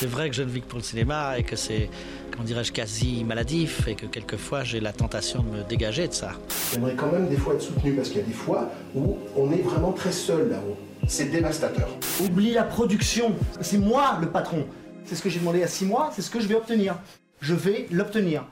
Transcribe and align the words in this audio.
C'est 0.00 0.06
vrai 0.06 0.30
que 0.30 0.36
je 0.36 0.44
ne 0.44 0.48
vis 0.48 0.60
que 0.60 0.66
pour 0.66 0.78
le 0.78 0.84
cinéma 0.84 1.36
et 1.40 1.42
que 1.42 1.56
c'est, 1.56 1.90
comment 2.30 2.44
dirais-je, 2.44 2.70
quasi 2.70 3.24
maladif 3.24 3.88
et 3.88 3.96
que 3.96 4.06
quelquefois 4.06 4.62
j'ai 4.62 4.78
la 4.78 4.92
tentation 4.92 5.42
de 5.42 5.48
me 5.48 5.64
dégager 5.64 6.06
de 6.06 6.12
ça. 6.12 6.34
J'aimerais 6.72 6.94
quand 6.94 7.10
même 7.10 7.28
des 7.28 7.36
fois 7.36 7.54
être 7.54 7.62
soutenu 7.62 7.94
parce 7.94 8.10
qu'il 8.10 8.18
y 8.18 8.22
a 8.22 8.24
des 8.24 8.32
fois 8.32 8.70
où 8.94 9.18
on 9.34 9.50
est 9.50 9.60
vraiment 9.60 9.90
très 9.90 10.12
seul 10.12 10.50
là-haut. 10.50 10.76
C'est 11.08 11.32
dévastateur. 11.32 11.88
Oublie 12.20 12.52
la 12.52 12.62
production. 12.62 13.34
C'est 13.60 13.78
moi 13.78 14.18
le 14.20 14.28
patron. 14.28 14.68
C'est 15.04 15.16
ce 15.16 15.22
que 15.22 15.28
j'ai 15.28 15.40
demandé 15.40 15.64
à 15.64 15.66
six 15.66 15.84
mois, 15.84 16.12
c'est 16.14 16.22
ce 16.22 16.30
que 16.30 16.38
je 16.38 16.46
vais 16.46 16.54
obtenir. 16.54 16.94
Je 17.40 17.54
vais 17.54 17.88
l'obtenir. 17.90 18.44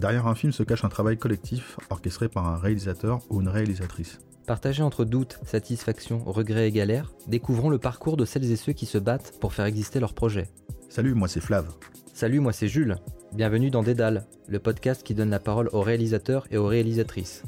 Derrière 0.00 0.26
un 0.26 0.34
film 0.34 0.52
se 0.52 0.62
cache 0.62 0.84
un 0.84 0.90
travail 0.90 1.16
collectif 1.16 1.78
orchestré 1.88 2.28
par 2.28 2.46
un 2.46 2.58
réalisateur 2.58 3.20
ou 3.30 3.40
une 3.40 3.48
réalisatrice. 3.48 4.20
Partagés 4.46 4.82
entre 4.82 5.06
doute, 5.06 5.38
satisfaction, 5.44 6.22
regret 6.24 6.68
et 6.68 6.72
galère, 6.72 7.12
découvrons 7.26 7.70
le 7.70 7.78
parcours 7.78 8.18
de 8.18 8.26
celles 8.26 8.50
et 8.50 8.56
ceux 8.56 8.74
qui 8.74 8.84
se 8.84 8.98
battent 8.98 9.38
pour 9.40 9.54
faire 9.54 9.64
exister 9.64 9.98
leur 9.98 10.12
projet. 10.12 10.48
Salut, 10.90 11.14
moi 11.14 11.28
c'est 11.28 11.40
Flav. 11.40 11.66
Salut, 12.12 12.40
moi 12.40 12.52
c'est 12.52 12.68
Jules. 12.68 12.96
Bienvenue 13.32 13.70
dans 13.70 13.82
Dédale, 13.82 14.26
le 14.48 14.58
podcast 14.58 15.02
qui 15.02 15.14
donne 15.14 15.30
la 15.30 15.40
parole 15.40 15.70
aux 15.72 15.80
réalisateurs 15.80 16.46
et 16.50 16.58
aux 16.58 16.66
réalisatrices. 16.66 17.42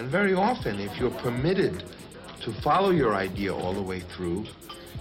And 0.00 0.08
very 0.08 0.34
often, 0.34 0.78
if 0.78 0.98
you're 1.00 1.16
permitted 1.22 1.72
to 2.44 2.52
follow 2.62 2.92
your 2.92 3.14
idea 3.14 3.52
all 3.52 3.74
the 3.74 3.84
way 3.84 4.02
through, 4.14 4.44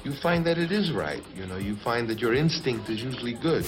you 0.05 0.13
find 0.13 0.45
that 0.45 0.57
it 0.57 0.71
is 0.71 0.93
right. 0.93 1.21
You 1.35 1.45
know, 1.47 1.59
you 1.59 1.75
find 1.75 2.07
that 2.07 2.21
your 2.21 2.33
instinct 2.33 2.89
is 2.89 3.03
usually 3.03 3.33
good. 3.33 3.65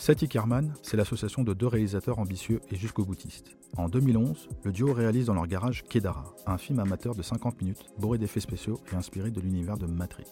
Seti 0.00 0.28
Kerman, 0.28 0.72
c'est 0.82 0.96
l'association 0.96 1.44
de 1.44 1.52
deux 1.52 1.66
réalisateurs 1.66 2.20
ambitieux 2.20 2.62
et 2.70 2.76
jusqu'au 2.76 3.04
boutiste. 3.04 3.58
En 3.76 3.90
2011, 3.90 4.48
le 4.64 4.72
duo 4.72 4.94
réalise 4.94 5.26
dans 5.26 5.34
leur 5.34 5.46
garage 5.46 5.84
Kedara, 5.84 6.34
un 6.46 6.56
film 6.56 6.78
amateur 6.78 7.14
de 7.14 7.20
50 7.20 7.60
minutes, 7.60 7.84
bourré 7.98 8.16
d'effets 8.16 8.40
spéciaux 8.40 8.80
et 8.90 8.96
inspiré 8.96 9.30
de 9.30 9.42
l'univers 9.42 9.76
de 9.76 9.84
Matrix. 9.84 10.24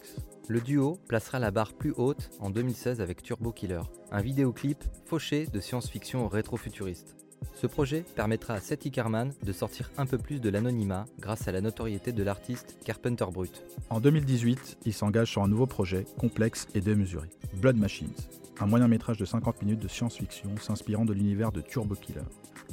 Le 0.47 0.59
duo 0.59 0.97
placera 1.07 1.37
la 1.37 1.51
barre 1.51 1.73
plus 1.73 1.93
haute 1.97 2.31
en 2.39 2.49
2016 2.49 2.99
avec 2.99 3.21
Turbo 3.21 3.51
Killer, 3.51 3.83
un 4.11 4.21
vidéoclip 4.21 4.83
fauché 5.05 5.45
de 5.45 5.59
science-fiction 5.59 6.27
rétro-futuriste. 6.27 7.15
Ce 7.55 7.67
projet 7.67 8.05
permettra 8.15 8.53
à 8.53 8.59
Seti 8.61 8.89
Kerman 8.91 9.33
de 9.43 9.51
sortir 9.51 9.91
un 9.97 10.05
peu 10.05 10.17
plus 10.17 10.39
de 10.39 10.49
l'anonymat 10.49 11.05
grâce 11.19 11.47
à 11.47 11.51
la 11.51 11.61
notoriété 11.61 12.11
de 12.11 12.23
l'artiste 12.23 12.77
Carpenter 12.85 13.25
Brut. 13.31 13.63
En 13.89 13.99
2018, 13.99 14.77
il 14.85 14.93
s'engage 14.93 15.31
sur 15.31 15.43
un 15.43 15.47
nouveau 15.47 15.65
projet 15.65 16.05
complexe 16.17 16.67
et 16.73 16.81
démesuré, 16.81 17.27
Blood 17.55 17.77
Machines, 17.77 18.13
un 18.59 18.65
moyen 18.65 18.87
métrage 18.87 19.17
de 19.17 19.25
50 19.25 19.61
minutes 19.63 19.81
de 19.81 19.87
science-fiction 19.87 20.49
s'inspirant 20.61 21.05
de 21.05 21.13
l'univers 21.13 21.51
de 21.51 21.61
Turbo 21.61 21.95
Killer. 21.95 22.21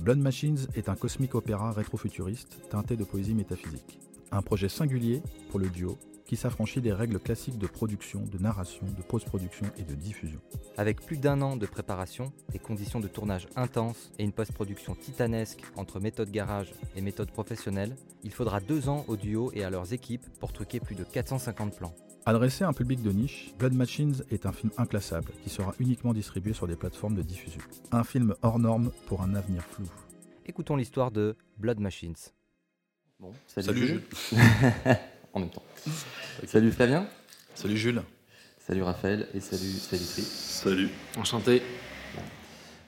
Blood 0.00 0.19
Machines 0.19 0.59
est 0.75 0.89
un 0.89 0.94
cosmique 0.94 1.34
opéra 1.34 1.72
rétro-futuriste 1.72 2.69
teinté 2.70 2.97
de 2.97 3.05
poésie 3.05 3.34
métaphysique. 3.34 3.98
Un 4.31 4.42
projet 4.42 4.69
singulier 4.69 5.22
pour 5.50 5.59
le 5.59 5.69
duo 5.69 5.98
qui 6.27 6.37
s'affranchit 6.37 6.81
des 6.81 6.93
règles 6.93 7.19
classiques 7.19 7.59
de 7.59 7.67
production, 7.67 8.21
de 8.21 8.39
narration, 8.39 8.85
de 8.97 9.03
post-production 9.03 9.67
et 9.79 9.83
de 9.83 9.95
diffusion. 9.95 10.41
Avec 10.77 11.01
plus 11.01 11.17
d'un 11.17 11.41
an 11.41 11.57
de 11.57 11.67
préparation, 11.67 12.33
des 12.53 12.59
conditions 12.59 13.01
de 13.01 13.09
tournage 13.09 13.47
intenses 13.57 14.11
et 14.19 14.25
une 14.25 14.33
post-production 14.33 14.95
titanesque 14.95 15.63
entre 15.77 16.01
méthode 16.01 16.31
garage 16.31 16.73
et 16.97 17.01
méthode 17.01 17.31
professionnelle, 17.31 17.95
il 18.25 18.33
faudra 18.33 18.61
deux 18.61 18.89
ans 18.89 19.05
au 19.09 19.17
duo 19.17 19.53
et 19.55 19.65
à 19.65 19.71
leurs 19.71 19.93
équipes 19.93 20.27
pour 20.41 20.53
truquer 20.53 20.81
plus 20.81 20.97
de 20.97 21.05
450 21.05 21.77
plans. 21.77 21.95
Adressé 22.29 22.65
à 22.65 22.69
un 22.69 22.73
public 22.73 23.03
de 23.03 23.13
niche, 23.13 23.53
Blood 23.57 23.73
Machines 23.73 24.17
est 24.33 24.47
un 24.47 24.53
film 24.53 24.73
inclassable 24.79 25.31
qui 25.45 25.49
sera 25.49 25.75
uniquement 25.79 26.13
distribué 26.13 26.53
sur 26.53 26.67
des 26.67 26.75
plateformes 26.75 27.15
de 27.15 27.23
diffusion. 27.23 27.61
Un 27.93 28.03
film 28.03 28.35
hors 28.43 28.59
norme 28.59 28.91
pour 29.07 29.23
un 29.23 29.37
avenir 29.37 29.63
flou. 29.63 29.87
Écoutons 30.45 30.75
l'histoire 30.75 31.13
de 31.13 31.37
Blood 31.59 31.79
Machines. 31.79 32.17
Bon, 33.21 33.33
Salut 33.47 33.87
Jules. 33.87 34.03
en 35.37 35.41
même 35.41 35.51
temps. 35.51 35.62
Salut 36.47 36.73
Flavien. 36.73 37.06
Salut 37.55 37.77
Jules. 37.77 38.03
Salut 38.59 38.83
Raphaël 38.83 39.29
et 39.34 39.41
salut 39.41 39.70
Salitri. 39.70 40.23
Salut. 40.23 40.89
Enchanté. 41.19 41.62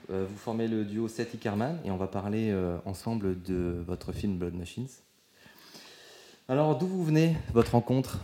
Euh, 0.09 0.25
vous 0.27 0.37
formez 0.37 0.67
le 0.67 0.83
duo 0.83 1.07
Seth 1.07 1.35
Ickerman 1.35 1.79
et 1.85 1.91
on 1.91 1.97
va 1.97 2.07
parler 2.07 2.49
euh, 2.49 2.79
ensemble 2.85 3.39
de 3.43 3.83
votre 3.85 4.11
film 4.11 4.39
Blood 4.39 4.55
Machines. 4.55 4.87
Alors, 6.47 6.75
d'où 6.75 6.87
vous 6.87 7.05
venez, 7.05 7.37
votre 7.53 7.73
rencontre? 7.73 8.17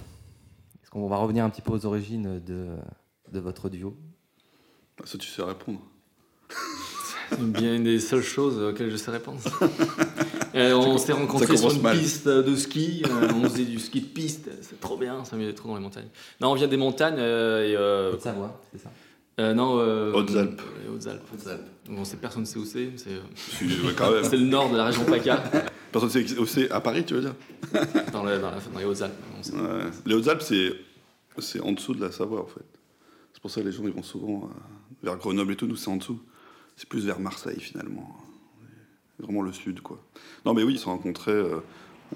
Est-ce 0.82 0.90
qu'on 0.90 1.08
va 1.08 1.18
revenir 1.18 1.46
un 1.46 1.50
petit 1.52 1.62
peu 1.62 1.72
aux 1.72 1.86
origines 1.86 2.44
de, 2.44 2.76
de 3.32 3.40
votre 3.40 3.70
duo? 3.70 3.96
Ah, 5.00 5.04
Ça, 5.06 5.20
tu 5.20 5.28
sais 5.28 5.44
répondre. 5.44 5.82
C'est 7.30 7.52
bien 7.52 7.76
une 7.76 7.84
des 7.84 8.00
seules 8.00 8.24
choses 8.24 8.58
auxquelles 8.58 8.90
je 8.90 8.98
sais 8.98 9.12
répondre. 9.12 9.40
Euh, 10.56 10.74
on 10.76 10.98
s'est 10.98 11.12
rencontrés 11.14 11.58
sur 11.58 11.72
une 11.74 11.82
mal. 11.82 11.98
piste 11.98 12.28
de 12.28 12.56
ski. 12.56 13.04
euh, 13.06 13.30
on 13.36 13.44
faisait 13.50 13.66
du 13.66 13.80
ski 13.80 14.02
de 14.02 14.06
piste. 14.08 14.50
C'est 14.62 14.80
trop 14.80 14.98
bien, 14.98 15.24
ça 15.26 15.36
m'amusait 15.36 15.54
trop 15.54 15.70
dans 15.70 15.76
les 15.76 15.82
montagnes. 15.82 16.08
Non, 16.40 16.52
on 16.52 16.56
vient 16.56 16.68
des 16.68 16.78
montagnes 16.78 17.18
euh, 17.20 17.68
et. 17.68 17.76
euh, 17.76 18.14
Haute-Savoie, 18.14 18.62
c'est 18.72 18.82
ça 18.82 18.90
euh, 19.38 19.54
non, 19.54 19.80
euh, 19.80 20.14
Hautes-Alpes. 20.14 20.62
euh, 20.88 20.94
Hautes-Alpes. 20.96 21.28
Donc 21.90 22.00
on 22.00 22.06
sait 22.06 22.16
personne 22.16 22.44
ne 22.44 22.48
sait 22.48 22.58
où 22.58 22.64
c'est. 22.64 22.92
C'est 22.96 23.10
euh, 23.10 24.22
le 24.32 24.38
nord 24.46 24.72
de 24.72 24.78
la 24.78 24.86
région 24.86 25.04
PACA, 25.04 25.44
Personne 25.92 26.10
sait 26.10 26.40
où 26.40 26.46
c'est 26.46 26.72
à 26.72 26.80
Paris, 26.80 27.04
tu 27.06 27.16
veux 27.16 27.22
dire? 27.22 27.36
Dans, 28.14 28.24
le- 28.24 28.40
dans 28.40 28.50
la- 28.52 28.60
dans 28.72 28.80
les 28.80 28.86
Hautes-Alpes. 28.86 29.14
Ouais. 29.54 29.60
Les 30.06 30.16
Hautes-Alpes, 30.16 30.42
c'est, 30.42 30.72
c'est 31.40 31.60
en 31.60 31.74
dessous 31.74 31.94
de 31.94 32.00
la 32.02 32.14
Savoie, 32.14 32.42
en 32.44 32.48
fait. 32.48 32.64
C'est 33.34 33.42
pour 33.42 33.52
ça 33.52 33.60
que 33.60 33.66
les 33.66 33.74
gens 33.74 33.84
ils 33.84 33.92
vont 33.92 34.04
souvent 34.04 34.46
euh, 34.50 34.54
vers 35.04 35.18
Grenoble 35.18 35.52
et 35.52 35.56
tout. 35.58 35.68
Nous, 35.68 35.76
c'est 35.76 35.90
en 35.90 35.98
dessous. 35.98 36.20
C'est 36.78 36.88
plus 36.88 37.06
vers 37.06 37.20
Marseille, 37.20 37.60
finalement. 37.60 38.16
Vraiment 39.20 39.42
le 39.42 39.54
sud, 39.54 39.82
quoi. 39.82 40.00
Non, 40.46 40.54
mais 40.54 40.64
oui, 40.64 40.74
ils 40.74 40.78
se 40.78 40.84
sont 40.84 40.92
rencontrés. 40.92 41.32
euh, 41.32 41.60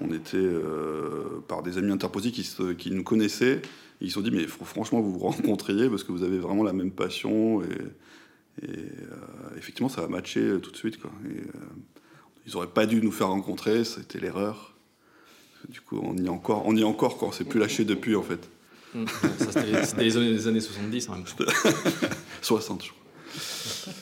on 0.00 0.12
était 0.12 0.36
euh, 0.36 1.40
par 1.48 1.62
des 1.62 1.78
amis 1.78 1.90
interposés 1.92 2.30
qui, 2.30 2.44
se- 2.44 2.72
qui 2.72 2.90
nous 2.90 3.02
connaissaient. 3.02 3.56
Et 4.00 4.04
ils 4.06 4.08
se 4.08 4.14
sont 4.14 4.20
dit, 4.20 4.30
mais 4.30 4.46
franchement, 4.46 5.00
vous 5.00 5.12
vous 5.12 5.18
rencontriez 5.18 5.88
parce 5.88 6.04
que 6.04 6.12
vous 6.12 6.22
avez 6.22 6.38
vraiment 6.38 6.62
la 6.62 6.72
même 6.72 6.90
passion. 6.92 7.62
Et, 7.62 7.66
et, 8.62 8.68
euh, 8.70 9.56
effectivement, 9.56 9.88
ça 9.88 10.02
a 10.04 10.08
matché 10.08 10.52
tout 10.62 10.70
de 10.70 10.76
suite, 10.76 11.00
quoi. 11.00 11.10
Et, 11.28 11.40
ils 12.46 12.52
n'auraient 12.54 12.66
pas 12.68 12.86
dû 12.86 13.00
nous 13.02 13.12
faire 13.12 13.28
rencontrer, 13.28 13.84
c'était 13.84 14.18
l'erreur. 14.18 14.74
Du 15.68 15.80
coup, 15.82 16.00
on 16.02 16.16
y 16.16 16.24
est 16.24 16.28
encore, 16.30 16.62
on 16.66 16.74
y 16.74 16.80
est 16.80 16.84
encore 16.84 17.18
quand 17.18 17.28
on 17.28 17.32
s'est 17.32 17.44
plus 17.44 17.60
lâché 17.60 17.84
depuis, 17.84 18.16
en 18.16 18.22
fait. 18.22 18.48
Mm. 18.94 19.04
Ça, 19.38 19.52
c'était 19.52 20.02
les 20.02 20.16
années, 20.16 20.30
les 20.30 20.48
années 20.48 20.60
70 20.60 21.08
en 21.10 21.16
même 21.16 21.24
temps. 21.24 21.44
60, 22.42 22.84
je 22.84 22.90
crois. 22.90 23.92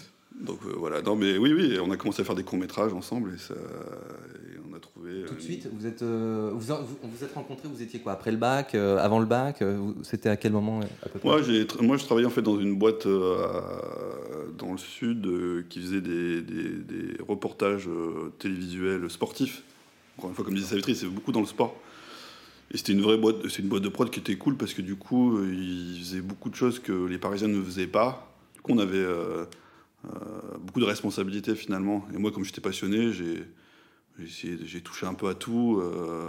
Donc 0.40 0.60
euh, 0.66 0.72
voilà, 0.76 1.02
non 1.02 1.16
mais 1.16 1.36
oui, 1.36 1.52
oui, 1.52 1.78
on 1.82 1.90
a 1.90 1.96
commencé 1.96 2.22
à 2.22 2.24
faire 2.24 2.34
des 2.36 2.44
courts-métrages 2.44 2.92
ensemble 2.92 3.32
et, 3.34 3.38
ça, 3.38 3.54
et 3.54 4.56
on 4.70 4.74
a 4.76 4.78
trouvé. 4.78 5.24
Tout 5.26 5.34
de 5.34 5.38
euh, 5.38 5.42
suite, 5.42 5.68
vous 5.72 5.84
êtes, 5.86 6.02
euh, 6.02 6.50
vous, 6.54 6.60
vous 6.74 6.96
vous 7.12 7.24
êtes 7.24 7.34
rencontrés, 7.34 7.68
vous 7.68 7.82
étiez 7.82 7.98
quoi 8.00 8.12
Après 8.12 8.30
le 8.30 8.36
bac 8.36 8.74
euh, 8.76 8.98
Avant 8.98 9.18
le 9.18 9.26
bac 9.26 9.62
euh, 9.62 9.92
C'était 10.04 10.28
à 10.28 10.36
quel 10.36 10.52
moment 10.52 10.80
euh, 10.80 10.84
à 11.04 11.08
peu 11.08 11.18
près? 11.18 11.28
Moi, 11.28 11.42
j'ai, 11.42 11.64
tra- 11.64 11.84
moi, 11.84 11.96
je 11.96 12.04
travaillais 12.04 12.26
en 12.26 12.30
fait 12.30 12.42
dans 12.42 12.58
une 12.60 12.76
boîte 12.78 13.06
euh, 13.06 14.46
dans 14.56 14.72
le 14.72 14.78
sud 14.78 15.26
euh, 15.26 15.64
qui 15.68 15.80
faisait 15.80 16.00
des, 16.00 16.42
des- 16.42 16.68
des 16.78 17.22
reportages 17.26 17.88
euh, 17.88 18.30
télévisuels 18.38 19.08
sportifs. 19.10 19.62
Encore 20.18 20.30
une 20.30 20.36
fois, 20.36 20.44
comme 20.44 20.54
disait 20.54 20.66
Savitri, 20.68 20.94
c'est 20.94 21.06
beaucoup 21.06 21.32
dans 21.32 21.40
le 21.40 21.46
sport. 21.46 21.76
Et 22.70 22.76
c'était 22.76 22.92
une 22.92 23.00
vraie 23.00 23.16
boîte, 23.16 23.36
c'est 23.48 23.62
une 23.62 23.68
boîte 23.68 23.82
de 23.82 23.88
prod 23.88 24.10
qui 24.10 24.20
était 24.20 24.36
cool 24.36 24.56
parce 24.56 24.74
que 24.74 24.82
du 24.82 24.94
coup, 24.96 25.36
euh, 25.38 25.52
ils 25.52 25.98
faisaient 26.00 26.20
beaucoup 26.20 26.50
de 26.50 26.54
choses 26.54 26.78
que 26.78 27.06
les 27.06 27.18
Parisiens 27.18 27.48
ne 27.48 27.62
faisaient 27.62 27.86
pas. 27.86 28.30
Du 28.54 28.60
coup, 28.60 28.72
on 28.72 28.78
avait 28.78 28.98
euh, 28.98 29.14
euh, 29.42 29.44
beaucoup 30.60 30.80
de 30.80 30.84
responsabilités 30.84 31.54
finalement. 31.54 32.06
Et 32.14 32.18
moi, 32.18 32.30
comme 32.30 32.44
j'étais 32.44 32.60
passionné, 32.60 33.12
j'ai, 33.12 33.44
j'ai, 34.24 34.80
touché 34.80 35.06
un 35.06 35.14
peu 35.14 35.28
à 35.28 35.34
tout, 35.34 35.80
euh, 35.80 36.28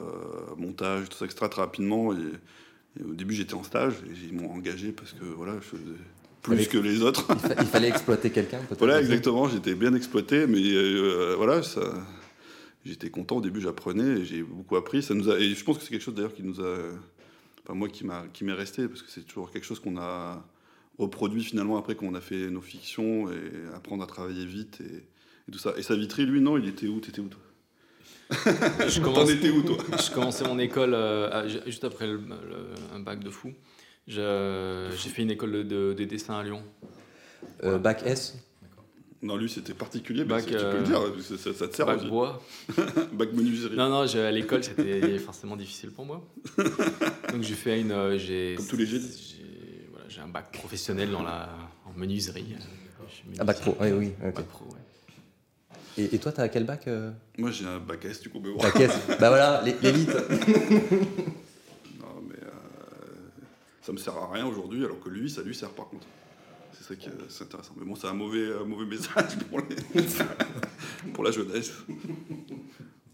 montage, 0.58 1.10
tout 1.10 1.18
ça, 1.18 1.26
etc. 1.26 1.48
très 1.50 1.62
rapidement. 1.62 2.14
Et, 2.14 2.18
et 3.00 3.04
au 3.04 3.14
début, 3.14 3.34
j'étais 3.34 3.54
en 3.56 3.64
stage 3.64 3.94
et 4.08 4.26
ils 4.28 4.34
m'ont 4.34 4.52
engagé 4.52 4.92
parce 4.92 5.14
que 5.14 5.24
voilà, 5.26 5.56
je 5.56 5.66
faisais 5.66 5.84
plus 6.42 6.54
Avec- 6.54 6.70
que 6.70 6.78
les 6.78 7.02
autres. 7.02 7.26
il, 7.30 7.40
fa- 7.40 7.56
il 7.62 7.68
fallait 7.68 7.90
exploiter 7.90 8.30
quelqu'un 8.32 8.60
peut-être 8.60 8.80
voilà, 8.80 9.00
exactement. 9.00 9.48
J'étais 9.50 9.76
bien 9.76 9.94
exploité, 9.94 10.48
mais 10.48 10.62
euh, 10.62 11.34
voilà, 11.38 11.64
ça, 11.64 11.82
j'étais 12.86 13.10
content. 13.10 13.38
Au 13.38 13.42
début, 13.42 13.62
j'apprenais 13.62 14.22
et 14.22 14.26
j'ai 14.26 14.42
beaucoup 14.44 14.76
appris. 14.76 15.04
Ça 15.04 15.14
nous 15.14 15.30
a, 15.30 15.38
et 15.40 15.54
je 15.54 15.64
pense 15.64 15.78
que 15.78 15.84
c'est 15.84 15.90
quelque 15.90 16.02
chose 16.04 16.16
d'ailleurs 16.16 16.34
qui 16.34 16.44
nous 16.44 16.60
a, 16.62 16.76
enfin 17.64 17.74
moi, 17.74 17.90
qui 17.90 18.06
m'a, 18.06 18.24
qui 18.34 18.44
m'est 18.44 18.54
resté 18.54 18.88
parce 18.88 19.02
que 19.02 19.10
c'est 19.12 19.22
toujours 19.26 19.52
quelque 19.52 19.66
chose 19.66 19.80
qu'on 19.80 19.98
a 19.98 20.44
reproduit 21.00 21.44
finalement 21.44 21.78
après 21.78 21.96
qu'on 21.96 22.14
a 22.14 22.22
fait 22.22 22.50
nos 22.52 22.62
fictions 22.62 23.32
et 23.32 23.74
apprendre 23.74 24.04
à 24.04 24.08
travailler 24.08 24.46
vite 24.46 24.80
et, 24.82 24.98
et 25.48 25.52
tout 25.52 25.58
ça. 25.58 25.74
Et 25.78 25.82
Savitri, 25.82 26.26
lui, 26.26 26.42
non, 26.42 26.58
il 26.58 26.68
était 26.68 26.88
où? 26.88 27.00
T'étais 27.00 27.22
où 27.22 27.30
toi? 27.30 27.40
Je 28.88 29.00
commence- 29.02 29.30
étais 29.32 29.50
où 29.50 29.64
toi? 29.64 29.78
Je 29.98 30.12
commençais 30.14 30.44
mon 30.44 30.60
école 30.60 30.94
euh, 30.94 31.48
juste 31.66 31.84
après 31.84 32.06
le- 32.06 32.18
le- 32.18 32.96
un 32.96 33.00
bac 33.00 33.24
de 33.24 33.30
fou. 33.32 33.54
Je- 34.08 34.90
J'ai 34.96 35.10
fait 35.10 35.24
une 35.24 35.32
école 35.32 35.52
de, 35.52 35.64
de- 35.64 35.94
de 35.98 36.04
dessin 36.04 36.36
à 36.38 36.44
Lyon. 36.44 36.62
Euh, 37.64 37.78
bac 37.80 38.04
S? 38.06 38.36
Non, 39.22 39.36
lui, 39.36 39.50
c'était 39.50 39.74
particulier. 39.74 40.24
Bac, 40.24 40.46
tu 40.46 40.54
peux 40.54 40.60
euh, 40.60 40.78
le 40.80 40.84
dire, 40.86 41.00
parce 41.14 41.28
que 41.28 41.36
ça, 41.38 41.54
ça 41.54 41.68
te 41.68 41.76
sert 41.76 41.86
Bac 41.86 42.00
aussi. 42.00 42.08
bois. 42.08 42.42
Bac 43.14 43.34
menuiserie. 43.34 43.76
Non, 43.76 43.90
non, 43.90 44.02
à 44.02 44.32
l'école, 44.32 44.64
c'était 44.64 45.18
forcément 45.20 45.56
difficile 45.58 45.92
pour 45.92 46.06
moi. 46.06 46.26
Donc 47.32 47.42
j'ai 47.42 47.56
fait 47.56 47.82
une. 47.82 48.18
j'ai- 48.18 48.56
Comme 48.58 48.68
tous 48.68 48.78
les 48.78 48.86
génies. 48.86 49.36
J'ai 50.20 50.26
un 50.26 50.28
bac 50.28 50.52
professionnel 50.52 51.12
dans 51.12 51.24
la, 51.24 51.48
en 51.86 51.98
menuiserie. 51.98 52.58
Je 53.08 53.14
suis 53.16 53.24
Ah, 53.40 53.46
bac 53.46 53.58
pro, 53.62 53.74
oui, 53.80 53.92
oui. 53.94 54.12
ok. 54.22 54.36
Bac 54.36 54.46
pro, 54.48 54.66
ouais. 54.66 55.78
Et, 55.98 56.14
et 56.16 56.20
toi, 56.20 56.34
t'as 56.34 56.50
quel 56.50 56.66
bac 56.66 56.90
euh 56.90 57.12
Moi, 57.38 57.52
j'ai 57.52 57.66
un 57.66 57.80
bac 57.80 58.04
S, 58.04 58.20
du 58.20 58.30
coup, 58.30 58.42
mais 58.44 58.52
bon. 58.52 58.58
Bac 58.58 58.76
S 58.82 58.92
Bah 59.20 59.30
voilà, 59.30 59.62
l'é- 59.64 59.78
l'élite 59.82 60.10
Non, 62.02 62.22
mais 62.28 62.36
euh, 62.36 62.50
ça 63.82 63.94
me 63.94 63.98
sert 63.98 64.18
à 64.18 64.30
rien 64.34 64.46
aujourd'hui, 64.46 64.84
alors 64.84 65.00
que 65.00 65.08
lui, 65.10 65.30
ça 65.30 65.42
lui 65.42 65.56
sert 65.56 65.70
par 65.70 65.88
contre. 65.88 66.06
C'est 66.74 66.84
ça 66.84 66.96
qui 66.98 67.08
est, 67.08 67.14
c'est 67.30 67.46
intéressant. 67.46 67.74
Mais 67.80 67.86
bon, 67.86 67.96
c'est 67.96 68.08
un 68.08 68.14
mauvais, 68.14 68.52
un 68.62 68.66
mauvais 68.66 68.86
message 68.88 69.38
pour, 69.50 69.60
les- 69.62 70.02
pour 71.14 71.24
la 71.24 71.32
jeunesse. 71.32 71.72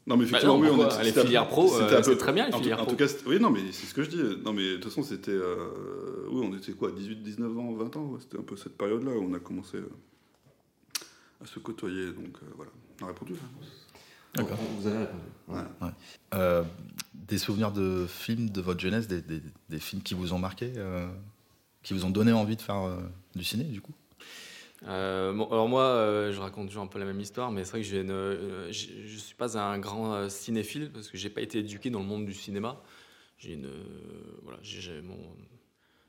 Non, 0.08 0.18
mais 0.18 0.26
Bah 0.26 0.38
effectivement, 0.38 0.58
non, 0.58 0.62
oui, 0.64 0.70
on 0.72 0.90
est- 1.00 1.04
Les 1.04 1.18
un- 1.20 1.22
filières 1.24 1.48
pro, 1.48 1.68
c'était 1.68 1.94
euh, 2.10 2.14
un 2.14 2.16
très 2.16 2.34
bien, 2.34 2.48
les 2.48 2.54
en 2.54 2.58
tout- 2.58 2.64
filières 2.64 2.80
En 2.82 2.86
pro. 2.86 2.92
tout 2.96 2.98
cas, 2.98 3.12
oui, 3.28 3.40
non, 3.40 3.50
mais 3.52 3.62
c'est 3.72 3.86
ce 3.88 3.94
que 3.94 4.02
je 4.04 4.10
dis. 4.10 4.22
Non, 4.44 4.54
mais 4.54 4.64
de 4.72 4.76
toute 4.78 4.86
façon, 4.86 5.04
c'était. 5.04 5.32
euh, 5.32 6.05
oui, 6.30 6.48
on 6.52 6.56
était 6.58 6.74
quoi, 6.74 6.92
18, 6.92 7.18
19 7.24 7.58
ans, 7.58 7.74
20 7.74 7.96
ans 7.98 8.06
ouais, 8.08 8.20
C'était 8.22 8.38
un 8.40 8.44
peu 8.44 8.56
cette 8.56 8.78
période-là 8.78 9.12
où 9.12 9.24
on 9.30 9.34
a 9.34 9.40
commencé 9.40 9.78
euh, 9.78 9.90
à 11.42 11.46
se 11.46 11.60
côtoyer. 11.60 12.08
Donc 12.12 12.38
euh, 12.44 12.48
voilà, 12.56 12.72
on 13.02 13.06
a 13.06 13.08
répondu. 13.08 13.34
hein. 13.34 13.66
D'accord. 14.36 14.58
Vous 14.80 14.88
avez 14.88 15.00
répondu. 15.00 15.24
Ouais. 15.48 15.88
Euh, 16.34 16.64
des 17.14 17.38
souvenirs 17.38 17.72
de 17.72 18.06
films 18.08 18.50
de 18.50 18.62
votre 18.62 18.80
jeunesse, 18.80 19.08
des, 19.08 19.22
des- 19.22 19.42
des 19.70 19.80
films 19.80 20.02
qui 20.02 20.14
vous 20.14 20.34
ont 20.34 20.40
marqué, 20.40 20.74
euh, 20.76 21.08
qui 21.84 21.94
vous 21.94 22.04
ont 22.06 22.10
donné 22.10 22.32
envie 22.34 22.56
de 22.58 22.62
faire 22.62 22.82
euh, 22.84 23.00
du 23.36 23.44
ciné, 23.44 23.64
du 23.64 23.80
coup? 23.82 23.94
Euh, 24.88 25.34
bon, 25.34 25.48
alors 25.50 25.70
moi, 25.70 25.84
euh, 25.84 26.34
je 26.34 26.40
raconte 26.42 26.68
toujours 26.68 26.84
un 26.84 26.88
peu 26.88 27.00
la 27.00 27.06
même 27.06 27.20
histoire, 27.20 27.50
mais 27.52 27.64
c'est 27.64 27.72
vrai 27.72 27.82
que 27.82 27.96
euh, 27.96 28.72
j'ai- 28.72 29.08
je 29.08 29.18
suis 29.18 29.36
pas 29.36 29.58
un 29.58 29.80
grand 29.80 30.14
euh, 30.14 30.30
cinéphile 30.30 30.92
parce 30.92 31.08
que 31.08 31.18
j'ai 31.18 31.30
pas 31.30 31.42
été 31.42 31.60
éduqué 31.60 31.90
dans 31.90 32.00
le 32.00 32.06
monde 32.06 32.26
du 32.26 32.34
cinéma. 32.34 32.82
J'ai 33.38 33.54
une, 33.54 33.66
euh, 33.66 33.84
voilà, 34.44 34.60
j'ai 34.62 35.02
mon, 35.02 35.18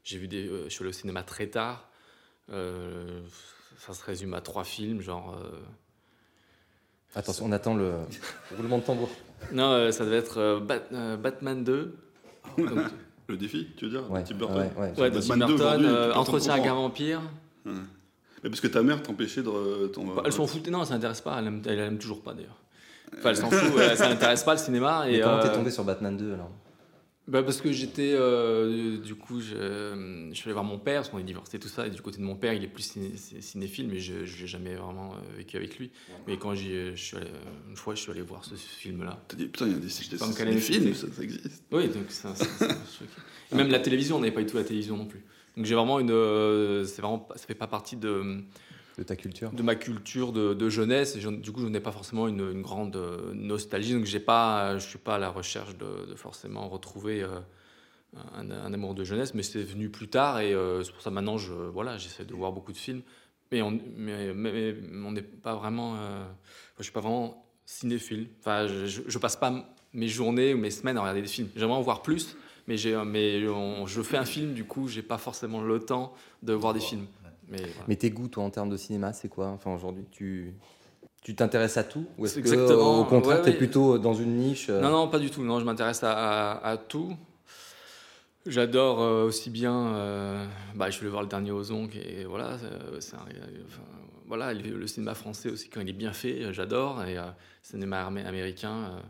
j'ai 0.06 0.18
vu 0.18 0.28
des, 0.28 0.46
euh, 0.48 0.64
je 0.64 0.68
suis 0.70 0.82
allé 0.82 0.90
au 0.90 0.92
cinéma 0.92 1.22
très 1.22 1.48
tard. 1.48 1.88
Euh, 2.52 3.20
ça 3.78 3.92
se 3.92 4.04
résume 4.04 4.34
à 4.34 4.40
trois 4.40 4.64
films, 4.64 5.00
genre. 5.00 5.36
euh, 5.42 5.58
Attention, 7.14 7.46
on 7.46 7.52
attend 7.52 7.74
le 7.74 7.92
roulement 8.56 8.78
de 8.78 8.82
tambour. 8.84 9.08
non, 9.52 9.70
euh, 9.72 9.90
ça 9.90 10.04
devait 10.04 10.18
être 10.18 10.38
euh, 10.38 10.60
Bat- 10.60 10.92
euh, 10.92 11.16
Batman 11.16 11.64
2. 11.64 11.96
Donc, 12.58 12.68
Le 13.28 13.36
défi, 13.36 13.66
tu 13.76 13.86
veux 13.86 13.90
dire 13.90 14.08
Ouais, 14.08 14.22
de 14.22 14.28
Tim 14.28 14.36
Burton 14.36 14.56
ouais, 14.58 14.70
ouais. 14.76 15.00
ouais, 15.00 15.10
de 15.10 15.18
Batman 15.18 15.40
Tim 15.40 15.46
2 15.48 15.56
Burton, 15.56 15.66
aujourd'hui, 15.66 15.86
euh, 15.88 16.06
tu 16.06 16.12
peux 16.12 16.18
Entretien 16.18 16.52
avec 16.54 16.66
un 16.66 16.74
vampire. 16.74 17.20
Ouais. 17.64 17.72
Mais 18.44 18.50
parce 18.50 18.60
que 18.60 18.68
ta 18.68 18.82
mère 18.84 19.02
t'empêchait 19.02 19.42
de. 19.42 19.88
ton- 19.88 20.04
Bah, 20.14 20.22
elle 20.24 20.32
s'en 20.32 20.46
foutait, 20.46 20.70
non, 20.70 20.84
ça 20.84 20.94
l'intéresse 20.94 21.22
pas, 21.22 21.36
elle 21.40 21.48
aime, 21.48 21.62
elle 21.66 21.78
aime 21.80 21.98
toujours 21.98 22.22
pas 22.22 22.34
d'ailleurs. 22.34 22.56
Enfin, 23.18 23.30
elle 23.30 23.36
s'en 23.36 23.50
fout, 23.50 23.76
euh, 23.78 23.96
ça 23.96 24.08
l'intéresse 24.08 24.44
pas 24.44 24.52
le 24.52 24.58
cinéma. 24.60 25.10
Et 25.10 25.16
Et, 25.16 25.20
comment 25.22 25.40
t'es 25.40 25.52
tombé 25.52 25.70
sur 25.72 25.82
Batman 25.82 26.16
2 26.16 26.34
alors? 26.34 26.50
Bah 27.28 27.42
parce 27.42 27.60
que 27.60 27.72
j'étais, 27.72 28.12
euh, 28.14 28.98
du 28.98 29.16
coup, 29.16 29.40
je, 29.40 30.28
je 30.30 30.34
suis 30.34 30.44
allé 30.44 30.52
voir 30.52 30.64
mon 30.64 30.78
père, 30.78 31.00
parce 31.00 31.08
qu'on 31.08 31.18
est 31.18 31.24
divorcé, 31.24 31.58
tout 31.58 31.66
ça, 31.66 31.84
et 31.88 31.90
du 31.90 32.00
côté 32.00 32.18
de 32.18 32.22
mon 32.22 32.36
père, 32.36 32.52
il 32.52 32.62
est 32.62 32.68
plus 32.68 32.84
ciné- 32.84 33.16
cinéphile, 33.40 33.88
mais 33.88 33.98
je 33.98 34.12
ne 34.12 34.18
l'ai 34.20 34.46
jamais 34.46 34.76
vraiment 34.76 35.14
euh, 35.14 35.36
vécu 35.36 35.56
avec 35.56 35.76
lui. 35.76 35.90
Mais 36.28 36.36
quand 36.38 36.54
je 36.54 36.94
suis 36.94 37.16
allé, 37.16 37.26
euh, 37.26 37.68
une 37.70 37.74
fois, 37.76 37.96
je 37.96 38.02
suis 38.02 38.12
allé 38.12 38.20
voir 38.20 38.44
ce 38.44 38.54
film-là. 38.54 39.24
T'as 39.26 39.36
dit, 39.36 39.46
putain, 39.46 39.66
il 39.66 39.72
y 39.72 39.74
a 39.74 39.78
des, 39.78 39.86
des, 39.88 40.16
Pas 40.18 40.26
me 40.26 40.30
des, 40.32 40.38
caler 40.38 40.52
les 40.52 40.60
films, 40.60 40.82
films. 40.82 40.94
ça, 40.94 41.06
ça 41.16 41.22
existe. 41.24 41.64
Oui, 41.72 41.88
donc 41.88 42.10
ça, 42.10 42.32
ça- 42.36 42.44
ça- 42.44 43.56
même 43.56 43.70
la 43.70 43.80
télévision, 43.80 44.16
on 44.16 44.20
n'avait 44.20 44.32
pas 44.32 44.42
du 44.42 44.46
tout 44.46 44.56
la 44.56 44.62
télévision 44.64 44.96
non 44.96 45.06
plus. 45.06 45.24
Donc 45.56 45.64
j'ai 45.66 45.74
vraiment 45.74 45.98
une, 45.98 46.10
euh, 46.12 46.84
c'est 46.84 47.02
vraiment, 47.02 47.26
ça 47.34 47.44
fait 47.46 47.54
pas 47.56 47.66
partie 47.66 47.96
de, 47.96 48.42
De 48.98 49.02
ta 49.02 49.14
culture 49.16 49.50
de 49.52 49.62
ma 49.62 49.74
culture 49.74 50.32
de, 50.32 50.54
de 50.54 50.68
jeunesse. 50.68 51.16
Et 51.16 51.20
je- 51.20 51.28
du 51.28 51.52
coup, 51.52 51.60
je 51.60 51.66
n'ai 51.66 51.80
pas 51.80 51.92
forcément 51.92 52.28
une, 52.28 52.40
une 52.50 52.62
grande 52.62 52.96
euh, 52.96 53.32
nostalgie. 53.34 53.92
Donc, 53.92 54.04
j'ai 54.06 54.20
pas, 54.20 54.78
je 54.78 54.86
suis 54.86 54.98
pas 54.98 55.16
à 55.16 55.18
la 55.18 55.28
recherche 55.28 55.76
de, 55.76 56.06
de 56.08 56.14
forcément 56.14 56.68
retrouver 56.68 57.22
euh, 57.22 57.40
un, 58.34 58.50
un 58.50 58.72
amour 58.72 58.94
de 58.94 59.04
jeunesse, 59.04 59.34
mais 59.34 59.42
c'est 59.42 59.62
venu 59.62 59.90
plus 59.90 60.08
tard. 60.08 60.40
Et 60.40 60.54
euh, 60.54 60.82
c'est 60.82 60.92
pour 60.92 61.02
ça 61.02 61.10
maintenant, 61.10 61.36
je, 61.38 61.52
voilà, 61.52 61.98
j'essaie 61.98 62.24
de 62.24 62.34
voir 62.34 62.52
beaucoup 62.52 62.72
de 62.72 62.78
films. 62.78 63.02
Mais 63.52 63.62
on 63.62 63.70
mais, 63.96 64.32
mais- 64.34 64.74
mais 64.90 65.06
on 65.06 65.12
n'est 65.12 65.22
pas 65.22 65.54
vraiment. 65.54 65.96
euh, 65.96 66.24
je 66.78 66.82
suis 66.84 66.92
pas 66.92 67.00
vraiment 67.00 67.44
cinéphile. 67.64 68.28
Enfin, 68.40 68.66
je, 68.66 69.02
je 69.06 69.18
passe 69.18 69.36
pas 69.36 69.52
mes 69.92 70.08
journées 70.08 70.54
ou 70.54 70.58
mes 70.58 70.70
semaines 70.70 70.96
à 70.96 71.00
regarder 71.00 71.22
des 71.22 71.28
films. 71.28 71.48
J'aimerais 71.54 71.76
en 71.76 71.82
voir 71.82 72.02
plus. 72.02 72.36
Mais, 72.68 72.76
mais 73.04 73.46
on- 73.48 73.86
je 73.86 74.02
fais 74.02 74.16
un 74.16 74.24
film, 74.24 74.52
du 74.52 74.64
coup, 74.64 74.88
j'ai 74.88 75.02
pas 75.02 75.18
forcément 75.18 75.60
le 75.62 75.78
temps 75.78 76.12
de 76.42 76.52
voir 76.52 76.72
des 76.74 76.80
films. 76.80 77.06
Mais, 77.48 77.58
voilà. 77.58 77.84
Mais 77.88 77.96
tes 77.96 78.10
goûts, 78.10 78.28
toi, 78.28 78.44
en 78.44 78.50
termes 78.50 78.70
de 78.70 78.76
cinéma, 78.76 79.12
c'est 79.12 79.28
quoi? 79.28 79.48
Enfin, 79.48 79.74
aujourd'hui, 79.74 80.04
tu 80.10 80.54
tu 81.22 81.34
t'intéresses 81.34 81.76
à 81.76 81.82
tout 81.82 82.06
Ou 82.18 82.26
est-ce 82.26 82.34
que, 82.34 82.38
exactement, 82.38 83.00
au 83.00 83.04
contraire, 83.04 83.38
ouais, 83.38 83.42
t'es 83.42 83.50
ouais. 83.50 83.56
plutôt 83.56 83.98
dans 83.98 84.14
une 84.14 84.36
niche 84.36 84.68
euh, 84.70 84.80
Non, 84.80 84.90
non, 84.90 85.08
pas 85.08 85.18
du 85.18 85.28
tout. 85.28 85.42
Non, 85.42 85.58
je 85.58 85.64
m'intéresse 85.64 86.04
à, 86.04 86.12
à- 86.52 86.68
à 86.70 86.76
tout. 86.76 87.16
J'adore 88.46 89.02
euh, 89.02 89.24
aussi 89.24 89.50
bien. 89.50 89.74
euh, 89.94 90.46
bah, 90.76 90.88
je 90.90 90.98
voulais 90.98 91.10
voir 91.10 91.22
le 91.22 91.28
dernier 91.28 91.50
Ozon, 91.50 91.88
et 91.94 92.24
voilà, 92.24 92.50
euh, 92.62 93.00
c'est 93.00 93.16
enfin, 93.16 93.82
voilà, 94.26 94.54
le, 94.54 94.86
cinéma 94.86 95.14
français 95.14 95.50
aussi 95.50 95.68
quand 95.68 95.80
il 95.80 95.88
est 95.88 95.92
bien 95.92 96.12
fait, 96.12 96.44
euh, 96.44 96.52
j'adore. 96.52 97.02
Et 97.04 97.18
euh, 97.18 97.24
le 97.24 97.32
cinéma 97.62 98.00
armé- 98.08 98.24
américain, 98.24 98.92
euh, 98.92 99.00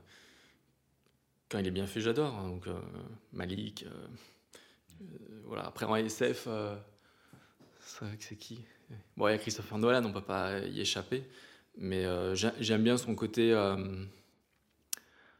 quand 1.50 1.58
il 1.58 1.66
est 1.66 1.70
bien 1.70 1.86
fait, 1.86 2.00
j'adore. 2.00 2.32
Donc 2.44 2.66
euh, 2.66 2.72
Malik, 3.34 3.84
euh, 3.86 4.06
euh, 5.02 5.04
voilà. 5.44 5.66
Après 5.66 5.84
en 5.84 5.96
SF, 5.96 6.46
euh, 6.48 6.74
c'est 7.98 8.04
vrai 8.04 8.16
que 8.16 8.24
c'est 8.24 8.36
qui 8.36 8.60
Bon, 9.16 9.28
il 9.28 9.32
y 9.32 9.34
a 9.34 9.38
Christopher 9.38 9.78
Nolan, 9.78 10.04
on 10.04 10.12
peut 10.12 10.20
pas 10.20 10.58
y 10.60 10.80
échapper. 10.80 11.24
Mais 11.78 12.04
euh, 12.04 12.34
j'ai- 12.34 12.52
j'aime 12.60 12.82
bien 12.82 12.96
son 12.96 13.14
côté. 13.14 13.52
euh, 13.52 13.76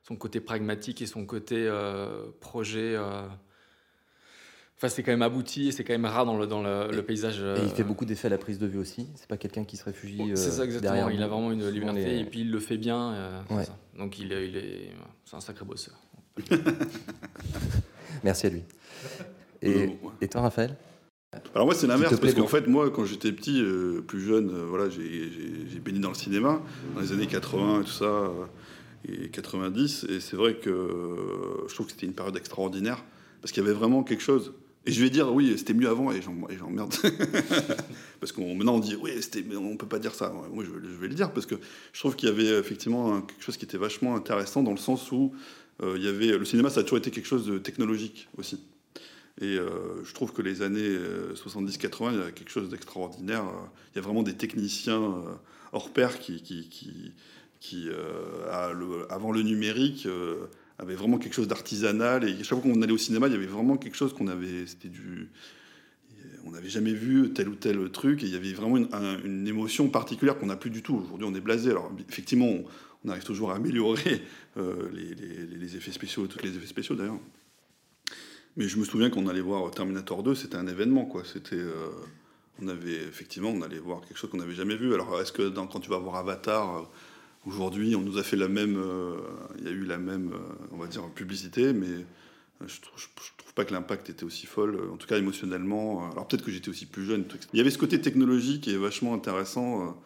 son 0.03 0.15
côté 0.17 0.41
pragmatique 0.41 1.03
et 1.03 1.07
son 1.07 1.27
côté 1.27 1.67
euh, 1.67 2.27
projet. 2.41 2.95
euh, 2.97 3.27
Enfin, 4.77 4.89
c'est 4.89 5.03
quand 5.03 5.11
même 5.11 5.23
abouti 5.23 5.69
et 5.69 5.73
c'est 5.73 5.85
quand 5.85 5.95
même 5.95 6.05
rare 6.05 6.27
dans 6.27 6.37
le, 6.37 6.47
dans 6.47 6.63
le, 6.63 6.93
le 6.93 7.03
paysage. 7.03 7.41
Et 7.41 7.63
il 7.65 7.71
fait 7.71 7.83
beaucoup 7.83 8.05
d'effets 8.05 8.27
à 8.27 8.31
la 8.31 8.37
prise 8.39 8.59
de 8.59 8.67
vue 8.67 8.79
aussi. 8.79 9.09
C'est 9.17 9.27
pas 9.27 9.39
quelqu'un 9.39 9.65
qui 9.65 9.77
se 9.79 9.85
réfugie. 9.85 10.21
euh, 10.21 10.37
C'est 10.37 10.51
ça 10.51 10.65
exactement. 10.65 10.93
derrière 10.93 11.11
Il 11.11 11.23
a 11.23 11.29
vraiment 11.29 11.51
une 11.51 11.67
liberté 11.71 12.05
les- 12.05 12.19
et 12.21 12.25
puis 12.27 12.41
il 12.43 12.51
le 12.51 12.61
fait 12.61 12.77
bien. 12.77 13.13
euh, 13.15 13.43
c'est 13.49 13.55
Ouais. 13.55 13.65
ça. 13.65 13.79
Donc 13.99 14.19
il 14.19 14.33
est, 14.33 14.49
il 14.49 14.57
est, 14.57 14.91
c'est 15.25 15.35
un 15.37 15.41
sacré 15.41 15.65
bosseur. 15.65 15.95
Merci 18.23 18.47
à 18.47 18.51
lui. 18.51 18.63
Et 19.63 20.29
toi, 20.31 20.43
Raphaël? 20.43 20.77
Alors 21.55 21.67
moi 21.67 21.75
c'est 21.75 21.87
l'inverse 21.87 22.19
parce 22.21 22.35
qu'en 22.35 22.47
fait 22.47 22.67
moi 22.67 22.91
quand 22.91 23.05
j'étais 23.05 23.33
petit, 23.33 23.61
euh, 23.63 24.01
plus 24.07 24.21
jeune, 24.21 24.51
euh, 24.51 24.65
voilà 24.69 24.89
j'ai- 24.91 25.31
baigné 25.81 26.01
dans 26.01 26.09
le 26.11 26.15
cinéma 26.15 26.63
dans 26.95 27.01
les 27.01 27.13
années 27.13 27.27
80 27.27 27.81
et 27.81 27.85
tout 27.85 27.91
ça 27.91 28.05
euh, 28.05 28.31
et 29.09 29.29
90 29.29 30.07
et 30.09 30.21
c'est 30.21 30.37
vrai 30.37 30.55
que 30.57 30.71
je 31.69 31.75
trouve 31.75 31.87
que 31.87 31.93
c'était 31.93 32.07
une 32.07 32.13
période 32.15 32.37
extraordinaire 32.37 33.05
parce 33.41 33.53
qu'il 33.53 33.63
y 33.63 33.67
avait 33.67 33.75
vraiment 33.75 34.03
quelque 34.03 34.23
chose. 34.23 34.53
Et 34.85 34.93
je 34.93 35.01
vais 35.03 35.11
dire 35.11 35.33
oui 35.33 35.55
c'était 35.59 35.75
mieux 35.75 35.89
avant 35.89 36.13
et 36.13 36.21
j'emmerde 36.23 36.95
parce 38.21 38.33
qu'on 38.33 38.55
maintenant 38.55 38.75
on 38.77 38.81
dit 38.81 38.97
oui 39.01 39.11
c'était 39.21 39.45
on 39.57 39.77
peut 39.77 39.87
pas 39.87 39.99
dire 39.99 40.15
ça. 40.15 40.33
Moi 40.53 40.65
je, 40.65 40.71
je 40.71 40.97
vais 41.01 41.09
le 41.09 41.15
dire 41.15 41.33
parce 41.33 41.47
que 41.47 41.57
je 41.93 41.99
trouve 42.01 42.17
qu'il 42.17 42.29
y 42.29 42.33
avait 42.33 42.59
effectivement 42.59 43.21
quelque 43.23 43.43
chose 43.43 43.57
qui 43.57 43.65
était 43.65 43.79
vachement 43.79 44.15
intéressant 44.17 44.63
dans 44.63 44.71
le 44.73 44.77
sens 44.77 45.11
où 45.13 45.33
il 45.85 46.03
y 46.03 46.09
avait 46.09 46.39
le 46.39 46.45
cinéma 46.45 46.71
ça 46.71 46.81
a 46.81 46.83
toujours 46.83 46.99
été 46.99 47.11
quelque 47.11 47.27
chose 47.27 47.47
de 47.47 47.59
technologique 47.59 48.29
aussi. 48.39 48.61
Et 49.41 49.59
euh, 49.59 50.03
je 50.05 50.15
trouve 50.15 50.33
que 50.33 50.41
les 50.43 50.63
années 50.63 50.81
euh, 50.83 51.35
70-80, 51.35 52.13
il 52.13 52.19
y 52.19 52.23
a 52.23 52.31
quelque 52.31 52.51
chose 52.51 52.71
d'extraordinaire. 52.71 53.45
Euh, 53.45 53.67
Il 53.93 53.97
y 53.97 53.99
a 53.99 54.03
vraiment 54.03 54.23
des 54.23 54.35
techniciens 54.35 55.03
euh, 55.03 55.35
hors 55.73 55.91
pair 55.93 56.19
qui, 56.19 56.41
euh, 57.75 59.05
avant 59.11 59.33
le 59.33 59.43
numérique, 59.43 60.07
euh, 60.07 60.47
avaient 60.79 60.95
vraiment 60.95 61.19
quelque 61.19 61.35
chose 61.35 61.49
d'artisanal. 61.49 62.25
Et 62.29 62.37
chaque 62.45 62.61
fois 62.61 62.73
qu'on 62.73 62.81
allait 62.81 62.93
au 62.93 62.99
cinéma, 62.99 63.27
il 63.27 63.33
y 63.33 63.37
avait 63.37 63.47
vraiment 63.47 63.77
quelque 63.77 63.97
chose 63.97 64.15
qu'on 64.15 64.29
avait. 64.29 64.67
C'était 64.67 64.89
du. 64.89 65.29
On 66.47 66.53
n'avait 66.53 66.69
jamais 66.69 66.93
vu 66.93 67.33
tel 67.35 67.49
ou 67.49 67.57
tel 67.57 67.91
truc. 67.91 68.23
Et 68.23 68.27
il 68.27 68.33
y 68.33 68.37
avait 68.37 68.53
vraiment 68.53 68.77
une, 68.79 68.89
un- 68.93 69.19
une 69.23 69.47
émotion 69.49 69.89
particulière 69.91 70.39
qu'on 70.39 70.47
n'a 70.47 70.57
plus 70.57 70.71
du 70.71 70.83
tout. 70.83 70.97
Aujourd'hui, 71.05 71.27
on 71.31 71.35
est 71.35 71.41
blasé. 71.41 71.71
Alors, 71.73 71.91
effectivement, 72.09 72.49
on, 73.05 73.09
arrive 73.11 73.25
toujours 73.25 73.51
à 73.53 73.57
améliorer 73.57 74.23
euh, 74.57 74.89
les- 74.93 75.15
les 75.59 75.77
effets 75.77 75.93
spéciaux, 75.93 76.27
tous 76.27 76.43
les 76.45 76.57
effets 76.57 76.67
spéciaux 76.67 76.95
d'ailleurs. 76.97 77.19
Mais 78.57 78.69
je 78.69 78.79
me 78.79 78.85
souviens 78.85 79.11
qu'on 79.11 79.27
allait 79.27 79.41
voir 79.41 79.71
Terminator 79.71 80.23
2, 80.23 80.35
c'était 80.35 80.57
un 80.57 80.67
événement, 80.67 81.05
quoi. 81.05 81.23
C'était, 81.31 81.57
euh, 81.57 81.91
on 82.63 82.69
avait 82.69 82.95
effectivement, 82.95 83.51
on 83.51 83.61
allait 83.61 83.79
voir 83.79 84.01
quelque 84.01 84.17
chose 84.17 84.31
qu'on 84.31 84.39
n'avait 84.39 84.55
jamais 84.55 84.77
vu. 84.77 84.95
Alors, 84.95 85.21
est-ce 85.21 85.33
que 85.33 85.49
quand 85.51 85.81
tu 85.81 85.91
vas 85.91 85.99
voir 85.99 86.17
Avatar, 86.17 86.77
euh, 86.77 86.83
aujourd'hui, 87.47 87.95
on 87.97 88.01
nous 88.01 88.17
a 88.17 88.23
fait 88.23 88.37
la 88.37 88.49
même, 88.49 88.79
euh, 88.79 89.17
il 89.59 89.65
y 89.65 89.69
a 89.69 89.73
eu 89.73 89.85
la 89.85 89.99
même, 89.99 90.33
on 90.73 90.79
va 90.79 90.87
dire, 90.87 91.03
publicité, 91.11 91.75
mais 91.75 92.07
je 92.67 92.81
trouve, 92.81 93.09
trouve 93.37 93.55
pas 93.55 93.67
que 93.67 93.75
l'impact 93.75 94.09
était 94.09 94.25
aussi 94.25 94.47
folle, 94.47 94.81
en 94.91 94.97
tout 94.97 95.07
cas 95.07 95.19
émotionnellement. 95.19 96.11
Alors 96.11 96.27
peut-être 96.27 96.45
que 96.45 96.51
j'étais 96.51 96.71
aussi 96.71 96.87
plus 96.87 97.05
jeune. 97.05 97.27
Il 97.53 97.59
y 97.59 97.61
avait 97.61 97.71
ce 97.71 97.77
côté 97.77 98.01
technologique 98.01 98.63
qui 98.63 98.73
est 98.73 98.79
vachement 98.79 99.13
intéressant, 99.13 99.99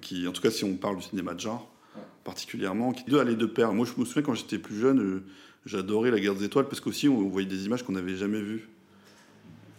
qui, 0.00 0.26
en 0.26 0.32
tout 0.32 0.42
cas, 0.42 0.50
si 0.50 0.64
on 0.64 0.76
parle 0.76 0.96
du 0.96 1.02
cinéma 1.02 1.34
de 1.34 1.40
genre, 1.40 1.72
particulièrement, 2.24 2.92
qui 2.92 3.04
deux 3.04 3.20
allaient 3.20 3.36
de 3.36 3.46
pair. 3.46 3.72
Moi, 3.72 3.86
je 3.86 4.00
me 4.00 4.04
souviens 4.04 4.22
quand 4.22 4.34
j'étais 4.34 4.58
plus 4.58 4.76
jeune. 4.76 5.22
J'adorais 5.66 6.10
la 6.10 6.18
guerre 6.20 6.34
des 6.34 6.44
étoiles 6.44 6.66
parce 6.66 6.80
qu'aussi 6.80 7.08
on 7.08 7.28
voyait 7.28 7.46
des 7.48 7.66
images 7.66 7.82
qu'on 7.84 7.92
n'avait 7.92 8.16
jamais 8.16 8.40
vues. 8.40 8.68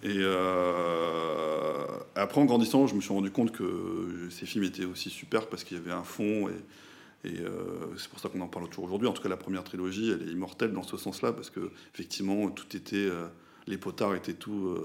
Et 0.04 0.18
euh, 0.18 1.86
après, 2.16 2.42
en 2.42 2.46
grandissant, 2.46 2.88
je 2.88 2.96
me 2.96 3.02
suis 3.02 3.13
rendu 3.13 3.32
compte 3.32 3.52
que 3.52 4.28
ces 4.30 4.46
films 4.46 4.66
étaient 4.66 4.86
aussi 4.86 5.10
super 5.10 5.48
parce 5.48 5.63
qu'il 5.63 5.78
y 5.78 5.80
avait 5.80 5.92
un 5.92 6.04
fond 6.04 6.50
et, 6.50 7.30
et, 7.30 7.40
euh, 7.40 7.52
c'est 7.98 8.10
pour 8.10 8.20
ça 8.20 8.28
qu'on 8.30 8.42
en 8.42 8.48
parle 8.48 8.68
toujours 8.70 8.86
aujourd'hui. 8.86 9.08
En 9.08 9.13
tout 9.13 9.24
cas, 9.24 9.30
la 9.30 9.38
première 9.38 9.63
trilogie, 9.63 10.12
elle 10.12 10.28
est 10.28 10.32
immortelle 10.32 10.74
dans 10.74 10.84
ce 10.84 10.98
sens-là 10.98 11.32
parce 11.32 11.50
que 11.50 11.72
effectivement, 11.94 12.50
tout 12.50 12.75
était, 12.75 12.96
euh, 12.98 13.28
les 13.68 13.78
potards 13.78 14.16
étaient 14.16 14.34
tout. 14.34 14.75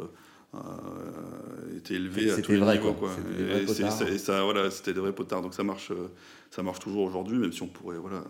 étaient 1.77 1.95
élevés 1.95 2.31
à 2.31 2.37
tous 2.41 2.53
les 2.53 2.59
vrai, 2.59 2.79
niveaux 2.79 2.93
quoi. 2.95 3.11
quoi. 3.11 3.17
Et 3.61 3.67
c'est- 3.67 4.09
et 4.15 4.19
ça 4.19 4.43
voilà 4.45 4.71
c'était 4.71 4.95
des 4.95 5.01
vrais 5.01 5.13
potards 5.13 5.43
donc 5.43 5.53
ça 5.53 5.63
marche 5.63 5.93
ça 6.51 6.63
marche 6.63 6.79
toujours 6.79 7.03
aujourd'hui 7.03 7.37
même 7.39 7.53
si 7.53 7.61
on 7.63 7.67
pourrait 7.67 7.99
voilà 7.99 8.25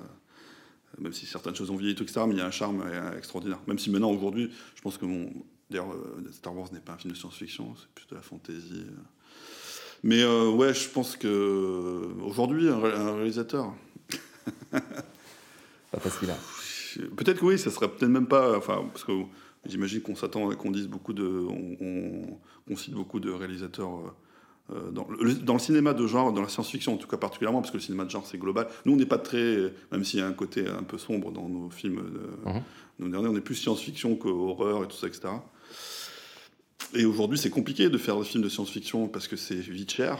même 0.99 1.12
si 1.12 1.26
certaines 1.26 1.54
choses 1.54 1.71
ont 1.71 1.76
vieilli, 1.76 1.95
tout, 1.95 2.02
etc., 2.02 2.23
mais 2.26 2.35
il 2.35 2.38
y 2.38 2.42
a 2.42 2.47
un 2.47 2.50
charme 2.50 2.83
euh, 2.85 3.16
extraordinaire. 3.16 3.61
Même 3.66 3.78
si 3.78 3.90
maintenant, 3.90 4.11
aujourd'hui, 4.11 4.50
je 4.75 4.80
pense 4.80 4.97
que 4.97 5.04
mon, 5.04 5.30
D'ailleurs, 5.71 5.95
Star 6.33 6.57
Wars 6.57 6.73
n'est 6.73 6.80
pas 6.80 6.95
un 6.95 6.97
film 6.97 7.12
de 7.12 7.18
science-fiction, 7.18 7.75
c'est 7.76 7.88
plus 7.90 8.07
de 8.09 8.14
la 8.14 8.23
fantasy. 8.23 8.87
Mais 10.02 10.25
ouais, 10.25 10.73
je 10.73 10.88
pense 10.88 11.16
que 11.16 12.09
aujourd'hui, 12.23 12.68
un, 12.68 13.14
réalisateur. 13.14 13.75
pas 14.71 16.00
facile. 16.00 16.30
Hein. 16.30 17.02
Peut-être 17.16 17.40
que 17.40 17.45
oui, 17.45 17.59
ça 17.59 17.71
serait 17.71 17.88
peut-être 17.88 18.11
même 18.11 18.28
pas. 18.28 18.57
Enfin, 18.57 18.88
parce 18.90 19.04
que 19.04 19.12
j'imagine 19.66 20.00
qu'on 20.00 20.16
s'attend 20.16 20.49
qu'on 20.54 20.71
dise 20.71 20.88
beaucoup 20.88 21.12
de. 21.12 21.47
On, 22.71 22.76
cite 22.76 22.95
beaucoup 22.95 23.21
de 23.21 23.30
réalisateurs. 23.30 24.14
Euh, 24.71 24.91
dans, 24.91 25.07
le, 25.09 25.35
dans, 25.35 25.55
le, 25.55 25.59
cinéma 25.59 25.95
de 25.95 26.07
genre, 26.07 26.31
dans 26.33 26.43
la 26.43 26.49
science-fiction 26.49 26.93
en 26.93 26.97
tout 26.99 27.09
cas 27.09 27.17
particulièrement, 27.17 27.61
parce 27.61 27.71
que 27.71 27.79
le 27.79 27.83
cinéma 27.83 28.05
de 28.05 28.11
genre 28.11 28.27
c'est 28.27 28.37
global. 28.37 28.69
Nous 28.85 28.93
on 28.93 28.97
n'est 28.97 29.07
pas 29.07 29.19
très, 29.19 29.73
même 29.91 30.05
s'il 30.05 30.21
y 30.21 30.23
a 30.23 30.27
un 30.27 30.33
côté 30.33 30.67
un 30.69 30.83
peu 30.83 30.99
sombre 30.99 31.33
dans 31.33 31.49
nos 31.49 31.71
films, 31.71 31.97
de, 31.97 32.51
mhm. 32.51 32.63
nos 32.99 33.09
derniers, 33.09 33.29
on 33.29 33.37
est 33.37 33.41
plus 33.41 33.55
science-fiction 33.55 34.17
qu'horreur 34.17 34.85
et 34.85 34.89
tout 34.89 34.97
ça, 34.97 35.07
etc. 35.07 35.29
Et 36.95 37.07
aujourd'hui 37.07 37.39
c'est 37.39 37.51
compliqué 37.51 37.89
de 37.89 37.97
faire 37.97 38.19
des 38.19 38.25
films 38.25 38.45
de 38.45 38.51
science-fiction 38.51 39.09
parce 39.09 39.27
que 39.27 39.37
c'est 39.37 39.57
vite 39.57 39.91
cher. 39.91 40.19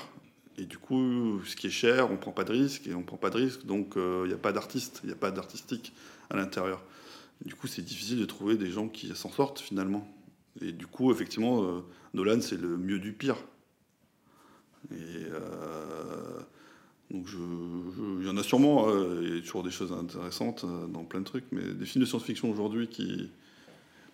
Et 0.57 0.65
du 0.65 0.79
coup, 0.79 1.41
ce 1.45 1.55
qui 1.55 1.69
est 1.69 1.71
cher, 1.71 2.11
on 2.11 2.17
prend 2.17 2.33
pas 2.33 2.43
de 2.43 2.51
risque 2.51 2.89
et 2.89 2.95
on 2.95 3.03
prend 3.03 3.17
pas 3.17 3.31
de 3.31 3.37
risque, 3.37 3.65
donc 3.65 3.93
il 3.95 4.03
euh, 4.03 4.27
n'y 4.27 4.33
a 4.33 4.39
pas 4.39 4.51
d'artiste, 4.51 5.01
il 5.05 5.07
n'y 5.07 5.13
a 5.13 5.17
pas 5.17 5.31
d'artistique 5.31 5.93
à 6.31 6.37
l'intérieur. 6.37 6.83
Du 7.45 7.55
coup, 7.55 7.69
c'est 7.69 7.83
difficile 7.83 8.19
de 8.19 8.25
trouver 8.25 8.57
des 8.57 8.71
gens 8.71 8.89
qui 8.89 9.15
s'en 9.15 9.31
sortent 9.31 9.61
finalement. 9.61 10.09
Et 10.61 10.73
du 10.73 10.89
coup, 10.89 11.13
effectivement, 11.13 11.63
euh, 11.63 11.81
Nolan, 12.15 12.41
c'est 12.41 12.61
le 12.61 12.77
mieux 12.77 12.99
du 12.99 13.13
pire. 13.13 13.37
Et 14.93 15.27
euh, 15.33 16.41
donc, 17.11 17.27
il 18.21 18.27
y 18.27 18.31
en 18.31 18.37
a 18.37 18.43
sûrement, 18.43 18.89
euh, 18.89 19.21
il 19.23 19.37
y 19.37 19.39
a 19.39 19.41
toujours 19.41 19.63
des 19.63 19.71
choses 19.71 19.93
intéressantes 19.93 20.65
dans 20.93 21.05
plein 21.05 21.21
de 21.21 21.25
trucs, 21.25 21.45
mais 21.53 21.63
des 21.63 21.87
films 21.87 22.05
de 22.05 22.09
science-fiction 22.09 22.51
aujourd'hui 22.51 22.89
qui. 22.89 23.31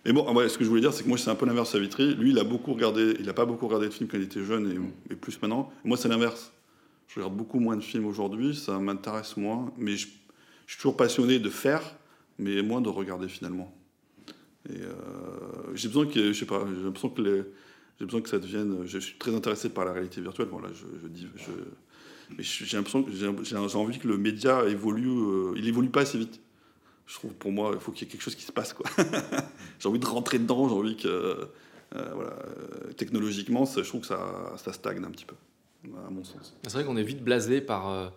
Mais 0.05 0.13
bon, 0.13 0.25
ce 0.47 0.57
que 0.57 0.63
je 0.63 0.69
voulais 0.69 0.81
dire, 0.81 0.93
c'est 0.93 1.03
que 1.03 1.09
moi, 1.09 1.17
c'est 1.17 1.31
un 1.31 1.35
peu 1.35 1.47
l'inverse 1.47 1.73
à 1.73 1.79
Vitry. 1.79 2.13
Lui, 2.13 2.29
il 2.29 2.37
a 2.37 2.43
beaucoup 2.43 2.73
regardé, 2.73 3.15
il 3.19 3.25
n'a 3.25 3.33
pas 3.33 3.45
beaucoup 3.45 3.65
regardé 3.65 3.87
de 3.87 3.93
films 3.93 4.07
quand 4.07 4.17
il 4.17 4.23
était 4.23 4.43
jeune 4.43 4.91
et, 5.09 5.15
plus 5.15 5.41
maintenant. 5.41 5.71
moi, 5.83 5.97
c'est 5.97 6.09
l'inverse. 6.09 6.51
Je 7.07 7.15
regarde 7.15 7.35
beaucoup 7.35 7.59
moins 7.59 7.75
de 7.75 7.81
films 7.81 8.05
aujourd'hui, 8.05 8.55
ça 8.55 8.77
m'intéresse 8.77 9.35
moins, 9.35 9.71
mais 9.77 9.95
je, 9.95 10.07
je 10.67 10.73
suis 10.73 10.77
toujours 10.77 10.97
passionné 10.97 11.39
de 11.39 11.49
faire 11.49 11.81
mais 12.37 12.61
moins 12.61 12.81
de 12.81 12.89
regarder 12.89 13.27
finalement. 13.27 13.73
Et 14.69 14.81
euh, 14.81 15.75
j'ai 15.75 15.87
besoin 15.87 16.05
que, 16.05 16.33
je 16.33 16.39
sais 16.39 16.45
pas, 16.45 16.65
j'ai 16.67 16.83
l'impression 16.83 17.09
que 17.09 17.21
les, 17.21 17.43
j'ai 17.99 18.05
besoin 18.05 18.21
que 18.21 18.29
ça 18.29 18.39
devienne. 18.39 18.85
Je 18.85 18.99
suis 18.99 19.17
très 19.17 19.33
intéressé 19.33 19.69
par 19.69 19.85
la 19.85 19.93
réalité 19.93 20.21
virtuelle. 20.21 20.47
Je, 20.73 21.07
dis, 21.07 21.27
mais 22.37 22.43
j'ai 22.43 22.77
l'impression 22.77 23.05
j'ai, 23.11 23.77
envie 23.77 23.99
que 23.99 24.07
le 24.07 24.17
média 24.17 24.65
évolue. 24.65 25.07
Euh, 25.07 25.53
il 25.55 25.67
évolue 25.67 25.89
pas 25.89 26.01
assez 26.01 26.17
vite. 26.17 26.41
Je 27.05 27.13
trouve 27.15 27.33
pour 27.33 27.51
moi, 27.51 27.71
il 27.73 27.79
faut 27.79 27.91
qu'il 27.91 28.07
y 28.07 28.09
ait 28.09 28.11
quelque 28.11 28.23
chose 28.23 28.35
qui 28.35 28.43
se 28.43 28.51
passe, 28.51 28.75
j'ai 29.79 29.87
envie 29.87 29.99
de 29.99 30.05
rentrer 30.07 30.39
dedans. 30.39 30.67
J'ai 30.67 30.75
envie 30.75 30.97
que, 30.97 31.07
euh, 31.07 31.45
voilà, 32.13 32.35
technologiquement, 32.97 33.65
ça, 33.65 33.83
je 33.83 33.87
trouve 33.87 34.01
que 34.01 34.07
ça, 34.07 34.53
ça 34.57 34.73
stagne 34.73 35.03
un 35.03 35.11
petit 35.11 35.25
peu, 35.25 35.35
à 36.07 36.09
mon 36.09 36.23
sens. 36.23 36.57
C'est 36.63 36.73
vrai 36.73 36.83
qu'on 36.83 36.97
est 36.97 37.03
vite 37.03 37.23
blasé 37.23 37.61
par 37.61 38.11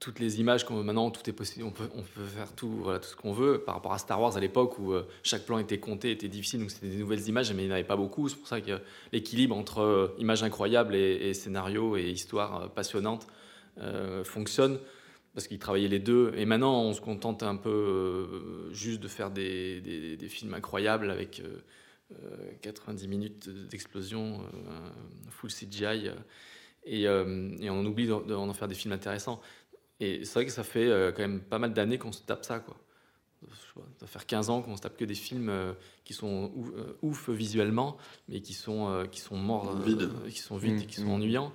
toutes 0.00 0.18
les 0.18 0.40
images 0.40 0.64
qu'on 0.64 0.82
maintenant 0.82 1.10
tout 1.10 1.28
est 1.28 1.34
possible 1.34 1.66
on 1.66 1.70
peut, 1.70 1.88
faire 2.24 2.50
tout 2.54 2.70
voilà 2.70 2.98
tout 2.98 3.08
ce 3.08 3.16
qu'on 3.16 3.32
veut. 3.32 3.60
Par 3.60 3.74
rapport 3.74 3.92
à 3.92 3.98
Star 3.98 4.20
Wars 4.20 4.34
à 4.34 4.40
l'époque 4.40 4.78
où 4.78 4.92
euh, 4.92 5.06
chaque 5.22 5.44
plan 5.44 5.58
était 5.58 5.78
compté 5.78 6.10
était 6.10 6.28
difficile 6.28 6.60
donc 6.60 6.70
c'était 6.70 6.88
des 6.88 6.96
nouvelles 6.96 7.28
images 7.28 7.52
mais 7.52 7.62
il 7.62 7.66
n'y 7.66 7.72
en 7.72 7.74
avait 7.74 7.84
pas 7.84 7.96
beaucoup. 7.96 8.28
C'est 8.30 8.36
pour 8.36 8.48
ça 8.48 8.62
que 8.62 8.80
l'équilibre 9.12 9.54
entre 9.54 9.80
euh, 9.80 10.08
images 10.18 10.42
incroyables 10.42 10.94
et, 10.94 11.34
scénario 11.34 11.98
et 11.98 12.10
histoire 12.10 12.62
euh, 12.62 12.68
passionnante 12.68 13.26
fonctionne 14.24 14.78
parce 15.32 15.46
qu'ils 15.46 15.58
travaillaient 15.58 15.88
les 15.88 16.00
deux. 16.00 16.32
Et 16.36 16.44
maintenant 16.44 16.82
on 16.82 16.92
se 16.92 17.00
contente 17.00 17.42
un 17.42 17.56
peu 17.56 18.70
juste 18.72 19.00
de 19.00 19.08
faire 19.08 19.30
des, 19.30 20.18
films 20.28 20.52
incroyables 20.52 21.10
avec 21.10 21.42
90 22.60 23.08
minutes 23.08 23.48
d'explosion 23.48 24.42
full 25.30 25.50
CGI 25.50 26.10
et, 26.84 27.02
et, 27.04 27.70
on 27.70 27.86
oublie 27.86 28.06
d'en 28.06 28.52
faire 28.52 28.68
des 28.68 28.74
films 28.74 28.92
intéressants 28.92 29.40
et 30.00 30.24
c'est 30.24 30.34
vrai 30.34 30.46
que 30.46 30.52
ça 30.52 30.64
fait 30.64 30.88
euh, 30.88 31.12
quand 31.12 31.22
même 31.22 31.40
pas 31.40 31.58
mal 31.58 31.74
d'années 31.74 31.98
qu'on 31.98 32.12
se 32.12 32.22
tape 32.22 32.44
ça, 32.44 32.58
quoi. 32.58 32.76
Ça 33.98 34.06
faire 34.06 34.26
15 34.26 34.50
ans 34.50 34.60
qu'on 34.60 34.76
se 34.76 34.82
tape 34.82 34.98
que 34.98 35.04
des 35.06 35.14
films 35.14 35.48
euh, 35.48 35.72
qui 36.04 36.12
sont 36.12 36.52
euh, 36.76 36.98
ouf, 37.00 37.30
visuellement, 37.30 37.96
mais 38.28 38.40
qui 38.40 38.52
sont, 38.52 39.06
qui 39.10 39.20
sont 39.20 39.36
morts, 39.36 39.78
vides. 39.78 40.10
qui 40.28 40.40
sont 40.40 40.58
vides 40.58 40.82
et 40.82 40.86
qui 40.86 40.96
sont 40.96 41.06
mmh. 41.06 41.12
ennuyants. 41.12 41.52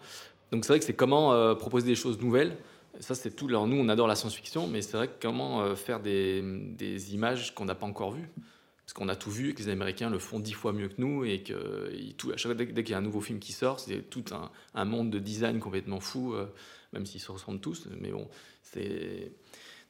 Donc 0.52 0.66
c'est 0.66 0.70
vrai 0.74 0.80
que 0.80 0.86
c'est 0.86 0.96
comment 0.96 1.56
proposer 1.56 1.86
des 1.86 1.96
choses 1.96 2.20
nouvelles. 2.20 2.58
Ça, 3.00 3.14
c'est 3.14 3.36
tout. 3.36 3.48
Alors 3.48 3.68
nous, 3.68 3.78
on 3.78 3.90
adore 3.90 4.08
la 4.08 4.16
science-fiction, 4.16 4.68
mais 4.68 4.82
c'est 4.82 4.98
vrai 4.98 5.08
que 5.10 5.22
comment 5.22 5.76
faire 5.76 6.00
des, 6.00 6.42
des 6.42 7.14
images 7.14 7.54
qu'on 7.54 7.66
n'a 7.66 7.76
pas 7.76 7.86
encore 7.86 8.12
vues? 8.12 8.30
Parce 8.86 8.94
qu'on 8.94 9.10
a 9.10 9.16
tout 9.16 9.32
vu 9.32 9.50
et 9.50 9.54
que 9.54 9.60
les 9.60 9.70
Américains 9.70 10.10
le 10.10 10.20
font 10.20 10.40
dix 10.40 10.54
fois 10.54 10.72
mieux 10.72 10.88
que 10.88 11.00
nous 11.00 11.24
et 11.26 11.44
que 11.44 12.14
tout, 12.14 12.32
à 12.32 12.38
chaque 12.38 12.54
fois, 12.54 12.66
dès, 12.66 12.84
qu'il 12.84 12.92
y 12.92 12.94
a 12.94 12.98
un 12.98 13.02
nouveau 13.02 13.22
film 13.22 13.40
qui 13.40 13.52
sort, 13.52 13.80
c'est 13.80 14.10
tout 14.10 14.24
un, 14.32 14.50
un, 14.76 14.86
monde 14.86 15.10
de 15.10 15.20
design 15.20 15.60
complètement 15.60 16.00
fou 16.00 16.36
même 16.96 17.06
s'ils 17.06 17.22
se 17.22 17.32
ressemblent 17.32 17.60
tous. 17.60 17.88
Mais 18.00 18.12
bon, 18.12 18.28
c'est. 18.64 19.32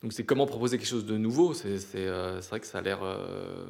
Donc 0.04 0.14
c'est 0.14 0.26
comment 0.26 0.46
proposer 0.46 0.78
quelque 0.78 0.88
chose 0.88 1.06
de 1.06 1.18
nouveau. 1.18 1.54
C'est 1.54 1.80
euh, 1.96 2.40
vrai 2.50 2.60
que 2.60 2.68
ça 2.68 2.80
a 2.80 2.82
l'air 2.82 3.00
euh, 3.02 3.66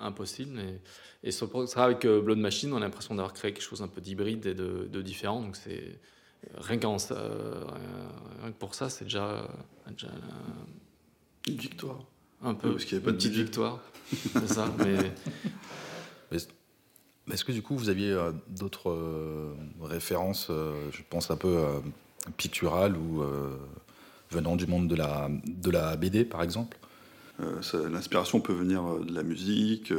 impossible. 0.00 0.58
Et, 0.58 1.28
et 1.28 1.30
sur 1.30 1.46
le 1.46 1.78
avec 1.78 2.04
euh, 2.04 2.20
Blood 2.20 2.38
Machine, 2.38 2.72
on 2.72 2.76
a 2.76 2.80
l'impression 2.80 3.14
d'avoir 3.14 3.34
créé 3.34 3.52
quelque 3.52 3.62
chose 3.62 3.82
un 3.82 3.88
peu 3.88 4.00
d'hybride 4.00 4.46
et 4.46 4.54
de, 4.54 5.02
différent. 5.02 5.42
Donc 5.42 5.56
c'est 5.56 5.98
rien, 6.56 6.78
rien, 6.78 6.98
que 8.46 8.58
pour 8.58 8.74
ça, 8.74 8.88
c'est 8.88 9.04
déjà, 9.04 9.48
déjà, 9.88 10.08
une 11.48 11.56
victoire. 11.56 12.04
Un 12.42 12.54
peu. 12.54 12.72
parce 12.72 12.84
qu'il 12.84 12.98
n'y 12.98 13.04
pas 13.04 13.10
de 13.10 13.16
petite 13.16 13.32
victoire. 13.32 13.80
c'est 14.12 14.48
ça. 14.48 14.72
Mais... 14.78 15.12
Est-ce 17.32 17.44
que 17.44 17.52
du 17.52 17.62
coup 17.62 17.76
vous 17.76 17.88
aviez 17.88 18.14
d'autres 18.48 19.54
références, 19.80 20.48
je 20.48 21.02
pense 21.08 21.30
un 21.30 21.36
peu 21.36 21.64
pictural 22.36 22.96
ou 22.96 23.22
euh, 23.22 23.56
venant 24.30 24.56
du 24.56 24.66
monde 24.66 24.88
de 24.88 24.96
la, 24.96 25.30
de 25.46 25.70
la 25.70 25.96
BD, 25.96 26.24
par 26.24 26.42
exemple 26.42 26.76
euh, 27.40 27.60
L'inspiration 27.90 28.40
peut 28.40 28.52
venir 28.52 28.82
euh, 28.82 29.04
de 29.04 29.14
la 29.14 29.22
musique, 29.22 29.92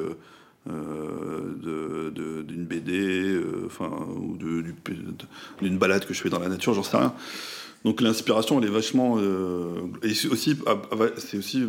d'une 0.65 2.65
BD, 2.65 3.39
enfin, 3.65 3.89
ou 4.17 4.37
d'une 4.37 5.77
balade 5.77 6.05
que 6.05 6.13
je 6.13 6.21
fais 6.21 6.29
dans 6.29 6.39
la 6.39 6.49
nature, 6.49 6.73
j'en 6.73 6.83
sais 6.83 6.97
rien. 6.97 7.13
Donc 7.83 8.01
l'inspiration, 8.01 8.59
elle 8.59 8.67
est 8.67 8.71
vachement. 8.71 9.19
et 9.19 10.27
aussi, 10.31 10.57
ah, 10.65 10.81
ah, 10.91 10.95
c'est 11.17 11.37
aussi 11.37 11.67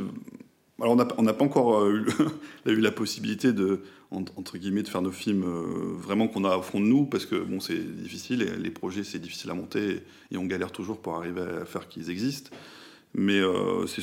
alors 0.81 0.97
on 1.17 1.23
n'a 1.23 1.33
pas 1.33 1.45
encore 1.45 1.81
euh, 1.81 2.05
eu, 2.67 2.81
la 2.81 2.91
possibilité 2.91 3.53
de 3.53 3.81
entre 4.11 4.57
guillemets 4.57 4.83
de 4.83 4.89
faire 4.89 5.03
nos 5.03 5.11
films 5.11 5.45
euh, 5.45 5.95
vraiment 5.97 6.29
qu'on 6.29 6.45
a 6.45 6.57
au 6.57 6.63
fond 6.63 6.81
de 6.81 6.87
nous 6.87 7.07
parce 7.07 7.27
que 7.27 7.37
bon 7.37 7.61
c'est 7.61 7.79
difficile 7.79 8.43
et 8.43 8.57
les 8.57 8.71
projets 8.71 9.03
c'est 9.05 9.19
difficile 9.19 9.51
à 9.51 9.55
monter 9.55 10.03
et, 10.31 10.37
on 10.37 10.45
galère 10.45 10.71
toujours 10.71 11.01
pour 11.01 11.17
arriver 11.17 11.41
à 11.41 11.65
faire 11.65 11.89
qu'ils 11.89 12.11
existent. 12.11 12.51
Mais 13.15 13.41
euh, 13.41 13.87
c'est 13.87 14.03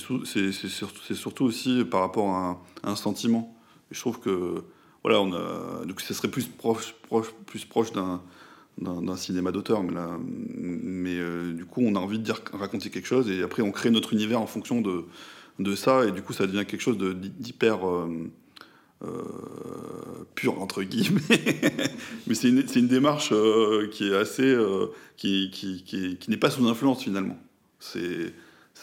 surtout 1.15 1.45
aussi 1.45 1.85
par 1.85 2.01
rapport 2.01 2.29
à 2.29 2.59
un, 2.83 2.95
sentiment. 2.95 3.55
je 3.91 3.99
trouve 3.99 4.19
que 4.19 4.63
voilà 5.03 5.21
on 5.21 5.29
donc 5.85 6.01
ça 6.01 6.13
serait 6.13 6.29
plus 6.29 6.47
proche, 6.47 6.95
plus 7.45 7.65
proche 7.65 7.91
d'un 7.91 9.17
cinéma 9.17 9.51
d'auteur, 9.51 9.83
mais, 9.83 9.93
mais 10.57 11.53
du 11.53 11.65
coup 11.65 11.81
on 11.81 11.95
a 11.95 11.99
envie 11.99 12.19
de 12.19 12.23
dire 12.23 12.41
raconter 12.53 12.89
quelque 12.89 13.07
chose 13.07 13.29
et 13.29 13.43
après 13.43 13.61
on 13.61 13.71
crée 13.71 13.91
notre 13.91 14.13
univers 14.13 14.41
en 14.41 14.47
fonction 14.47 14.81
de 14.81 15.05
de 15.59 15.75
ça, 15.75 16.05
et 16.05 16.11
du 16.11 16.23
coup 16.23 16.33
ça 16.33 16.47
devient 16.47 16.65
quelque 16.65 16.81
chose 16.81 16.97
d'hyper 16.97 17.85
euh, 19.03 19.07
euh, 19.07 20.23
pur, 20.35 20.61
entre 20.61 20.83
guillemets. 20.83 21.21
Mais 22.27 22.35
c'est 22.35 22.49
une, 22.49 22.87
démarche 22.87 23.29
euh, 23.31 23.87
qui 23.91 24.09
est 24.09 24.15
assez... 24.15 24.57
qui, 25.17 25.49
qui, 25.51 26.19
n'est 26.27 26.37
pas 26.37 26.49
sous 26.49 26.67
influence 26.67 27.03
finalement. 27.03 27.37
C'est 27.79 28.33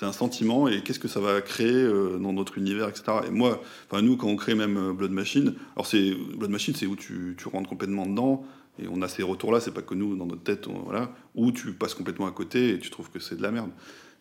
un 0.03 0.13
sentiment 0.13 0.69
et 0.69 0.83
qu'est-ce 0.83 0.99
que 0.99 1.09
ça 1.09 1.21
va 1.21 1.43
créer 1.43 1.87
dans 2.21 2.33
notre 2.33 2.57
univers, 2.57 2.89
etc. 2.89 3.19
Et 3.27 3.31
moi, 3.31 3.63
enfin 3.91 4.01
nous, 4.01 4.17
quand 4.17 4.29
on 4.29 4.37
crée 4.37 4.55
même 4.55 4.93
Blood 4.93 5.11
Machine, 5.11 5.55
alors 5.77 5.87
c'est 5.87 6.15
Blood 6.37 6.51
Machine, 6.51 6.75
c'est 6.75 6.87
où 6.87 6.97
tu, 6.97 7.37
rentres 7.53 7.69
complètement 7.69 8.07
dedans 8.07 8.45
et 8.83 8.87
on 8.89 9.03
a 9.03 9.09
ces 9.09 9.23
retours-là, 9.23 9.61
c'est 9.61 9.75
pas 9.75 9.83
que 9.83 9.95
nous 9.95 10.17
dans 10.17 10.25
notre 10.25 10.43
tête, 10.43 10.69
voilà, 10.85 11.15
où 11.35 11.53
tu 11.53 11.73
passes 11.73 11.93
complètement 11.93 12.27
à 12.27 12.31
côté 12.31 12.71
et 12.71 12.79
tu 12.79 12.89
trouves 12.89 13.11
que 13.11 13.19
c'est 13.19 13.37
de 13.37 13.43
la 13.43 13.51
merde. 13.51 13.71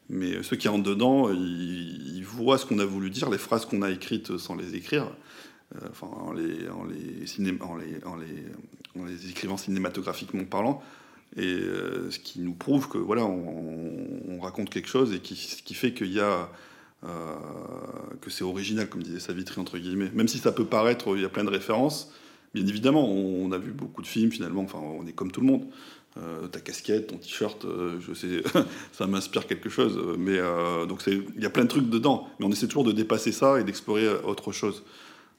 Mais 0.09 0.41
ceux 0.41 0.55
qui 0.55 0.67
rentrent 0.67 0.89
dedans, 0.89 1.29
ils, 1.29 2.23
voient 2.23 2.57
ce 2.57 2.65
qu'on 2.65 2.79
a 2.79 2.85
voulu 2.85 3.11
dire, 3.11 3.29
les 3.29 3.37
phrases 3.37 3.65
qu'on 3.65 3.83
a 3.83 3.91
écrites 3.91 4.37
sans 4.37 4.55
les 4.55 4.75
écrire, 4.75 5.03
euh, 5.03 5.09
enfin, 5.89 6.07
en, 6.07 6.33
les, 6.33 6.69
en, 6.69 6.85
les 6.85 7.25
en, 7.61 7.75
les, 7.75 8.05
en, 8.05 9.05
les, 9.05 9.29
écrivant 9.29 9.57
cinématographiquement 9.57 10.45
parlant. 10.45 10.81
Et 11.35 11.45
euh, 11.45 12.09
ce 12.09 12.19
qui 12.19 12.39
nous 12.39 12.53
prouve 12.53 12.89
que 12.89 12.97
voilà, 12.97 13.23
on, 13.23 14.39
raconte 14.41 14.69
quelque 14.69 14.87
chose 14.87 15.13
et 15.13 15.19
qui, 15.19 15.35
qui 15.35 15.73
fait 15.73 15.93
qu'il 15.93 16.11
y 16.13 16.19
a 16.21 16.49
euh, 17.03 17.35
que 18.21 18.29
c'est 18.29 18.43
original, 18.43 18.89
comme 18.89 19.03
disait 19.03 19.19
Savitri 19.19 19.59
entre 19.59 19.77
guillemets. 19.77 20.09
Même 20.13 20.27
si 20.27 20.37
ça 20.37 20.51
peut 20.51 20.65
paraître, 20.65 21.15
il 21.15 21.21
y 21.21 21.25
a 21.25 21.29
plein 21.29 21.43
de 21.43 21.49
références. 21.49 22.11
Bien 22.53 22.65
évidemment, 22.65 23.07
on, 23.07 23.51
a 23.51 23.57
vu 23.57 23.71
beaucoup 23.71 24.01
de 24.01 24.07
films 24.07 24.31
finalement. 24.31 24.63
Enfin, 24.63 24.79
on 24.79 25.05
est 25.05 25.11
comme 25.13 25.31
tout 25.31 25.41
le 25.41 25.47
monde. 25.47 25.65
Euh, 26.17 26.47
ta 26.47 26.59
casquette, 26.59 27.07
ton 27.07 27.17
t-shirt, 27.17 27.63
euh, 27.65 27.99
je 28.01 28.13
sais, 28.13 28.43
ça 28.91 29.05
m'inspire 29.05 29.45
quelque 29.45 29.69
chose. 29.69 29.99
Mais 30.17 30.39
euh, 30.39 30.85
donc 30.85 31.03
il 31.07 31.41
y 31.41 31.45
a 31.45 31.51
plein 31.51 31.63
de 31.63 31.69
trucs 31.69 31.89
dedans, 31.89 32.27
mais 32.39 32.45
on 32.45 32.51
essaie 32.51 32.67
toujours 32.67 32.83
de 32.83 32.91
dépasser 32.91 33.31
ça 33.31 33.59
et 33.59 33.63
d'explorer 33.63 34.07
autre 34.23 34.51
chose. 34.51 34.83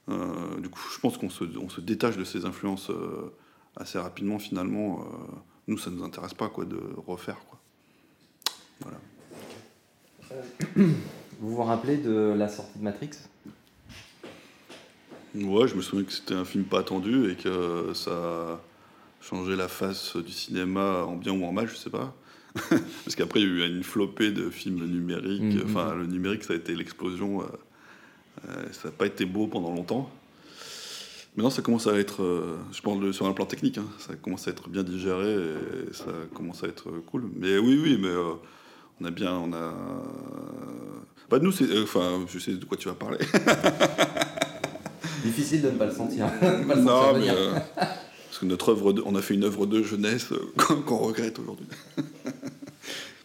Euh, 0.09 0.59
du 0.59 0.69
coup, 0.69 0.81
je 0.93 0.99
pense 0.99 1.17
qu'on 1.17 1.29
se, 1.29 1.43
on 1.57 1.69
se 1.69 1.81
détache 1.81 2.17
de 2.17 2.23
ces 2.23 2.45
influences 2.45 2.89
euh, 2.89 3.31
assez 3.75 3.99
rapidement. 3.99 4.39
Finalement, 4.39 5.01
euh, 5.01 5.35
nous, 5.67 5.77
ça 5.77 5.89
nous 5.91 6.03
intéresse 6.03 6.33
pas 6.33 6.49
quoi 6.49 6.65
de 6.65 6.79
refaire 7.07 7.37
quoi. 7.47 7.59
Voilà. 8.81 8.97
Vous 11.39 11.55
vous 11.55 11.63
rappelez 11.63 11.97
de 11.97 12.33
la 12.35 12.47
sortie 12.47 12.79
de 12.79 12.83
Matrix? 12.83 13.11
Ouais, 15.35 15.67
je 15.67 15.75
me 15.75 15.81
souviens 15.81 16.05
que 16.05 16.11
c'était 16.11 16.33
un 16.33 16.45
film 16.45 16.65
pas 16.65 16.79
attendu 16.79 17.31
et 17.31 17.35
que 17.35 17.93
ça 17.93 18.11
a 18.11 18.59
changé 19.21 19.55
la 19.55 19.67
face 19.67 20.17
du 20.17 20.31
cinéma 20.31 21.03
en 21.03 21.15
bien 21.15 21.31
ou 21.31 21.45
en 21.45 21.51
mal, 21.51 21.67
je 21.67 21.75
sais 21.75 21.89
pas. 21.89 22.15
Parce 22.69 23.15
qu'après, 23.15 23.39
il 23.39 23.47
y 23.47 23.61
a 23.61 23.65
eu 23.65 23.69
une 23.69 23.83
flopée 23.83 24.31
de 24.31 24.49
films 24.49 24.85
numériques. 24.85 25.41
Mhm. 25.41 25.63
Enfin, 25.65 25.95
le 25.95 26.05
numérique, 26.05 26.43
ça 26.43 26.53
a 26.53 26.55
été 26.55 26.75
l'explosion. 26.75 27.43
Euh, 28.49 28.63
ça 28.71 28.89
n'a 28.89 28.91
pas 28.91 29.05
été 29.05 29.25
beau 29.25 29.47
pendant 29.47 29.73
longtemps. 29.73 30.09
Maintenant, 31.35 31.49
ça 31.49 31.61
commence 31.61 31.87
à 31.87 31.97
être, 31.97 32.23
euh, 32.23 32.57
je 32.73 32.81
parle 32.81 33.13
sur 33.13 33.25
un 33.25 33.31
plan 33.33 33.45
technique, 33.45 33.77
hein, 33.77 33.85
ça 33.99 34.15
commence 34.15 34.47
à 34.47 34.51
être 34.51 34.67
bien 34.67 34.83
digéré 34.83 35.33
et 35.33 35.93
ça 35.93 36.05
commence 36.33 36.63
à 36.63 36.67
être 36.67 36.89
cool. 37.09 37.29
Mais 37.37 37.57
oui, 37.57 37.79
oui, 37.81 37.97
mais 38.01 38.09
euh, 38.09 38.33
on 38.99 39.05
a 39.05 39.11
bien, 39.11 39.33
on 39.33 39.53
a. 39.53 39.73
Bah, 41.29 41.39
nous, 41.41 41.53
c'est, 41.53 41.69
euh, 41.71 41.83
enfin, 41.83 42.25
je 42.27 42.37
sais 42.37 42.51
de 42.51 42.65
quoi 42.65 42.77
tu 42.77 42.89
vas 42.89 42.95
parler. 42.95 43.19
Difficile 45.23 45.61
de 45.61 45.69
ne 45.69 45.77
pas 45.77 45.85
le 45.85 45.91
sentir. 45.93 46.25
de 46.41 46.65
pas 46.67 46.75
le 46.75 46.83
sentir 46.83 46.85
Non, 47.13 47.13
mais, 47.19 47.29
euh, 47.29 47.53
parce 47.75 48.39
que 48.39 48.45
notre 48.45 48.69
œuvre, 48.69 48.91
de- 48.93 49.03
on 49.05 49.15
a 49.15 49.21
fait 49.21 49.35
une 49.35 49.43
œuvre 49.45 49.65
de 49.65 49.81
jeunesse 49.83 50.27
qu'on 50.85 50.97
regrette 50.97 51.39
aujourd'hui. 51.39 51.67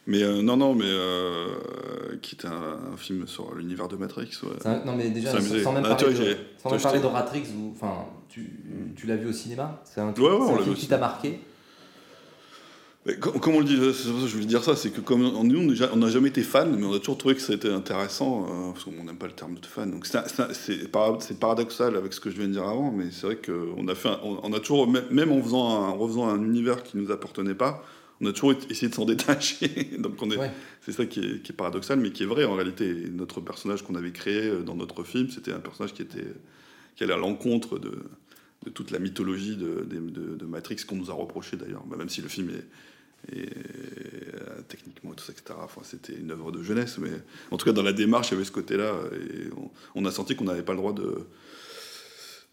Mais 0.06 0.22
euh, 0.22 0.42
non, 0.42 0.56
non, 0.56 0.74
mais 0.74 0.84
euh, 0.86 1.46
qui 2.22 2.34
était 2.34 2.46
un, 2.48 2.92
un 2.92 2.96
film 2.96 3.26
sur 3.26 3.54
l'univers 3.54 3.88
de 3.88 3.96
Matrix. 3.96 4.30
ouais. 4.44 4.50
C'est 4.60 4.68
un- 4.68 4.84
non 4.84 4.94
mais 4.96 5.10
déjà 5.10 5.32
sans, 5.32 5.72
même 5.72 5.82
Ah, 5.84 5.94
parler, 5.94 6.14
de, 6.14 6.36
sans 6.62 6.70
même 6.70 6.80
parler 6.80 7.00
ou 7.58 7.72
enfin 7.72 8.04
tu, 8.28 8.50
tu 8.96 9.06
l'as 9.06 9.16
vu 9.16 9.28
au 9.28 9.32
cinéma? 9.32 9.80
C'est 9.84 10.00
un, 10.00 10.12
Ouais, 10.12 10.30
ouais, 10.30 10.62
film 10.62 10.74
qui 10.74 10.86
t'a 10.88 10.98
marqué? 10.98 11.40
Mais 13.04 13.16
com- 13.20 13.38
comme 13.38 13.54
on 13.54 13.60
le 13.60 13.64
dit, 13.64 13.76
c'est 13.94 14.08
pour 14.10 14.18
ça 14.18 14.24
que 14.24 14.26
je 14.26 14.32
voulais 14.34 14.46
dire 14.46 14.64
ça, 14.64 14.74
c'est 14.74 14.90
que 14.90 15.00
comme 15.00 15.22
nous, 15.22 15.76
on 15.92 15.96
n'a 15.96 16.08
jamais 16.08 16.28
été 16.28 16.42
fan, 16.42 16.74
mais 16.76 16.84
on 16.84 16.92
a 16.92 16.98
toujours 16.98 17.16
trouvé 17.16 17.36
que 17.36 17.40
c'était 17.40 17.70
intéressant, 17.72 18.46
euh, 18.50 18.72
parce 18.72 18.82
qu'on 18.84 18.90
n'aime 19.04 19.16
pas 19.16 19.26
le 19.28 19.32
terme 19.32 19.54
de 19.54 19.64
fan. 19.66 19.92
Donc 19.92 20.06
c'est 20.06 20.90
para- 20.90 21.16
paradoxal 21.38 21.94
avec 21.96 22.12
ce 22.12 22.18
que 22.18 22.30
je 22.30 22.36
viens 22.36 22.48
de 22.48 22.52
dire 22.54 22.64
avant, 22.66 22.90
mais 22.90 23.04
c'est 23.12 23.26
vrai 23.26 23.36
qu'on 23.36 23.86
a 23.86 23.94
fait, 23.94 24.08
un- 24.08 24.18
on, 24.24 24.40
on 24.42 24.52
a 24.52 24.58
toujours, 24.58 24.88
même- 24.88 25.04
même 25.10 25.30
en 25.30 25.40
faisant 25.40 25.68
un, 25.84 25.88
en 25.90 25.96
refaisant 25.96 26.28
un 26.28 26.42
univers 26.42 26.82
qui 26.82 26.96
nous 26.96 27.12
appartenait 27.12 27.54
pas, 27.54 27.84
on 28.20 28.26
a 28.26 28.32
toujours 28.32 28.54
essayé 28.70 28.88
de 28.88 28.94
s'en 28.94 29.04
détacher. 29.04 29.68
Donc 29.98 30.20
on 30.22 30.30
est, 30.30 30.36
Ouais. 30.38 30.50
c'est 30.80 30.92
ça 30.92 31.06
qui 31.06 31.20
est, 31.20 31.42
qui 31.42 31.52
est 31.52 31.54
paradoxal, 31.54 31.98
mais 32.00 32.10
qui 32.12 32.22
est 32.22 32.26
vrai 32.26 32.44
en 32.44 32.54
réalité. 32.54 32.88
Et 32.88 33.08
notre 33.10 33.40
personnage 33.40 33.82
qu'on 33.82 33.94
avait 33.94 34.12
créé 34.12 34.46
euh, 34.48 34.62
dans 34.62 34.74
notre 34.74 35.04
film, 35.04 35.28
c'était 35.30 35.52
un 35.52 35.60
personnage 35.60 35.92
qui 35.94 36.02
était, 36.02 36.26
qui 36.96 37.04
allait 37.04 37.14
à 37.14 37.18
l'encontre 37.18 37.78
de, 37.78 37.98
de 38.64 38.70
toute 38.70 38.90
la 38.90 38.98
mythologie 38.98 39.56
de, 39.56 39.86
de, 39.88 39.98
de- 40.00 40.34
de 40.36 40.44
Matrix 40.46 40.76
qu'on 40.86 40.96
nous 40.96 41.10
a 41.10 41.14
reproché 41.14 41.56
d'ailleurs, 41.56 41.84
Bah, 41.86 41.96
même 41.96 42.08
si 42.08 42.22
le 42.22 42.28
film 42.28 42.50
est, 42.50 42.66
et 43.34 43.48
euh, 43.48 44.60
techniquement 44.68 45.12
tout 45.14 45.24
ça, 45.24 45.32
etc. 45.32 45.58
Enfin, 45.62 45.80
c'était 45.84 46.14
une 46.14 46.30
œuvre 46.30 46.52
de 46.52 46.62
jeunesse, 46.62 46.98
mais 46.98 47.10
en 47.50 47.56
tout 47.56 47.64
cas 47.64 47.72
dans 47.72 47.82
la 47.82 47.92
démarche, 47.92 48.28
il 48.28 48.34
y 48.34 48.36
avait 48.36 48.44
ce 48.44 48.52
côté-là, 48.52 48.92
et 49.14 49.50
on, 49.56 49.70
on 49.96 50.04
a 50.04 50.10
senti 50.12 50.36
qu'on 50.36 50.44
n'avait 50.44 50.62
pas 50.62 50.72
le 50.74 50.78
droit 50.78 50.92
de, 50.92 51.26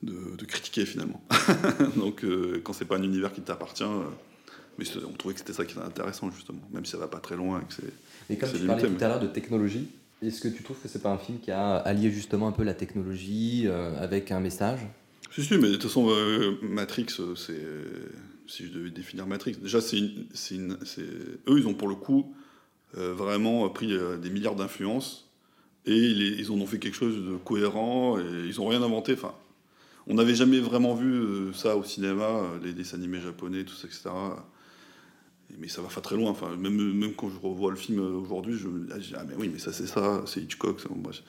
de, 0.01 0.36
de 0.36 0.46
critiquer 0.46 0.86
finalement. 0.86 1.24
Donc 1.96 2.24
euh, 2.24 2.60
quand 2.63 2.74
c'est 2.74 2.86
pas 2.86 2.98
un 2.98 3.03
univers 3.03 3.32
qui 3.34 3.41
t'appartient, 3.41 3.84
euh, 3.84 4.03
mais 4.77 4.85
on 5.07 5.13
trouvait 5.13 5.33
que 5.33 5.39
c'était 5.39 5.53
ça 5.53 5.65
qui 5.65 5.73
était 5.73 5.85
intéressant 5.85 6.31
justement, 6.31 6.61
même 6.71 6.85
si 6.85 6.91
ça 6.91 6.97
va 6.97 7.07
pas 7.07 7.19
très 7.19 7.35
loin. 7.35 7.61
et 7.61 7.65
que 7.65 7.87
et 8.29 8.37
comme 8.37 8.51
tu 8.51 8.65
parlais 8.65 8.81
limité, 8.83 8.97
tout 8.97 9.03
à 9.05 9.07
l'heure 9.07 9.19
de 9.19 9.27
technologie 9.27 9.87
est-ce 10.27 10.41
que 10.41 10.47
tu 10.47 10.63
trouves 10.63 10.77
que 10.81 10.87
c'est 10.87 11.01
pas 11.01 11.11
un 11.11 11.17
film 11.17 11.39
qui 11.39 11.51
a 11.51 11.75
allié 11.75 12.09
justement 12.09 12.47
un 12.47 12.51
peu 12.51 12.63
la 12.63 12.73
technologie 12.73 13.63
euh, 13.65 13.93
avec 13.99 14.31
un 14.31 14.39
message? 14.39 14.79
Si, 15.31 15.43
si, 15.43 15.57
mais 15.57 15.67
de 15.67 15.73
toute 15.73 15.83
façon, 15.83 16.09
euh, 16.09 16.57
Matrix, 16.61 17.07
euh, 17.19 17.35
c'est. 17.35 17.59
Si 18.45 18.65
je 18.65 18.71
devais 18.71 18.89
définir 18.89 19.25
Matrix, 19.25 19.53
déjà, 19.53 19.79
c'est 19.79 19.97
eux, 19.97 21.57
ils 21.57 21.65
ont 21.65 21.73
pour 21.73 21.88
le 21.88 21.95
coup 21.95 22.36
vraiment 22.93 23.67
pris 23.69 23.97
des 24.21 24.29
milliards 24.29 24.55
d'influences 24.55 25.29
et 25.86 25.95
ils, 25.95 26.39
ils 26.39 26.51
en 26.51 26.55
ont 26.55 26.67
fait 26.67 26.77
quelque 26.77 26.95
chose 26.95 27.15
de 27.15 27.38
cohérent 27.38 28.19
et 28.19 28.45
ils 28.45 28.59
ont 28.59 28.67
rien 28.67 28.83
inventé. 28.83 29.13
Enfin, 29.13 29.33
on 30.07 30.15
n'avait 30.15 30.36
jamais 30.36 30.59
vraiment 30.59 30.93
vu 30.93 31.53
ça 31.53 31.77
au 31.77 31.86
cinéma, 31.86 32.41
les 32.62 32.73
dessins 32.73 32.97
animés 32.97 33.21
japonais, 33.21 33.63
tout 33.63 33.73
ça, 33.73 33.88
etc. 33.88 34.09
Mais 35.59 35.67
ça 35.67 35.81
va 35.81 35.87
pas 35.87 36.01
très 36.01 36.15
loin. 36.15 36.31
Enfin, 36.31 36.55
même, 36.55 36.93
même 36.93 37.13
quand 37.13 37.29
je 37.29 37.39
revois 37.39 37.71
le 37.71 37.77
film 37.77 37.99
euh, 37.99 38.17
aujourd'hui, 38.17 38.57
je 38.57 38.67
me 38.67 38.85
dis, 38.85 39.13
ah, 39.15 39.19
ah, 39.19 39.23
mais 39.27 39.35
oui, 39.37 39.49
mais 39.51 39.59
ça, 39.59 39.71
c'est 39.71 39.87
ça, 39.87 40.23
c'est 40.25 40.41
Hitchcock. 40.41 40.79
ça, 40.79 40.89
bon, 40.89 40.97
bref. 40.97 41.23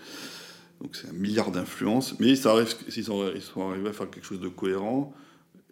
Donc 0.81 0.97
c'est 0.97 1.09
un 1.09 1.13
milliard 1.13 1.51
d'influences, 1.51 2.19
mais 2.19 2.35
ça 2.35 2.51
arrive, 2.51 2.75
ils, 2.95 3.05
sont, 3.05 3.31
ils 3.35 3.41
sont 3.41 3.71
arrivés 3.71 3.89
à 3.89 3.93
faire 3.93 4.11
quelque 4.11 4.27
chose 4.27 4.41
de 4.41 4.49
cohérent. 4.49 5.15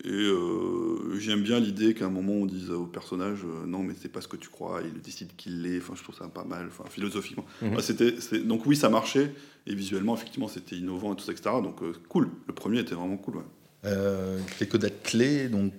Et 0.04 0.08
euh, 0.10 1.18
j'aime 1.18 1.42
bien 1.42 1.60
l'idée 1.60 1.94
qu'à 1.94 2.06
un 2.06 2.10
moment 2.10 2.32
on 2.32 2.46
dise 2.46 2.70
au 2.70 2.86
personnage 2.86 3.40
euh, 3.44 3.66
non 3.66 3.84
mais 3.84 3.94
c'est 4.00 4.08
pas 4.08 4.20
ce 4.20 4.26
que 4.26 4.36
tu 4.36 4.48
crois, 4.48 4.80
il 4.82 5.00
décide 5.00 5.36
qu'il 5.36 5.62
l'est. 5.62 5.78
Enfin 5.78 5.94
je 5.96 6.02
trouve 6.02 6.16
ça 6.16 6.26
pas 6.28 6.44
mal, 6.44 6.68
enfin 6.68 6.84
philosophiquement. 6.88 7.44
Mhm. 7.60 7.80
C'était, 7.80 8.40
donc 8.40 8.64
oui 8.64 8.74
ça 8.74 8.88
marchait 8.88 9.34
et 9.66 9.74
visuellement 9.74 10.14
effectivement 10.14 10.48
c'était 10.48 10.76
innovant 10.76 11.12
et 11.12 11.16
tout 11.16 11.24
ça 11.24 11.32
etc. 11.32 11.50
Donc 11.62 11.82
euh, 11.82 11.92
cool. 12.08 12.30
Le 12.46 12.54
premier 12.54 12.80
était 12.80 12.94
vraiment 12.94 13.16
cool. 13.16 13.36
ouais. 13.36 13.44
Euh, 13.84 14.38
quelques 14.58 14.76
dates 14.76 15.02
clés. 15.02 15.48
Donc, 15.48 15.72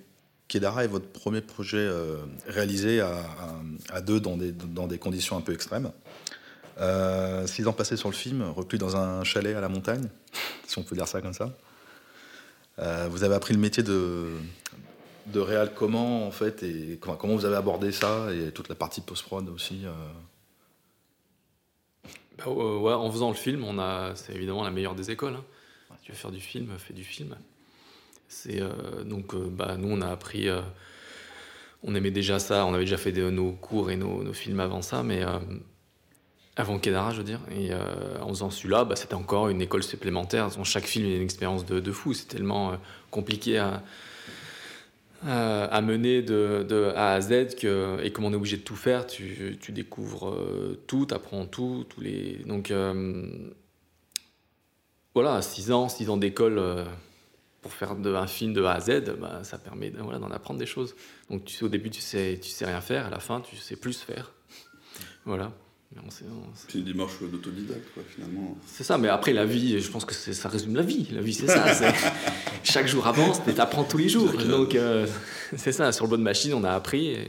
Kedara 0.54 0.84
est 0.84 0.88
votre 0.88 1.08
premier 1.08 1.40
projet 1.40 1.78
euh, 1.78 2.16
réalisé 2.46 3.00
à, 3.00 3.08
à- 3.16 3.96
à 3.96 4.00
deux 4.00 4.20
dans 4.20 4.36
des, 4.36 4.52
dans 4.52 4.86
des 4.86 4.98
conditions 4.98 5.36
un 5.36 5.40
peu 5.40 5.52
extrêmes. 5.52 5.90
Euh, 6.78 7.44
six 7.48 7.66
ans 7.66 7.72
passés 7.72 7.96
sur 7.96 8.08
le 8.08 8.14
film, 8.14 8.42
reclus 8.42 8.78
dans 8.78 8.94
un 8.96 9.24
chalet 9.24 9.56
à 9.56 9.60
la 9.60 9.68
montagne, 9.68 10.08
si 10.68 10.78
on 10.78 10.84
peut 10.84 10.94
dire 10.94 11.08
ça 11.08 11.20
comme 11.20 11.32
ça. 11.34 11.50
Euh, 12.78 13.08
vous 13.10 13.24
avez 13.24 13.34
appris 13.34 13.52
le 13.52 13.58
métier 13.58 13.82
de, 13.82 14.28
de 15.26 15.40
réal 15.40 15.72
comment, 15.74 16.24
en 16.24 16.30
fait, 16.30 16.62
et 16.62 16.98
comment, 17.00 17.16
comment 17.16 17.34
vous 17.34 17.44
avez 17.46 17.56
abordé 17.56 17.90
ça, 17.90 18.28
et 18.32 18.52
toute 18.52 18.68
la 18.68 18.76
partie 18.76 19.00
post-prod 19.00 19.48
aussi. 19.48 19.82
euh. 19.84 19.90
Bah, 22.38 22.48
ouais, 22.48 22.92
en 22.92 23.10
faisant 23.10 23.28
le 23.30 23.34
film, 23.36 23.64
on 23.64 23.78
a, 23.80 24.14
c'est 24.14 24.34
évidemment 24.34 24.62
la 24.62 24.70
meilleure 24.70 24.94
des 24.94 25.10
écoles. 25.10 25.34
hein. 25.34 25.44
Si 25.98 26.06
tu 26.06 26.12
veux 26.12 26.18
faire 26.18 26.30
du 26.32 26.40
film, 26.40 26.68
fais 26.78 26.94
du 26.94 27.04
film. 27.04 27.36
C'est 28.34 28.60
euh, 28.60 29.04
donc, 29.04 29.32
euh, 29.32 29.48
bah, 29.48 29.76
nous, 29.78 29.88
on 29.88 30.00
a 30.00 30.08
appris. 30.08 30.48
euh, 30.48 30.60
on 31.84 31.94
aimait 31.94 32.10
déjà 32.10 32.40
ça. 32.40 32.66
On 32.66 32.74
avait 32.74 32.84
déjà 32.84 32.96
fait 32.96 33.12
nos 33.12 33.52
cours 33.52 33.92
et 33.92 33.96
nos, 33.96 34.32
films 34.32 34.58
avant 34.58 34.82
ça, 34.82 35.02
mais 35.02 35.22
avant 36.56 36.78
Kedara, 36.78 37.12
je 37.12 37.18
veux 37.18 37.24
dire. 37.24 37.40
Et 37.54 37.70
en 38.22 38.28
faisant 38.30 38.50
celui-là, 38.50 38.84
bah, 38.84 38.96
c'était 38.96 39.14
encore 39.14 39.50
une 39.50 39.60
école 39.60 39.82
supplémentaire. 39.82 40.48
Dans 40.50 40.64
chaque 40.64 40.86
film, 40.86 41.04
il 41.06 41.10
y 41.10 41.14
a 41.14 41.16
une 41.18 41.22
expérience 41.22 41.66
de, 41.66 41.92
fou. 41.92 42.14
C'est 42.14 42.26
tellement 42.26 42.78
compliqué 43.10 43.58
à, 43.58 43.82
mener 45.82 46.22
de, 46.22 46.92
A 46.96 47.12
à 47.12 47.20
Z 47.20 47.54
que, 47.54 48.02
et 48.02 48.10
comme 48.12 48.24
on 48.24 48.32
est 48.32 48.36
obligé 48.36 48.56
de 48.56 48.62
tout 48.62 48.76
faire, 48.76 49.06
tu, 49.06 49.58
découvres 49.68 50.34
tout, 50.86 51.04
tu 51.04 51.14
apprends 51.14 51.44
tout. 51.44 51.84
Donc 52.46 52.72
voilà, 55.14 55.42
6 55.42 55.70
ans, 55.70 55.90
6 55.90 56.08
ans 56.08 56.16
d'école 56.16 56.86
pour 57.64 57.72
faire 57.72 57.96
de, 57.96 58.14
un 58.14 58.26
film 58.26 58.52
de 58.52 58.62
A 58.62 58.72
à 58.74 58.80
Z, 58.80 59.16
bah, 59.18 59.40
ça 59.42 59.56
permet 59.56 59.88
de- 59.88 59.98
voilà, 60.02 60.18
d'en 60.18 60.30
apprendre 60.30 60.60
des 60.60 60.66
choses. 60.66 60.94
Donc 61.30 61.46
tu 61.46 61.54
sais, 61.56 61.64
au 61.64 61.70
début, 61.70 61.88
tu 61.88 62.02
sais, 62.02 62.38
tu 62.40 62.50
sais 62.50 62.66
rien 62.66 62.82
faire, 62.82 63.06
à 63.06 63.10
la 63.10 63.20
fin, 63.20 63.40
tu 63.40 63.56
sais 63.56 63.74
plus 63.76 63.98
faire. 63.98 64.30
Voilà. 65.24 65.50
C'est 66.54 66.74
une 66.78 66.84
démarche 66.84 67.22
d'autodidacte 67.22 67.94
quoi 67.94 68.02
finalement. 68.06 68.58
c'est 68.66 68.82
ça, 68.84 68.98
mais 68.98 69.08
après 69.08 69.32
la 69.32 69.46
vie, 69.46 69.80
je 69.80 69.88
pense 69.90 70.04
que 70.04 70.12
ça 70.12 70.48
résume 70.48 70.74
la 70.74 70.82
vie. 70.82 71.06
La 71.12 71.22
vie, 71.22 71.32
c'est 71.32 71.46
ça. 71.46 71.92
Chaque 72.64 72.86
jour 72.88 73.06
avance, 73.06 73.40
mais 73.46 73.54
t'apprends 73.54 73.84
tous 73.84 73.96
les 73.98 74.08
jours. 74.10 74.30
Donc 74.32 74.74
euh, 74.74 75.06
c'est 75.56 75.72
ça. 75.72 75.92
Sur 75.92 76.04
le 76.06 76.10
bonne 76.10 76.22
machine, 76.22 76.52
on 76.52 76.64
a 76.64 76.72
appris. 76.72 77.06
Et, 77.12 77.28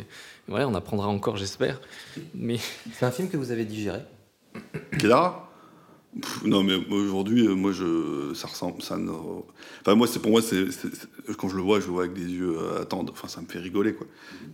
ouais, 0.50 0.63
on 0.65 0.74
apprendra 0.74 1.08
encore, 1.08 1.38
j'espère. 1.38 1.80
Mais 2.34 2.58
c'est 2.93 3.06
un 3.06 3.12
film 3.12 3.30
que 3.30 3.38
vous 3.38 3.52
avez 3.52 3.65
digéré? 3.65 4.00
Kedara 4.98 5.32
Pff, 5.32 5.44
Non, 6.45 6.63
mais 6.63 6.75
aujourd'hui, 6.75 7.45
euh, 7.45 7.56
moi, 7.56 7.73
je, 7.73 8.34
ça 8.34 8.47
ressemble, 8.47 8.82
ça 8.82 8.97
enfin, 9.82 9.95
moi, 9.95 10.08
c'est 10.08 10.21
pour 10.21 10.32
moi, 10.32 10.41
c'est, 10.41 10.65
quand 11.38 11.49
je 11.49 11.58
le 11.58 11.62
vois, 11.62 11.82
je 11.82 11.88
le 11.88 11.91
vois 11.91 12.04
avec 12.04 12.15
des 12.15 12.25
yeux 12.32 12.56
euh, 12.58 12.82
attendent, 12.82 13.10
enfin, 13.12 13.28
ça 13.28 13.41
me 13.41 13.47
fait 13.47 13.60
rigoler, 13.60 13.93
quoi, 13.93 14.08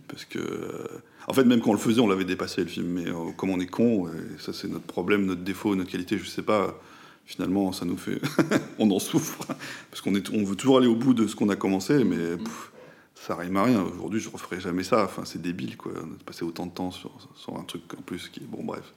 parce 0.08 0.24
que, 0.24 0.38
euh, 0.38 0.88
en 1.28 1.32
fait, 1.32 1.44
même 1.44 1.60
quand 1.60 1.70
on 1.70 1.74
le 1.74 1.78
faisait, 1.78 2.00
on 2.00 2.08
l'avait 2.08 2.24
dépassé 2.24 2.62
le 2.62 2.66
film, 2.66 2.88
mais 2.88 3.06
euh, 3.06 3.30
comme 3.36 3.50
on 3.50 3.60
est 3.60 3.68
con, 3.68 4.08
ça, 4.38 4.52
c'est 4.52 4.68
notre 4.68 4.86
problème, 4.86 5.24
notre 5.24 5.42
défaut, 5.42 5.76
notre 5.76 5.90
qualité, 5.90 6.18
je 6.18 6.26
sais 6.26 6.42
pas. 6.42 6.78
Finalement, 7.24 7.70
ça 7.72 7.84
nous 7.84 7.96
fait, 7.96 8.20
on 8.80 8.90
en 8.90 8.98
souffre, 8.98 9.46
parce 9.90 10.02
qu'on 10.02 10.16
est, 10.16 10.28
on 10.30 10.42
veut 10.42 10.56
toujours 10.56 10.78
aller 10.78 10.88
au 10.88 10.96
bout 10.96 11.14
de 11.14 11.28
ce 11.28 11.36
qu'on 11.36 11.48
a 11.48 11.56
commencé, 11.56 12.02
mais 12.02 12.36
pff, 12.36 12.72
ça 13.14 13.36
rime 13.36 13.56
à 13.56 13.62
rien. 13.62 13.84
Aujourd'hui, 13.84 14.18
je 14.18 14.28
referai 14.28 14.60
jamais 14.60 14.82
ça. 14.82 15.04
Enfin, 15.04 15.22
c'est 15.24 15.40
débile, 15.40 15.76
quoi. 15.76 15.92
On 15.96 16.14
a 16.14 16.24
passé 16.26 16.44
autant 16.44 16.66
de 16.66 16.72
temps 16.72 16.90
sur, 16.90 17.12
sur 17.36 17.56
un 17.56 17.62
truc 17.62 17.82
en 17.96 18.02
plus 18.02 18.28
qui, 18.28 18.40
bon, 18.40 18.64
bref 18.64 18.92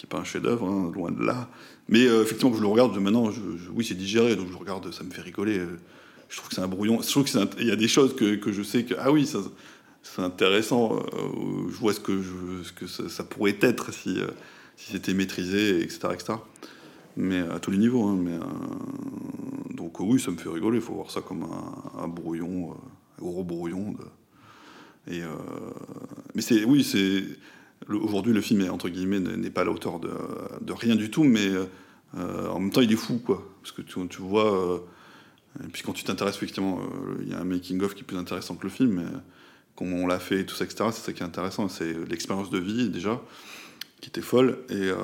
qui 0.00 0.06
n'est 0.06 0.10
pas 0.10 0.18
un 0.18 0.24
chef-d'œuvre, 0.24 0.66
hein, 0.66 0.90
loin 0.94 1.10
de 1.10 1.22
là. 1.22 1.50
Mais 1.90 2.06
euh, 2.06 2.22
effectivement, 2.22 2.54
je 2.54 2.60
le 2.62 2.68
regarde 2.68 2.94
de 2.94 3.00
maintenant, 3.00 3.30
oui, 3.74 3.84
c'est 3.84 3.96
digéré, 3.96 4.36
donc 4.36 4.46
je 4.50 4.56
regarde, 4.56 4.90
ça 4.92 5.02
me 5.02 5.10
fait 5.10 5.22
rigoler. 5.22 5.58
euh, 5.58 5.76
Je 6.28 6.36
trouve 6.36 6.48
que 6.48 6.54
c'est 6.54 6.60
un 6.62 6.68
brouillon. 6.68 7.02
Je 7.02 7.10
trouve 7.10 7.24
que 7.24 7.30
c'est 7.30 7.40
un- 7.40 7.50
il 7.58 7.66
y 7.66 7.72
a 7.72 7.76
des 7.76 7.88
choses 7.88 8.14
que, 8.14 8.52
je 8.52 8.62
sais 8.62 8.84
que 8.84 8.94
ah 8.96 9.10
oui, 9.10 9.26
c'est 10.02 10.22
intéressant. 10.22 10.96
euh, 10.96 11.68
je 11.68 11.76
vois 11.76 11.92
ce 11.92 11.98
que 12.00 12.22
je, 12.22 12.86
ça, 13.08 13.24
pourrait 13.24 13.56
être 13.60 13.92
si 13.92 14.20
euh, 14.20 14.28
c'était 14.76 15.14
maîtrisé, 15.14 15.80
etc., 15.82 15.98
etc. 16.14 16.34
Mais 17.16 17.40
à 17.40 17.58
tous 17.58 17.72
les 17.72 17.78
niveaux. 17.78 18.04
hein, 18.04 18.16
mais 18.16 18.38
donc 19.74 19.90
donc 19.98 20.00
oui, 20.00 20.20
ça 20.20 20.30
me 20.30 20.36
fait 20.36 20.48
rigoler. 20.48 20.78
Il 20.78 20.82
faut 20.84 20.94
voir 20.94 21.10
ça 21.10 21.20
comme 21.20 21.44
un, 21.98 22.06
brouillon, 22.06 22.70
un 22.72 23.20
gros 23.20 23.42
brouillon. 23.42 23.96
Et, 25.10 25.22
mais 26.34 26.42
c'est, 26.42 26.62
oui, 26.64 26.84
c'est 26.84 27.24
aujourd'hui 27.88 28.32
le 28.32 28.40
film 28.40 28.60
est 28.60 28.68
entre 28.68 28.88
guillemets 28.88 29.20
n'est 29.20 29.50
pas 29.50 29.62
à 29.62 29.64
la 29.64 29.70
hauteur 29.70 30.00
de, 30.00 30.10
rien 30.72 30.96
du 30.96 31.10
tout, 31.10 31.24
mais 31.24 31.50
en 32.14 32.58
même 32.60 32.70
temps 32.70 32.82
il 32.82 32.92
est 32.92 32.96
fou, 32.96 33.18
quoi. 33.24 33.46
Parce 33.62 33.72
que 33.72 33.82
tu, 33.82 34.06
tu 34.08 34.22
vois 34.22 34.82
et 35.64 35.68
puis 35.68 35.82
quand 35.82 35.92
tu 35.92 36.04
t'intéresses, 36.04 36.36
effectivement, 36.36 36.78
euh, 36.80 37.22
il 37.22 37.28
y 37.28 37.34
a 37.34 37.40
un 37.40 37.44
making-of 37.44 37.94
qui 37.94 38.02
est 38.02 38.04
plus 38.04 38.16
intéressant 38.16 38.54
que 38.54 38.64
le 38.64 38.70
film, 38.70 39.00
mais 39.00 39.18
comment 39.74 39.96
on 39.96 40.06
l'a 40.06 40.20
fait 40.20 40.40
et 40.40 40.46
tout 40.46 40.54
ça, 40.54 40.64
etc., 40.64 40.90
c'est 40.92 41.04
ça 41.04 41.12
qui 41.12 41.22
est 41.22 41.26
intéressant. 41.26 41.68
C'est 41.68 41.92
l'expérience 42.08 42.50
de 42.50 42.58
vie, 42.58 42.88
déjà, 42.88 43.20
qui 44.00 44.08
était 44.08 44.20
folle. 44.20 44.58
Et 44.68 44.74
euh, 44.74 44.96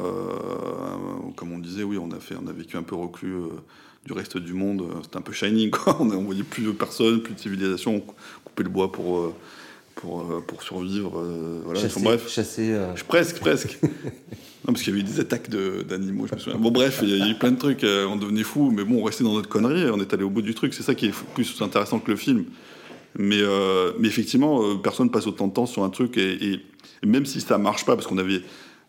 comme 1.34 1.52
on 1.52 1.58
disait, 1.58 1.82
oui, 1.82 1.98
on 1.98 2.10
a, 2.12 2.20
fait, 2.20 2.36
on 2.40 2.46
a 2.46 2.52
vécu 2.52 2.76
un 2.76 2.84
peu 2.84 2.94
reclus 2.94 3.34
euh, 3.34 3.48
du 4.04 4.12
reste 4.12 4.38
du 4.38 4.54
monde. 4.54 4.84
C'était 5.02 5.16
un 5.16 5.22
peu 5.22 5.32
shining, 5.32 5.70
quoi. 5.70 5.96
On, 6.00 6.06
voyait 6.06 6.44
plus 6.44 6.62
de 6.62 6.70
personnes, 6.70 7.22
plus 7.22 7.34
de 7.34 7.40
civilisation, 7.40 7.96
on 7.96 8.00
coupait 8.44 8.62
le 8.62 8.68
bois 8.68 8.92
pour 8.92 9.34
pour, 9.96 10.20
euh, 10.20 10.40
pour 10.46 10.62
survivre. 10.62 11.18
Euh, 11.18 11.60
voilà. 11.64 11.80
Chasser, 11.80 12.02
bref. 12.02 12.28
chasser 12.28 12.72
euh. 12.72 12.92
Presque, 13.08 13.40
presque. 13.40 13.78
non, 13.82 13.88
parce 14.66 14.82
qu'il 14.82 14.94
y 14.94 14.96
avait 14.96 15.00
eu 15.00 15.10
des 15.10 15.18
attaques 15.18 15.50
d'animaux, 15.50 16.28
je 16.28 16.34
me 16.34 16.38
souviens. 16.38 16.60
Bon, 16.60 16.70
bref, 16.70 17.00
il 17.02 17.16
y 17.16 17.20
a 17.20 17.28
eu 17.28 17.34
plein 17.34 17.50
de 17.50 17.58
trucs, 17.58 17.82
on 17.82 18.16
devenait 18.16 18.44
fou, 18.44 18.70
mais 18.70 18.84
bon, 18.84 19.00
on 19.00 19.02
restait 19.02 19.24
dans 19.24 19.32
notre 19.32 19.48
connerie, 19.48 19.90
on 19.90 20.00
est 20.00 20.14
allé 20.14 20.22
au 20.22 20.30
bout 20.30 20.42
du 20.42 20.54
truc. 20.54 20.74
C'est 20.74 20.84
ça 20.84 20.94
qui 20.94 21.06
est 21.06 21.14
plus 21.34 21.60
intéressant 21.60 21.98
que 21.98 22.10
le 22.10 22.16
film. 22.16 22.44
Mais, 23.18 23.40
mais 23.98 24.08
effectivement, 24.08 24.76
personne 24.76 25.10
passe 25.10 25.26
autant 25.26 25.48
de 25.48 25.54
temps 25.54 25.66
sur 25.66 25.82
un 25.82 25.90
truc, 25.90 26.18
et, 26.18 26.44
et, 26.44 26.60
même 27.04 27.24
si 27.24 27.40
ça 27.40 27.58
marche 27.58 27.84
pas, 27.84 27.96
parce 27.96 28.06
qu'on 28.06 28.18
avait 28.18 28.42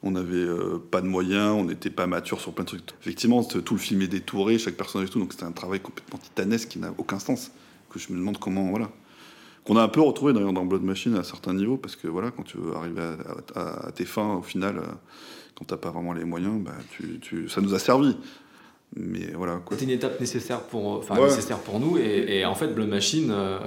on 0.03 0.11
n'avait 0.11 0.45
pas 0.91 1.01
de 1.01 1.07
moyens, 1.07 1.55
on 1.57 1.63
n'était 1.63 1.89
pas 1.89 2.05
mature 2.05 2.39
sur 2.39 2.53
plein 2.53 2.65
de 2.65 2.69
trucs. 2.69 2.83
Effectivement, 3.01 3.43
tout 3.43 3.73
le 3.73 3.79
film 3.79 4.01
est 4.03 4.07
détouré, 4.07 4.59
chaque 4.59 4.75
personnage 4.75 5.09
et 5.09 5.11
tout, 5.11 5.19
donc 5.19 5.31
c'était 5.31 5.45
un 5.45 5.51
travail 5.51 5.79
complètement 5.79 6.19
titanesque 6.19 6.67
qui 6.69 6.79
n'a 6.79 6.93
aucun 6.97 7.17
sens. 7.19 7.51
Que 7.89 7.99
je 7.99 8.11
me 8.11 8.17
demande 8.17 8.37
comment, 8.37 8.69
voilà 8.69 8.91
qu'on 9.67 9.75
a 9.75 9.83
un 9.83 9.89
peu 9.89 10.01
retrouvé 10.01 10.31
d'ailleurs 10.31 10.53
dans 10.53 10.65
Blood 10.65 10.83
Machine 10.83 11.15
à 11.15 11.23
certains 11.23 11.53
niveaux, 11.53 11.75
parce 11.75 11.97
que 11.97 12.07
voilà, 12.07 12.31
quand 12.31 12.43
tu 12.43 12.57
veux 12.57 12.73
arriver 12.73 13.01
à, 13.53 13.91
tes 13.91 14.05
fins, 14.05 14.35
au 14.35 14.41
final, 14.41 14.77
euh, 14.77 14.83
quand 15.55 15.65
t'as 15.65 15.75
pas 15.75 15.91
vraiment 15.91 16.13
les 16.13 16.23
moyens, 16.23 16.63
bah, 16.63 16.71
tu, 17.21 17.49
ça 17.49 17.59
nous 17.59 17.75
a 17.75 17.79
servi. 17.79 18.15
Mais 18.95 19.31
voilà. 19.35 19.59
C'était 19.71 19.83
une 19.83 19.89
étape 19.89 20.21
nécessaire 20.21 20.61
pour, 20.61 20.93
enfin, 20.93 21.15
nécessaire 21.15 21.59
pour 21.59 21.81
nous, 21.81 21.97
et, 21.97 22.45
en 22.45 22.55
fait, 22.55 22.67
Blood 22.67 22.87
Machine, 22.87 23.29
euh, 23.29 23.59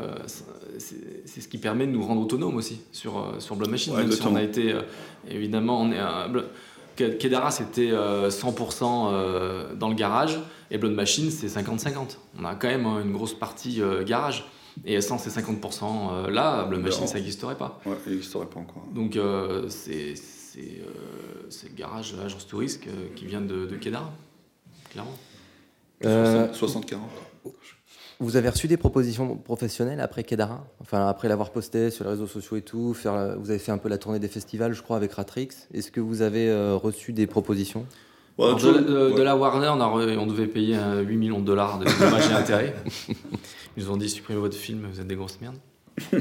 c'est 0.79 1.43
ce 1.43 1.49
qui 1.49 1.59
permet 1.59 1.87
de 1.87 1.93
nous 1.93 2.03
rendre 2.03 2.23
autonomes 2.23 2.57
aussi 2.57 2.81
sur, 2.93 3.19
euh, 3.19 3.39
sur 3.39 3.57
Blood 3.57 3.71
Machine, 3.71 3.95
même 3.95 4.11
si 4.11 4.27
on 4.27 4.37
a 4.37 4.43
été, 4.43 4.75
évidemment, 5.29 5.83
on 5.83 5.93
est 5.93 7.19
Kedara, 7.19 7.51
c'était 7.51 7.91
100% 7.91 9.77
dans 9.77 9.89
le 9.89 9.95
garage, 9.95 10.41
et 10.71 10.79
Blood 10.79 10.95
Machine, 10.95 11.31
c'est 11.31 11.49
50-50. 11.49 12.17
On 12.41 12.45
a 12.47 12.55
quand 12.55 12.69
même 12.69 12.87
une 12.87 13.13
grosse 13.13 13.35
partie 13.35 13.83
garage. 14.07 14.47
Et 14.85 15.01
sans 15.01 15.19
ces 15.19 15.31
50% 15.31 15.85
euh, 16.13 16.31
là, 16.31 16.67
le 16.71 16.79
machine, 16.79 17.07
ça 17.07 17.19
n'existerait 17.19 17.57
pas. 17.57 17.81
Ouais, 17.85 17.97
il 18.07 18.13
n'existerait 18.13 18.47
pas 18.47 18.61
encore. 18.61 18.85
Donc, 18.93 19.17
euh, 19.17 19.69
c'est 19.69 20.15
c'est 20.17 21.69
le 21.69 21.77
garage, 21.77 22.15
l'agence 22.21 22.47
touriste 22.47 22.83
qui 23.15 23.25
vient 23.25 23.41
de, 23.41 23.67
de 23.67 23.77
Kedara, 23.77 24.11
clairement. 24.91 25.15
60-40. 26.03 26.97
Vous 28.19 28.37
avez 28.37 28.49
reçu 28.49 28.67
des 28.67 28.77
propositions 28.77 29.37
professionnelles 29.37 30.01
après 30.01 30.25
Kedara 30.25 30.67
Enfin, 30.81 31.07
après 31.07 31.29
l'avoir 31.29 31.53
posté 31.53 31.91
sur 31.91 32.05
les 32.05 32.11
réseaux 32.11 32.27
sociaux 32.27 32.57
et 32.57 32.63
tout, 32.63 32.95
faire, 32.95 33.39
vous 33.39 33.51
avez 33.51 33.61
fait 33.61 33.71
un 33.71 33.79
peu 33.79 33.89
la 33.89 33.97
tournée 33.97 34.19
des 34.19 34.29
festivals, 34.29 34.73
je 34.73 34.83
crois, 34.83 34.97
avec 34.97 35.13
Ratrix. 35.13 35.51
Est-ce 35.73 35.93
que 35.93 36.01
vous 36.01 36.21
avez 36.21 36.53
reçu 36.75 37.13
des 37.13 37.29
propositions? 37.29 37.87
De, 38.37 39.23
la 39.23 39.37
Warner, 39.37 39.69
on, 39.69 40.21
on 40.21 40.27
devait 40.27 40.47
payer 40.47 40.77
8 41.07 41.17
millions 41.17 41.41
de 41.41 41.45
dollars 41.45 41.79
de 41.79 41.85
dommages 41.85 42.29
et 42.29 42.35
intérêts. 42.35 42.75
Ils 43.77 43.91
ont 43.91 43.97
dit 43.97 44.09
supprimez 44.09 44.41
votre 44.41 44.57
film, 44.57 44.87
vous 44.93 45.01
êtes 45.01 45.07
des 45.07 45.17
grosses 45.17 45.41
merdes. 45.41 45.59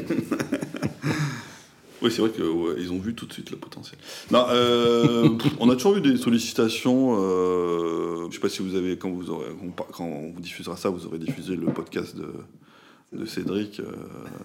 oui, 2.01 2.11
c'est 2.11 2.21
vrai 2.21 2.31
qu'ils 2.31 2.91
ont 2.91 2.99
vu 2.99 3.13
tout 3.13 3.25
de 3.25 3.33
suite 3.33 3.51
le 3.51 3.57
potentiel. 3.57 3.99
Euh, 4.33 5.29
on 5.59 5.69
a 5.69 5.75
toujours 5.75 5.97
eu 5.97 6.01
des 6.01 6.17
sollicitations. 6.17 7.17
Euh, 7.19 8.27
je 8.29 8.35
sais 8.35 8.41
pas 8.41 8.49
si 8.49 8.61
vous 8.61 8.75
avez, 8.75 8.97
quand 8.97 9.09
vous, 9.09 9.31
on 9.31 10.31
vous 10.33 10.41
diffusera 10.41 10.77
ça, 10.77 10.89
vous 10.89 11.05
aurez 11.05 11.19
diffusé 11.19 11.55
le 11.55 11.67
podcast 11.67 12.15
de, 12.15 13.25
Cédric, 13.25 13.79
euh, 13.79 13.91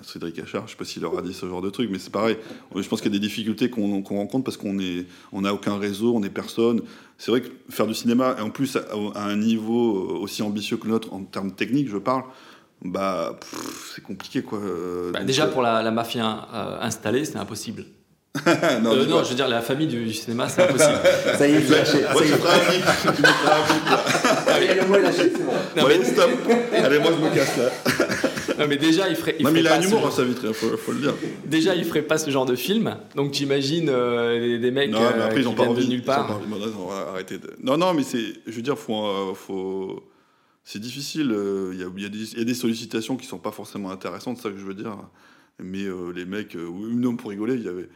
Cédric 0.02 0.38
Achard. 0.38 0.62
Je 0.62 0.66
ne 0.66 0.70
sais 0.70 0.76
pas 0.76 0.86
s'il 0.86 1.02
leur 1.02 1.18
a 1.18 1.22
dit 1.22 1.34
ce 1.34 1.44
genre 1.46 1.60
de 1.60 1.68
truc, 1.68 1.90
mais 1.90 1.98
c'est 1.98 2.12
pareil. 2.12 2.38
Je 2.74 2.88
pense 2.88 3.02
qu'il 3.02 3.12
y 3.12 3.16
a 3.16 3.18
des 3.18 3.26
difficultés 3.26 3.68
qu'on 3.68 4.02
rencontre 4.02 4.44
parce 4.44 4.56
qu'on 4.56 4.72
n'a 4.72 5.52
aucun 5.52 5.76
réseau, 5.76 6.16
on 6.16 6.20
n'est 6.20 6.30
personne. 6.30 6.80
C'est 7.18 7.30
vrai 7.30 7.42
que 7.42 7.48
faire 7.68 7.86
du 7.86 7.94
cinéma, 7.94 8.36
et 8.38 8.40
en 8.40 8.48
plus 8.50 8.76
à, 8.76 8.82
un 9.22 9.36
niveau 9.36 10.18
aussi 10.18 10.42
ambitieux 10.42 10.78
que 10.78 10.86
le 10.86 10.92
nôtre 10.92 11.12
en 11.12 11.24
termes 11.24 11.52
techniques, 11.52 11.88
je 11.88 11.98
parle, 11.98 12.24
bah 12.84 13.38
c'est 13.94 14.02
compliqué 14.02 14.42
quoi. 14.42 14.60
Bah, 15.12 15.24
déjà 15.24 15.46
pour 15.46 15.62
la, 15.62 15.90
mafia 15.90 16.46
euh, 16.52 16.78
installée, 16.80 17.24
c'est 17.24 17.38
impossible. 17.38 17.84
non, 18.36 18.42
euh, 18.92 19.06
non 19.06 19.24
je 19.24 19.30
veux 19.30 19.34
dire, 19.36 19.48
la 19.48 19.62
famille 19.62 19.86
du, 19.86 20.12
cinéma, 20.12 20.48
c'est 20.48 20.62
impossible. 20.62 20.98
ça 21.38 21.48
y 21.48 21.52
est, 21.52 21.62
j'ai 21.62 21.74
lâché. 21.74 21.98
Moi, 22.12 22.22
je 22.24 22.34
ferai 22.34 22.52
un 22.52 22.70
bip. 22.70 22.84
Tu 23.00 23.08
un 23.08 23.12
bip 23.12 24.48
Allez, 24.48 24.74
le 24.74 24.86
mot 24.86 24.96
est 24.96 25.02
lâché, 25.02 25.32
c'est 25.34 25.44
bon. 25.44 25.52
Non, 25.76 25.84
mais... 25.88 26.04
stop. 26.04 26.30
Allez, 26.72 26.98
moi, 26.98 27.12
je 27.18 27.24
me 27.24 27.34
casse 27.34 27.56
là. 27.56 27.70
non, 28.58 28.66
mais 28.68 28.76
déjà, 28.76 29.08
il 29.08 29.16
ferait. 29.16 29.36
Il 29.38 29.46
non, 29.46 29.52
mais 29.52 29.60
il 29.60 29.68
a 29.68 29.76
un 29.76 29.80
humour, 29.80 30.12
ça 30.12 30.24
vitre, 30.24 30.52
faut, 30.52 30.76
faut 30.76 30.92
le 30.92 30.98
dire. 30.98 31.14
Déjà, 31.46 31.74
il 31.74 31.84
ferait 31.84 32.02
pas 32.02 32.18
ce 32.18 32.28
genre 32.30 32.44
de 32.44 32.56
film. 32.56 32.96
Donc, 33.14 33.32
j'imagine 33.32 33.88
euh, 33.88 34.58
des, 34.58 34.70
mecs 34.70 34.90
non, 34.90 34.98
mais 35.16 35.22
après, 35.22 35.40
ils 35.40 35.48
ont 35.48 35.52
qui 35.52 35.56
pas 35.56 35.62
viennent 35.62 35.76
envie, 35.76 35.86
de 35.86 35.90
nulle 35.90 36.02
part. 36.02 36.26
Pas 36.26 36.34
envie, 36.34 36.50
non, 36.50 36.90
arrêtez 36.90 37.38
de... 37.38 37.54
non, 37.62 37.78
non, 37.78 37.94
mais 37.94 38.02
c'est. 38.02 38.34
Je 38.46 38.52
veux 38.52 38.62
dire, 38.62 38.76
faut. 38.76 39.34
faut 39.34 40.02
c'est 40.64 40.78
difficile. 40.78 41.30
Euh, 41.30 41.72
il 41.74 42.02
y, 42.02 42.40
a 42.40 42.44
des 42.44 42.54
sollicitations 42.54 43.16
qui 43.16 43.26
sont 43.26 43.38
pas 43.38 43.52
forcément 43.52 43.90
intéressantes, 43.90 44.38
c'est 44.38 44.44
ça 44.44 44.50
que 44.50 44.58
je 44.58 44.64
veux 44.64 44.74
dire. 44.74 44.96
Mais 45.62 45.84
euh, 45.84 46.10
les 46.10 46.24
mecs, 46.24 46.56
euh, 46.56 46.68
non, 46.70 47.16
pour 47.16 47.30
rigoler, 47.30 47.54
il 47.54 47.62
y 47.62 47.68
avait. 47.68 47.88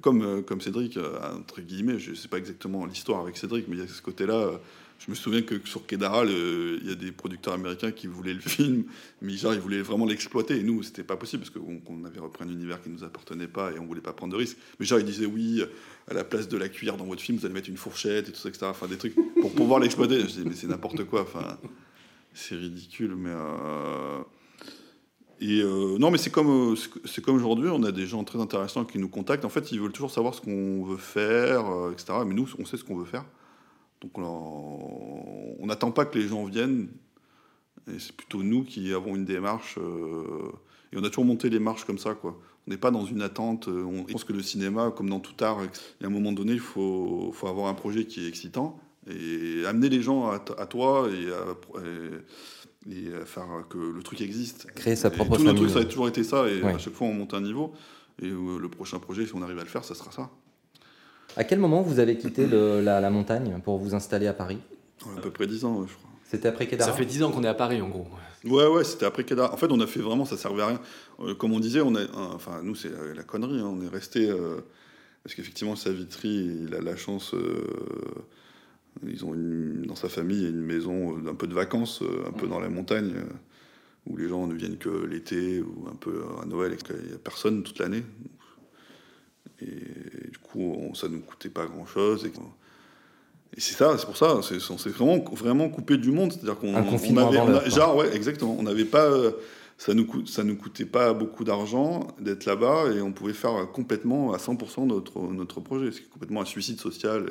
Comme, 0.00 0.42
comme 0.44 0.62
Cédric, 0.62 0.98
entre 1.38 1.60
guillemets, 1.60 1.98
je 1.98 2.14
sais 2.14 2.26
pas 2.26 2.38
exactement 2.38 2.86
l'histoire 2.86 3.20
avec 3.20 3.36
Cédric, 3.36 3.68
mais 3.68 3.76
il 3.76 3.80
y 3.80 3.84
a 3.84 3.86
ce 3.86 4.00
côté-là. 4.00 4.58
je 4.98 5.10
me 5.10 5.14
souviens 5.14 5.42
que 5.42 5.60
sur 5.66 5.86
Kedara, 5.86 6.24
il 6.24 6.88
y 6.88 6.90
a 6.90 6.94
des 6.94 7.12
producteurs 7.12 7.52
américains 7.52 7.92
qui 7.92 8.06
voulaient 8.06 8.32
le 8.32 8.40
film, 8.40 8.84
mais 9.20 9.34
genre, 9.34 9.52
ils 9.52 9.60
voulaient 9.60 9.82
vraiment 9.82 10.06
l'exploiter. 10.06 10.58
Et 10.58 10.62
nous, 10.62 10.82
c'était 10.82 11.04
pas 11.04 11.16
possible 11.16 11.44
parce 11.44 11.54
qu'on 11.54 12.04
avait 12.06 12.18
repris 12.18 12.44
un 12.44 12.48
univers 12.48 12.82
qui 12.82 12.88
nous 12.88 13.04
appartenait 13.04 13.46
pas 13.46 13.72
et 13.72 13.78
on 13.78 13.84
voulait 13.84 14.00
pas 14.00 14.14
prendre 14.14 14.32
de 14.32 14.38
risques. 14.38 14.56
Mais 14.80 14.86
genre, 14.86 14.98
ils 14.98 15.04
disaient 15.04 15.26
oui, 15.26 15.62
à 16.08 16.14
la 16.14 16.24
place 16.24 16.48
de 16.48 16.56
la 16.56 16.70
cuillère 16.70 16.96
dans 16.96 17.04
votre 17.04 17.20
film, 17.20 17.36
vous 17.36 17.44
allez 17.44 17.54
mettre 17.54 17.68
une 17.68 17.76
fourchette 17.76 18.30
et 18.30 18.32
tout 18.32 18.40
ça, 18.40 18.48
etc. 18.48 18.66
Enfin, 18.70 18.88
des 18.88 18.96
trucs 18.96 19.14
pour 19.14 19.52
pouvoir 19.52 19.80
l'exploiter. 19.80 20.18
Je 20.20 20.26
disais, 20.26 20.44
mais 20.44 20.54
c'est 20.54 20.66
n'importe 20.66 21.04
quoi. 21.04 21.22
Enfin, 21.22 21.58
c'est 22.34 22.56
ridicule, 22.56 23.14
mais. 23.16 23.30
Euh, 23.30 24.22
euh, 25.42 25.98
non, 25.98 26.10
mais 26.10 26.18
c'est 26.18 26.30
comme, 26.30 26.72
euh, 26.72 26.76
c'est 27.04 27.24
comme 27.24 27.36
aujourd'hui, 27.36 27.68
on 27.70 27.82
a 27.84 27.92
des 27.92 28.06
gens 28.06 28.24
très 28.24 28.40
intéressants 28.40 28.84
qui 28.84 28.98
nous 28.98 29.08
contactent. 29.08 29.44
En 29.44 29.48
fait, 29.48 29.72
ils 29.72 29.80
veulent 29.80 29.92
toujours 29.92 30.10
savoir 30.10 30.34
ce 30.34 30.40
qu'on 30.40 30.84
veut 30.84 30.96
faire, 30.96 31.64
etc. 31.92 32.12
Mais 32.26 32.34
nous, 32.34 32.48
on 32.58 32.64
sait 32.64 32.76
ce 32.76 32.84
qu'on 32.84 32.96
veut 32.96 33.04
faire. 33.04 33.24
Donc 34.00 34.18
on 34.18 35.64
n'attend 35.64 35.90
pas 35.90 36.04
que 36.04 36.18
les 36.18 36.28
gens 36.28 36.44
viennent. 36.44 36.88
C'est 37.98 38.12
plutôt 38.12 38.42
nous 38.42 38.64
qui 38.64 38.92
avons 38.92 39.14
une 39.14 39.24
démarche. 39.24 39.78
et 39.78 40.96
on 40.96 41.04
a 41.04 41.08
toujours 41.08 41.24
monté 41.24 41.48
les 41.50 41.58
marches 41.58 41.84
comme 41.84 41.98
ça, 41.98 42.14
quoi. 42.14 42.38
On 42.66 42.70
n'est 42.70 42.78
pas 42.78 42.90
dans 42.90 43.04
une 43.04 43.22
attente. 43.22 43.68
On 43.68 44.04
pense 44.04 44.24
que 44.24 44.32
le 44.32 44.42
cinéma, 44.42 44.92
comme 44.94 45.08
dans 45.08 45.20
tout 45.20 45.42
art, 45.44 45.60
à 45.60 46.06
un 46.06 46.10
moment 46.10 46.32
donné, 46.32 46.52
il 46.52 46.60
faut 46.60 47.34
avoir 47.42 47.68
un 47.68 47.74
projet 47.74 48.06
qui 48.06 48.24
est 48.24 48.28
excitant 48.28 48.78
et 49.10 49.66
amener 49.66 49.88
les 49.88 50.00
gens 50.00 50.30
à, 50.30 50.38
toi 50.38 51.08
et 51.10 51.28
à, 51.32 51.56
faire 53.24 53.64
que 53.68 53.78
le 53.78 54.02
truc 54.02 54.20
existe. 54.20 54.66
Créer 54.74 54.96
sa 54.96 55.10
propre 55.10 55.36
tout 55.36 55.44
famille. 55.44 55.62
Truc, 55.62 55.70
ça 55.70 55.80
a 55.80 55.84
toujours 55.84 56.08
été 56.08 56.24
ça, 56.24 56.48
et 56.48 56.62
à 56.62 56.78
chaque 56.78 56.94
fois 56.94 57.06
on 57.06 57.14
monte 57.14 57.34
un 57.34 57.40
niveau. 57.40 57.72
Et 58.22 58.26
euh, 58.26 58.58
le 58.58 58.68
prochain 58.68 58.98
projet, 58.98 59.26
si 59.26 59.34
on 59.34 59.42
arrive 59.42 59.58
à 59.58 59.62
le 59.62 59.68
faire, 59.68 59.84
ça 59.84 59.94
sera 59.94 60.12
ça. 60.12 60.30
À 61.36 61.44
quel 61.44 61.58
moment 61.58 61.82
vous 61.82 61.98
avez 61.98 62.16
quitté 62.16 62.46
la, 62.46 63.10
montagne 63.10 63.60
pour 63.64 63.78
vous 63.78 63.94
installer 63.94 64.26
à 64.26 64.32
Paris? 64.32 64.58
À 65.16 65.20
peu 65.20 65.30
près 65.30 65.46
10 65.46 65.64
ans, 65.64 65.86
je 65.86 65.94
crois. 65.94 66.10
C'était 66.24 66.48
après 66.48 66.66
Kedara 66.66 66.90
Ça 66.90 66.96
fait 66.96 67.04
10 67.04 67.22
ans 67.24 67.30
qu'on 67.30 67.44
est 67.44 67.48
à 67.48 67.54
Paris, 67.54 67.82
en 67.82 67.88
gros. 67.88 68.06
Ouais, 68.44 68.66
ouais, 68.66 68.84
c'était 68.84 69.06
après 69.06 69.24
Kedara. 69.24 69.52
En 69.52 69.56
fait, 69.56 69.70
on 69.70 69.80
a 69.80 69.86
fait 69.86 70.00
vraiment, 70.00 70.24
ça 70.24 70.36
servait 70.36 70.62
à 70.62 70.66
rien. 70.68 70.80
Euh, 71.20 71.34
comme 71.34 71.52
on 71.52 71.60
disait, 71.60 71.80
on 71.80 71.94
a, 71.96 72.02
enfin, 72.34 72.60
nous, 72.62 72.74
c'est 72.74 72.90
la, 73.14 73.22
connerie. 73.24 73.60
Hein. 73.60 73.74
on 73.76 73.82
est 73.82 73.88
resté. 73.88 74.28
Euh, 74.30 74.60
parce 75.22 75.34
qu'effectivement, 75.34 75.74
Savitri, 75.74 76.66
il 76.66 76.74
a 76.74 76.80
la 76.80 76.96
chance 76.96 77.34
ils 79.06 79.24
ont 79.24 79.34
dans 79.86 79.96
sa 79.96 80.08
famille 80.08 80.48
une 80.48 80.60
maison 80.60 81.18
d'un 81.18 81.34
peu 81.34 81.46
de 81.46 81.54
vacances, 81.54 82.02
euh, 82.02 82.28
un 82.28 82.32
peu 82.32 82.46
dans 82.46 82.60
la 82.60 82.68
montagne, 82.68 83.12
euh, 83.16 83.32
où 84.06 84.16
les 84.16 84.28
gens 84.28 84.46
ne 84.46 84.54
viennent 84.54 84.78
que 84.78 85.06
l'été 85.06 85.60
ou 85.60 85.86
un 85.90 85.96
peu 85.96 86.22
à 86.42 86.46
Noël, 86.46 86.76
il 86.88 87.08
n'y 87.08 87.14
a 87.14 87.18
personne 87.18 87.62
toute 87.62 87.78
l'année. 87.78 88.04
Et, 89.60 89.66
du 90.30 90.38
coup, 90.42 90.92
ça 90.94 91.08
ne 91.08 91.14
nous 91.14 91.20
coûtait 91.20 91.48
pas 91.48 91.66
grand-chose. 91.66 92.26
Et, 92.26 92.32
c'est 93.58 93.74
ça, 93.74 93.96
c'est 93.98 94.06
pour 94.06 94.16
ça, 94.16 94.36
on 94.36 94.42
s'est 94.42 94.90
vraiment, 94.90 95.18
vraiment 95.32 95.68
coupé 95.68 95.96
du 95.96 96.10
monde. 96.10 96.32
C'est-à-dire 96.32 96.58
qu'on 96.58 96.74
avait, 96.74 97.70
genre, 97.70 97.96
ouais, 97.96 98.14
exactement. 98.14 98.56
On 98.58 98.64
n'avait 98.64 98.84
pas, 98.84 99.08
ça 99.78 99.94
nous 99.94 100.26
ça 100.26 100.42
nous 100.42 100.56
coûtait 100.56 100.84
pas 100.84 101.14
beaucoup 101.14 101.44
d'argent 101.44 102.08
d'être 102.18 102.46
là-bas 102.46 102.92
et 102.92 103.00
on 103.00 103.12
pouvait 103.12 103.32
faire 103.32 103.70
complètement 103.72 104.32
à 104.32 104.38
100% 104.38 104.86
notre 104.86 105.20
notre 105.32 105.60
projet. 105.60 105.92
C'est 105.92 106.08
complètement 106.10 106.42
un 106.42 106.46
suicide 106.46 106.80
social. 106.80 107.26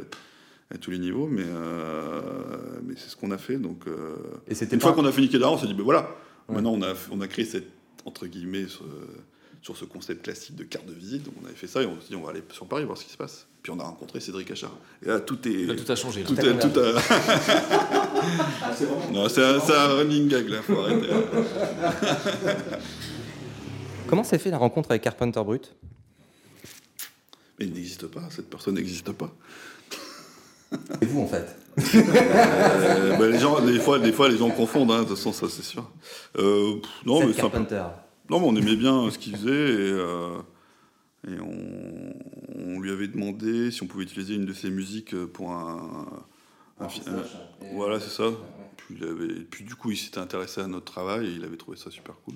À 0.72 0.78
tous 0.78 0.92
les 0.92 1.00
niveaux, 1.00 1.28
mais, 1.28 1.44
euh, 1.46 2.22
mais 2.84 2.96
c'est 2.98 3.10
ce 3.10 3.16
qu'on 3.16 3.32
a 3.32 3.38
fait. 3.38 3.58
Donc, 3.58 3.88
euh, 3.88 4.16
Et 4.48 4.56
c'était 4.56 4.76
une 4.76 4.82
pas- 4.82 4.88
fois 4.88 4.96
qu'on 4.96 5.06
a 5.06 5.12
fini 5.12 5.30
Kedara, 5.30 5.52
on 5.52 5.58
s'est 5.58 5.68
dit, 5.68 5.74
ben 5.74 5.84
voilà, 5.84 6.10
maintenant 6.50 6.72
on 6.74 6.82
a, 6.82 6.94
on 7.12 7.22
a 7.22 7.28
créé 7.28 7.46
cette, 7.46 7.68
entre 8.06 8.26
guillemets, 8.28 8.66
ce- 8.68 8.80
sur 9.62 9.78
ce 9.78 9.86
concept 9.86 10.24
classique 10.24 10.56
de 10.58 10.64
carte 10.66 10.86
de 10.88 10.94
visite. 10.94 11.24
Donc 11.24 11.36
on 11.42 11.46
avait 11.46 11.56
fait 11.56 11.68
ça 11.68 11.82
et 11.82 11.86
on 11.86 12.00
s'est 12.02 12.10
dit, 12.10 12.16
on 12.16 12.22
va 12.24 12.32
aller 12.32 12.44
sur 12.52 12.66
Paris 12.68 12.84
voir 12.86 12.98
ce 12.98 13.06
qui 13.06 13.12
se 13.12 13.18
passe. 13.18 13.48
Puis 13.62 13.72
on 13.72 13.80
a 13.80 13.84
rencontré 13.84 14.20
Cédric 14.20 14.52
Achard. 14.52 14.76
Et 15.02 15.08
là, 15.08 15.22
tout 15.22 15.48
est. 15.48 15.66
Là, 15.66 15.76
tout 15.76 15.90
a 15.90 15.96
changé. 15.96 16.24
Tout, 16.24 16.36
Tout 16.36 16.42
a 16.46 16.50
a- 16.50 16.54
tout 16.56 16.80
a- 16.80 17.02
Non, 19.14 19.30
c'est 19.30 19.42
un, 19.44 19.60
c'est 19.62 19.74
un 19.74 19.88
running 19.96 20.28
gag 20.28 20.50
là, 20.50 20.62
faut 20.62 20.78
arrêter. 20.80 21.08
Comment 24.08 24.24
s'est 24.24 24.38
fait 24.38 24.52
la 24.52 24.58
rencontre 24.58 24.92
avec 24.92 25.02
Carpenter 25.02 25.42
Brut? 25.44 25.74
Mais 27.60 27.66
il 27.68 27.74
n'existe 27.74 28.08
pas, 28.08 28.22
cette 28.32 28.50
personne 28.50 28.76
n'existe 28.76 29.12
pas. 29.12 29.34
C'est 31.02 31.06
vous 31.08 31.22
en 31.22 31.28
fait. 31.28 31.56
Euh, 31.96 33.18
bah, 33.18 33.28
les 33.28 33.40
gens, 33.40 33.60
des 33.66 33.80
fois, 33.80 34.00
des 34.00 34.12
fois, 34.12 34.30
les 34.30 34.38
gens 34.38 34.50
confondent. 34.52 34.92
hein, 34.92 35.04
de 35.04 35.08
toute 35.08 35.18
façon, 35.18 35.34
ça 35.34 35.48
c'est 35.50 35.64
sûr. 35.64 35.90
Euh, 36.38 36.76
pff, 36.76 36.92
non, 37.06 37.26
mais 37.26 37.34
Carpenter. 37.34 37.84
Non, 38.30 38.40
mais 38.40 38.48
on 38.48 38.56
aimait 38.56 38.76
bien 38.76 39.10
ce 39.10 39.18
qu'il 39.18 39.36
faisait 39.36 39.50
et, 39.52 39.92
euh, 39.92 40.38
et 41.28 41.40
on, 41.40 42.14
on 42.76 42.80
lui 42.80 42.92
avait 42.92 43.08
demandé 43.08 43.72
si 43.72 43.84
on 43.84 43.88
pouvait 43.88 44.04
utiliser 44.04 44.36
une 44.36 44.46
de 44.46 44.54
ses 44.54 44.70
musiques 44.70 45.16
pour 45.34 45.52
un. 45.52 46.06
un 46.80 46.88
voilà, 47.74 48.00
c'est 48.00 48.10
ça. 48.12 48.30
Puis, 48.78 48.96
il 49.00 49.04
avait, 49.04 49.34
puis 49.50 49.64
du 49.64 49.76
coup, 49.76 49.92
il 49.92 49.98
s'était 49.98 50.20
intéressé 50.20 50.62
à 50.62 50.68
notre 50.68 50.92
travail 50.92 51.28
et 51.28 51.32
il 51.32 51.44
avait 51.44 51.58
trouvé 51.58 51.78
ça 51.78 51.90
super 51.92 52.16
cool. 52.26 52.36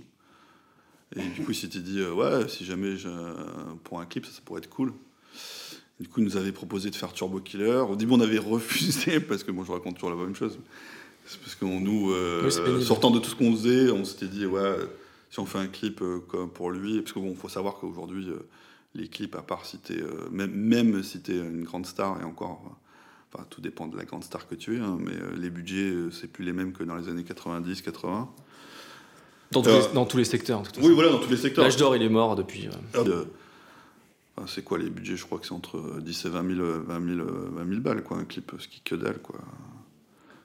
Et 1.16 1.22
du 1.22 1.44
coup, 1.44 1.52
il 1.52 1.56
s'était 1.56 1.80
dit, 1.80 2.00
euh, 2.00 2.12
ouais, 2.14 2.50
si 2.50 2.66
jamais 2.66 2.96
pour 3.84 4.00
un 4.02 4.06
clip, 4.06 4.26
ça, 4.26 4.32
ça 4.34 4.42
pourrait 4.44 4.60
être 4.60 4.70
cool. 4.70 4.94
Du 6.00 6.08
coup, 6.08 6.20
il 6.20 6.26
nous 6.26 6.38
avait 6.38 6.52
proposé 6.52 6.90
de 6.92 6.96
faire 6.96 7.12
Turbo 7.12 7.40
Killer. 7.40 7.84
Au 7.90 7.96
début, 7.96 8.14
on 8.14 8.20
avait 8.22 8.38
refusé 8.38 9.20
parce 9.28 9.44
que 9.44 9.52
moi, 9.52 9.64
je 9.68 9.72
raconte 9.72 9.96
toujours 9.96 10.12
la 10.12 10.16
même 10.16 10.36
chose. 10.36 10.60
C'est 11.26 11.40
parce 11.40 11.56
que 11.56 11.66
nous, 11.66 12.12
euh, 12.12 12.44
Oui, 12.46 12.84
sortant 12.84 13.12
de 13.12 13.20
tout 13.20 13.30
ce 13.30 13.36
qu'on 13.36 13.52
faisait, 13.52 13.92
on 13.92 14.06
s'était 14.06 14.28
dit, 14.28 14.46
ouais, 14.46 14.76
si 15.30 15.40
on 15.40 15.46
fait 15.46 15.58
un 15.58 15.68
clip 15.68 16.02
euh, 16.02 16.20
comme 16.28 16.50
pour 16.50 16.72
lui, 16.72 17.02
parce 17.02 17.12
que 17.14 17.20
bon, 17.20 17.36
faut 17.36 17.50
savoir 17.50 17.76
qu'aujourd'hui, 17.80 18.30
euh, 18.30 18.46
les 18.96 19.08
clips, 19.08 19.36
à 19.36 19.42
part 19.42 19.66
si 19.66 19.78
t'es, 19.80 19.98
même, 20.32 20.52
même 20.52 21.04
si 21.04 21.20
t'es 21.20 21.36
une 21.38 21.64
grande 21.64 21.86
star, 21.86 22.22
et 22.22 22.24
encore, 22.24 22.78
enfin, 23.34 23.44
tout 23.50 23.60
dépend 23.60 23.88
de 23.88 23.98
la 23.98 24.06
grande 24.06 24.24
star 24.24 24.48
que 24.48 24.56
tu 24.56 24.76
es, 24.78 24.80
hein, 24.80 24.98
mais 25.00 25.14
les 25.38 25.50
budgets, 25.50 25.94
c'est 26.12 26.32
plus 26.32 26.46
les 26.46 26.54
mêmes 26.54 26.72
que 26.72 26.84
dans 26.84 26.96
les 26.96 27.10
années 27.10 27.24
90, 27.26 27.82
80. 27.82 28.30
Dans 29.52 29.62
tous, 29.62 29.70
les, 29.70 29.94
dans 29.94 30.06
tous 30.06 30.18
les 30.18 30.24
secteurs. 30.26 30.62
de 30.62 30.68
toute 30.68 30.78
Oui, 30.78 30.84
façon. 30.84 30.96
voilà, 30.96 31.12
dans 31.12 31.20
tous 31.20 31.30
les 31.30 31.38
secteurs. 31.38 31.64
L'âge 31.64 31.78
d'or, 31.78 31.96
il 31.96 32.02
est 32.02 32.10
mort 32.10 32.36
depuis. 32.36 32.70
Euh, 34.38 34.42
Euh, 34.42 34.44
enfin, 34.44 34.52
c'est 34.54 34.64
quoi 34.64 34.78
les 34.78 34.90
budgets? 34.90 35.16
Je 35.18 35.26
crois 35.26 35.40
que 35.40 35.46
c'est 35.46 35.54
entre 35.54 36.00
10 36.02 36.26
et 36.26 36.30
20 36.30 36.56
000, 36.56 36.62
euh, 36.62 36.84
20 36.88 37.16
000, 37.16 37.20
euh, 37.28 37.50
20 37.54 37.70
000 37.70 37.82
balles, 37.82 38.04
quoi, 38.04 38.18
un 38.18 38.26
clip, 38.26 38.52
ce 38.60 38.68
qui 38.68 38.82
que 38.82 38.96
dalle, 38.96 39.20
quoi. 39.20 39.40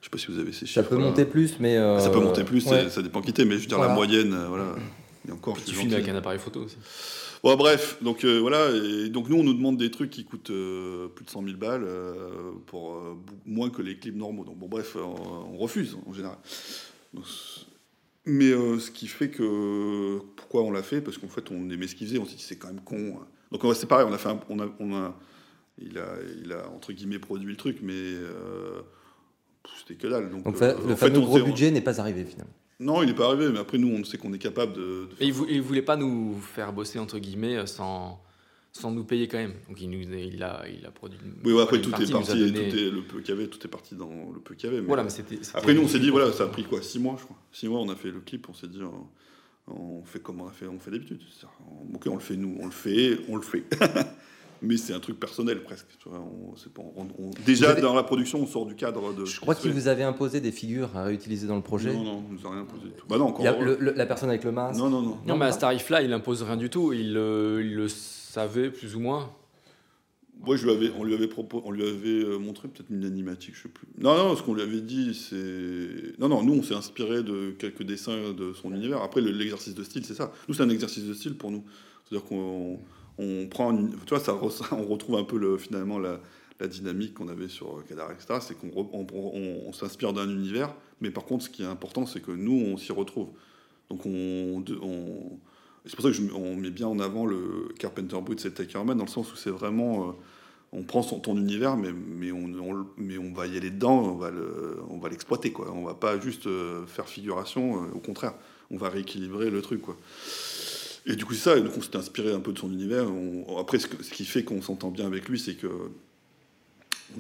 Je 0.01 0.07
sais 0.07 0.11
pas 0.11 0.19
si 0.19 0.27
vous 0.33 0.39
avez 0.39 0.53
ces 0.53 0.67
chiffres. 0.67 0.83
Ça 0.83 0.83
peut 0.83 0.97
monter 0.97 1.25
plus, 1.25 1.59
mais. 1.61 1.77
euh, 1.77 1.99
Ça 2.01 2.11
peut 2.11 2.21
monter 2.21 2.45
plus, 2.45 2.67
ouais. 2.67 2.89
ça 2.91 3.03
dépend 3.03 3.21
qui 3.23 3.33
t'es, 3.33 3.45
mais 3.45 3.57
je 3.57 3.61
veux 3.63 3.67
dire, 3.67 3.77
Voilà. 3.77 3.91
la 3.93 3.95
moyenne, 3.97 4.33
euh, 4.35 4.49
voilà. 4.49 4.75
Et 5.29 5.31
encore, 5.31 5.57
filmes 5.59 5.83
gentil. 5.83 5.95
avec 5.95 6.09
un 6.09 6.17
appareil 6.17 6.41
photo 6.41 6.61
aussi. 6.65 6.77
Bon, 7.45 7.55
bref, 7.57 7.99
donc 8.03 8.25
euh, 8.25 8.39
voilà, 8.39 8.71
et 8.71 9.09
donc 9.09 9.29
nous 9.29 9.37
on 9.37 9.43
nous 9.43 9.55
demande 9.55 9.77
des 9.77 9.91
trucs 9.91 10.11
qui 10.11 10.25
coûtent 10.25 10.51
euh, 10.51 11.09
plus 11.09 11.25
de 11.25 11.31
100 11.31 11.43
000 11.45 11.57
balles 11.57 11.83
euh, 11.85 12.53
pour 12.67 12.95
euh, 12.95 13.17
moins 13.47 13.69
que 13.71 13.83
les 13.83 13.97
clips 13.97 14.15
normaux. 14.17 14.45
Donc 14.45 14.59
bon, 14.59 14.69
bref, 14.69 14.97
on, 14.97 15.55
on 15.55 15.57
refuse 15.59 15.97
en 16.07 16.13
général. 16.13 16.37
Donc, 17.15 17.25
mais 18.27 18.51
euh, 18.53 18.79
ce 18.79 18.93
qui 18.93 19.09
fait 19.09 19.29
que 19.29 20.19
pourquoi 20.37 20.63
on 20.63 20.71
l'a 20.71 20.85
fait? 20.85 21.01
Parce 21.01 21.19
qu'en 21.19 21.27
fait 21.29 21.51
on 21.51 21.69
aimait 21.71 21.89
ce 21.89 21.95
on 22.19 22.25
s'est 22.27 22.37
dit 22.37 22.43
c'est 22.43 22.57
quand 22.57 22.69
même 22.69 22.81
con. 22.81 23.19
hein. 23.21 23.27
Donc 23.53 23.63
c'est 23.77 23.87
pareil, 23.87 24.07
on 24.09 24.13
a 24.13 24.19
fait, 24.19 24.31
un- 24.31 24.41
on 24.49 24.59
a, 24.61 24.67
on 24.81 24.95
a, 24.95 25.15
il 25.79 25.99
a, 25.99 26.07
il 26.45 26.53
a 26.53 26.69
entre 26.71 26.93
guillemets 26.93 27.19
produit 27.19 27.49
le 27.51 27.57
truc, 27.57 27.79
mais 27.83 27.93
euh, 27.95 28.81
c'était 29.79 29.95
que 30.01 30.07
dalle. 30.09 30.31
Donc, 30.31 30.45
Donc 30.45 30.61
euh, 30.63 30.75
le 30.89 30.95
fait, 30.97 31.07
fameux 31.09 31.19
on 31.19 31.25
gros 31.25 31.39
budget 31.41 31.71
n'est 31.71 31.81
pas 31.81 32.01
arrivé 32.01 32.25
finalement. 32.25 32.53
Non, 32.81 33.03
il 33.03 33.07
n'est 33.07 33.15
pas 33.15 33.27
arrivé, 33.27 33.49
mais 33.53 33.59
après 33.61 33.79
nous 33.79 33.89
on 33.89 34.03
sait 34.05 34.19
qu'on 34.19 34.33
est 34.33 34.39
capable 34.39 34.73
de, 34.73 34.81
de 34.81 35.09
Et 35.21 35.27
il, 35.27 35.33
vou- 35.33 35.47
il 35.49 35.61
voulait 35.63 35.83
pas 35.83 35.97
nous 35.97 36.35
faire 36.41 36.73
bosser, 36.73 36.99
entre 36.99 37.19
guillemets, 37.19 37.57
euh, 37.57 37.67
sans, 37.67 38.21
sans 38.73 38.91
nous 38.91 39.05
payer 39.05 39.29
quand 39.29 39.39
même. 39.39 39.55
Donc 39.69 39.81
il, 39.81 39.89
nous, 39.91 40.01
il, 40.01 40.43
a, 40.43 40.65
il 40.69 40.85
a 40.85 40.91
produit. 40.91 41.19
Oui, 41.45 41.53
ouais, 41.53 41.63
après 41.63 41.81
tout 41.81 41.91
partie, 41.91 42.07
est 42.11 42.13
parti, 42.13 42.39
donné- 42.39 42.69
tout 42.71 42.77
est, 42.77 42.91
le 42.91 43.03
peu 43.03 43.21
qu'il 43.21 43.35
y 43.35 43.39
avait, 43.39 43.47
tout 43.49 43.65
est 43.65 43.71
parti 43.71 43.95
dans 43.95 44.11
le 44.35 44.41
peu 44.41 44.55
qu'il 44.55 44.69
y 44.69 44.73
avait. 44.73 44.81
mais- 44.81 44.87
Voilà, 44.89 45.05
mais 45.05 45.11
c'était- 45.11 45.39
Après, 45.55 45.75
nous, 45.75 45.83
on 45.83 45.89
s'est 45.89 46.01
dit, 46.01 46.11
voilà, 46.11 46.33
ça 46.33 46.45
a 46.45 46.49
pris 46.49 46.65
quoi 46.65 46.83
6 46.83 46.99
mois, 46.99 47.17
je 47.19 47.25
crois. 47.25 47.37
6 47.53 47.69
mois, 47.69 47.81
on 47.81 47.89
a 47.91 47.95
fait 47.97 48.11
le 48.11 48.21
clip, 48.21 48.49
on 48.49 48.55
s'est 48.55 48.67
dit, 48.69 48.81
on 49.69 50.03
fait 50.05 50.21
comme 50.21 50.41
on 50.41 50.49
a 50.49 50.53
fait, 50.53 50.67
on 50.67 50.79
fait 50.79 50.91
d'habitude. 50.91 51.21
Ok, 51.95 52.07
on 52.11 52.15
le 52.15 52.21
fait 52.21 52.37
nous, 52.37 52.57
on 52.61 52.67
le 52.67 52.71
fait, 52.73 53.19
on 53.29 53.37
le 53.37 53.43
fait. 53.43 53.65
mais 54.63 54.77
c'est 54.77 54.93
un 54.93 55.01
truc 55.01 55.19
personnel 55.19 55.63
presque. 55.63 55.87
tu 55.99 56.09
vois, 56.09 56.19
on- 56.21 56.55
c'est 56.57 56.73
pas- 56.73 56.83
on- 56.97 57.07
on- 57.19 57.31
déjà, 57.47 57.71
avez- 57.71 57.81
dans 57.81 57.95
la 57.95 58.03
production, 58.03 58.41
on 58.41 58.47
sort 58.47 58.67
du 58.67 58.75
cadre 58.75 59.13
de. 59.15 59.25
Je 59.25 59.41
crois 59.41 59.55
qu'il 59.55 59.73
vous 59.73 59.89
avait 59.89 60.03
imposé 60.05 60.41
des 60.41 60.53
figures 60.53 60.97
à 60.97 61.05
réutiliser 61.05 61.47
dans 61.47 61.57
le 61.57 61.63
projet. 61.63 61.93
Non, 61.93 62.05
non, 62.05 62.25
on 62.29 62.33
nous 62.33 62.47
a 62.47 62.51
rien 62.51 62.61
imposé 62.63 62.85
du 62.85 62.93
tout. 62.93 63.07
Bah 63.09 63.19
non, 63.19 63.27
encore. 63.29 63.41
Il 63.41 63.45
y 63.45 63.49
a 63.49 63.59
le- 63.59 63.77
le- 63.81 63.93
la 63.93 64.07
personne 64.07 64.29
avec 64.29 64.45
le 64.45 64.53
masque. 64.53 64.79
Non, 64.79 64.89
non, 64.91 65.03
non. 65.03 65.19
Non, 65.27 65.37
mais 65.37 65.47
à 65.47 65.53
ce 65.53 65.59
tarif-là, 65.61 66.03
il 66.03 66.13
impose 66.13 66.43
rien 66.43 66.57
du 66.57 66.71
tout. 66.71 66.93
Il, 66.93 67.17
euh, 67.17 67.61
il 67.63 67.75
le 67.75 67.89
savait 67.89 68.71
plus 68.71 68.95
ou 68.97 69.01
moins. 69.01 69.31
Avais, 70.45 70.91
on 71.67 71.71
lui 71.73 71.83
avait 71.85 72.25
euh, 72.25 72.39
montré 72.39 72.67
peut-être 72.69 72.91
une 72.91 73.05
animatique, 73.05 73.55
je 73.55 73.63
sais 73.63 73.69
plus. 73.69 73.87
Non, 73.99 74.17
non, 74.17 74.35
ce 74.37 74.43
qu'on 74.43 74.55
lui 74.55 74.63
avait 74.63 74.81
dit, 74.81 75.15
c'est. 75.15 76.19
Non, 76.19 76.29
non, 76.29 76.43
nous, 76.43 76.55
on 76.55 76.63
s'est 76.63 76.75
inspiré 76.75 77.23
de 77.23 77.53
quelques 77.53 77.85
dessins 77.85 78.33
de 78.33 78.53
son 78.53 78.73
univers. 78.75 79.03
Après, 79.03 79.21
le- 79.21 79.31
l'exercice 79.31 79.75
de 79.75 79.85
style, 79.85 80.05
c'est 80.05 80.15
ça. 80.15 80.33
Nous, 80.49 80.55
c'est 80.55 80.63
un 80.63 80.69
exercice 80.71 81.05
de 81.05 81.15
style 81.15 81.35
pour 81.37 81.51
nous. 81.53 81.63
C'est-à-dire 82.09 82.27
qu'on 82.29 82.81
on 83.19 83.47
prend. 83.49 83.71
une- 83.73 83.91
Tu 83.91 84.09
vois, 84.09 84.21
ça, 84.21 84.35
on 84.73 84.85
retrouve 84.87 85.17
un 85.17 85.25
peu 85.25 85.39
le, 85.39 85.59
finalement 85.59 85.99
la, 85.99 86.21
dynamique 86.69 87.15
qu'on 87.15 87.29
avait 87.29 87.49
sur 87.49 87.85
Kadar, 87.89 88.11
etc. 88.13 88.39
C'est 88.41 88.57
qu'on 88.59 88.69
re- 88.69 88.89
on, 88.93 89.07
on- 89.13 89.69
on 89.69 89.73
s'inspire 89.73 90.13
d'un 90.13 90.29
univers, 90.31 90.75
mais 91.01 91.11
par 91.11 91.25
contre, 91.25 91.45
ce 91.45 91.51
qui 91.51 91.63
est 91.63 91.67
important, 91.67 92.07
c'est 92.07 92.21
que 92.21 92.31
nous, 92.33 92.53
on 92.53 92.77
s'y 92.77 92.93
retrouve. 92.93 93.29
Donc, 93.91 94.07
on. 94.07 94.65
C'est 95.87 95.97
pour 95.97 96.05
ça 96.05 96.11
que 96.11 96.17
je, 96.17 96.23
on 96.33 96.57
met 96.57 96.71
bien 96.71 96.87
en 96.87 96.99
avant 97.01 97.27
le 97.27 97.69
Carpenter 97.79 98.17
Brut, 98.21 98.41
c'est 98.41 98.53
Takerman, 98.55 98.97
dans 98.97 99.05
le 99.05 99.11
sens 99.11 99.33
où 99.33 99.37
c'est 99.37 99.51
vraiment. 99.51 100.09
euh, 100.09 100.13
on 100.75 100.85
prend 100.85 101.03
son, 101.03 101.19
ton 101.21 101.37
univers, 101.37 101.77
mais, 101.77 101.91
on, 102.33 102.73
le- 102.73 102.87
va 103.33 103.47
y 103.47 103.59
aller 103.59 103.69
dedans, 103.71 103.99
on 104.01 104.17
va 104.17 104.31
le- 104.31 104.79
on 104.89 104.97
l'exploiter, 105.11 105.53
quoi. 105.53 105.71
On 105.75 105.85
va 105.85 105.93
pas 105.95 106.19
juste 106.19 106.47
euh, 106.47 106.87
faire 106.87 107.07
figuration, 107.09 107.83
euh, 107.83 107.87
au 107.95 107.99
contraire, 107.99 108.33
on 108.71 108.79
va 108.79 108.89
rééquilibrer 108.89 109.51
le 109.51 109.61
truc, 109.61 109.83
quoi. 109.83 109.99
Et 111.05 111.15
du 111.17 111.27
coup, 111.27 111.35
c'est 111.35 111.51
ça, 111.51 111.57
et 111.59 111.61
donc 111.61 111.73
on 111.77 111.83
s'était 111.83 111.99
inspiré 111.99 112.33
un 112.33 112.41
peu 112.41 112.53
de 112.53 112.59
son 112.59 112.73
univers. 112.73 113.07
Après, 113.59 113.79
ce, 113.79 113.87
qui 113.87 114.25
fait 114.25 114.45
qu'on 114.45 114.63
s'entend 114.63 114.91
bien 114.91 115.07
avec 115.07 115.29
lui, 115.29 115.39
c'est 115.39 115.57
que 115.57 115.69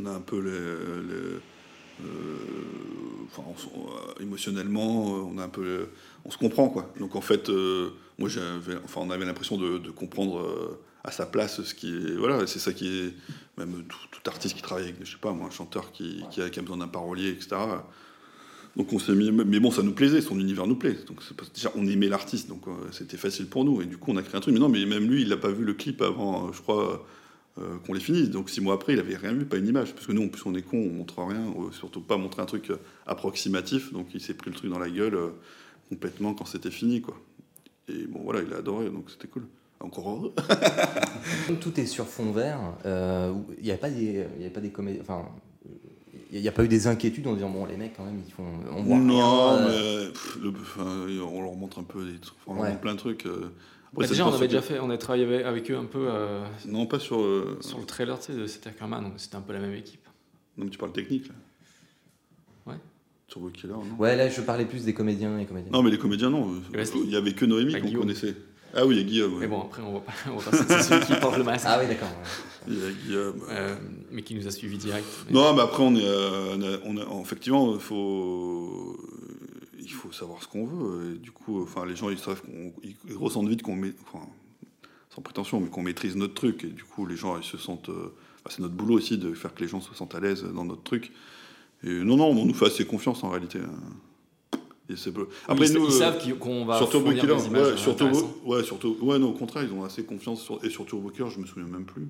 on 0.00 0.06
a 0.06 0.10
un 0.12 0.20
peu 0.20 0.38
les, 0.40 2.06
enfin, 3.26 3.42
émotionnellement, 4.20 5.04
on 5.04 5.36
a 5.36 5.44
un 5.44 5.48
peu, 5.48 5.62
le- 5.62 5.88
on 6.24 6.30
se 6.30 6.38
comprend 6.38 6.68
quoi. 6.68 6.92
Donc 6.98 7.16
en 7.16 7.20
fait, 7.20 7.50
moi 8.22 8.28
j'avais, 8.28 8.78
enfin, 8.84 9.00
on 9.02 9.10
avait 9.10 9.24
l'impression 9.24 9.56
de, 9.56 9.78
de 9.78 9.90
comprendre 9.90 10.38
euh, 10.38 10.80
à 11.02 11.10
sa 11.10 11.26
place 11.26 11.60
ce 11.62 11.74
qui 11.74 11.92
est, 11.92 12.14
voilà, 12.16 12.46
c'est 12.46 12.60
ça 12.60 12.72
qui 12.72 12.86
est, 12.86 13.14
même 13.58 13.82
tout, 13.88 13.98
tout 14.12 14.30
artiste 14.30 14.54
qui 14.54 14.62
travaille 14.62 14.84
avec, 14.84 15.04
je 15.04 15.10
sais 15.10 15.18
pas 15.20 15.32
moi, 15.32 15.48
un 15.48 15.50
chanteur 15.50 15.90
qui, 15.90 16.22
qui 16.30 16.40
a, 16.40 16.48
qui 16.48 16.60
a 16.60 16.62
besoin 16.62 16.76
d'un 16.76 16.88
parolier, 16.88 17.30
etc. 17.30 17.56
Donc 18.76 18.92
on 18.92 18.98
s'est 18.98 19.14
mis, 19.14 19.30
mais 19.30 19.60
bon, 19.60 19.70
ça 19.70 19.82
nous 19.82 19.92
plaisait, 19.92 20.20
son 20.20 20.38
univers 20.38 20.66
nous 20.66 20.76
plaît. 20.76 20.96
Donc 21.06 21.20
déjà, 21.52 21.70
on 21.74 21.86
aimait 21.86 22.08
l'artiste, 22.08 22.48
donc 22.48 22.66
euh, 22.68 22.72
c'était 22.90 23.18
facile 23.18 23.46
pour 23.46 23.64
nous. 23.64 23.82
Et 23.82 23.86
du 23.86 23.98
coup, 23.98 24.12
on 24.12 24.16
a 24.16 24.22
créé 24.22 24.36
un 24.36 24.40
truc. 24.40 24.54
Mais 24.54 24.60
non, 24.60 24.70
mais 24.70 24.86
même 24.86 25.10
lui, 25.10 25.22
il 25.22 25.28
n'a 25.28 25.36
pas 25.36 25.50
vu 25.50 25.64
le 25.64 25.74
clip 25.74 26.00
avant, 26.00 26.46
euh, 26.46 26.52
je 26.52 26.62
crois, 26.62 27.04
euh, 27.58 27.76
qu'on 27.84 27.92
l'ait 27.92 28.00
fini. 28.00 28.28
Donc 28.28 28.48
six 28.48 28.62
mois 28.62 28.74
après, 28.74 28.94
il 28.94 28.98
avait 28.98 29.16
rien 29.16 29.34
vu, 29.34 29.44
pas 29.44 29.58
une 29.58 29.68
image. 29.68 29.92
Parce 29.92 30.06
que 30.06 30.12
nous, 30.12 30.24
en 30.24 30.28
plus, 30.28 30.42
on 30.46 30.54
est 30.54 30.62
cons, 30.62 30.78
on 30.78 30.94
montre 30.94 31.22
rien, 31.22 31.42
on 31.54 31.64
veut 31.64 31.72
surtout 31.72 32.00
pas 32.00 32.16
montrer 32.16 32.40
un 32.40 32.46
truc 32.46 32.72
approximatif. 33.06 33.92
Donc 33.92 34.06
il 34.14 34.22
s'est 34.22 34.34
pris 34.34 34.48
le 34.48 34.56
truc 34.56 34.70
dans 34.70 34.78
la 34.78 34.88
gueule 34.88 35.18
complètement 35.90 36.32
quand 36.32 36.46
c'était 36.46 36.70
fini, 36.70 37.02
quoi. 37.02 37.20
Et 37.88 38.06
bon, 38.06 38.20
voilà, 38.24 38.40
il 38.46 38.52
a 38.52 38.58
adoré, 38.58 38.88
donc 38.90 39.10
c'était 39.10 39.28
cool. 39.28 39.46
Encore 39.80 40.08
heureux. 40.10 40.34
Comme 41.46 41.58
tout 41.58 41.78
est 41.80 41.86
sur 41.86 42.06
fond 42.06 42.30
vert, 42.30 42.60
euh, 42.86 43.32
il 43.58 43.64
n'y 43.64 43.72
a 43.72 43.76
pas 43.76 43.90
des, 43.90 44.26
il 44.38 44.42
y 44.44 44.46
a 44.46 44.50
pas 44.50 44.60
des 44.60 44.70
comédies, 44.70 45.00
enfin, 45.00 45.24
il 46.30 46.40
n'y 46.40 46.46
a 46.48 46.52
pas 46.52 46.64
eu 46.64 46.68
des 46.68 46.86
inquiétudes 46.86 47.26
en 47.26 47.34
disant 47.34 47.50
bon 47.50 47.66
les 47.66 47.76
mecs 47.76 47.94
quand 47.96 48.04
même 48.04 48.20
ils 48.24 48.32
font, 48.32 48.44
on 48.70 48.82
voit 48.82 48.96
non, 48.98 49.14
rien, 49.58 49.66
euh, 49.68 50.06
mais 50.06 50.12
pff, 50.12 50.38
le- 50.40 50.50
enfin, 50.50 51.06
on 51.32 51.42
leur 51.42 51.54
montre 51.54 51.80
un 51.80 51.82
peu 51.82 52.04
des 52.06 52.18
trucs, 52.18 52.38
on 52.46 52.54
leur 52.54 52.62
Ouais. 52.62 52.68
montre 52.68 52.80
plein 52.80 52.94
de 52.94 52.98
trucs. 52.98 53.26
euh. 53.26 53.50
Bah, 53.92 54.06
déjà, 54.06 54.26
on 54.26 54.32
avait 54.32 54.46
déjà 54.46 54.62
fait, 54.62 54.78
on 54.80 54.88
a 54.88 54.96
travaillé 54.96 55.24
avec, 55.26 55.44
avec 55.44 55.70
eux 55.70 55.76
un 55.76 55.84
peu 55.84 56.06
euh, 56.08 56.42
Non, 56.66 56.86
pas 56.86 56.98
sur. 57.00 57.20
euh, 57.20 57.58
sur 57.60 57.78
le 57.78 57.84
trailer 57.84 58.18
tu 58.20 58.32
sais, 58.32 58.38
de 58.38 58.46
Cet 58.46 58.66
Ackerman, 58.68 59.02
donc 59.02 59.14
c'était 59.16 59.36
un 59.36 59.42
peu 59.42 59.52
la 59.52 59.58
même 59.58 59.74
équipe. 59.74 60.06
Non, 60.56 60.64
mais 60.64 60.70
tu 60.70 60.78
parles 60.78 60.92
technique, 60.92 61.26
là. 61.28 61.34
Ouais. 63.36 63.50
Turbo 63.50 63.50
Killer, 63.50 63.72
non 63.74 63.96
Ouais 63.98 64.16
là 64.16 64.28
je 64.28 64.40
parlais 64.42 64.64
plus 64.66 64.84
des 64.84 64.94
comédiens 64.94 65.38
et 65.38 65.46
comédiennes. 65.46 65.72
Non, 65.72 65.82
mais 65.82 65.90
les 65.90 65.98
comédiens, 65.98 66.30
non. 66.30 66.54
Wesley 66.72 67.00
Il 67.04 67.10
y 67.10 67.16
avait 67.16 67.32
que 67.32 67.44
Noémie 67.44 67.80
qu'on 67.80 67.92
connaissait. 68.00 68.34
Ah 68.74 68.86
oui, 68.86 68.94
il 68.96 68.98
y 68.98 69.04
a 69.04 69.04
Guillaume. 69.06 69.34
ouais. 69.34 69.40
Mais 69.40 69.46
bon, 69.48 69.60
après, 69.62 69.82
on 69.82 69.92
va 69.94 70.00
pas, 70.00 70.12
on 70.32 70.36
va 70.38 70.50
pas 70.50 70.56
c'est 70.56 70.82
celui 70.82 71.04
qui 71.06 71.14
porte 71.20 71.36
le 71.36 71.44
masque. 71.44 71.66
Ah 71.68 71.78
oui 71.80 71.86
d'accord. 71.88 72.08
ouais. 72.08 72.68
Il 72.68 72.78
y 72.78 72.86
a 72.86 72.90
Guillaume. 72.90 73.40
Euh, 73.50 73.74
mais 74.10 74.22
qui 74.22 74.34
nous 74.34 74.46
a 74.46 74.50
suivis 74.50 74.78
direct. 74.78 75.04
Mais- 75.26 75.34
Non, 75.34 75.52
mais 75.54 75.60
après, 75.60 75.82
on 75.82 75.94
est, 75.94 76.00
euh, 76.02 76.56
on 76.56 76.62
a- 76.96 77.04
on 77.06 77.18
a- 77.18 77.20
effectivement, 77.22 77.74
il 77.74 77.80
faut, 77.80 78.96
il 79.78 79.90
faut 79.92 80.10
savoir 80.12 80.42
ce 80.42 80.48
qu'on 80.48 80.64
veut. 80.64 81.14
Et 81.14 81.18
du 81.18 81.32
coup, 81.32 81.62
enfin, 81.62 81.84
les 81.84 81.96
gens, 81.96 82.08
ils 82.08 82.18
savent 82.18 82.40
ils, 82.82 82.94
ils 83.08 83.16
ressentent 83.16 83.48
vite 83.48 83.62
qu'on 83.62 83.76
met, 83.76 83.92
enfin, 84.06 84.24
sans 85.14 85.20
prétention, 85.20 85.60
mais 85.60 85.68
qu'on 85.68 85.82
maîtrise 85.82 86.16
notre 86.16 86.34
truc. 86.34 86.64
Et 86.64 86.68
du 86.68 86.84
coup, 86.84 87.04
les 87.06 87.16
gens, 87.16 87.36
ils 87.36 87.44
se 87.44 87.58
sentent. 87.58 87.90
euh, 87.90 88.14
bah, 88.44 88.50
c'est 88.54 88.60
notre 88.62 88.74
boulot 88.74 88.94
aussi 88.96 89.18
de 89.18 89.34
faire 89.34 89.54
que 89.54 89.60
les 89.62 89.68
gens 89.68 89.80
se 89.82 89.94
sentent 89.94 90.14
à 90.14 90.20
l'aise 90.20 90.44
dans 90.44 90.64
notre 90.64 90.82
truc. 90.82 91.12
Et 91.84 91.90
non, 92.04 92.16
non, 92.16 92.26
on 92.30 92.44
nous 92.46 92.54
fait 92.54 92.66
assez 92.66 92.84
confiance 92.84 93.22
en 93.24 93.30
réalité. 93.30 93.58
Et 94.88 94.96
c'est 94.96 95.12
peu- 95.12 95.28
Après, 95.48 95.66
ils, 95.68 95.74
nous, 95.74 95.84
ils 95.86 95.92
euh, 95.92 95.98
savent 95.98 96.38
qu'on 96.38 96.64
va 96.64 96.76
sur 96.78 96.90
Turbo 96.90 97.10
Killer, 97.12 97.34
des 97.36 97.46
images 97.46 97.72
ouais, 97.72 97.76
sur 97.76 97.96
Turbo- 97.96 98.40
ouais, 98.44 98.62
sur 98.62 98.78
Turbo- 98.78 99.04
ouais, 99.06 99.18
non, 99.18 99.30
au 99.30 99.32
contraire, 99.32 99.64
ils 99.64 99.72
ont 99.72 99.84
assez 99.84 100.04
confiance 100.04 100.42
sur, 100.42 100.62
et 100.64 100.70
sur 100.70 100.84
Turbo 100.86 101.08
Killer, 101.10 101.30
je 101.30 101.40
me 101.40 101.46
souviens 101.46 101.64
même 101.68 101.84
plus. 101.84 102.06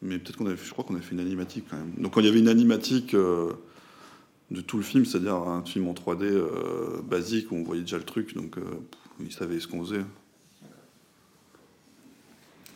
Mais 0.00 0.18
peut-être 0.18 0.36
qu'on 0.36 0.46
avait, 0.46 0.56
fait- 0.56 0.66
je 0.66 0.72
crois 0.72 0.84
qu'on 0.84 0.94
avait 0.94 1.02
fait 1.04 1.14
une 1.14 1.20
animatique 1.20 1.64
quand 1.70 1.76
même. 1.76 1.92
Donc 1.98 2.14
quand 2.14 2.20
il 2.20 2.26
y 2.26 2.28
avait 2.28 2.38
une 2.38 2.48
animatique 2.48 3.14
euh, 3.14 3.52
de 4.50 4.60
tout 4.60 4.76
le 4.78 4.82
film, 4.84 5.04
c'est-à-dire 5.04 5.34
un 5.34 5.64
film 5.64 5.86
en 5.88 5.92
3D 5.92 6.22
euh, 6.24 7.02
basique 7.02 7.50
où 7.52 7.56
on 7.56 7.62
voyait 7.64 7.82
déjà 7.82 7.98
le 7.98 8.04
truc, 8.04 8.34
donc 8.34 8.56
euh, 8.58 8.62
ils 9.20 9.32
savaient 9.32 9.58
ce 9.60 9.66
qu'on 9.68 9.84
faisait. 9.84 10.04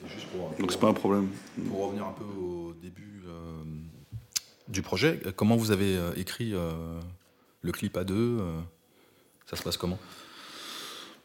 Juste 0.09 0.27
pour, 0.27 0.53
Donc 0.59 0.73
c'est 0.73 0.81
pas 0.81 0.89
un 0.89 0.93
problème. 0.95 1.29
pour 1.69 1.87
revenir 1.87 2.05
un 2.07 2.13
peu 2.13 2.25
au 2.25 2.73
début 2.83 3.12
du 4.73 4.83
projet, 4.83 5.21
euh, 5.27 5.33
comment 5.35 5.57
vous 5.57 5.71
avez 5.71 5.97
euh, 5.97 6.11
écrit 6.17 6.53
euh, 6.55 6.73
le 7.63 7.71
clip 7.73 7.97
à 7.97 8.05
deux 8.05 8.39
Ça 9.47 9.57
se 9.57 9.63
passe 9.63 9.77
comment? 9.77 9.99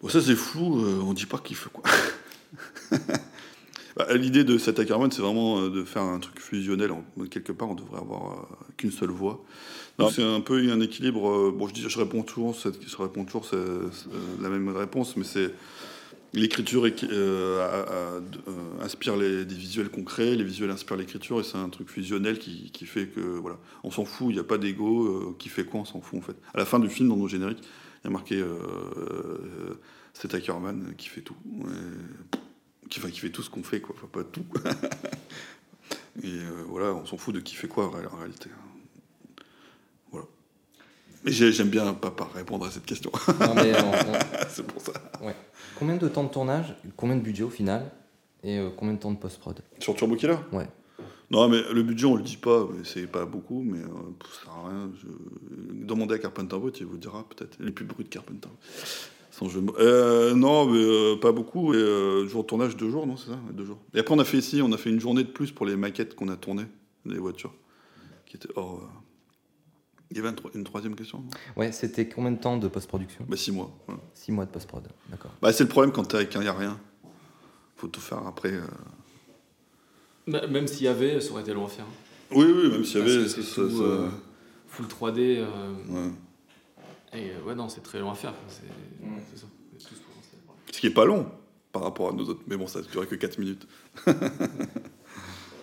Bon, 0.02 0.10
ça 0.10 0.22
c'est 0.22 0.36
flou, 0.36 0.80
euh, 0.86 1.00
on 1.02 1.14
dit 1.14 1.26
pas 1.26 1.40
qui 1.40 1.56
fait 1.56 1.70
quoi. 1.72 1.84
Bah, 3.96 4.14
L'idée 4.16 4.44
de 4.44 4.60
cet 4.60 4.78
Ackerman, 4.78 5.10
c'est 5.12 5.24
vraiment 5.24 5.60
euh, 5.60 5.70
de 5.72 5.84
faire 5.84 6.04
un 6.04 6.20
truc 6.20 6.40
fusionnel. 6.40 6.92
En- 6.92 7.04
quelque 7.32 7.52
part, 7.52 7.68
on 7.70 7.74
devrait 7.74 8.00
avoir 8.00 8.32
euh, 8.32 8.46
qu'une 8.78 8.92
seule 8.92 9.10
voix. 9.10 9.44
C'est 10.14 10.22
un 10.24 10.40
peu 10.42 10.60
un 10.72 10.80
équilibre. 10.82 11.50
bon, 11.52 11.68
je, 11.68 11.74
dis, 11.74 11.82
je 11.90 11.98
réponds 11.98 12.22
toujours, 12.22 12.56
cette- 12.56 12.88
je 12.88 12.96
réponds 12.98 13.26
toujours 13.26 13.46
c'est- 13.46 13.56
c'est, 13.56 14.08
euh, 14.14 14.20
la 14.44 14.50
même 14.50 14.70
réponse, 14.70 15.18
mais 15.18 15.24
c'est 15.24 15.52
l'écriture 16.34 16.86
euh, 16.86 16.92
euh, 17.12 18.20
inspire 18.82 19.16
les, 19.18 19.46
des 19.46 19.56
visuels 19.56 19.90
concrets, 19.90 20.36
les 20.36 20.44
visuels 20.44 20.70
inspirent 20.72 20.98
l'écriture, 20.98 21.40
et 21.40 21.44
c'est 21.44 21.58
un 21.58 21.70
truc 21.70 21.90
fusionnel 21.90 22.40
qui, 22.40 22.72
fait 22.86 23.08
que 23.08 23.20
voilà, 23.22 23.58
on 23.84 23.92
s'en 23.92 24.06
fout. 24.06 24.28
Il 24.30 24.34
n'y 24.34 24.40
a 24.40 24.44
pas 24.44 24.58
d'ego. 24.58 25.06
euh, 25.06 25.36
qui 25.40 25.50
fait 25.50 25.64
quoi 25.66 25.82
On 25.82 25.86
s'en 25.86 26.02
fout 26.02 26.20
en 26.20 26.22
fait. 26.22 26.36
À 26.54 26.58
la 26.58 26.66
fin 26.66 26.80
du 26.80 26.90
film, 26.90 27.10
dans 27.10 27.18
nos 27.18 27.28
génériques, 27.28 27.64
il 28.04 28.06
y 28.06 28.08
a 28.08 28.12
marqué. 28.12 28.44
C'est 30.14 30.34
Ackerman 30.34 30.94
qui 30.98 31.10
fait 31.10 31.22
tout. 31.22 31.36
Qui, 32.90 33.00
enfin, 33.00 33.10
qui 33.10 33.20
fait 33.20 33.30
tout 33.30 33.44
ce 33.44 33.50
qu'on 33.50 33.64
fait, 33.64 33.82
quoi. 33.82 33.96
Enfin, 33.98 34.08
pas 34.12 34.24
tout. 34.24 34.46
Et 36.24 36.40
voilà, 36.68 36.94
on 36.94 37.06
s'en 37.06 37.18
fout 37.18 37.36
de 37.36 37.40
qui 37.40 37.54
fait 37.56 37.68
quoi 37.68 37.86
en 37.88 37.92
ré- 37.92 38.06
en 38.12 38.18
réalité. 38.18 38.50
J'aime 41.28 41.70
bien 41.70 41.94
pas, 41.94 42.12
pas 42.12 42.30
répondre 42.34 42.66
à 42.66 42.72
cette 42.72 42.86
question. 42.86 43.12
Non, 43.40 43.54
mais 43.56 43.74
on- 43.84 43.90
on- 43.90 44.20
c'est 44.50 44.66
pour 44.66 44.82
ça. 44.82 44.94
ouais. 45.22 45.36
Combien 45.78 45.98
de 45.98 46.08
temps 46.08 46.24
de 46.24 46.30
tournage 46.30 46.74
Combien 46.96 47.16
de 47.16 47.22
budget 47.22 47.44
au 47.44 47.50
final 47.50 47.92
Et 48.44 48.58
euh, 48.58 48.70
combien 48.76 48.94
de 48.96 49.00
temps 49.00 49.12
de 49.12 49.18
post-prod? 49.18 49.60
Sur 49.80 49.96
Turbo 49.96 50.16
Killer? 50.16 50.38
Ouais. 50.52 50.68
Non, 51.30 51.50
mais 51.50 51.62
le 51.74 51.84
budget, 51.84 52.06
on 52.06 52.16
le 52.16 52.24
dit 52.24 52.38
pas, 52.38 52.66
mais 52.72 52.84
c'est 52.86 53.06
pas 53.06 53.26
beaucoup, 53.26 53.62
mais 53.62 53.80
euh, 53.80 53.88
ça 54.34 54.44
sert 54.46 54.54
à 54.54 54.70
rien. 54.70 54.92
Je... 55.02 55.08
Demandez 55.86 56.16
à 56.16 56.20
Carpenter 56.20 56.58
Brut, 56.58 56.80
il 56.80 56.86
vous 56.86 56.98
dira 56.98 57.26
peut-être. 57.28 57.58
Les 57.60 57.72
plus 57.72 57.84
bruts 57.86 58.06
de 58.06 58.10
Carpenter. 58.10 58.48
Sans 59.32 59.50
jeu 59.50 59.62
de. 59.62 59.72
Euh, 59.80 60.34
non, 60.34 60.66
mais 60.66 60.80
euh, 60.80 61.16
pas 61.20 61.32
beaucoup. 61.34 61.74
Et 61.74 61.78
euh, 61.78 62.26
jour 62.28 62.44
de 62.44 62.48
tournage, 62.48 62.76
deux 62.78 62.90
jours, 62.90 63.06
non, 63.06 63.18
c'est 63.18 63.30
ça 63.30 63.38
Deux 63.52 63.66
jours. 63.66 63.78
Et 63.94 64.00
après, 64.00 64.16
on 64.16 64.20
a 64.20 64.24
fait 64.26 64.38
ici, 64.38 64.62
on 64.64 64.72
a 64.72 64.78
fait 64.78 64.90
une 64.90 65.00
journée 65.02 65.24
de 65.24 65.30
plus 65.30 65.52
pour 65.52 65.66
les 65.66 65.76
maquettes 65.76 66.16
qu'on 66.16 66.30
a 66.30 66.38
tournées, 66.38 66.66
des 67.06 67.18
voitures, 67.20 67.54
qui 68.26 68.38
étaient 68.38 68.50
hors. 68.56 68.82
Il 70.12 70.18
y 70.18 70.20
avait 70.22 70.34
une 70.56 70.64
troisième 70.64 70.96
question 70.96 71.24
Ouais, 71.56 71.72
c'était 71.72 72.08
combien 72.08 72.32
de 72.32 72.40
temps 72.40 72.58
de 72.58 72.68
post-production? 72.68 73.26
Bah, 73.28 73.36
six 73.38 73.52
mois. 73.52 73.70
voilà. 73.88 74.02
Six 74.14 74.32
mois 74.32 74.46
de 74.46 74.52
post-prod, 74.52 74.88
d'accord. 75.10 75.32
Bah, 75.42 75.52
c'est 75.52 75.64
le 75.64 75.70
problème 75.70 75.92
quand 75.92 76.14
il 76.14 76.40
n'y 76.40 76.48
a 76.48 76.54
rien. 76.54 76.80
Faut 77.76 77.88
tout 77.88 78.00
faire 78.02 78.26
après. 78.26 78.54
euh. 78.54 78.62
Bah, 80.28 80.48
Même 80.48 80.68
s'il 80.68 80.84
y 80.84 80.88
avait, 80.88 81.20
ça 81.22 81.32
aurait 81.32 81.42
été 81.42 81.54
long 81.54 81.66
à 81.66 81.70
faire. 81.70 81.86
Oui, 82.32 82.46
oui, 82.46 82.70
même 82.72 82.84
s'il 82.86 83.00
y 83.00 83.02
avait. 83.02 83.24
que 83.24 83.28
c'est 83.28 83.42
ça- 83.44 83.62
tout, 83.62 83.70
ça- 83.78 83.84
euh, 83.84 84.10
full 84.68 84.86
3D. 84.88 85.38
euh, 85.40 85.74
ouais. 85.90 86.12
Et 87.14 87.32
euh, 87.32 87.42
ouais, 87.48 87.56
non, 87.56 87.70
c'est 87.70 87.82
très 87.82 88.00
long 88.00 88.12
à 88.12 88.16
faire. 88.16 88.34
C'est 88.50 89.38
ça. 89.40 89.46
Tout. 89.90 89.96
Ce 90.74 90.80
qui 90.80 90.88
est 90.88 90.92
pas 90.92 91.06
long 91.06 91.28
par 91.72 91.84
rapport 91.84 92.10
à 92.10 92.14
nos 92.14 92.24
autres. 92.26 92.42
Mais 92.48 92.56
bon, 92.58 92.68
ça 92.68 92.80
ne 92.80 92.86
durait 92.86 93.08
que 93.08 93.16
4 93.16 93.38
minutes. 93.40 93.68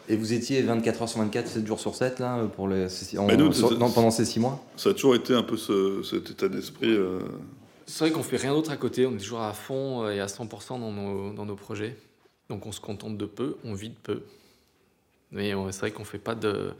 Et 0.08 0.16
vous 0.16 0.32
étiez 0.34 0.60
24 0.62 1.02
heures 1.02 1.08
sur 1.08 1.20
24, 1.20 1.46
7 1.48 1.66
jours 1.66 1.80
sur 1.80 1.94
7 1.94 2.18
là, 2.18 2.44
pour 2.54 2.68
les, 2.68 2.86
en- 3.18 3.26
nous, 3.36 3.52
sur- 3.52 3.78
non, 3.78 3.90
pendant 3.90 4.10
ces 4.10 4.24
6 4.26 4.38
mois? 4.40 4.62
Ça 4.76 4.90
a 4.90 4.92
toujours 4.92 5.14
été 5.14 5.32
un 5.34 5.42
peu 5.42 5.56
ce- 5.56 6.02
cet 6.02 6.30
état 6.30 6.48
d'esprit. 6.48 6.90
euh, 6.92 7.20
C'est 7.86 8.04
vrai 8.04 8.12
qu'on 8.12 8.22
fait 8.22 8.36
rien 8.36 8.52
d'autre 8.52 8.70
à 8.70 8.76
côté, 8.76 9.06
on 9.06 9.14
est 9.14 9.18
toujours 9.18 9.40
à 9.40 9.52
fond 9.54 10.04
euh, 10.04 10.10
et 10.12 10.20
à 10.20 10.26
100% 10.26 10.78
dans 10.78 10.92
nos, 10.92 11.32
dans 11.32 11.46
nos 11.46 11.54
projets. 11.56 11.96
Donc 12.50 12.66
on 12.66 12.72
se 12.72 12.80
contente 12.80 13.16
de 13.16 13.24
peu, 13.24 13.56
on 13.64 13.72
vit 13.74 13.88
de 13.90 13.94
peu. 14.02 14.22
Mais 15.32 15.52
c'est 15.70 15.80
vrai 15.80 15.90
qu'on 15.90 16.04
fait 16.04 16.18
pas 16.18 16.34
de. 16.34 16.72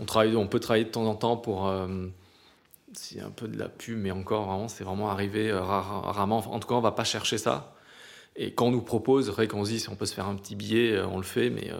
On, 0.00 0.04
travaille, 0.04 0.34
on 0.36 0.48
peut 0.48 0.58
travailler 0.60 0.84
de 0.84 0.90
temps 0.90 1.06
en 1.06 1.14
temps 1.14 1.36
pour. 1.36 1.68
euh, 1.68 1.86
c'est 2.92 3.20
un 3.20 3.30
peu 3.30 3.46
de 3.48 3.58
la 3.58 3.68
pub, 3.68 3.98
mais 3.98 4.10
encore, 4.10 4.46
vraiment, 4.46 4.68
c'est 4.68 4.84
vraiment 4.84 5.10
arrivé 5.10 5.50
euh, 5.50 5.60
rare- 5.60 6.02
rarement. 6.14 6.38
En 6.52 6.58
tout 6.60 6.68
cas, 6.68 6.74
on 6.74 6.80
va 6.80 6.92
pas 6.92 7.04
chercher 7.04 7.38
ça. 7.38 7.74
Et 8.36 8.52
quand 8.52 8.66
on 8.66 8.70
nous 8.72 8.82
propose, 8.82 9.26
c'est 9.26 9.30
vrai 9.32 9.46
qu'on 9.48 9.64
se 9.64 9.70
dit 9.70 9.80
si 9.80 9.88
on 9.88 9.94
peut 9.96 10.06
se 10.06 10.14
faire 10.14 10.26
un 10.26 10.34
petit 10.34 10.56
billet, 10.56 11.00
on 11.02 11.16
le 11.18 11.22
fait, 11.22 11.50
mais. 11.50 11.70
euh, 11.70 11.76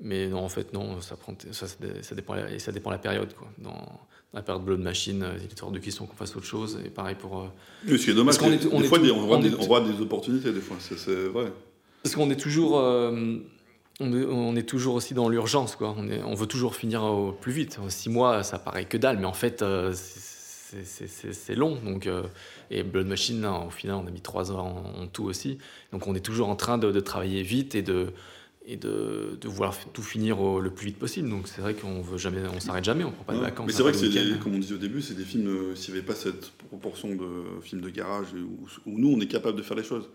mais 0.00 0.26
non, 0.28 0.38
en 0.40 0.48
fait, 0.48 0.72
non, 0.72 1.00
ça, 1.00 1.16
prend, 1.16 1.34
ça, 1.52 1.66
ça 1.66 2.14
dépend, 2.14 2.34
et 2.36 2.58
ça 2.58 2.72
dépend 2.72 2.90
de 2.90 2.94
la 2.94 3.00
période. 3.00 3.34
Quoi. 3.34 3.48
Dans, 3.58 3.70
dans 3.70 4.38
la 4.38 4.42
période 4.42 4.64
Blood 4.64 4.80
Machine, 4.80 5.22
euh, 5.22 5.32
il 5.38 5.44
est 5.44 5.62
hors 5.62 5.70
de 5.72 5.78
question 5.78 6.06
qu'on 6.06 6.16
fasse 6.16 6.34
autre 6.36 6.46
chose. 6.46 6.78
Et 6.84 6.88
pareil 6.88 7.16
pour. 7.16 7.38
euh, 7.40 7.46
Oui, 7.88 7.98
ce 7.98 8.04
qui 8.04 8.10
est 8.10 8.14
dommage, 8.14 8.38
Parce 8.38 8.50
qu'on 8.50 8.58
c'est 8.58 8.66
est- 8.68 8.72
on 8.72 8.78
des 8.80 8.86
est 8.86 8.88
fois, 8.88 8.98
tout- 8.98 9.10
on, 9.12 9.26
voit 9.26 9.36
on 9.36 9.40
des, 9.40 9.48
est 9.50 9.54
on 9.58 9.66
voit 9.66 9.80
des 9.80 10.00
opportunités, 10.00 10.52
des 10.52 10.60
fois, 10.60 10.76
c'est 10.80 11.26
vrai. 11.28 11.52
Parce 12.02 12.14
qu'on 12.14 12.30
est 12.30 12.36
toujours, 12.40 12.78
euh, 12.78 13.36
on, 14.00 14.12
est, 14.18 14.24
on 14.24 14.56
est 14.56 14.68
toujours 14.68 14.94
aussi 14.94 15.12
dans 15.14 15.28
l'urgence, 15.28 15.76
quoi. 15.76 15.94
On, 15.98 16.08
est, 16.08 16.22
on 16.22 16.34
veut 16.34 16.46
toujours 16.46 16.74
finir 16.76 17.02
au 17.02 17.32
plus 17.32 17.52
vite. 17.52 17.78
Six 17.88 18.08
mois, 18.08 18.42
ça 18.42 18.58
paraît 18.58 18.86
que 18.86 18.96
dalle, 18.96 19.18
mais 19.18 19.26
en 19.26 19.32
fait, 19.34 19.60
euh, 19.62 19.92
c'est- 19.94 21.54
long. 21.56 21.76
Donc, 21.84 22.06
euh, 22.06 22.22
et 22.70 22.82
Blood 22.84 23.06
Machine, 23.06 23.42
là, 23.42 23.64
au 23.66 23.70
final, 23.70 23.96
on 23.96 24.06
a 24.06 24.10
mis 24.10 24.20
trois 24.20 24.52
ans 24.52 24.82
en, 24.96 25.02
en 25.02 25.06
tout 25.08 25.24
aussi. 25.24 25.58
Donc, 25.92 26.06
on 26.06 26.14
est 26.14 26.20
toujours 26.24 26.48
en 26.48 26.56
train 26.56 26.78
de, 26.78 26.90
de 26.92 27.00
travailler 27.00 27.42
vite 27.42 27.74
et 27.74 27.82
de 27.82 28.12
et 28.66 28.76
de, 28.76 29.38
de 29.40 29.48
vouloir 29.48 29.74
tout 29.92 30.02
finir 30.02 30.40
au- 30.40 30.60
le 30.60 30.70
plus 30.70 30.86
vite 30.88 30.98
possible. 30.98 31.28
Donc, 31.30 31.48
c'est 31.48 31.60
vrai 31.62 31.74
qu'on 31.74 32.02
veut 32.02 32.18
jamais, 32.18 32.42
on 32.54 32.60
s'arrête 32.60 32.84
jamais, 32.84 33.04
on 33.04 33.10
prend 33.10 33.24
pas 33.24 33.32
de 33.32 33.38
Ouais. 33.38 33.44
vacances. 33.44 33.66
Mais 33.66 33.72
c'est 33.72 33.82
vrai 33.82 33.92
que 33.92 33.98
c'est, 33.98 34.38
comme 34.40 34.54
on 34.54 34.58
disait 34.58 34.74
au 34.74 34.78
début, 34.78 35.00
c'est 35.00 35.14
des 35.14 35.24
films, 35.24 35.48
euh, 35.48 35.74
s'il 35.74 35.94
n'y 35.94 35.98
avait 35.98 36.06
pas 36.06 36.14
cette 36.14 36.50
proportion 36.68 37.14
de 37.14 37.60
films 37.62 37.80
de 37.80 37.88
garage 37.88 38.26
où, 38.34 38.66
où 38.90 38.98
nous, 38.98 39.08
on 39.08 39.20
est 39.20 39.26
capable 39.26 39.56
de 39.56 39.62
faire 39.62 39.76
les 39.76 39.82
choses. 39.82 40.08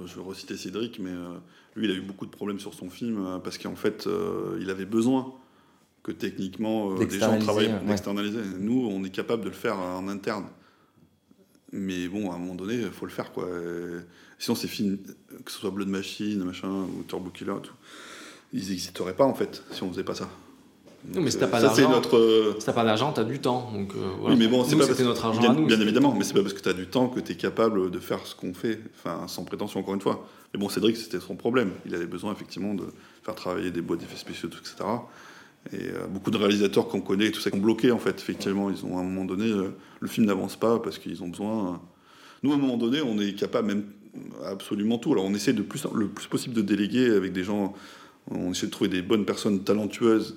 Euh, 0.00 0.06
Je 0.06 0.16
vais 0.16 0.22
reciter 0.22 0.56
Cédric, 0.56 0.98
mais 0.98 1.10
euh, 1.10 1.38
lui, 1.76 1.86
il 1.86 1.90
a 1.92 1.94
eu 1.94 2.00
beaucoup 2.00 2.26
de 2.26 2.32
problèmes 2.32 2.58
sur 2.58 2.74
son 2.74 2.90
film 2.90 3.24
euh, 3.24 3.38
parce 3.38 3.58
qu'en 3.58 3.76
fait, 3.76 4.08
il 4.60 4.68
avait 4.70 4.86
besoin 4.86 5.32
que 6.02 6.10
techniquement, 6.12 6.94
des 6.96 7.18
gens 7.18 7.38
travaillent 7.38 7.68
ouais. 7.72 7.84
d'externaliser. 7.86 8.40
Nous, 8.58 8.88
on 8.90 9.04
est 9.04 9.10
capable 9.10 9.44
de 9.44 9.48
le 9.48 9.54
faire 9.54 9.78
en 9.78 10.06
interne. 10.08 10.46
Mais 11.76 12.06
bon, 12.08 12.30
à 12.30 12.36
un 12.36 12.38
moment 12.38 12.54
donné, 12.54 12.74
il 12.74 12.90
faut 12.92 13.04
le 13.04 13.10
faire, 13.12 13.32
quoi. 13.32 13.48
Et 13.48 14.00
sinon, 14.38 14.54
ces 14.54 14.68
films, 14.68 14.98
que 15.44 15.50
ce 15.50 15.58
soit 15.58 15.70
Blood 15.70 15.88
Machine, 15.88 16.42
machin, 16.44 16.68
ou 16.70 17.02
Turbo 17.08 17.30
Killer, 17.30 17.52
tout, 17.62 17.72
ils 18.52 18.60
n'existeraient 18.68 19.14
pas, 19.16 19.24
en 19.24 19.34
fait, 19.34 19.62
si 19.72 19.82
on 19.82 19.90
faisait 19.90 20.04
pas 20.04 20.14
ça. 20.14 20.28
Non, 21.12 21.20
mais 21.20 21.30
si 21.30 21.38
t'as 21.38 21.46
euh, 21.46 21.50
pas 21.50 21.60
ça, 21.60 21.70
c'est 21.74 21.82
d'argent- 21.82 21.96
notre... 21.96 22.16
euh, 22.16 22.54
Si 22.58 22.64
t'as 22.64 22.72
pas 22.72 22.84
d'argent, 22.84 23.12
t'as 23.12 23.24
du 23.24 23.38
temps. 23.40 23.70
Donc, 23.74 23.92
euh, 23.94 23.98
voilà. 24.20 24.36
oui, 24.36 24.40
mais 24.42 24.48
bon, 24.48 24.64
c'est 24.64 24.76
pas 24.76 24.86
parce- 24.86 25.00
notre 25.00 25.24
argent 25.24 25.40
bien, 25.40 25.50
à 25.50 25.54
nous. 25.54 25.66
Bien 25.66 25.70
c'était- 25.76 25.82
évidemment, 25.82 26.14
mais 26.16 26.24
c'est 26.24 26.32
pas 26.32 26.40
parce 26.42 26.54
que 26.54 26.60
tu 26.62 26.68
as 26.68 26.72
du 26.72 26.86
temps 26.86 27.08
que 27.08 27.20
tu 27.20 27.32
es 27.32 27.36
capable 27.36 27.90
de 27.90 27.98
faire 27.98 28.24
ce 28.26 28.34
qu'on 28.34 28.54
fait, 28.54 28.80
enfin, 28.98 29.26
sans 29.28 29.44
prétention, 29.44 29.80
encore 29.80 29.94
une 29.94 30.00
fois. 30.00 30.26
Mais 30.54 30.60
bon, 30.60 30.68
Cédric, 30.70 30.96
c'était 30.96 31.20
son 31.20 31.34
problème. 31.36 31.72
Il 31.84 31.94
avait 31.94 32.06
besoin, 32.06 32.32
effectivement, 32.32 32.72
de 32.74 32.84
faire 33.22 33.34
travailler 33.34 33.70
des 33.70 33.82
boîtes 33.82 34.00
d'effets 34.00 34.16
spéciaux, 34.16 34.48
etc. 34.48 34.76
Et 35.72 35.76
euh, 35.76 36.06
beaucoup 36.06 36.30
de 36.30 36.36
réalisateurs 36.36 36.88
qu'on 36.88 37.00
connaît, 37.00 37.30
tout 37.30 37.40
ça, 37.40 37.50
qui 37.50 37.56
ont 37.56 37.60
bloqué, 37.60 37.90
en 37.90 37.98
fait. 37.98 38.16
Effectivement, 38.18 38.70
ils 38.70 38.84
ont, 38.84 38.98
à 38.98 39.00
un 39.00 39.04
moment 39.04 39.24
donné, 39.24 39.50
euh, 39.50 39.70
le 40.00 40.08
film 40.08 40.26
n'avance 40.26 40.56
pas 40.56 40.78
parce 40.78 40.98
qu'ils 40.98 41.22
ont 41.22 41.28
besoin. 41.28 41.74
euh, 41.74 41.76
Nous, 42.42 42.52
à 42.52 42.54
un 42.54 42.58
moment 42.58 42.76
donné, 42.76 43.00
on 43.00 43.18
est 43.18 43.34
capable 43.34 43.68
même 43.68 43.84
absolument 44.44 44.98
tout. 44.98 45.12
Alors, 45.12 45.24
on 45.24 45.34
essaie 45.34 45.52
de 45.52 45.62
plus, 45.62 45.86
le 45.94 46.08
plus 46.08 46.26
possible 46.26 46.54
de 46.54 46.62
déléguer 46.62 47.10
avec 47.10 47.32
des 47.32 47.44
gens. 47.44 47.74
On 48.30 48.52
essaie 48.52 48.66
de 48.66 48.70
trouver 48.70 48.90
des 48.90 49.02
bonnes 49.02 49.24
personnes 49.24 49.64
talentueuses 49.64 50.36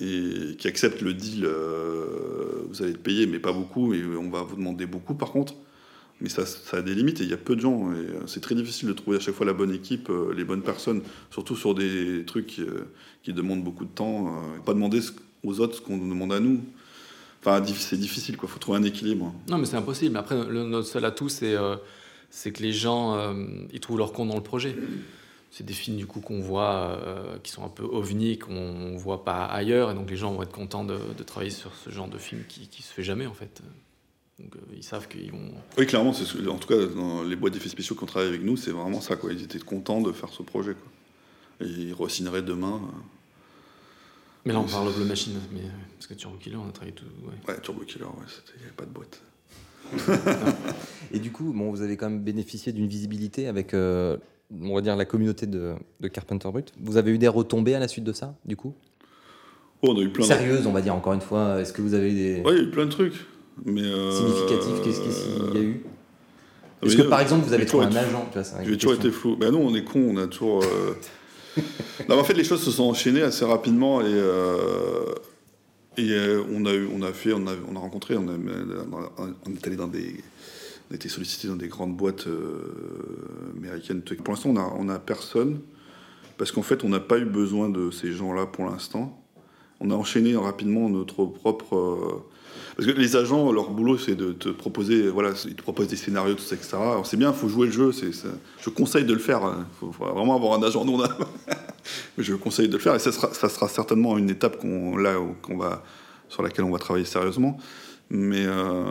et 0.00 0.54
qui 0.58 0.68
acceptent 0.68 1.02
le 1.02 1.14
deal. 1.14 1.46
vous 2.68 2.82
allez 2.82 2.92
être 2.92 3.02
payé, 3.02 3.26
mais 3.26 3.38
pas 3.38 3.52
beaucoup, 3.52 3.94
et 3.94 4.02
on 4.16 4.30
va 4.30 4.42
vous 4.42 4.56
demander 4.56 4.86
beaucoup 4.86 5.14
par 5.14 5.30
contre. 5.30 5.54
Mais 6.20 6.28
ça, 6.28 6.42
a 6.72 6.82
des 6.82 6.94
limites 6.94 7.20
et 7.20 7.24
il 7.24 7.30
y 7.30 7.34
a 7.34 7.36
peu 7.36 7.54
de 7.54 7.60
gens. 7.60 7.92
Et 7.92 7.96
euh, 7.96 8.26
c'est 8.26 8.40
très 8.40 8.54
difficile 8.54 8.88
de 8.88 8.92
trouver 8.92 9.18
à 9.18 9.20
chaque 9.20 9.34
fois 9.34 9.46
la 9.46 9.52
bonne 9.52 9.72
équipe, 9.72 10.10
euh, 10.10 10.34
les 10.34 10.44
bonnes 10.44 10.62
personnes, 10.62 11.02
surtout 11.30 11.54
sur 11.54 11.74
des 11.74 12.24
trucs 12.26 12.58
euh, 12.58 12.88
qui 13.22 13.32
demandent 13.32 13.62
beaucoup 13.62 13.84
de 13.84 13.90
temps. 13.90 14.42
pas 14.64 14.74
demander 14.74 15.00
aux 15.44 15.60
autres 15.60 15.76
ce 15.76 15.80
qu'on 15.80 15.96
demande 15.96 16.32
à 16.32 16.40
nous. 16.40 16.60
Enfin, 17.40 17.62
c'est 17.64 17.98
difficile, 17.98 18.36
quoi. 18.36 18.48
faut 18.48 18.58
trouver 18.58 18.78
un 18.78 18.82
équilibre. 18.82 19.32
Non, 19.48 19.58
mais 19.58 19.66
c'est 19.66 19.76
impossible. 19.76 20.16
Après, 20.16 20.34
notre 20.34 20.88
seul 20.88 21.04
atout, 21.04 21.28
c'est 21.28 21.54
que 22.52 22.62
les 22.62 22.72
gens, 22.72 23.32
ils 23.72 23.78
trouvent 23.78 23.98
leur 23.98 24.12
compte 24.12 24.28
dans 24.28 24.36
le 24.36 24.42
projet. 24.42 24.74
C'est 25.52 25.64
des 25.64 25.72
films, 25.72 25.96
du 25.96 26.06
coup, 26.06 26.20
qu'on 26.20 26.40
voit, 26.40 27.00
qui 27.44 27.52
sont 27.52 27.64
un 27.64 27.68
peu 27.68 27.84
ovni, 27.84 28.38
qu'on 28.38 28.96
voit 28.96 29.24
pas 29.24 29.44
ailleurs. 29.44 29.92
Et 29.92 29.94
donc, 29.94 30.10
les 30.10 30.16
gens 30.16 30.32
vont 30.32 30.42
être 30.42 30.50
contents 30.50 30.82
de, 30.82 30.98
de 31.16 31.22
travailler 31.22 31.52
sur 31.52 31.72
ce 31.76 31.90
genre 31.90 32.08
de 32.08 32.18
film 32.18 32.42
qui, 32.48 32.66
qui 32.66 32.82
se 32.82 32.92
fait 32.92 33.04
jamais, 33.04 33.26
en 33.26 33.34
fait. 33.34 33.62
Donc, 34.38 34.54
euh, 34.54 34.60
ils 34.76 34.84
savent 34.84 35.08
qu'ils 35.08 35.32
vont... 35.32 35.50
Oui, 35.76 35.86
clairement, 35.86 36.10
en 36.10 36.58
tout 36.58 36.68
cas, 36.68 36.86
dans 36.86 37.24
les 37.24 37.34
boîtes 37.36 37.54
d'effets 37.54 37.68
spéciaux 37.68 37.96
qui 37.96 38.04
ont 38.04 38.06
travaillé 38.06 38.30
avec 38.32 38.44
nous, 38.44 38.56
c'est 38.56 38.70
vraiment 38.70 39.00
ça. 39.00 39.16
Quoi. 39.16 39.32
Ils 39.32 39.42
étaient 39.42 39.58
contents 39.58 40.00
de 40.00 40.12
faire 40.12 40.28
ce 40.28 40.42
projet. 40.44 40.74
Quoi. 40.74 41.66
Et 41.66 41.70
ils 41.70 41.92
re-signeraient 41.92 42.42
demain. 42.42 42.76
euh. 42.76 42.98
Mais 44.44 44.52
là, 44.52 44.60
on 44.60 44.64
parle 44.66 44.96
de 44.96 45.04
Machine, 45.04 45.34
mais, 45.52 45.62
parce 45.96 46.06
que 46.06 46.14
Turbo 46.14 46.36
Killer, 46.38 46.56
on 46.56 46.68
a 46.68 46.72
travaillé 46.72 46.94
tout. 46.94 47.04
Ouais, 47.26 47.34
Ouais, 47.54 47.60
Turbo 47.60 47.80
Killer, 47.84 48.04
ouais, 48.04 48.12
il 48.54 48.60
n'y 48.60 48.64
avait 48.64 48.74
pas 48.76 48.84
de 48.84 48.90
boîte. 48.90 49.20
Et 51.12 51.18
du 51.18 51.32
coup, 51.32 51.52
bon, 51.52 51.70
vous 51.70 51.82
avez 51.82 51.96
quand 51.96 52.08
même 52.08 52.20
bénéficié 52.22 52.72
d'une 52.72 52.86
visibilité 52.86 53.48
avec, 53.48 53.74
euh, 53.74 54.16
on 54.60 54.74
va 54.74 54.80
dire, 54.80 54.96
la 54.96 55.04
communauté 55.04 55.46
de, 55.46 55.74
de 56.00 56.08
Carpenter 56.08 56.48
Brut. 56.50 56.72
Vous 56.80 56.96
avez 56.96 57.10
eu 57.10 57.18
des 57.18 57.28
retombées 57.28 57.74
à 57.74 57.78
la 57.80 57.88
suite 57.88 58.04
de 58.04 58.12
ça, 58.12 58.34
du 58.44 58.56
coup? 58.56 58.74
Oh, 59.82 59.90
on 59.92 59.98
a 59.98 60.02
eu 60.02 60.10
plein 60.12 60.24
de... 60.24 60.28
Sérieuses, 60.32 60.66
on 60.66 60.72
va 60.72 60.80
dire, 60.80 60.94
encore 60.94 61.12
une 61.12 61.20
fois. 61.20 61.60
Est-ce 61.60 61.72
que 61.72 61.82
vous 61.82 61.94
avez 61.94 62.10
eu 62.12 62.14
des 62.14 62.40
Ouais, 62.42 62.52
il 62.52 62.58
y 62.58 62.60
a 62.60 62.64
eu 62.64 62.70
plein 62.70 62.86
de 62.86 62.90
trucs. 62.90 63.26
Mais 63.64 63.82
euh, 63.82 64.10
significatifs 64.12 64.82
Qu'est-ce 64.84 65.00
qu'il 65.00 65.54
y 65.54 65.58
a 65.58 65.62
eu 65.62 65.82
Est-ce 66.82 66.96
que, 66.96 67.02
nous, 67.02 67.08
par 67.10 67.20
exemple, 67.20 67.46
vous 67.46 67.52
avez 67.52 67.66
trouvé 67.66 67.86
un 67.86 67.94
agent 67.96 68.30
J'ai 68.64 68.76
toujours 68.78 68.94
été 68.94 69.10
flou. 69.10 69.36
Ben 69.36 69.50
non, 69.50 69.66
on 69.66 69.74
est 69.74 69.84
con, 69.84 70.00
on 70.12 70.16
a 70.16 70.26
toujours. 70.26 70.62
euh, 70.62 70.94
non, 72.08 72.18
en 72.18 72.24
fait, 72.24 72.34
les 72.34 72.44
choses 72.44 72.62
se 72.62 72.70
sont 72.70 72.84
enchaînées 72.84 73.22
assez 73.22 73.44
rapidement 73.44 74.00
et, 74.00 74.04
euh, 74.06 75.12
et 75.96 76.10
euh, 76.12 76.42
on 76.52 76.64
a 76.66 76.72
eu, 76.72 76.88
on 76.94 77.02
a 77.02 77.12
fait, 77.12 77.32
on 77.32 77.46
a, 77.48 77.52
on 77.70 77.74
a 77.74 77.80
rencontré, 77.80 78.16
on, 78.16 78.28
a, 78.28 78.32
on 79.46 79.50
est 79.52 79.66
allé 79.66 79.76
dans 79.76 79.88
des, 79.88 80.14
on 80.88 80.92
a 80.92 80.96
été 80.96 81.08
sollicité 81.08 81.48
dans 81.48 81.56
des 81.56 81.66
grandes 81.68 81.96
boîtes 81.96 82.28
américaines. 83.56 84.02
Pour 84.02 84.34
l'instant, 84.34 84.50
on 84.50 84.56
a, 84.56 84.72
on 84.78 84.88
a 84.88 84.98
personne 85.00 85.60
parce 86.36 86.52
qu'en 86.52 86.62
fait, 86.62 86.84
on 86.84 86.88
n'a 86.88 87.00
pas 87.00 87.18
eu 87.18 87.24
besoin 87.24 87.68
de 87.68 87.90
ces 87.90 88.12
gens-là 88.12 88.46
pour 88.46 88.66
l'instant. 88.66 89.20
On 89.80 89.90
a 89.90 89.94
enchaîné 89.94 90.36
rapidement 90.36 90.88
notre 90.88 91.24
propre. 91.24 92.22
Parce 92.78 92.92
que 92.92 92.96
les 92.96 93.16
agents, 93.16 93.50
leur 93.50 93.70
boulot, 93.70 93.98
c'est 93.98 94.14
de 94.14 94.30
te 94.30 94.50
proposer, 94.50 95.08
voilà, 95.08 95.30
ils 95.46 95.56
te 95.56 95.62
proposent 95.62 95.88
des 95.88 95.96
scénarios, 95.96 96.34
tout 96.34 96.44
ça, 96.44 96.54
etc. 96.54 96.76
Alors 96.76 97.04
c'est 97.08 97.16
bien, 97.16 97.32
il 97.32 97.36
faut 97.36 97.48
jouer 97.48 97.66
le 97.66 97.72
jeu. 97.72 97.90
Je 97.90 98.70
conseille 98.70 99.04
de 99.04 99.12
le 99.12 99.18
faire. 99.18 99.40
Il 99.58 99.64
faut, 99.80 99.90
faut 99.90 100.04
vraiment 100.04 100.36
avoir 100.36 100.56
un 100.56 100.62
agent. 100.62 100.84
Nous, 100.84 100.92
on 100.92 101.02
a- 101.02 101.08
Mais 102.16 102.22
je 102.22 102.36
conseille 102.36 102.68
de 102.68 102.74
le 102.74 102.78
faire 102.78 102.94
et 102.94 103.00
ça 103.00 103.10
sera, 103.10 103.68
certainement 103.68 104.16
une 104.16 104.30
étape 104.30 104.58
qu'on, 104.58 104.96
là, 104.96 105.16
qu'on 105.42 105.56
va, 105.56 105.82
sur 106.28 106.44
laquelle 106.44 106.64
on 106.64 106.70
va 106.70 106.78
travailler 106.78 107.04
sérieusement. 107.04 107.58
Mais, 108.10 108.44
euh, 108.46 108.84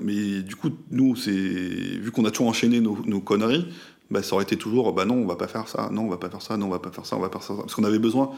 du 0.00 0.54
coup, 0.54 0.70
nous, 0.92 1.14
vu 1.14 2.12
qu'on 2.12 2.24
a 2.24 2.30
toujours 2.30 2.46
enchaîné 2.46 2.80
nos, 2.80 3.20
conneries, 3.20 3.66
bah, 4.12 4.22
ça 4.22 4.36
aurait 4.36 4.44
été 4.44 4.56
toujours, 4.56 4.92
bah 4.92 5.06
non, 5.06 5.16
on 5.16 5.26
va 5.26 5.34
pas 5.34 5.48
faire 5.48 5.66
ça, 5.66 5.88
non, 5.90 6.02
on 6.02 6.08
va 6.08 6.18
pas 6.18 6.30
faire 6.30 6.40
ça, 6.40 6.56
non, 6.56 6.66
on 6.66 6.70
va 6.70 6.78
pas 6.78 6.92
faire 6.92 7.04
ça, 7.04 7.16
on 7.16 7.20
va 7.20 7.30
pas 7.30 7.40
faire 7.40 7.56
ça. 7.56 7.62
Parce 7.62 7.74
qu'on 7.74 7.82
avait 7.84 7.98
besoin 7.98 8.30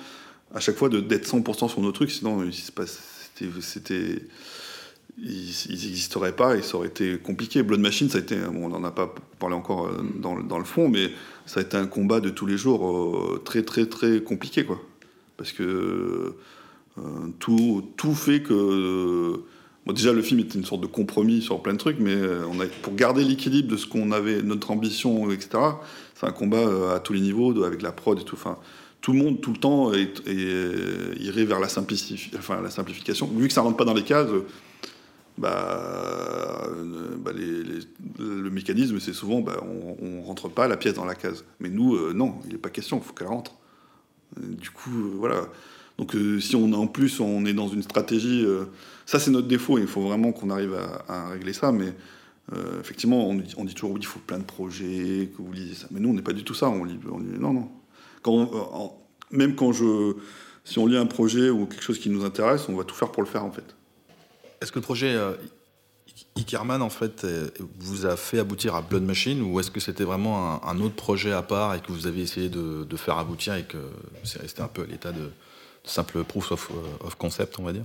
à 0.55 0.59
chaque 0.61 0.77
fois 0.77 0.89
d'être 0.89 1.27
100% 1.29 1.69
sur 1.69 1.83
nos 1.83 1.93
trucs, 1.93 2.11
sinon 2.11 2.43
il 2.45 2.55
se 2.55 2.73
passe- 2.73 2.99
c'était, 3.37 3.61
c'était, 3.61 4.23
ils 5.19 5.53
n'existeraient 5.71 6.35
pas 6.37 6.57
et 6.57 6.63
ça 6.63 6.77
aurait 6.77 6.89
été 6.89 7.19
compliqué. 7.19 7.63
Blood 7.63 7.81
Machine, 7.81 8.09
ça 8.09 8.19
a 8.19 8.21
été, 8.21 8.37
bon, 8.37 8.67
on 8.67 8.69
n'en 8.69 8.85
a 8.85 8.91
pas 8.91 9.15
parlé 9.39 9.55
encore 9.55 9.87
euh, 9.87 10.03
dans, 10.19 10.35
le- 10.35 10.43
dans 10.43 10.59
le 10.59 10.65
fond, 10.65 10.89
mais 10.89 11.11
ça 11.47 11.61
a 11.61 11.63
été 11.63 11.77
un 11.77 11.87
combat 11.87 12.21
de 12.21 12.31
tous 12.31 12.47
les 12.47 12.57
jours 12.57 12.87
euh, 12.89 13.43
très 13.45 13.63
très 13.63 13.87
très 13.87 14.23
compliqué, 14.23 14.65
quoi. 14.65 14.81
Parce 15.37 15.53
que 15.53 16.35
euh, 16.99 17.03
tout, 17.39 17.85
tout 17.97 18.15
fait 18.15 18.43
que 18.43 19.41
bon, 19.87 19.93
déjà 19.93 20.13
le 20.13 20.23
film 20.23 20.41
était 20.41 20.59
une 20.59 20.65
sorte 20.65 20.83
de 20.83 20.87
compromis 20.87 21.41
sur 21.43 21.63
plein 21.63 21.73
de 21.73 21.79
trucs, 21.79 21.99
mais 21.99 22.17
on 22.51 22.61
a, 22.61 22.67
pour 22.83 22.95
garder 22.95 23.25
l'équilibre 23.25 23.69
de 23.71 23.77
ce 23.77 23.87
qu'on 23.87 24.13
avait, 24.13 24.43
notre 24.43 24.71
ambition, 24.71 25.31
etc. 25.31 25.49
C'est 26.15 26.27
un 26.27 26.33
combat 26.33 26.95
à 26.95 27.01
tous 27.01 27.13
les 27.15 27.21
niveaux, 27.21 27.53
de- 27.53 27.63
avec 27.63 27.83
la 27.83 27.93
prod 27.93 28.19
et 28.21 28.25
tout. 28.25 28.37
Enfin, 28.37 28.59
tout 29.01 29.13
le 29.13 29.19
monde, 29.19 29.41
tout 29.41 29.53
le 29.53 29.57
temps, 29.59 29.93
est, 29.95 30.21
est- 30.27 31.21
irait 31.23 31.45
vers 31.47 31.59
la, 31.61 31.69
simplifi- 31.69 32.31
enfin, 32.37 32.61
la 32.61 32.69
simplification. 32.71 33.27
Vu 33.35 33.49
que 33.49 33.55
ça 33.55 33.63
rentre 33.63 33.79
pas 33.79 33.87
dans 33.87 33.95
les 33.95 34.03
cases, 34.05 34.29
bah, 35.41 36.69
euh, 36.69 37.17
bah, 37.17 37.33
le 37.33 38.51
mécanisme, 38.51 39.01
c'est 39.01 39.15
souvent, 39.15 39.41
bah, 39.41 39.57
on, 39.63 39.97
on 40.05 40.23
rentre 40.23 40.51
pas 40.51 40.69
la 40.69 40.77
pièce 40.77 40.95
dans 40.95 41.07
la 41.07 41.15
case. 41.15 41.45
Mais 41.61 41.71
nous, 41.71 41.95
euh, 41.95 42.13
non, 42.13 42.35
il 42.45 42.53
n'est 42.53 42.59
pas 42.59 42.69
question, 42.69 42.99
il 42.99 43.03
faut 43.03 43.15
qu'elle 43.15 43.29
rentre. 43.29 43.53
Du 44.39 44.71
coup, 44.71 44.91
euh, 44.91 45.15
voilà. 45.17 45.49
Donc, 45.97 46.15
si 46.41 46.57
on 46.57 46.73
en 46.73 46.87
plus, 46.87 47.21
on 47.21 47.45
est 47.47 47.53
dans 47.53 47.69
une 47.69 47.83
stratégie, 47.83 48.47
ça 49.05 49.19
c'est 49.19 49.31
notre 49.31 49.49
défaut. 49.49 49.77
Il 49.77 49.87
faut 49.87 50.01
vraiment 50.01 50.33
qu'on 50.33 50.49
arrive 50.49 50.75
à, 51.09 51.29
régler 51.29 51.53
ça. 51.53 51.73
Mais 51.73 51.93
effectivement, 52.81 53.29
on, 53.29 53.35
dit- 53.35 53.75
toujours 53.75 53.91
oui, 53.91 54.01
il 54.01 54.07
faut 54.07 54.19
plein 54.19 54.39
de 54.39 54.45
projets, 54.45 55.31
que 55.37 55.43
vous 55.43 55.53
lisez 55.53 55.75
ça. 55.75 55.89
Mais 55.91 56.01
nous, 56.01 56.09
on 56.09 56.15
n'est 56.15 56.23
pas 56.23 56.33
du 56.33 56.43
tout 56.43 56.55
ça. 56.55 56.71
On 56.71 56.85
lit, 56.85 56.99
on 57.13 57.19
lit- 57.19 57.39
non, 57.39 57.53
non. 57.53 57.69
Même 59.31 59.55
quand 59.55 59.73
je, 59.73 60.15
si 60.65 60.79
on 60.79 60.87
lit 60.87 60.97
un 60.97 61.05
projet 61.05 61.51
ou 61.51 61.67
quelque 61.67 61.83
chose 61.83 61.99
qui 61.99 62.09
nous 62.09 62.25
intéresse, 62.25 62.67
on 62.71 62.77
va 62.77 62.85
tout 62.85 62.95
faire 62.95 63.13
pour 63.13 63.23
le 63.23 63.29
faire 63.29 63.45
en 63.45 63.51
fait. 63.51 63.77
Est-ce 64.61 64.73
que 64.73 64.79
le 64.79 64.85
projet 64.85 65.15
euh, 65.15 65.35
Ickerman, 66.37 66.83
en 66.83 66.91
fait, 66.91 67.27
vous 67.79 68.07
a 68.07 68.17
fait 68.17 68.39
aboutir 68.39 68.75
à 68.75 68.83
Blood 68.83 69.03
Machine 69.03 69.43
ou 69.43 69.59
est-ce 69.61 69.71
que 69.71 69.81
c'était 69.81 70.05
vraiment 70.05 70.65
un, 70.67 70.81
autre 70.81 70.97
projet 70.97 71.33
à 71.33 71.43
part 71.43 71.75
et 71.75 71.81
que 71.81 71.93
vous 71.93 72.07
avez 72.07 72.21
essayé 72.21 72.49
de, 72.49 72.97
faire 72.97 73.19
aboutir 73.19 73.55
et 73.55 73.65
que 73.65 73.79
c'est 74.25 74.41
resté 74.41 74.63
un 74.63 74.69
peu 74.69 74.83
à 74.83 74.87
l'état 74.87 75.13
de, 75.13 75.31
simple 75.85 76.25
proof 76.25 76.53
of, 76.53 76.71
euh, 76.71 77.07
of 77.07 77.15
concept, 77.17 77.59
on 77.59 77.63
va 77.63 77.73
dire? 77.73 77.85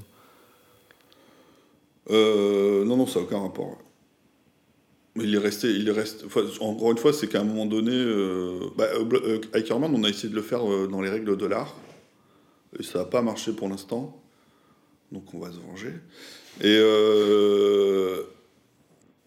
Euh, 2.10 2.86
non, 2.86 2.98
non, 2.98 3.08
ça 3.08 3.20
n'a 3.20 3.26
aucun 3.26 3.42
rapport. 3.42 3.78
Il 5.18 5.34
est 5.34 5.40
resté, 5.40 5.72
il 5.72 5.88
est 5.88 5.94
resté. 5.94 6.26
encore 6.60 6.92
une 6.92 6.98
fois, 6.98 7.14
c'est 7.14 7.28
qu'à 7.28 7.40
un 7.40 7.46
moment 7.46 7.66
donné, 7.66 7.94
euh, 7.94 8.60
bah, 8.76 8.86
euh, 8.94 9.06
euh, 9.14 9.42
Hikerman, 9.54 9.94
on 9.96 10.04
a 10.04 10.10
essayé 10.10 10.30
de 10.30 10.36
le 10.36 10.42
faire 10.42 10.60
dans 10.90 11.02
les 11.02 11.10
règles 11.10 11.38
de 11.38 11.46
l'art, 11.46 11.74
et 12.78 12.84
ça 12.84 13.00
n'a 13.00 13.06
pas 13.06 13.22
marché 13.22 13.54
pour 13.54 13.70
l'instant. 13.70 14.22
Donc 15.12 15.34
on 15.34 15.40
va 15.40 15.52
se 15.52 15.58
venger. 15.58 15.94
Et 16.62 16.78
euh, 16.80 18.24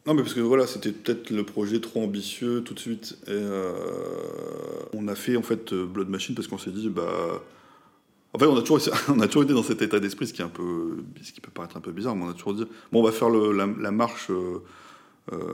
non, 0.07 0.15
mais 0.15 0.23
parce 0.23 0.35
que 0.35 0.41
voilà, 0.41 0.67
c'était 0.67 0.93
peut-être 0.93 1.31
le 1.31 1.45
projet 1.45 1.81
trop 1.81 2.03
ambitieux 2.03 2.63
tout 2.63 2.75
de 2.75 2.81
suite. 2.81 3.19
Et 3.27 3.31
euh, 3.33 3.73
on 4.95 5.09
a 5.09 5.15
fait 5.15 5.37
en 5.37 5.43
fait 5.43 5.73
euh, 5.73 5.85
Blood 5.85 6.09
Machine 6.09 6.35
parce 6.35 6.49
qu'on 6.49 6.59
s'est 6.59 6.71
dit, 6.71 6.89
bah. 6.89 7.43
En 8.35 8.39
fait, 8.39 8.45
on 8.45 8.57
a, 8.57 8.61
toujours, 8.61 8.79
on 9.09 9.21
a 9.21 9.27
toujours 9.27 9.45
été 9.45 9.55
dans 9.55 9.63
cet 9.63 9.81
état 9.81 10.01
d'esprit, 10.01 10.27
ce 10.27 10.35
qui, 10.35 10.43
est 10.43 10.45
un 10.45 10.51
peu, 10.51 10.99
ce 11.23 11.33
qui 11.33 11.41
peut 11.41 11.51
paraître 11.51 11.79
un 11.79 11.81
peu 11.81 11.93
bizarre, 11.93 12.15
mais 12.15 12.25
on 12.25 12.29
a 12.29 12.35
toujours 12.35 12.55
dit 12.55 12.67
bon, 12.93 13.01
on 13.01 13.03
va 13.03 13.11
faire 13.11 13.31
la, 13.31 13.91
marche 13.91 14.31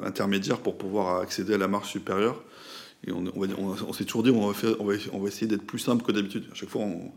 intermédiaire 0.03 0.59
pour 0.59 0.77
pouvoir 0.77 1.21
accéder 1.21 1.55
à 1.55 1.59
la 1.59 1.69
marche 1.69 1.91
supérieure. 1.91 2.43
Et 3.07 3.13
on, 3.13 3.25
on 3.37 3.93
s'est 3.93 4.05
toujours 4.05 4.25
dit 4.25 4.31
on 4.31 4.49
va, 4.49 4.55
faire, 4.55 4.75
on 4.81 4.85
va, 4.87 4.95
va 4.97 5.29
essayer 5.29 5.47
d'être 5.47 5.65
plus 5.65 5.79
simple 5.79 6.05
que 6.05 6.11
d'habitude. 6.11 6.47
À 6.51 6.55
chaque 6.55 6.69
fois, 6.69 6.83
on- 6.83 7.13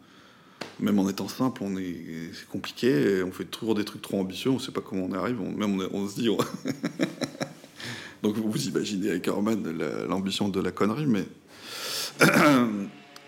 même 0.80 1.00
en 1.00 1.10
étant 1.10 1.28
simple, 1.28 1.62
on 1.64 1.76
est, 1.78 1.96
c'est 2.34 2.48
compliqué, 2.48 3.24
on 3.24 3.32
fait 3.32 3.46
toujours 3.46 3.74
des 3.76 3.84
trucs 3.86 4.02
trop 4.02 4.20
ambitieux, 4.20 4.52
on 4.52 4.56
ne 4.56 4.60
sait 4.60 4.72
pas 4.72 4.82
comment 4.82 5.06
on 5.06 5.14
arrive, 5.14 5.42
on, 5.42 5.52
même 5.52 5.82
on, 5.92 6.08
se 6.08 6.16
dit. 6.16 6.30
on- 6.30 6.38
Donc 8.24 8.36
vous 8.38 8.68
imaginez 8.68 9.10
avec 9.12 9.28
Herman 9.28 9.64
la- 9.78 10.06
l'ambition 10.06 10.50
de 10.50 10.60
la 10.60 10.72
connerie, 10.72 11.06
mais. 11.08 11.26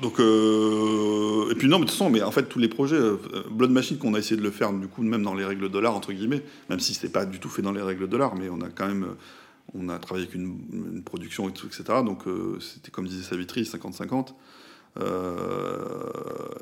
Donc, 0.02 0.18
euh, 0.22 1.52
et 1.52 1.56
puis 1.56 1.68
non, 1.68 1.78
mais 1.78 1.84
de 1.86 1.90
toute 1.90 1.98
façon, 1.98 2.10
mais 2.10 2.22
en 2.22 2.32
fait, 2.32 2.44
tous 2.44 2.58
les 2.60 2.70
projets, 2.70 2.96
euh, 2.96 3.18
Blood 3.52 3.70
Machine, 3.72 3.98
qu'on 3.98 4.14
a 4.14 4.20
essayé 4.20 4.38
de 4.38 4.42
le 4.42 4.50
faire, 4.52 4.72
du 4.72 4.88
coup, 4.88 5.04
même 5.04 5.24
dans 5.24 5.34
les 5.36 5.44
règles 5.44 5.70
de 5.70 5.78
l'art, 5.78 5.94
entre 5.94 6.14
guillemets, 6.14 6.42
même 6.70 6.80
si 6.80 6.94
c'était 6.94 7.10
pas 7.10 7.26
du 7.26 7.40
tout 7.40 7.50
fait 7.50 7.62
dans 7.62 7.74
les 7.74 7.82
règles 7.82 8.08
de 8.08 8.16
l'art, 8.16 8.34
mais 8.36 8.48
on 8.50 8.62
a 8.62 8.70
quand 8.70 8.88
même, 8.88 9.08
on 9.74 9.90
a 9.90 10.00
travaillé 10.00 10.26
avec 10.26 10.36
une, 10.36 10.58
une 10.72 11.04
production 11.04 11.50
et 11.50 11.52
tout, 11.52 11.68
etc. 11.68 11.84
Donc, 12.06 12.28
euh, 12.28 12.58
c'était 12.62 12.92
comme 12.92 13.08
disait 13.10 13.24
Savitri, 13.24 13.64
50-50. 13.64 14.30
Euh, 14.98 16.10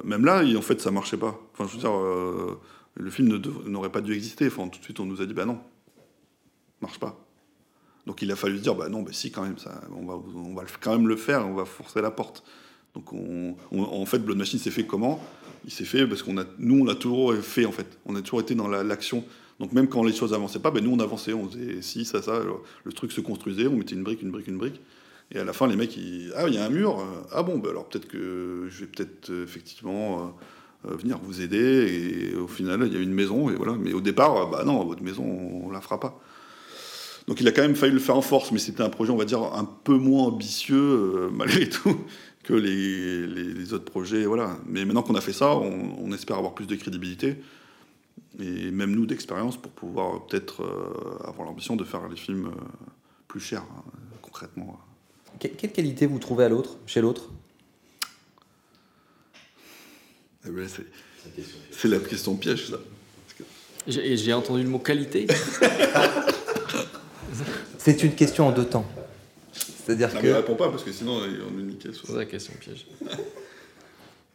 même 0.03 0.25
là, 0.25 0.43
en 0.57 0.61
fait, 0.61 0.81
ça 0.81 0.91
marchait 0.91 1.17
pas. 1.17 1.39
Enfin, 1.53 1.65
je 1.67 1.73
veux 1.73 1.79
dire, 1.79 1.95
euh, 1.95 2.59
le 2.95 3.09
film 3.09 3.41
n'aurait 3.65 3.91
pas 3.91 4.01
dû 4.01 4.13
exister. 4.13 4.47
Enfin, 4.47 4.67
tout 4.67 4.79
de 4.79 4.83
suite, 4.83 4.99
on 4.99 5.05
nous 5.05 5.21
a 5.21 5.25
dit, 5.25 5.33
bah 5.33 5.45
non, 5.45 5.59
marche 6.81 6.99
pas. 6.99 7.17
Donc, 8.05 8.21
il 8.21 8.31
a 8.31 8.35
fallu 8.35 8.59
dire, 8.59 8.75
bah 8.75 8.89
non, 8.89 9.01
bah 9.01 9.11
si, 9.13 9.31
quand 9.31 9.43
même, 9.43 9.57
ça, 9.57 9.81
on 9.91 10.05
va, 10.55 10.63
quand 10.81 10.91
même 10.91 11.07
le 11.07 11.15
faire, 11.17 11.45
on 11.47 11.53
va 11.53 11.65
forcer 11.65 12.01
la 12.01 12.11
porte. 12.11 12.43
Donc, 12.95 13.11
on, 13.13 13.55
on- 13.71 13.83
en 13.83 14.05
fait, 14.05 14.19
Blood 14.19 14.37
Machine 14.37 14.59
s'est 14.59 14.71
fait 14.71 14.85
comment? 14.85 15.21
Il 15.65 15.71
s'est 15.71 15.85
fait 15.85 16.07
parce 16.07 16.23
qu'on 16.23 16.37
a, 16.37 16.45
nous, 16.57 16.83
on 16.85 16.87
a 16.87 16.95
toujours 16.95 17.33
fait, 17.35 17.65
en 17.65 17.71
fait. 17.71 17.99
On 18.05 18.15
a 18.15 18.21
toujours 18.21 18.39
été 18.41 18.55
dans 18.55 18.67
la- 18.67 18.83
l'action. 18.83 19.25
Donc, 19.59 19.73
même 19.73 19.87
quand 19.89 20.03
les 20.03 20.13
choses 20.13 20.33
avançaient 20.33 20.59
pas, 20.59 20.71
ben, 20.71 20.83
nous, 20.83 20.91
on 20.91 20.99
avançait. 20.99 21.33
On 21.33 21.49
faisait 21.49 21.81
ci, 21.81 22.05
ça, 22.05 22.21
ça. 22.21 22.41
Le 22.85 22.93
truc 22.93 23.11
se 23.11 23.19
construisait, 23.21 23.67
on 23.67 23.75
mettait 23.75 23.95
une 23.95 24.03
brique, 24.03 24.21
une 24.21 24.31
brique, 24.31 24.47
une 24.47 24.57
brique. 24.57 24.79
Et 25.31 25.39
à 25.39 25.43
la 25.43 25.53
fin, 25.53 25.67
les 25.67 25.75
mecs, 25.75 25.97
ah, 26.35 26.47
il 26.47 26.53
y 26.53 26.57
a 26.57 26.65
un 26.65 26.69
mur. 26.69 26.99
euh, 26.99 27.03
Ah 27.31 27.43
bon, 27.43 27.57
ben, 27.57 27.69
alors 27.71 27.87
peut-être 27.87 28.07
que 28.07 28.67
je 28.69 28.79
vais 28.81 28.87
peut-être 28.87 29.29
euh, 29.29 29.43
effectivement 29.43 30.33
euh, 30.85 30.95
venir 30.95 31.19
vous 31.21 31.41
aider. 31.41 32.31
Et 32.31 32.35
au 32.35 32.47
final, 32.47 32.83
il 32.85 32.93
y 32.93 32.97
a 32.97 33.01
une 33.01 33.13
maison. 33.13 33.49
Et 33.49 33.55
voilà. 33.55 33.73
Mais 33.73 33.93
au 33.93 34.01
départ, 34.01 34.49
bah 34.49 34.63
non, 34.65 34.83
votre 34.85 35.03
maison, 35.03 35.23
on, 35.23 35.69
la 35.69 35.81
fera 35.81 35.99
pas. 35.99 36.19
Donc 37.27 37.41
il 37.41 37.47
a 37.47 37.51
quand 37.51 37.61
même 37.61 37.75
failli 37.75 37.91
le 37.91 37.99
faire 37.99 38.15
en 38.15 38.21
force, 38.21 38.53
mais 38.53 38.59
c'était 38.59 38.83
un 38.83 38.89
projet, 38.89 39.11
on 39.11 39.17
va 39.17 39.25
dire, 39.25 39.43
un 39.43 39.65
peu 39.65 39.97
moins 39.97 40.27
ambitieux, 40.27 41.29
malgré 41.33 41.67
tout, 41.67 41.97
que 42.43 42.53
les, 42.53 43.73
autres 43.73 43.83
projets. 43.83 44.25
Voilà. 44.25 44.57
Mais 44.65 44.85
maintenant 44.85 45.03
qu'on 45.03 45.15
a 45.15 45.21
fait 45.21 45.33
ça, 45.33 45.57
on, 45.57 46.09
espère 46.13 46.37
avoir 46.37 46.53
plus 46.53 46.67
de 46.67 46.75
crédibilité, 46.75 47.35
et 48.39 48.71
même 48.71 48.95
nous 48.95 49.05
d'expérience, 49.05 49.57
pour 49.57 49.73
pouvoir 49.73 50.25
peut-être 50.25 50.63
avoir 51.25 51.45
l'ambition 51.45 51.75
de 51.75 51.83
faire 51.83 52.07
les 52.07 52.15
films 52.15 52.49
plus 53.27 53.41
chers, 53.41 53.63
hein, 53.63 53.83
concrètement. 54.21 54.79
Que- 55.39 55.47
quelle 55.47 55.71
qualité 55.71 56.05
vous 56.05 56.19
trouvez 56.19 56.45
à 56.45 56.49
l'autre, 56.49 56.77
chez 56.85 57.01
l'autre? 57.01 57.29
Eh 60.45 60.49
ben, 60.49 60.67
c'est, 60.67 60.85
c'est 61.71 61.87
la 61.87 61.99
question 61.99 62.35
piège, 62.35 62.69
ça. 62.69 62.77
J'ai 63.87 64.17
j'ai 64.17 64.33
entendu 64.33 64.63
le 64.63 64.69
mot 64.69 64.79
qualité. 64.79 65.27
C'est 67.77 68.03
une 68.03 68.15
question 68.15 68.47
en 68.47 68.51
deux 68.51 68.65
temps. 68.65 68.85
C'est-à-dire 69.53 70.13
Non, 70.13 70.19
que 70.19 70.25
mais 70.27 70.33
réponds 70.33 70.55
pas, 70.55 70.69
parce 70.69 70.83
que 70.83 70.91
sinon, 70.91 71.21
on 71.21 71.59
est 71.59 71.63
niqué. 71.63 71.89
C'est 71.93 72.13
la 72.13 72.25
question 72.25 72.51
piège. 72.59 72.85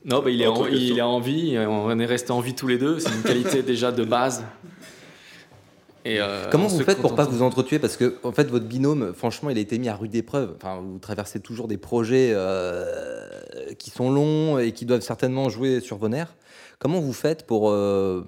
Non, 0.07 0.23
bah, 0.23 0.31
il, 0.31 0.41
est 0.41 0.47
en, 0.47 0.67
il 0.67 0.79
question. 0.79 0.97
est 0.97 1.01
en 1.03 1.21
vie, 1.21 1.59
on 1.59 1.99
est 1.99 2.07
resté 2.07 2.31
en 2.33 2.41
vie 2.41 2.55
tous 2.55 2.67
les 2.67 2.79
deux, 2.79 2.99
c'est 2.99 3.11
une 3.13 3.23
qualité 3.23 3.63
déjà 3.63 3.93
de 3.93 4.05
base. 4.05 4.43
Et, 6.05 6.21
euh, 6.21 6.49
Comment 6.51 6.67
vous 6.67 6.81
faites 6.83 6.99
pour 7.01 7.15
pas 7.15 7.25
vous 7.27 7.43
entretuer 7.43 7.79
Parce 7.79 7.97
que 7.97 8.17
en 8.25 8.33
fait, 8.33 8.49
votre 8.51 8.65
binôme, 8.67 9.13
franchement, 9.15 9.51
il 9.51 9.59
a 9.59 9.61
été 9.61 9.79
mis 9.79 9.89
à 9.89 9.95
rude 9.97 10.15
épreuve. 10.15 10.55
Enfin, 10.57 10.81
vous 10.81 10.99
traversez 10.99 11.39
toujours 11.41 11.69
des 11.69 11.77
projets 11.79 12.33
euh, 12.35 13.25
qui 13.79 13.91
sont 13.91 14.11
longs 14.11 14.59
et 14.59 14.73
qui 14.73 14.85
doivent 14.85 15.01
certainement 15.03 15.49
jouer 15.49 15.81
sur 15.81 15.97
vos 15.99 16.09
nerfs. 16.09 16.35
Comment 16.81 17.01
vous 17.01 17.13
faites 17.13 17.47
pour, 17.47 17.71
euh, 17.71 18.25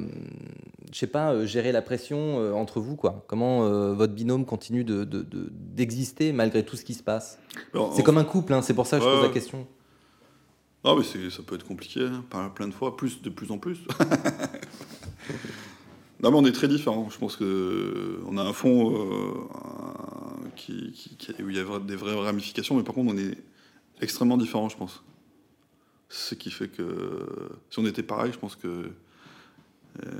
je 0.92 0.96
sais 0.98 1.08
pas, 1.08 1.44
gérer 1.44 1.72
la 1.72 1.82
pression 1.82 2.38
euh, 2.38 2.52
entre 2.52 2.78
vous 2.78 2.94
quoi? 2.94 3.24
Comment 3.26 3.64
euh, 3.66 3.92
votre 3.94 4.12
binôme 4.12 4.44
continue 4.44 4.84
de- 4.84 5.02
de- 5.02 5.22
de- 5.22 5.48
d'exister 5.50 6.32
malgré 6.32 6.64
tout 6.64 6.76
ce 6.76 6.84
qui 6.84 6.94
se 6.94 7.02
passe? 7.02 7.40
C'est 7.96 8.04
comme 8.04 8.18
un 8.18 8.24
couple, 8.24 8.52
hein, 8.54 8.62
c'est 8.62 8.74
pour 8.74 8.86
ça 8.86 8.98
que 8.98 9.04
je 9.04 9.08
pose 9.10 9.22
la 9.24 9.28
question. 9.30 9.66
Ah, 10.84 10.94
mais 10.96 11.02
ça 11.30 11.42
peut 11.44 11.56
être 11.56 11.66
compliqué, 11.66 12.06
hein, 12.32 12.52
plein 12.54 12.68
de 12.68 12.74
fois, 12.74 12.96
plus 12.96 13.20
de 13.22 13.30
plus 13.30 13.50
en 13.50 13.58
plus. 13.58 13.78
non, 16.24 16.30
mais 16.30 16.36
on 16.38 16.44
est 16.46 16.52
très 16.52 16.68
différents. 16.68 17.08
Je 17.10 17.18
pense 17.18 17.36
que 17.36 18.18
on 18.26 18.36
a 18.38 18.42
un 18.42 18.52
fond 18.52 18.94
euh, 18.96 20.48
qui, 20.56 20.92
qui- 20.92 21.16
qui- 21.16 21.42
où 21.42 21.50
il 21.50 21.56
y 21.56 21.60
a 21.60 21.78
des 21.80 21.96
vraies 21.96 22.14
ramifications, 22.14 22.76
mais 22.76 22.82
par 22.82 22.94
contre, 22.94 23.12
on 23.14 23.16
est 23.18 23.36
extrêmement 24.00 24.36
différents, 24.38 24.68
je 24.68 24.76
pense. 24.76 25.02
Ce 26.08 26.34
qui 26.34 26.50
fait 26.50 26.68
que 26.68 26.82
si 27.70 27.78
on 27.78 27.86
était 27.86 28.02
pareil, 28.02 28.32
je 28.32 28.38
pense 28.38 28.56
que 28.56 28.68
euh, 28.68 30.12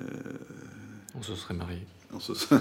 On 1.15 1.23
se 1.23 1.35
serait 1.35 1.55
marié. 1.55 1.81
on 2.13 2.21
se- 2.21 2.33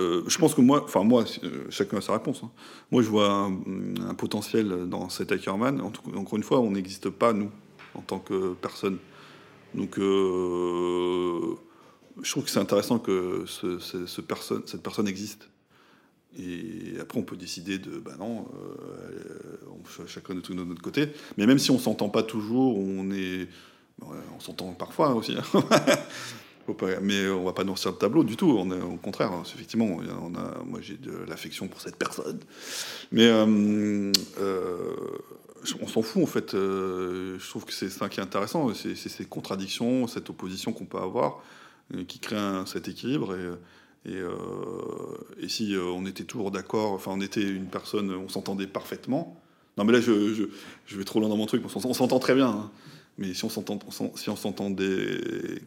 Euh, 0.00 0.24
je 0.26 0.38
pense 0.38 0.56
que 0.56 0.60
moi, 0.60 0.82
enfin 0.82 1.04
moi, 1.04 1.24
euh, 1.44 1.66
chacun 1.70 1.98
a 1.98 2.00
sa 2.00 2.14
réponse. 2.14 2.40
hein. 2.42 2.50
Moi, 2.90 3.02
je 3.02 3.08
vois 3.08 3.28
un, 3.30 3.52
un 4.08 4.14
potentiel 4.14 4.88
dans 4.88 5.08
cet 5.08 5.30
Ackerman. 5.30 5.80
En 5.80 5.90
tout, 5.90 6.02
encore 6.16 6.36
une 6.36 6.42
fois, 6.42 6.58
on 6.58 6.72
n'existe 6.72 7.10
pas 7.10 7.32
nous 7.32 7.48
en 7.94 8.00
tant 8.00 8.18
que 8.18 8.54
personne. 8.54 8.98
Donc, 9.74 9.98
euh, 9.98 11.54
je 12.22 12.30
trouve 12.30 12.44
que 12.44 12.50
c'est 12.50 12.60
intéressant 12.60 12.98
que 12.98 13.44
cette 13.46 14.82
personne 14.82 15.08
existe. 15.08 15.48
Et 16.38 16.94
après, 17.00 17.18
on 17.18 17.22
peut 17.22 17.36
décider 17.36 17.78
de, 17.78 17.98
bah 17.98 18.16
non, 18.18 18.46
euh, 18.54 20.06
chacun 20.06 20.34
de 20.34 20.40
de 20.40 20.64
notre 20.64 20.82
côté. 20.82 21.08
Mais 21.36 21.46
même 21.46 21.58
si 21.58 21.70
on 21.70 21.78
s'entend 21.78 22.08
pas 22.08 22.22
toujours, 22.22 22.76
on 22.76 23.10
est, 23.12 23.48
ouais, 24.02 24.16
on 24.36 24.40
s'entend 24.40 24.72
parfois 24.72 25.14
aussi. 25.14 25.36
hein. 25.36 25.64
Mais 27.02 27.28
on 27.28 27.44
va 27.44 27.52
pas 27.52 27.64
noircir 27.64 27.90
le 27.90 27.98
tableau 27.98 28.24
du 28.24 28.36
tout. 28.36 28.50
Au 28.50 28.96
contraire, 28.96 29.32
hein, 29.32 29.42
effectivement, 29.54 30.00
moi 30.64 30.80
j'ai 30.80 30.96
de 30.96 31.12
l'affection 31.28 31.68
pour 31.68 31.80
cette 31.80 31.96
personne. 31.96 32.40
Mais 33.12 33.28
euh, 33.28 34.10
on 35.80 35.86
s'en 35.86 36.02
fout 36.02 36.22
en 36.22 36.26
fait. 36.26 36.54
Euh, 36.54 37.38
je 37.38 37.48
trouve 37.48 37.64
que 37.64 37.72
c'est 37.72 37.90
ça 37.90 38.08
qui 38.08 38.20
est 38.20 38.22
intéressant. 38.22 38.72
C'est 38.74 38.94
ces 38.94 39.24
contradictions, 39.24 40.06
cette 40.06 40.30
opposition 40.30 40.72
qu'on 40.72 40.84
peut 40.86 40.98
avoir, 40.98 41.42
euh, 41.94 42.04
qui 42.04 42.18
crée 42.18 42.36
cet 42.66 42.88
équilibre. 42.88 43.34
Et, 44.06 44.16
euh, 44.16 44.30
si 45.48 45.74
on 45.78 46.04
était 46.06 46.24
toujours 46.24 46.50
d'accord, 46.50 46.92
enfin 46.92 47.12
on 47.14 47.20
était 47.20 47.42
une 47.42 47.66
personne, 47.66 48.10
on 48.10 48.28
s'entendait 48.28 48.66
parfaitement. 48.66 49.40
Non 49.76 49.84
mais 49.84 49.92
là 49.92 50.00
je, 50.00 50.48
vais 50.92 51.04
trop 51.04 51.20
loin 51.20 51.28
dans 51.28 51.36
mon 51.36 51.46
truc. 51.46 51.62
On 51.64 51.94
s'entend- 51.94 52.18
très 52.18 52.34
bien. 52.34 52.48
hein. 52.48 52.70
Mais 53.16 53.32
si 53.32 53.44
on 53.44 53.48
s'entend, 53.48 53.78
s'entendait 53.90 55.20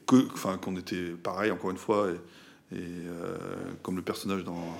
que, 0.05 0.27
enfin, 0.33 0.57
qu'on 0.57 0.75
était 0.75 1.11
pareil 1.11 1.49
encore 1.49 1.71
une 1.71 1.77
fois, 1.77 2.09
et, 2.73 2.77
comme 3.83 3.95
le 3.95 4.01
personnage 4.01 4.43
dans, 4.43 4.77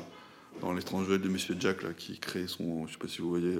dans 0.61 0.73
l'étranger 0.73 1.17
de 1.17 1.29
Monsieur 1.29 1.55
Jack 1.59 1.81
là, 1.83 1.89
qui 1.97 2.19
crée 2.19 2.45
son, 2.47 2.85
je 2.87 2.93
sais 2.93 2.99
pas 2.99 3.07
si 3.07 3.21
vous 3.21 3.29
voyez, 3.29 3.57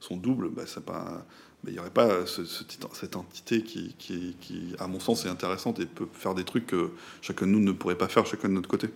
son 0.00 0.16
double, 0.16 0.48
bah, 0.50 0.62
pas, 0.86 0.92
bah, 1.04 1.24
il 1.68 1.72
n'y 1.72 1.78
aurait 1.78 1.90
pas 1.90 2.24
ce- 2.26 2.44
ce 2.44 2.64
petit- 2.64 2.78
cette 2.92 3.16
entité 3.16 3.62
qui, 3.62 3.94
qui, 3.98 4.36
qui, 4.40 4.74
à 4.78 4.86
mon 4.86 5.00
sens, 5.00 5.24
est 5.26 5.28
intéressante 5.28 5.80
et 5.80 5.86
peut 5.86 6.06
faire 6.12 6.34
des 6.34 6.44
trucs 6.44 6.66
que 6.66 6.90
chacun 7.22 7.46
de 7.46 7.52
nous 7.52 7.60
ne 7.60 7.72
pourrait 7.72 7.98
pas 7.98 8.08
faire 8.08 8.26
chacun 8.26 8.48
de 8.48 8.54
notre 8.54 8.68
côté. 8.68 8.88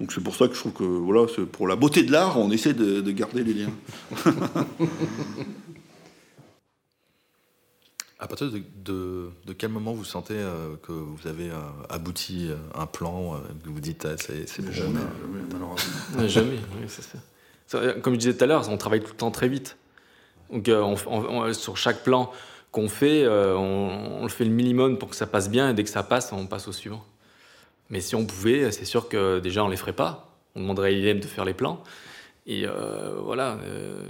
Donc 0.00 0.12
c'est 0.12 0.20
pour 0.22 0.36
ça 0.36 0.46
que 0.46 0.54
je 0.54 0.60
trouve 0.60 0.72
que 0.74 0.84
voilà, 0.84 1.26
pour 1.50 1.66
la 1.66 1.74
beauté 1.76 2.02
de 2.04 2.12
l'art, 2.12 2.38
on 2.38 2.50
essaie 2.52 2.72
de, 2.74 3.00
de 3.00 3.10
garder 3.10 3.42
les 3.42 3.54
liens. 3.54 3.72
À 8.20 8.26
partir 8.26 8.50
de, 8.50 8.60
de- 8.84 9.30
de 9.46 9.52
quel 9.52 9.70
moment 9.70 9.92
vous 9.92 10.02
sentez 10.04 10.34
euh, 10.36 10.74
que 10.82 10.90
vous 10.90 11.28
avez 11.28 11.50
euh, 11.50 11.56
abouti 11.88 12.48
euh, 12.50 12.56
un 12.74 12.86
plan, 12.86 13.34
euh, 13.36 13.38
que 13.62 13.68
vous 13.68 13.78
dites 13.80 14.06
ah, 14.06 14.16
c'est 14.18 14.48
c'est 14.48 14.60
bon, 14.60 14.72
Jamais, 14.72 14.98
jamais, 14.98 15.40
malheureusement. 15.52 16.26
Jamais, 16.28 16.58
oui, 16.80 16.86
c'est. 16.88 17.04
Ça, 17.68 17.92
Comme 18.02 18.14
je 18.14 18.18
disais 18.18 18.36
tout 18.36 18.42
à 18.42 18.48
l'heure, 18.48 18.68
on 18.70 18.76
travaille 18.76 19.02
tout 19.02 19.12
le 19.12 19.16
temps 19.16 19.30
très 19.30 19.48
vite. 19.48 19.76
Donc 20.52 20.68
euh, 20.68 20.82
on- 21.06 21.52
sur 21.52 21.76
chaque 21.76 22.02
plan 22.02 22.30
qu'on 22.72 22.88
fait, 22.88 23.24
euh, 23.24 23.56
on, 23.56 24.20
on 24.20 24.22
le 24.22 24.28
fait 24.28 24.44
le 24.44 24.50
minimum 24.50 24.98
pour 24.98 25.10
que 25.10 25.16
ça 25.16 25.26
passe 25.26 25.50
bien, 25.50 25.70
et 25.70 25.74
dès 25.74 25.84
que 25.84 25.90
ça 25.90 26.02
passe, 26.02 26.32
on 26.32 26.46
passe 26.46 26.68
au 26.68 26.72
suivant. 26.72 27.04
Mais 27.90 28.00
si 28.00 28.14
on 28.14 28.26
pouvait, 28.26 28.70
c'est 28.72 28.84
sûr 28.84 29.08
que 29.08 29.38
déjà 29.40 29.64
on 29.64 29.68
les 29.68 29.76
ferait 29.76 29.94
pas. 29.94 30.36
On 30.54 30.60
demanderait 30.60 30.88
à 30.88 30.92
ILM 30.92 31.20
de 31.20 31.26
faire 31.26 31.44
les 31.44 31.54
plans. 31.54 31.82
Et 32.46 32.64
euh, 32.66 33.16
voilà, 33.22 33.58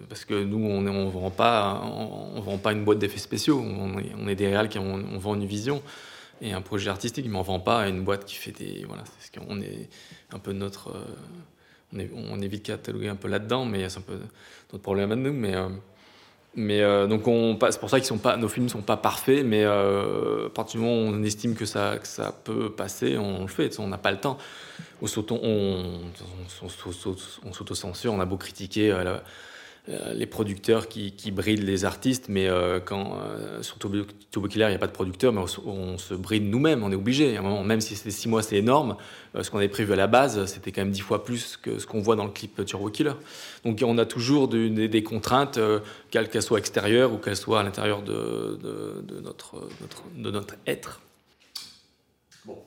parce 0.09 0.25
que 0.25 0.45
nous, 0.45 0.65
on 0.65 0.81
ne 0.81 1.11
vend, 1.11 1.31
pas, 1.31 1.83
on, 1.85 2.41
vend 2.41 2.59
pas 2.59 2.73
une 2.73 2.85
boîte 2.85 2.99
d'effets 3.01 3.19
spéciaux. 3.19 3.61
On 3.61 4.29
est, 4.29 4.35
des 4.37 4.47
réals 4.47 4.69
qui 4.69 4.79
on, 4.79 4.95
on 4.95 5.19
vend 5.19 5.35
une 5.35 5.45
vision 5.45 5.83
et 6.41 6.53
un 6.53 6.61
projet 6.61 6.89
artistique, 6.89 7.27
mais 7.29 7.37
on 7.37 7.43
vend 7.43 7.59
pas 7.59 7.89
une 7.89 8.03
boîte 8.03 8.25
qui 8.25 8.37
fait 8.37 8.53
des. 8.53 8.85
Voilà, 8.87 9.03
c'est 9.19 9.27
ce 9.27 9.45
qu'on 9.45 9.61
est 9.61 9.89
un 10.33 10.39
peu 10.39 10.53
notre. 10.53 10.95
on, 11.93 12.41
évite 12.41 12.65
de 12.65 12.73
cataloguer 12.73 13.09
un 13.09 13.17
peu 13.17 13.29
là-dedans, 13.29 13.65
mais 13.65 13.89
c'est 13.89 13.99
un 13.99 14.03
peu 14.03 14.19
notre 14.73 14.83
problème 14.83 15.11
à 15.11 15.17
nous. 15.17 15.33
Mais, 15.33 15.55
euh, 16.81 17.07
donc. 17.07 17.23
C'est 17.71 17.81
pour 17.81 17.89
ça 17.89 18.01
que 18.01 18.07
sont 18.07 18.19
pas, 18.19 18.37
nos 18.37 18.49
films 18.49 18.69
sont 18.69 18.83
pas 18.83 18.97
parfaits, 18.97 19.45
mais 19.45 19.65
euh, 19.65 20.47
à 20.47 20.51
partir 20.51 20.81
du 20.81 20.87
moment 20.87 21.03
où 21.03 21.15
on 21.15 21.23
estime 21.23 21.55
que 21.55 21.65
ça, 21.65 21.95
ça 22.03 22.35
peut 22.45 22.71
passer, 22.71 23.17
on 23.17 23.43
le 23.43 23.49
fait. 23.49 23.79
On 23.79 23.87
n'a 23.87 23.99
pas 23.99 24.11
le 24.11 24.19
temps. 24.19 24.39
On 25.01 25.07
s'auto- 25.07 25.41
on, 25.43 26.01
a 28.21 28.25
beau 28.25 28.37
critiquer 28.37 28.91
euh, 28.91 29.19
les 30.15 30.27
producteurs 30.27 30.87
qui, 30.89 31.13
brident 31.31 31.63
les 31.63 31.85
artistes, 31.85 32.27
mais 32.29 32.47
euh, 32.49 32.79
quand 32.79 33.17
euh, 33.23 33.63
sur 33.63 33.79
Killer, 34.49 34.67
il 34.67 34.69
n'y 34.71 34.75
a 34.75 34.79
pas 34.79 34.87
de 34.87 34.93
producteur, 34.93 35.33
mais 35.33 35.41
on, 35.41 35.47
se- 35.47 35.61
bride 36.15 36.45
nous-mêmes, 36.45 36.83
on 36.83 36.93
est 36.93 36.95
obligé. 36.95 37.39
Même 37.65 37.81
si 37.81 37.97
c'était 37.97 38.11
six 38.11 38.29
mois, 38.29 38.43
c'est 38.43 38.57
énorme. 38.57 38.97
euh, 39.35 39.43
ce 39.43 39.51
qu'on 39.51 39.59
avait 39.59 39.69
prévu 39.69 39.93
à 39.95 39.97
la 39.97 40.07
base, 40.07 40.45
c'était 40.47 40.73
quand 40.73 40.83
même 40.83 40.91
dix 40.91 41.01
fois 41.01 41.25
plus 41.25 41.57
que 41.57 41.79
ce 41.79 41.87
qu'on 41.87 42.01
voit 42.01 42.17
dans 42.17 42.25
le 42.27 42.31
clip 42.33 42.65
Turbo 42.67 42.91
Killer. 42.91 43.13
Donc 43.65 43.83
on 43.85 43.97
a 43.99 44.05
toujours 44.05 44.49
de- 44.49 44.69
des, 44.69 45.03
contraintes, 45.03 45.57
euh, 45.59 45.81
qu'elles 46.11 46.43
soient 46.43 46.59
extérieures 46.59 47.13
ou 47.13 47.17
qu'elles 47.17 47.37
soient 47.37 47.61
à 47.61 47.63
l'intérieur 47.63 48.03
de 48.03 48.59
notre 50.31 50.55
être. 50.67 51.01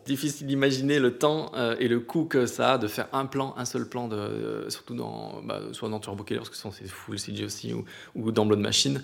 Difficile 0.06 0.48
d'imaginer 0.48 1.00
le 1.00 1.18
temps 1.18 1.52
euh, 1.56 1.76
et 1.80 1.88
le 1.88 2.00
coût 2.00 2.26
que 2.26 2.46
ça 2.46 2.74
a 2.74 2.78
de 2.78 2.88
faire 2.88 3.08
un 3.14 3.26
plan, 3.26 3.54
un 3.58 3.66
seul 3.66 3.88
plan, 3.88 4.08
de, 4.08 4.16
euh, 4.16 4.70
surtout 4.70 4.96
dans, 4.96 5.42
bah, 5.44 5.60
soit 5.72 5.90
dans 5.90 6.00
Turbo 6.00 6.24
Killer, 6.24 6.40
parce 6.40 6.50
que 6.50 6.56
c'est 6.56 6.88
full 6.88 7.18
CG 7.20 7.46
aussi, 7.46 7.74
ou, 7.74 7.86
ou 8.16 8.32
dans 8.32 8.46
Blood 8.46 8.60
Machine. 8.60 9.02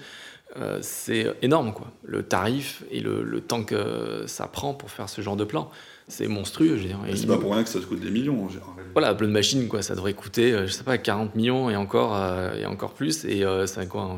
Euh, 0.55 0.79
c'est 0.81 1.35
énorme, 1.41 1.73
quoi. 1.73 1.91
Le 2.03 2.23
tarif 2.23 2.83
et 2.89 2.99
le, 3.01 3.21
le 3.23 3.41
temps 3.41 3.63
que 3.63 4.23
ça 4.27 4.47
prend 4.47 4.73
pour 4.73 4.89
faire 4.89 5.09
ce 5.09 5.21
genre 5.21 5.35
de 5.35 5.43
plan, 5.43 5.69
c'est 6.07 6.27
monstrueux, 6.27 6.79
C'est 7.15 7.27
pas 7.27 7.37
pour 7.37 7.53
rien 7.53 7.63
que 7.63 7.69
ça 7.69 7.79
coûte 7.79 7.99
des 7.99 8.09
millions 8.09 8.45
en 8.45 8.49
général. 8.49 8.71
voilà, 8.93 9.13
Blood 9.13 9.29
Machine, 9.29 9.67
quoi, 9.67 9.81
ça 9.81 9.93
devrait 9.93 10.13
coûter, 10.13 10.51
je 10.65 10.71
sais 10.71 10.83
pas, 10.83 10.97
40 10.97 11.35
millions 11.35 11.69
et 11.69 11.75
encore, 11.75 12.17
et 12.55 12.65
encore 12.65 12.93
plus. 12.93 13.25
Et 13.25 13.43
c'est 13.65 13.89
quoi 13.89 14.17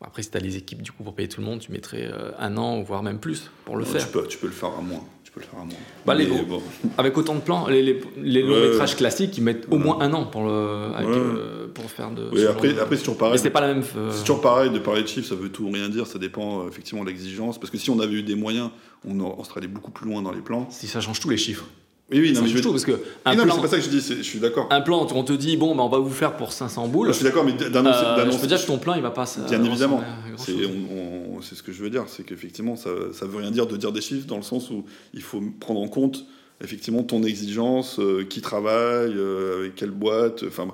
Après, 0.00 0.22
si 0.22 0.30
t'as 0.30 0.38
les 0.38 0.56
équipes, 0.56 0.80
du 0.80 0.92
coup, 0.92 1.02
pour 1.02 1.14
payer 1.16 1.28
tout 1.28 1.40
le 1.40 1.46
monde, 1.46 1.58
tu 1.58 1.72
mettrais 1.72 2.08
un 2.38 2.56
an, 2.56 2.80
voire 2.82 3.02
même 3.02 3.18
plus, 3.18 3.50
pour 3.64 3.76
le 3.76 3.84
Non, 3.84 3.90
faire. 3.90 4.06
Tu 4.06 4.12
peux, 4.12 4.26
tu 4.28 4.38
peux 4.38 4.46
le 4.46 4.52
faire 4.52 4.70
à 4.78 4.80
moins. 4.80 5.02
Tu 5.40 5.46
peux 5.46 5.46
le 5.46 5.50
faire 5.50 5.60
à 5.60 5.64
moins. 5.64 5.74
Bah, 6.06 6.14
les 6.14 6.24
Mais 6.26 6.30
gros- 6.36 6.44
bon. 6.44 6.62
Avec 6.96 7.16
autant 7.18 7.34
de 7.34 7.40
plans, 7.40 7.66
les, 7.68 7.82
les, 7.82 8.00
les 8.22 8.42
longs 8.42 8.60
métrages 8.60 8.96
classiques, 8.96 9.36
ils 9.38 9.42
mettent 9.44 9.66
au 9.70 9.78
moins 9.78 9.98
un 10.00 10.12
an 10.12 10.24
pour, 10.26 10.44
le, 10.44 10.94
avec, 10.94 11.08
Ouais. 11.08 11.16
euh, 11.16 11.66
pour 11.72 11.90
faire 11.90 12.10
de. 12.10 12.28
Oui, 12.32 12.44
après, 12.46 12.68
genre 12.68 12.76
de- 12.76 12.82
après 12.82 12.96
c'est 12.96 13.02
toujours 13.02 13.18
pareil. 13.18 13.32
Mais 13.34 13.38
c'est 13.38 13.50
pas 13.50 13.60
la 13.60 13.74
même. 13.74 13.82
euh, 13.96 14.10
C'est 14.12 14.20
toujours 14.20 14.40
pareil 14.40 14.70
de 14.70 14.78
parler 14.78 15.02
de 15.02 15.06
chiffres, 15.08 15.28
ça 15.28 15.34
veut 15.34 15.48
tout 15.50 15.64
ou 15.64 15.70
rien 15.70 15.88
dire, 15.88 16.06
ça 16.06 16.18
dépend 16.18 16.62
euh, 16.64 16.68
effectivement 16.68 17.04
de 17.04 17.08
l'exigence. 17.10 17.58
Parce 17.58 17.70
que 17.70 17.78
si 17.78 17.90
on 17.90 18.00
avait 18.00 18.14
eu 18.14 18.22
des 18.22 18.34
moyens, 18.34 18.70
on, 19.06 19.20
on 19.20 19.44
serait 19.44 19.58
allé 19.58 19.68
beaucoup 19.68 19.90
plus 19.90 20.08
loin 20.10 20.22
dans 20.22 20.32
les 20.32 20.40
plans. 20.40 20.66
Si 20.70 20.86
ça 20.86 21.00
change 21.00 21.20
tous 21.20 21.30
les 21.30 21.36
chiffres. 21.36 21.64
Oui, 22.10 22.20
oui, 22.20 22.32
non, 22.32 22.40
mais 22.40 22.48
je 22.48 22.58
tout, 22.60 22.70
parce 22.70 22.86
que 22.86 22.98
un 23.26 23.34
non, 23.34 23.44
plan, 23.44 23.54
c'est 23.56 23.60
pas 23.60 23.68
ça 23.68 23.76
que 23.76 23.82
je 23.82 23.90
dis, 23.90 24.00
je 24.00 24.22
suis 24.22 24.38
d'accord. 24.38 24.66
un 24.70 24.80
plan, 24.80 25.06
on 25.14 25.24
te 25.24 25.32
dit, 25.34 25.58
bon, 25.58 25.74
bah, 25.74 25.82
on 25.82 25.90
va 25.90 25.98
vous 25.98 26.08
faire 26.08 26.36
pour 26.38 26.52
500 26.52 26.88
boules. 26.88 27.08
Je 27.08 27.12
suis 27.12 27.24
d'accord, 27.24 27.44
mais 27.44 27.52
d'annoncer. 27.52 27.98
Euh, 28.02 28.30
je 28.30 28.38
peux 28.38 28.46
dire 28.46 28.58
que 28.60 28.66
ton 28.66 28.78
plan, 28.78 28.94
il 28.94 29.02
va 29.02 29.10
pas. 29.10 29.26
Bien 29.46 29.62
évidemment. 29.62 30.02
C'est 30.38 30.54
on- 30.54 31.36
on- 31.36 31.42
c'est 31.42 31.54
ce 31.54 31.62
que 31.62 31.70
je 31.70 31.82
veux 31.82 31.90
dire, 31.90 32.04
c'est 32.06 32.24
qu'effectivement, 32.24 32.76
ça, 32.76 32.90
ça 33.12 33.26
veut 33.26 33.36
rien 33.36 33.50
dire 33.50 33.66
de 33.66 33.76
dire 33.76 33.92
des 33.92 34.00
chiffres 34.00 34.26
dans 34.26 34.36
le 34.38 34.42
sens 34.42 34.70
où 34.70 34.84
il 35.12 35.20
faut 35.22 35.42
prendre 35.60 35.80
en 35.80 35.88
compte 35.88 36.24
effectivement 36.64 37.02
ton 37.02 37.22
exigence, 37.22 38.00
euh, 38.00 38.24
qui 38.24 38.40
travaille, 38.40 39.12
euh, 39.14 39.60
avec 39.60 39.74
quelle 39.76 39.90
boîte, 39.90 40.44
enfin, 40.48 40.66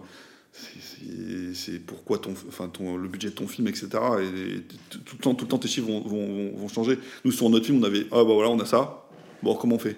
c'est- 0.52 1.78
pourquoi 1.84 2.18
ton, 2.18 2.32
enfin, 2.48 2.68
ton, 2.68 2.96
le 2.96 3.08
budget 3.08 3.28
de 3.30 3.34
ton 3.34 3.46
film, 3.46 3.68
etc. 3.68 3.88
Et, 4.20 4.56
et 4.56 4.60
tout 5.04 5.16
le 5.18 5.22
temps, 5.22 5.34
tout 5.34 5.44
le 5.44 5.50
temps, 5.50 5.58
tes 5.58 5.68
chiffres 5.68 5.86
vont, 5.88 6.00
vont, 6.00 6.26
vont- 6.26 6.56
vont 6.56 6.68
changer. 6.68 6.98
Nous, 7.24 7.32
sur 7.32 7.48
notre 7.50 7.66
film, 7.66 7.80
on 7.80 7.84
avait, 7.84 8.06
ah 8.12 8.24
bah 8.24 8.32
voilà, 8.34 8.50
on 8.50 8.60
a 8.60 8.64
ça. 8.66 9.04
Bon, 9.42 9.54
comment 9.56 9.76
on 9.76 9.78
fait? 9.78 9.96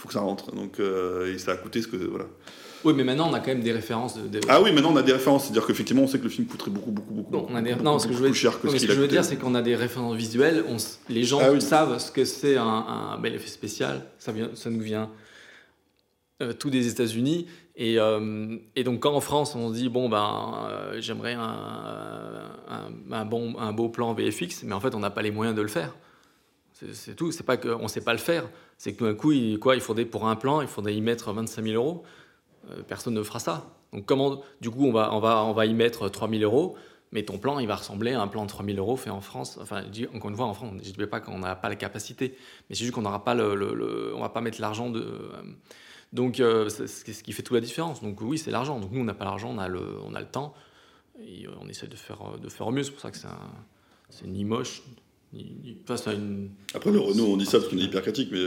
Faut 0.00 0.08
que 0.08 0.14
ça 0.14 0.20
rentre. 0.20 0.50
Donc, 0.54 0.80
euh, 0.80 1.32
et 1.34 1.38
ça 1.38 1.52
a 1.52 1.56
coûté 1.56 1.82
ce 1.82 1.88
que, 1.88 1.96
voilà. 1.96 2.24
Oui, 2.84 2.94
mais 2.96 3.04
maintenant 3.04 3.28
on 3.28 3.34
a 3.34 3.40
quand 3.40 3.48
même 3.48 3.60
des 3.60 3.72
références. 3.72 4.16
De, 4.16 4.26
de- 4.26 4.40
Ah 4.48 4.62
oui, 4.62 4.72
maintenant 4.72 4.92
on 4.92 4.96
a 4.96 5.02
des 5.02 5.12
référenences, 5.12 5.44
c'est-à-dire 5.44 5.66
qu'effectivement 5.66 6.04
on 6.04 6.06
sait 6.06 6.18
que 6.18 6.24
le 6.24 6.30
film 6.30 6.46
coûterait 6.46 6.70
beaucoup, 6.70 6.90
beaucoup, 6.90 7.12
beaucoup, 7.12 7.30
beaucoup, 7.30 7.52
on 7.52 7.54
a 7.56 7.60
des- 7.60 7.72
beaucoup, 7.72 7.84
non, 7.84 7.98
ce 7.98 8.06
que 8.06 8.14
je 8.14 8.18
veux, 8.18 8.32
cher 8.32 8.58
que 8.58 8.66
non, 8.66 8.72
ce 8.72 8.78
ce 8.78 8.86
que 8.86 8.92
je 8.94 9.00
veux 9.00 9.08
dire, 9.08 9.22
c'est 9.22 9.36
qu'on 9.36 9.54
a 9.54 9.60
des 9.60 9.76
références 9.76 10.16
visuelles. 10.16 10.64
On 10.66 10.76
s- 10.76 10.98
les 11.10 11.22
gens 11.22 11.40
Ah 11.42 11.52
oui. 11.52 11.60
savent 11.60 11.98
ce 11.98 12.10
que 12.10 12.24
c'est 12.24 12.56
un, 12.56 12.64
un 12.66 13.18
bel 13.18 13.34
effet 13.34 13.48
spécial. 13.48 14.06
Ça, 14.18 14.32
vient, 14.32 14.48
ça 14.54 14.70
nous 14.70 14.80
vient 14.80 15.10
euh, 16.40 16.54
tout 16.54 16.70
des 16.70 16.88
États-Unis. 16.88 17.46
Et, 17.76 17.98
euh, 17.98 18.56
et 18.76 18.82
donc, 18.84 19.00
quand 19.00 19.12
en 19.14 19.20
France, 19.20 19.54
on 19.54 19.68
se 19.68 19.74
dit, 19.74 19.90
bon, 19.90 20.08
ben, 20.08 20.54
euh, 20.70 20.96
j'aimerais 21.00 21.34
un, 21.34 21.42
un, 22.68 23.12
un 23.12 23.24
bon, 23.26 23.54
un 23.58 23.72
beau 23.72 23.90
plan 23.90 24.14
VFX, 24.14 24.62
mais 24.64 24.72
en 24.72 24.80
fait, 24.80 24.94
on 24.94 25.00
n'a 25.00 25.10
pas 25.10 25.20
les 25.22 25.30
moyens 25.30 25.54
de 25.56 25.60
le 25.62 25.68
faire. 25.68 25.94
C'est 26.72 26.94
c'est 26.94 27.14
tout. 27.14 27.30
C'est 27.30 27.42
pas 27.44 27.58
qu'on 27.58 27.82
ne 27.82 27.88
sait 27.88 28.00
pas 28.00 28.12
le 28.12 28.18
faire. 28.18 28.48
C'est 28.82 28.94
que 28.94 29.04
d'un 29.04 29.12
coup, 29.14 29.30
il, 29.32 29.58
quoi, 29.58 29.74
il 29.74 29.82
faudrait, 29.82 30.06
pour 30.06 30.26
un 30.26 30.36
plan, 30.36 30.62
il 30.62 30.66
faudrait 30.66 30.94
y 30.94 31.02
mettre 31.02 31.30
25 31.34 31.62
000 31.62 31.74
euros. 31.74 32.02
Euh, 32.70 32.82
personne 32.82 33.12
ne 33.12 33.22
fera 33.22 33.38
ça. 33.38 33.76
Donc, 33.92 34.06
comment, 34.06 34.40
du 34.62 34.70
coup, 34.70 34.86
on 34.86 34.90
va, 34.92 35.12
on 35.14 35.20
va, 35.20 35.44
on 35.44 35.52
va 35.52 35.66
y 35.66 35.74
mettre 35.74 36.08
3 36.08 36.30
000 36.30 36.42
euros. 36.42 36.78
Mais 37.12 37.22
ton 37.24 37.36
plan, 37.36 37.58
il 37.58 37.66
va 37.66 37.76
ressembler 37.76 38.12
à 38.12 38.22
un 38.22 38.26
plan 38.26 38.44
de 38.44 38.48
3000 38.48 38.78
euros 38.78 38.96
fait 38.96 39.10
en 39.10 39.20
France. 39.20 39.58
Enfin, 39.60 39.82
encore 40.14 40.30
une 40.30 40.36
fois, 40.36 40.46
en 40.46 40.54
France, 40.54 40.70
je 40.82 40.88
ne 40.88 40.94
dis 40.94 41.06
pas 41.06 41.20
qu'on 41.20 41.40
n'a 41.40 41.56
pas 41.56 41.68
la 41.68 41.76
capacité, 41.76 42.34
mais 42.70 42.74
c'est 42.74 42.84
juste 42.84 42.94
qu'on 42.94 43.02
n'aura 43.02 43.22
pas 43.22 43.34
le, 43.34 44.14
on 44.16 44.20
va 44.20 44.30
pas 44.30 44.40
mettre 44.40 44.62
l'argent 44.62 44.88
de. 44.88 45.00
euh, 45.00 45.42
donc, 46.14 46.40
euh, 46.40 46.70
c'est 46.70 46.86
ce 47.12 47.22
qui 47.22 47.32
fait 47.32 47.42
toute 47.42 47.54
la 47.56 47.60
différence. 47.60 48.00
Donc, 48.02 48.18
oui, 48.22 48.38
c'est 48.38 48.50
l'argent. 48.50 48.80
Donc, 48.80 48.92
nous, 48.92 49.00
on 49.02 49.04
n'a 49.04 49.12
pas 49.12 49.26
l'argent, 49.26 49.50
on 49.54 49.58
a 49.58 49.68
le, 49.68 49.82
on 50.06 50.14
a 50.14 50.20
le 50.20 50.26
temps, 50.26 50.54
et 51.22 51.44
on 51.60 51.68
essaie 51.68 51.86
de 51.86 51.96
faire, 51.96 52.38
de 52.42 52.48
faire 52.48 52.70
mieux. 52.70 52.82
C'est 52.84 52.92
pour 52.92 53.00
ça 53.02 53.10
que 53.10 53.18
c'est 53.18 53.26
un- 53.26 54.26
ni 54.26 54.44
moche, 54.44 54.82
ni, 55.34 55.44
ni- 55.62 55.76
enfin, 55.88 56.12
une. 56.12 56.50
Après, 56.74 56.90
le 56.90 56.98
Renault, 57.00 57.26
on 57.26 57.36
dit 57.36 57.44
ça 57.46 57.58
parce 57.58 57.70
qu'on 57.70 57.78
est 57.78 57.82
hyper 57.82 58.02
critique, 58.02 58.30
mais 58.32 58.46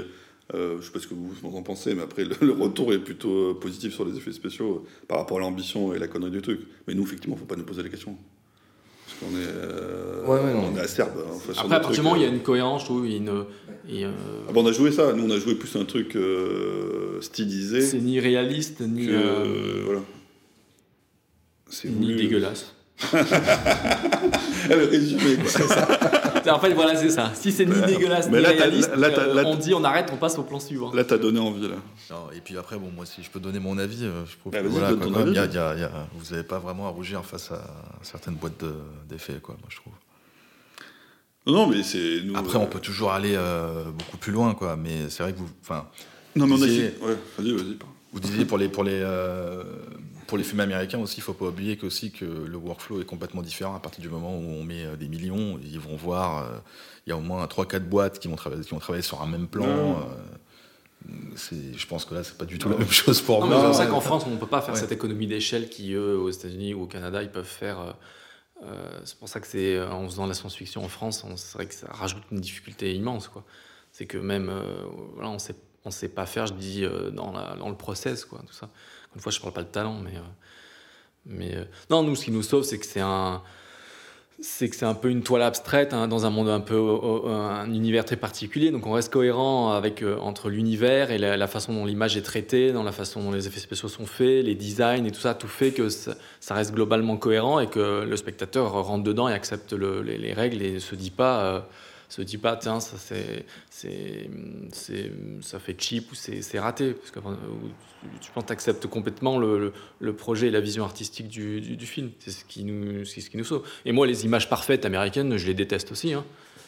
euh, 0.53 0.77
je 0.81 0.85
sais 0.85 0.91
pas 0.91 0.99
ce 0.99 1.07
que 1.07 1.13
vous 1.13 1.33
en 1.55 1.61
pensez, 1.63 1.93
mais 1.95 2.01
après, 2.03 2.25
le, 2.25 2.35
le 2.41 2.51
retour 2.51 2.93
est 2.93 2.99
plutôt 2.99 3.55
positif 3.55 3.93
sur 3.93 4.05
les 4.05 4.17
effets 4.17 4.31
spéciaux 4.33 4.83
euh, 4.85 5.05
par 5.07 5.17
rapport 5.19 5.37
à 5.37 5.41
l'ambition 5.41 5.93
et 5.93 5.99
la 5.99 6.07
connerie 6.07 6.31
du 6.31 6.41
truc. 6.41 6.61
Mais 6.87 6.93
nous, 6.93 7.03
effectivement, 7.03 7.35
faut 7.35 7.45
pas 7.45 7.55
nous 7.55 7.63
poser 7.63 7.81
la 7.83 7.89
question. 7.89 8.15
Parce 9.05 9.19
qu'on 9.19 9.37
est, 9.37 9.45
euh, 9.47 10.25
Ouais, 10.25 10.39
ouais, 10.39 10.53
non. 10.53 10.71
on 10.73 10.77
est 10.77 10.81
acerbe. 10.81 11.11
hein, 11.17 11.31
enfin, 11.35 11.53
Après, 11.57 11.75
à 11.75 11.79
partir 11.79 11.91
du 11.91 12.01
moment 12.01 12.13
où 12.13 12.17
il 12.17 12.23
y 12.23 12.25
a 12.25 12.29
euh, 12.29 12.33
une 12.33 12.41
cohérence, 12.41 12.81
je 12.81 12.85
trouve, 12.87 13.05
il 13.05 13.11
y 13.11 13.15
a 13.15 13.17
une. 13.17 13.45
et, 13.89 14.05
euh, 14.05 14.11
ah 14.49 14.51
bon, 14.51 14.63
on 14.63 14.67
a 14.67 14.71
joué 14.71 14.91
ça, 14.91 15.13
nous 15.13 15.23
on 15.25 15.29
a 15.31 15.39
joué 15.39 15.55
plus 15.55 15.75
un 15.77 15.85
truc 15.85 16.15
euh, 16.15 17.19
stylisé. 17.21 17.81
c'est 17.81 17.99
ni 17.99 18.19
réaliste, 18.19 18.81
ni, 18.81 19.07
que, 19.07 19.81
voilà. 19.85 20.01
C'est 21.69 21.89
ni 21.89 22.11
voulu. 22.13 22.15
dégueulasse. 22.15 22.73
le 23.13 24.85
résumé, 24.85 25.35
quoi. 25.37 26.22
En 26.51 26.59
fait, 26.59 26.73
voilà, 26.73 26.95
c'est 26.95 27.09
ça. 27.09 27.31
Si 27.33 27.51
c'est 27.51 27.65
ni 27.65 27.73
Ouais. 27.79 27.85
dégueulasse, 27.85 28.27
Mais 28.29 28.37
ni 28.37 28.43
là, 28.43 28.49
réaliste, 28.49 28.95
là, 28.95 29.07
euh, 29.07 29.33
là, 29.33 29.43
on 29.45 29.55
dit 29.55 29.73
on 29.73 29.83
arrête, 29.83 30.09
on 30.13 30.17
passe 30.17 30.37
au 30.37 30.43
plan 30.43 30.59
suivant. 30.59 30.91
Là, 30.93 31.03
t'as 31.03 31.17
donné 31.17 31.39
envie, 31.39 31.67
là. 31.67 31.75
Non, 32.11 32.29
et 32.35 32.39
puis 32.41 32.57
après, 32.57 32.77
bon, 32.77 32.89
moi, 32.95 33.05
si 33.05 33.23
je 33.23 33.29
peux 33.29 33.39
donner 33.39 33.59
mon 33.59 33.77
avis, 33.77 34.03
euh, 34.05 34.25
je 34.25 34.37
trouve 34.37 34.51
Bah, 34.53 34.61
que 34.61 34.67
voilà, 34.67 34.93
quoi, 34.93 35.21
avis. 35.21 35.31
y 35.33 35.37
a- 35.39 35.45
il 35.45 35.53
y 35.53 35.57
a- 35.57 35.73
il 35.75 35.79
y 35.81 35.83
a- 35.83 36.07
vous 36.13 36.31
n'avez 36.31 36.43
pas 36.43 36.59
vraiment 36.59 36.87
à 36.87 36.89
rougir 36.91 37.23
face 37.25 37.51
à 37.51 37.61
certaines 38.01 38.35
boîtes 38.35 38.59
de- 38.59 38.73
d'effets, 39.09 39.39
quoi, 39.41 39.55
moi, 39.59 39.67
je 39.69 39.77
trouve. 39.77 39.93
Non, 41.45 41.53
non, 41.53 41.67
mais 41.67 41.83
c'est. 41.83 42.21
Nous, 42.23 42.35
Après, 42.37 42.57
euh, 42.57 42.61
on 42.61 42.67
peut 42.67 42.79
toujours 42.79 43.11
aller 43.11 43.33
euh, 43.35 43.85
beaucoup 43.91 44.17
plus 44.17 44.31
loin, 44.31 44.53
quoi, 44.53 44.75
mais 44.77 45.09
c'est 45.09 45.23
vrai 45.23 45.33
que 45.33 45.39
vous. 45.39 45.49
Enfin, 45.61 45.87
Non, 46.35 46.47
mais 46.47 46.53
on 46.53 46.61
a 46.61 46.65
essayé. 46.65 46.95
Ouais, 47.01 47.17
vas-y, 47.37 47.51
vas-y. 47.51 47.77
Vous 48.13 48.19
disiez 48.19 48.45
pour 48.45 48.57
les, 48.57 48.69
pour 48.69 48.83
les, 48.83 48.99
euh, 49.01 49.63
pour 50.27 50.37
les 50.37 50.43
films 50.43 50.59
américains 50.61 50.99
aussi, 50.99 51.17
il 51.17 51.23
faut 51.23 51.33
pas 51.33 51.45
oublier 51.45 51.77
que, 51.77 51.85
aussi 51.85 52.11
que 52.11 52.25
le 52.25 52.57
workflow 52.57 53.01
est 53.01 53.05
complètement 53.05 53.41
différent 53.41 53.75
à 53.75 53.79
partir 53.79 54.01
du 54.01 54.09
moment 54.09 54.35
où 54.37 54.41
on 54.43 54.63
met 54.63 54.83
euh, 54.85 54.95
des 54.95 55.07
millions. 55.07 55.59
Ils 55.63 55.79
vont 55.79 55.95
voir, 55.95 56.43
euh, 56.43 56.57
il 57.05 57.09
y 57.09 57.13
a 57.13 57.17
au 57.17 57.21
moins 57.21 57.45
3-4 57.45 57.79
boîtes 57.87 58.19
qui 58.19 58.27
vont, 58.27 58.35
travailler, 58.35 58.63
qui 58.63 58.71
vont 58.71 58.79
travailler 58.79 59.03
sur 59.03 59.21
un 59.21 59.27
même 59.27 59.47
plan. 59.47 59.65
Euh, 59.67 60.03
c'est- 61.35 61.77
je 61.77 61.87
pense 61.87 62.05
que 62.05 62.13
là, 62.15 62.23
c'est 62.23 62.37
pas 62.37 62.45
du 62.45 62.57
tout 62.59 62.69
la 62.69 62.77
même 62.77 62.89
chose 62.91 63.21
pour 63.21 63.41
Non, 63.41 63.47
moi. 63.47 63.57
c'est 63.59 63.65
pour 63.65 63.75
ça 63.75 63.85
qu'en 63.87 64.01
France, 64.01 64.23
on 64.25 64.31
ne 64.31 64.37
peut 64.37 64.47
pas 64.47 64.61
faire 64.61 64.73
Ouais. 64.73 64.79
cette 64.79 64.91
économie 64.91 65.27
d'échelle 65.27 65.69
qui, 65.69 65.93
eux, 65.93 66.17
aux 66.17 66.29
États-Unis 66.29 66.73
ou 66.73 66.83
au 66.83 66.87
Canada, 66.87 67.21
ils 67.21 67.31
peuvent 67.31 67.43
faire. 67.45 67.79
euh, 68.63 68.99
c'est 69.03 69.17
pour 69.17 69.27
ça 69.27 69.41
que 69.41 69.47
c'est 69.47 69.81
en 69.81 70.05
faisant 70.07 70.23
de 70.23 70.29
la 70.29 70.33
science-fiction 70.35 70.85
en 70.85 70.87
France, 70.87 71.25
c'est 71.35 71.53
vrai 71.57 71.65
que 71.65 71.73
ça 71.73 71.87
rajoute 71.91 72.23
une 72.31 72.39
difficulté 72.39 72.93
immense. 72.95 73.27
quoi. 73.27 73.43
C'est 73.91 74.05
que 74.05 74.17
même, 74.17 74.47
euh, 74.49 74.83
voilà, 75.15 75.29
on 75.29 75.39
sait, 75.39 75.55
on 75.85 75.91
sait 75.91 76.07
pas 76.07 76.25
faire, 76.25 76.47
je 76.47 76.53
dis, 76.53 76.85
euh, 76.85 77.09
dans, 77.11 77.33
la- 77.33 77.55
dans 77.57 77.67
le 77.69 77.75
process, 77.75 78.23
quoi, 78.23 78.39
tout 78.47 78.53
ça. 78.53 78.69
Une 79.15 79.21
fois, 79.21 79.31
je 79.31 79.39
parle 79.39 79.53
pas 79.53 79.63
de 79.63 79.67
talent, 79.69 79.99
mais. 80.03 80.15
euh, 80.17 80.21
mais 81.25 81.55
euh, 81.55 81.63
non, 81.89 82.03
nous, 82.03 82.15
ce 82.15 82.25
qui 82.25 82.31
nous 82.31 82.43
sauve, 82.43 82.63
c'est 82.63 82.77
que 82.77 82.85
c'est 82.85 82.99
un. 82.99 83.41
C'est 84.41 84.67
que 84.67 84.75
c'est 84.75 84.85
un 84.85 84.95
peu 84.95 85.09
une 85.09 85.23
toile 85.23 85.43
abstraite 85.43 85.93
hein, 85.93 86.09
dans 86.09 86.25
un 86.25 86.29
monde 86.29 86.49
un 86.49 86.59
peu 86.59 86.75
euh, 86.75 87.27
un 87.29 87.71
univers 87.71 88.03
très 88.03 88.17
particulier. 88.17 88.71
Donc 88.71 88.85
on 88.85 88.91
reste 88.91 89.13
cohérent 89.13 89.71
avec 89.71 90.01
euh, 90.01 90.17
entre 90.19 90.49
l'univers 90.49 91.11
et 91.11 91.17
la, 91.17 91.47
façon 91.47 91.71
dont 91.73 91.85
l'image 91.85 92.17
est 92.17 92.23
traitée, 92.23 92.73
dans 92.73 92.83
la 92.83 92.91
façon 92.91 93.23
dont 93.23 93.31
les 93.31 93.47
effets 93.47 93.61
spéciaux 93.61 93.87
sont 93.87 94.05
faits, 94.07 94.43
les 94.43 94.55
designs 94.55 95.05
et 95.05 95.11
tout 95.11 95.21
ça, 95.21 95.33
tout 95.33 95.47
fait 95.47 95.71
que 95.71 95.87
ça, 95.87 96.15
reste 96.49 96.73
globalement 96.73 97.15
cohérent 97.15 97.61
et 97.61 97.67
que 97.67 98.03
le 98.03 98.17
spectateur 98.17 98.73
rentre 98.73 99.03
dedans 99.03 99.29
et 99.29 99.33
accepte 99.33 99.71
le- 99.71 100.01
les, 100.01 100.17
les 100.17 100.33
règles 100.33 100.61
et 100.61 100.79
se 100.81 100.95
dit 100.95 101.11
pas 101.11 101.65
se 102.13 102.21
dit 102.21 102.37
pas 102.37 102.55
tiens 102.55 102.79
ça 102.79 102.97
c'est 102.97 103.45
c'est 103.71 104.29
ça 105.41 105.59
fait 105.59 105.75
cheap 105.79 106.11
ou 106.11 106.15
c'est 106.15 106.59
raté. 106.59 106.93
Parce 106.93 107.09
que 107.09 107.19
tu 108.21 108.31
penses 108.31 108.51
acceptes 108.51 108.85
complètement 108.87 109.39
le, 109.39 109.73
le, 109.99 110.15
projet 110.15 110.47
et 110.47 110.51
la 110.51 110.59
vision 110.59 110.83
artistique 110.83 111.27
du, 111.27 111.61
du, 111.61 111.85
film. 111.85 112.11
C'est 112.19 112.31
ce 112.31 112.45
qui 112.45 112.65
nous 112.65 113.03
ce 113.05 113.29
qui 113.29 113.37
nous 113.37 113.43
sauve. 113.43 113.67
Et 113.85 113.91
moi 113.91 114.05
les 114.05 114.25
images 114.25 114.47
parfaites 114.47 114.85
américaines 114.85 115.37
je 115.37 115.47
les 115.47 115.55
déteste 115.55 115.91
aussi 115.91 116.13
hein. 116.13 116.23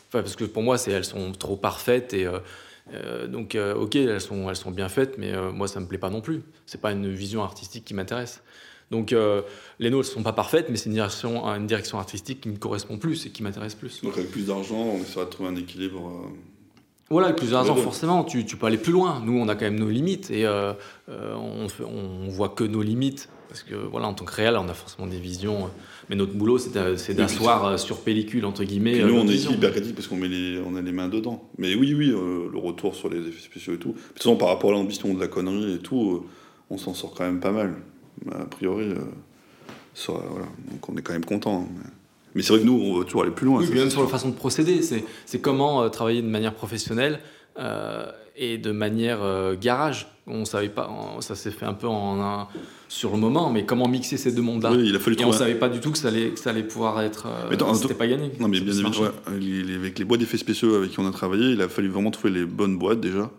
enfin 0.08 0.22
parce 0.22 0.36
que 0.36 0.46
pour 0.46 0.64
moi 0.64 0.78
c'est 0.80 0.92
elles 0.92 1.06
sont 1.06 1.32
trop 1.34 1.58
parfaites 1.58 2.14
et 2.14 2.26
euh, 2.26 2.40
euh, 2.94 3.28
donc 3.28 3.54
euh, 3.54 3.76
ok 3.76 3.96
elles 3.96 4.22
sont 4.22 4.50
elles 4.50 4.56
sont 4.56 4.72
bien 4.72 4.90
faites 4.90 5.18
mais 5.20 5.32
moi 5.52 5.68
ça 5.68 5.80
me 5.80 5.86
plaît 5.86 6.00
pas 6.00 6.10
non 6.10 6.22
plus. 6.22 6.42
C'est 6.66 6.82
pas 6.82 6.92
une 6.92 7.14
vision 7.14 7.44
artistique 7.44 7.86
qui 7.86 7.94
m'intéresse 7.94 8.42
donc 8.92 9.14
euh, 9.14 9.42
les 9.80 9.90
nôtres 9.90 10.08
sont 10.10 10.24
pas 10.24 10.34
parfaites 10.34 10.68
mais 10.70 10.78
c'est 10.78 10.88
une 10.90 10.94
direction 10.96 11.46
une 11.56 11.68
direction 11.68 11.98
artistique 12.00 12.42
qui 12.42 12.50
me 12.50 12.58
correspond 12.58 12.98
plus 12.98 13.26
et 13.26 13.30
qui 13.30 13.42
m'intéresse 13.44 13.76
plus 13.76 14.02
Donc, 14.02 14.18
avec 14.18 14.30
plus 14.32 14.48
d'argent, 14.48 14.78
on 14.78 14.98
essaiera 15.02 15.26
de 15.26 15.30
trouver 15.30 15.50
un 15.50 15.56
équilibre. 15.56 16.00
euh, 16.08 16.30
voilà, 17.10 17.28
avec 17.28 17.38
ans, 17.54 17.76
deux. 17.76 17.82
forcément, 17.82 18.24
tu, 18.24 18.46
tu 18.46 18.58
peux 18.58 18.66
aller 18.66 18.78
plus 18.80 18.92
loin. 18.92 19.22
Nous, 19.24 19.38
on 19.38 19.48
a 19.48 19.54
quand 19.56 19.66
même 19.66 19.78
nos 19.80 19.90
limites 19.90 20.32
et 20.32 20.46
euh, 20.46 20.74
on, 21.08 21.68
on 21.86 22.30
voit 22.30 22.50
que 22.50 22.64
nos 22.64 22.82
limites. 22.82 23.30
Parce 23.48 23.62
que, 23.62 23.76
voilà, 23.76 24.08
en 24.08 24.14
tant 24.16 24.26
que 24.26 24.34
réel, 24.34 24.58
on 24.58 24.68
a 24.68 24.74
forcément 24.74 25.08
des 25.08 25.20
visions. 25.20 25.70
Mais 26.10 26.16
notre 26.16 26.34
boulot, 26.34 26.58
c'est 26.58 26.74
d'a- 26.74 26.98
c'est 26.98 27.14
d'asseoir 27.14 27.80
sur 27.80 28.00
pellicule, 28.02 28.44
entre 28.46 28.64
guillemets. 28.64 29.00
Nous, 29.04 29.14
on 29.16 29.28
est 29.28 29.32
vision. 29.32 29.52
hyper 29.52 29.72
critique 29.72 29.96
parce 29.96 30.08
qu'on 30.08 30.18
met 30.18 30.28
les, 30.28 30.60
on 30.66 30.76
a 30.76 30.82
les 30.82 30.92
mains 30.92 31.08
dedans. 31.08 31.48
Mais 31.60 31.76
oui, 31.76 31.94
oui, 31.94 32.10
euh, 32.10 32.50
le 32.52 32.58
retour 32.58 32.96
sur 32.96 33.08
les 33.10 33.20
effets 33.20 33.40
spéciaux 33.44 33.76
et 33.76 33.78
tout. 33.78 33.90
De 33.90 33.94
toute 34.00 34.18
façon, 34.18 34.36
par 34.36 34.48
rapport 34.50 34.72
à 34.72 34.74
l'ambition 34.74 35.14
de 35.14 35.20
la 35.20 35.28
connerie 35.28 35.76
et 35.76 35.80
tout, 35.80 36.12
euh, 36.24 36.28
on 36.72 36.78
s'en 36.80 36.94
sort 36.96 37.14
quand 37.14 37.24
même 37.24 37.40
pas 37.40 37.52
mal. 37.52 37.76
A 38.32 38.46
priori, 38.46 38.86
euh, 38.92 38.96
sur- 39.94 40.20
voilà. 40.22 40.46
donc 40.72 40.90
on 40.90 40.96
est 40.98 41.02
quand 41.02 41.14
même 41.14 41.26
content. 41.26 41.68
Mais, 41.74 41.90
mais 42.36 42.42
c'est 42.42 42.54
vrai 42.54 42.62
que 42.62 42.66
nous, 42.66 42.74
on 42.80 43.00
veut 43.00 43.06
toujours 43.06 43.24
aller 43.24 43.32
plus 43.32 43.46
loin. 43.46 43.62
Oui, 43.62 43.70
même 43.74 43.90
sur 43.90 44.02
la 44.02 44.08
façon 44.10 44.30
de 44.30 44.36
procéder, 44.36 44.82
c'est 44.82 45.40
comment 45.42 45.84
euh, 45.84 45.90
travailler 45.90 46.22
de 46.22 46.28
manière 46.28 46.54
professionnelle 46.54 47.20
euh, 47.60 48.12
et 48.36 48.58
de 48.58 48.72
manière 48.72 49.20
euh, 49.24 49.56
garage. 49.60 50.08
On 50.28 50.44
savait 50.44 50.70
pas, 50.70 50.90
on- 50.90 51.22
ça 51.22 51.36
s'est 51.36 51.52
fait 51.52 51.66
un 51.66 51.74
peu 51.74 51.88
en 51.88 52.20
un- 52.22 52.48
sur 52.88 53.12
le 53.12 53.18
moment, 53.18 53.50
mais 53.52 53.66
comment 53.66 53.88
mixer 53.88 54.18
ces 54.18 54.32
deux 54.32 54.42
mondes-là? 54.42 54.72
Oui, 54.72 54.90
il 54.90 54.96
a 54.96 55.00
fallu 55.00 55.16
Et 55.20 55.26
on 55.26 55.32
savait 55.32 55.56
pas 55.56 55.70
du 55.70 55.80
tout 55.80 55.92
que 55.92 55.98
ça 55.98 56.08
allait, 56.10 56.30
que 56.30 56.40
ça 56.40 56.50
allait 56.50 56.64
pouvoir 56.64 57.00
être. 57.02 57.28
euh, 57.28 57.74
c'était 57.76 57.94
pas 57.94 58.08
gagné. 58.08 58.32
Non, 58.40 58.48
mais 58.48 58.60
bien 58.60 58.74
évidemment, 58.74 58.96
ouais, 59.02 59.12
avec 59.78 60.00
les 60.00 60.06
boîtes 60.06 60.20
d'effets 60.20 60.38
spéciaux 60.38 60.76
avec 60.76 60.92
qui 60.92 61.00
on 61.00 61.08
a 61.08 61.12
travaillé, 61.12 61.52
il 61.52 61.62
a 61.62 61.70
fallu 61.70 61.90
vraiment 61.90 62.12
trouver 62.12 62.34
les 62.34 62.46
bonnes 62.46 62.78
boîtes 62.78 63.00
déjà. 63.02 63.30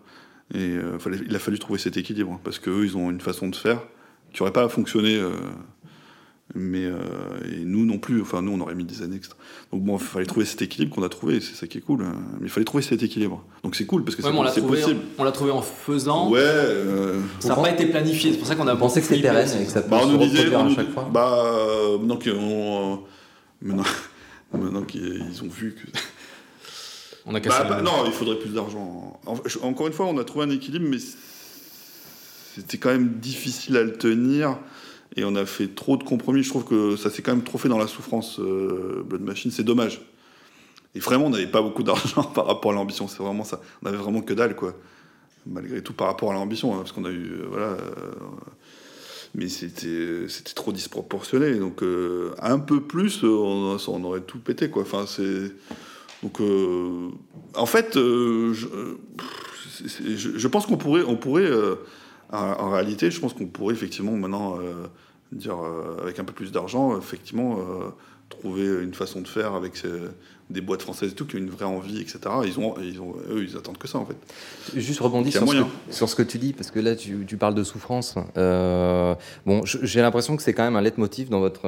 Et 0.53 0.59
euh, 0.77 0.97
il 1.27 1.35
a 1.35 1.39
fallu 1.39 1.59
trouver 1.59 1.77
cet 1.77 1.97
équilibre. 1.97 2.31
hein, 2.33 2.39
Parce 2.43 2.57
qu'eux, 2.59 2.85
ils 2.85 2.95
ont 2.95 3.11
une 3.11 3.19
façon 3.21 3.49
de 3.49 3.55
faire 3.55 3.81
qui 4.37 4.43
n'aurait 4.43 4.53
pas 4.53 4.69
fonctionné. 4.69 5.15
euh, 5.17 5.31
mais 6.55 6.85
euh, 6.85 6.95
et 7.51 7.65
nous 7.65 7.85
non 7.85 7.97
plus. 7.97 8.21
Enfin, 8.21 8.41
nous, 8.41 8.53
on 8.53 8.59
aurait 8.61 8.73
mis 8.73 8.85
des 8.85 9.01
années 9.01 9.17
extra. 9.17 9.35
Donc 9.73 9.83
bon, 9.83 9.97
il 9.97 10.03
fallait 10.03 10.25
trouver 10.25 10.45
cet 10.45 10.61
équilibre 10.61 10.95
qu'on 10.95 11.03
a 11.03 11.09
trouvé. 11.09 11.41
C'est 11.41 11.55
ça 11.55 11.67
qui 11.67 11.77
est 11.77 11.81
cool. 11.81 12.03
hein. 12.03 12.13
Mais 12.39 12.47
il 12.47 12.49
fallait 12.49 12.63
trouver 12.65 12.83
cet 12.83 13.03
équilibre. 13.03 13.43
Donc 13.63 13.75
c'est 13.75 13.85
cool 13.85 14.05
parce 14.05 14.15
que 14.15 14.21
Ouais, 14.21 14.29
c'est 14.31 14.37
on 14.37 14.43
l'a 14.43 14.51
trouvé, 14.51 14.79
possible. 14.81 14.99
on 15.17 15.23
l'a 15.25 15.31
trouvé 15.33 15.51
en 15.51 15.61
faisant. 15.61 16.29
Ouais. 16.29 16.39
euh, 16.41 17.19
Ça 17.41 17.49
n'a 17.49 17.55
pas 17.55 17.69
été 17.71 17.85
planifié, 17.87 18.31
c'est 18.31 18.37
pour 18.37 18.47
ça 18.47 18.55
qu'on 18.55 18.65
a 18.67 18.75
pensez 18.77 19.01
que 19.01 19.07
flippé 19.07 19.23
pérenne 19.23 19.49
et 19.61 19.65
que 19.65 19.71
ça 19.71 19.81
Bah, 19.81 19.99
on 20.01 20.07
se 20.07 20.11
nous 20.13 20.17
disait, 20.19 20.45
reproduire 20.45 20.59
on 20.61 20.65
à 20.71 20.75
chaque 20.75 20.91
fois 20.93 21.09
bah, 21.11 21.43
euh, 21.45 21.97
maintenant 21.97 22.17
qu'ils 22.17 22.31
ont, 22.33 22.93
euh, 22.93 22.97
maintenant, 23.61 23.83
maintenant 24.53 24.83
qu'ils 24.83 25.25
ils 25.29 25.43
ont 25.43 25.49
vu 25.49 25.75
que. 25.75 25.99
On 27.25 27.35
a 27.35 27.41
cassé 27.41 27.57
Bah, 27.63 27.67
bah, 27.71 27.81
non, 27.81 28.05
il 28.05 28.13
faudrait 28.13 28.39
plus 28.39 28.51
d'argent. 28.53 29.19
Encore 29.63 29.87
une 29.87 29.93
fois, 29.93 30.05
on 30.05 30.17
a 30.17 30.23
trouvé 30.23 30.45
un 30.45 30.49
équilibre, 30.49 30.85
mais 30.89 30.97
c'était 32.57 32.77
quand 32.77 32.89
même 32.89 33.13
difficile 33.19 33.77
à 33.77 33.83
le 33.83 33.93
tenir. 33.93 34.57
Et 35.15 35.23
on 35.23 35.35
a 35.35 35.45
fait 35.45 35.67
trop 35.73 35.97
de 35.97 36.03
compromis. 36.03 36.43
Je 36.43 36.49
trouve 36.49 36.65
que 36.65 36.95
ça 36.95 37.09
s'est 37.09 37.21
quand 37.21 37.31
même 37.31 37.43
trop 37.43 37.57
fait 37.57 37.69
dans 37.69 37.77
la 37.77 37.87
souffrance, 37.87 38.39
euh, 38.39 39.03
Blood 39.05 39.21
Machine. 39.21 39.51
C'est 39.51 39.63
dommage. 39.63 40.01
Et 40.95 40.99
vraiment, 40.99 41.25
on 41.25 41.29
n'avait 41.29 41.47
pas 41.47 41.61
beaucoup 41.61 41.83
d'argent 41.83 42.23
par 42.35 42.45
rapport 42.47 42.71
à 42.71 42.75
l'ambition. 42.75 43.07
C'est 43.07 43.23
vraiment 43.23 43.43
ça. 43.43 43.61
On 43.83 43.87
avait 43.87 43.97
vraiment 43.97 44.21
que 44.21 44.33
dalle, 44.33 44.55
quoi. 44.55 44.73
Malgré 45.45 45.81
tout, 45.81 45.93
par 45.93 46.07
rapport 46.07 46.31
à 46.31 46.33
l'ambition. 46.33 46.73
hein, 46.73 46.79
parce 46.79 46.91
qu'on 46.91 47.05
a 47.05 47.11
eu. 47.11 47.31
euh, 47.31 47.45
voilà. 47.49 47.67
euh, 47.67 47.77
mais 49.35 49.49
c'était 49.49 50.27
c'était 50.27 50.53
trop 50.53 50.71
disproportionné. 50.71 51.55
Donc, 51.55 51.83
euh, 51.83 52.33
un 52.41 52.59
peu 52.59 52.81
plus, 52.81 53.23
euh, 53.23 53.27
on, 53.29 54.03
aurait 54.03 54.21
tout 54.21 54.39
pété, 54.39 54.69
quoi. 54.69 54.81
Enfin, 54.83 55.05
c'est. 55.07 55.51
Donc, 56.23 56.41
euh, 56.41 57.09
en 57.55 57.65
fait, 57.65 57.97
euh, 57.97 58.53
je, 58.53 58.67
euh, 58.67 58.97
je, 60.15 60.37
je 60.37 60.47
pense 60.47 60.65
qu'on 60.65 60.77
pourrait, 60.77 61.03
on 61.03 61.15
pourrait 61.15 61.43
euh, 61.45 61.75
en, 62.31 62.69
réalité, 62.71 63.09
je 63.11 63.19
pense 63.19 63.33
qu'on 63.33 63.45
pourrait 63.47 63.73
effectivement 63.73 64.11
maintenant 64.13 64.57
euh, 64.59 64.87
dire 65.31 65.57
euh, 65.63 66.01
avec 66.03 66.19
un 66.19 66.23
peu 66.23 66.33
plus 66.33 66.51
d'argent, 66.51 66.97
effectivement, 66.97 67.57
euh, 67.59 67.89
trouver 68.29 68.65
une 68.83 68.93
façon 68.93 69.21
de 69.21 69.27
faire 69.27 69.53
avec 69.55 69.77
ces- 69.77 69.87
des 70.49 70.61
boîtes 70.61 70.81
françaises 70.81 71.11
et 71.11 71.15
tout 71.15 71.25
qui 71.25 71.35
ont 71.35 71.39
une 71.39 71.49
vraie 71.49 71.65
envie, 71.65 71.99
etc. 71.99 72.19
Ils 72.45 72.57
ont, 72.59 72.75
ils 72.81 73.01
ont, 73.01 73.13
eux, 73.29 73.43
ils 73.43 73.57
attendent 73.57 73.77
que 73.77 73.87
ça 73.87 73.97
en 73.97 74.05
fait. 74.05 74.15
Juste 74.79 74.99
rebondir 75.01 75.31
sur, 75.33 75.47
ce 75.47 75.57
que- 75.57 75.93
sur 75.93 76.09
ce 76.09 76.15
que 76.15 76.23
tu 76.23 76.37
dis, 76.37 76.53
parce 76.53 76.71
que 76.71 76.79
là, 76.79 76.95
tu, 76.95 77.25
tu 77.27 77.35
parles 77.37 77.55
de 77.55 77.63
souffrance. 77.63 78.15
Euh, 78.37 79.13
bon, 79.45 79.61
j'ai 79.65 80.01
l'impression 80.01 80.35
que 80.37 80.43
c'est 80.43 80.53
quand 80.53 80.63
même 80.63 80.75
un 80.77 80.81
leitmotiv 80.81 81.29
dans 81.29 81.39
votre, 81.41 81.61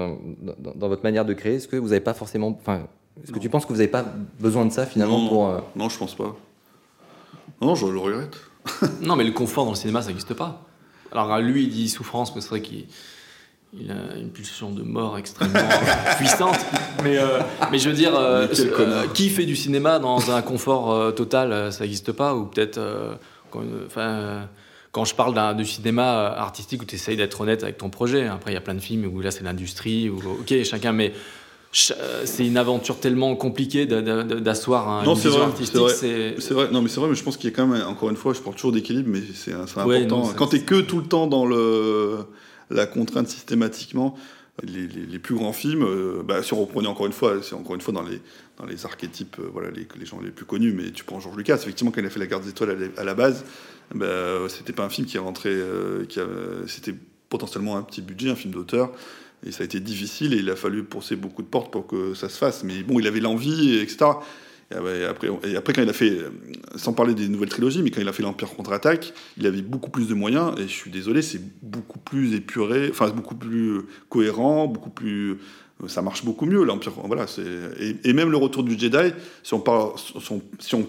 dans, 0.59 0.71
dans 0.75 0.87
votre 0.87 1.03
manière 1.03 1.25
de 1.25 1.33
créer. 1.33 1.55
Est-ce 1.55 1.67
que 1.67 1.75
vous 1.77 1.89
n'avez 1.89 1.99
pas 2.01 2.13
forcément. 2.13 2.47
Enfin, 2.59 2.87
est-ce 3.23 3.33
que 3.33 3.39
tu 3.39 3.49
penses 3.49 3.65
que 3.65 3.69
vous 3.73 3.79
n'avez 3.79 3.89
pas 3.89 4.05
besoin 4.39 4.65
de 4.65 4.71
ça 4.71 4.85
finalement 4.85 5.19
non, 5.23 5.27
pour. 5.29 5.49
euh, 5.49 5.59
non, 5.75 5.89
je 5.89 5.97
pense 5.97 6.15
pas. 6.15 6.35
Non, 7.61 7.75
je 7.75 7.85
le 7.85 7.97
regrette. 7.99 8.37
Non, 9.01 9.15
mais 9.15 9.23
le 9.23 9.31
confort 9.31 9.65
dans 9.65 9.71
le 9.71 9.77
cinéma, 9.77 10.01
ça 10.01 10.09
n'existe 10.09 10.33
pas. 10.33 10.65
Alors 11.11 11.39
lui, 11.39 11.63
il 11.63 11.69
dit 11.69 11.89
souffrance, 11.89 12.35
mais 12.35 12.41
c'est 12.41 12.49
vrai 12.49 12.61
qu'il 12.61 12.85
il 13.73 13.91
a 13.91 14.17
une 14.17 14.31
pulsion 14.31 14.71
de 14.71 14.81
mort 14.81 15.17
extrêmement 15.17 15.59
puissante. 16.17 16.57
Mais, 17.03 17.17
euh, 17.17 17.39
mais 17.71 17.77
je 17.77 17.89
veux 17.89 17.95
dire, 17.95 18.15
euh, 18.15 18.47
euh, 18.57 19.07
qui 19.13 19.29
fait 19.29 19.45
du 19.45 19.55
cinéma 19.55 19.99
dans 19.99 20.31
un 20.31 20.41
confort 20.41 21.13
total 21.13 21.71
Ça 21.71 21.83
n'existe 21.83 22.11
pas. 22.11 22.35
Ou 22.35 22.45
peut-être, 22.45 22.79
quand, 23.51 25.05
je 25.05 25.15
parle 25.15 25.55
du 25.55 25.65
cinéma 25.65 26.33
artistique 26.37 26.81
où 26.81 26.85
tu 26.85 26.95
essayes 26.95 27.17
d'être 27.17 27.39
honnête 27.41 27.63
avec 27.63 27.77
ton 27.77 27.89
projet, 27.89 28.27
après 28.27 28.51
il 28.51 28.55
y 28.55 28.57
a 28.57 28.61
plein 28.61 28.73
de 28.73 28.79
films 28.79 29.05
où 29.05 29.21
là 29.21 29.31
c'est 29.31 29.43
l'industrie, 29.43 30.09
où 30.09 30.17
ok, 30.17 30.63
chacun, 30.63 30.91
mais 30.91 31.13
c'est 31.71 32.45
une 32.47 32.57
aventure 32.57 32.99
tellement 32.99 33.35
compliquée 33.35 33.85
d'asseoir 33.85 34.89
un, 34.89 35.03
Non, 35.03 35.15
une 35.15 35.29
vrai, 35.29 35.41
artistique. 35.41 35.81
c'est 35.99 36.51
vrai. 36.53 36.69
non, 36.71 36.81
mais 36.81 36.89
c'est 36.89 36.99
vrai, 36.99 37.09
mais 37.09 37.15
je 37.15 37.23
pense 37.23 37.37
qu'il 37.37 37.49
y 37.49 37.53
a 37.53 37.55
quand 37.55 37.67
même, 37.67 37.85
encore 37.87 38.09
une 38.09 38.15
fois, 38.15 38.33
je 38.33 38.39
parle 38.39 38.55
toujours 38.55 38.71
d'équilibre, 38.71 39.09
mais 39.11 39.21
c'est 39.33 39.51
c'est 39.51 39.77
Ouais, 39.83 39.97
important. 40.03 40.27
non, 40.27 40.33
Quand 40.33 40.47
t'es 40.47 40.61
que 40.61 40.81
tout 40.81 40.97
le 40.99 41.05
temps 41.05 41.27
dans 41.27 41.45
le, 41.45 42.17
la 42.71 42.85
contrainte 42.87 43.27
systématiquement, 43.27 44.15
les, 44.63 44.87
les- 44.87 45.05
les 45.05 45.19
plus 45.19 45.35
grands 45.35 45.53
films, 45.53 45.83
euh, 45.83 46.21
bah, 46.23 46.43
si 46.43 46.53
on 46.53 46.59
reprenait 46.61 46.87
encore 46.87 47.05
une 47.05 47.13
fois, 47.13 47.35
c'est 47.41 47.53
encore 47.55 47.75
une 47.75 47.81
fois 47.81 47.93
dans 47.93 48.01
les, 48.03 48.19
dans 48.57 48.65
les 48.65 48.85
archétypes, 48.85 49.37
euh, 49.39 49.47
voilà, 49.53 49.69
les, 49.71 49.87
les 49.97 50.05
gens 50.05 50.19
les 50.21 50.31
plus 50.31 50.45
connus, 50.45 50.73
mais 50.73 50.91
tu 50.91 51.03
prends 51.05 51.19
Georges 51.19 51.37
Lucas, 51.37 51.55
effectivement, 51.55 51.91
quand 51.91 52.01
il 52.01 52.07
a 52.07 52.09
fait 52.09 52.19
La 52.19 52.27
Garde 52.27 52.43
des 52.43 52.49
Étoiles 52.49 52.71
à 52.71 52.75
la- 52.75 53.01
à 53.01 53.03
la 53.05 53.13
base, 53.13 53.45
bah, 53.95 54.07
c'était 54.49 54.73
pas 54.73 54.83
un 54.83 54.89
film 54.89 55.07
qui 55.07 55.15
est 55.17 55.19
rentré, 55.21 55.49
euh, 55.51 56.03
qui 56.05 56.19
c'était 56.67 56.93
potentiellement 57.29 57.77
un 57.77 57.83
petit 57.83 58.01
budget, 58.01 58.31
un 58.31 58.35
film 58.35 58.53
d'auteur. 58.53 58.91
Et 59.45 59.51
ça 59.51 59.63
a 59.63 59.65
été 59.65 59.79
difficile 59.79 60.33
et 60.33 60.37
il 60.37 60.49
a 60.49 60.55
fallu 60.55 60.83
pousser 60.83 61.15
beaucoup 61.15 61.41
de 61.41 61.47
portes 61.47 61.71
pour 61.71 61.87
que 61.87 62.13
ça 62.13 62.29
se 62.29 62.37
fasse. 62.37 62.63
Mais 62.63 62.83
bon, 62.83 62.99
il 62.99 63.07
avait 63.07 63.21
l'envie, 63.21 63.77
etc. 63.77 64.11
Et 64.71 65.05
après, 65.05 65.29
et 65.47 65.55
après, 65.55 65.73
quand 65.73 65.81
il 65.81 65.89
a 65.89 65.93
fait, 65.93 66.11
euh, 66.11 66.29
sans 66.75 66.93
parler 66.93 67.15
des 67.15 67.27
nouvelles 67.27 67.49
trilogies, 67.49 67.81
mais 67.81 67.89
quand 67.89 68.01
il 68.01 68.07
a 68.07 68.13
fait 68.13 68.21
l'Empire 68.21 68.49
contre-attaque, 68.49 69.13
il 69.37 69.47
avait 69.47 69.63
beaucoup 69.63 69.89
plus 69.89 70.07
de 70.07 70.13
moyens. 70.13 70.53
Et 70.59 70.63
je 70.63 70.73
suis 70.73 70.91
désolé, 70.91 71.21
c'est 71.23 71.41
beaucoup 71.63 71.97
plus 71.97 72.35
épuré, 72.35 72.89
enfin 72.91 73.09
beaucoup 73.09 73.33
plus 73.35 73.81
cohérent, 74.09 74.67
beaucoup 74.67 74.91
plus, 74.91 75.31
euh, 75.31 75.87
ça 75.87 76.03
marche 76.03 76.23
beaucoup 76.23 76.45
mieux 76.45 76.63
l'Empire. 76.63 76.91
Voilà, 77.03 77.25
et, 78.03 78.13
même 78.13 78.29
le 78.29 78.37
retour 78.37 78.61
du 78.63 78.77
Jedi. 78.77 79.11
Si 79.41 79.55
on 79.55 79.59
parle, 79.59 79.93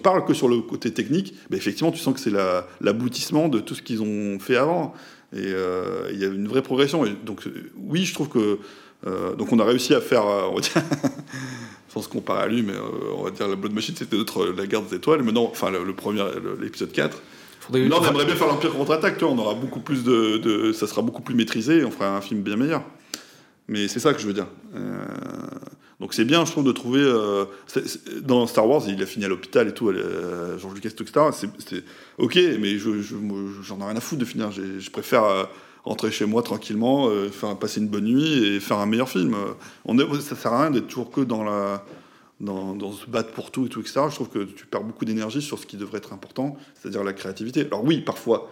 parle 0.03 0.25
que 0.25 0.35
sur 0.35 0.47
le 0.47 0.59
côté 0.61 0.93
technique, 0.93 1.33
ben 1.49 1.57
effectivement, 1.57 1.91
tu 1.91 1.99
sens 1.99 2.13
que 2.13 2.19
c'est 2.19 2.29
la- 2.29 2.67
l'aboutissement 2.81 3.49
de 3.49 3.59
tout 3.59 3.73
ce 3.73 3.81
qu'ils 3.81 4.03
ont 4.03 4.37
fait 4.39 4.57
avant. 4.57 4.93
Et 5.33 5.37
euh, 5.53 6.09
il 6.11 6.19
y 6.19 6.25
a 6.25 6.27
une 6.27 6.47
vraie 6.47 6.61
progression. 6.61 7.05
Et 7.05 7.11
donc, 7.25 7.41
oui, 7.77 8.05
je 8.05 8.13
trouve 8.13 8.29
que. 8.29 8.59
euh, 9.07 9.33
donc, 9.35 9.51
on 9.53 9.59
a 9.59 9.63
réussi 9.65 9.93
à 9.95 10.01
faire. 10.01 10.25
euh, 10.27 10.43
on 10.51 10.55
va 10.55 10.61
dire, 10.61 10.73
sans 11.89 12.01
se 12.01 12.09
comparer 12.09 12.43
à 12.43 12.47
lui, 12.47 12.61
mais 12.63 12.73
euh, 12.73 13.13
on 13.17 13.23
va 13.23 13.31
dire 13.31 13.47
la 13.47 13.55
Blood 13.55 13.73
Machine, 13.73 13.95
c'était 13.97 14.17
notre 14.17 14.45
La 14.47 14.65
Garde 14.67 14.87
des 14.89 14.95
Étoiles. 14.97 15.23
Maintenant, 15.23 15.47
enfin, 15.51 15.71
le, 15.71 15.83
le 15.83 15.93
premier, 15.93 16.23
l'épisode 16.61 16.91
4. 16.91 17.21
Faudrait- 17.61 17.87
Là, 17.87 17.97
on 17.99 18.05
aimerait 18.09 18.25
bien 18.25 18.35
faire 18.35 18.47
l'Empire 18.47 18.73
contre-attaque, 18.73 19.17
tu 19.17 19.25
vois, 19.25 19.33
on 19.33 19.37
aura 19.37 19.53
beaucoup 19.53 19.79
plus 19.81 20.03
de, 20.03 20.37
de- 20.37 20.73
Ça 20.73 20.87
sera 20.87 21.01
beaucoup 21.01 21.21
plus 21.21 21.35
maîtrisé 21.35 21.83
on 21.85 21.91
fera 21.91 22.15
un 22.17 22.21
film 22.21 22.41
bien 22.41 22.55
meilleur. 22.57 22.83
Mais 23.67 23.87
c'est 23.87 23.99
ça 23.99 24.13
que 24.13 24.19
je 24.19 24.27
veux 24.27 24.33
dire. 24.33 24.47
Donc 26.01 26.15
c'est 26.15 26.25
bien, 26.25 26.43
je 26.45 26.51
trouve, 26.51 26.63
de 26.63 26.71
trouver. 26.71 26.99
euh, 26.99 27.45
dans 28.23 28.47
Star 28.47 28.67
Wars, 28.67 28.81
il 28.87 29.01
a 29.01 29.05
fini 29.05 29.23
à 29.23 29.27
l'hôpital 29.27 29.67
et 29.67 29.73
tout, 29.73 29.89
euh, 29.89 30.57
George 30.57 30.73
Lucas, 30.73 30.89
tout, 30.89 31.03
etc. 31.03 31.27
C'est, 31.31 31.83
ok, 32.17 32.39
mais 32.59 32.77
j'en 32.79 33.79
ai 33.79 33.83
rien 33.83 33.95
à 33.95 33.99
foutre 34.01 34.19
de 34.19 34.25
finir. 34.25 34.51
Je 34.51 34.89
préfère 34.89 35.23
euh, 35.25 35.43
rentrer 35.85 36.09
chez 36.09 36.25
moi 36.25 36.41
tranquillement, 36.41 37.07
euh, 37.07 37.29
faire 37.29 37.55
passer 37.55 37.81
une 37.81 37.87
bonne 37.87 38.05
nuit 38.05 38.43
et 38.45 38.59
faire 38.59 38.79
un 38.79 38.87
meilleur 38.87 39.09
film. 39.09 39.35
On 39.85 39.99
est, 39.99 40.21
ça 40.21 40.35
sert 40.35 40.51
à 40.51 40.63
rien 40.63 40.71
d'être 40.71 40.87
toujours 40.87 41.11
que 41.11 41.21
dans 41.21 41.43
la. 41.43 41.85
Dans, 42.39 42.73
dans 42.73 42.91
se 42.91 43.05
battre 43.05 43.29
pour 43.33 43.51
tout 43.51 43.67
et 43.67 43.69
tout, 43.69 43.81
etc. 43.81 44.01
Je 44.09 44.15
trouve 44.15 44.29
que 44.29 44.39
tu 44.39 44.65
perds 44.65 44.81
beaucoup 44.83 45.05
d'énergie 45.05 45.43
sur 45.43 45.59
ce 45.59 45.67
qui 45.67 45.77
devrait 45.77 45.99
être 45.99 46.11
important, 46.11 46.57
c'est-à-dire 46.73 47.03
la 47.03 47.13
créativité. 47.13 47.67
Alors 47.67 47.83
oui, 47.83 48.01
parfois, 48.01 48.49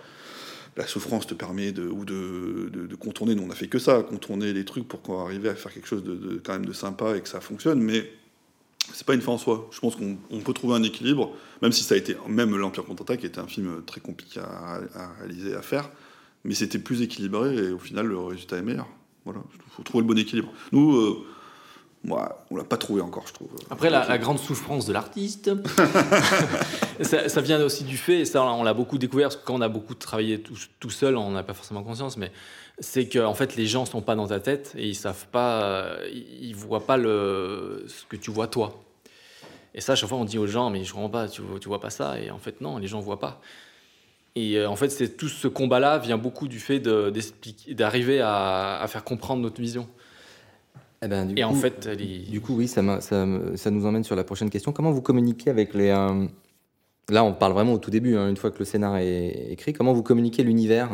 la 0.77 0.87
souffrance 0.87 1.27
te 1.27 1.33
permet 1.33 1.71
de, 1.71 1.87
ou 1.87 2.05
de, 2.05 2.69
de, 2.69 2.95
contourner. 2.95 3.35
Nous, 3.35 3.43
on 3.43 3.49
a 3.49 3.55
fait 3.55 3.67
que 3.67 3.79
ça, 3.79 4.03
contourner 4.03 4.53
les 4.53 4.65
trucs 4.65 4.87
pour 4.87 5.01
qu'on 5.01 5.19
arrive 5.19 5.45
à 5.47 5.55
faire 5.55 5.73
quelque 5.73 5.87
chose 5.87 6.03
de, 6.03 6.41
quand 6.43 6.53
même 6.53 6.65
de 6.65 6.73
sympa 6.73 7.17
et 7.17 7.21
que 7.21 7.29
ça 7.29 7.41
fonctionne. 7.41 7.81
Mais 7.81 8.11
c'est 8.93 9.05
pas 9.05 9.13
une 9.13 9.21
fin 9.21 9.33
en 9.33 9.37
soi. 9.37 9.67
Je 9.71 9.79
pense 9.79 9.95
qu'on 9.95 10.17
on 10.29 10.39
peut 10.39 10.53
trouver 10.53 10.75
un 10.75 10.83
équilibre, 10.83 11.35
même 11.61 11.71
si 11.71 11.83
ça 11.83 11.95
a 11.95 11.97
été, 11.97 12.15
même 12.27 12.55
l'Empire 12.55 12.85
contre-attaque 12.85 13.23
était 13.23 13.39
un 13.39 13.47
film 13.47 13.83
très 13.85 14.01
compliqué 14.01 14.39
à, 14.39 14.81
à 14.95 15.13
réaliser, 15.19 15.53
à 15.53 15.61
faire. 15.61 15.89
Mais 16.45 16.53
c'était 16.53 16.79
plus 16.79 17.01
équilibré 17.01 17.55
et 17.55 17.71
au 17.71 17.79
final, 17.79 18.07
le 18.07 18.17
résultat 18.17 18.57
est 18.57 18.61
meilleur. 18.61 18.87
Voilà, 19.25 19.41
il 19.53 19.71
faut 19.71 19.83
trouver 19.83 20.03
le 20.03 20.07
bon 20.07 20.17
équilibre. 20.17 20.51
Nous, 20.71 20.95
euh, 20.95 21.25
moi, 22.03 22.45
on 22.49 22.55
l'a 22.55 22.63
pas 22.63 22.77
trouvé 22.77 23.01
encore, 23.01 23.27
je 23.27 23.33
trouve. 23.33 23.49
Après, 23.69 23.89
la, 23.89 24.07
la 24.07 24.17
grande 24.17 24.39
souffrance 24.39 24.85
de 24.85 24.93
l'artiste, 24.93 25.51
ça, 27.01 27.27
ça 27.27 27.41
vient 27.41 27.61
aussi 27.61 27.83
du 27.83 27.97
fait, 27.97 28.21
et 28.21 28.25
ça 28.25 28.41
on 28.43 28.63
l'a 28.63 28.73
beaucoup 28.73 28.97
découvert, 28.97 29.27
parce 29.27 29.35
que 29.35 29.45
quand 29.45 29.55
on 29.55 29.61
a 29.61 29.67
beaucoup 29.67 29.95
travaillé 29.95 30.41
tout, 30.41 30.55
tout 30.79 30.89
seul, 30.89 31.17
on 31.17 31.31
n'a 31.31 31.43
pas 31.43 31.53
forcément 31.53 31.83
conscience, 31.83 32.15
mais 32.15 32.31
c'est 32.79 33.07
que 33.07 33.19
en 33.19 33.33
fait, 33.33 33.57
les 33.57 33.65
gens 33.65 33.85
sont 33.85 34.01
pas 34.01 34.15
dans 34.15 34.27
ta 34.27 34.39
tête 34.39 34.73
et 34.77 34.87
ils 34.87 34.95
savent 34.95 35.27
pas, 35.27 35.97
ils 36.13 36.55
voient 36.55 36.85
pas 36.85 36.95
le, 36.95 37.83
ce 37.87 38.05
que 38.05 38.15
tu 38.15 38.31
vois 38.31 38.47
toi. 38.47 38.81
Et 39.75 39.81
ça, 39.81 39.91
à 39.91 39.95
chaque 39.95 40.09
fois, 40.09 40.17
on 40.17 40.25
dit 40.25 40.37
aux 40.37 40.47
gens, 40.47 40.69
mais 40.69 40.83
je 40.85 40.93
comprends 40.93 41.09
pas, 41.09 41.27
tu 41.27 41.41
tu 41.59 41.67
vois 41.67 41.81
pas 41.81 41.89
ça, 41.89 42.17
et 42.19 42.31
en 42.31 42.39
fait, 42.39 42.61
non, 42.61 42.77
les 42.77 42.87
gens 42.87 43.01
voient 43.01 43.19
pas. 43.19 43.41
Et 44.35 44.57
euh, 44.57 44.69
en 44.69 44.77
fait, 44.77 44.89
c'est 44.89 45.17
tout 45.17 45.27
ce 45.27 45.49
combat-là 45.49 45.97
vient 45.97 46.17
beaucoup 46.17 46.47
du 46.47 46.59
fait 46.59 46.79
d'arriver 46.79 48.21
à, 48.21 48.79
à 48.79 48.87
faire 48.87 49.03
comprendre 49.03 49.41
notre 49.41 49.59
vision. 49.59 49.87
Eh 51.01 51.07
ben, 51.07 51.25
du 51.25 51.37
Et 51.39 51.43
en 51.43 51.49
coup- 51.51 51.55
fait, 51.59 51.87
elle 51.89 52.01
est- 52.01 52.29
Du 52.29 52.41
coup, 52.41 52.55
oui, 52.55 52.67
ça, 52.67 52.81
nous 52.81 53.85
emmène 53.85 54.03
sur 54.03 54.15
la 54.15 54.23
prochaine 54.23 54.49
question. 54.49 54.71
Comment 54.71 54.91
vous 54.91 55.01
communiquez 55.01 55.49
avec 55.49 55.73
les... 55.73 55.89
euh, 55.89 56.25
Là, 57.09 57.23
on 57.23 57.33
parle 57.33 57.53
vraiment 57.53 57.73
au 57.73 57.77
tout 57.79 57.89
début, 57.89 58.15
hein, 58.17 58.29
une 58.29 58.37
fois 58.37 58.51
que 58.51 58.59
le 58.59 58.65
scénar 58.65 58.97
est 58.97 59.47
écrit. 59.49 59.73
Comment 59.73 59.93
vous 59.93 60.03
communiquez 60.03 60.43
l'univers 60.43 60.89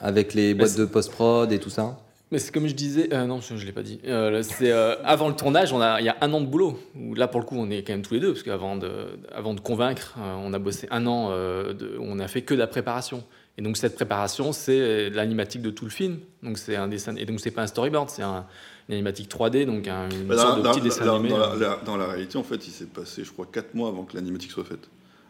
avec 0.00 0.34
les 0.34 0.52
boîtes 0.54 0.70
c'est- 0.70 0.80
de 0.80 0.84
post-prod 0.84 1.52
et 1.52 1.58
tout 1.60 1.70
ça? 1.70 1.98
Mais 2.32 2.38
c'est 2.38 2.52
comme 2.52 2.66
je 2.68 2.74
disais, 2.74 3.12
euh, 3.12 3.26
non, 3.26 3.40
je 3.40 3.54
ne 3.54 3.60
l'ai 3.60 3.72
pas 3.72 3.82
dit. 3.82 4.00
Euh, 4.06 4.42
c'est 4.42 4.70
euh, 4.70 4.94
avant 5.04 5.28
le 5.28 5.34
tournage, 5.34 5.72
on 5.72 5.80
a, 5.80 6.00
il 6.00 6.06
y 6.06 6.08
a 6.08 6.16
un 6.20 6.32
an 6.32 6.40
de 6.40 6.46
boulot. 6.46 6.78
Où 6.96 7.14
là, 7.14 7.28
pour 7.28 7.40
le 7.40 7.46
coup, 7.46 7.56
on 7.56 7.70
est 7.70 7.82
quand 7.82 7.92
même 7.92 8.02
tous 8.02 8.14
les 8.14 8.20
deux, 8.20 8.32
parce 8.32 8.42
qu'avant 8.44 8.76
de, 8.76 8.88
avant 9.32 9.52
de 9.54 9.60
convaincre, 9.60 10.16
on 10.44 10.52
a 10.52 10.58
bossé 10.58 10.88
un 10.90 11.06
an, 11.06 11.30
de, 11.30 11.96
on 12.00 12.18
a 12.18 12.26
fait 12.28 12.42
que 12.42 12.54
de 12.54 12.58
la 12.60 12.66
préparation. 12.68 13.22
Et 13.58 13.62
donc 13.62 13.76
cette 13.76 13.94
préparation, 13.96 14.52
c'est 14.52 15.10
l'animatique 15.10 15.60
de 15.62 15.70
tout 15.70 15.84
le 15.84 15.90
film. 15.90 16.18
Donc 16.42 16.56
c'est 16.58 16.76
un 16.76 16.88
dessin, 16.88 17.14
et 17.16 17.26
donc 17.26 17.40
c'est 17.40 17.50
pas 17.50 17.62
un 17.62 17.66
storyboard, 17.66 18.08
c'est 18.10 18.22
un, 18.22 18.46
une 18.90 18.94
animatique 18.94 19.30
3D, 19.30 19.66
donc 19.66 19.86
un, 19.86 20.08
une 20.10 20.26
Bah, 20.26 20.36
sorte 20.36 20.50
dans, 20.50 20.56
de 20.58 20.62
dans- 20.64 20.72
petit 20.72 20.80
dessin 20.80 21.04
dans- 21.04 21.14
animé. 21.16 21.28
dans 21.30 21.38
la, 21.38 21.54
la- 21.56 21.80
dans 21.86 21.96
la 21.96 22.06
réalité, 22.08 22.36
en 22.38 22.42
fait, 22.42 22.66
il 22.66 22.72
s'est 22.72 22.86
passé, 22.86 23.22
je 23.24 23.30
crois, 23.30 23.46
4 23.50 23.74
mois 23.74 23.88
avant 23.88 24.02
que 24.04 24.16
l'animatique 24.16 24.50
soit 24.50 24.64
faite. 24.64 24.88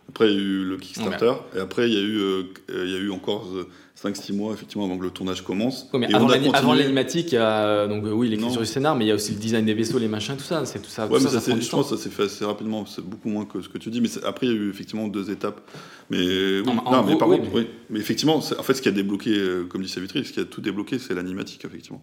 Après, 0.08 0.28
il 0.32 0.34
y 0.34 0.38
a 0.38 0.40
eu 0.42 0.64
le 0.64 0.76
Kickstarter, 0.76 1.34
et 1.54 1.60
après, 1.60 1.88
il 1.88 1.94
y 1.94 1.98
a 1.98 2.00
eu, 2.00 2.16
euh, 2.18 2.42
euh, 2.70 2.84
il 2.84 2.90
y 2.90 2.96
a 2.96 2.98
eu 2.98 3.10
encore 3.12 3.46
5-6 3.94 4.32
mois, 4.34 4.54
effectivement, 4.54 4.84
avant 4.84 4.98
que 4.98 5.04
le 5.04 5.10
tournage 5.10 5.42
commence. 5.44 5.86
Ouais, 5.92 6.00
mais 6.00 6.10
Et 6.10 6.14
avant, 6.14 6.26
l'animatique, 6.74 7.30
il 7.30 7.34
y 7.34 7.38
a 7.38 7.64
euh, 7.66 7.86
donc 7.86 8.04
euh, 8.06 8.10
oui 8.10 8.28
l'écriture 8.28 8.60
du 8.60 8.66
scénar, 8.66 8.96
mais 8.96 9.04
il 9.04 9.08
y 9.08 9.10
a 9.12 9.14
aussi 9.14 9.32
le 9.32 9.38
design 9.38 9.64
des 9.66 9.74
vaisseaux, 9.74 9.98
les 10.00 10.08
machins, 10.08 10.36
tout 10.36 10.42
ça. 10.42 10.64
C'est 10.64 10.80
tout 10.80 10.88
ça. 10.90 11.06
Ouais, 11.06 11.18
tout 11.18 11.24
mais 11.24 11.30
ça, 11.38 11.60
je 11.60 11.68
pense 11.68 11.90
que 11.90 11.96
ça 11.96 12.02
s'est 12.02 12.10
fait 12.10 12.24
assez 12.24 12.44
rapidement, 12.44 12.86
c'est 12.86 13.04
beaucoup 13.04 13.28
moins 13.28 13.44
que 13.44 13.60
ce 13.60 13.68
que 13.68 13.78
tu 13.78 13.90
dis, 13.90 14.00
mais 14.00 14.08
après, 14.24 14.46
il 14.48 14.52
y 14.52 14.56
a 14.56 14.58
eu 14.58 14.70
effectivement 14.70 15.06
deux 15.06 15.30
étapes. 15.30 15.60
Mais, 16.08 16.16
oui, 16.18 16.62
Non, 16.66 16.74
mais 16.74 16.80
en 16.86 16.90
non, 16.92 17.02
mais 17.02 17.10
gros, 17.10 17.16
par 17.18 17.28
oui, 17.28 17.36
contre, 17.38 17.50
mais- 17.52 17.60
oui. 17.60 17.66
Mais 17.90 18.00
effectivement, 18.00 18.36
en 18.36 18.40
fait, 18.40 18.74
ce 18.74 18.82
qui 18.82 18.88
a 18.88 18.92
débloqué, 18.92 19.30
euh, 19.36 19.64
comme 19.68 19.82
dit 19.82 19.88
Savitri, 19.88 20.24
ce 20.24 20.32
qui 20.32 20.40
a 20.40 20.44
tout 20.44 20.60
débloqué, 20.62 20.98
c'est 20.98 21.14
l'animatique, 21.14 21.64
effectivement. 21.64 22.02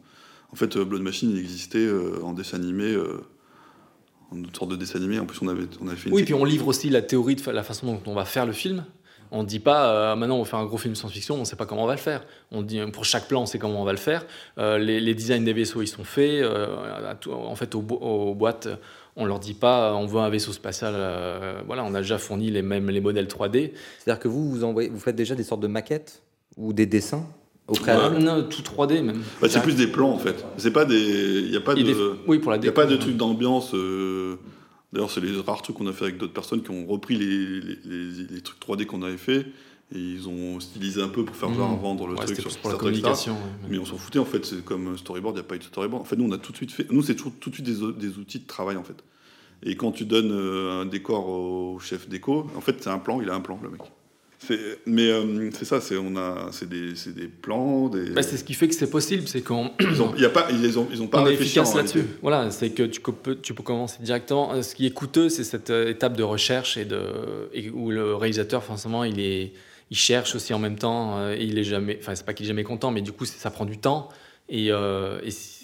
En 0.51 0.55
fait, 0.55 0.75
euh, 0.77 0.85
Blood 0.85 1.01
Machine, 1.01 1.29
il 1.31 1.39
existait 1.39 1.79
euh, 1.85 2.19
en 2.23 2.33
dessin 2.33 2.57
animé, 2.57 2.85
euh, 2.93 3.21
en 4.31 4.37
une 4.37 4.53
sorte 4.53 4.71
de 4.71 4.75
dessin 4.75 4.97
animé. 4.99 5.19
En 5.19 5.25
plus, 5.25 5.41
on 5.41 5.47
avait, 5.47 5.65
on 5.81 5.87
avait 5.87 5.97
fait 5.97 6.09
une 6.09 6.15
Oui, 6.15 6.23
puis 6.23 6.33
on 6.33 6.45
livre 6.45 6.67
aussi 6.67 6.89
la 6.89 7.01
théorie 7.01 7.35
de 7.35 7.41
fa- 7.41 7.53
la 7.53 7.63
façon 7.63 7.85
dont 7.87 8.01
on 8.05 8.13
va 8.13 8.25
faire 8.25 8.45
le 8.45 8.53
film. 8.53 8.85
On 9.29 9.43
ne 9.43 9.47
dit 9.47 9.59
pas, 9.59 9.91
euh, 9.91 10.15
maintenant 10.15 10.37
on 10.37 10.43
va 10.43 10.49
faire 10.49 10.59
un 10.59 10.65
gros 10.65 10.77
film 10.77 10.95
science-fiction, 10.95 11.35
on 11.35 11.39
ne 11.39 11.43
sait 11.43 11.57
pas 11.57 11.65
comment 11.65 11.83
on 11.83 11.87
va 11.87 11.95
le 11.95 11.99
faire. 11.99 12.23
On 12.53 12.61
dit, 12.61 12.79
pour 12.93 13.03
chaque 13.03 13.27
plan, 13.27 13.41
on 13.41 13.45
sait 13.45 13.59
comment 13.59 13.81
on 13.81 13.83
va 13.85 13.91
le 13.91 13.97
faire. 13.97 14.25
Euh, 14.57 14.77
les, 14.77 15.01
les 15.01 15.13
designs 15.13 15.43
des 15.43 15.51
vaisseaux, 15.51 15.81
ils 15.81 15.87
sont 15.87 16.05
faits. 16.05 16.41
Euh, 16.43 17.13
tout- 17.19 17.33
en 17.33 17.55
fait, 17.55 17.75
aux, 17.75 17.81
bo- 17.81 17.97
aux 17.97 18.33
boîtes, 18.35 18.69
on 19.17 19.25
leur 19.25 19.39
dit 19.39 19.53
pas, 19.53 19.93
on 19.95 20.05
veut 20.05 20.19
un 20.21 20.29
vaisseau 20.29 20.53
spatial. 20.53 20.93
euh, 20.95 21.61
voilà, 21.67 21.83
on 21.83 21.93
a 21.93 21.99
déjà 21.99 22.17
fourni 22.17 22.51
les 22.51 22.61
mêmes 22.61 22.89
les 22.89 23.01
modèles 23.01 23.27
3D. 23.27 23.73
C'est-à-dire 23.99 24.21
que 24.21 24.29
vous, 24.29 24.49
vous, 24.49 24.63
envoyez, 24.63 24.87
vous 24.87 24.99
faites 24.99 25.15
déjà 25.17 25.35
des 25.35 25.43
sortes 25.43 25.61
de 25.61 25.67
maquettes 25.67 26.21
ou 26.55 26.71
des 26.71 26.85
dessins 26.85 27.27
au 27.67 27.73
préalable 27.73 28.19
non, 28.19 28.43
tout 28.43 28.61
3D 28.61 29.01
même. 29.01 29.21
Bah, 29.41 29.47
c'est 29.49 29.61
plus 29.61 29.75
des 29.75 29.87
plans 29.87 30.11
en 30.11 30.17
fait. 30.19 30.45
C'est 30.57 30.71
pas 30.71 30.85
des. 30.85 31.41
Il 31.45 31.49
n'y 31.51 31.57
a 31.57 31.61
pas 31.61 31.75
de. 31.75 31.81
Des- 31.81 31.95
oui, 32.27 32.39
pour 32.39 32.51
la 32.51 32.57
Il 32.57 32.63
y 32.63 32.67
a 32.67 32.71
déco, 32.71 32.75
pas 32.75 32.85
de 32.85 32.93
ouais. 32.93 32.99
truc 32.99 33.17
d'ambiance. 33.17 33.71
euh, 33.73 34.35
D'ailleurs, 34.93 35.11
c'est 35.11 35.19
les 35.19 35.37
rares 35.41 35.61
trucs 35.61 35.75
qu'on 35.75 35.87
a 35.87 35.91
fait 35.93 36.05
avec 36.05 36.17
d'autres 36.17 36.33
personnes 36.33 36.63
qui 36.63 36.71
ont 36.71 36.85
repris 36.85 37.15
les, 37.17 37.25
les, 37.25 37.77
les- 37.85 38.27
les 38.35 38.41
trucs 38.41 38.59
3D 38.59 38.85
qu'on 38.85 39.01
avait 39.03 39.17
fait 39.17 39.45
Et 39.93 39.99
ils 39.99 40.29
ont 40.29 40.59
stylisé 40.61 41.01
un 41.01 41.09
peu 41.09 41.25
pour 41.25 41.35
faire 41.35 41.53
genre 41.53 41.77
Mmh. 41.77 41.81
vendre 41.81 42.07
le 42.07 42.13
Ouais, 42.15 42.25
truc 42.25 42.39
sur 42.39 42.57
pour 42.59 42.71
la 42.71 42.77
communication, 42.77 43.33
ouais. 43.33 43.67
Mais 43.69 43.77
on 43.79 43.85
s'en 43.85 43.97
foutait 43.97 44.19
en 44.19 44.25
fait, 44.25 44.45
c'est 44.45 44.63
comme 44.63 44.97
storyboard, 44.97 45.35
il 45.35 45.39
n'y 45.39 45.45
a 45.45 45.47
pas 45.47 45.55
eu 45.55 45.59
de 45.59 45.63
storyboard. 45.65 46.01
En 46.01 46.05
fait, 46.05 46.15
nous 46.15 46.25
on 46.25 46.31
a 46.31 46.37
tout 46.37 46.51
de 46.53 46.57
suite 46.57 46.71
fait. 46.71 46.87
Nous 46.91 47.01
c'est 47.03 47.15
toujours 47.15 47.33
tout 47.39 47.49
de 47.49 47.55
suite 47.55 47.65
des 47.65 48.17
outils 48.17 48.39
de 48.39 48.47
travail 48.47 48.77
en 48.77 48.83
fait. 48.83 48.97
Et 49.63 49.75
quand 49.75 49.91
tu 49.91 50.05
donnes 50.05 50.31
euh, 50.31 50.81
un 50.81 50.85
décor 50.85 51.27
au 51.29 51.79
chef 51.79 52.07
déco, 52.07 52.47
en 52.55 52.61
fait 52.61 52.77
c'est 52.81 52.89
un 52.89 52.99
plan, 52.99 53.21
il 53.21 53.29
a 53.29 53.35
un 53.35 53.39
plan 53.41 53.59
le 53.63 53.69
mec. 53.69 53.81
Mais 54.85 55.09
euh, 55.09 55.49
c'est 55.51 55.65
ça, 55.65 55.81
c'est 55.81 55.97
on 55.97 56.15
a, 56.15 56.49
c'est 56.51 56.69
des, 56.69 56.95
c'est 56.95 57.13
des 57.13 57.27
plans, 57.27 57.89
des. 57.89 58.11
Bah, 58.11 58.23
c'est 58.23 58.37
ce 58.37 58.43
qui 58.43 58.53
fait 58.53 58.67
que 58.67 58.75
c'est 58.75 58.89
possible, 58.89 59.27
c'est 59.27 59.41
qu'on 59.41 59.71
Ils 59.79 60.01
ont, 60.01 60.15
y 60.15 60.25
a 60.25 60.29
pas, 60.29 60.47
ils 60.51 60.79
ont, 60.79 60.87
ils 60.91 61.01
ont 61.01 61.07
pas 61.07 61.21
on 61.21 61.23
réfléchi 61.23 61.59
là-dessus. 61.59 62.05
Voilà, 62.21 62.49
c'est 62.51 62.69
que 62.69 62.83
tu 62.83 63.01
peux, 63.01 63.35
tu 63.35 63.53
peux 63.53 63.63
commencer 63.63 63.97
directement. 64.01 64.53
Euh, 64.53 64.61
Ce 64.61 64.75
qui 64.75 64.85
est 64.85 64.91
coûteux, 64.91 65.29
c'est 65.29 65.43
cette 65.43 65.69
euh, 65.69 65.89
étape 65.89 66.15
de 66.15 66.23
recherche 66.23 66.77
et 66.77 66.85
de 66.85 67.01
et 67.53 67.69
où 67.69 67.91
le 67.91 68.15
réalisateur, 68.15 68.63
forcément, 68.63 69.03
il 69.03 69.19
est, 69.19 69.53
il 69.89 69.97
cherche 69.97 70.35
aussi 70.35 70.53
en 70.53 70.59
même 70.59 70.77
temps. 70.77 71.31
et 71.31 71.43
il 71.43 71.57
est 71.57 71.63
jamais, 71.63 71.97
enfin, 71.99 72.13
c'est 72.15 72.25
pas 72.25 72.33
qu'il 72.33 72.45
est 72.45 72.49
jamais 72.49 72.63
content, 72.63 72.91
mais 72.91 73.01
du 73.01 73.11
coup, 73.11 73.25
ça 73.25 73.49
prend 73.49 73.65
du 73.65 73.77
temps 73.77 74.09
et, 74.49 74.71
euh, 74.71 75.19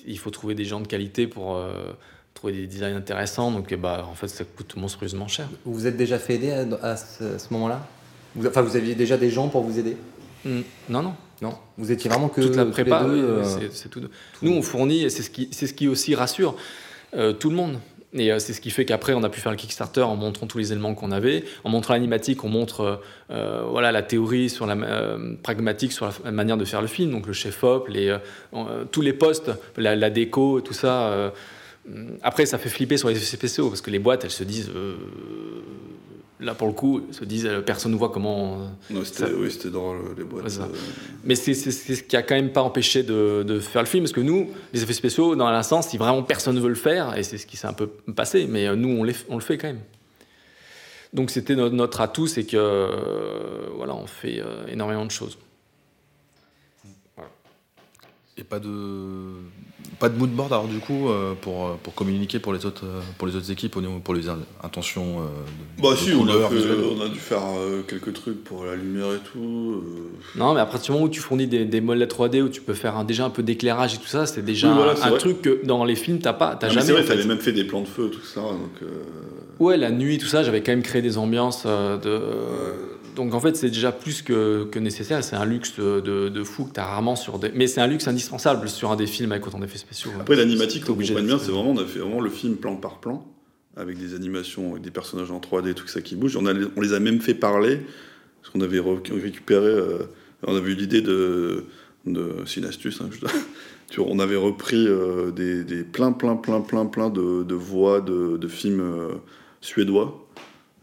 il 0.05 0.17
faut 0.17 0.29
trouver 0.29 0.55
des 0.55 0.65
gens 0.65 0.81
de 0.81 0.87
qualité 0.87 1.27
pour 1.27 1.55
euh, 1.55 1.93
trouver 2.33 2.53
des 2.53 2.67
designs 2.67 2.95
intéressants. 2.95 3.51
Donc, 3.51 3.67
eh 3.71 3.77
bah, 3.77 4.05
en 4.09 4.15
fait, 4.15 4.27
ça 4.27 4.43
coûte 4.43 4.75
monstrueusement 4.75 5.27
cher. 5.27 5.47
Vous 5.65 5.73
vous 5.73 5.87
êtes 5.87 5.95
déjà 5.95 6.19
fait 6.19 6.35
aider 6.35 6.51
à, 6.51 6.65
à 6.85 6.97
ce, 6.97 7.35
à 7.35 7.39
ce 7.39 7.53
moment-là? 7.53 7.87
Vous- 8.35 8.47
Enfin, 8.47 8.61
vous 8.61 8.75
aviez 8.75 8.95
déjà 8.95 9.17
des 9.17 9.29
gens 9.29 9.47
pour 9.49 9.63
vous 9.63 9.77
aider 9.79 9.95
Mm, 10.45 10.59
Non, 10.89 11.01
non. 11.03 11.13
Non 11.41 11.53
Vous 11.77 11.91
étiez 11.91 12.09
vraiment 12.09 12.27
que 12.29 12.41
toute 12.41 12.55
la 12.55 12.65
les 12.65 12.71
prépa, 12.71 13.03
euh, 13.03 13.43
c'est- 13.43 13.71
c'est 13.73 13.89
tout. 13.89 14.01
Nous, 14.41 14.51
on 14.51 14.61
fournit, 14.61 15.03
et 15.03 15.09
c'est 15.09 15.23
ce 15.23 15.29
qui, 15.29 15.47
c'est 15.51 15.67
ce 15.67 15.73
qui 15.73 15.87
aussi 15.87 16.15
rassure 16.15 16.55
euh, 17.15 17.31
tout 17.33 17.49
le 17.49 17.55
monde. 17.55 17.79
Et 18.15 18.31
euh, 18.31 18.39
c'est 18.39 18.53
ce 18.53 18.61
qui 18.61 18.69
fait 18.69 18.85
qu'après, 18.85 19.13
on 19.13 19.23
a 19.23 19.29
pu 19.29 19.39
faire 19.39 19.51
le 19.51 19.57
Kickstarter 19.57 20.01
en 20.01 20.15
montrant 20.15 20.45
tous 20.47 20.57
les 20.57 20.71
éléments 20.71 20.93
qu'on 20.95 21.11
avait. 21.11 21.45
En 21.63 21.69
montrant 21.69 21.93
l'animatique, 21.93 22.43
on 22.43 22.49
montre 22.49 23.01
euh, 23.31 23.63
voilà, 23.69 23.91
la 23.91 24.03
théorie 24.03 24.49
sur 24.49 24.65
la 24.67 24.75
pragmatique 25.41 25.91
sur 25.93 26.05
la, 26.05 26.13
la 26.25 26.31
manière 26.31 26.57
de 26.57 26.65
faire 26.65 26.81
le 26.81 26.87
film, 26.87 27.09
donc 27.11 27.25
le 27.25 27.33
chef-op, 27.33 27.87
les, 27.87 28.09
euh, 28.09 28.17
euh, 28.53 28.83
tous 28.91 29.01
les 29.01 29.13
postes, 29.13 29.49
la, 29.77 29.95
la 29.95 30.09
déco, 30.09 30.59
tout 30.61 30.73
ça. 30.73 31.31
Après, 32.21 32.45
ça 32.45 32.57
fait 32.57 32.69
flipper 32.69 32.97
sur 32.97 33.09
les 33.09 33.15
spéciaux 33.15 33.69
parce 33.69 33.81
que 33.81 33.89
les 33.91 33.99
boîtes, 33.99 34.23
elles 34.25 34.31
se 34.31 34.43
disent. 34.43 34.71
Euh, 36.41 36.45
là, 36.45 36.53
pour 36.55 36.67
le 36.67 36.73
coup, 36.73 37.01
elles 37.07 37.13
se 37.13 37.25
disent, 37.25 37.45
euh, 37.45 37.61
personne 37.61 37.91
ne 37.91 37.97
voit 37.97 38.09
comment. 38.09 38.61
euh, 38.61 38.67
Non, 38.93 39.03
c'était, 39.03 39.19
ça- 39.19 39.29
oui, 39.33 39.51
c'était 39.51 39.69
drôle 39.69 39.97
les 40.17 40.23
boîtes. 40.23 40.45
Ouais, 40.45 40.61
euh, 40.61 40.65
mais 41.23 41.35
c'est 41.35 41.53
ce 41.53 42.03
qui 42.03 42.15
a 42.15 42.23
quand 42.23 42.35
même 42.35 42.51
pas 42.51 42.61
empêché 42.61 43.03
de, 43.03 43.43
de 43.43 43.59
faire 43.59 43.81
le 43.81 43.87
film, 43.87 44.03
parce 44.03 44.13
que 44.13 44.21
nous, 44.21 44.49
les 44.73 44.83
effets 44.83 44.93
spéciaux, 44.93 45.35
dans 45.35 45.47
un 45.47 45.63
sens, 45.63 45.89
si 45.89 45.97
vraiment 45.97 46.23
personne 46.23 46.55
ne 46.55 46.61
veut 46.61 46.69
le 46.69 46.75
faire, 46.75 47.17
et 47.17 47.23
c'est 47.23 47.37
ce 47.37 47.45
qui 47.45 47.57
s'est 47.57 47.67
un 47.67 47.73
peu 47.73 47.87
passé, 47.87 48.45
mais 48.49 48.67
euh, 48.67 48.75
nous, 48.75 48.89
on, 48.89 49.03
les, 49.03 49.15
on 49.29 49.35
le 49.35 49.41
fait 49.41 49.57
quand 49.57 49.67
même. 49.67 49.81
Donc 51.13 51.29
c'était 51.29 51.55
notre, 51.55 51.75
notre 51.75 52.01
atout, 52.01 52.25
c'est 52.25 52.43
que 52.43 52.57
euh, 52.57 53.67
voilà, 53.75 53.93
on 53.95 54.07
fait 54.07 54.39
euh, 54.41 54.65
énormément 54.67 55.05
de 55.05 55.11
choses. 55.11 55.37
Et 58.35 58.43
pas 58.43 58.59
de 58.59 59.35
pas 59.99 60.09
de 60.09 60.17
mood 60.17 60.29
board 60.31 60.51
alors 60.51 60.67
du 60.67 60.79
coup 60.79 61.09
euh, 61.09 61.33
pour, 61.39 61.65
euh, 61.67 61.71
pour 61.81 61.93
communiquer 61.93 62.39
pour 62.39 62.53
les 62.53 62.65
autres 62.65 62.85
euh, 62.85 62.99
pour 63.17 63.27
les 63.27 63.35
autres 63.35 63.51
équipes 63.51 63.75
au 63.77 63.81
niveau- 63.81 63.99
pour 63.99 64.13
les 64.13 64.27
in- 64.29 64.39
intentions 64.63 65.19
euh, 65.19 65.23
de, 65.77 65.81
Bah 65.83 65.91
de 65.91 65.95
si, 65.97 66.11
on 66.13 66.23
a, 66.27 66.31
couleurs 66.33 66.49
fait- 66.49 66.55
visuelles. 66.55 66.77
on 66.97 67.01
a 67.05 67.09
dû 67.09 67.19
faire 67.19 67.41
euh, 67.57 67.81
quelques 67.87 68.13
trucs 68.13 68.43
pour 68.43 68.65
la 68.65 68.75
lumière 68.75 69.13
et 69.13 69.19
tout. 69.31 69.81
Non, 70.35 70.53
mais 70.53 70.59
à 70.61 70.65
partir 70.65 70.87
du 70.87 70.91
moment 70.93 71.05
où 71.05 71.09
tu 71.09 71.19
fournis 71.21 71.47
des, 71.47 71.65
des 71.65 71.81
modèles 71.81 72.07
3D, 72.07 72.41
où 72.41 72.49
tu 72.49 72.61
peux 72.61 72.73
faire 72.73 72.97
un- 72.97 73.03
déjà 73.05 73.25
un 73.25 73.29
peu 73.29 73.43
d'éclairage 73.43 73.95
et 73.95 73.97
tout 73.97 74.07
ça, 74.07 74.25
c'est 74.25 74.43
déjà 74.43 74.69
Oui, 74.69 74.75
voilà, 74.75 74.91
un, 75.03 75.09
vrai. 75.09 75.17
truc 75.19 75.41
que 75.41 75.65
dans 75.65 75.83
les 75.85 75.95
films, 75.95 76.19
t'as 76.19 76.33
pas, 76.33 76.55
t'as 76.55 76.69
jamais. 76.69 76.85
c'est 76.85 76.91
vrai, 76.93 77.05
t'avais 77.05 77.25
même 77.25 77.39
fait 77.39 77.53
des 77.53 77.63
plans 77.65 77.81
de 77.81 77.87
feu, 77.87 78.09
tout 78.09 78.25
ça. 78.25 78.41
Donc, 78.41 78.81
euh, 78.81 78.87
Ouais, 79.59 79.77
la 79.77 79.91
nuit, 79.91 80.17
tout 80.17 80.25
ça, 80.27 80.43
j'avais 80.43 80.61
quand 80.63 80.71
même 80.71 80.81
créé 80.81 81.01
des 81.01 81.17
ambiances 81.17 81.63
euh, 81.65 81.97
de. 81.97 82.19
Donc 83.15 83.33
en 83.33 83.39
fait, 83.39 83.55
c'est 83.55 83.69
déjà 83.69 83.91
plus 83.91 84.21
que, 84.21 84.65
que 84.65 84.79
nécessaire. 84.79 85.23
C'est 85.23 85.35
un 85.35 85.45
luxe 85.45 85.79
de, 85.79 86.43
fou 86.43 86.65
que 86.65 86.73
tu 86.73 86.79
as 86.79 86.85
rarement 86.85 87.15
sur 87.15 87.39
des. 87.39 87.51
Mais 87.53 87.67
c'est 87.67 87.81
un 87.81 87.87
luxe 87.87 88.07
indispensable 88.07 88.67
sur 88.69 88.91
un 88.91 88.95
des 88.95 89.07
films 89.07 89.31
avec 89.31 89.45
autant 89.47 89.59
d'effets 89.59 89.77
spéciaux. 89.77 90.11
Après, 90.19 90.35
l'animatique, 90.35 90.85
comprendre 90.85 91.21
de- 91.21 91.25
bien, 91.25 91.39
c'est 91.39 91.51
vraiment, 91.51 91.71
on 91.71 91.77
a 91.77 91.85
fait 91.85 91.99
vraiment 91.99 92.21
le 92.21 92.29
film 92.29 92.55
plan 92.57 92.75
par 92.75 92.99
plan, 92.99 93.25
avec 93.75 93.97
des 93.97 94.15
animations, 94.15 94.71
avec 94.71 94.83
des 94.83 94.91
personnages 94.91 95.31
en 95.31 95.39
3D, 95.39 95.73
tout 95.73 95.87
ça 95.87 96.01
qui 96.01 96.15
bouge. 96.15 96.37
On, 96.37 96.45
a, 96.45 96.53
on 96.75 96.81
les 96.81 96.93
a 96.93 96.99
même 96.99 97.21
fait 97.21 97.33
parler, 97.33 97.79
parce 98.41 98.51
qu'on 98.53 98.61
avait 98.61 98.79
récupéré, 98.79 99.67
euh, 99.67 99.99
on 100.45 100.55
avait 100.55 100.71
eu 100.71 100.75
l'idée 100.75 101.01
de. 101.01 101.65
de 102.05 102.35
c'est 102.45 102.59
une 102.59 102.65
astuce, 102.65 103.01
hein, 103.01 103.09
je 103.11 103.99
on 104.01 104.19
avait 104.19 104.35
repris 104.35 104.87
euh, 104.87 105.31
des, 105.31 105.63
des 105.63 105.83
plein, 105.83 106.11
plein, 106.11 106.35
plein, 106.35 106.61
plein, 106.61 106.85
plein 106.85 107.09
de, 107.09 107.43
de 107.43 107.55
voix 107.55 108.01
de, 108.01 108.37
de 108.37 108.47
films 108.47 108.81
euh, 108.81 109.09
suédois. 109.61 110.22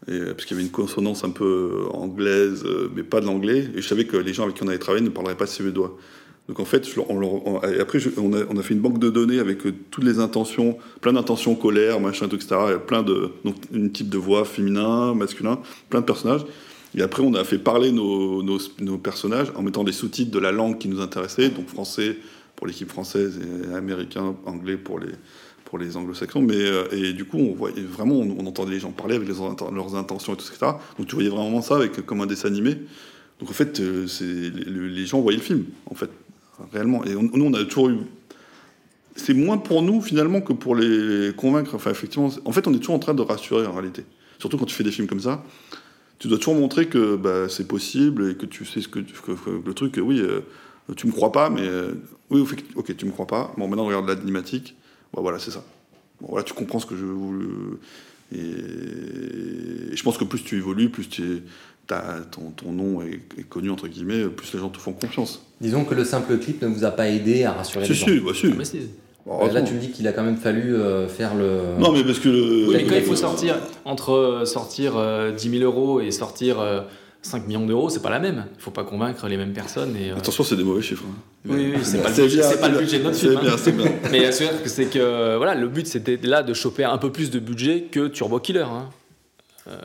Et, 0.09 0.13
euh, 0.13 0.33
parce 0.33 0.47
qu'il 0.47 0.57
y 0.57 0.61
avait 0.61 0.67
une 0.67 0.73
consonance 0.73 1.25
un 1.25 1.31
peu 1.31 1.85
euh, 1.89 1.97
anglaise, 1.97 2.65
euh, 2.65 2.91
mais 2.95 3.03
pas 3.03 3.21
de 3.21 3.27
l'anglais. 3.27 3.69
Et 3.75 3.83
je 3.83 3.89
savais 3.89 4.07
que 4.07 4.17
les 4.17 4.33
gens 4.33 4.45
avec 4.45 4.57
qui 4.57 4.63
on 4.63 4.69
avait 4.69 4.79
travaillé 4.79 5.05
ne 5.05 5.11
parleraient 5.11 5.37
pas 5.37 5.47
suédois. 5.47 5.97
Donc 6.49 6.59
en 6.59 6.65
fait, 6.65 6.85
on 7.09 7.61
après, 7.81 7.99
on, 8.19 8.33
a, 8.59 8.63
fait 8.63 8.75
une 8.75 8.81
banque 8.81 8.99
de 8.99 9.09
données 9.09 9.39
avec 9.39 9.59
toutes 9.91 10.03
les 10.03 10.19
intentions, 10.19 10.79
plein 11.01 11.13
d'intentions 11.13 11.55
colère, 11.55 12.01
machin, 12.01 12.27
tout, 12.27 12.35
etc. 12.35 12.57
Et 12.75 12.79
plein 12.79 13.05
de, 13.05 13.31
donc 13.45 13.55
une 13.73 13.93
type 13.93 14.09
de 14.09 14.19
voix 14.19 14.45
féminin, 14.45 15.15
masculin, 15.15 15.61
plein 15.91 16.01
de 16.01 16.07
personnages. 16.07 16.45
Et 16.97 17.03
après, 17.03 17.23
on 17.23 17.35
a 17.35 17.45
fait 17.45 17.59
parler 17.59 17.93
nos 17.93 18.99
personnages 19.01 19.53
en 19.55 19.63
mettant 19.63 19.85
des 19.85 19.93
sous-titres 19.93 20.33
de 20.33 20.41
la 20.41 20.51
langue 20.51 20.79
qui 20.79 20.89
nous 20.89 21.01
intéressait, 21.01 21.51
donc 21.51 21.69
français 21.69 22.17
pour 22.57 22.67
l'équipe 22.67 22.91
française 22.91 23.39
et 23.41 23.75
américain, 23.75 24.35
anglais 24.45 24.77
pour 24.77 24.99
les, 24.99 25.13
pour 25.71 25.79
les 25.79 25.97
anglo-saxons. 25.97 26.43
Mais, 26.43 26.57
euh, 26.57 26.85
et 26.91 27.12
du 27.12 27.25
coup, 27.25 27.39
on 27.39 27.55
voyait 27.55 27.81
vraiment, 27.81 28.16
on, 28.16 28.45
entendait 28.47 28.73
les 28.73 28.81
gens 28.81 28.91
parler 28.91 29.14
avec 29.14 29.29
leurs 29.29 29.95
intentions 29.95 30.35
et 30.35 30.37
tout, 30.37 30.45
etc. 30.45 30.73
Donc 30.99 31.07
tu 31.07 31.14
voyais 31.14 31.31
vraiment 31.31 31.62
ça 31.62 31.77
avec, 31.77 32.05
comme 32.05 32.21
un 32.21 32.27
dessin 32.27 32.49
animé. 32.49 32.77
Donc 33.39 33.51
en 33.51 33.53
fait, 33.53 33.79
euh, 33.79 34.07
c'est, 34.09 34.25
les, 34.25 35.07
gens 35.07 35.21
voyaient 35.21 35.39
le 35.39 35.45
film, 35.45 35.64
en 35.87 35.95
fait, 35.95 36.11
réellement. 36.73 37.05
Et 37.05 37.14
nous, 37.14 37.45
on 37.45 37.55
a 37.55 37.64
toujours 37.64 37.89
eu. 37.89 37.99
C'est 39.14 39.33
moins 39.33 39.59
pour 39.59 39.83
nous, 39.83 40.03
finalement, 40.03 40.41
que 40.41 40.53
pour 40.53 40.75
les 40.75 41.33
convaincre. 41.37 41.75
Enfin, 41.77 41.93
effectivement, 41.93 42.31
en 42.45 42.53
fait, 42.53 42.66
on 42.66 42.75
est 42.75 42.79
toujours 42.79 42.97
en 42.97 43.01
train 43.01 43.14
de 43.14 43.23
rassurer, 43.23 43.64
en 43.66 43.73
réalité. 43.73 44.05
Surtout 44.41 44.59
quand 44.59 44.66
tu 44.66 44.75
fais 44.75 44.85
des 44.85 44.91
films 44.91 45.07
comme 45.07 45.21
ça. 45.21 45.45
Tu 46.18 46.29
dois 46.29 46.39
toujours 46.39 46.55
montrer 46.55 46.87
que 46.87 47.16
bah, 47.16 47.49
c'est 47.49 47.66
possible 47.66 48.31
et 48.31 48.35
que 48.35 48.45
tu 48.45 48.66
sais 48.66 48.81
ce 48.81 48.89
que, 48.89 48.99
que- 48.99 49.33
que 49.33 49.51
le 49.64 49.73
truc, 49.73 49.99
oui, 50.03 50.21
euh, 50.21 50.41
tu 50.97 51.07
me 51.07 51.12
crois 51.12 51.33
pas, 51.33 51.49
mais 51.49 51.62
euh, 51.62 51.93
oui, 52.29 52.45
ok, 52.75 52.97
tu 52.97 53.07
me 53.07 53.12
crois 53.12 53.27
pas. 53.27 53.53
Bon, 53.57 53.68
maintenant, 53.68 53.87
regarde 53.87 54.09
l'animatique. 54.09 54.75
Bon, 55.13 55.23
voilà, 55.23 55.39
c'est 55.39 55.51
ça. 55.51 55.63
Bon, 56.21 56.29
voilà, 56.31 56.45
tu 56.45 56.53
comprends 56.55 56.79
ce 56.79 56.87
que 56.87 56.97
je 56.97 57.05
voulais. 57.05 57.47
Et, 58.33 58.39
et 59.93 59.97
je 59.97 60.03
pense 60.03 60.19
que 60.19 60.25
plus 60.25 60.43
tu 60.43 60.57
évolues, 60.57 60.89
plus 60.91 61.09
tu 61.09 61.23
es- 61.23 61.43
ton, 62.31 62.51
ton 62.57 62.71
nom 62.71 63.03
est, 63.03 63.19
est 63.37 63.43
connu, 63.49 63.69
entre 63.69 63.89
guillemets, 63.89 64.27
plus 64.27 64.53
les 64.55 64.61
gens 64.61 64.69
te 64.69 64.79
font 64.79 64.93
confiance. 64.93 65.45
Disons 65.61 65.85
que 65.85 65.95
le 65.97 66.05
simple 66.05 66.39
clip 66.39 66.63
ne 66.63 66.69
vous 66.69 66.85
a 66.85 66.93
pas 66.93 67.09
aidé 67.09 67.43
à 67.43 67.51
rassurer 67.53 67.85
Si, 67.85 67.91
les 67.91 67.97
gens. 67.97 68.07
si, 68.07 68.19
bah, 68.21 68.31
si. 68.33 68.47
Ah, 68.47 68.55
mais 68.57 68.65
si. 68.65 68.79
Bon, 69.27 69.45
Là, 69.53 69.61
tu 69.63 69.75
me 69.75 69.81
dis 69.81 69.91
qu'il 69.91 70.07
a 70.07 70.13
quand 70.13 70.23
même 70.23 70.37
fallu 70.37 70.75
euh, 70.77 71.09
faire 71.09 71.35
le. 71.35 71.77
Non, 71.81 71.93
mais 71.93 72.05
parce 72.05 72.21
que. 72.21 72.29
le- 72.29 72.73
Mais 72.73 72.85
quand 72.85 72.95
il 72.95 73.03
faut 73.03 73.17
sortir, 73.17 73.57
entre 73.85 74.13
euh, 74.13 74.45
sortir 74.45 74.97
euh, 74.97 75.33
10 75.33 75.51
000 75.59 75.65
euros 75.65 76.01
et 76.01 76.11
sortir 76.13 76.61
euh, 76.61 76.83
5 77.23 77.47
millions 77.47 77.66
d'euros, 77.66 77.91
c'est 77.91 78.01
pas 78.03 78.11
la 78.11 78.18
même. 78.18 78.47
Il 78.57 78.62
faut 78.62 78.71
pas 78.71 78.85
convaincre 78.85 79.29
les 79.29 79.37
mêmes 79.37 79.53
personnes. 79.53 79.95
Et, 79.97 80.11
euh, 80.11 80.16
Attention, 80.16 80.43
c'est 80.43 80.57
des 80.57 80.64
mauvais 80.64 80.81
chiffres. 80.83 81.05
hein. 81.07 81.14
Oui, 81.49 81.73
oui, 81.75 81.81
c'est 81.83 82.03
pas, 82.03 82.09
le 82.11 82.14
budget, 82.23 82.41
pas 82.59 82.68
le 82.68 82.75
de 82.87 83.03
notre 83.03 83.16
film. 83.18 83.41
bien, 83.41 83.53
hein. 83.53 83.57
bien. 83.77 83.93
Mais 84.11 84.33
c'est 84.33 84.45
vrai 84.47 84.62
que 84.62 84.68
c'est 84.68 84.87
que 84.87 85.37
voilà, 85.37 85.55
le 85.55 85.68
but 85.68 85.87
c'était 85.87 86.18
là 86.23 86.43
de 86.43 86.55
choper 86.55 86.85
un 86.85 86.99
peu 86.99 87.12
plus 87.12 87.31
de 87.31 87.39
budget 87.39 87.89
que 87.91 88.09
Turbo 88.09 88.41
Killer. 88.41 88.62
hein. 88.71 88.89
Euh, 89.68 89.79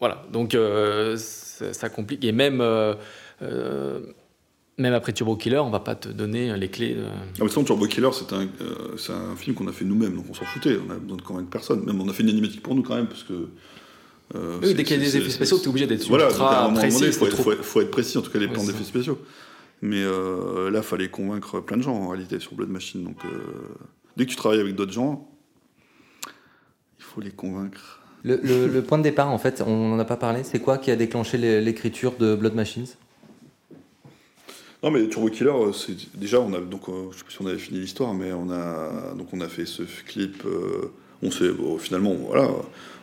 voilà, 0.00 0.24
donc 0.32 0.54
euh, 0.54 1.16
ça, 1.16 1.72
ça 1.72 1.88
complique. 1.88 2.22
Et 2.24 2.32
même, 2.32 2.62
même 4.78 4.92
après 4.92 5.12
Turbo 5.12 5.36
Killer, 5.36 5.58
on 5.58 5.70
va 5.70 5.80
pas 5.80 5.94
te 5.94 6.08
donner 6.10 6.54
les 6.58 6.68
clés. 6.68 6.94
de- 6.94 7.04
Ah, 7.06 7.42
mais 7.44 7.48
sinon, 7.48 7.64
Turbo 7.64 7.86
Killer, 7.86 8.10
c'est 8.12 8.34
un, 8.34 8.42
euh, 8.42 8.94
c'est 8.98 9.12
un 9.12 9.34
film 9.36 9.56
qu'on 9.56 9.66
a 9.68 9.72
fait 9.72 9.86
nous-mêmes, 9.86 10.14
donc 10.14 10.26
on 10.30 10.34
s'en 10.34 10.44
foutait, 10.44 10.76
on 10.86 10.90
a 10.92 10.96
besoin 10.96 11.16
de 11.16 11.22
convaincre 11.22 11.48
personne. 11.48 11.82
Même 11.84 12.00
on 12.00 12.08
a 12.08 12.12
fait 12.12 12.22
une 12.22 12.28
animatique 12.28 12.62
pour 12.62 12.74
nous 12.74 12.82
quand 12.82 12.94
même, 12.96 13.06
parce 13.06 13.22
que. 13.22 13.48
Euh, 14.34 14.58
Oui, 14.62 14.74
dès 14.74 14.84
qu'il 14.84 14.96
y 14.96 15.00
a 15.00 15.02
des 15.04 15.16
effets 15.16 15.30
spéciaux, 15.30 15.58
t'es 15.58 15.68
obligé 15.68 15.86
d'être 15.86 16.06
Voilà, 16.08 16.24
donc, 16.24 16.32
ultra 16.32 16.50
à 16.58 16.60
un 16.64 16.68
moment 16.68 16.80
précis, 16.80 16.98
c'est 16.98 17.12
faut 17.12 17.26
être, 17.26 17.32
trop- 17.34 17.42
faut, 17.44 17.52
être- 17.52 17.62
faut 17.64 17.80
être 17.80 17.90
précis, 17.90 18.18
en 18.18 18.22
tout 18.22 18.30
cas 18.30 18.38
les 18.38 18.46
Ouais, 18.46 18.52
plans 18.52 18.64
d'effets 18.64 18.84
spéciaux. 18.84 19.18
Mais 19.82 20.02
euh, 20.02 20.70
là, 20.70 20.82
fallait 20.82 21.08
convaincre 21.10 21.60
plein 21.60 21.76
de 21.76 21.82
gens 21.82 21.94
en 21.94 22.08
réalité 22.08 22.40
sur 22.40 22.54
Blood 22.54 22.70
Machine. 22.70 23.04
Donc, 23.04 23.16
euh, 23.24 23.28
dès 24.16 24.24
que 24.24 24.30
tu 24.30 24.36
travailles 24.36 24.60
avec 24.60 24.74
d'autres 24.74 24.92
gens, 24.92 25.28
il 26.98 27.04
faut 27.04 27.20
les 27.20 27.30
convaincre. 27.30 28.00
Le, 28.24 28.40
le- 28.42 28.66
le 28.66 28.82
point 28.82 28.98
de 28.98 29.02
départ, 29.04 29.28
en 29.30 29.38
fait, 29.38 29.62
on 29.64 29.90
n'en 29.90 29.98
a 29.98 30.04
pas 30.04 30.16
parlé. 30.16 30.42
C'est 30.44 30.58
quoi 30.60 30.78
qui 30.78 30.90
a 30.90 30.96
déclenché 30.96 31.36
l'é- 31.38 31.60
l'écriture 31.60 32.14
de 32.18 32.34
Blood 32.34 32.54
Machines? 32.54 32.86
Non, 34.82 34.90
mais 34.90 35.08
Turbo 35.08 35.28
Killer, 35.28 35.50
euh, 35.50 35.72
c'est 35.72 35.96
déjà 36.18 36.40
on 36.40 36.52
a 36.52 36.60
donc 36.60 36.82
je 37.12 37.18
sais 37.18 37.24
pas 37.24 37.30
si 37.30 37.36
on 37.42 37.46
avait 37.46 37.58
fini 37.58 37.80
l'histoire, 37.80 38.14
mais 38.14 38.32
on 38.32 38.50
a 38.50 39.14
donc 39.16 39.28
on 39.32 39.40
a 39.40 39.48
fait 39.48 39.64
ce 39.66 39.82
clip. 40.06 40.42
euh, 40.44 40.92
on 41.22 41.30
s'est 41.30 41.50
bon, 41.50 41.78
finalement 41.78 42.14
voilà, 42.14 42.48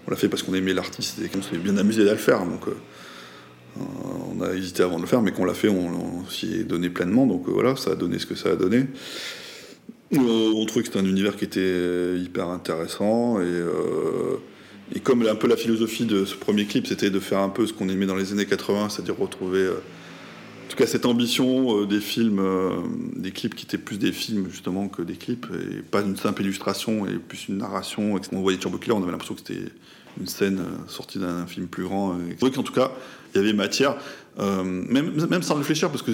on 0.07 0.11
l'a 0.11 0.17
fait 0.17 0.27
parce 0.27 0.43
qu'on 0.43 0.53
aimait 0.53 0.73
l'artiste 0.73 1.19
et 1.23 1.29
qu'on 1.29 1.41
s'est 1.41 1.57
bien 1.57 1.77
amusé 1.77 2.07
à 2.09 2.13
le 2.13 2.17
faire. 2.17 2.45
Donc 2.45 2.67
euh, 2.67 2.73
on 3.77 4.41
a 4.41 4.53
hésité 4.53 4.83
avant 4.83 4.97
de 4.97 5.01
le 5.01 5.07
faire, 5.07 5.21
mais 5.21 5.31
qu'on 5.31 5.45
l'a 5.45 5.53
fait, 5.53 5.69
on, 5.69 6.25
s'y 6.29 6.53
est 6.55 6.63
donné 6.63 6.89
pleinement. 6.89 7.25
Donc 7.25 7.47
euh, 7.47 7.51
voilà, 7.51 7.75
ça 7.75 7.91
a 7.91 7.95
donné 7.95 8.19
ce 8.19 8.25
que 8.25 8.35
ça 8.35 8.51
a 8.51 8.55
donné. 8.55 8.85
Euh, 10.13 10.51
on 10.55 10.65
trouvait 10.65 10.83
que 10.83 10.89
c'était 10.89 10.99
un 10.99 11.09
univers 11.09 11.35
qui 11.35 11.45
était 11.45 12.17
hyper 12.17 12.49
intéressant 12.49 13.39
et, 13.41 14.99
comme 14.99 15.25
un 15.27 15.35
peu 15.35 15.47
la 15.47 15.57
philosophie 15.57 16.05
de 16.05 16.23
ce 16.23 16.35
premier 16.35 16.65
clip, 16.65 16.85
c'était 16.85 17.09
de 17.09 17.19
faire 17.19 17.39
un 17.39 17.49
peu 17.49 17.65
ce 17.65 17.73
qu'on 17.73 17.89
aimait 17.89 18.05
dans 18.05 18.15
les 18.15 18.31
années 18.31 18.45
80, 18.45 18.89
c'est-à-dire 18.89 19.17
retrouver, 19.17 19.67
en 19.67 20.69
tout 20.69 20.77
cas, 20.77 20.85
cette 20.85 21.07
ambition 21.07 21.83
des 21.85 21.99
films, 21.99 22.43
des 23.15 23.31
clips 23.31 23.55
qui 23.55 23.65
étaient 23.65 23.79
plus 23.79 23.97
des 23.97 24.11
films 24.11 24.49
justement 24.51 24.89
que 24.89 25.01
des 25.01 25.15
clips, 25.15 25.47
et 25.51 25.81
pas 25.81 26.01
une 26.01 26.15
simple 26.15 26.43
illustration 26.43 27.07
et 27.07 27.13
plus 27.13 27.47
une 27.49 27.57
narration. 27.57 28.17
Et 28.17 28.21
On 28.33 28.41
voyait 28.41 28.59
Turbo 28.59 28.77
Killer, 28.77 28.93
on 28.93 29.01
avait 29.01 29.11
l'impression 29.11 29.33
que 29.33 29.41
c'était 29.43 29.71
une 30.19 30.27
scène 30.27 30.59
euh, 30.59 30.87
sortie 30.87 31.19
d'un 31.19 31.45
film 31.47 31.67
plus 31.67 31.83
grand. 31.83 32.17
C'est 32.29 32.39
vrai 32.39 32.51
qu'en 32.51 32.63
tout 32.63 32.73
cas, 32.73 32.91
il 33.33 33.37
y 33.37 33.43
avait 33.43 33.53
matière, 33.53 33.95
euh, 34.39 34.63
même, 34.63 35.43
sans 35.43 35.55
réfléchir, 35.55 35.89
parce 35.89 36.03
que 36.03 36.11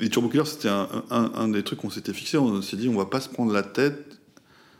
les 0.00 0.08
Turbo 0.08 0.28
Killers, 0.28 0.44
c'était 0.46 0.68
un, 0.68 1.48
des 1.48 1.62
trucs 1.62 1.80
qu'on 1.80 1.90
s'était 1.90 2.12
fixé. 2.12 2.38
On 2.38 2.62
s'est 2.62 2.76
dit, 2.76 2.88
on 2.88 2.96
va 2.96 3.06
pas 3.06 3.20
se 3.20 3.28
prendre 3.28 3.52
la 3.52 3.62
tête 3.62 4.18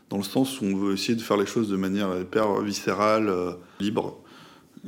dans 0.09 0.17
le 0.17 0.23
sens 0.23 0.59
où 0.59 0.65
on 0.65 0.75
veut 0.75 0.93
essayer 0.93 1.15
de 1.15 1.21
faire 1.21 1.37
les 1.37 1.45
choses 1.45 1.69
de 1.69 1.77
manière 1.77 2.09
hyper 2.19 2.61
viscérale, 2.61 3.29
euh, 3.29 3.51
libre. 3.79 4.17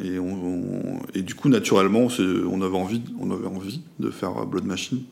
Et, 0.02 1.22
du 1.22 1.36
coup, 1.36 1.50
naturellement, 1.50 2.08
on 2.08 2.62
avait, 2.62 2.78
envie, 2.78 3.04
on 3.20 3.30
avait 3.30 3.46
envie 3.46 3.82
de 4.00 4.10
faire 4.10 4.46
Blood 4.48 4.66
Machine. 4.66 5.04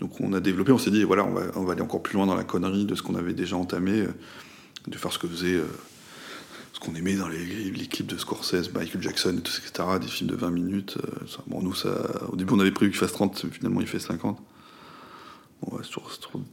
Donc 0.00 0.20
on 0.20 0.32
a 0.32 0.40
développé, 0.40 0.72
on 0.72 0.78
s'est 0.78 0.90
dit, 0.90 1.02
voilà, 1.04 1.24
on 1.24 1.64
va, 1.64 1.72
aller 1.72 1.82
encore 1.82 2.02
plus 2.02 2.16
loin 2.16 2.26
dans 2.26 2.34
la 2.34 2.44
connerie 2.44 2.84
de 2.84 2.94
ce 2.94 3.02
qu'on 3.02 3.14
avait 3.14 3.32
déjà 3.32 3.56
entamé, 3.56 4.00
euh, 4.00 4.08
de 4.86 4.96
faire 4.96 5.12
ce 5.12 5.18
que 5.18 5.26
faisait, 5.26 5.54
euh, 5.54 5.66
qu'on 6.86 6.94
aimait 6.94 7.16
dans 7.16 7.28
les, 7.28 7.86
clips 7.88 8.06
de 8.06 8.16
Scorsese, 8.16 8.72
Michael 8.72 9.02
Jackson, 9.02 9.36
et 9.38 9.40
tout, 9.40 9.52
etc., 9.52 9.88
des 10.00 10.06
films 10.06 10.30
de 10.30 10.36
20 10.36 10.50
minutes. 10.50 10.98
euh. 11.02 11.26
Bon, 11.46 11.62
nous, 11.62 11.74
au 12.28 12.36
début, 12.36 12.54
on 12.54 12.60
avait 12.60 12.70
prévu 12.70 12.90
qu'il 12.90 13.00
fasse 13.00 13.12
30, 13.12 13.46
finalement, 13.52 13.80
il 13.80 13.86
fait 13.86 13.98
50. 13.98 14.38
Bon, 15.62 15.78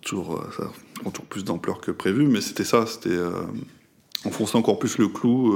toujours, 0.02 0.36
euh, 0.36 0.50
ça 0.56 0.72
prend 1.02 1.12
toujours 1.12 1.28
plus 1.28 1.44
d'ampleur 1.44 1.82
que 1.82 1.92
prévu, 1.92 2.28
mais 2.28 2.42
c'était 2.42 2.64
ça, 2.64 2.86
c'était 2.86 3.10
euh, 3.10 3.32
enfoncer 4.26 4.58
encore 4.58 4.80
plus 4.80 4.98
le 4.98 5.08
clou, 5.08 5.54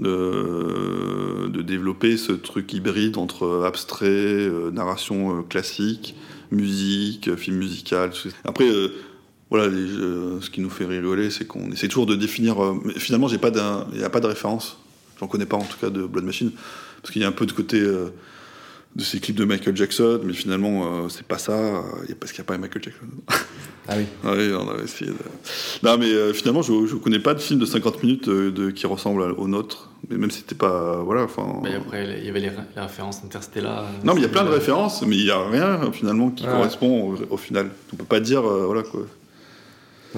euh, 0.00 1.48
de, 1.48 1.62
développer 1.62 2.16
ce 2.16 2.32
truc 2.32 2.72
hybride 2.72 3.18
entre 3.18 3.64
abstrait, 3.66 4.48
narration 4.72 5.42
classique, 5.42 6.14
musique, 6.50 7.34
film 7.36 7.58
musical. 7.58 8.12
Après, 8.44 8.68
voilà, 9.50 9.66
les 9.68 9.86
jeux- 9.88 10.38
ce 10.40 10.50
qui 10.50 10.60
nous 10.60 10.70
fait 10.70 10.84
rigoler, 10.84 11.30
c'est 11.30 11.46
qu'on 11.46 11.70
essaie 11.72 11.88
toujours 11.88 12.06
de 12.06 12.14
définir. 12.14 12.62
euh, 12.62 12.74
mais 12.84 12.94
finalement, 12.94 13.28
j'ai 13.28 13.38
pas 13.38 13.50
il 13.92 13.98
n'y 13.98 14.04
a 14.04 14.10
pas 14.10 14.20
de 14.20 14.26
référence. 14.26 14.78
J'en 15.20 15.26
connais 15.26 15.46
pas 15.46 15.56
en 15.56 15.64
tout 15.64 15.78
cas 15.80 15.90
de 15.90 16.04
Blood 16.04 16.24
Machine, 16.24 16.50
parce 17.02 17.12
qu'il 17.12 17.22
y 17.22 17.24
a 17.24 17.28
un 17.28 17.32
peu 17.32 17.46
de 17.46 17.52
côté. 17.52 17.80
euh, 17.80 18.08
de 18.96 19.04
ces 19.04 19.20
clips 19.20 19.36
de 19.36 19.44
Michael 19.44 19.76
Jackson, 19.76 20.18
mais 20.24 20.32
finalement, 20.32 21.04
euh, 21.04 21.08
c'est 21.10 21.22
pas 21.24 21.36
ça, 21.38 21.52
euh, 21.52 21.82
y 22.08 22.12
a- 22.12 22.14
parce 22.18 22.32
qu'il 22.32 22.40
n'y 22.40 22.46
a 22.46 22.48
pas 22.48 22.58
Michael 22.58 22.82
Jackson. 22.82 23.06
Ah 23.86 23.94
oui. 23.98 24.04
Oui, 24.24 24.50
on 24.58 24.68
avait 24.70 24.84
essayé 24.84 25.10
de... 25.10 25.16
Non, 25.82 25.98
mais 25.98 26.06
euh, 26.06 26.32
finalement, 26.32 26.62
je 26.62 26.72
ne 26.72 26.98
connais 26.98 27.18
pas 27.20 27.34
de 27.34 27.38
film 27.38 27.60
de 27.60 27.66
50 27.66 28.02
minutes 28.02 28.28
euh, 28.28 28.50
de, 28.50 28.70
qui 28.70 28.86
ressemble 28.86 29.22
au 29.22 29.46
nôtre. 29.46 29.90
Mais 30.10 30.16
même 30.16 30.30
si 30.30 30.38
c'était 30.38 30.54
pas. 30.54 31.02
Voilà, 31.04 31.22
enfin. 31.24 31.60
Bah, 31.62 31.68
après, 31.76 32.18
il 32.18 32.24
y 32.26 32.30
avait 32.30 32.40
les, 32.40 32.50
les 32.50 32.80
références 32.82 33.20
Interstellar. 33.22 33.84
euh, 33.84 34.06
Non, 34.06 34.14
mais 34.14 34.20
il 34.20 34.22
y 34.22 34.26
a 34.26 34.30
plein 34.30 34.44
de 34.44 34.48
références, 34.50 35.02
mais 35.06 35.16
il 35.16 35.24
n'y 35.24 35.30
a 35.30 35.46
rien 35.48 35.92
finalement 35.92 36.30
qui 36.30 36.44
correspond 36.44 37.10
au, 37.12 37.34
au 37.34 37.36
final. 37.36 37.70
On 37.92 37.96
peut 37.96 38.04
pas 38.04 38.20
dire, 38.20 38.44
euh, 38.50 38.64
voilà 38.64 38.82
quoi. 38.82 39.02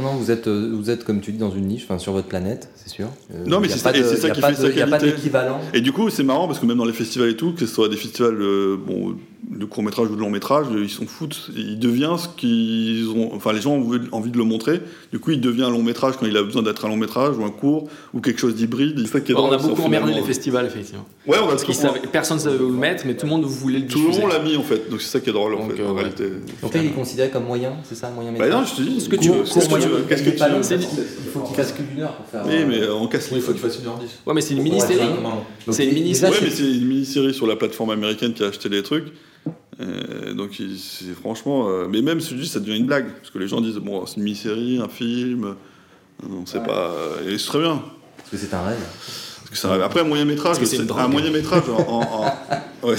Non, 0.01 0.13
non, 0.13 0.15
vous 0.17 0.31
êtes, 0.31 0.47
euh, 0.47 0.71
vous 0.75 0.91
êtes, 0.91 1.05
comme 1.05 1.21
tu 1.21 1.33
dis, 1.33 1.39
dans 1.39 1.51
une 1.51 1.67
niche, 1.67 1.85
enfin, 1.85 1.99
sur 1.99 2.13
votre 2.13 2.29
planète, 2.29 2.71
c'est 2.75 2.89
sûr. 2.89 3.09
Euh, 3.35 3.45
Non, 3.47 3.61
mais 3.61 3.69
c'est 3.69 3.79
ça- 3.79 3.93
de- 3.93 3.99
qui 3.99 4.03
fait 4.41 4.51
de- 4.53 4.55
sa 4.57 4.69
Il 4.69 4.75
n'y 4.75 4.81
a 4.83 4.87
pas 4.87 4.99
d'équivalent. 4.99 5.61
Et 5.75 5.81
du 5.81 5.93
coup, 5.93 6.09
c'est 6.11 6.23
marrant 6.23 6.47
parce 6.47 6.59
que 6.59 6.67
même 6.67 6.79
dans 6.79 6.85
les 6.85 6.93
festivals 6.93 7.29
et 7.29 7.37
tout, 7.37 7.53
que 7.53 7.61
ce 7.61 7.67
soit 7.67 7.89
des 7.89 7.97
festivals 7.97 8.41
euh, 8.41 8.77
bon, 8.77 9.17
de 9.51 9.65
court 9.65 9.83
métrage 9.83 10.09
ou 10.11 10.15
de 10.15 10.21
long 10.21 10.31
métrage, 10.31 10.67
ils 10.73 10.89
s'en 10.89 11.07
foutent. 11.07 11.51
Il 11.57 11.79
devient 11.81 12.15
ce 12.19 12.29
qu'ils 12.29 13.09
ont. 13.09 13.35
Enfin, 13.35 13.53
les 13.53 13.61
gens 13.61 13.73
ont 13.73 13.91
envie- 14.13 14.31
de 14.31 14.39
le 14.39 14.45
montrer. 14.45 14.81
Du 15.13 15.19
coup, 15.19 15.33
il 15.33 15.41
devient 15.41 15.65
un 15.65 15.71
long 15.71 15.83
métrage 15.83 16.15
quand 16.19 16.27
il 16.27 16.37
a 16.37 16.43
besoin 16.45 16.63
d'être 16.63 16.85
un 16.85 16.89
long 16.89 16.97
métrage 16.97 17.37
ou 17.37 17.45
un 17.45 17.51
court 17.51 17.89
ou 18.15 18.21
quelque 18.21 18.39
chose 18.41 18.55
d'hybride. 18.55 19.01
C'est 19.01 19.13
ça 19.13 19.21
qui 19.21 19.33
est 19.33 19.35
Bon, 19.35 19.49
on 19.49 19.53
a 19.53 19.59
beaucoup 19.59 19.83
emmerdé 19.83 20.13
les 20.15 20.23
festivals, 20.23 20.67
effectivement. 20.67 21.05
Ouais, 21.27 21.37
on 21.43 21.47
a 21.47 21.57
Parce 21.57 21.71
savaient- 21.73 22.01
personne 22.13 22.37
ne 22.37 22.43
savait 22.43 22.59
où 22.63 22.69
le 22.71 22.77
mettre, 22.79 23.05
mais 23.07 23.17
tout 23.17 23.27
le 23.27 23.31
monde 23.31 23.45
voulait 23.45 23.81
le 23.81 23.87
Tout 23.87 23.99
le 23.99 24.05
diffuser. 24.07 24.21
monde 24.23 24.31
l'a 24.33 24.39
mis 24.39 24.57
en 24.57 24.63
fait, 24.63 24.89
donc 24.89 25.01
c'est 25.01 25.09
ça 25.11 25.21
qui 25.21 25.31
est 25.31 25.33
drôle 25.33 25.55
en 25.55 25.67
Donc, 25.67 25.75
fait, 25.77 25.83
euh, 25.83 25.89
en 25.89 25.95
ouais. 25.95 26.01
réalité. 26.03 26.25
Donc 26.63 26.73
là, 26.75 26.81
il 26.83 26.87
est 26.87 26.91
considéré 26.95 27.31
comme 27.31 27.45
moyen, 27.45 27.73
c'est 27.83 27.97
ça, 27.97 28.11
moyen 28.11 28.33
Bah 28.33 28.45
métrage 28.45 28.61
non, 28.61 28.67
je 28.67 28.83
te 28.85 28.89
dis, 28.89 29.01
Ce 29.01 29.09
que 29.09 29.17
tu 29.17 29.29
veux, 29.31 29.43
qu'est-ce 29.43 29.61
ce 29.61 29.69
que 29.69 29.75
tu 29.75 29.81
que 29.81 29.89
veux, 29.89 30.03
qu'est-ce 30.09 30.23
que 30.23 30.29
Il 30.29 30.35
tu 30.37 30.43
veux 30.45 31.05
faut 31.33 31.41
qu'il 31.41 31.57
fasse 31.57 31.73
plus 31.73 31.85
d'une 31.85 32.03
heure 32.03 32.15
pour 32.15 32.27
faire. 32.27 32.43
Oui, 32.47 32.55
euh, 32.55 32.67
mais 32.69 32.89
on 32.89 33.07
casse 33.09 33.29
il 33.33 33.41
faut 33.41 33.51
qu'il 33.53 33.61
fasse 33.61 33.79
une 33.81 33.87
heure 33.89 33.99
dix. 33.99 34.11
Ouais, 34.27 34.35
mais 34.35 34.41
c'est 34.41 34.55
une 34.55 34.63
mini-série. 34.63 34.95
C'est 35.71 35.87
une 35.87 35.95
mini-série. 35.95 36.33
Ouais, 36.33 36.39
mais 36.43 36.51
c'est 36.51 36.63
une 36.71 36.87
mini-série 36.87 37.35
sur 37.35 37.47
la 37.47 37.57
plateforme 37.57 37.91
américaine 37.91 38.33
qui 38.33 38.43
a 38.45 38.47
acheté 38.47 38.69
les 38.69 38.83
trucs. 38.83 39.07
Euh, 39.81 40.35
donc 40.35 40.51
c'est 40.77 41.15
franchement, 41.15 41.69
euh, 41.69 41.87
mais 41.89 42.03
même 42.03 42.21
celui 42.21 42.47
ça 42.47 42.61
devient 42.61 42.77
une 42.77 42.87
blague 42.87 43.11
parce 43.17 43.31
que 43.31 43.39
les 43.39 43.49
gens 43.49 43.61
disent 43.61 43.77
bon 43.77 44.05
c'est 44.07 44.17
une 44.17 44.25
mini-série, 44.25 44.79
un 44.83 44.89
film, 44.89 45.55
on 46.29 46.45
sait 46.45 46.63
pas, 46.63 46.93
et 47.27 47.39
c'est 47.39 47.47
très 47.47 47.61
bien. 47.61 47.83
Parce 48.19 48.31
que 48.31 48.37
c'est 48.37 48.53
un 48.55 48.63
rêve? 48.63 48.79
Parce 49.39 49.51
que 49.51 49.57
ça 49.57 49.71
arrive. 49.71 49.83
Après 49.83 50.01
un 50.01 50.05
moyen 50.05 50.25
métrage, 50.27 50.59
c'est 50.65 50.91
un 50.91 51.09
moyen 51.09 51.31
métrage 51.31 51.63
en, 51.69 51.81
en- 51.81 52.25
en- 52.25 52.87
ouais, 52.89 52.97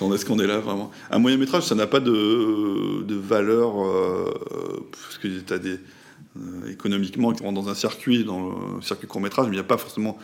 on 0.00 0.14
est 0.14 0.18
ce 0.18 0.24
qu'on 0.24 0.38
est 0.38 0.46
là 0.46 0.58
vraiment. 0.58 0.90
Un 1.10 1.18
moyen 1.18 1.36
métrage, 1.36 1.64
ça 1.64 1.74
n'a 1.74 1.86
pas 1.86 2.00
de, 2.00 3.02
de 3.02 3.14
valeur 3.14 3.84
euh, 3.84 4.32
parce 4.90 5.18
que 5.18 5.28
t'as 5.40 5.58
des 5.58 5.78
euh, 6.38 6.70
économiquement 6.72 7.32
qui 7.32 7.42
rentrent 7.44 7.60
dans 7.62 7.68
un 7.68 7.74
circuit, 7.74 8.24
dans 8.24 8.48
le 8.76 8.82
circuit 8.82 9.06
court 9.06 9.20
métrage, 9.20 9.46
mais 9.46 9.52
il 9.52 9.56
n'y 9.58 9.60
a 9.60 9.64
pas 9.64 9.76
forcément 9.76 10.16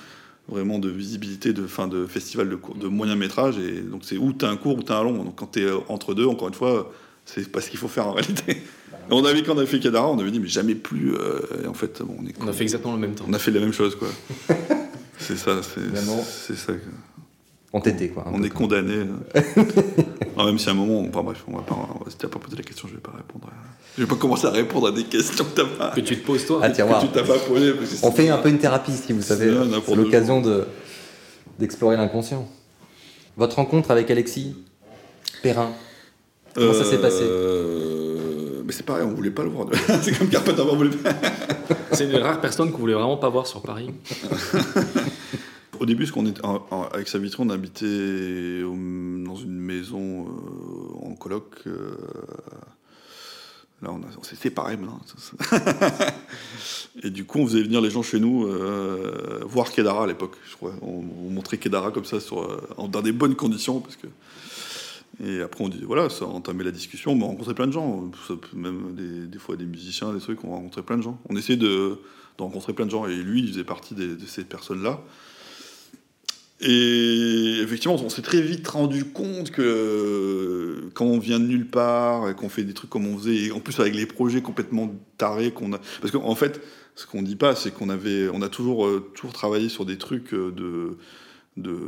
vraiment 0.51 0.79
de 0.79 0.89
visibilité 0.89 1.53
de 1.53 1.67
fin 1.67 1.89
de 1.89 2.07
festival 2.07 2.49
de, 2.51 2.57
court- 2.57 2.75
de 2.77 2.89
moyen 2.89 3.17
métrage 3.17 3.59
et 3.59 3.81
donc 3.81 4.03
c'est 4.05 4.17
où 4.19 4.33
t'as 4.33 4.51
un 4.51 4.57
court 4.57 4.77
ou 4.79 4.83
t'as 4.83 4.99
un 4.99 5.05
long. 5.05 5.25
Donc 5.25 5.37
quand 5.37 5.47
t'es 5.47 5.63
euh, 5.63 5.79
entre 5.89 6.15
deux, 6.15 6.27
encore 6.27 6.49
une 6.49 6.55
fois, 6.55 6.93
c'est 7.25 7.51
pas 7.51 7.61
ce 7.61 7.71
qu'il 7.71 7.79
faut 7.79 7.89
faire 7.89 8.07
en 8.09 8.13
réalité. 8.13 8.63
On 9.13 9.25
avait 9.25 9.43
quand 9.43 9.55
on 9.55 9.59
avait 9.59 9.67
fait 9.67 9.81
Kadara, 9.81 10.09
on 10.09 10.19
avait 10.21 10.31
dit 10.31 10.39
mais 10.39 10.47
jamais 10.47 10.75
plus. 10.77 11.15
euh, 11.17 11.41
et 11.65 11.67
en 11.67 11.75
fait, 11.75 12.01
bon, 12.03 12.17
on 12.21 12.27
est 12.27 12.35
On 12.41 12.47
a 12.47 12.53
fait 12.53 12.63
exactement 12.63 12.95
le 12.95 13.01
même 13.01 13.15
temps. 13.15 13.25
on 13.29 13.33
a 13.33 13.39
fait 13.41 13.51
la 13.51 13.59
même 13.59 13.73
chose, 13.73 13.97
quoi. 13.97 14.07
c'est 15.19 15.37
ça, 15.37 15.61
c'est 15.65 16.55
ça. 16.57 16.73
Entêté, 17.73 18.09
quoi. 18.11 18.25
On 18.33 18.43
est 18.45 18.51
condamné. 18.51 19.05
même 20.37 20.59
si 20.59 20.69
à 20.69 20.73
un 20.73 20.75
moment, 20.75 21.01
on, 21.01 21.09
enfin, 21.09 21.23
bref, 21.23 21.43
on 21.49 21.57
va 21.57 21.63
pas. 21.63 21.75
on 21.75 22.05
va- 22.05 22.11
Si 22.11 22.17
t'as 22.19 22.29
pas 22.29 22.39
posé 22.39 22.57
la 22.57 22.63
question, 22.63 22.87
je 22.89 22.95
vais 22.95 23.01
pas 23.01 23.13
répondre. 23.17 23.49
à- 23.49 23.70
Je 23.99 24.03
vais 24.05 24.09
pas 24.09 24.17
commencer 24.17 24.47
à 24.47 24.51
répondre 24.51 24.87
à 24.89 24.93
des 24.93 25.05
questions 25.05 25.45
que 25.45 25.51
t'as 25.55 25.65
pas. 25.67 25.91
Que 25.91 26.01
tu 26.01 26.19
te 26.21 26.25
poses 26.27 26.47
toi. 26.47 26.61
Ah, 26.63 26.71
tiens, 26.71 26.85
que 26.85 26.91
voir. 26.91 27.03
tu 27.03 27.09
t'as 27.09 27.25
pas 27.25 27.39
posé. 27.39 27.75
On 28.03 28.13
fait 28.13 28.29
un 28.29 28.39
peu 28.39 28.49
une 28.49 28.59
thérapie 28.59 28.93
ici, 28.93 29.13
vous 29.13 29.23
savez. 29.23 29.53
C'est 29.87 29.95
l'occasion 29.97 30.41
de 30.41 30.65
d'explorer 31.59 31.97
l'inconscient. 31.97 32.49
Votre 33.37 33.57
rencontre 33.57 33.91
avec 33.91 34.11
Alexis 34.11 34.55
Perrin. 35.43 35.71
Comment 36.55 36.73
ça 36.73 36.85
s'est 36.85 36.99
passé 36.99 37.23
Euh, 37.23 38.63
Mais 38.65 38.73
c'est 38.73 38.85
pareil, 38.85 39.05
on 39.07 39.15
voulait 39.15 39.31
pas 39.31 39.43
le 39.43 39.51
voir. 39.51 39.67
c'est 40.03 40.17
comme 40.19 40.29
Carpenter, 40.29 40.63
on 40.71 40.77
voulait 40.77 40.91
pas. 40.97 41.11
C'est 41.93 42.05
une 42.05 42.17
rare 42.17 42.41
personne 42.41 42.71
qu'on 42.71 42.79
voulait 42.79 42.95
vraiment 42.95 43.17
pas 43.17 43.29
voir 43.29 43.47
sur 43.49 43.63
Paris. 43.63 43.91
Au 45.79 45.87
début, 45.87 46.07
ce 46.07 46.13
qu'on 46.13 46.27
est, 46.27 46.45
en- 46.45 46.65
en- 46.71 46.83
avec 46.93 47.09
sa 47.09 47.19
vitrine, 47.19 47.51
on 47.51 47.55
habitait 47.55 48.63
au- 48.63 49.25
dans 49.25 49.35
une 49.37 49.59
maison 49.59 50.27
euh, 50.27 51.07
en 51.11 51.15
coloc. 51.15 51.47
euh, 51.67 51.91
là, 53.83 53.91
on, 53.93 54.23
s'est 54.23 54.37
séparés 54.37 54.77
maintenant. 54.77 55.01
Et 57.03 57.11
du 57.11 57.25
coup, 57.25 57.39
on 57.39 57.47
faisait 57.47 57.63
venir 57.63 57.81
les 57.81 57.91
gens 57.91 58.03
chez 58.03 58.21
nous 58.21 58.47
euh, 58.47 59.41
voir 59.45 59.71
Kedara 59.73 60.05
à 60.05 60.07
l'époque, 60.07 60.37
je 60.49 60.57
crois. 60.57 60.75
On, 60.83 61.05
on 61.27 61.31
montrait 61.31 61.57
Kedara 61.57 61.91
comme 61.91 62.05
ça 62.05 62.17
euh, 62.17 62.89
dans 62.89 63.03
des 63.03 63.13
bonnes 63.13 63.37
conditions. 63.37 63.81
Parce 63.81 63.97
que... 63.97 64.07
Et 65.25 65.41
après, 65.43 65.65
on 65.65 65.69
dit 65.69 65.83
voilà, 65.83 66.09
ça 66.09 66.25
a 66.25 66.29
entamé 66.29 66.65
la 66.65 66.71
discussion. 66.71 67.13
On 67.13 67.27
rencontrait 67.27 67.55
plein 67.55 67.67
de 67.67 67.73
gens, 67.73 68.11
même 68.55 68.95
des, 69.31 69.39
fois 69.39 69.57
des 69.57 69.67
musiciens, 69.67 70.13
des 70.13 70.21
trucs. 70.21 70.45
On 70.45 70.51
rencontrait 70.51 70.83
plein 70.83 70.97
de 70.97 71.03
gens. 71.03 71.19
On 71.29 71.37
essayait 71.37 71.59
de, 71.59 71.99
rencontrer 72.39 72.73
plein 72.73 72.87
de 72.87 72.91
gens. 72.91 73.07
Et 73.07 73.17
lui, 73.17 73.41
il 73.41 73.49
faisait 73.49 73.65
partie 73.65 73.95
de 73.95 74.19
ces 74.27 74.45
personnes-là. 74.45 75.01
Et 76.63 77.61
effectivement, 77.63 77.97
on 78.05 78.09
s'est 78.11 78.21
très 78.23 78.43
vite 78.43 78.69
rendu 78.69 79.05
compte 79.07 79.51
que 79.51 79.63
euh, 79.63 80.91
quand 80.95 81.07
on 81.07 81.19
vient 81.19 81.41
de 81.41 81.47
nulle 81.47 81.67
part 81.67 82.29
et 82.29 82.35
qu'on 82.35 82.51
fait 82.51 82.65
des 82.65 82.75
trucs 82.75 82.91
comme 82.91 83.07
on 83.07 83.17
faisait, 83.17 83.37
et 83.47 83.53
en 83.53 83.61
plus 83.61 83.81
avec 83.81 83.95
les 83.95 84.05
projets 84.07 84.43
complètement 84.43 84.95
tarés 85.17 85.53
qu'on 85.53 85.73
a, 85.73 85.79
parce 86.03 86.11
qu'en 86.13 86.35
fait, 86.35 86.61
ce 86.97 87.07
qu'on 87.07 87.23
dit 87.23 87.37
pas, 87.37 87.55
c'est 87.55 87.73
qu'on 87.73 87.89
avait, 87.89 88.29
on 88.29 88.43
a 88.43 88.51
toujours, 88.51 88.87
euh, 88.87 89.11
toujours 89.15 89.33
travaillé 89.33 89.71
sur 89.71 89.87
des 89.87 89.97
trucs 89.97 90.35
euh, 90.35 90.51
de, 90.53 90.99
de 91.57 91.79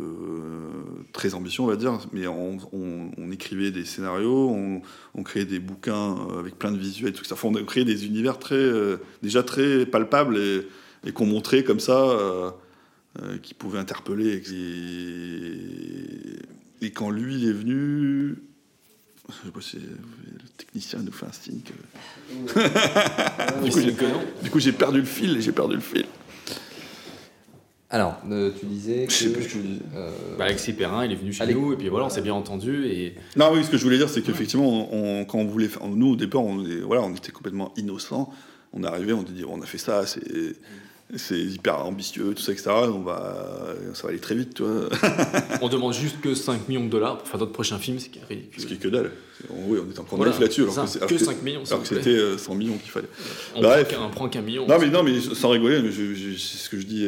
très 1.12 1.34
ambitieux, 1.34 1.62
on 1.62 1.66
va 1.66 1.76
dire, 1.76 1.98
mais 2.12 2.26
on, 2.26 2.56
on- 2.72 3.10
on 3.18 3.30
écrivait 3.30 3.70
des 3.72 3.84
scénarios, 3.84 4.48
on, 4.50 4.80
on 5.14 5.22
créait 5.22 5.44
des 5.44 5.58
bouquins 5.58 6.16
avec 6.38 6.58
plein 6.58 6.72
de 6.72 6.78
visuels, 6.78 7.12
tout 7.12 7.24
ça. 7.24 7.34
Enfin, 7.34 7.48
on 7.48 7.54
a 7.56 7.62
créé 7.62 7.84
des 7.84 8.06
univers 8.06 8.38
très, 8.38 8.70
déjà 9.22 9.42
très 9.42 9.84
palpables 9.84 10.38
et, 10.38 10.66
et 11.06 11.12
qu'on 11.12 11.26
montrait 11.26 11.62
comme 11.62 11.80
ça. 11.80 12.54
Euh, 13.20 13.38
qui 13.38 13.54
pouvait 13.54 13.78
interpeller. 13.78 14.42
Et, 16.82 16.86
et 16.86 16.90
quand 16.90 17.10
lui 17.10 17.34
il 17.36 17.48
est 17.48 17.52
venu, 17.52 18.36
je 19.28 19.34
sais 19.46 19.52
pas 19.52 19.60
si 19.60 19.76
le 19.76 20.48
technicien 20.56 21.00
nous 21.00 21.12
fait 21.12 21.26
un 21.26 21.32
signe. 21.32 21.60
que- 21.60 21.72
du 23.64 23.70
coup, 23.70 23.80
j'ai, 23.80 23.92
du 24.42 24.50
coup, 24.50 24.60
j'ai 24.60 24.72
perdu 24.72 25.00
le 25.00 25.04
fil. 25.06 25.40
J'ai 25.40 25.52
perdu 25.52 25.74
le 25.74 25.80
fil. 25.80 26.04
Alors, 27.90 28.22
euh, 28.30 28.50
tu 28.58 28.64
disais 28.64 29.04
que. 29.06 29.12
Je 29.12 29.16
sais 29.18 29.32
plus 29.32 29.42
ce 29.42 29.48
que 29.48 29.54
je 29.54 29.58
disais. 29.58 29.80
euh, 29.94 30.10
Bah, 30.38 30.44
Alexis 30.46 30.72
Perrin, 30.72 31.04
il 31.04 31.12
est 31.12 31.16
venu 31.16 31.30
chez 31.32 31.42
Allez. 31.42 31.52
nous, 31.52 31.74
et 31.74 31.76
puis 31.76 31.88
voilà, 31.88 32.06
on 32.06 32.10
s'est 32.10 32.22
bien 32.22 32.32
entendu. 32.32 32.86
Et 32.86 33.14
Non, 33.36 33.50
oui, 33.52 33.62
ce 33.64 33.68
que 33.70 33.76
je 33.76 33.84
voulais 33.84 33.98
dire, 33.98 34.08
c'est 34.08 34.22
qu'effectivement, 34.22 34.88
on- 34.94 35.26
quand 35.26 35.38
on 35.38 35.44
voulait 35.46 35.68
faire, 35.68 35.86
nous 35.86 36.12
au 36.12 36.16
départ, 36.16 36.42
on, 36.42 36.64
est- 36.64 36.80
voilà, 36.80 37.02
on 37.02 37.14
était 37.14 37.32
complètement 37.32 37.74
innocents. 37.76 38.32
On 38.72 38.82
est 38.82 38.86
arrivé, 38.86 39.12
on 39.12 39.20
a 39.20 39.24
dit, 39.24 39.44
on 39.46 39.60
a 39.60 39.66
fait 39.66 39.76
ça, 39.76 40.06
c'est. 40.06 40.22
C'est 41.16 41.38
hyper 41.38 41.84
ambitieux, 41.84 42.34
tout 42.34 42.42
ça, 42.42 42.52
etc. 42.52 42.70
On 42.70 43.00
va, 43.00 43.74
ça 43.94 44.04
va 44.04 44.08
aller 44.10 44.18
très 44.18 44.34
vite, 44.34 44.54
tu 44.54 44.62
vois. 44.62 44.88
on 45.60 45.68
demande 45.68 45.92
juste 45.92 46.20
que 46.20 46.34
5 46.34 46.68
millions 46.68 46.84
de 46.84 46.90
dollars 46.90 47.18
pour 47.18 47.28
faire 47.28 47.40
notre 47.40 47.52
prochain 47.52 47.78
film, 47.78 47.98
ce 47.98 48.08
qui 48.08 48.18
est 48.18 48.24
ridicule. 48.24 48.62
Ce 48.62 48.66
qui 48.66 48.74
est 48.74 48.78
que 48.78 48.88
dalle. 48.88 49.12
Oui, 49.50 49.78
on 49.80 49.90
est 49.90 49.98
encore 49.98 50.16
voilà, 50.16 50.38
là-dessus. 50.38 50.62
Alors 50.62 50.74
que, 50.74 51.06
que, 51.06 51.18
5 51.18 51.42
millions, 51.42 51.62
alors 51.66 51.82
que 51.82 51.88
c'était 51.88 52.38
100 52.38 52.54
millions 52.54 52.78
qu'il 52.78 52.90
fallait. 52.90 53.08
On 53.54 53.60
Bref. 53.60 53.88
prend, 53.88 54.08
prend 54.10 54.28
qu'un 54.28 54.42
million. 54.42 54.66
Non 54.66 54.78
mais, 54.80 54.88
non, 54.88 55.02
mais 55.02 55.20
sans 55.20 55.50
rigoler, 55.50 55.82
mais 55.82 55.90
je, 55.90 56.14
je, 56.14 56.36
ce 56.36 56.68
que 56.68 56.78
je 56.78 56.86
dis, 56.86 57.06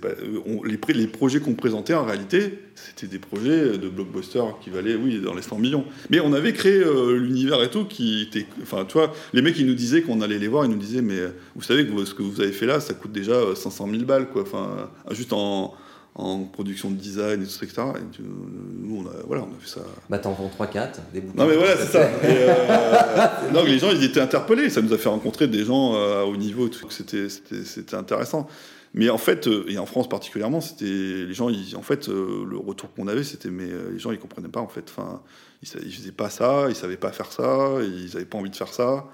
pas, 0.00 0.08
on, 0.46 0.62
les, 0.62 0.78
les, 0.94 1.06
projets 1.06 1.40
qu'on 1.40 1.54
présentait, 1.54 1.94
en 1.94 2.04
réalité, 2.04 2.58
c'était 2.74 3.06
des 3.06 3.18
projets 3.18 3.78
de 3.78 3.88
blockbuster 3.88 4.42
qui 4.62 4.70
valaient, 4.70 4.94
oui, 4.94 5.20
dans 5.20 5.34
les 5.34 5.42
100 5.42 5.58
millions. 5.58 5.84
Mais 6.10 6.20
on 6.20 6.32
avait 6.32 6.52
créé 6.52 6.78
euh, 6.78 7.16
l'univers 7.16 7.62
et 7.62 7.70
tout 7.70 7.84
qui 7.84 8.22
était... 8.22 8.46
Enfin, 8.62 8.84
tu 8.84 8.94
vois, 8.94 9.12
les 9.32 9.42
mecs, 9.42 9.58
ils 9.58 9.66
nous 9.66 9.74
disaient 9.74 10.02
qu'on 10.02 10.20
allait 10.20 10.38
les 10.38 10.48
voir, 10.48 10.64
ils 10.64 10.70
nous 10.70 10.76
disaient, 10.76 11.02
mais 11.02 11.18
vous 11.54 11.62
savez 11.62 11.86
que 11.86 12.04
ce 12.04 12.14
que 12.14 12.22
vous 12.22 12.40
avez 12.40 12.52
fait 12.52 12.66
là, 12.66 12.80
ça 12.80 12.94
coûte 12.94 13.12
déjà 13.12 13.54
500 13.54 13.88
000 13.90 14.04
balles, 14.04 14.28
quoi. 14.30 14.42
Enfin, 14.42 14.90
juste 15.10 15.32
en, 15.32 15.74
en 16.18 16.44
production 16.44 16.90
de 16.90 16.96
design 16.96 17.42
et 17.42 17.44
tout 17.44 17.50
ça, 17.50 17.64
etc. 17.64 17.82
Et 17.96 18.22
nous, 18.22 19.04
on 19.04 19.06
a, 19.06 19.22
voilà, 19.26 19.42
on 19.42 19.54
a 19.54 19.60
fait 19.60 19.68
ça. 19.68 19.82
Bah, 20.08 20.18
t'en 20.18 20.32
vends 20.32 20.50
3-4, 20.58 20.92
des 21.12 21.20
bouquins. 21.20 21.42
Non, 21.42 21.48
mais 21.48 21.56
voilà, 21.56 21.76
c'est 21.76 21.92
ça. 21.92 22.04
Et, 22.22 22.46
euh, 22.48 23.66
les 23.66 23.78
gens, 23.78 23.90
ils 23.90 24.02
étaient 24.02 24.20
interpellés. 24.20 24.70
Ça 24.70 24.80
nous 24.80 24.94
a 24.94 24.98
fait 24.98 25.10
rencontrer 25.10 25.46
des 25.46 25.64
gens 25.64 25.94
euh, 25.94 26.22
à 26.22 26.24
haut 26.24 26.36
niveau. 26.36 26.70
C'était, 26.88 27.28
c'était, 27.28 27.94
intéressant. 27.94 28.46
Mais 28.94 29.10
en 29.10 29.18
fait, 29.18 29.46
euh, 29.46 29.66
et 29.68 29.76
en 29.76 29.84
France 29.84 30.08
particulièrement, 30.08 30.62
c'était 30.62 30.86
les 30.86 31.34
gens, 31.34 31.50
ils, 31.50 31.76
en 31.76 31.82
fait, 31.82 32.08
le 32.08 32.56
retour 32.56 32.94
qu'on 32.94 33.08
avait, 33.08 33.24
c'était 33.24 33.50
mais 33.50 33.68
les 33.92 33.98
gens, 33.98 34.10
ils 34.10 34.18
comprenaient 34.18 34.48
pas 34.48 34.60
en 34.60 34.68
fait. 34.68 34.84
Enfin, 34.88 35.20
ils, 35.62 35.68
ils 35.84 35.92
faisaient 35.92 36.12
pas 36.12 36.30
ça, 36.30 36.66
ils 36.70 36.74
savaient 36.74 36.96
pas 36.96 37.12
faire 37.12 37.30
ça, 37.30 37.72
ils 37.82 38.16
avaient 38.16 38.24
pas 38.24 38.38
envie 38.38 38.50
de 38.50 38.56
faire 38.56 38.72
ça. 38.72 39.04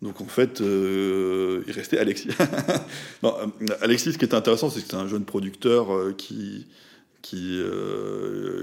Donc 0.00 0.20
en 0.20 0.26
fait, 0.26 0.60
euh, 0.60 1.62
il 1.66 1.72
restait 1.72 1.98
Alexis. 1.98 2.28
non, 3.22 3.34
euh, 3.42 3.74
Alexis, 3.80 4.12
ce 4.12 4.18
qui 4.18 4.24
était 4.24 4.36
intéressant, 4.36 4.70
c'est 4.70 4.76
que 4.76 4.82
c'était 4.82 4.96
un 4.96 5.08
jeune 5.08 5.24
producteur 5.24 5.92
euh, 5.92 6.14
qui, 6.16 6.66
qui, 7.20 7.60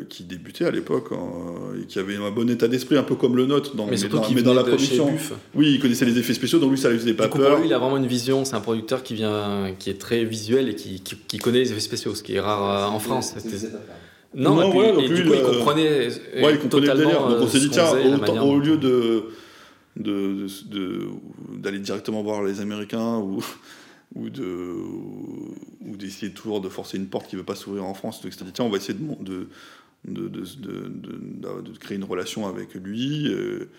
qui 0.08 0.24
débutait 0.24 0.64
à 0.64 0.72
l'époque 0.72 1.10
hein, 1.12 1.76
et 1.82 1.86
qui 1.88 2.00
avait 2.00 2.16
un 2.16 2.32
bon 2.32 2.50
état 2.50 2.70
d'esprit, 2.70 2.98
un 2.98 3.04
peu 3.04 3.16
comme 3.16 3.36
le 3.36 3.46
nôtre, 3.48 3.76
dans, 3.76 3.86
mais, 3.86 3.98
dans, 3.98 4.30
mais 4.30 4.44
dans 4.44 4.54
la 4.54 4.64
production. 4.64 5.14
Oui, 5.56 5.74
il 5.74 5.80
connaissait 5.82 6.06
les 6.06 6.18
effets 6.18 6.34
spéciaux, 6.34 6.60
donc 6.60 6.72
lui, 6.72 6.78
ça 6.78 6.90
lui 6.90 7.00
faisait 7.00 7.14
pas 7.14 7.28
peur. 7.28 7.60
lui, 7.60 7.68
il 7.68 7.74
a 7.74 7.80
vraiment 7.80 7.98
une 7.98 8.08
vision. 8.08 8.46
C'est 8.46 8.56
un 8.56 8.62
producteur 8.62 9.04
qui, 9.04 9.16
vient, 9.16 9.74
qui 9.78 9.90
est 9.90 10.00
très 10.00 10.24
visuel 10.24 10.70
et 10.70 10.76
qui, 10.76 11.02
qui, 11.02 11.38
connaît 11.38 11.60
les 11.60 11.72
effets 11.72 11.82
spéciaux, 11.82 12.16
ce 12.16 12.24
qui 12.24 12.36
est 12.36 12.40
rare 12.40 12.94
en 12.94 13.00
France. 13.00 13.36
Non, 14.34 14.56
non 14.56 15.00
et, 15.00 15.08
du 15.08 15.24
coup, 15.26 15.34
il, 15.34 15.42
comprenait, 15.42 16.08
ouais, 16.08 16.54
il 16.54 16.60
comprenait 16.60 16.88
totalement. 16.88 17.30
Donc 17.30 17.42
on 17.42 17.48
s'est 17.48 17.60
dit, 17.60 17.70
tiens, 17.70 17.92
au 18.42 18.58
lieu 18.58 18.78
de 18.78 19.26
d'aller 19.96 20.48
de, 20.70 21.10
d'aller 21.58 21.80
directement 21.80 22.22
voir 22.22 22.44
les 22.44 22.60
Américains 22.60 23.18
ou, 23.18 23.44
ou 24.16 24.30
de 24.30 24.76
ou 25.86 25.98
d'essayer 25.98 26.32
toujours 26.32 26.62
de 26.62 26.70
forcer 26.70 26.98
une 26.98 27.08
porte 27.08 27.28
qui 27.28 27.36
ne 27.36 27.42
veut 27.42 27.46
pas 27.46 27.56
s'ouvrir 27.56 27.86
en 27.86 27.94
France. 27.94 28.22
Donc, 28.22 28.32
dit, 28.32 28.52
tiens, 28.54 28.66
on 28.66 28.70
va 28.70 28.78
essayer 28.78 28.98
de, 28.98 29.48
de, 30.08 30.28
de, 30.28 31.78
créer 31.80 31.98
une 31.98 32.04
relation 32.04 32.48
avec 32.48 32.74
lui. 32.74 33.28
Euh, 33.28 33.70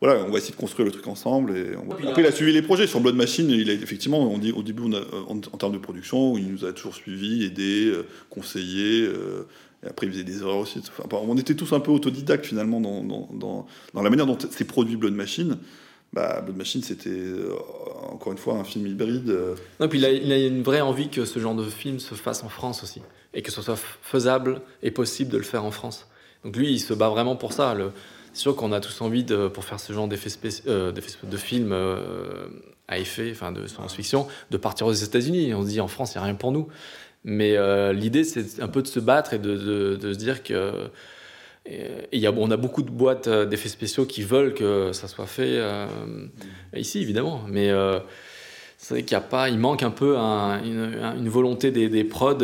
voilà, 0.00 0.24
on 0.24 0.30
va 0.30 0.38
essayer 0.38 0.54
de 0.54 0.60
construire 0.60 0.86
le 0.86 0.92
truc 0.92 1.06
ensemble. 1.08 1.56
Et 1.56 1.74
Après, 2.06 2.22
il 2.22 2.26
a 2.26 2.32
suivi 2.32 2.52
les 2.52 2.62
projets. 2.62 2.86
Sur 2.86 3.00
Blood 3.00 3.16
Machine, 3.16 3.50
il 3.50 3.68
a 3.68 3.72
effectivement, 3.72 4.30
on 4.30 4.38
dit, 4.38 4.52
au 4.52 4.62
début, 4.62 4.82
on 4.84 4.92
a, 4.92 5.00
en, 5.28 5.40
termes 5.40 5.72
de 5.72 5.78
production, 5.78 6.38
il 6.38 6.52
nous 6.52 6.64
a 6.64 6.72
toujours 6.72 6.94
suivi, 6.94 7.44
aidé, 7.44 7.86
euh, 7.86 8.06
conseillé. 8.30 9.02
Euh, 9.02 9.42
et 9.84 9.86
après, 9.86 10.06
il 10.06 10.12
faisait 10.12 10.24
des 10.24 10.40
erreurs 10.40 10.58
aussi. 10.58 10.80
Enfin, 11.04 11.18
on 11.22 11.36
était 11.36 11.54
tous 11.54 11.72
un 11.72 11.80
peu 11.80 11.90
autodidactes 11.90 12.46
finalement 12.46 12.80
dans, 12.80 13.02
dans, 13.02 13.66
la 13.94 14.10
manière 14.10 14.26
dont 14.26 14.38
s'est 14.38 14.64
produit 14.64 14.96
Blood 14.96 15.14
Machine. 15.14 15.58
Bah, 16.12 16.40
Blood 16.40 16.56
Machine, 16.56 16.82
c'était 16.82 17.10
euh, 17.10 17.54
encore 18.10 18.32
une 18.32 18.38
fois 18.38 18.54
un 18.54 18.64
film 18.64 18.86
hybride. 18.86 19.30
Euh. 19.30 19.54
Non, 19.78 19.88
puis 19.88 19.98
il 19.98 20.04
a, 20.04 20.34
a, 20.34 20.38
une 20.38 20.62
vraie 20.62 20.80
envie 20.80 21.10
que 21.10 21.24
ce 21.24 21.38
genre 21.38 21.54
de 21.54 21.64
film 21.64 22.00
se 22.00 22.14
fasse 22.14 22.42
en 22.42 22.48
France 22.48 22.82
aussi. 22.82 23.02
Et 23.34 23.42
que 23.42 23.52
ce 23.52 23.62
soit 23.62 23.78
faisable 24.02 24.62
et 24.82 24.90
possible 24.90 25.30
de 25.30 25.36
le 25.36 25.44
faire 25.44 25.64
en 25.64 25.70
France. 25.70 26.08
Donc 26.44 26.56
lui, 26.56 26.72
il 26.72 26.80
se 26.80 26.94
bat 26.94 27.08
vraiment 27.08 27.36
pour 27.36 27.52
ça. 27.52 27.76
C'est 28.32 28.40
sûr 28.40 28.56
qu'on 28.56 28.72
a 28.72 28.80
tous 28.80 29.00
envie, 29.00 29.22
de, 29.22 29.48
pour 29.48 29.64
faire 29.64 29.78
ce 29.78 29.92
genre 29.92 30.08
euh, 30.66 30.92
de 30.92 31.36
films 31.36 31.74
à 32.88 32.98
effet, 32.98 33.30
enfin 33.30 33.52
de 33.52 33.66
science-fiction, 33.66 34.26
de 34.50 34.56
partir 34.56 34.86
aux 34.86 34.92
États-Unis. 34.92 35.54
On 35.54 35.62
se 35.62 35.68
dit 35.68 35.80
en 35.80 35.88
France, 35.88 36.14
il 36.14 36.18
n'y 36.18 36.22
a 36.22 36.24
rien 36.24 36.34
pour 36.34 36.50
nous. 36.50 36.68
Mais 37.30 37.58
euh, 37.58 37.92
l'idée, 37.92 38.24
c'est 38.24 38.62
un 38.62 38.68
peu 38.68 38.80
de 38.80 38.86
se 38.86 38.98
battre 38.98 39.34
et 39.34 39.38
de, 39.38 39.58
se 40.00 40.16
dire 40.16 40.42
que. 40.42 40.72
Et 41.66 42.18
y 42.18 42.26
a, 42.26 42.32
on 42.32 42.50
a 42.50 42.56
beaucoup 42.56 42.80
de 42.80 42.90
boîtes 42.90 43.28
euh, 43.28 43.44
d'effets 43.44 43.68
spéciaux 43.68 44.06
qui 44.06 44.22
veulent 44.22 44.54
que 44.54 44.92
ça 44.94 45.08
soit 45.08 45.26
fait 45.26 45.58
euh, 45.58 45.86
ici, 46.74 47.00
évidemment. 47.00 47.42
Mais 47.46 47.70
c'est 48.78 48.94
vrai 48.94 49.02
qu'il 49.02 49.14
a 49.14 49.20
pas, 49.20 49.50
il 49.50 49.58
manque 49.58 49.82
un 49.82 49.90
peu 49.90 50.16
une, 50.16 51.28
volonté 51.28 51.70
des, 51.70 51.90
des 51.90 52.04
prods. 52.04 52.38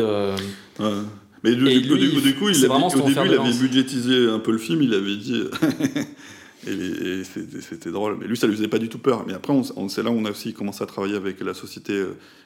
Mais 1.43 1.55
du, 1.55 1.81
du, 1.81 2.35
coup, 2.35 2.49
il 2.49 2.65
avait, 2.65 2.73
au 2.75 3.01
début, 3.01 3.21
il 3.25 3.33
avait 3.33 3.53
budgétisé 3.53 4.29
un 4.29 4.39
peu 4.39 4.51
le 4.51 4.59
film, 4.59 4.83
il 4.83 4.93
avait 4.93 5.15
dit. 5.15 5.45
et, 6.67 7.23
c'était 7.23 7.91
drôle. 7.91 8.17
Mais 8.19 8.27
lui, 8.27 8.37
ça 8.37 8.47
lui 8.47 8.55
faisait 8.55 8.67
pas 8.67 8.79
du 8.79 8.89
tout 8.89 8.99
peur. 8.99 9.25
Mais 9.27 9.33
après, 9.33 9.53
c'est 9.89 10.03
là 10.03 10.11
où 10.11 10.15
on 10.15 10.25
a 10.25 10.31
aussi 10.31 10.53
commencé 10.53 10.83
à 10.83 10.87
travailler 10.87 11.15
avec 11.15 11.39
la 11.41 11.53
société 11.53 12.03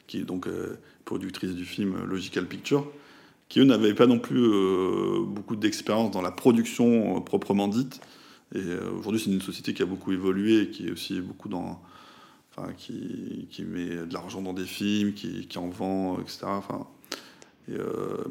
qui 0.07 0.19
est 0.19 0.23
donc 0.23 0.47
productrice 1.09 1.55
du 1.55 1.65
film 1.65 1.95
Logical 2.05 2.45
Picture, 2.45 2.85
qui 3.49 3.59
eux 3.59 3.65
n'avaient 3.65 3.95
pas 3.95 4.05
non 4.05 4.19
plus 4.19 4.43
euh, 4.43 5.25
beaucoup 5.25 5.55
d'expérience 5.55 6.11
dans 6.11 6.21
la 6.21 6.31
production 6.31 7.17
euh, 7.17 7.19
proprement 7.19 7.67
dite. 7.67 7.99
Et 8.53 8.59
euh, 8.59 8.91
aujourd'hui, 8.97 9.19
c'est 9.19 9.31
une 9.31 9.41
société 9.41 9.73
qui 9.73 9.81
a 9.81 9.85
beaucoup 9.85 10.11
évolué 10.11 10.69
qui 10.69 10.87
est 10.87 10.91
aussi 10.91 11.19
beaucoup 11.19 11.49
dans. 11.49 11.81
Enfin, 12.51 12.73
qui, 12.77 13.47
qui 13.51 13.63
met 13.63 14.05
de 14.05 14.13
l'argent 14.13 14.41
dans 14.41 14.53
des 14.53 14.65
films, 14.65 15.13
qui, 15.13 15.47
qui 15.47 15.57
en 15.57 15.69
vend, 15.69 16.19
etc. 16.19 16.39
Enfin, 16.45 16.87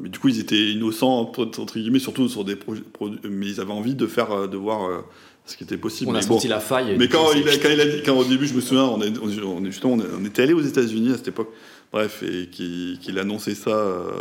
mais 0.01 0.09
du 0.09 0.19
coup, 0.19 0.27
ils 0.27 0.39
étaient 0.39 0.71
innocents, 0.71 1.31
entre 1.37 1.79
guillemets, 1.79 1.99
surtout 1.99 2.27
sur 2.27 2.43
des 2.43 2.57
projets. 2.57 2.83
mais 3.23 3.47
ils 3.47 3.61
avaient 3.61 3.71
envie 3.71 3.95
de 3.95 4.07
faire, 4.07 4.49
de 4.49 4.57
voir 4.57 5.05
ce 5.49 5.57
qui 5.57 5.63
était 5.63 5.77
possible. 5.77 6.11
On 6.11 6.15
a 6.15 6.21
senti 6.21 6.47
la 6.47 6.59
faille. 6.59 6.95
Mais 6.97 7.07
quand 7.07 7.33
il, 7.33 7.47
a, 7.47 7.57
quand 7.57 7.69
il, 7.69 7.81
a, 7.81 7.85
dit, 7.85 8.01
quand 8.05 8.15
au 8.15 8.23
début, 8.23 8.47
je 8.47 8.53
me 8.53 8.61
souviens, 8.61 8.83
on, 8.83 9.01
est, 9.01 9.17
on, 9.19 9.65
justement, 9.65 9.97
on 10.17 10.25
était 10.25 10.43
allé 10.43 10.53
aux 10.53 10.61
États-Unis 10.61 11.13
à 11.13 11.17
cette 11.17 11.29
époque. 11.29 11.49
Bref, 11.91 12.23
et 12.23 12.47
qu'il 12.49 13.17
annonçait 13.19 13.55
ça. 13.55 13.71
Euh, 13.71 14.11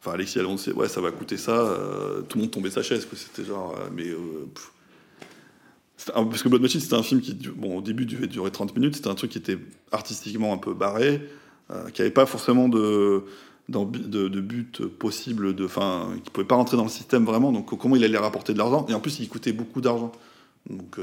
enfin, 0.00 0.12
Alexis 0.14 0.38
a 0.38 0.42
annoncé, 0.42 0.72
ouais, 0.72 0.88
ça 0.88 1.00
va 1.00 1.12
coûter 1.12 1.36
ça. 1.36 1.52
Euh, 1.52 2.22
tout 2.22 2.38
le 2.38 2.42
monde 2.42 2.50
tombait 2.50 2.70
sa 2.70 2.82
chaise, 2.82 3.06
C'était 3.12 3.44
genre, 3.46 3.76
euh, 3.78 3.88
mais. 3.94 4.06
parce 6.12 6.42
que 6.42 6.48
Blood 6.48 6.62
Machine, 6.62 6.80
c'était 6.80 6.96
un 6.96 7.04
film 7.04 7.20
qui, 7.20 7.34
bon, 7.34 7.78
au 7.78 7.80
début, 7.82 8.06
devait 8.06 8.26
durer 8.26 8.50
30 8.50 8.74
minutes. 8.74 8.96
C'était 8.96 9.08
un 9.08 9.14
truc 9.14 9.30
qui 9.30 9.38
était 9.38 9.58
artistiquement 9.92 10.52
un 10.52 10.58
peu 10.58 10.74
barré, 10.74 11.22
qui 11.94 12.00
n'avait 12.00 12.10
pas 12.10 12.26
forcément 12.26 12.68
de, 12.68 13.24
de, 13.68 14.28
de, 14.28 14.40
but 14.40 14.86
possible, 14.86 15.54
de, 15.54 15.66
fin, 15.66 16.10
qui 16.24 16.30
pouvait 16.30 16.46
pas 16.46 16.54
rentrer 16.54 16.76
dans 16.76 16.84
le 16.84 16.88
système 16.88 17.24
vraiment. 17.24 17.52
Donc, 17.52 17.76
comment 17.78 17.96
il 17.96 18.04
allait 18.04 18.18
rapporter 18.18 18.52
de 18.52 18.58
l'argent 18.58 18.86
Et 18.88 18.94
en 18.94 19.00
plus, 19.00 19.18
il 19.18 19.28
coûtait 19.28 19.52
beaucoup 19.52 19.80
d'argent. 19.80 20.12
Donc, 20.70 20.98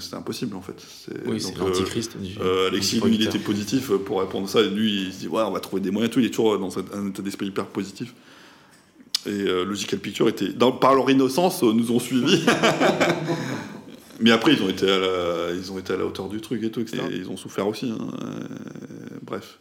c'était 0.00 0.16
impossible 0.16 0.56
en 0.56 0.62
fait. 0.62 0.76
Oui, 1.26 1.40
c'est 1.40 1.56
l'antichrist. 1.56 2.16
Euh, 2.40 2.68
Alexis, 2.68 3.00
lui, 3.00 3.14
il 3.16 3.22
était 3.22 3.38
positif 3.38 3.90
pour 3.90 4.20
répondre 4.20 4.46
à 4.46 4.48
ça. 4.48 4.60
Et 4.60 4.70
lui, 4.70 5.06
il 5.06 5.12
se 5.12 5.20
dit 5.20 5.28
Ouais, 5.28 5.42
on 5.42 5.50
va 5.50 5.60
trouver 5.60 5.82
des 5.82 5.90
moyens. 5.90 6.12
Tout, 6.12 6.20
il 6.20 6.26
est 6.26 6.30
toujours 6.30 6.58
dans 6.58 6.78
un 6.78 7.08
état 7.08 7.22
d'esprit 7.22 7.46
hyper 7.46 7.66
positif. 7.66 8.14
Et 9.26 9.30
euh, 9.30 9.64
Logical 9.64 10.00
Picture 10.00 10.28
était, 10.28 10.48
dans, 10.48 10.72
par 10.72 10.94
leur 10.94 11.08
innocence, 11.08 11.62
euh, 11.62 11.72
nous 11.72 11.92
ont 11.92 12.00
suivis. 12.00 12.44
Mais 14.20 14.30
après, 14.30 14.54
ils 14.54 14.62
ont, 14.62 14.68
été 14.68 14.88
à 14.88 14.98
la, 14.98 15.52
ils 15.52 15.72
ont 15.72 15.78
été 15.78 15.92
à 15.92 15.96
la 15.96 16.06
hauteur 16.06 16.28
du 16.28 16.40
truc 16.40 16.62
et 16.62 16.70
tout, 16.70 16.80
etc. 16.80 17.02
Et 17.10 17.16
ils 17.16 17.28
ont 17.28 17.36
souffert 17.36 17.66
aussi. 17.66 17.90
Hein. 17.90 18.08
bref. 19.22 19.58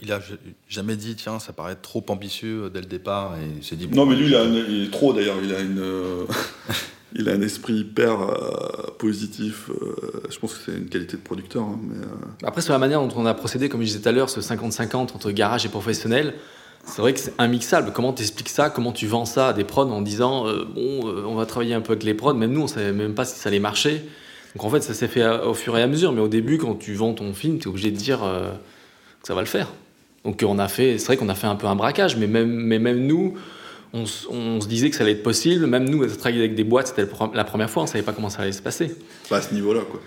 Il 0.00 0.12
a 0.12 0.20
jamais 0.68 0.96
dit, 0.96 1.16
tiens, 1.16 1.38
ça 1.38 1.52
paraît 1.52 1.76
trop 1.76 2.04
ambitieux 2.08 2.70
dès 2.72 2.80
le 2.80 2.86
départ. 2.86 3.36
Et 3.36 3.56
il 3.58 3.64
s'est 3.64 3.76
dit, 3.76 3.88
non, 3.88 4.06
mais 4.06 4.14
lui, 4.14 4.26
il, 4.26 4.34
a, 4.36 4.44
il 4.44 4.84
est 4.84 4.90
trop 4.90 5.12
d'ailleurs. 5.12 5.36
Il 5.42 5.52
a 5.54 5.60
une. 5.60 5.82
il 7.14 7.28
a 7.28 7.32
un 7.32 7.40
esprit 7.40 7.74
hyper 7.74 8.20
euh, 8.20 8.90
positif. 8.98 9.70
Euh, 9.70 10.22
je 10.30 10.38
pense 10.38 10.54
que 10.54 10.60
c'est 10.66 10.76
une 10.76 10.88
qualité 10.88 11.16
de 11.16 11.22
producteur. 11.22 11.62
Hein, 11.62 11.80
mais, 11.82 11.96
euh, 11.96 12.46
Après, 12.46 12.60
sur 12.60 12.72
la 12.72 12.78
manière 12.78 13.00
dont 13.00 13.14
on 13.16 13.26
a 13.26 13.34
procédé, 13.34 13.68
comme 13.68 13.80
je 13.80 13.86
disais 13.86 14.00
tout 14.00 14.08
à 14.08 14.12
l'heure, 14.12 14.30
ce 14.30 14.40
50-50 14.40 14.96
entre 15.14 15.30
garage 15.30 15.64
et 15.64 15.68
professionnel, 15.68 16.34
c'est 16.84 17.00
vrai 17.00 17.12
que 17.12 17.20
c'est 17.20 17.34
immixable. 17.38 17.92
Comment 17.92 18.12
tu 18.12 18.22
expliques 18.22 18.48
ça? 18.48 18.70
Comment 18.70 18.92
tu 18.92 19.06
vends 19.06 19.24
ça 19.24 19.48
à 19.48 19.52
des 19.52 19.64
prods 19.64 19.90
en 19.90 20.00
disant 20.00 20.44
bon, 20.74 21.06
on 21.26 21.34
va 21.34 21.44
travailler 21.44 21.74
un 21.74 21.82
peu 21.82 21.92
avec 21.92 22.04
les 22.04 22.14
prods? 22.14 22.32
Même 22.32 22.52
nous, 22.52 22.62
on 22.62 22.66
savait 22.66 22.92
même 22.92 23.14
pas 23.14 23.26
si 23.26 23.38
ça 23.38 23.50
allait 23.50 23.58
marcher. 23.58 24.02
Donc 24.54 24.64
en 24.64 24.70
fait, 24.70 24.80
ça 24.80 24.94
s'est 24.94 25.08
fait 25.08 25.26
au 25.26 25.52
fur 25.52 25.76
et 25.76 25.82
à 25.82 25.86
mesure. 25.86 26.12
Mais 26.12 26.22
au 26.22 26.28
début, 26.28 26.56
quand 26.56 26.76
tu 26.76 26.94
vends 26.94 27.12
ton 27.12 27.34
film, 27.34 27.58
tu 27.58 27.64
es 27.64 27.68
obligé 27.68 27.90
de 27.90 27.96
dire 27.96 28.20
que 28.20 29.26
ça 29.26 29.34
va 29.34 29.40
le 29.40 29.46
faire. 29.46 29.68
Donc 30.24 30.44
on 30.46 30.58
a 30.58 30.68
fait, 30.68 30.98
c'est 30.98 31.06
vrai 31.06 31.16
qu'on 31.16 31.28
a 31.28 31.34
fait 31.34 31.46
un 31.46 31.56
peu 31.56 31.66
un 31.66 31.76
braquage, 31.76 32.16
mais 32.16 32.26
même, 32.26 32.50
mais 32.50 32.78
même 32.78 33.06
nous, 33.06 33.34
on, 33.92 34.06
se 34.06 34.68
disait 34.68 34.90
que 34.90 34.96
ça 34.96 35.02
allait 35.02 35.12
être 35.12 35.22
possible. 35.22 35.66
Même 35.66 35.88
nous, 35.88 36.02
à 36.02 36.08
travailler 36.08 36.40
avec 36.40 36.54
des 36.54 36.64
boîtes, 36.64 36.88
c'était 36.88 37.08
la 37.34 37.44
première 37.44 37.70
fois, 37.70 37.84
on 37.84 37.86
savait 37.86 38.02
pas 38.02 38.12
comment 38.12 38.28
ça 38.28 38.42
allait 38.42 38.52
se 38.52 38.62
passer. 38.62 38.94
Pas 39.28 39.38
à 39.38 39.42
ce 39.42 39.54
niveau-là, 39.54 39.80
quoi. 39.90 40.00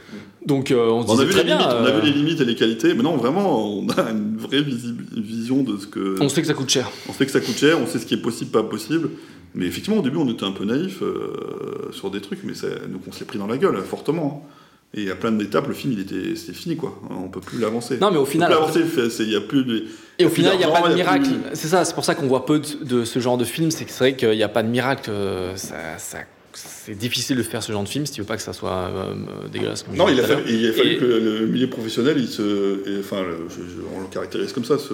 Donc, 0.46 0.72
euh, 0.72 0.90
on, 0.90 1.08
se 1.08 1.22
disait 1.22 1.32
très 1.32 1.44
bien. 1.44 1.60
On 1.60 1.86
a 1.86 1.92
vu 1.92 2.02
les 2.02 2.14
limites 2.14 2.40
et 2.42 2.46
les 2.46 2.56
qualités, 2.56 2.94
mais 2.94 3.04
non, 3.04 3.18
vraiment, 3.18 3.78
on 3.78 3.90
a 3.90 4.12
une 4.12 4.38
vraie 4.38 4.62
vision 4.62 5.64
de 5.64 5.78
ce 5.78 5.88
que. 5.88 6.22
On 6.22 6.30
sait 6.30 6.42
que 6.42 6.48
ça 6.48 6.54
coûte 6.54 6.70
cher. 6.70 6.90
On 7.10 7.14
sait 7.14 7.26
que 7.26 7.32
ça 7.32 7.40
coûte 7.40 7.58
cher, 7.58 7.80
on 7.80 7.88
sait 7.88 8.00
ce 8.00 8.06
qui 8.06 8.14
est 8.14 8.22
possible, 8.22 8.52
pas 8.52 8.64
possible. 8.64 9.10
Mais 9.54 9.66
effectivement, 9.66 10.00
au 10.00 10.04
début, 10.04 10.18
on 10.18 10.30
était 10.30 10.46
un 10.46 10.52
peu 10.52 10.64
naïf 10.64 11.02
euh, 11.02 11.92
sur 11.92 12.10
des 12.10 12.22
trucs, 12.22 12.44
mais 12.44 12.54
ça, 12.54 12.68
nous, 12.90 13.02
on 13.08 13.12
s'est 13.12 13.26
pris 13.26 13.38
dans 13.40 13.48
la 13.48 13.58
gueule, 13.58 13.78
fortement. 13.82 14.48
Et 14.94 15.10
à 15.10 15.16
plein 15.16 15.32
d'étapes, 15.32 15.68
le 15.70 15.74
film, 15.74 15.94
il 15.94 16.02
était, 16.02 16.36
c'était 16.36 16.52
fini, 16.52 16.76
quoi. 16.76 17.00
On 17.10 17.30
peut 17.30 17.40
plus 17.40 17.60
l'avancer. 17.60 17.98
Non, 17.98 18.12
mais 18.12 18.18
au 18.18 18.22
On 18.22 18.26
peut 18.26 18.32
final. 18.32 18.52
plus 18.74 19.20
il 19.20 19.30
y 19.32 19.36
a 19.38 19.42
plus 19.42 19.64
de- 19.64 19.86
Et 20.20 20.26
au 20.26 20.30
final, 20.30 20.54
il 20.56 20.58
n'y 20.58 20.64
a 20.66 20.68
pas 20.70 20.82
de 20.88 20.92
il 20.92 20.96
miracle. 20.96 21.24
plus- 21.30 21.38
C'est 21.54 21.70
ça, 21.70 21.86
c'est 21.86 21.94
pour 21.94 22.04
ça 22.04 22.14
qu'on 22.14 22.28
voit 22.28 22.46
peu 22.46 22.60
de, 22.60 22.84
de 22.84 23.06
ce 23.06 23.20
genre 23.20 23.38
de 23.38 23.46
film. 23.46 23.72
C'est 23.72 23.86
que 23.86 23.92
c'est 23.92 24.00
vrai 24.00 24.16
qu'il 24.18 24.32
n'y 24.32 24.44
a 24.44 24.50
pas 24.50 24.64
de 24.64 24.68
miracle. 24.68 25.10
euh, 25.10 25.56
ça- 25.56 25.98
ça- 25.98 26.18
c'est 26.54 26.96
difficile 26.96 27.38
de 27.38 27.44
faire 27.44 27.64
ce 27.64 27.72
genre 27.72 27.84
de 27.84 27.88
film 27.88 28.06
si 28.06 28.12
tu 28.12 28.20
veux 28.20 28.28
pas 28.28 28.36
que 28.36 28.42
ça 28.42 28.52
soit 28.52 28.70
euh, 28.72 29.14
euh, 29.14 29.48
dégueulasse. 29.48 29.86
Non, 29.96 30.10
il 30.10 30.20
a 30.20 30.24
fallu, 30.24 30.44
il 30.50 30.68
a 30.70 30.74
fallu 30.74 30.92
Et- 30.92 30.98
que 30.98 31.06
le 31.06 31.48
milieu 31.48 31.70
professionnel, 31.70 32.18
il 32.18 32.28
se, 32.28 32.42
et, 32.90 33.00
enfin, 33.00 33.22
le- 33.22 33.48
je- 33.48 33.56
je- 33.62 33.82
on 33.96 34.02
le 34.02 34.08
caractérise 34.08 34.52
comme 34.52 34.66
ça. 34.66 34.78
Ce, 34.78 34.94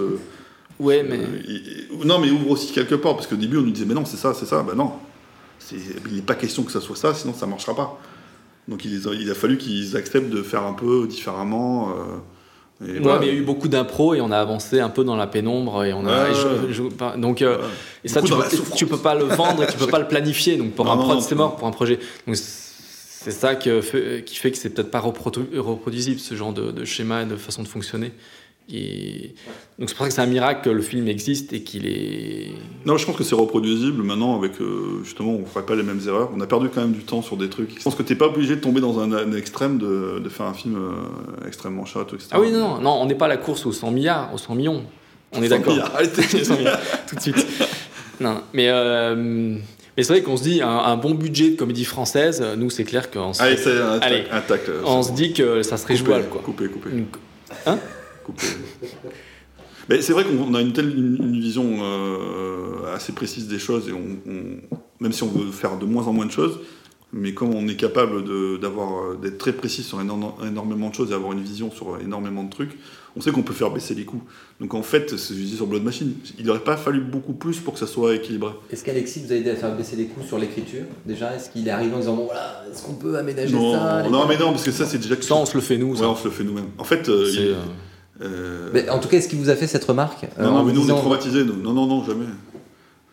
Ouais, 0.80 1.02
mais. 1.02 1.18
euh, 1.18 1.42
il- 1.48 1.88
non, 2.06 2.20
mais 2.20 2.30
ouvre 2.30 2.52
aussi 2.52 2.72
quelque 2.72 2.94
part, 2.94 3.16
parce 3.16 3.26
qu'au 3.26 3.36
début, 3.36 3.58
on 3.58 3.62
nous 3.62 3.72
disait, 3.72 3.88
mais 3.88 3.96
non, 3.96 4.06
c'est 4.06 4.18
ça, 4.18 4.36
c'est 4.36 4.46
ça. 4.46 4.62
Ben 4.62 4.76
non, 4.76 4.92
il 5.72 6.16
n'est 6.18 6.22
pas 6.22 6.36
question 6.36 6.62
que 6.62 6.72
ça 6.72 6.82
soit 6.82 6.96
ça, 6.96 7.16
sinon 7.16 7.34
ça 7.34 7.48
marchera 7.48 7.76
pas. 7.76 8.00
Donc 8.68 8.84
il, 8.86 8.96
a- 9.08 9.14
il 9.14 9.30
a 9.32 9.34
fallu 9.36 9.58
qu'ils 9.58 9.96
acceptent 9.96 10.30
de 10.30 10.42
faire 10.42 10.64
un 10.64 10.74
peu 10.74 11.08
différemment. 11.08 11.90
euh, 11.90 11.94
et 12.86 12.92
Ouais, 12.92 13.00
voilà. 13.00 13.20
mais 13.20 13.26
il 13.28 13.34
y 13.34 13.36
a 13.36 13.40
eu 13.40 13.44
beaucoup 13.44 13.68
d'impro 13.70 14.14
et 14.14 14.22
on 14.22 14.30
a 14.30 14.38
avancé 14.38 14.80
un 14.80 14.90
peu 14.90 15.04
dans 15.04 15.16
la 15.16 15.26
pénombre 15.26 15.84
et 15.84 15.94
on 15.94 16.06
a 16.06 16.26
Ouais, 16.26 16.32
et 16.32 16.34
je- 16.36 16.48
ouais. 16.48 16.74
je- 16.74 16.84
pas- 16.84 17.18
donc 17.18 17.42
euh, 17.42 17.58
et 18.04 18.08
ça 18.08 18.22
tu 18.22 18.32
tu 18.76 18.86
peux 18.86 18.98
pas 19.00 19.16
le 19.16 19.24
vendre 19.24 19.64
et 19.64 19.68
tu 19.68 19.78
peux 19.78 19.88
pas 19.96 19.98
le 20.00 20.08
planifier 20.08 20.58
donc 20.58 20.74
pour 20.74 20.86
Non, 20.86 20.92
un 20.92 20.98
prod 20.98 21.20
c'est 21.22 21.34
mort 21.34 21.56
pour 21.56 21.68
un 21.68 21.72
projet 21.72 21.98
donc 22.28 22.36
c'est 22.36 23.32
ça 23.32 23.56
que 23.56 24.20
qui 24.22 24.36
fait 24.36 24.52
que 24.52 24.58
c'est 24.58 24.70
peut-être 24.70 24.92
pas 24.92 25.00
reprodu- 25.00 25.58
reproduisible 25.58 26.20
ce 26.20 26.36
genre 26.36 26.54
de, 26.54 26.70
de 26.72 26.86
schéma 26.86 27.24
et 27.24 27.26
de 27.26 27.36
façon 27.36 27.64
de 27.64 27.68
fonctionner 27.68 28.12
et 28.70 29.34
donc 29.80 29.90
c'est 29.90 29.96
pour 29.96 30.06
ça 30.06 30.10
que 30.10 30.14
c'est 30.16 30.22
un 30.22 30.26
miracle 30.26 30.62
que 30.64 30.70
le 30.70 30.82
film 30.82 31.08
existe 31.08 31.54
et 31.54 31.62
qu'il 31.62 31.88
est 31.88 32.52
Non, 32.86 32.98
je 32.98 33.06
pense 33.06 33.16
que 33.16 33.24
c'est 33.24 33.36
reproduisible 33.36 34.04
maintenant 34.04 34.38
avec 34.38 34.60
euh, 34.60 35.02
justement, 35.04 35.36
on 35.36 35.40
ne 35.40 35.46
ferait 35.46 35.66
pas 35.66 35.76
les 35.76 35.84
mêmes 35.84 36.02
erreurs. 36.06 36.32
On 36.36 36.42
a 36.42 36.48
perdu 36.48 36.68
quand 36.70 36.82
même 36.82 36.92
du 36.92 37.04
temps 37.04 37.22
sur 37.22 37.38
des 37.38 37.50
trucs. 37.50 37.78
Je 37.78 37.84
pense 37.84 37.96
que 37.96 38.04
t'es 38.04 38.16
pas 38.16 38.28
obligé 38.28 38.56
de 38.56 38.62
tomber 38.62 38.82
dans 38.82 39.00
un, 39.00 39.12
un 39.14 39.32
extrême 39.34 39.78
de, 39.78 40.20
de 40.20 40.30
faire 40.30 40.48
un 40.48 40.54
film 40.54 40.76
euh, 40.76 41.48
extrêmement 41.48 41.86
chouette, 41.86 42.08
etc. 42.14 42.30
ah 42.32 42.40
oui 42.42 42.52
non 42.52 42.60
non, 42.76 42.82
non 42.82 42.92
on 43.02 43.06
n'est 43.06 43.16
pas 43.16 43.26
à 43.26 43.30
la 43.30 43.38
course 43.38 43.66
aux 43.66 43.72
100 43.72 43.92
milliards 43.92 44.34
aux 44.34 44.38
100 44.38 44.56
millions 44.56 44.84
on 45.34 45.42
est 45.42 45.50
100 45.50 45.58
d'accord 45.58 45.74
milliards, 45.74 45.96
allez, 45.96 46.10
100 46.10 46.56
milliards, 46.58 46.80
tout 47.08 47.16
de 47.16 47.22
suite 47.22 47.46
non 48.20 48.42
mais 48.54 48.68
euh, 48.70 49.16
mais 49.96 50.04
c'est 50.04 50.14
vrai 50.14 50.22
qu'on 50.22 50.38
se 50.38 50.44
dit 50.44 50.62
un, 50.62 50.68
un 50.70 50.98
bon 50.98 51.14
budget 51.14 51.52
de 51.52 51.56
comédie 51.56 51.86
française 51.86 52.44
nous 52.58 52.70
c'est 52.70 52.84
clair 52.84 53.10
qu'on 53.12 53.34
se 53.34 53.42
Allez, 53.42 53.58
Allez. 54.02 54.24
un 54.32 54.42
on 54.86 55.02
dit 55.14 55.34
que 55.34 55.64
ça 55.64 55.78
serait 55.78 55.96
Coupé, 55.96 56.06
jouable 56.06 56.28
quoi. 56.30 56.42
Coupé, 56.44 56.68
coupé. 56.68 56.90
Hein? 57.66 57.78
Coupé. 58.28 58.46
Mais 59.90 60.02
c'est 60.02 60.14
vrai 60.14 60.26
qu'on 60.26 60.54
a 60.54 60.62
une 60.62 60.74
telle 60.74 60.90
une, 60.98 61.40
vision 61.40 61.78
euh, 61.82 62.94
assez 62.94 63.14
précise 63.14 63.48
des 63.48 63.60
choses 63.60 63.88
et 63.90 63.94
on, 63.94 64.18
on- 64.30 64.76
même 65.00 65.14
si 65.14 65.24
on 65.24 65.28
veut 65.30 65.52
faire 65.52 65.78
de 65.78 65.86
moins 65.86 66.06
en 66.08 66.14
moins 66.14 66.26
de 66.26 66.32
choses, 66.32 66.60
mais 67.14 67.34
comme 67.34 67.54
on 67.56 67.68
est 67.70 67.76
capable 67.78 68.18
euh, 68.30 68.58
d'être 69.22 69.38
très 69.38 69.54
précis 69.54 69.84
sur 69.84 70.02
énorme- 70.02 70.34
énormément 70.46 70.90
de 70.90 70.96
choses 70.96 71.12
et 71.12 71.14
avoir 71.14 71.32
une 71.32 71.42
vision 71.42 71.72
sur 71.72 72.00
énormément 72.02 72.44
de 72.44 72.50
trucs, 72.50 72.72
on 73.16 73.22
sait 73.22 73.32
qu'on 73.32 73.44
peut 73.44 73.54
faire 73.54 73.72
baisser 73.72 73.96
les 73.96 74.04
coûts. 74.04 74.22
Donc 74.60 74.74
en 74.74 74.82
fait, 74.84 75.16
ce 75.16 75.30
que 75.34 75.40
je 75.40 75.46
dis 75.46 75.56
sur 75.56 75.68
Blood 75.68 75.84
Machine, 75.84 76.14
il 76.38 76.46
n'aurait 76.46 76.60
pas 76.60 76.76
fallu 76.76 77.00
beaucoup 77.00 77.34
plus 77.34 77.60
pour 77.60 77.74
que 77.74 77.80
ça 77.80 77.88
soit 77.88 78.14
équilibré. 78.16 78.52
Est-ce 78.70 78.84
qu'Alexis 78.84 79.22
vous 79.26 79.32
a 79.32 79.36
aidé 79.36 79.52
à 79.52 79.56
faire 79.56 79.74
baisser 79.76 79.96
les 79.96 80.06
coûts 80.08 80.22
sur 80.28 80.38
l'écriture 80.38 80.84
Déjà, 81.06 81.34
est-ce 81.36 81.50
qu'il 81.50 81.66
est 81.66 81.72
arrivé 81.72 81.94
en 81.96 82.00
disant 82.00 82.16
bon 82.16 82.26
voilà, 82.26 82.64
est-ce 82.70 82.84
qu'on 82.84 82.96
peut 82.96 83.16
aménager 83.18 83.54
Non, 83.56 83.72
ça 83.74 84.04
non, 84.10 84.28
mais 84.28 84.38
non, 84.38 84.52
parce 84.52 84.64
que 84.66 84.72
ça 84.72 84.86
c'est 84.86 84.98
déjà 84.98 85.16
ça 85.22 85.36
on 85.36 85.46
se 85.46 85.56
le 85.56 85.62
fait 85.62 85.78
nous 85.78 85.92
Ouais, 85.94 85.98
ça. 86.00 86.10
on 86.10 86.16
se 86.16 86.26
le 86.26 86.32
fait 86.32 86.44
nous-mêmes. 86.44 86.68
En 86.78 86.84
fait, 86.84 87.08
euh, 87.08 87.26
C'est, 87.26 87.56
euh, 88.22 88.70
Mais 88.74 88.90
en 88.90 89.00
tout 89.00 89.08
cas, 89.08 89.18
est-ce 89.18 89.28
qu'il 89.28 89.40
vous 89.40 89.50
a 89.50 89.56
fait 89.56 89.68
cette 89.68 89.86
remarque 89.86 90.26
euh, 90.40 90.44
non, 90.44 90.52
non, 90.52 90.64
mais 90.64 90.74
nous 90.74 90.90
on 90.90 90.96
est 90.96 91.00
traumatisés. 91.00 91.44
nous. 91.44 91.56
Non, 91.62 91.74
non, 91.74 91.86
non, 91.86 92.04
jamais. 92.06 92.26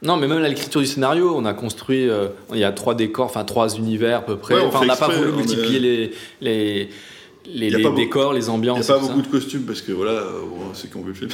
Non, 0.03 0.17
mais 0.19 0.29
même 0.29 0.43
à 0.45 0.49
l'écriture 0.49 0.81
du 0.83 0.87
scénario, 0.87 1.35
on 1.35 1.45
a 1.47 1.55
construit. 1.55 2.09
euh, 2.09 2.29
il 2.53 2.59
y 2.59 2.65
a 2.65 2.73
trois 2.73 2.95
décors, 2.95 3.25
enfin 3.27 3.45
trois 3.45 3.75
univers 3.77 4.19
à 4.19 4.23
peu 4.23 4.37
près. 4.37 4.55
Ouais, 4.55 4.63
on 4.73 4.85
n'a 4.85 4.97
pas 4.97 5.09
voulu 5.09 5.31
on 5.31 5.35
est- 5.35 5.37
multiplier 5.37 5.79
les, 5.79 6.11
les, 6.43 6.89
les, 7.47 7.71
les 7.71 7.83
pas 7.83 7.89
beaucoup- 7.91 7.97
décors, 8.01 8.33
les 8.33 8.41
Il 8.47 8.49
n'y 8.49 8.55
ambiances. 8.55 8.91
a 8.91 8.95
pas 8.95 9.01
beaucoup 9.01 9.19
ça. 9.21 9.23
de 9.27 9.31
costumes 9.31 9.63
parce 9.63 9.83
que 9.83 9.93
voilà, 9.93 10.13
euh, 10.13 10.41
bon, 10.49 10.73
ceux 10.75 10.89
qui 10.89 10.97
ont 10.97 11.03
vu 11.03 11.09
le 11.09 11.15
film. 11.15 11.31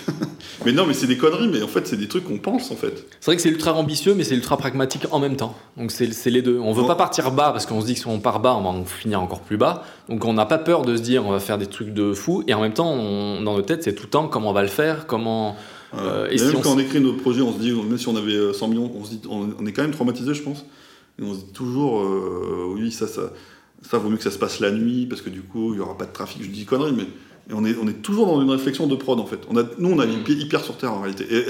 mais 0.64 0.72
non, 0.72 0.86
mais 0.86 0.94
c'est 0.94 1.06
des 1.06 1.16
conneries, 1.16 1.48
mais 1.48 1.62
en 1.62 1.68
fait, 1.68 1.86
c'est 1.86 1.96
des 1.96 2.08
trucs 2.08 2.24
qu'on 2.24 2.38
pense 2.38 2.70
en 2.70 2.76
fait. 2.76 3.06
C'est 3.20 3.26
vrai 3.26 3.36
que 3.36 3.42
c'est 3.42 3.48
ultra 3.50 3.74
ambitieux, 3.74 4.14
mais 4.14 4.24
c'est 4.24 4.34
ultra 4.34 4.56
pragmatique 4.56 5.06
en 5.10 5.18
même 5.18 5.36
temps. 5.36 5.54
Donc 5.76 5.90
c'est 5.92 6.12
c'est 6.12 6.30
les 6.30 6.42
deux. 6.42 6.58
On 6.58 6.72
veut 6.72 6.82
Non. 6.82 6.88
pas 6.88 6.94
partir 6.96 7.30
bas 7.30 7.50
parce 7.52 7.66
qu'on 7.66 7.80
se 7.80 7.86
dit 7.86 7.94
que 7.94 8.00
si 8.00 8.06
on 8.06 8.20
part 8.20 8.40
bas, 8.40 8.54
on 8.54 8.62
va 8.62 8.68
en 8.70 8.84
finir 8.84 9.20
encore 9.22 9.40
plus 9.40 9.56
bas. 9.56 9.84
Donc 10.08 10.24
on 10.24 10.32
n'a 10.32 10.46
pas 10.46 10.58
peur 10.58 10.82
de 10.82 10.96
se 10.96 11.02
dire 11.02 11.24
on 11.26 11.30
va 11.30 11.40
faire 11.40 11.58
des 11.58 11.66
trucs 11.66 11.92
de 11.94 12.12
fou. 12.12 12.42
Et 12.46 12.54
en 12.54 12.60
même 12.60 12.72
temps, 12.74 12.90
on- 12.92 13.42
dans 13.42 13.54
nos 13.56 13.62
têtes, 13.62 13.82
c'est 13.84 13.94
tout 13.94 14.04
le 14.04 14.10
temps 14.10 14.28
comment 14.28 14.50
on 14.50 14.54
va 14.54 14.62
le 14.62 14.68
faire, 14.68 15.06
comment. 15.06 15.56
Euh, 15.98 16.28
et 16.30 16.34
et 16.34 16.38
si 16.38 16.44
même 16.46 16.56
on 16.56 16.60
quand 16.60 16.74
on 16.74 16.78
écrit 16.78 17.00
nos 17.00 17.14
projets, 17.14 17.40
on 17.42 17.52
se 17.52 17.58
dit, 17.58 17.72
même 17.72 17.98
si 17.98 18.06
on 18.06 18.14
avait 18.16 18.32
euh, 18.34 18.52
100 18.52 18.68
millions, 18.68 18.92
on, 18.94 19.04
se 19.04 19.10
dit, 19.10 19.20
on, 19.28 19.48
on 19.60 19.66
est 19.66 19.72
quand 19.72 19.82
même 19.82 19.90
traumatisé, 19.90 20.34
je 20.34 20.42
pense. 20.42 20.64
Et 21.20 21.24
on 21.24 21.34
se 21.34 21.40
dit 21.40 21.52
toujours, 21.52 22.00
euh, 22.00 22.72
oui, 22.76 22.92
ça, 22.92 23.08
ça, 23.08 23.32
ça 23.88 23.98
vaut 23.98 24.08
mieux 24.08 24.16
que 24.16 24.22
ça 24.22 24.30
se 24.30 24.38
passe 24.38 24.60
la 24.60 24.70
nuit 24.70 25.06
parce 25.06 25.22
que 25.22 25.30
du 25.30 25.42
coup, 25.42 25.72
il 25.72 25.76
n'y 25.76 25.80
aura 25.82 25.96
pas 25.96 26.06
de 26.06 26.12
trafic. 26.12 26.42
Je 26.42 26.48
dis 26.48 26.64
conneries, 26.64 26.92
mais 26.96 27.04
et 27.50 27.54
on, 27.54 27.64
est, 27.64 27.74
on 27.82 27.88
est 27.88 28.02
toujours 28.02 28.26
dans 28.26 28.40
une 28.42 28.50
réflexion 28.50 28.86
de 28.86 28.94
prod 28.94 29.18
en 29.18 29.26
fait. 29.26 29.40
On 29.50 29.56
a, 29.56 29.62
nous, 29.78 29.90
on 29.90 29.98
a 29.98 30.06
les 30.06 30.18
pieds 30.18 30.36
hyper 30.36 30.62
sur 30.64 30.76
terre 30.76 30.92
en 30.92 31.00
réalité. 31.00 31.26
Et, 31.30 31.38
et- 31.38 31.44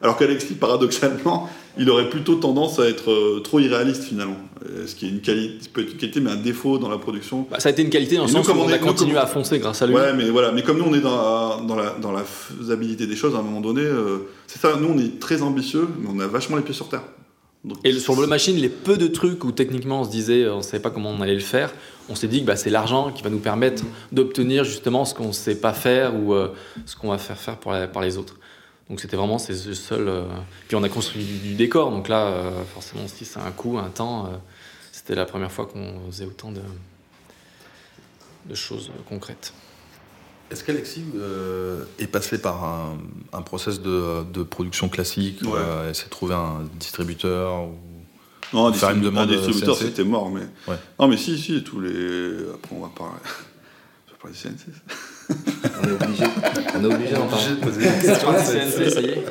alors 0.00 0.16
qu'Alexis, 0.16 0.54
paradoxalement, 0.54 1.48
il 1.78 1.90
aurait 1.90 2.08
plutôt 2.08 2.36
tendance 2.36 2.78
à 2.78 2.88
être 2.88 3.10
euh, 3.10 3.40
trop 3.40 3.58
irréaliste 3.58 4.04
finalement. 4.04 4.36
Euh, 4.68 4.86
Ce 4.86 4.94
qui 4.94 5.06
est 5.06 5.08
une 5.08 5.20
qualité, 5.20 5.68
peut 5.72 5.80
être 5.80 5.90
une 5.92 5.96
qualité, 5.98 6.20
mais 6.20 6.30
un 6.30 6.36
défaut 6.36 6.78
dans 6.78 6.88
la 6.88 6.98
production. 6.98 7.48
Bah, 7.50 7.58
ça 7.58 7.68
a 7.68 7.72
été 7.72 7.82
une 7.82 7.90
qualité 7.90 8.16
dans 8.16 8.22
le 8.24 8.30
Et 8.30 8.32
nous, 8.32 8.44
sens 8.44 8.54
où 8.54 8.58
on, 8.60 8.68
a 8.68 8.76
est- 8.76 8.78
nous, 8.80 8.86
continué 8.86 9.16
à 9.16 9.26
foncer 9.26 9.58
grâce 9.58 9.82
à 9.82 9.86
lui. 9.88 9.94
Ouais, 9.94 10.12
mais 10.14 10.28
voilà. 10.30 10.52
Mais 10.52 10.62
comme 10.62 10.78
nous, 10.78 10.84
on 10.84 10.94
est 10.94 11.00
dans, 11.00 11.62
dans, 11.62 11.74
la, 11.74 11.96
dans 12.00 12.12
la 12.12 12.22
faisabilité 12.22 13.08
des 13.08 13.16
choses, 13.16 13.34
à 13.34 13.38
un 13.38 13.42
moment 13.42 13.60
donné, 13.60 13.80
euh, 13.82 14.18
c'est 14.46 14.60
ça. 14.60 14.76
Nous, 14.80 14.86
on 14.88 14.98
est 14.98 15.18
très 15.18 15.42
ambitieux, 15.42 15.88
mais 16.00 16.08
on 16.14 16.20
a 16.20 16.28
vachement 16.28 16.56
les 16.56 16.62
pieds 16.62 16.74
sur 16.74 16.88
terre. 16.88 17.02
Donc, 17.68 17.78
Et 17.84 17.92
sur 17.98 18.16
Blue 18.16 18.26
Machine, 18.26 18.56
les 18.56 18.68
peu 18.68 18.96
de 18.96 19.06
trucs 19.06 19.44
où 19.44 19.52
techniquement 19.52 20.00
on 20.00 20.04
se 20.04 20.10
disait, 20.10 20.42
euh, 20.44 20.54
on 20.54 20.58
ne 20.58 20.62
savait 20.62 20.82
pas 20.82 20.90
comment 20.90 21.10
on 21.10 21.20
allait 21.20 21.34
le 21.34 21.40
faire, 21.40 21.72
on 22.08 22.14
s'est 22.14 22.28
dit 22.28 22.40
que 22.40 22.46
bah, 22.46 22.56
c'est 22.56 22.70
l'argent 22.70 23.12
qui 23.12 23.22
va 23.22 23.30
nous 23.30 23.38
permettre 23.40 23.82
d'obtenir 24.12 24.64
justement 24.64 25.04
ce 25.04 25.14
qu'on 25.14 25.28
ne 25.28 25.32
sait 25.32 25.56
pas 25.60 25.72
faire 25.74 26.14
ou 26.16 26.32
euh, 26.34 26.54
ce 26.86 26.96
qu'on 26.96 27.10
va 27.10 27.18
faire 27.18 27.36
faire 27.38 27.56
par, 27.58 27.72
la- 27.74 27.86
par 27.86 28.02
les 28.02 28.16
autres. 28.16 28.36
Donc 28.88 29.00
c'était 29.00 29.16
vraiment 29.16 29.38
c'est 29.38 29.66
le 29.66 29.74
seul. 29.74 30.08
euh, 30.08 30.22
Puis 30.66 30.76
on 30.76 30.82
a 30.82 30.88
construit 30.88 31.22
du, 31.24 31.38
du 31.50 31.54
décor, 31.54 31.90
donc 31.90 32.08
là 32.08 32.26
euh, 32.28 32.50
forcément 32.72 33.02
on 33.04 33.08
se 33.08 33.16
dit 33.16 33.24
c'est 33.26 33.38
un 33.40 33.50
coût, 33.50 33.78
un 33.78 33.90
temps. 33.90 34.30
C'était 34.92 35.14
la 35.14 35.26
première 35.26 35.52
fois 35.52 35.66
qu'on 35.66 35.94
faisait 36.10 36.24
autant 36.24 36.50
de, 36.52 36.60
de 38.46 38.54
choses 38.54 38.90
concrètes. 39.08 39.52
Est-ce 40.50 40.64
qu'Alexis 40.64 41.04
euh, 41.16 41.84
est 41.98 42.06
passé 42.06 42.38
par 42.38 42.64
un, 42.64 42.98
un 43.32 43.42
process 43.42 43.80
de, 43.80 44.24
de 44.32 44.42
production 44.42 44.88
classique 44.88 45.40
Ouais. 45.42 45.48
où, 45.50 45.54
euh, 45.56 45.90
essayer 45.90 46.06
de 46.06 46.10
trouver 46.10 46.34
un 46.34 46.64
distributeur 46.78 47.64
ou... 47.64 47.74
non, 48.54 48.66
un 48.66 48.68
une 48.68 48.74
distribu- 48.74 49.00
demande 49.02 49.28
un 49.30 49.36
distributeur, 49.36 49.76
c'était 49.76 50.04
mort. 50.04 50.30
Mais 50.30 50.42
Ouais. 50.66 50.78
non, 50.98 51.08
mais 51.08 51.16
si, 51.18 51.38
si, 51.38 51.62
tous 51.62 51.80
les. 51.80 52.38
Après, 52.54 52.74
on 52.74 52.80
va 52.80 52.88
parler. 52.96 53.20
Je 54.06 54.12
vais 54.12 54.18
parler 54.18 54.34
du 54.36 54.42
CNC. 54.42 54.74
On 55.30 55.88
est 55.88 55.92
obligé, 55.92 56.24
on 56.76 56.82
est 56.82 56.94
obligé 56.94 57.14
d'en 57.14 57.26
parler. 57.26 57.44
La 58.06 58.14
CNC, 58.42 58.90
ça 58.90 59.00
y 59.00 59.04
est. 59.06 59.24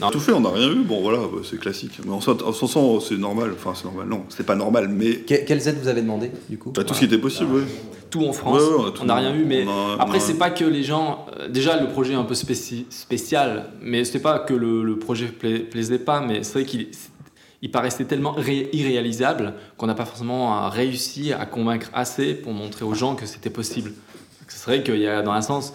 Non. 0.00 0.10
Tout 0.10 0.20
fait, 0.20 0.32
on 0.32 0.40
n'a 0.40 0.50
rien 0.50 0.70
eu. 0.70 0.82
Bon, 0.84 1.02
voilà, 1.02 1.18
bah, 1.18 1.38
c'est 1.48 1.58
classique. 1.58 2.00
Mais 2.04 2.12
en 2.12 2.20
son 2.20 2.66
sens, 2.66 3.08
c'est 3.08 3.16
normal. 3.16 3.52
Enfin, 3.54 3.72
c'est 3.74 3.84
normal. 3.84 4.06
Non, 4.08 4.24
c'était 4.28 4.42
pas 4.42 4.56
normal, 4.56 4.88
mais 4.88 5.16
Que- 5.18 5.44
Quelles 5.46 5.68
aides 5.68 5.78
vous 5.80 5.88
avez 5.88 6.02
demandé 6.02 6.30
du 6.48 6.58
coup? 6.58 6.72
Bah, 6.72 6.82
tout 6.84 6.94
ce 6.94 6.98
qui 7.00 7.04
était 7.04 7.18
possible, 7.18 7.50
oui. 7.54 7.62
Tout 8.10 8.24
en 8.26 8.32
France, 8.32 8.60
Ouais, 8.60 8.68
ouais, 8.68 8.74
on 8.80 8.86
a 8.86 8.90
tout- 8.92 9.02
on 9.02 9.06
n'a 9.06 9.14
rien 9.16 9.34
eu, 9.34 9.44
mais 9.44 9.64
a- 9.66 9.96
après 10.02 10.18
a- 10.18 10.20
c'est 10.20 10.34
pas 10.38 10.50
que 10.50 10.64
les 10.64 10.82
gens. 10.82 11.26
euh, 11.40 11.48
déjà 11.48 11.80
le 11.80 11.88
projet 11.88 12.12
est 12.12 12.16
un 12.16 12.22
peu 12.24 12.34
spéci- 12.34 12.86
spécial, 12.90 13.70
mais 13.82 14.04
c'était 14.04 14.20
pas 14.20 14.38
que 14.40 14.54
le, 14.54 14.82
le 14.84 14.98
projet 14.98 15.26
pla- 15.26 15.58
plaisait 15.70 15.98
pas, 15.98 16.20
mais 16.20 16.42
c'est 16.42 16.52
vrai 16.54 16.64
qu'il 16.64 16.88
il 17.62 17.70
paraissait 17.70 18.04
tellement 18.04 18.32
ré- 18.32 18.68
irréalisable 18.72 19.54
qu'on 19.78 19.86
n'a 19.86 19.94
pas 19.94 20.04
forcément 20.04 20.68
réussi 20.68 21.32
à 21.32 21.46
convaincre 21.46 21.88
assez 21.94 22.34
pour 22.34 22.52
montrer 22.52 22.84
aux 22.84 22.94
gens 22.94 23.14
que 23.14 23.24
c'était 23.26 23.48
possible. 23.50 23.92
C'est 24.64 24.70
vrai 24.70 24.82
qu'il 24.82 24.96
y 24.96 25.06
a 25.06 25.20
dans 25.20 25.32
un 25.32 25.42
sens, 25.42 25.74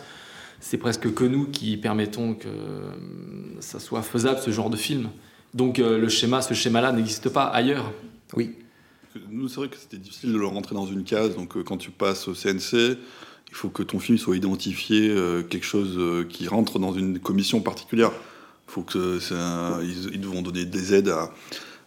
c'est 0.59 0.77
presque 0.77 1.13
que 1.13 1.23
nous 1.23 1.45
qui 1.45 1.77
permettons 1.77 2.33
que 2.33 2.47
ça 3.59 3.79
soit 3.79 4.01
faisable 4.01 4.39
ce 4.43 4.49
genre 4.51 4.69
de 4.69 4.77
film. 4.77 5.09
Donc 5.53 5.77
euh, 5.79 5.97
le 5.99 6.09
schéma, 6.09 6.41
ce 6.41 6.53
schéma-là 6.53 6.91
n'existe 6.91 7.29
pas 7.29 7.43
ailleurs. 7.43 7.91
Oui. 8.35 8.55
Nous, 9.29 9.47
c'est 9.47 9.57
vrai 9.57 9.69
que 9.69 9.77
c'était 9.77 9.97
difficile 9.97 10.33
de 10.33 10.37
le 10.37 10.45
rentrer 10.45 10.75
dans 10.75 10.85
une 10.85 11.03
case. 11.03 11.35
Donc, 11.35 11.57
euh, 11.57 11.63
quand 11.63 11.77
tu 11.77 11.89
passes 11.91 12.27
au 12.27 12.33
CNC, 12.33 12.73
il 12.73 13.55
faut 13.55 13.69
que 13.69 13.81
ton 13.83 13.99
film 13.99 14.17
soit 14.19 14.35
identifié 14.35 15.09
euh, 15.09 15.41
quelque 15.43 15.65
chose 15.65 15.95
euh, 15.97 16.23
qui 16.27 16.47
rentre 16.47 16.77
dans 16.77 16.93
une 16.93 17.19
commission 17.19 17.59
particulière. 17.61 18.11
Faut 18.67 18.83
que 18.83 19.19
c'est 19.19 19.33
un- 19.35 19.81
ils, 19.81 20.13
ils 20.13 20.25
vont 20.27 20.43
donner 20.43 20.65
des 20.65 20.93
aides 20.93 21.09
à, 21.09 21.31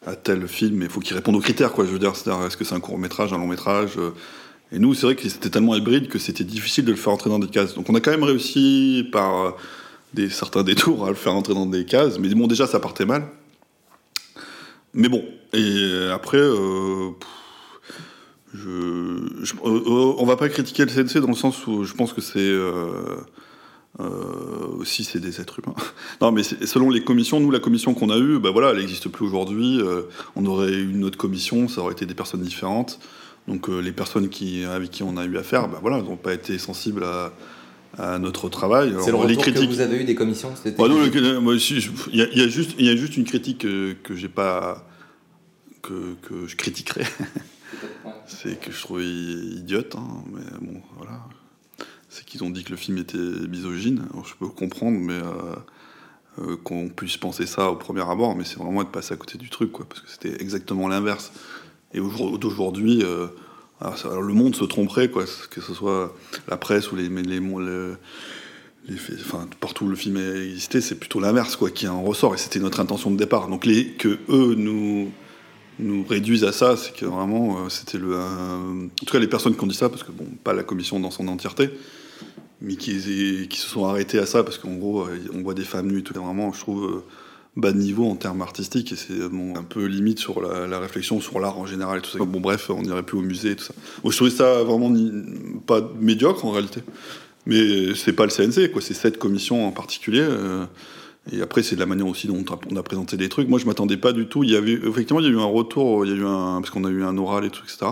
à 0.04 0.16
tel 0.16 0.48
film, 0.48 0.76
mais 0.78 0.86
il 0.86 0.90
faut 0.90 0.98
qu'ils 1.00 1.14
répondent 1.16 1.36
aux 1.36 1.40
critères. 1.40 1.72
Quoi, 1.72 1.84
je 1.86 1.90
veux 1.90 2.00
dire, 2.00 2.16
c'est-à-dire, 2.16 2.44
est-ce 2.44 2.56
que 2.56 2.64
c'est 2.64 2.74
un 2.74 2.80
court 2.80 2.98
métrage, 2.98 3.32
un 3.32 3.38
long 3.38 3.46
métrage 3.46 3.92
euh, 3.98 4.10
Et 4.72 4.78
nous, 4.78 4.94
c'est 4.94 5.06
vrai 5.06 5.16
que 5.16 5.28
c'était 5.28 5.50
tellement 5.50 5.76
hybride 5.76 6.08
que 6.08 6.18
c'était 6.18 6.44
difficile 6.44 6.84
de 6.84 6.90
le 6.90 6.96
faire 6.96 7.12
entrer 7.12 7.30
dans 7.30 7.38
des 7.38 7.48
cases. 7.48 7.74
Donc, 7.74 7.90
on 7.90 7.94
a 7.94 8.00
quand 8.00 8.10
même 8.10 8.22
réussi 8.22 9.06
par 9.12 9.46
euh, 9.46 9.50
des 10.14 10.30
certains 10.30 10.62
détours 10.62 11.06
à 11.06 11.10
le 11.10 11.14
faire 11.14 11.34
entrer 11.34 11.54
dans 11.54 11.66
des 11.66 11.84
cases. 11.84 12.18
Mais 12.18 12.28
bon, 12.30 12.46
déjà, 12.46 12.66
ça 12.66 12.80
partait 12.80 13.04
mal. 13.04 13.26
Mais 14.94 15.08
bon, 15.08 15.24
et 15.52 16.10
après, 16.12 16.38
euh, 16.38 17.10
je, 18.54 18.68
euh, 18.68 20.16
euh, 20.20 20.24
va 20.24 20.36
pas 20.36 20.48
critiquer 20.48 20.84
le 20.84 20.90
CNC 20.90 21.20
dans 21.20 21.28
le 21.28 21.34
sens 21.34 21.66
où 21.66 21.84
je 21.84 21.92
pense 21.94 22.12
que 22.12 22.20
c'est 22.20 22.52
aussi 24.78 25.04
c'est 25.04 25.20
des 25.20 25.40
êtres 25.40 25.60
humains. 25.60 25.76
Non, 26.20 26.32
mais 26.32 26.42
selon 26.42 26.90
les 26.90 27.04
commissions, 27.04 27.40
nous 27.40 27.50
la 27.50 27.60
commission 27.60 27.94
qu'on 27.94 28.10
a 28.10 28.18
eue, 28.18 28.38
bah 28.38 28.50
voilà, 28.50 28.70
elle 28.70 28.78
n'existe 28.78 29.08
plus 29.08 29.26
aujourd'hui. 29.26 29.80
on 30.36 30.46
aurait 30.46 30.72
eu 30.72 30.90
une 30.90 31.04
autre 31.04 31.18
commission, 31.18 31.68
ça 31.68 31.82
aurait 31.82 31.92
été 31.92 32.06
des 32.06 32.14
personnes 32.14 32.42
différentes. 32.42 32.98
Donc 33.48 33.68
euh, 33.68 33.80
les 33.80 33.92
personnes 33.92 34.28
qui, 34.28 34.64
avec 34.64 34.90
qui 34.90 35.02
on 35.02 35.16
a 35.16 35.24
eu 35.24 35.36
affaire, 35.36 35.68
bah, 35.68 35.78
voilà, 35.82 36.00
n'ont 36.00 36.16
pas 36.16 36.32
été 36.34 36.58
sensibles 36.58 37.04
à, 37.04 37.32
à 37.98 38.18
notre 38.18 38.48
travail. 38.48 38.94
C'est 39.00 39.10
le 39.10 39.16
retour 39.16 39.44
que 39.44 39.50
vous 39.66 39.80
avez 39.80 40.00
eu 40.00 40.04
des 40.04 40.14
commissions 40.14 40.54
je- 41.80 41.90
il 42.12 42.18
y, 42.18 42.22
a- 42.22 42.28
il 42.32 42.38
y 42.38 42.42
il 42.78 42.86
y 42.86 42.88
a 42.90 42.96
juste 42.96 43.16
une 43.16 43.24
critique 43.24 43.58
que, 43.58 43.94
que 43.94 44.14
j'ai 44.14 44.28
pas, 44.28 44.86
que, 45.82 46.14
que 46.22 46.46
je 46.46 46.56
critiquerai. 46.56 47.04
c'est 48.26 48.60
que 48.60 48.70
je 48.70 48.80
trouvais 48.80 49.04
idiote, 49.06 49.94
hein, 49.96 50.22
mais 50.32 50.42
bon, 50.60 50.80
voilà. 50.96 51.20
C'est 52.08 52.24
qu'ils 52.24 52.44
ont 52.44 52.50
dit 52.50 52.62
que 52.62 52.70
le 52.70 52.76
film 52.76 52.98
était 52.98 53.16
misogyne. 53.16 54.04
Alors, 54.12 54.26
je 54.26 54.34
peux 54.38 54.46
comprendre, 54.48 54.98
mais 54.98 55.14
euh, 55.14 55.56
euh, 56.42 56.56
qu'on 56.62 56.88
puisse 56.90 57.16
penser 57.16 57.46
ça 57.46 57.70
au 57.70 57.76
premier 57.76 58.02
abord, 58.08 58.36
mais 58.36 58.44
c'est 58.44 58.58
vraiment 58.58 58.82
être 58.82 58.90
passé 58.90 59.14
à 59.14 59.16
côté 59.16 59.38
du 59.38 59.48
truc, 59.50 59.72
quoi, 59.72 59.86
parce 59.88 60.00
que 60.02 60.10
c'était 60.10 60.40
exactement 60.42 60.88
l'inverse. 60.88 61.32
Et 61.94 62.00
au 62.00 62.08
jour 62.08 62.38
d'aujourd'hui, 62.38 63.02
euh, 63.02 63.26
le 64.04 64.32
monde 64.32 64.54
se 64.54 64.64
tromperait, 64.64 65.08
quoi, 65.08 65.24
que 65.50 65.60
ce 65.60 65.74
soit 65.74 66.14
la 66.48 66.56
presse 66.56 66.92
ou 66.92 66.96
les, 66.96 67.08
les, 67.08 67.40
enfin, 69.20 69.48
partout 69.60 69.84
où 69.84 69.88
le 69.88 69.96
film 69.96 70.16
a 70.16 70.44
existé, 70.44 70.80
c'est 70.80 70.94
plutôt 70.94 71.20
l'inverse 71.20 71.56
quoi, 71.56 71.70
qui 71.70 71.86
en 71.88 72.02
ressort, 72.02 72.34
et 72.34 72.38
c'était 72.38 72.60
notre 72.60 72.80
intention 72.80 73.10
de 73.10 73.16
départ. 73.16 73.48
Donc 73.48 73.62
que 73.98 74.18
eux 74.28 74.54
nous, 74.56 75.10
nous 75.78 76.04
réduisent 76.04 76.44
à 76.44 76.52
ça, 76.52 76.76
c'est 76.76 76.94
que 76.94 77.04
vraiment, 77.04 77.64
euh, 77.64 77.68
c'était 77.68 77.98
le... 77.98 78.16
En 78.16 78.88
tout 79.04 79.12
cas, 79.12 79.18
les 79.18 79.28
personnes 79.28 79.56
qui 79.56 79.64
ont 79.64 79.68
dit 79.68 79.76
ça, 79.76 79.88
parce 79.88 80.02
que 80.02 80.12
bon, 80.12 80.26
pas 80.44 80.52
la 80.52 80.62
commission 80.62 81.00
dans 81.00 81.10
son 81.10 81.28
entièreté, 81.28 81.70
mais 82.60 82.76
qui, 82.76 83.00
se 83.00 83.68
sont 83.68 83.86
arrêtés 83.86 84.18
à 84.18 84.26
ça, 84.26 84.44
parce 84.44 84.58
qu'en 84.58 84.74
gros, 84.74 85.02
euh, 85.02 85.18
on 85.34 85.42
voit 85.42 85.54
des 85.54 85.64
femmes 85.64 85.90
nues 85.90 86.02
tout, 86.02 86.14
vraiment, 86.14 86.52
je 86.52 86.60
trouve... 86.60 87.02
euh, 87.56 87.60
bas 87.60 87.72
de 87.72 87.78
niveau 87.78 88.08
en 88.08 88.16
termes 88.16 88.42
artistiques 88.42 88.92
et 88.92 88.96
c'est 88.96 89.28
bon, 89.28 89.54
un 89.56 89.62
peu 89.62 89.84
limite 89.84 90.18
sur 90.18 90.40
la, 90.40 90.78
réflexion 90.78 91.20
sur 91.20 91.40
l'art 91.40 91.58
en 91.58 91.66
général 91.66 91.98
et 91.98 92.02
tout 92.02 92.10
ça. 92.10 92.18
Bon 92.18 92.40
bref, 92.40 92.70
on 92.70 92.82
n'irait 92.82 93.02
plus 93.02 93.18
au 93.18 93.22
musée 93.22 93.52
et 93.52 93.56
tout 93.56 93.64
ça. 93.64 93.74
Moi, 94.02 94.10
je 94.10 94.16
trouvais 94.16 94.30
ça 94.30 94.62
vraiment 94.62 94.92
pas 95.66 95.80
médiocre 96.00 96.44
en 96.44 96.50
réalité. 96.50 96.82
Mais 97.46 97.94
c'est 97.94 98.12
pas 98.12 98.24
le 98.24 98.30
CNC, 98.30 98.70
quoi. 98.70 98.80
C'est 98.80 98.94
cette 98.94 99.18
commission 99.18 99.66
en 99.66 99.72
particulier. 99.72 100.20
euh, 100.20 100.64
et 101.30 101.40
après, 101.40 101.62
c'est 101.62 101.76
de 101.76 101.80
la 101.80 101.86
manière 101.86 102.06
aussi 102.06 102.26
dont 102.26 102.44
on 102.70 102.76
a, 102.76 102.82
présenté 102.82 103.16
des 103.16 103.28
trucs. 103.28 103.48
Moi, 103.48 103.58
je 103.58 103.66
m'attendais 103.66 103.96
pas 103.96 104.12
du 104.12 104.26
tout. 104.26 104.42
Il 104.42 104.50
y 104.50 104.56
avait 104.56 104.72
effectivement, 104.72 105.20
il 105.20 105.26
y 105.26 105.28
a 105.28 105.32
eu 105.32 105.38
un 105.38 105.44
retour. 105.44 106.04
Il 106.04 106.10
y 106.10 106.14
a 106.14 106.16
eu 106.16 106.22
parce 106.22 106.70
qu'on 106.70 106.84
a 106.84 106.90
eu 106.90 107.04
un 107.04 107.16
oral 107.16 107.44
et 107.44 107.50
tout, 107.50 107.62
etc. 107.62 107.86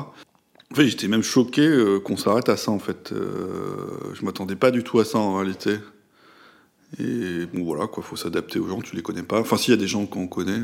En 0.73 0.75
fait, 0.75 0.87
j'étais 0.87 1.09
même 1.09 1.23
choqué 1.23 1.63
euh, 1.63 2.01
qu'on 2.01 2.17
s'arrête 2.17 2.49
à 2.49 2.57
ça. 2.57 2.71
En 2.71 2.79
fait, 2.79 3.13
Euh, 3.13 4.15
je 4.15 4.25
m'attendais 4.25 4.57
pas 4.57 4.71
du 4.71 4.83
tout 4.83 4.99
à 4.99 5.05
ça 5.05 5.19
en 5.19 5.37
réalité. 5.37 5.79
Et 6.99 7.47
bon, 7.55 7.65
voilà, 7.65 7.87
quoi. 7.87 8.03
Faut 8.03 8.17
s'adapter 8.17 8.59
aux 8.59 8.67
gens. 8.69 8.81
Tu 8.81 8.97
les 8.97 9.03
connais 9.03 9.23
pas. 9.23 9.41
Enfin, 9.41 9.57
s'il 9.57 9.73
y 9.73 9.77
a 9.77 9.81
des 9.81 9.87
gens 9.87 10.07
qu'on 10.07 10.27
connaît. 10.27 10.61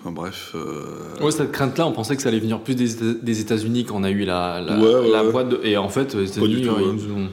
Enfin 0.00 0.12
bref. 0.12 0.52
euh, 0.54 1.18
Ouais, 1.20 1.30
cette 1.30 1.52
crainte-là, 1.52 1.86
on 1.86 1.92
pensait 1.92 2.16
que 2.16 2.22
ça 2.22 2.28
allait 2.30 2.38
venir 2.38 2.60
plus 2.60 2.74
des, 2.74 2.94
Éta- 2.96 3.20
des 3.22 3.40
États-Unis 3.40 3.84
quand 3.84 3.96
on 3.96 4.04
a 4.04 4.10
eu 4.10 4.24
la, 4.24 4.60
la, 4.60 4.78
Ouais, 4.78 4.94
ouais, 4.94 5.10
la 5.10 5.24
ouais. 5.24 5.32
boîte. 5.32 5.48
de- 5.50 5.60
Et 5.64 5.76
en 5.76 5.88
fait, 5.88 6.14
les 6.14 6.30
États-Unis, 6.30 6.68
ouais. 6.68 6.82
ils 6.82 6.92
nous 7.08 7.12
ont. 7.14 7.28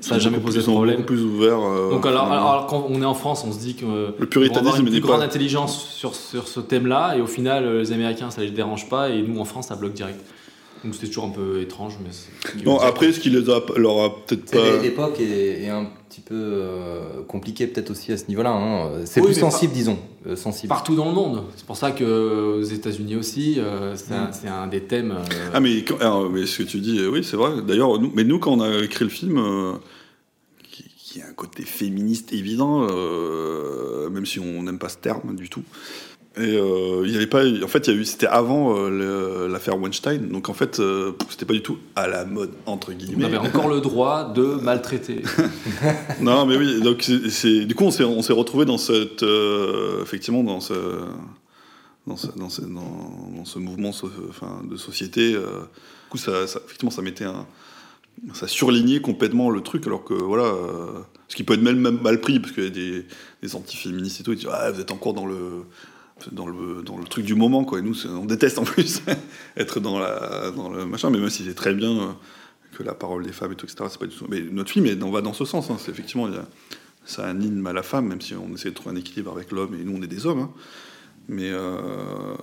Ça 0.00 0.14
n'a 0.14 0.18
jamais 0.18 0.38
posé 0.38 0.58
de 0.60 0.64
sont 0.64 0.72
problème. 0.72 0.96
beaucoup 0.96 1.08
plus 1.08 1.22
ouverts. 1.22 1.60
euh, 1.60 1.90
Donc 1.90 2.06
alors, 2.06 2.24
alors, 2.32 2.50
alors, 2.50 2.66
quand 2.66 2.86
on 2.88 3.02
est 3.02 3.06
en 3.06 3.12
France, 3.14 3.44
on 3.46 3.52
se 3.52 3.58
dit 3.58 3.74
que 3.74 3.84
euh, 3.84 3.88
Le 4.06 4.12
avoir 4.14 4.28
puritanisme 4.30 4.86
une 4.86 4.90
plus 4.92 5.00
grande 5.00 5.18
pas- 5.18 5.24
intelligence 5.26 5.78
sur, 5.90 6.14
sur 6.14 6.48
ce 6.48 6.60
thème-là, 6.60 7.16
et 7.18 7.20
au 7.20 7.26
final, 7.26 7.64
euh, 7.64 7.80
les 7.80 7.92
Américains, 7.92 8.30
ça 8.30 8.40
les 8.40 8.50
dérange 8.50 8.88
pas, 8.88 9.10
et 9.10 9.20
nous, 9.22 9.38
en 9.38 9.44
France, 9.44 9.68
ça 9.68 9.76
bloque 9.76 9.92
direct. 9.92 10.18
Donc 10.84 10.94
c'était 10.94 11.08
toujours 11.08 11.26
un 11.26 11.30
peu 11.30 11.60
étrange, 11.60 11.94
mais 12.02 12.62
Bon, 12.64 12.78
après, 12.78 13.12
ce 13.12 13.20
qui 13.20 13.28
les 13.28 13.50
a, 13.50 13.60
leur 13.76 14.02
a 14.02 14.16
peut-être 14.26 14.50
pas. 14.50 14.80
L'époque 14.82 15.20
est, 15.20 15.64
est 15.64 15.68
un 15.68 15.86
petit 16.08 16.22
peu 16.22 16.34
euh, 16.34 17.22
compliquée 17.28 17.66
peut-être 17.66 17.90
aussi 17.90 18.12
à 18.12 18.16
ce 18.16 18.26
niveau-là. 18.28 18.50
hein. 18.52 18.90
C'est 19.04 19.20
Oui, 19.20 19.26
plus 19.26 19.40
sensible, 19.40 19.74
disons. 19.74 19.98
euh, 20.26 20.36
sensible. 20.36 20.68
partout 20.70 20.96
dans 20.96 21.04
le 21.04 21.12
monde. 21.14 21.44
C'est 21.56 21.66
pour 21.66 21.76
ça 21.76 21.90
que 21.90 22.02
euh, 22.02 22.60
aux 22.60 22.62
États-Unis 22.62 23.16
aussi, 23.16 23.56
euh, 23.58 23.94
c'est 23.94 24.14
un, 24.14 24.24
Mm. 24.28 24.32
c'est 24.32 24.48
un 24.48 24.66
des 24.68 24.80
thèmes. 24.80 25.10
euh, 25.12 25.50
Ah, 25.52 25.60
mais, 25.60 25.84
quand- 25.84 25.98
alors, 26.00 26.30
mais 26.30 26.46
ce 26.46 26.58
que 26.62 26.68
tu 26.68 26.78
dis, 26.80 26.98
oui, 27.06 27.22
c'est 27.24 27.36
vrai. 27.36 27.60
D'ailleurs, 27.60 27.98
nous, 28.00 28.10
mais 28.14 28.24
nous, 28.24 28.38
quand 28.38 28.52
on 28.52 28.60
a 28.62 28.78
écrit 28.82 29.04
le 29.04 29.10
film, 29.10 29.36
euh, 29.38 29.72
qui, 30.70 30.84
qui 30.96 31.20
a 31.20 31.26
un 31.26 31.34
côté 31.34 31.62
féministe 31.64 32.32
évident, 32.32 32.86
euh, 32.90 34.08
même 34.08 34.24
si 34.26 34.40
on 34.40 34.62
n'aime 34.62 34.78
pas 34.78 34.88
ce 34.88 34.96
terme 34.98 35.36
du 35.36 35.48
tout. 35.50 35.62
Et 36.36 36.56
euh, 36.56 37.02
il 37.04 37.12
y 37.12 37.16
avait 37.16 37.26
pas, 37.26 37.42
en 37.44 37.66
fait, 37.66 37.88
il 37.88 37.94
y 37.94 37.96
a 37.96 38.00
eu, 38.00 38.04
c'était 38.04 38.26
avant 38.28 38.76
euh, 38.78 39.48
l'affaire 39.48 39.76
Weinstein, 39.80 40.28
donc 40.28 40.48
en 40.48 40.54
fait, 40.54 40.78
euh, 40.78 41.10
c'était 41.28 41.44
pas 41.44 41.52
du 41.54 41.60
tout 41.62 41.78
à 41.96 42.06
la 42.06 42.24
mode 42.24 42.52
entre 42.66 42.92
on 42.92 42.94
guillemets. 42.94 43.24
avait 43.24 43.36
encore 43.36 43.68
le 43.68 43.80
droit 43.80 44.32
de 44.32 44.44
maltraiter. 44.44 45.22
Non, 46.20 46.46
mais 46.46 46.56
oui, 46.56 46.80
donc 46.82 47.10
c'est, 47.28 47.64
du 47.64 47.74
coup, 47.74 47.84
on 47.84 47.90
s'est, 47.90 48.04
on 48.04 48.22
s'est 48.22 48.32
retrouvé 48.32 48.64
dans 48.64 48.78
cette, 48.78 49.24
euh, 49.24 50.02
effectivement, 50.02 50.44
dans 50.44 50.60
ce, 50.60 50.74
dans 52.06 52.16
ce, 52.16 52.28
dans 52.36 52.48
ce, 52.48 52.60
dans, 52.60 53.30
dans 53.36 53.44
ce 53.44 53.58
mouvement 53.58 53.90
so- 53.92 54.10
enfin, 54.28 54.62
de 54.70 54.76
société. 54.76 55.32
du 55.32 55.38
coup, 56.10 56.18
ça, 56.18 56.46
ça- 56.46 56.60
effectivement, 56.64 56.92
ça 56.92 57.02
mettait 57.02 57.24
un, 57.24 57.44
ça 58.34 58.46
surlignait 58.46 59.00
complètement 59.00 59.50
le 59.50 59.62
truc, 59.62 59.84
alors 59.88 60.04
que 60.04 60.14
voilà, 60.14 60.52
ce 61.26 61.34
qui 61.34 61.42
peut 61.42 61.54
être 61.54 61.62
même, 61.62 61.80
même 61.80 62.00
mal 62.00 62.20
pris, 62.20 62.38
parce 62.38 62.52
qu'il 62.52 62.64
y 62.64 62.66
a 62.68 62.70
des, 62.70 63.04
des 63.42 63.56
antiféministes 63.56 64.20
et 64.20 64.22
tout, 64.22 64.32
ils 64.32 64.38
disent 64.38 64.48
ah, 64.52 64.70
vous 64.70 64.80
êtes 64.80 64.92
encore 64.92 65.12
dans 65.14 65.26
le 65.26 65.64
dans 66.32 66.46
le, 66.46 66.82
dans 66.82 66.98
le 66.98 67.04
truc 67.04 67.24
du 67.24 67.34
moment, 67.34 67.64
quoi. 67.64 67.78
Et 67.78 67.82
nous, 67.82 67.94
on 68.06 68.24
déteste 68.26 68.58
en 68.58 68.64
plus 68.64 69.02
être 69.56 69.80
dans, 69.80 69.98
la, 69.98 70.50
dans 70.50 70.68
le 70.68 70.86
machin, 70.86 71.10
mais 71.10 71.18
même 71.18 71.30
si 71.30 71.44
c'est 71.44 71.54
très 71.54 71.74
bien 71.74 71.90
euh, 71.90 72.06
que 72.76 72.82
la 72.82 72.94
parole 72.94 73.24
des 73.24 73.32
femmes 73.32 73.52
et 73.52 73.56
tout, 73.56 73.66
etc., 73.66 73.84
c'est 73.90 73.98
pas 74.00 74.06
du 74.06 74.14
tout. 74.16 74.26
Mais 74.28 74.40
notre 74.40 74.70
film 74.70 74.86
on 75.02 75.10
va 75.10 75.22
dans 75.22 75.32
ce 75.32 75.44
sens, 75.44 75.70
hein. 75.70 75.76
c'est 75.78 75.90
effectivement, 75.90 76.28
ça 77.04 77.26
anime 77.26 77.66
à 77.66 77.72
la 77.72 77.82
femme, 77.82 78.06
même 78.08 78.20
si 78.20 78.34
on 78.34 78.54
essaie 78.54 78.70
de 78.70 78.74
trouver 78.74 78.94
un 78.94 78.98
équilibre 78.98 79.32
avec 79.32 79.50
l'homme, 79.52 79.74
et 79.74 79.84
nous, 79.84 79.96
on 79.96 80.02
est 80.02 80.08
des 80.08 80.26
hommes. 80.26 80.40
hein. 80.40 80.50
Mais 81.28 81.50
euh, 81.50 81.76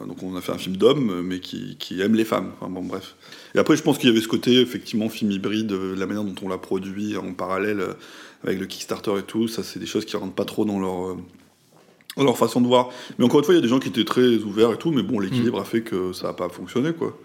donc, 0.08 0.24
on 0.24 0.36
a 0.38 0.41
fait 0.41 0.54
un 0.54 0.58
film 0.58 0.78
d'hommes, 0.78 1.22
mais 1.22 1.41
qui, 1.41 1.76
qui 1.78 1.99
aime 1.99 2.16
les 2.16 2.24
femmes. 2.24 2.52
Bon, 2.62 2.84
bref. 2.84 3.16
Et 3.54 3.60
après, 3.60 3.76
je 3.76 3.84
pense 3.84 3.98
qu'il 3.98 4.08
y 4.10 4.12
avait 4.12 4.22
ce 4.22 4.30
côté, 4.30 4.62
effectivement, 4.62 5.10
film 5.10 5.30
hybride, 5.32 5.74
euh, 5.74 5.94
la 5.95 6.06
manière 6.06 6.24
dont 6.24 6.36
on 6.41 6.48
l'a 6.48 6.58
produit 6.58 7.18
en 7.18 7.34
parallèle 7.34 7.84
avec 8.45 8.60
le 8.60 8.66
Kickstarter 8.66 9.18
et 9.20 9.24
tout, 9.24 9.49
ça, 9.49 9.62
c'est 9.64 9.80
des 9.80 9.86
choses 9.86 10.06
qui 10.06 10.16
rentrent 10.16 10.36
pas 10.36 10.45
trop 10.45 10.64
dans 10.64 10.80
leur. 10.80 11.18
Dans 12.18 12.23
leur 12.23 12.38
façon 12.38 12.60
de 12.61 12.68
voir. 12.68 12.89
Mais 13.18 13.26
encore 13.26 13.39
une 13.39 13.45
fois, 13.45 13.53
il 13.53 13.57
y 13.57 13.60
a 13.60 13.64
des 13.64 13.69
gens 13.69 13.80
qui 13.80 13.88
étaient 13.88 14.03
très 14.03 14.38
ouverts 14.38 14.73
et 14.73 14.77
tout, 14.77 14.91
mais 14.91 15.03
bon, 15.03 15.19
l'équilibre 15.19 15.60
a 15.60 15.64
fait 15.64 15.81
que 15.81 16.11
ça 16.14 16.27
n'a 16.27 16.34
pas 16.34 16.49
fonctionné, 16.49 16.94
quoi. 16.94 17.18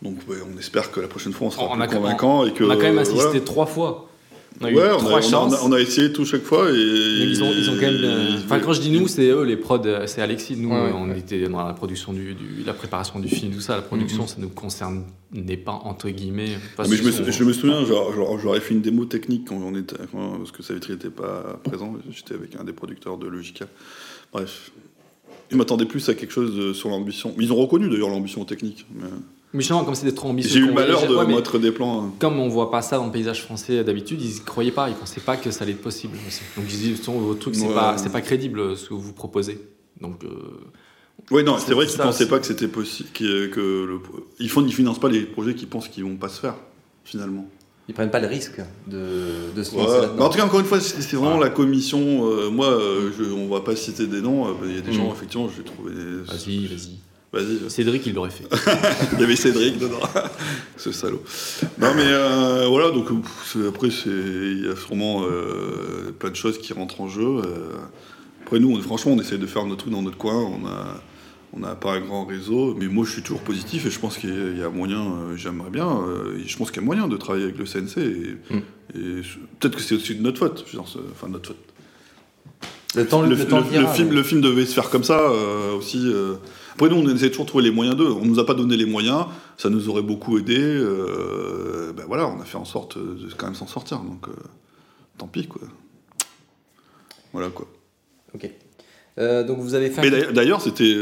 Donc, 0.00 0.16
ouais, 0.28 0.36
on 0.54 0.56
espère 0.58 0.92
que 0.92 1.00
la 1.00 1.08
prochaine 1.08 1.32
fois, 1.32 1.48
on 1.48 1.50
sera 1.50 1.64
On 1.64 1.76
plus 1.76 1.88
convaincant 1.88 2.46
et 2.46 2.52
que. 2.52 2.64
on 2.64 2.70
a 2.70 2.76
quand 2.76 2.82
même 2.82 2.98
euh, 2.98 3.02
assisté 3.02 3.20
voilà. 3.20 3.40
trois 3.40 3.66
fois. 3.66 4.08
On 4.60 4.64
a 4.64 4.70
eu 4.72 4.76
on 4.76 4.80
a, 4.80 4.96
trois 4.96 5.12
on 5.12 5.16
a- 5.16 5.20
chances. 5.22 5.52
on 5.52 5.66
a- 5.66 5.68
on 5.68 5.72
a 5.72 5.80
essayé 5.80 6.12
tout 6.12 6.24
chaque 6.24 6.42
fois 6.42 6.68
et. 6.70 6.72
Mais 6.74 7.26
ils 7.26 7.42
ont, 7.44 7.52
ils 7.52 7.70
ont 7.70 7.74
quand 7.74 7.82
même. 7.82 8.00
euh, 8.02 8.36
Enfin, 8.44 8.58
quand 8.58 8.72
je 8.72 8.80
dis 8.80 8.90
nous, 8.90 9.06
c'est 9.06 9.28
eux, 9.28 9.44
les 9.44 9.56
prods, 9.56 9.80
euh, 9.86 10.06
c'est 10.06 10.20
Alexis. 10.20 10.56
Nous, 10.56 10.70
Ouais, 10.70 10.74
euh, 10.76 10.92
on 10.94 11.10
ouais. 11.10 11.18
était 11.20 11.46
dans 11.48 11.64
la 11.64 11.74
production 11.74 12.12
du, 12.12 12.34
du- 12.34 12.64
la 12.66 12.72
préparation 12.72 13.20
du 13.20 13.28
film, 13.28 13.52
tout 13.52 13.60
ça. 13.60 13.76
La 13.76 13.82
production, 13.82 14.26
ça 14.26 14.36
nous 14.38 14.48
concerne 14.48 15.04
n'est 15.32 15.56
pas 15.56 15.72
entre 15.84 16.08
guillemets. 16.10 16.58
Ah, 16.76 16.84
mais 16.88 16.96
je 16.96 17.02
me, 17.04 17.12
son- 17.12 17.30
je 17.30 17.44
me 17.44 17.52
souviens, 17.52 17.84
j'aurais 17.84 18.60
fait 18.60 18.74
une 18.74 18.80
démo 18.80 19.04
technique 19.04 19.46
quand 19.48 19.56
on 19.56 19.76
était, 19.76 19.96
quand- 20.10 20.38
parce 20.38 20.50
que 20.50 20.62
Savitri 20.64 20.94
n'était 20.94 21.10
pas 21.10 21.60
présent. 21.62 21.94
J'étais 22.10 22.34
avec 22.34 22.56
un 22.56 22.64
des 22.64 22.72
producteurs 22.72 23.16
de 23.16 23.28
Logica. 23.28 23.66
Bref, 24.32 24.72
ils 25.52 25.56
m'attendaient 25.56 25.84
plus 25.86 26.08
à 26.08 26.14
quelque 26.14 26.32
chose 26.32 26.56
de- 26.56 26.72
sur 26.72 26.88
l'ambition. 26.88 27.32
Ils 27.38 27.52
ont 27.52 27.56
reconnu 27.56 27.88
d'ailleurs 27.88 28.08
l'ambition 28.10 28.44
technique. 28.44 28.86
mais- 28.94 29.04
Mais 29.54 29.60
justement, 29.60 29.82
comme 29.84 29.94
c'était 29.94 30.12
trop 30.14 30.28
ambitieux. 30.28 30.52
J'ai 30.52 30.58
eu 30.60 30.66
le 30.66 30.74
malheur 30.74 31.06
de 31.06 31.14
Ouais, 31.16 31.26
mettre 31.26 31.58
des 31.58 31.72
plans. 31.72 32.02
hein. 32.04 32.12
Comme 32.18 32.38
on 32.38 32.48
voit 32.48 32.70
pas 32.70 32.82
ça 32.82 32.98
dans 32.98 33.06
le 33.06 33.12
paysage 33.12 33.42
français 33.42 33.82
d'habitude, 33.82 34.20
ils 34.20 34.36
y 34.36 34.40
croyaient 34.40 34.70
pas, 34.72 34.88
ils 34.90 34.94
pensaient 34.94 35.22
pas 35.22 35.36
que 35.38 35.50
ça 35.50 35.64
allait 35.64 35.72
être 35.72 35.80
possible. 35.80 36.16
aussi. 36.26 36.40
Donc 36.56 36.66
ils 36.68 36.78
disaient, 36.78 36.96
Son- 37.02 37.18
votre 37.18 37.40
truc, 37.40 37.54
c'est 37.54 37.66
Ouais. 37.66 37.74
pas, 37.74 38.20
crédible 38.20 38.60
euh, 38.60 38.76
ce 38.76 38.88
que 38.90 38.94
vous 38.94 39.12
proposez. 39.14 39.58
Donc. 40.00 40.22
euh, 40.24 40.28
Oui, 41.30 41.42
non, 41.44 41.56
C'est 41.58 41.72
vrai 41.74 41.86
qu'ils 41.86 41.96
pensaient 41.98 42.24
aussi. 42.24 42.30
pas 42.30 42.38
que 42.40 42.46
c'était 42.46 42.68
possible. 42.68 43.08
Que, 43.14 43.46
que 43.48 43.60
le, 43.86 44.00
ils 44.38 44.48
font, 44.50 44.64
ils 44.64 44.72
financent 44.72 45.00
pas 45.00 45.08
les 45.08 45.22
projets 45.22 45.54
qu'ils 45.54 45.68
pensent 45.68 45.88
qu'ils 45.88 46.04
vont 46.04 46.16
pas 46.16 46.28
se 46.28 46.40
faire 46.40 46.54
finalement. 47.04 47.48
Ils 47.88 47.94
prennent 47.94 48.10
pas 48.10 48.20
le 48.20 48.26
risque 48.28 48.60
de, 48.86 49.50
de 49.56 49.62
se 49.62 49.74
Ouais. 49.74 49.82
lancer 49.82 50.00
là-dedans. 50.02 50.24
en 50.26 50.28
tout 50.28 50.36
cas, 50.36 50.44
encore 50.44 50.60
une 50.60 50.66
fois, 50.66 50.78
c'est 50.78 51.16
vraiment 51.16 51.38
la 51.38 51.48
commission. 51.48 52.26
euh, 52.30 52.50
moi, 52.50 52.78
je, 53.18 53.24
on 53.32 53.48
va 53.48 53.60
pas 53.62 53.74
citer 53.76 54.06
des 54.06 54.20
noms. 54.20 54.46
euh, 54.46 54.50
Il 54.64 54.74
y 54.74 54.78
a 54.78 54.82
des 54.82 54.90
Mm. 54.90 54.94
gens, 54.94 55.10
effectivement, 55.12 55.48
j'ai 55.56 55.62
trouvé. 55.64 55.92
Vas-y, 56.26 56.66
vas-y. 56.66 56.98
Vas-y. 57.32 57.68
Cédric, 57.70 58.06
il 58.06 58.14
l'aurait 58.14 58.30
fait. 58.30 58.44
Il 59.12 59.20
y 59.20 59.24
avait 59.24 59.36
Cédric 59.36 59.78
dedans. 59.78 60.00
Ce 60.78 60.92
salaud. 60.92 61.22
Non, 61.78 61.92
mais 61.94 62.04
euh, 62.06 62.66
voilà, 62.68 62.90
donc 62.90 63.08
après, 63.68 63.88
il 64.06 64.64
y 64.64 64.68
a 64.68 64.74
sûrement 64.76 65.24
euh, 65.24 66.10
plein 66.18 66.30
de 66.30 66.36
choses 66.36 66.56
qui 66.58 66.72
rentrent 66.72 67.00
en 67.02 67.08
jeu. 67.08 67.22
euh. 67.44 67.72
Après, 68.44 68.58
nous, 68.58 68.70
on- 68.74 68.80
franchement, 68.80 69.12
on 69.12 69.20
essaie 69.20 69.36
de 69.36 69.46
faire 69.46 69.64
notre 69.66 69.82
truc 69.82 69.92
dans 69.92 70.02
notre 70.02 70.16
coin. 70.16 70.34
On 70.42 70.66
a. 70.66 71.02
On 71.54 71.60
n'a 71.60 71.74
pas 71.74 71.94
un 71.94 72.00
grand 72.00 72.26
réseau, 72.26 72.74
mais 72.78 72.88
moi 72.88 73.06
je 73.06 73.12
suis 73.12 73.22
toujours 73.22 73.40
positif 73.40 73.86
et 73.86 73.90
je 73.90 73.98
pense 73.98 74.18
qu'il 74.18 74.58
y 74.58 74.62
a 74.62 74.68
moyen, 74.68 75.00
euh, 75.00 75.34
j'aimerais 75.34 75.70
bien, 75.70 75.88
euh, 75.88 76.38
je 76.46 76.54
pense 76.58 76.70
qu'il 76.70 76.82
y 76.82 76.84
a 76.84 76.86
moyen 76.86 77.08
de 77.08 77.16
travailler 77.16 77.44
avec 77.44 77.56
le 77.56 77.64
CNC. 77.64 77.96
Et, 77.96 78.54
Mm. 78.54 78.58
et 78.94 79.22
je- 79.22 79.38
peut-être 79.58 79.76
que 79.76 79.80
c'est 79.80 79.94
aussi 79.94 80.14
de 80.14 80.20
notre 80.22 80.38
faute, 80.40 80.66
enfin 81.10 81.26
de 81.28 81.32
notre 81.32 81.48
faute. 81.48 81.56
Le 82.94 83.06
temps 83.06 83.22
le, 83.22 83.34
le, 83.34 83.44
temps 83.46 83.60
le- 83.60 83.64
le 83.64 83.70
dira, 83.70 83.82
le 83.82 83.88
film, 83.96 84.08
mais- 84.10 84.14
le 84.16 84.22
film 84.22 84.40
devait 84.42 84.66
se 84.66 84.74
faire 84.74 84.90
comme 84.90 85.04
ça 85.04 85.18
euh, 85.18 85.72
aussi. 85.74 85.98
Après, 86.80 86.88
nous, 86.94 86.96
on 87.02 87.08
essaie 87.12 87.28
toujours 87.30 87.44
de 87.44 87.48
trouver 87.48 87.64
les 87.64 87.72
moyens 87.72 87.96
d'eux. 87.96 88.06
On 88.08 88.24
nous 88.24 88.38
a 88.38 88.46
pas 88.46 88.54
donné 88.54 88.76
les 88.76 88.86
moyens, 88.86 89.26
ça 89.56 89.68
nous 89.68 89.88
aurait 89.88 90.02
beaucoup 90.02 90.38
aidé. 90.38 90.56
euh, 90.60 91.92
ben 91.92 92.04
voilà, 92.06 92.28
on 92.28 92.40
a 92.40 92.44
fait 92.44 92.56
en 92.56 92.64
sorte 92.64 92.96
de 92.96 93.28
quand 93.36 93.46
même 93.46 93.56
s'en 93.56 93.66
sortir. 93.66 93.98
Donc, 93.98 94.28
euh, 94.28 94.32
tant 95.18 95.26
pis, 95.26 95.48
quoi. 95.48 95.62
Voilà, 97.32 97.48
quoi. 97.50 97.66
Ok. 98.32 98.48
Euh, 99.18 99.42
donc 99.42 99.58
vous 99.58 99.74
avez 99.74 99.90
fait. 99.90 100.08
Mais 100.08 100.32
d'ailleurs- 100.32 100.60
c'était 100.60 100.96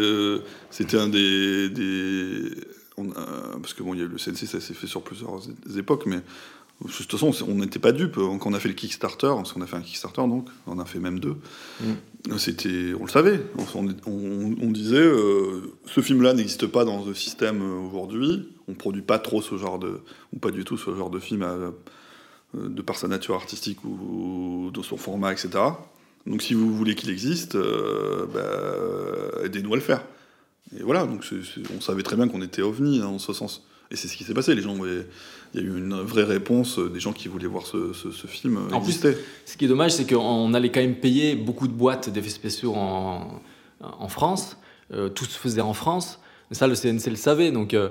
c'était 0.71 0.97
un 0.97 1.09
des, 1.09 1.69
des- 1.69 2.51
on 2.97 3.11
a- 3.11 3.59
parce 3.61 3.75
que 3.75 3.83
bon, 3.83 3.93
il 3.93 3.99
y 3.99 4.01
a 4.01 4.07
eu 4.07 4.09
le 4.09 4.17
CNC, 4.17 4.47
ça 4.47 4.61
s'est 4.61 4.73
fait 4.73 4.87
sur 4.87 5.03
plusieurs 5.03 5.43
époques, 5.77 6.05
mais 6.07 6.21
de 6.85 6.91
toute 6.93 7.11
façon, 7.11 7.33
on 7.49 7.55
n'était 7.55 7.79
pas 7.79 7.93
dupes. 7.93 8.17
Quand 8.17 8.47
on 8.47 8.53
a 8.55 8.61
fait 8.61 8.69
le 8.69 8.75
Kickstarter, 8.75 9.29
parce 9.37 9.53
qu'on 9.53 9.63
a 9.63 9.67
fait 9.67 9.77
un 9.77 9.81
Kickstarter, 9.81 10.21
donc, 10.23 10.49
on 10.67 10.79
a 10.79 10.85
fait 10.85 10.99
même 10.99 11.19
deux, 11.21 11.37
c'était, 12.39 12.93
on 13.01 13.05
le 13.05 13.11
savait. 13.11 13.41
On, 13.75 13.87
on- 14.07 14.55
on 14.61 14.71
disait, 14.71 14.97
euh, 14.97 15.73
ce 15.87 16.01
film-là 16.01 16.35
n'existe 16.35 16.67
pas 16.67 16.85
dans 16.85 17.05
le 17.05 17.15
système 17.15 17.63
euh, 17.63 17.89
aujourd'hui. 17.89 18.49
On 18.69 18.75
produit 18.75 19.03
pas 19.03 19.19
trop 19.19 19.41
ce 19.43 19.57
genre 19.57 19.79
de, 19.79 20.01
ou 20.35 20.39
pas 20.39 20.51
du 20.51 20.65
tout 20.65 20.77
ce 20.77 20.95
genre 20.95 21.09
de 21.11 21.19
film 21.19 21.43
à- 21.43 21.47
euh, 21.55 21.73
de 22.55 22.83
par 22.83 22.97
sa 22.97 23.09
nature 23.09 23.35
artistique 23.37 23.83
ou 23.85 24.71
de 24.73 24.83
son 24.83 24.97
format, 24.97 25.33
etc. 25.33 25.49
Donc, 26.27 26.43
si 26.43 26.55
vous 26.55 26.75
voulez 26.75 26.95
qu'il 26.95 27.11
existe, 27.11 27.55
euh, 27.55 28.27
bah, 28.35 29.45
aidez-nous 29.45 29.73
à 29.73 29.77
le 29.77 29.83
faire. 29.83 30.03
Et 30.79 30.83
voilà, 30.83 31.05
donc 31.07 31.25
on 31.77 31.81
savait 31.81 32.03
très 32.03 32.17
bien 32.17 32.27
qu'on 32.29 32.43
était 32.43 32.63
ovni 32.63 33.01
hein, 33.01 33.07
en 33.07 33.19
ce 33.21 33.33
sens. 33.33 33.65
Et 33.93 33.97
c'est 33.97 34.09
ce 34.09 34.17
qui 34.17 34.25
s'est 34.25 34.35
passé. 34.35 34.53
Les 34.57 34.63
gens, 34.63 34.77
il 35.55 35.61
y 35.61 35.63
a 35.63 35.67
eu 35.67 35.77
une 35.79 35.95
vraie 36.01 36.25
réponse 36.25 36.79
euh, 36.79 36.89
des 36.91 37.01
gens 37.01 37.13
qui 37.13 37.29
voulaient 37.29 37.47
voir 37.47 37.67
ce, 37.67 37.93
ce- 37.93 38.11
ce 38.11 38.27
film 38.27 38.57
euh, 38.59 38.75
En 38.75 38.81
plus. 38.81 38.93
Ce 39.45 39.57
qui 39.57 39.65
est 39.65 39.69
dommage, 39.69 39.93
c'est 39.93 40.07
qu'on 40.07 40.53
allait 40.55 40.71
quand 40.71 40.81
même 40.81 40.97
payer 40.97 41.35
beaucoup 41.35 41.67
de 41.69 41.73
boîtes 41.73 42.11
d'effets 42.11 42.29
spéciaux 42.31 42.75
en, 42.75 43.41
en 43.81 44.09
France. 44.09 44.57
Euh, 44.93 45.09
tout 45.09 45.25
se 45.25 45.39
faisait 45.39 45.61
en 45.63 45.73
France. 45.75 46.21
Ça, 46.53 46.67
le 46.67 46.75
CNC 46.75 47.07
le 47.11 47.17
savait. 47.17 47.51
Donc, 47.51 47.75
euh, 47.75 47.89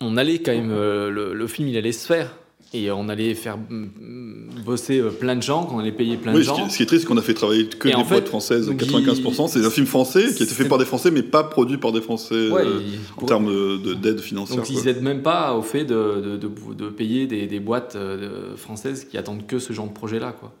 on 0.00 0.16
allait 0.16 0.40
quand 0.40 0.52
même. 0.52 0.70
euh, 0.72 1.10
le, 1.10 1.34
le 1.34 1.46
film, 1.46 1.68
il 1.68 1.76
allait 1.76 1.92
se 1.92 2.06
faire. 2.06 2.34
Et 2.74 2.90
on 2.90 3.08
allait 3.08 3.34
faire 3.34 3.56
mm, 3.58 4.62
bosser 4.64 4.98
euh, 4.98 5.10
plein 5.10 5.36
de 5.36 5.42
gens, 5.42 5.64
qu'on 5.64 5.78
allait 5.78 5.92
payer 5.92 6.16
plein 6.16 6.32
Oui, 6.32 6.40
de 6.40 6.44
ce 6.44 6.50
qui, 6.50 6.56
gens. 6.58 6.68
ce 6.68 6.76
qui 6.76 6.82
est 6.82 6.86
triste, 6.86 7.02
c'est 7.02 7.08
qu'on 7.08 7.16
a 7.16 7.22
fait 7.22 7.32
travailler 7.32 7.68
que 7.68 7.88
Et 7.88 7.92
des 7.92 7.96
en 7.96 8.04
fait, 8.04 8.14
boîtes 8.16 8.28
françaises, 8.28 8.66
donc 8.66 8.80
95%. 8.82 9.48
C'est 9.48 9.64
un 9.64 9.70
film 9.70 9.86
français 9.86 10.34
qui 10.34 10.42
a 10.42 10.46
été 10.46 10.54
fait 10.54 10.68
par 10.68 10.78
des 10.78 10.84
Français, 10.84 11.10
mais 11.12 11.22
pas 11.22 11.44
produit 11.44 11.78
par 11.78 11.92
des 11.92 12.00
Français 12.00 12.50
Ouais, 12.50 12.62
euh, 12.64 12.80
en 13.16 13.24
termes 13.24 13.46
de- 13.46 13.76
de- 13.78 13.94
d'aide 13.94 14.20
financière. 14.20 14.56
Donc, 14.58 14.68
ils 14.68 14.84
n'aident 14.84 15.02
même 15.02 15.22
pas 15.22 15.54
au 15.54 15.62
fait 15.62 15.84
de, 15.84 16.20
de, 16.20 16.36
de- 16.36 16.74
de 16.74 16.88
payer 16.90 17.26
des, 17.28 17.46
des 17.46 17.60
boîtes 17.60 17.94
euh, 17.96 18.56
françaises 18.56 19.04
qui 19.04 19.16
attendent 19.16 19.46
que 19.46 19.58
ce 19.60 19.72
genre 19.72 19.86
de 19.88 19.94
projet-là. 19.94 20.32
quoi. 20.32 20.52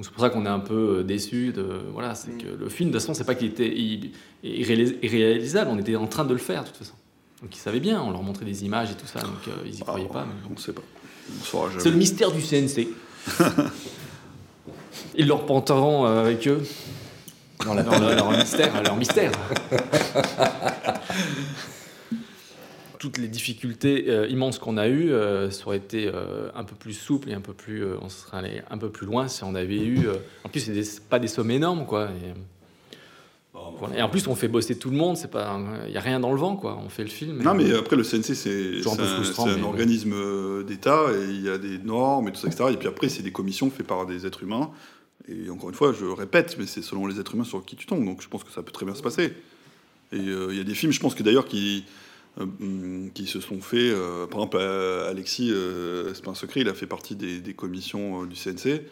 C'est 0.00 0.12
pour 0.12 0.20
ça 0.22 0.30
qu'on 0.30 0.46
est 0.46 0.48
un 0.50 0.60
peu 0.60 1.02
déçu. 1.02 1.50
De, 1.52 1.64
voilà, 1.92 2.14
c'est 2.14 2.30
que 2.38 2.46
le 2.58 2.68
film, 2.68 2.90
de 2.90 2.94
toute 2.94 3.02
façon, 3.02 3.14
c'est 3.14 3.24
pas 3.24 3.34
qu'il 3.34 3.48
était 3.48 3.74
irréalisable, 4.44 5.70
on 5.72 5.78
était 5.78 5.96
en 5.96 6.06
train 6.06 6.24
de 6.24 6.32
le 6.32 6.38
faire, 6.38 6.62
de 6.62 6.68
toute 6.68 6.76
façon. 6.76 6.94
Donc, 7.42 7.54
ils 7.54 7.58
savaient 7.60 7.80
bien, 7.80 8.00
on 8.02 8.10
leur 8.10 8.22
montrait 8.22 8.44
des 8.44 8.64
images 8.64 8.90
et 8.90 8.94
tout 8.94 9.06
ça, 9.06 9.20
donc 9.20 9.30
euh, 9.48 9.52
ils 9.66 9.74
y 9.76 9.80
croyaient 9.80 10.06
pas. 10.06 10.24
mais 10.26 10.32
bon. 10.44 10.50
On 10.50 10.54
ne 10.54 10.58
sait 10.58 10.72
pas. 10.72 10.82
C'est 11.78 11.90
le 11.90 11.96
mystère 11.96 12.30
du 12.32 12.40
CNC. 12.42 12.88
Ils 15.16 15.26
leur 15.26 15.44
porteront 15.46 16.06
euh, 16.06 16.20
avec 16.20 16.46
eux 16.48 16.62
dans 17.64 17.74
la- 17.74 17.82
leur, 17.82 18.00
leur 18.00 18.30
mystère. 18.30 18.82
Leur 18.82 18.96
mystère. 18.96 19.32
Toutes 22.98 23.18
les 23.18 23.28
difficultés 23.28 24.06
euh, 24.08 24.26
immenses 24.28 24.58
qu'on 24.58 24.76
a 24.76 24.88
eues, 24.88 25.12
euh, 25.12 25.50
ça 25.52 25.66
aurait 25.68 25.76
été 25.76 26.08
euh, 26.12 26.48
un 26.56 26.64
peu 26.64 26.74
plus 26.74 26.94
souple 26.94 27.30
et 27.30 27.34
un 27.34 27.40
peu 27.40 27.52
plus, 27.52 27.84
euh, 27.84 27.94
on 28.02 28.08
serait 28.08 28.38
allé 28.38 28.62
un 28.70 28.78
peu 28.78 28.90
plus 28.90 29.06
loin 29.06 29.28
si 29.28 29.44
on 29.44 29.54
avait 29.54 29.76
eu. 29.78 30.08
euh, 30.08 30.14
en 30.42 30.48
plus, 30.48 30.60
c'est 30.82 31.00
pas 31.08 31.20
des 31.20 31.28
sommes 31.28 31.52
énormes, 31.52 31.86
quoi. 31.86 32.06
Et, 32.06 32.34
voilà. 33.78 33.98
Et 33.98 34.02
en 34.02 34.08
plus, 34.08 34.26
on 34.26 34.34
fait 34.34 34.48
bosser 34.48 34.76
tout 34.78 34.90
le 34.90 34.96
monde. 34.96 35.16
C'est 35.16 35.30
pas, 35.30 35.58
il 35.86 35.92
y 35.92 35.96
a 35.96 36.00
rien 36.00 36.20
dans 36.20 36.32
le 36.32 36.38
vent, 36.38 36.56
quoi. 36.56 36.78
On 36.84 36.88
fait 36.88 37.04
le 37.04 37.10
film. 37.10 37.42
Non, 37.42 37.54
mais 37.54 37.72
après, 37.74 37.96
le 37.96 38.02
CNC, 38.02 38.34
c'est 38.34 38.80
un 38.86 38.92
un, 38.92 39.54
ouais. 39.54 39.62
organisme 39.62 40.12
euh, 40.14 40.62
d'État 40.64 41.06
et 41.12 41.30
il 41.30 41.42
y 41.42 41.48
a 41.48 41.58
des 41.58 41.78
normes 41.78 42.28
et 42.28 42.32
tout 42.32 42.40
ça, 42.40 42.48
etc. 42.48 42.64
Et 42.72 42.76
puis 42.76 42.88
après, 42.88 43.08
c'est 43.08 43.22
des 43.22 43.32
commissions 43.32 43.70
faites 43.70 43.86
par 43.86 44.06
des 44.06 44.26
êtres 44.26 44.42
humains. 44.42 44.70
Et 45.28 45.50
encore 45.50 45.68
une 45.68 45.74
fois, 45.74 45.92
je 45.92 46.06
répète, 46.06 46.56
mais 46.58 46.66
c'est 46.66 46.82
selon 46.82 47.06
les 47.06 47.20
êtres 47.20 47.34
humains 47.34 47.44
sur 47.44 47.64
qui 47.64 47.76
tu 47.76 47.86
tombes. 47.86 48.04
Donc 48.04 48.22
je 48.22 48.28
pense 48.28 48.44
que 48.44 48.50
ça 48.50 48.62
peut 48.62 48.72
très 48.72 48.86
bien 48.86 48.94
se 48.94 49.02
passer. 49.02 49.34
Et 50.12 50.16
euh, 50.16 50.48
il 50.50 50.56
y 50.56 50.60
a 50.60 50.64
des 50.64 50.74
films, 50.74 50.92
je 50.92 51.00
pense 51.00 51.14
que 51.14 51.22
d'ailleurs, 51.22 51.44
qui, 51.44 51.84
euh, 52.40 52.46
hum, 52.60 53.10
qui 53.12 53.26
se 53.26 53.40
sont 53.40 53.60
faits. 53.60 53.78
euh, 53.78 54.26
par 54.26 54.40
exemple, 54.40 54.58
Alexis, 54.58 55.52
c'est 56.14 56.24
pas 56.24 56.30
un 56.30 56.34
secret, 56.34 56.60
il 56.60 56.68
a 56.68 56.74
fait 56.74 56.86
partie 56.86 57.14
des, 57.14 57.40
des 57.40 57.54
commissions 57.54 58.24
du 58.24 58.36
CNC. 58.36 58.82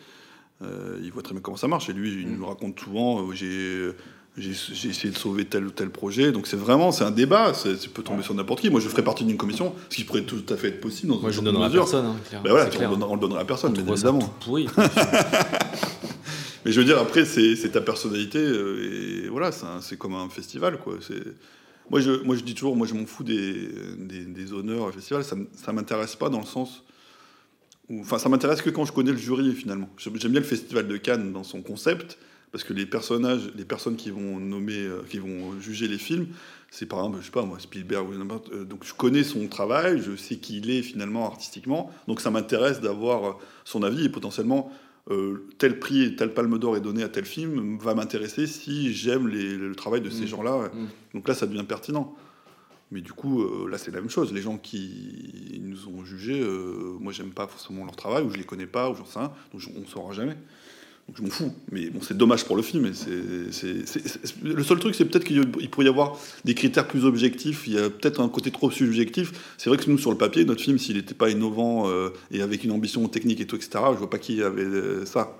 Il 0.62 1.10
voit 1.12 1.22
très 1.22 1.32
bien 1.32 1.40
comment 1.43 1.56
ça 1.56 1.68
marche. 1.68 1.88
Et 1.88 1.93
lui, 1.93 2.22
il 2.22 2.36
nous 2.36 2.47
raconte 2.47 2.78
souvent 2.80 3.32
j'ai. 3.32 3.90
J'ai 4.39 4.51
essayé 4.51 5.11
de 5.11 5.17
sauver 5.17 5.47
tel 5.47 5.65
ou 5.67 5.71
tel 5.71 5.89
projet, 5.89 6.31
donc 6.31 6.47
c'est 6.47 6.59
vraiment 6.59 6.93
c'est 6.93 7.05
un 7.05 7.11
débat. 7.11 7.55
c'est- 7.55 7.77
Ça 7.77 7.89
peut 7.93 8.03
tomber 8.03 8.23
sur 8.23 8.35
n'importe 8.35 8.61
qui. 8.61 8.69
Moi, 8.69 8.81
je 8.81 8.89
ferais 8.89 9.03
partie 9.03 9.25
d'une 9.25 9.39
commission, 9.39 9.75
ce 9.89 9.97
qui 9.97 10.05
pourrait 10.05 10.25
tout 10.25 10.43
à 10.51 10.57
fait 10.57 10.69
être 10.69 10.81
possible 10.81 11.13
dans 11.13 11.19
Moi, 11.21 11.31
je 11.31 11.37
certaine 11.37 11.55
donnerais 11.55 11.71
à 11.71 11.71
personne, 11.73 12.05
hein, 12.05 12.17
clair. 12.29 12.43
Ben 12.43 12.51
voilà, 12.51 12.67
clair. 12.67 12.91
on, 12.93 12.97
le 12.99 13.03
on 13.05 13.17
donnerait 13.17 13.41
à 13.41 13.45
personne, 13.47 13.73
trouve 13.73 13.87
ça 13.87 13.93
évidemment. 13.95 14.19
tout 14.19 14.31
pourri. 14.45 14.67
Mais 16.65 16.73
je 16.73 16.81
veux 16.81 16.85
dire, 16.87 16.99
après, 16.99 17.25
c'est 17.25 17.57
ta 17.71 17.81
personnalité, 17.81 18.39
euh, 18.39 19.25
et 19.25 19.29
voilà, 19.29 19.51
c'est 19.81 19.97
comme 19.97 20.15
un 20.15 20.29
festival, 20.29 20.79
quoi. 20.79 20.95
C'est- 21.01 21.15
Moi 21.89 22.01
je, 22.01 22.11
moi, 22.25 22.35
je 22.37 22.43
dis 22.43 22.55
toujours, 22.55 22.75
moi, 22.77 22.87
je 22.87 22.95
m'en 22.95 23.07
fous 23.07 23.23
des, 23.23 23.69
des, 23.99 24.25
des 24.25 24.53
honneurs 24.53 24.87
au 24.89 24.91
festival, 24.93 25.23
ça, 25.25 25.37
ça 25.55 25.73
m'intéresse 25.73 26.17
pas 26.17 26.29
dans 26.29 26.41
le 26.41 26.47
sens. 26.47 26.83
où- 27.89 28.01
Enfin, 28.01 28.19
ça 28.19 28.29
m'intéresse 28.29 28.61
que 28.63 28.71
quand 28.71 28.85
je 28.85 28.93
connais 28.93 29.13
le 29.13 29.17
jury, 29.19 29.53
finalement. 29.53 29.89
J'aime 29.97 30.15
bien 30.33 30.41
le 30.41 30.47
festival 30.47 30.89
de 30.89 30.97
Cannes 30.97 31.33
dans 31.33 31.45
son 31.45 31.63
concept, 31.63 32.19
parce 32.57 32.65
que 32.65 32.73
les 32.73 32.87
personnages, 32.87 33.51
les 33.55 33.66
personnes 33.66 33.97
qui 33.97 34.11
vont 34.11 34.41
nommer, 34.41 34.78
euh, 34.78 35.03
qui 35.11 35.19
vont 35.19 35.61
juger 35.61 35.89
les 35.89 35.99
films, 35.99 36.28
c'est 36.70 36.87
par 36.87 37.01
exemple, 37.01 37.19
je 37.20 37.27
sais 37.27 37.31
pas 37.31 37.43
moi, 37.45 37.59
Spielberg 37.59 38.09
ou 38.09 38.15
n'importe. 38.15 38.51
euh, 38.51 38.65
donc 38.65 38.83
je 38.83 38.95
connais 38.95 39.24
son 39.24 39.47
travail, 39.47 40.01
je 40.01 40.16
sais 40.16 40.37
qui 40.37 40.57
il 40.57 40.70
est 40.70 40.81
finalement 40.81 41.27
artistiquement, 41.27 41.91
donc 42.09 42.23
ça 42.23 42.31
m'intéresse 42.31 42.81
d'avoir 42.81 43.24
euh, 43.27 43.33
son 43.66 43.83
avis 43.83 44.07
et 44.07 44.09
potentiellement 44.09 44.73
euh, 45.11 45.47
tel 45.59 45.78
prix 45.78 46.03
et 46.05 46.16
tel 46.16 46.33
palme 46.33 46.59
d'or 46.59 46.78
est 46.78 46.81
donné 46.81 47.03
à 47.03 47.11
tel 47.11 47.27
film 47.27 47.77
va 47.78 47.95
m'intéresser 47.95 48.47
si 48.47 48.95
j'aime 48.95 49.28
le 49.28 49.74
travail 49.74 50.01
de 50.01 50.09
ces 50.09 50.23
Mm. 50.24 50.28
gens-là. 50.28 50.70
Mm. 50.73 50.87
Donc 51.12 51.28
là, 51.28 51.35
ça 51.35 51.47
devient 51.47 51.65
pertinent. 51.69 52.15
Mais 52.91 53.03
du 53.03 53.12
coup, 53.12 53.43
euh, 53.43 53.69
là, 53.69 53.77
c'est 53.77 53.91
la 53.91 54.01
même 54.01 54.09
chose. 54.09 54.33
Les 54.33 54.41
gens 54.41 54.57
qui 54.57 55.61
nous 55.62 55.89
ont 55.89 56.05
jugés, 56.07 56.41
euh, 56.41 56.97
moi, 57.01 57.12
j'aime 57.12 57.33
pas 57.33 57.47
forcément 57.49 57.85
leur 57.85 57.97
travail, 57.97 58.23
ou 58.24 58.31
je 58.31 58.39
les 58.39 58.45
connais 58.45 58.66
pas, 58.66 58.89
ou 58.89 58.95
j'en 58.95 59.05
sais 59.05 59.19
rien, 59.19 59.33
donc 59.53 59.61
on 59.77 59.81
ne 59.81 59.85
saura 59.87 60.15
jamais. 60.15 60.39
Donc 61.09 61.16
je 61.19 61.23
m'en 61.23 61.31
fous. 61.31 61.53
Mais 61.70 61.89
bon, 61.91 62.01
c'est 62.03 62.16
dommage 62.16 62.45
pour 62.45 62.57
le 62.57 62.62
film. 62.62 62.91
c'est- 62.93 63.65
le 64.43 64.62
seul 64.65 64.78
truc, 64.78 64.95
c'est 64.95 65.05
peut-être 65.05 65.24
qu'il 65.24 65.49
pourrait 65.70 65.87
y 65.87 65.89
avoir 65.89 66.19
des 66.45 66.55
critères 66.55 66.87
plus 66.89 67.05
objectifs. 67.05 67.65
Il 67.66 67.74
y 67.74 67.78
a 67.78 67.89
peut-être 67.91 68.20
un 68.20 68.28
côté 68.28 68.51
trop 68.51 68.70
subjectif. 68.70 69.33
C'est 69.57 69.70
vrai 69.70 69.78
que 69.78 69.89
nous, 69.89 69.99
sur 69.99 70.11
le 70.11 70.16
papier, 70.19 70.45
notre 70.45 70.62
film, 70.62 70.78
s'il 70.78 70.97
n'était 70.97 71.15
pas 71.15 71.31
innovant 71.31 71.89
euh, 71.89 72.09
et 72.33 72.43
avec 72.43 72.65
une 72.65 72.73
ambition 72.73 73.07
technique 73.09 73.41
et 73.41 73.47
tout, 73.47 73.57
etc., 73.57 73.70
je 73.93 73.99
vois 73.99 74.11
pas 74.11 74.19
qui 74.19 74.43
avait 74.43 74.62
euh, 74.62 75.07
ça. 75.07 75.37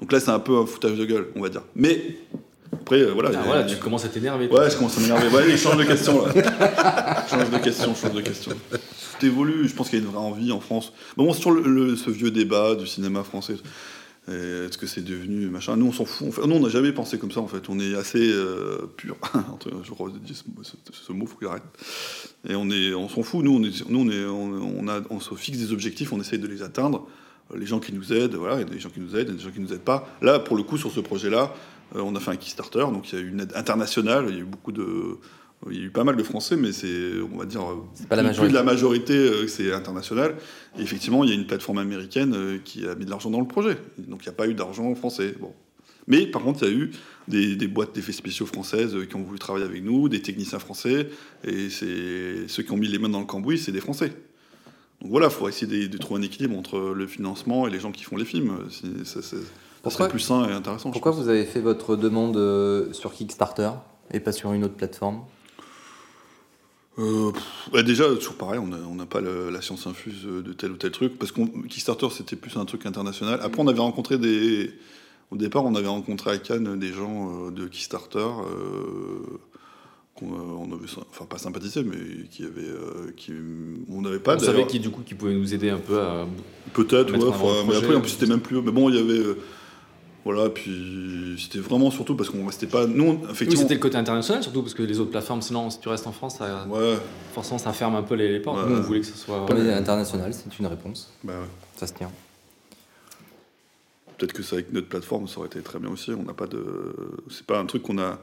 Donc 0.00 0.12
là, 0.12 0.20
c'est 0.20 0.30
un 0.30 0.38
peu 0.38 0.56
un 0.56 0.66
foutage 0.66 0.96
de 0.96 1.04
gueule, 1.04 1.26
on 1.34 1.40
va 1.42 1.48
dire. 1.48 1.62
Mais 1.74 2.16
après, 2.72 3.00
euh, 3.00 3.12
voilà. 3.12 3.30
Ah, 3.34 3.42
voilà, 3.44 3.64
tu 3.64 3.76
commences 3.76 4.04
à 4.04 4.08
t'énerver. 4.08 4.46
Ouais, 4.48 4.70
je 4.70 4.76
commence 4.76 4.96
à 4.98 5.00
m'énerver. 5.00 5.26
Ouais, 5.34 5.42
allez, 5.42 5.56
change 5.56 5.78
de 5.78 5.82
question 5.84 6.24
là. 6.26 7.26
change 7.28 7.50
de 7.50 7.58
question, 7.58 7.92
change 7.96 8.12
de 8.14 8.20
question. 8.20 8.52
Tout 9.18 9.26
évolue. 9.26 9.66
Je 9.68 9.74
pense 9.74 9.90
qu'il 9.90 9.98
y 9.98 10.02
a 10.02 10.04
une 10.04 10.10
vraie 10.12 10.20
envie 10.20 10.52
en 10.52 10.60
France. 10.60 10.92
Mais 11.16 11.24
bon, 11.24 11.32
sur 11.32 11.50
le, 11.50 11.62
le- 11.62 11.96
ce 11.96 12.08
vieux 12.10 12.30
débat 12.30 12.76
du 12.76 12.86
cinéma 12.86 13.24
français, 13.24 13.56
est-ce 14.28 14.76
que 14.76 14.86
c'est 14.86 15.02
devenu 15.02 15.46
machin? 15.48 15.76
Nous, 15.76 15.86
on 15.86 15.92
s'en 15.92 16.04
fout. 16.04 16.28
Enfin, 16.28 16.46
nous, 16.46 16.56
on 16.56 16.60
n'a 16.60 16.68
jamais 16.68 16.92
pensé 16.92 17.18
comme 17.18 17.30
ça 17.30 17.40
en 17.40 17.48
fait. 17.48 17.68
On 17.68 17.78
est 17.80 17.94
assez 17.94 18.30
euh, 18.30 18.86
pur. 18.96 19.16
Je 19.84 19.92
redis 19.92 20.34
ce, 20.34 20.42
ce, 20.62 20.76
ce 20.92 21.12
mot, 21.12 21.26
faut 21.26 21.36
qu'il 21.36 21.48
arrête. 21.48 21.62
Et 22.48 22.54
on 22.54 22.70
est, 22.70 22.94
on 22.94 23.08
s'en 23.08 23.22
fout. 23.22 23.44
Nous, 23.44 23.54
on 23.54 23.62
est, 23.62 23.88
nous, 23.88 24.00
on 24.00 24.10
est, 24.10 24.24
on 24.24 24.88
a, 24.88 25.00
on 25.10 25.20
se 25.20 25.34
fixe 25.34 25.58
des 25.58 25.72
objectifs, 25.72 26.12
on 26.12 26.20
essaye 26.20 26.38
de 26.38 26.46
les 26.46 26.62
atteindre. 26.62 27.06
Les 27.54 27.64
gens 27.64 27.80
qui 27.80 27.94
nous 27.94 28.12
aident, 28.12 28.34
voilà, 28.34 28.56
il 28.56 28.60
y 28.60 28.62
a 28.62 28.66
des 28.66 28.78
gens 28.78 28.90
qui 28.90 29.00
nous 29.00 29.16
aident, 29.16 29.28
il 29.28 29.32
y 29.32 29.34
a 29.34 29.38
des 29.38 29.44
gens 29.44 29.50
qui 29.50 29.60
nous 29.60 29.72
aident 29.72 29.80
pas. 29.80 30.06
Là, 30.20 30.38
pour 30.38 30.56
le 30.56 30.62
coup, 30.62 30.76
sur 30.76 30.90
ce 30.90 31.00
projet-là, 31.00 31.54
euh, 31.96 32.00
on 32.00 32.14
a 32.14 32.20
fait 32.20 32.30
un 32.30 32.36
Kickstarter, 32.36 32.84
donc 32.92 33.10
il 33.10 33.18
y 33.18 33.22
a 33.22 33.24
eu 33.24 33.30
une 33.30 33.40
aide 33.40 33.52
internationale. 33.54 34.26
Il 34.28 34.34
y 34.34 34.38
a 34.38 34.40
eu 34.42 34.44
beaucoup 34.44 34.72
de, 34.72 35.18
il 35.70 35.76
y 35.76 35.80
a 35.80 35.84
eu 35.86 35.90
pas 35.90 36.04
mal 36.04 36.16
de 36.16 36.22
Français, 36.22 36.56
mais 36.56 36.72
c'est, 36.72 37.10
on 37.32 37.36
va 37.36 37.44
dire, 37.44 37.62
pas 38.08 38.16
la 38.16 38.32
plus- 38.32 38.48
de 38.48 38.54
la 38.54 38.62
majorité, 38.62 39.14
euh, 39.14 39.46
c'est 39.48 39.72
international. 39.72 40.36
Et 40.78 40.82
effectivement, 40.82 41.24
il 41.24 41.30
y 41.30 41.32
a 41.32 41.36
une 41.36 41.46
plateforme 41.46 41.78
américaine 41.78 42.32
euh, 42.34 42.58
qui 42.64 42.86
a 42.86 42.94
mis 42.94 43.04
de 43.04 43.10
l'argent 43.10 43.30
dans 43.30 43.40
le 43.40 43.48
projet. 43.48 43.76
Donc 43.98 44.20
il 44.22 44.28
n'y 44.28 44.34
a 44.34 44.36
pas 44.36 44.46
eu 44.46 44.54
d'argent 44.54 44.94
français. 44.94 45.34
Bon. 45.40 45.52
Mais 46.06 46.26
par 46.26 46.42
contre, 46.42 46.62
il 46.62 46.68
y 46.68 46.72
a 46.72 46.74
eu 46.78 46.90
des, 47.26 47.56
des 47.56 47.66
boîtes 47.66 47.94
d'effets 47.94 48.12
spéciaux 48.12 48.46
françaises 48.46 48.94
euh, 48.94 49.04
qui 49.04 49.16
ont 49.16 49.22
voulu 49.22 49.38
travailler 49.38 49.64
avec 49.66 49.82
nous, 49.84 50.08
des 50.08 50.22
techniciens 50.22 50.58
français, 50.60 51.08
et 51.44 51.68
c'est 51.70 52.46
ceux 52.48 52.62
qui 52.62 52.72
ont 52.72 52.76
mis 52.78 52.88
les 52.88 52.98
mains 52.98 53.08
dans 53.10 53.20
le 53.20 53.26
cambouis, 53.26 53.58
c'est 53.58 53.72
des 53.72 53.80
Français. 53.80 54.12
Donc 55.02 55.10
voilà, 55.10 55.26
il 55.26 55.32
faut 55.32 55.48
essayer 55.48 55.66
de, 55.66 55.86
de 55.92 55.98
trouver 55.98 56.20
un 56.20 56.22
équilibre 56.22 56.56
entre 56.56 56.78
le 56.78 57.06
financement 57.06 57.66
et 57.66 57.70
les 57.70 57.78
gens 57.80 57.92
qui 57.92 58.04
font 58.04 58.16
les 58.16 58.24
films. 58.24 58.58
Ça, 59.04 59.20
ça- 59.20 59.22
ça 59.22 59.36
Pourquoi- 59.82 59.90
serait 60.06 60.08
plus 60.08 60.20
sain 60.20 60.48
et 60.48 60.52
intéressant. 60.52 60.90
Pourquoi 60.92 61.12
vous 61.12 61.28
avez 61.28 61.44
fait 61.44 61.60
votre 61.60 61.94
demande 61.96 62.36
sur 62.92 63.12
Kickstarter 63.12 63.70
et 64.12 64.18
pas 64.20 64.32
sur 64.32 64.52
une 64.52 64.64
autre 64.64 64.74
plateforme? 64.74 65.20
Euh, 66.98 67.30
bah 67.72 67.82
déjà, 67.82 68.04
toujours 68.16 68.34
pareil, 68.34 68.58
on 68.58 68.94
n'a 68.94 69.06
pas 69.06 69.20
le- 69.20 69.50
la 69.50 69.62
science 69.62 69.86
infuse 69.86 70.24
de 70.24 70.52
tel 70.52 70.72
ou 70.72 70.76
tel 70.76 70.90
truc, 70.90 71.16
parce 71.18 71.30
que 71.32 71.40
Kickstarter, 71.68 72.08
c'était 72.10 72.36
plus 72.36 72.56
un 72.56 72.64
truc 72.64 72.86
international. 72.86 73.38
Après, 73.42 73.60
on 73.62 73.68
avait 73.68 73.80
rencontré 73.80 74.18
des... 74.18 74.72
Au 75.30 75.36
départ, 75.36 75.64
on 75.64 75.74
avait 75.74 75.88
rencontré 75.88 76.30
à 76.30 76.38
Cannes 76.38 76.78
des 76.78 76.92
gens 76.92 77.46
euh, 77.46 77.50
de 77.50 77.66
Kickstarter, 77.68 78.18
euh, 78.18 79.20
qu'on 80.14 80.32
euh, 80.32 80.38
on 80.58 80.72
avait, 80.72 80.86
enfin 81.10 81.26
pas 81.26 81.38
sympathisé, 81.38 81.84
mais 81.84 82.26
qui 82.30 82.44
avaient... 82.44 82.62
euh, 82.62 83.12
qui, 83.16 83.32
on 83.90 84.00
n'avait 84.00 84.18
pas 84.20 84.36
On 84.36 84.38
savait 84.40 84.66
qui, 84.66 84.80
du 84.80 84.90
coup, 84.90 85.02
qui 85.06 85.14
pouvait 85.14 85.34
nous 85.34 85.54
aider 85.54 85.68
un 85.70 85.78
peu 85.78 86.00
à. 86.00 86.26
Peut-être, 86.72 87.12
ouais. 87.12 87.24
enfin, 87.28 87.64
mais 87.68 87.76
après, 87.76 87.94
en 87.94 88.00
plus, 88.00 88.10
c'était 88.10 88.26
même 88.26 88.40
plus. 88.40 88.60
Mais 88.62 88.72
bon, 88.72 88.88
il 88.88 88.96
y 88.96 88.98
avait. 88.98 89.36
Voilà, 90.30 90.50
puis 90.50 91.36
c'était 91.38 91.58
vraiment 91.58 91.90
surtout 91.90 92.14
parce 92.14 92.28
qu'on 92.28 92.44
restait 92.44 92.66
pas. 92.66 92.86
Nous, 92.86 93.12
Oui, 93.12 93.18
effectivement. 93.30 93.62
c'était 93.62 93.74
le 93.76 93.80
côté 93.80 93.96
international, 93.96 94.42
surtout 94.42 94.60
parce 94.60 94.74
que 94.74 94.82
les 94.82 95.00
autres 95.00 95.10
plateformes, 95.10 95.40
sinon, 95.40 95.70
si 95.70 95.80
tu 95.80 95.88
restes 95.88 96.06
en 96.06 96.12
France, 96.12 96.36
ça, 96.36 96.66
ouais, 96.66 96.98
forcément, 97.32 97.56
ça 97.56 97.72
ferme 97.72 97.94
un 97.94 98.02
peu 98.02 98.14
les, 98.14 98.30
les 98.30 98.40
portes. 98.40 98.58
Ouais. 98.62 98.68
Nous, 98.70 98.76
on 98.76 98.82
voulait 98.82 99.00
que 99.00 99.06
ce 99.06 99.16
soit. 99.16 99.46
Mais 99.54 99.72
international, 99.72 100.34
c'est 100.34 100.58
une 100.58 100.66
réponse. 100.66 101.10
bah 101.24 101.32
ouais. 101.40 101.46
Ça 101.76 101.86
se 101.86 101.94
tient. 101.94 102.10
Peut-être 104.18 104.32
que 104.34 104.42
c'est 104.42 104.56
avec 104.56 104.72
notre 104.72 104.88
plateforme, 104.88 105.28
ça 105.28 105.38
aurait 105.38 105.46
été 105.46 105.60
très 105.62 105.78
bien 105.78 105.90
aussi. 105.90 106.10
On 106.10 106.24
n'a 106.24 106.34
pas 106.34 106.46
de. 106.46 106.62
C'est 107.30 107.46
pas 107.46 107.58
un 107.58 107.64
truc 107.66 107.82
qu'on 107.82 107.98
a. 107.98 108.18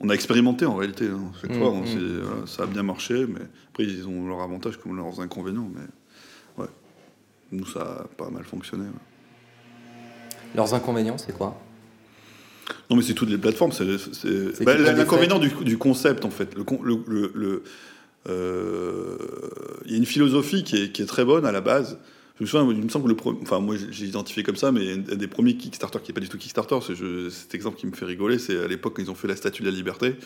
On 0.00 0.10
a 0.10 0.12
expérimenté 0.14 0.66
en 0.66 0.74
réalité. 0.76 1.06
hein. 1.06 1.32
Chaque 1.40 1.52
Mm, 1.52 1.58
fois, 1.58 1.70
on 1.70 1.80
mm. 1.84 2.20
voilà, 2.22 2.46
ça 2.46 2.64
a 2.64 2.66
bien 2.66 2.82
marché, 2.82 3.26
mais 3.26 3.40
après 3.72 3.84
ils 3.84 4.06
ont 4.06 4.26
leurs 4.28 4.42
avantages 4.42 4.76
comme 4.76 4.94
leurs 4.94 5.20
inconvénients. 5.20 5.70
Mais 5.74 6.62
ouais, 6.62 6.68
nous 7.50 7.64
ça 7.64 7.80
a 7.80 8.04
pas 8.18 8.28
mal 8.28 8.44
fonctionné. 8.44 8.84
ouais. 8.84 8.90
Leurs 10.54 10.74
inconvénients, 10.74 11.18
c'est 11.18 11.36
quoi? 11.36 11.60
Non, 12.90 12.96
mais 12.96 13.02
c'est 13.02 13.14
toutes 13.14 13.30
les 13.30 13.38
plateformes. 13.38 13.72
C'est, 13.72 13.84
bah, 14.64 14.76
l'inconvénient 14.76 15.38
du, 15.38 15.50
du 15.64 15.78
concept, 15.78 16.24
en 16.24 16.30
fait. 16.30 16.54
Le, 16.56 16.64
con- 16.64 16.80
le- 16.82 16.98
le- 17.06 17.32
le- 17.34 17.62
euh, 18.28 19.16
Il 19.84 19.92
y 19.92 19.94
a 19.94 19.98
une 19.98 20.06
philosophie 20.06 20.64
qui 20.64 20.76
est, 20.82 20.92
qui 20.92 21.02
est 21.02 21.06
très 21.06 21.24
bonne 21.24 21.46
à 21.46 21.52
la 21.52 21.60
base. 21.60 21.98
Je 22.38 22.44
me 22.44 22.46
souviens, 22.48 22.70
il 22.70 22.82
me 22.82 22.88
semble 22.88 23.04
que 23.04 23.08
le 23.10 23.16
premier. 23.16 23.38
Enfin, 23.42 23.60
moi, 23.60 23.76
j'ai- 23.90 24.04
identifié 24.06 24.42
comme 24.42 24.56
ça, 24.56 24.72
mais 24.72 24.92
un 24.92 24.98
des 25.16 25.26
premiers 25.28 25.56
Kickstarter 25.56 26.00
qui 26.02 26.10
n'est 26.10 26.14
pas 26.14 26.20
du 26.20 26.28
tout 26.28 26.38
Kickstarter, 26.38 26.78
c'est 26.86 26.94
cet 27.30 27.54
exemple 27.54 27.78
qui 27.78 27.86
me 27.86 27.92
fait 27.92 28.04
rigoler, 28.04 28.38
c'est 28.38 28.58
à 28.62 28.66
l'époque 28.66 28.94
quand 28.96 29.02
ils 29.02 29.10
ont 29.10 29.14
fait 29.14 29.28
la 29.28 29.36
Statue 29.36 29.62
de 29.62 29.68
la 29.70 29.74
Liberté, 29.74 30.16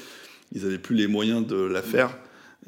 ils 0.53 0.63
n'avaient 0.63 0.79
plus 0.79 0.97
les 0.97 1.07
moyens 1.07 1.47
de 1.47 1.57
la 1.57 1.83
faire. 1.83 2.17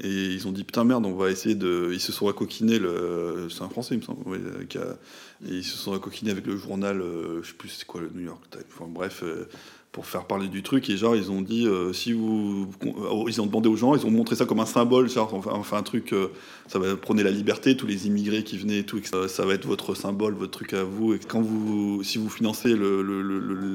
Et 0.02 0.09
ils 0.09 0.48
ont 0.48 0.52
dit 0.52 0.64
putain 0.64 0.85
merde, 0.85 1.05
on 1.05 1.14
va 1.14 1.31
essayer 1.31 1.55
de. 1.55 1.90
Ils 1.93 2.01
se 2.01 2.12
sont 2.12 2.28
accoquinés, 2.28 2.78
le... 2.78 3.48
c'est 3.51 3.62
un 3.62 3.69
français, 3.69 3.94
il 3.94 3.98
me 3.98 4.02
semble, 4.02 4.20
et 4.36 5.48
ils 5.55 5.64
se 5.64 5.77
sont 5.77 5.93
accoquinés 5.93 6.31
avec 6.31 6.47
le 6.47 6.56
journal, 6.56 7.01
euh, 7.02 7.43
je 7.43 7.48
sais 7.48 7.55
plus 7.55 7.69
c'est 7.69 7.86
quoi 7.86 8.01
le 8.01 8.10
New 8.14 8.24
York 8.24 8.43
Times, 8.51 8.62
enfin 8.74 8.86
bref, 8.89 9.20
euh, 9.23 9.47
pour 9.90 10.06
faire 10.06 10.24
parler 10.27 10.48
du 10.48 10.62
truc. 10.62 10.89
Et 10.89 10.97
genre, 10.97 11.14
ils 11.14 11.31
ont 11.31 11.43
dit, 11.43 11.66
euh, 11.66 11.93
si 11.93 12.14
vous. 12.14 12.69
euh, 12.86 13.24
Ils 13.28 13.40
ont 13.43 13.47
demandé 13.47 13.69
aux 13.69 13.77
gens, 13.77 13.94
ils 13.94 14.06
ont 14.06 14.10
montré 14.10 14.35
ça 14.35 14.47
comme 14.47 14.60
un 14.60 14.66
symbole, 14.66 15.10
genre, 15.10 15.44
fait 15.66 15.77
un 15.77 15.82
truc, 15.82 16.14
euh, 16.14 16.28
ça 16.69 16.78
va 16.78 16.97
prôner 16.97 17.23
la 17.23 17.31
liberté, 17.31 17.77
tous 17.77 17.86
les 17.86 18.06
immigrés 18.06 18.44
qui 18.44 18.56
venaient 18.56 18.78
et 18.78 18.85
tout, 18.85 18.98
ça, 19.05 19.44
va 19.44 19.52
être 19.52 19.66
votre 19.66 19.94
symbole, 19.94 20.32
votre 20.32 20.52
truc 20.52 20.73
à 20.73 20.85
vous. 20.85 21.12
Et 21.12 21.19
quand 21.19 21.43
vous. 21.43 22.02
Si 22.02 22.16
vous 22.16 22.31
financez 22.31 22.74
le- 22.74 23.02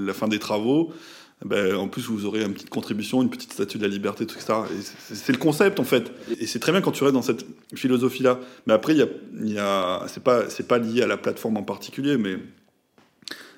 la 0.05 0.13
fin 0.15 0.27
des 0.27 0.39
travaux, 0.39 0.91
ben, 1.45 1.75
en 1.75 1.87
plus, 1.87 2.03
vous 2.03 2.25
aurez 2.25 2.43
une 2.43 2.53
petite 2.53 2.69
contribution, 2.69 3.21
une 3.21 3.29
petite 3.29 3.53
statue 3.53 3.77
de 3.77 3.83
la 3.83 3.89
liberté, 3.89 4.25
tout 4.25 4.39
ça. 4.39 4.65
C'est- 5.13 5.31
le 5.31 5.37
concept, 5.37 5.79
en 5.79 5.83
fait. 5.83 6.11
Et 6.39 6.47
c'est 6.47 6.59
très 6.59 6.71
bien 6.71 6.81
quand 6.81 6.91
tu 6.91 7.03
restes 7.03 7.13
dans 7.13 7.21
cette 7.21 7.45
philosophie-là. 7.75 8.39
Mais 8.65 8.73
après, 8.73 8.93
il 8.93 8.99
y 8.99 9.03
a, 9.03 9.07
y 9.43 9.59
a, 9.59 10.05
c'est 10.07 10.23
pas, 10.23 10.43
pas 10.67 10.77
lié 10.79 11.03
à 11.03 11.07
la 11.07 11.17
plateforme 11.17 11.57
en 11.57 11.63
particulier, 11.63 12.17
mais 12.17 12.37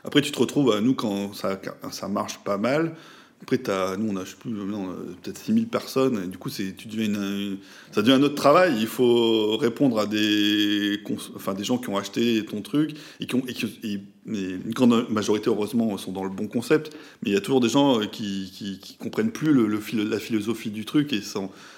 après, 0.04 0.22
tu 0.22 0.32
te 0.32 0.40
retrouves, 0.40 0.78
nous, 0.82 0.94
quand 0.94 1.34
ça, 1.34 1.60
ça 1.92 2.08
marche 2.08 2.40
pas 2.44 2.58
mal. 2.58 2.96
Après, 3.42 3.58
t'as- 3.58 3.96
nous, 3.96 4.12
on 4.12 4.18
a, 4.18 4.24
non, 4.46 4.90
euh, 4.92 5.16
peut-être 5.22 5.38
6000 5.38 5.68
personnes. 5.68 6.28
Du 6.30 6.38
coup, 6.38 6.50
tu 6.50 6.74
deviens 6.88 7.06
une- 7.06 7.58
ça 7.92 8.02
devient 8.02 8.14
un 8.16 8.24
autre 8.24 8.36
travail. 8.36 8.76
Il 8.82 8.88
faut 8.88 9.56
répondre 9.56 9.98
à 10.00 10.06
des, 10.06 11.00
enfin, 11.36 11.54
des 11.54 11.64
gens 11.64 11.78
qui 11.78 11.88
ont 11.90 11.96
acheté 11.98 12.44
ton 12.44 12.62
truc 12.62 12.92
et 13.22 13.26
qui 13.28 13.36
ont, 13.36 13.44
et 13.48 13.54
qui- 13.54 13.80
et- 13.84 14.02
une 14.30 14.72
grande 14.72 15.10
majorité, 15.10 15.50
heureusement, 15.50 15.98
sont 15.98 16.12
dans 16.12 16.24
le 16.24 16.30
bon 16.30 16.48
concept. 16.48 16.96
Mais 17.24 17.32
il 17.32 17.34
y 17.34 17.38
a 17.38 17.42
toujours 17.42 17.62
des 17.62 17.70
gens 17.70 18.02
euh, 18.02 18.06
qui, 18.06 18.80
qui, 18.82 18.98
comprennent 18.98 19.32
plus 19.32 19.54
le, 19.54 19.68
la 20.04 20.20
philosophie 20.20 20.70
du 20.70 20.86
truc 20.86 21.14
et 21.14 21.22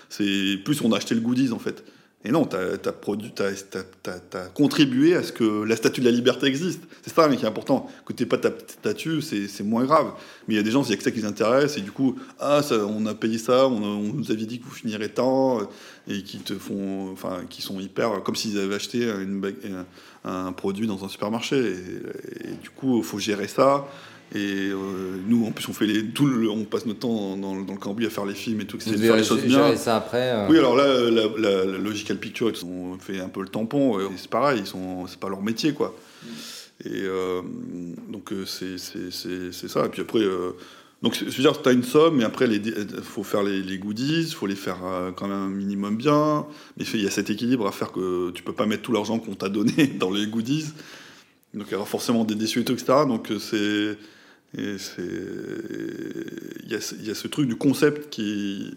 c'est 0.09 0.57
plus 0.63 0.81
on 0.81 0.91
a 0.91 0.97
acheté 0.97 1.15
le 1.15 1.21
goodies 1.21 1.51
en 1.51 1.59
fait. 1.59 1.83
Et 2.23 2.31
non, 2.31 2.45
tu 2.45 2.55
as, 2.55 4.47
contribué 4.53 5.15
à 5.15 5.23
ce 5.23 5.31
que 5.31 5.63
la 5.63 5.75
statue 5.75 6.01
de 6.01 6.05
la 6.05 6.11
liberté 6.11 6.45
existe. 6.45 6.83
C'est 7.01 7.13
ça 7.13 7.27
mais 7.27 7.35
qui 7.35 7.45
est 7.45 7.47
important. 7.47 7.89
Que 8.05 8.13
tu 8.13 8.27
pas 8.27 8.37
ta 8.37 8.51
statue, 8.67 9.21
c'est 9.21 9.63
moins 9.63 9.85
grave. 9.85 10.13
Mais 10.47 10.53
il 10.53 10.57
y 10.57 10.59
a 10.59 10.63
des 10.63 10.69
gens, 10.69 10.83
il 10.83 10.91
y 10.91 10.93
a 10.93 10.97
que 10.97 11.03
ça 11.03 11.09
qui 11.09 11.19
les 11.19 11.25
intéresse, 11.25 11.77
et 11.77 11.81
du 11.81 11.91
coup, 11.91 12.15
ah, 12.39 12.61
ça, 12.61 12.75
on 12.85 13.07
a 13.07 13.15
payé 13.15 13.39
ça, 13.39 13.67
on, 13.67 13.81
on 13.81 14.13
nous 14.13 14.31
avait 14.31 14.45
dit 14.45 14.59
que 14.59 14.65
vous 14.65 14.71
finirez 14.71 15.09
tant, 15.09 15.61
et 16.07 16.23
qui 16.23 16.39
te 16.39 16.53
font, 16.55 17.11
enfin, 17.11 17.41
qui 17.49 17.61
sont 17.61 17.79
hyper, 17.79 18.23
comme 18.23 18.35
s'ils 18.35 18.59
avaient 18.59 18.75
acheté 18.75 19.03
une 19.03 19.85
un, 20.23 20.51
produit 20.51 20.87
dans 20.87 21.03
un 21.05 21.09
supermarché. 21.09 21.57
Et, 21.57 22.49
et 22.49 22.53
du 22.61 22.69
coup, 22.69 22.97
il 22.99 23.03
faut 23.03 23.19
gérer 23.19 23.47
ça. 23.47 23.87
Et 24.33 24.69
euh, 24.69 25.17
nous, 25.27 25.45
en 25.45 25.51
plus, 25.51 25.67
on, 25.67 25.73
fait 25.73 25.85
les, 25.85 26.05
tout 26.07 26.25
le- 26.25 26.49
on 26.49 26.63
passe 26.63 26.85
notre 26.85 26.99
temps 26.99 27.35
dans, 27.35 27.61
dans 27.61 27.73
le 27.73 27.79
cambouis 27.79 28.05
à 28.05 28.09
faire 28.09 28.25
les 28.25 28.33
films 28.33 28.61
et 28.61 28.65
tout, 28.65 28.77
c'est 28.79 28.95
faire 28.95 29.17
les 29.17 29.23
choses 29.25 29.41
bien. 29.43 29.57
gérer 29.65 29.75
ça 29.75 29.97
après. 29.97 30.31
euh, 30.31 30.47
Oui, 30.49 30.57
alors 30.57 30.75
là, 30.75 30.87
la, 31.09 31.23
la- 31.37 31.65
la 31.65 31.77
Logical 31.77 32.17
Picture, 32.17 32.49
ils 32.49 32.65
ont 32.65 32.97
fait 32.97 33.19
un 33.19 33.27
peu 33.27 33.41
le 33.41 33.49
tampon. 33.49 33.99
et 33.99 34.03
C'est 34.15 34.29
pareil, 34.29 34.61
ils 34.61 34.67
sont, 34.67 35.05
c'est 35.07 35.19
pas 35.19 35.27
leur 35.27 35.41
métier, 35.41 35.73
quoi. 35.73 35.93
Et 36.85 36.89
euh, 37.03 37.41
donc 38.09 38.31
euh, 38.31 38.45
c'est, 38.45 38.77
c'est, 38.77 39.11
c'est, 39.11 39.51
c'est 39.51 39.67
ça. 39.67 39.85
Et 39.85 39.89
puis 39.89 40.01
après, 40.01 40.19
euh, 40.21 40.51
donc 41.01 41.15
je 41.17 41.25
veux 41.25 41.31
dire, 41.43 41.59
tu 41.61 41.67
as 41.67 41.71
une 41.71 41.83
somme, 41.83 42.17
mais 42.17 42.23
après, 42.23 42.45
il 42.47 42.73
faut 43.01 43.23
faire 43.23 43.41
les, 43.43 43.77
goodies, 43.79 44.21
il 44.27 44.33
faut 44.33 44.45
les 44.45 44.55
faire 44.55 44.77
euh, 44.85 45.11
quand 45.11 45.27
même 45.27 45.37
un 45.37 45.49
minimum 45.49 45.97
bien. 45.97 46.45
Mais 46.77 46.85
il 46.93 47.01
y 47.01 47.07
a 47.07 47.09
cet 47.09 47.29
équilibre 47.29 47.65
à 47.67 47.71
faire 47.71 47.91
que 47.91 48.29
tu 48.31 48.43
peux 48.43 48.53
pas 48.53 48.65
mettre 48.67 48.83
tout 48.83 48.91
l'argent 48.91 49.17
qu'on 49.19 49.35
t'a 49.35 49.49
donné 49.49 49.87
dans 49.99 50.11
les 50.11 50.27
goodies. 50.27 50.67
Donc 51.53 51.67
il 51.69 51.73
y 51.73 51.75
aura 51.75 51.85
forcément 51.85 52.23
des 52.23 52.35
déçus 52.35 52.59
et 52.61 52.63
tout, 52.63 52.73
etc. 52.73 52.93
Donc 53.07 53.31
euh, 53.31 53.39
c'est. 53.39 53.97
Et. 54.57 54.75
Il 56.63 56.71
y, 56.71 56.75
a, 56.75 56.93
y 57.03 57.09
a 57.09 57.15
ce 57.15 57.27
truc 57.27 57.47
du 57.47 57.55
concept 57.55 58.09
qui, 58.09 58.75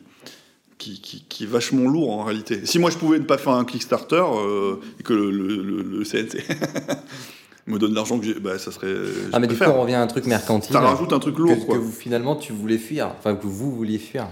qui, 0.79 1.45
est 1.45 1.47
vachement 1.47 1.89
lourd 1.89 2.11
en 2.11 2.25
réalité. 2.25 2.65
Si 2.67 2.79
moi 2.79 2.91
je 2.91 2.97
pouvais 2.97 3.19
ne 3.19 3.25
pas 3.25 3.39
faire 3.39 3.53
un 3.53 3.65
Kickstarter 3.65 4.23
euh, 4.23 4.77
et 4.99 5.03
que 5.03 5.13
le, 5.13 5.31
le- 5.31 5.83
le 5.83 6.05
CNC 6.05 6.43
me 7.67 7.79
donne 7.79 7.95
l'argent 7.95 8.19
que 8.19 8.25
j'ai, 8.27 8.35
bah 8.35 8.59
ça 8.59 8.71
serait. 8.73 8.89
je 8.95 9.31
Ah, 9.33 9.39
mais 9.39 9.47
du 9.47 9.57
coup, 9.57 9.65
on 9.65 9.81
revient 9.83 9.95
à 9.95 10.03
un 10.03 10.07
truc 10.07 10.27
mercantile. 10.27 10.73
Ça 10.73 10.81
rajoute 10.81 11.13
un 11.13 11.19
truc 11.19 11.39
lourd, 11.39 11.59
que, 11.59 11.65
quoi. 11.65 11.77
que 11.77 11.81
vous, 11.81 11.91
finalement, 11.93 12.37
tu 12.37 12.53
voulais 12.53 12.79
fuir. 12.79 13.13
Enfin, 13.19 13.35
que 13.37 13.47
vous 13.47 13.71
vouliez 13.75 13.99
fuir. 13.99 14.29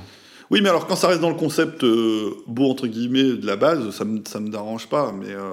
Oui, 0.51 0.61
mais 0.63 0.69
alors 0.69 0.87
quand 0.87 0.97
ça 0.97 1.09
reste 1.09 1.21
dans 1.23 1.31
le 1.31 1.37
concept 1.37 1.83
euh, 1.83 2.31
beau 2.47 2.71
entre 2.71 2.87
guillemets 2.87 3.23
de 3.37 3.47
la 3.47 3.57
base, 3.57 3.91
ça 3.91 4.05
me, 4.05 4.21
ça 4.29 4.39
me 4.39 4.51
dérange 4.51 4.87
pas. 4.89 5.11
Mais, 5.13 5.31
euh, 5.33 5.53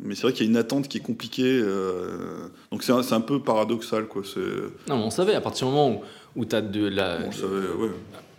mais 0.00 0.16
c'est 0.16 0.22
vrai 0.22 0.32
qu'il 0.32 0.44
y 0.44 0.48
a 0.48 0.50
une 0.50 0.56
attente 0.56 0.88
qui 0.88 0.98
est 0.98 1.02
compliquée. 1.02 1.60
euh, 1.62 2.48
donc 2.72 2.82
c'est 2.82 2.90
un, 2.92 3.04
c'est 3.04 3.14
un 3.14 3.20
peu 3.20 3.40
paradoxal, 3.40 4.06
quoi. 4.08 4.22
C'est, 4.24 4.40
Non, 4.90 4.96
mais 4.98 5.04
on 5.04 5.10
savait, 5.10 5.34
à 5.34 5.40
partir 5.40 5.68
du 5.68 5.72
moment 5.74 6.02
où, 6.34 6.40
où 6.40 6.44
tu 6.44 6.56
as 6.56 6.62
de 6.62 6.88
la. 6.88 7.18
ouais. 7.20 7.90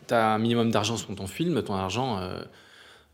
T'as 0.08 0.34
un 0.34 0.40
minimum 0.40 0.70
d'argent 0.72 0.98
sur 0.98 1.14
ton 1.16 1.28
film, 1.28 1.62
ton 1.64 1.76
argent, 1.76 2.18
euh, 2.20 2.40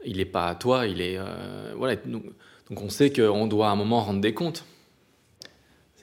il 0.05 0.17
n'est 0.17 0.25
pas 0.25 0.47
à 0.47 0.55
toi, 0.55 0.87
il 0.87 1.01
est. 1.01 1.17
euh, 1.19 1.73
voilà, 1.77 1.97
donc, 1.97 2.23
donc 2.69 2.81
on 2.81 2.89
sait 2.89 3.11
qu'on 3.11 3.47
doit 3.47 3.67
à 3.67 3.71
un 3.71 3.75
moment 3.75 3.99
rendre 4.01 4.21
des 4.21 4.33
comptes. 4.33 4.65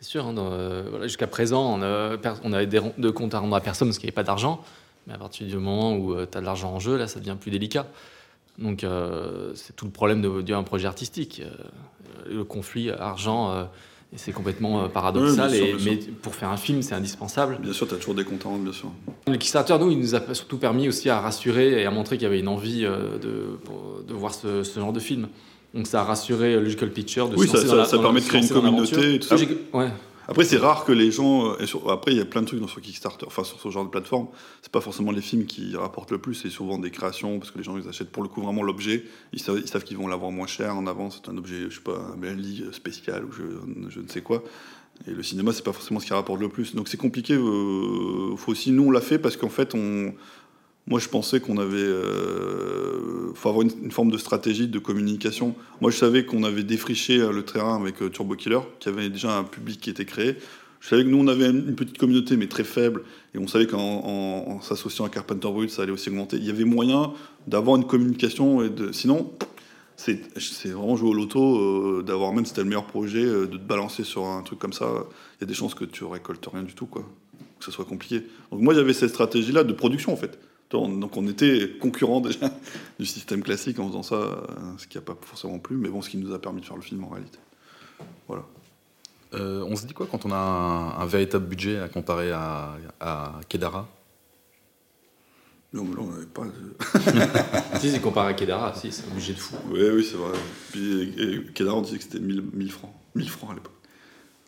C'est 0.02 0.08
sûr, 0.08 0.26
hein, 0.26 0.34
euh, 0.36 0.82
voilà, 0.90 1.06
jusqu'à 1.06 1.28
présent, 1.28 1.78
on, 1.78 1.80
a, 1.80 2.18
per- 2.18 2.34
on 2.42 2.52
avait 2.52 2.66
des 2.66 2.80
de 2.98 3.10
comptes 3.10 3.34
à 3.34 3.38
rendre 3.38 3.54
à 3.54 3.60
personne 3.60 3.86
parce 3.86 3.98
qu'il 3.98 4.06
n'y 4.06 4.10
avait 4.10 4.16
pas 4.16 4.24
d'argent. 4.24 4.60
Mais 5.06 5.14
à 5.14 5.16
partir 5.18 5.46
du 5.46 5.56
moment 5.56 5.94
où 5.96 6.16
tu 6.26 6.36
as 6.36 6.40
de 6.40 6.44
l'argent 6.44 6.72
en 6.72 6.80
jeu, 6.80 6.96
là, 6.96 7.06
ça 7.06 7.20
devient 7.20 7.36
plus 7.40 7.52
délicat. 7.52 7.86
Donc 8.58 8.82
euh, 8.82 9.52
c'est 9.54 9.76
tout 9.76 9.84
le 9.84 9.92
problème 9.92 10.20
de- 10.20 10.42
d'un 10.42 10.64
projet 10.64 10.88
artistique. 10.88 11.40
Euh, 11.44 11.54
le 12.28 12.42
conflit 12.42 12.90
argent, 12.90 13.52
euh, 13.52 13.62
et 14.12 14.18
c'est 14.18 14.32
complètement 14.32 14.82
euh, 14.82 14.88
paradoxal. 14.88 15.50
Oui, 15.52 15.56
sûr, 15.56 15.66
et, 15.66 15.84
mais 15.84 15.96
pour 15.96 16.34
faire 16.34 16.50
un 16.50 16.56
film, 16.56 16.82
c'est 16.82 16.96
indispensable. 16.96 17.58
Bien 17.60 17.72
sûr, 17.72 17.86
tu 17.86 17.94
as 17.94 17.96
toujours 17.98 18.16
des 18.16 18.24
comptes 18.24 18.44
à 18.44 18.48
rendre, 18.48 18.64
bien 18.64 18.72
sûr. 18.72 18.90
Le 19.28 19.36
Kickstarter, 19.36 19.78
nous, 19.78 19.92
il 19.92 19.98
nous 20.00 20.16
a 20.16 20.34
surtout 20.34 20.58
permis 20.58 20.88
aussi 20.88 21.10
à 21.10 21.20
rassurer 21.20 21.80
et 21.80 21.86
à 21.86 21.92
montrer 21.92 22.16
qu'il 22.16 22.24
y 22.24 22.26
avait 22.26 22.40
une 22.40 22.48
envie 22.48 22.84
euh, 22.84 23.18
de, 23.18 23.58
de 24.08 24.14
voir 24.14 24.34
ce, 24.34 24.64
ce 24.64 24.80
genre 24.80 24.92
de 24.92 25.00
film. 25.00 25.28
Donc 25.74 25.86
ça 25.86 26.00
a 26.02 26.04
rassuré 26.04 26.54
Logical 26.60 26.90
Picture 26.92 27.28
de 27.28 27.36
Oui, 27.36 27.46
se 27.46 27.52
ça- 27.52 27.56
lancer 27.58 27.68
ça- 27.68 27.72
dans 27.74 27.78
la- 27.82 27.84
ça 27.88 27.96
dans- 27.96 28.02
permet 28.02 28.20
de 28.20 28.26
créer 28.26 28.42
une 28.42 28.48
communauté 28.48 29.14
et 29.14 29.18
tout 29.18 29.28
ça. 29.28 29.36
Ouais. 29.72 29.88
Après, 30.28 30.44
c'est 30.44 30.56
rare 30.58 30.84
que 30.84 30.92
les 30.92 31.10
gens. 31.10 31.50
euh, 31.50 31.56
et 31.60 31.66
sur- 31.66 31.90
après, 31.90 32.12
il 32.12 32.18
y 32.18 32.20
a 32.20 32.24
plein 32.24 32.42
de 32.42 32.46
trucs 32.46 32.60
dans 32.60 32.68
sur 32.68 32.80
Kickstarter, 32.80 33.26
enfin 33.26 33.42
sur 33.42 33.58
ce 33.60 33.68
genre 33.70 33.84
de 33.84 33.90
plateforme. 33.90 34.28
C'est 34.62 34.70
pas 34.70 34.80
forcément 34.80 35.10
les 35.10 35.20
films 35.20 35.46
qui 35.46 35.74
rapportent 35.76 36.12
le 36.12 36.18
plus, 36.18 36.34
c'est 36.34 36.48
souvent 36.50 36.78
des 36.78 36.90
créations, 36.90 37.38
parce 37.40 37.50
que 37.50 37.58
les 37.58 37.64
gens 37.64 37.76
ils 37.76 37.88
achètent 37.88 38.10
pour 38.12 38.22
le 38.22 38.28
coup 38.28 38.40
vraiment 38.40 38.62
l'objet. 38.62 39.04
Ils 39.32 39.40
savent, 39.40 39.58
ils 39.60 39.68
savent 39.68 39.82
qu'ils 39.82 39.96
vont 39.96 40.06
l'avoir 40.06 40.30
moins 40.30 40.46
cher 40.46 40.76
en 40.76 40.86
avance. 40.86 41.20
C'est 41.24 41.30
un 41.30 41.36
objet, 41.36 41.64
je 41.68 41.74
sais 41.74 41.80
pas, 41.82 41.98
un 42.22 42.34
lit 42.34 42.64
spécial 42.72 43.24
ou 43.24 43.32
je, 43.32 43.42
je 43.90 44.00
ne 44.00 44.08
sais 44.08 44.20
quoi. 44.20 44.44
Et 45.08 45.10
le 45.10 45.22
cinéma, 45.24 45.52
c'est 45.52 45.64
pas 45.64 45.72
forcément 45.72 45.98
ce 45.98 46.06
qui 46.06 46.12
rapporte 46.14 46.40
le 46.40 46.48
plus. 46.48 46.74
Donc 46.76 46.86
c'est 46.88 46.96
compliqué. 46.98 47.34
euh, 47.34 48.36
faut 48.36 48.52
aussi, 48.52 48.70
nous, 48.70 48.84
on 48.84 48.90
l'a 48.92 49.00
fait 49.00 49.18
parce 49.18 49.36
qu'en 49.36 49.48
fait, 49.48 49.74
on. 49.74 50.12
Moi, 50.86 50.98
je 50.98 51.08
pensais 51.08 51.40
qu'on 51.40 51.58
avait. 51.58 51.76
Euh, 51.76 53.32
faut 53.34 53.48
avoir 53.48 53.62
une, 53.62 53.90
forme 53.92 54.10
de 54.10 54.18
stratégie 54.18 54.66
de 54.66 54.78
communication. 54.78 55.54
Moi, 55.80 55.90
je 55.90 55.96
savais 55.96 56.24
qu'on 56.24 56.42
avait 56.42 56.64
défriché 56.64 57.18
euh, 57.20 57.32
le 57.32 57.44
terrain 57.44 57.80
avec 57.80 58.02
euh, 58.02 58.08
Turbo 58.08 58.34
Killer, 58.34 58.60
qui 58.80 58.88
avait 58.88 59.08
déjà 59.08 59.38
un 59.38 59.44
public 59.44 59.80
qui 59.80 59.90
était 59.90 60.04
créé. 60.04 60.36
Je 60.80 60.88
savais 60.88 61.04
que 61.04 61.08
nous, 61.08 61.18
on 61.18 61.28
avait 61.28 61.48
une 61.50 61.76
petite 61.76 61.98
communauté, 61.98 62.36
mais 62.36 62.48
très 62.48 62.64
faible. 62.64 63.04
Et 63.34 63.38
on 63.38 63.46
savait 63.46 63.68
qu'en 63.68 63.78
en, 63.78 64.50
en 64.50 64.60
s'associant 64.60 65.04
à 65.04 65.08
Carpenter 65.08 65.48
Brut, 65.48 65.70
ça 65.70 65.82
allait 65.82 65.92
aussi 65.92 66.08
augmenter. 66.08 66.38
Il 66.38 66.44
y 66.44 66.50
avait 66.50 66.64
moyen 66.64 67.12
d'avoir 67.46 67.76
une 67.76 67.86
communication. 67.86 68.64
Et. 68.64 68.70
Sinon, 68.90 69.30
c'est 69.94 70.18
vraiment 70.64 70.96
jouer 70.96 71.10
au 71.10 71.14
loto, 71.14 71.58
euh, 71.58 72.02
d'avoir, 72.02 72.32
même 72.32 72.44
si 72.44 72.48
c'était 72.48 72.62
le 72.62 72.68
meilleur 72.68 72.86
projet, 72.86 73.24
de 73.24 73.46
te 73.46 73.56
balancer 73.56 74.02
sur 74.02 74.26
un 74.26 74.42
truc 74.42 74.58
comme 74.58 74.72
ça. 74.72 74.88
Il 75.38 75.42
y 75.42 75.44
a 75.44 75.46
des 75.46 75.54
chances 75.54 75.76
que 75.76 75.84
tu 75.84 76.02
récoltes 76.02 76.48
rien 76.52 76.64
du 76.64 76.74
tout, 76.74 76.86
quoi. 76.86 77.08
Que 77.60 77.64
ce 77.64 77.70
soit 77.70 77.84
compliqué. 77.84 78.26
Donc 78.50 78.60
moi, 78.60 78.74
j'avais 78.74 78.92
cette 78.92 79.10
stratégie-là 79.10 79.62
de 79.62 79.72
production, 79.72 80.12
en 80.12 80.16
fait. 80.16 80.36
Donc 80.72 81.16
on 81.16 81.26
était 81.28 81.70
concurrent 81.80 82.20
déjà 82.28 82.50
du 82.98 83.06
système 83.06 83.42
classique 83.42 83.78
en 83.78 83.88
faisant 83.88 84.02
ça, 84.02 84.14
euh, 84.14 84.36
ce 84.78 84.86
qui 84.86 84.96
n'a 84.96 85.02
pas 85.02 85.16
forcément 85.20 85.58
plu, 85.58 85.76
mais 85.76 85.88
bon, 85.88 86.00
ce 86.02 86.10
qui 86.10 86.16
nous 86.16 86.32
a 86.32 86.38
permis 86.40 86.60
de 86.60 86.66
faire 86.66 86.76
le 86.76 86.82
film 86.82 87.04
en 87.04 87.08
réalité. 87.08 87.38
Voilà. 88.28 88.44
Euh, 89.34 89.64
on 89.68 89.76
se 89.76 89.86
dit 89.86 89.94
quoi 89.94 90.06
quand 90.10 90.26
on 90.26 90.30
a 90.32 90.36
un, 90.36 90.98
un 91.00 91.06
véritable 91.06 91.46
budget 91.46 91.78
à 91.78 91.88
comparer 91.88 92.30
à, 92.32 92.76
à 93.00 93.40
Kedara? 93.48 93.88
Non, 95.72 95.84
mais 95.84 95.94
là, 95.94 96.00
on 96.02 96.10
n'avait 96.10 96.26
pas. 96.26 96.44
de- 96.44 97.78
si, 97.80 97.90
c'est 97.90 98.00
comparé 98.00 98.28
à 98.28 98.34
Kedara, 98.34 98.74
si, 98.74 98.92
c'est 98.92 99.10
un 99.10 99.14
budget 99.14 99.32
de 99.32 99.38
fou. 99.38 99.56
Oui, 99.70 99.80
oui, 99.94 100.04
c'est 100.04 100.16
vrai. 100.18 100.32
Puis 100.70 101.14
et, 101.18 101.44
Kedar, 101.54 101.78
on 101.78 101.80
disait 101.80 101.96
que 101.96 102.02
c'était 102.04 102.20
1000, 102.20 102.44
1000 102.52 102.70
francs. 102.70 102.92
1000 103.14 103.30
francs 103.30 103.50
à 103.52 103.54
l'époque. 103.54 103.72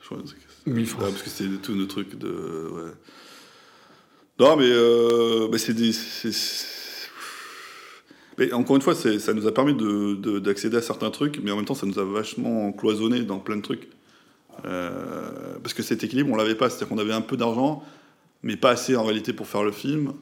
Je 0.02 0.06
crois 0.06 0.18
que 0.18 0.28
c'est- 0.28 0.70
1000 0.70 0.86
francs. 0.86 1.02
Ouais, 1.04 1.10
parce 1.10 1.22
que 1.22 1.30
c'était 1.30 1.56
tous 1.56 1.74
nos 1.74 1.86
trucs 1.86 2.18
de. 2.18 2.68
Ouais. 2.72 2.90
Non, 4.38 4.56
mais 4.56 4.66
euh, 4.68 5.48
bah, 5.48 5.58
c'est 5.58 5.74
des. 5.74 5.92
Mais 8.36 8.52
encore 8.52 8.74
une 8.74 8.82
fois, 8.82 8.94
ça 8.96 9.32
nous 9.32 9.46
a 9.46 9.54
permis 9.54 9.74
de- 9.74 10.14
de- 10.14 10.40
d'accéder 10.40 10.76
à 10.76 10.82
certains 10.82 11.10
trucs, 11.10 11.38
mais 11.42 11.52
en 11.52 11.56
même 11.56 11.64
temps, 11.64 11.74
ça 11.76 11.86
nous 11.86 12.00
a 12.00 12.04
vachement 12.04 12.72
cloisonné 12.72 13.20
dans 13.22 13.38
plein 13.38 13.56
de 13.56 13.62
trucs. 13.62 13.88
Euh, 14.64 15.56
parce 15.62 15.72
que 15.74 15.82
cet 15.84 16.02
équilibre, 16.02 16.30
on 16.32 16.36
l'avait 16.36 16.56
pas. 16.56 16.68
C'est-à-dire 16.68 16.88
qu'on 16.88 16.98
avait 16.98 17.12
un 17.12 17.20
peu 17.20 17.36
d'argent, 17.36 17.84
mais 18.42 18.56
pas 18.56 18.70
assez 18.70 18.96
en 18.96 19.04
réalité 19.04 19.32
pour 19.32 19.46
faire 19.46 19.62
le 19.62 19.70
film. 19.72 20.12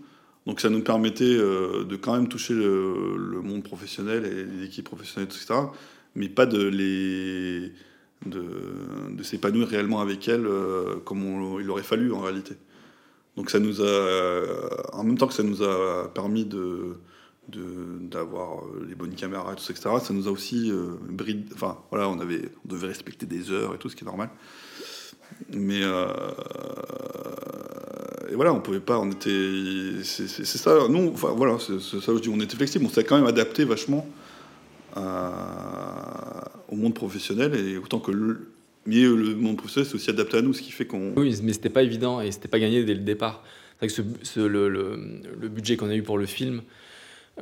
Donc 0.46 0.60
ça 0.60 0.68
nous 0.68 0.82
permettait 0.82 1.24
euh, 1.24 1.84
de 1.84 1.96
quand 1.96 2.14
même 2.14 2.28
toucher 2.28 2.52
le, 2.54 3.40
monde 3.42 3.62
professionnel 3.62 4.26
et 4.26 4.44
les 4.44 4.66
équipes 4.66 4.86
professionnelles, 4.86 5.28
etc. 5.30 5.54
Mais 6.16 6.28
pas 6.28 6.44
de 6.46 7.70
s'épanouir 9.22 9.68
réellement 9.68 10.00
avec 10.00 10.28
elles 10.28 10.46
comme 11.06 11.58
il 11.60 11.70
aurait 11.70 11.82
fallu 11.82 12.12
en 12.12 12.20
réalité. 12.20 12.56
Donc 13.36 13.50
ça 13.50 13.58
nous 13.58 13.80
a, 13.80 13.84
euh, 13.84 14.68
en 14.92 15.04
même 15.04 15.16
temps 15.16 15.26
que 15.26 15.34
ça 15.34 15.42
nous 15.42 15.62
a 15.62 16.12
permis 16.12 16.44
de 16.44 16.96
d'avoir 17.48 18.64
euh, 18.64 18.86
les 18.88 18.94
bonnes 18.94 19.14
caméras 19.14 19.52
et 19.52 19.56
tout 19.56 19.62
ça, 19.62 19.72
etc. 19.72 19.90
Ça 20.02 20.14
nous 20.14 20.28
a 20.28 20.30
aussi 20.30 20.70
euh, 20.70 20.94
enfin 21.54 21.78
voilà, 21.90 22.08
on 22.08 22.20
avait, 22.20 22.50
on 22.64 22.68
devait 22.68 22.86
respecter 22.86 23.26
des 23.26 23.50
heures 23.50 23.74
et 23.74 23.78
tout, 23.78 23.88
ce 23.88 23.96
qui 23.96 24.04
est 24.04 24.06
normal. 24.06 24.30
Mais 25.52 25.80
euh, 25.82 26.06
et 28.30 28.34
voilà, 28.34 28.52
on 28.52 28.60
pouvait 28.60 28.80
pas, 28.80 28.98
on 28.98 29.10
était, 29.10 30.02
c'est 30.04 30.44
ça. 30.44 30.88
Nous, 30.88 31.10
enfin 31.12 31.32
voilà, 31.36 31.58
c'est 31.58 31.80
ça 31.80 32.14
je 32.14 32.20
dis, 32.20 32.28
on 32.28 32.40
était 32.40 32.56
flexible, 32.56 32.84
on 32.86 32.90
s'est 32.90 33.04
quand 33.04 33.16
même 33.16 33.26
adapté 33.26 33.64
vachement 33.64 34.06
au 34.96 36.76
monde 36.76 36.94
professionnel 36.94 37.54
et 37.54 37.78
autant 37.78 37.98
que 37.98 38.12
mais 38.86 39.02
le 39.02 39.34
monde 39.34 39.56
professionnel 39.56 39.88
c'est 39.88 39.94
aussi 39.94 40.10
adapté 40.10 40.38
à 40.38 40.42
nous, 40.42 40.52
ce 40.52 40.62
qui 40.62 40.72
fait 40.72 40.86
qu'on 40.86 41.12
Oui, 41.16 41.38
mais 41.42 41.52
c'était 41.52 41.70
pas 41.70 41.82
évident 41.82 42.20
et 42.20 42.32
c'était 42.32 42.48
pas 42.48 42.58
gagné 42.58 42.84
dès 42.84 42.94
le 42.94 43.00
départ. 43.00 43.44
C'est 43.80 44.02
vrai 44.02 44.04
que 44.22 44.40
le, 44.40 45.48
budget 45.48 45.76
qu'on 45.76 45.90
a 45.90 45.94
eu 45.94 46.02
pour 46.02 46.18
le 46.18 46.26
film, 46.26 46.62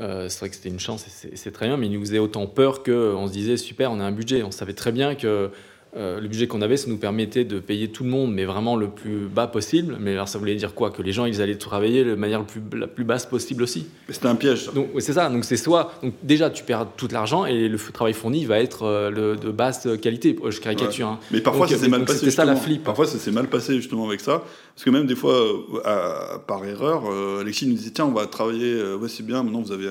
euh, 0.00 0.28
c'est 0.28 0.40
vrai 0.40 0.48
que 0.48 0.56
c'était 0.56 0.68
une 0.68 0.80
chance 0.80 1.06
et 1.24 1.36
c'est 1.36 1.50
très 1.50 1.66
bien, 1.66 1.76
mais 1.76 1.86
il 1.86 1.92
nous 1.92 2.00
faisait 2.00 2.18
autant 2.18 2.46
peur 2.46 2.82
qu'on 2.82 3.26
se 3.26 3.32
disait 3.32 3.56
super, 3.56 3.92
on 3.92 4.00
a 4.00 4.04
un 4.04 4.12
budget. 4.12 4.42
On 4.42 4.50
savait 4.50 4.72
très 4.72 4.92
bien 4.92 5.14
que 5.14 5.50
euh, 5.96 6.20
le 6.20 6.28
budget 6.28 6.46
qu'on 6.46 6.62
avait, 6.62 6.76
ça 6.76 6.88
nous 6.88 6.98
permettait 6.98 7.44
de 7.44 7.58
payer 7.58 7.88
tout 7.88 8.04
le 8.04 8.10
monde, 8.10 8.32
mais 8.32 8.44
vraiment 8.44 8.76
le 8.76 8.88
plus 8.88 9.26
bas 9.26 9.48
possible. 9.48 9.96
Mais 9.98 10.12
alors 10.12 10.28
ça 10.28 10.38
voulait 10.38 10.54
dire 10.54 10.72
quoi? 10.74 10.90
Que 10.92 11.02
les 11.02 11.12
gens, 11.12 11.24
ils 11.24 11.42
allaient 11.42 11.58
travailler 11.58 12.04
de 12.04 12.14
manière 12.14 12.38
le 12.38 12.44
plus, 12.46 12.60
la 12.78 12.86
plus 12.86 13.02
basse 13.02 13.26
possible 13.26 13.64
aussi. 13.64 13.86
C'était 14.08 14.28
un 14.28 14.36
piège. 14.36 14.66
ça. 14.66 14.72
Donc 14.72 14.88
c'est 15.00 15.12
ça. 15.14 15.28
Donc 15.28 15.44
c'est 15.44 15.56
soit 15.56 15.92
donc 16.02 16.14
déjà 16.22 16.48
tu 16.50 16.62
perds 16.62 16.86
tout 16.96 17.08
l'argent 17.10 17.44
et 17.44 17.68
le 17.68 17.76
travail 17.78 18.12
fourni 18.14 18.44
va 18.44 18.60
être 18.60 18.84
euh, 18.84 19.10
le- 19.10 19.36
de 19.36 19.50
basse 19.50 19.88
qualité. 20.00 20.36
Je 20.48 20.60
caricature. 20.60 21.08
hein. 21.08 21.18
Mais 21.32 21.40
parfois 21.40 21.66
Donc, 21.66 21.76
ça 21.76 21.82
s'est 21.82 21.88
mal 21.90 22.00
donc, 22.00 22.06
passé. 22.06 22.20
C'était 22.20 22.30
ça 22.30 22.44
la 22.44 22.54
flip. 22.56 22.84
Parfois 22.84 23.06
ça 23.06 23.18
s'est 23.18 23.32
mal 23.32 23.48
passé 23.48 23.74
justement 23.76 24.06
avec 24.06 24.20
ça, 24.20 24.44
parce 24.74 24.84
que 24.84 24.90
même 24.90 25.06
des 25.06 25.16
fois, 25.16 25.34
euh, 25.34 25.80
à- 25.84 26.38
par 26.46 26.64
erreur, 26.64 27.02
euh, 27.10 27.40
Alexis 27.40 27.66
nous 27.66 27.74
disait 27.74 27.90
tiens 27.90 28.04
on 28.06 28.12
va 28.12 28.26
travailler, 28.26 28.80
ouais 28.94 29.08
c'est 29.08 29.26
bien, 29.26 29.42
maintenant 29.42 29.60
vous 29.62 29.72
avez, 29.72 29.90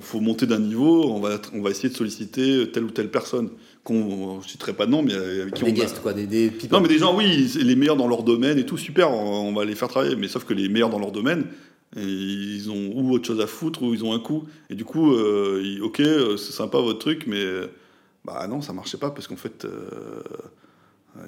faut 0.00 0.20
monter 0.20 0.46
d'un 0.46 0.58
niveau, 0.60 1.10
on 1.10 1.20
va, 1.20 1.40
on 1.52 1.62
va 1.62 1.70
essayer 1.70 1.88
de 1.88 1.94
solliciter 1.96 2.70
telle 2.72 2.84
ou 2.84 2.90
telle 2.90 3.08
personne 3.10 3.50
qu'on, 3.86 4.40
je 4.42 4.48
citerai 4.48 4.72
pas 4.74 4.84
de 4.86 4.90
nom, 4.90 5.02
mais 5.02 5.14
avec 5.14 5.54
qui 5.54 5.64
Des 5.64 5.70
on 5.70 5.72
a- 5.72 5.76
guests, 5.78 6.00
quoi, 6.02 6.12
des, 6.12 6.26
des 6.26 6.50
people. 6.50 6.76
Non, 6.76 6.82
mais 6.82 6.88
des 6.88 6.98
gens, 6.98 7.16
oui, 7.16 7.50
les 7.62 7.76
meilleurs 7.76 7.96
dans 7.96 8.08
leur 8.08 8.22
domaine 8.22 8.58
et 8.58 8.66
tout, 8.66 8.76
super, 8.76 9.10
on, 9.10 9.48
on 9.48 9.52
va 9.54 9.64
les 9.64 9.74
faire 9.74 9.88
travailler. 9.88 10.16
Mais 10.16 10.28
sauf 10.28 10.44
que 10.44 10.52
les 10.54 10.68
meilleurs 10.68 10.90
dans 10.90 10.98
leur 10.98 11.12
domaine, 11.12 11.46
et 11.96 12.02
ils 12.02 12.68
ont 12.70 12.92
ou 12.94 13.12
autre 13.12 13.26
chose 13.26 13.40
à 13.40 13.46
foutre, 13.46 13.82
ou 13.82 13.94
ils 13.94 14.04
ont 14.04 14.12
un 14.12 14.18
coup. 14.20 14.44
Et 14.70 14.74
du 14.74 14.84
coup, 14.84 15.14
euh, 15.14 15.62
ils- 15.64 15.80
ok, 15.82 16.00
euh, 16.00 16.36
c'est 16.36 16.52
sympa 16.52 16.78
votre 16.78 16.98
truc, 16.98 17.24
mais 17.26 17.44
bah 18.24 18.46
non, 18.48 18.60
ça 18.60 18.72
marchait 18.72 18.98
pas 18.98 19.10
parce 19.10 19.28
qu'en 19.28 19.36
fait, 19.36 19.64
euh, 19.64 20.20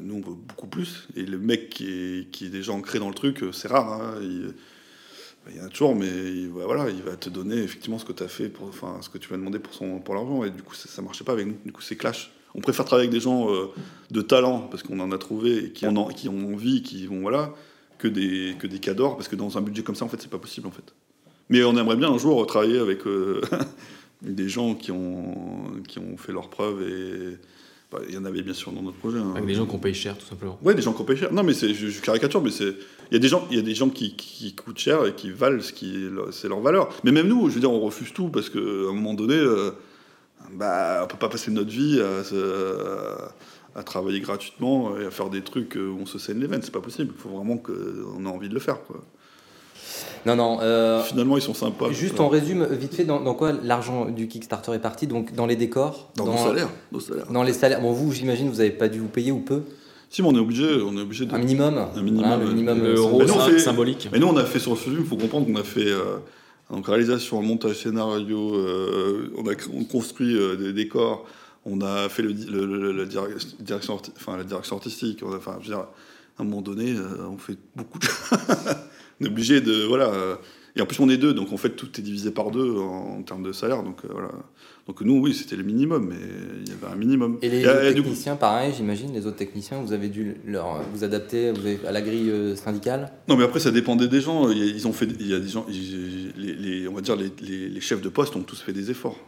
nous, 0.01 0.17
on 0.17 0.21
veut 0.31 0.37
beaucoup 0.37 0.67
plus. 0.67 1.09
Et 1.17 1.23
le 1.23 1.39
mec 1.39 1.71
qui 1.71 1.87
est, 1.89 2.31
qui 2.31 2.47
est 2.47 2.51
déjà 2.51 2.73
ancré 2.73 2.99
dans 2.99 3.09
le 3.09 3.15
truc, 3.15 3.43
euh, 3.43 3.53
c'est 3.53 3.69
rare. 3.69 3.93
hein, 3.93 4.15
il, 4.21 4.53
il 5.51 5.57
y 5.57 5.61
en 5.63 5.67
a 5.67 5.69
toujours, 5.69 5.95
mais 5.95 6.09
il, 6.09 6.49
va- 6.51 6.67
voilà, 6.67 6.91
il 6.91 7.03
va 7.03 7.17
te 7.17 7.31
donner 7.31 7.57
effectivement 7.57 7.99
ce 7.99 8.05
que 8.05 8.13
tu 8.13 8.23
as 8.23 8.29
fait, 8.29 8.49
pour, 8.51 8.67
enfin, 8.69 8.99
ce 9.01 9.09
que 9.09 9.17
tu 9.17 9.29
vas 9.31 9.37
demander 9.37 9.59
pour, 9.59 9.73
son, 9.73 9.99
pour 10.01 10.15
l'argent. 10.15 10.45
Et 10.45 10.51
du 10.51 10.63
coup, 10.63 10.75
ça, 10.75 10.89
ça 10.89 11.01
marchait 11.01 11.25
pas 11.25 11.33
avec 11.33 11.47
nous. 11.47 11.57
Du 11.65 11.73
coup, 11.73 11.81
c'est 11.83 11.97
clash. 11.97 12.33
On 12.55 12.61
préfère 12.61 12.85
travailler 12.85 13.09
avec 13.09 13.15
des 13.19 13.23
gens 13.23 13.53
euh, 13.53 13.67
de 14.11 14.21
talent, 14.23 14.61
parce 14.71 14.83
qu'on 14.83 14.99
en 15.01 15.13
a 15.13 15.19
trouvé, 15.19 15.65
et 15.67 15.71
qui 15.71 15.87
en, 15.87 15.97
ont- 15.97 16.09
qui 16.09 16.29
ont 16.29 16.53
envie, 16.55 16.83
qui 16.83 17.07
vont, 17.07 17.21
voilà, 17.21 17.53
que 17.99 18.09
des, 18.09 18.55
que 18.59 18.67
des 18.67 18.79
cadors, 18.79 19.17
parce 19.17 19.29
que 19.29 19.37
dans 19.37 19.59
un 19.59 19.61
budget 19.61 19.83
comme 19.83 19.95
ça, 19.97 20.05
en 20.05 20.09
fait, 20.09 20.21
c'est 20.21 20.31
pas 20.31 20.39
possible, 20.39 20.67
en 20.67 20.71
fait. 20.73 20.95
Mais 21.51 21.63
on 21.65 21.77
aimerait 21.77 21.97
bien 21.97 22.11
un 22.11 22.19
jour 22.19 22.45
travailler 22.47 22.79
avec 22.79 23.07
euh, 23.07 23.41
des 24.23 24.49
gens 24.49 24.75
qui 24.75 24.91
ont, 24.93 25.35
qui 25.87 25.99
ont 25.99 26.17
fait 26.17 26.33
leurs 26.33 26.49
preuves, 26.49 26.83
et 26.83 27.37
bah, 27.91 28.01
il 28.09 28.15
y 28.15 28.19
en 28.19 28.25
avait 28.25 28.43
bien 28.43 28.53
sûr 28.55 28.71
dans 28.73 28.83
notre 28.83 28.99
projet. 28.99 29.19
hein. 29.19 29.33
Avec 29.35 29.47
des 29.47 29.55
gens 29.55 29.65
qu'on 29.67 29.79
paye 29.79 29.95
cher, 29.95 30.17
tout 30.19 30.27
simplement. 30.27 30.59
Ouais, 30.63 30.75
des 30.75 30.83
gens 30.83 30.93
qui 30.93 31.03
payent 31.05 31.17
cher. 31.17 31.33
Non, 31.33 31.43
mais 31.43 31.55
c'est, 31.55 31.73
je, 31.75 31.89
je 31.89 32.01
caricature, 32.03 32.43
mais 32.43 32.51
c'est. 32.51 32.75
Il 33.11 33.15
y 33.15 33.17
a 33.17 33.19
des 33.19 33.29
gens, 33.29 33.47
y 33.51 33.59
a 33.59 33.63
des 33.63 33.75
gens 33.75 33.89
qui, 33.89 34.15
qui 34.15 34.55
coûtent 34.55 34.79
cher 34.79 35.07
et 35.07 35.15
qui 35.15 35.31
valent 35.31 35.61
ce 35.63 35.73
qui 35.73 35.95
c'est 36.31 36.49
leur 36.49 36.61
valeur. 36.61 36.91
Mais 37.05 37.13
même 37.13 37.29
nous, 37.29 37.49
je 37.49 37.55
veux 37.55 37.61
dire, 37.61 37.73
on 37.73 37.81
refuse 37.81 38.13
tout 38.13 38.29
parce 38.29 38.51
qu'à 38.51 38.59
un 38.59 38.93
moment 38.93 39.15
donné, 39.15 39.35
euh, 39.37 39.71
bah, 40.53 41.01
on 41.05 41.07
peut 41.07 41.17
pas 41.19 41.29
passer 41.29 41.51
notre 41.51 41.71
vie 41.71 42.01
à, 42.01 42.25
se- 42.25 43.17
à 43.77 43.83
travailler 43.83 44.21
gratuitement 44.21 44.99
et 44.99 45.07
à 45.07 45.11
faire 45.11 45.31
des 45.31 45.43
trucs 45.43 45.77
où 45.77 45.99
on 46.01 46.07
se 46.07 46.19
saigne 46.19 46.39
les 46.41 46.47
veines. 46.47 46.63
C'est 46.63 46.73
pas 46.73 46.81
possible. 46.81 47.13
Il 47.17 47.21
faut 47.21 47.29
vraiment 47.29 47.57
qu'on 47.59 48.25
ait 48.25 48.29
envie 48.29 48.49
de 48.49 48.55
le 48.55 48.61
faire. 48.61 48.83
Quoi. 48.87 49.01
Non, 50.27 50.37
non. 50.37 50.59
euh, 50.63 51.03
Finalement, 51.03 51.37
ils 51.37 51.43
sont 51.43 51.55
sympas. 51.55 51.91
Juste 51.91 52.21
on 52.21 52.29
résume 52.29 52.67
vite 52.67 52.95
fait 52.95 53.05
dans, 53.05 53.21
dans 53.21 53.35
quoi 53.35 53.53
l'argent 53.53 54.07
du 54.07 54.29
Kickstarter 54.29 54.73
est 54.75 54.79
parti? 54.81 55.07
Donc 55.07 55.33
dans 55.35 55.47
les 55.47 55.57
décors, 55.57 56.11
dans, 56.17 56.27
nos 56.27 56.37
salaires. 56.37 56.69
Nos 56.93 57.01
salaires. 57.01 57.27
dans 57.31 57.43
les 57.43 57.53
salaires. 57.53 57.81
Bon, 57.81 57.93
vous, 57.93 58.13
j'imagine, 58.13 58.49
vous 58.49 58.57
n'avez 58.57 58.71
pas 58.71 58.89
dû 58.89 58.99
vous 59.01 59.09
payer 59.09 59.33
ou 59.33 59.41
peu? 59.41 59.63
Si, 60.11 60.23
mais 60.23 60.29
on 60.29 60.35
est 60.35 60.39
obligé, 60.41 60.65
on 60.83 60.97
est 60.97 61.03
obligé 61.03 61.27
de. 61.27 61.35
Un 61.35 61.39
minimum. 61.39 61.79
Un 61.95 62.03
minimum. 62.03 62.81
Euh, 62.83 62.97
euro 62.97 63.19
Mais 63.19 63.27
nous, 63.27 63.35
on 63.35 63.39
sym- 63.41 63.53
fait- 63.53 63.59
symbolique. 63.59 64.09
Mais 64.13 64.19
nous, 64.19 64.27
on 64.29 64.37
a 64.37 64.45
fait 64.45 64.59
sur 64.59 64.71
le 64.73 64.77
film, 64.77 64.97
il 65.01 65.07
faut 65.07 65.17
comprendre 65.17 65.47
qu'on 65.47 65.57
a 65.57 65.63
fait 65.65 65.87
euh, 65.87 66.17
donc 66.71 66.87
réalisation, 66.87 67.41
montage 67.43 67.83
scénario, 67.83 68.55
euh, 68.55 69.33
on 69.37 69.47
a 69.49 69.53
on 69.73 69.85
construit 69.85 70.37
euh, 70.37 70.57
des 70.57 70.73
décors, 70.73 71.27
on 71.65 71.81
a 71.81 72.09
fait 72.09 72.23
la, 72.23 72.31
direc- 72.33 73.57
direction, 73.63 74.01
enfin, 74.17 74.37
la 74.37 74.45
direction 74.45 74.77
artistique, 74.77 75.21
on 75.25 75.35
enfin, 75.35 75.59
je 75.63 75.69
veux 75.69 75.75
dire, 75.75 75.87
à 76.39 76.43
un 76.43 76.45
moment 76.45 76.63
donné, 76.63 76.93
euh, 76.95 77.27
on 77.29 77.39
fait 77.39 77.57
beaucoup 77.75 77.99
de 77.99 78.07
On 79.21 79.25
est 79.25 79.29
obligé 79.29 79.61
de. 79.61 79.85
Voilà. 79.87 80.13
et 80.77 80.81
en 80.81 80.87
plus, 80.87 81.01
on 81.01 81.09
est 81.09 81.17
deux, 81.17 81.35
donc 81.35 81.53
en 81.53 81.57
fait, 81.57 81.71
tout 81.71 81.89
est 81.99 82.03
divisé 82.03 82.31
par 82.31 82.51
deux 82.53 82.71
en, 82.79 83.19
en 83.19 83.23
termes 83.23 83.43
de 83.43 83.53
salaire. 83.53 83.83
Donc 83.83 84.05
voilà. 84.09 84.31
Donc 84.89 85.03
nous, 85.03 85.21
oui, 85.21 85.35
c'était 85.35 85.55
le 85.55 85.63
minimum, 85.65 86.07
mais 86.09 86.17
il 86.65 86.69
y 86.71 86.73
avait 86.73 86.91
un 86.91 86.97
minimum. 86.97 87.39
Et 87.43 87.51
les 87.51 87.61
Et, 87.61 87.67
euh, 87.67 87.91
coup- 87.93 87.99
techniciens, 88.01 88.37
pareil, 88.37 88.73
j'imagine, 88.75 89.13
les 89.13 89.27
autres 89.27 89.37
techniciens, 89.37 89.83
vous 89.83 89.93
avez 89.93 90.09
dû 90.09 90.37
leur, 90.47 90.83
vous 90.95 91.05
adapter 91.05 91.53
vous 91.53 91.61
avez, 91.61 91.79
à 91.87 91.93
la 91.93 92.01
grille 92.01 92.31
euh, 92.31 92.57
syndicale? 92.57 93.13
Non, 93.29 93.37
mais 93.37 93.45
après, 93.45 93.61
ça 93.61 93.71
dépendait 93.71 94.09
des 94.09 94.23
gens. 94.23 94.51
Ils 94.51 94.89
ont 94.89 94.95
fait, 94.95 95.07
il 95.21 95.29
y 95.29 95.35
a 95.35 95.41
des 95.41 95.49
gens, 95.49 95.67
les, 95.69 96.55
les- 96.55 96.89
on 96.89 96.95
va 96.95 97.03
dire, 97.03 97.17
les, 97.17 97.31
les- 97.43 97.81
chefs 97.83 98.01
de 98.01 98.09
poste 98.09 98.35
ont 98.35 98.43
tous 98.43 98.61
fait 98.63 98.73
des 98.73 98.91
efforts. 98.91 99.19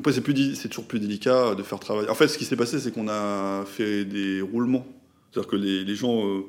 Après, 0.00 0.12
c'est 0.14 0.22
plus, 0.22 0.32
di- 0.32 0.56
c'est 0.56 0.68
toujours 0.68 0.86
plus 0.86 0.98
délicat 0.98 1.54
de 1.54 1.62
faire 1.62 1.78
travailler. 1.78 2.08
En 2.08 2.14
fait, 2.14 2.26
ce 2.28 2.38
qui 2.38 2.46
s'est 2.46 2.56
passé, 2.56 2.80
c'est 2.80 2.90
qu'on 2.90 3.08
a 3.08 3.64
fait 3.66 4.06
des 4.06 4.40
roulements. 4.40 4.86
C'est-à-dire 5.30 5.50
que 5.50 5.56
les, 5.56 5.84
les 5.84 5.94
gens 5.94 6.26
euh, 6.26 6.40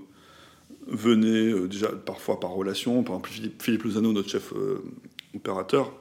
venaient 0.88 1.52
euh, 1.52 1.68
déjà 1.68 1.90
parfois 1.90 2.40
par 2.40 2.52
relation. 2.52 3.03
Par 3.03 3.15
exemple, 3.15 3.30
Philippe, 3.30 3.61
Philippe 3.61 3.84
Lozano, 3.84 4.14
notre 4.14 4.30
chef 4.30 4.53
euh, 4.53 4.81
opérateur, 5.35 5.91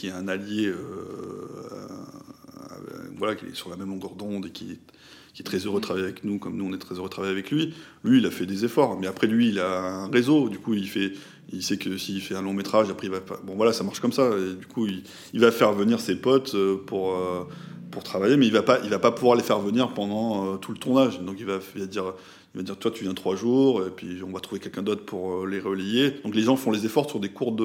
qui 0.00 0.06
est 0.06 0.12
un 0.12 0.28
allié, 0.28 0.66
euh, 0.66 0.76
euh, 1.76 3.08
voilà, 3.18 3.34
qui 3.34 3.44
est 3.44 3.54
sur 3.54 3.68
la 3.68 3.76
même 3.76 3.90
longueur 3.90 4.14
d'onde 4.14 4.46
et 4.46 4.50
qui 4.50 4.78
est 5.38 5.42
très 5.42 5.58
heureux 5.58 5.78
de 5.78 5.84
travailler 5.84 6.06
avec 6.06 6.24
nous, 6.24 6.38
comme 6.38 6.56
nous 6.56 6.64
on 6.64 6.72
est 6.72 6.78
très 6.78 6.94
heureux 6.94 7.08
de 7.08 7.12
travailler 7.12 7.34
avec 7.34 7.50
lui. 7.50 7.74
Lui, 8.02 8.18
il 8.18 8.26
a 8.26 8.30
fait 8.30 8.46
des 8.46 8.64
efforts, 8.64 8.98
mais 8.98 9.06
après 9.06 9.26
lui, 9.26 9.50
il 9.50 9.58
a 9.58 9.78
un 9.78 10.10
réseau. 10.10 10.48
Du 10.48 10.58
coup, 10.58 10.72
il 10.72 10.88
fait, 10.88 11.12
il 11.52 11.62
sait 11.62 11.76
que 11.76 11.98
s'il 11.98 12.22
fait 12.22 12.34
un 12.34 12.40
long 12.40 12.54
métrage, 12.54 12.88
après 12.88 13.08
bon 13.10 13.56
voilà, 13.56 13.74
ça 13.74 13.84
marche 13.84 14.00
comme 14.00 14.12
ça. 14.12 14.30
Et 14.38 14.54
du 14.54 14.66
coup, 14.66 14.86
il, 14.86 15.40
va 15.40 15.52
faire 15.52 15.74
venir 15.74 16.00
ses 16.00 16.16
potes 16.16 16.54
euh, 16.54 16.78
pour 16.86 17.14
pour 17.90 18.02
travailler, 18.02 18.38
mais 18.38 18.46
il 18.46 18.52
va 18.52 18.62
pas, 18.62 18.78
il 18.82 18.88
va 18.88 19.00
pas 19.00 19.12
pouvoir 19.12 19.36
les 19.36 19.42
faire 19.42 19.58
venir 19.58 19.92
pendant 19.92 20.56
tout 20.56 20.72
le 20.72 20.78
tournage. 20.78 21.20
Donc 21.20 21.36
il 21.40 21.44
va 21.44 21.58
dire, 21.86 22.14
il 22.54 22.58
va 22.58 22.62
dire, 22.64 22.76
toi 22.76 22.90
tu 22.90 23.04
viens 23.04 23.14
trois 23.14 23.36
jours, 23.36 23.86
et 23.86 23.90
puis 23.90 24.22
on 24.26 24.32
va 24.32 24.40
trouver 24.40 24.60
quelqu'un 24.60 24.82
d'autre 24.82 25.04
pour 25.04 25.42
euh, 25.42 25.46
les 25.46 25.60
relier. 25.60 26.10
Donc 26.24 26.34
les 26.34 26.42
gens 26.42 26.56
font 26.56 26.70
les 26.72 26.84
efforts 26.84 27.08
sur 27.08 27.20
des 27.20 27.28
courtes 27.30 27.60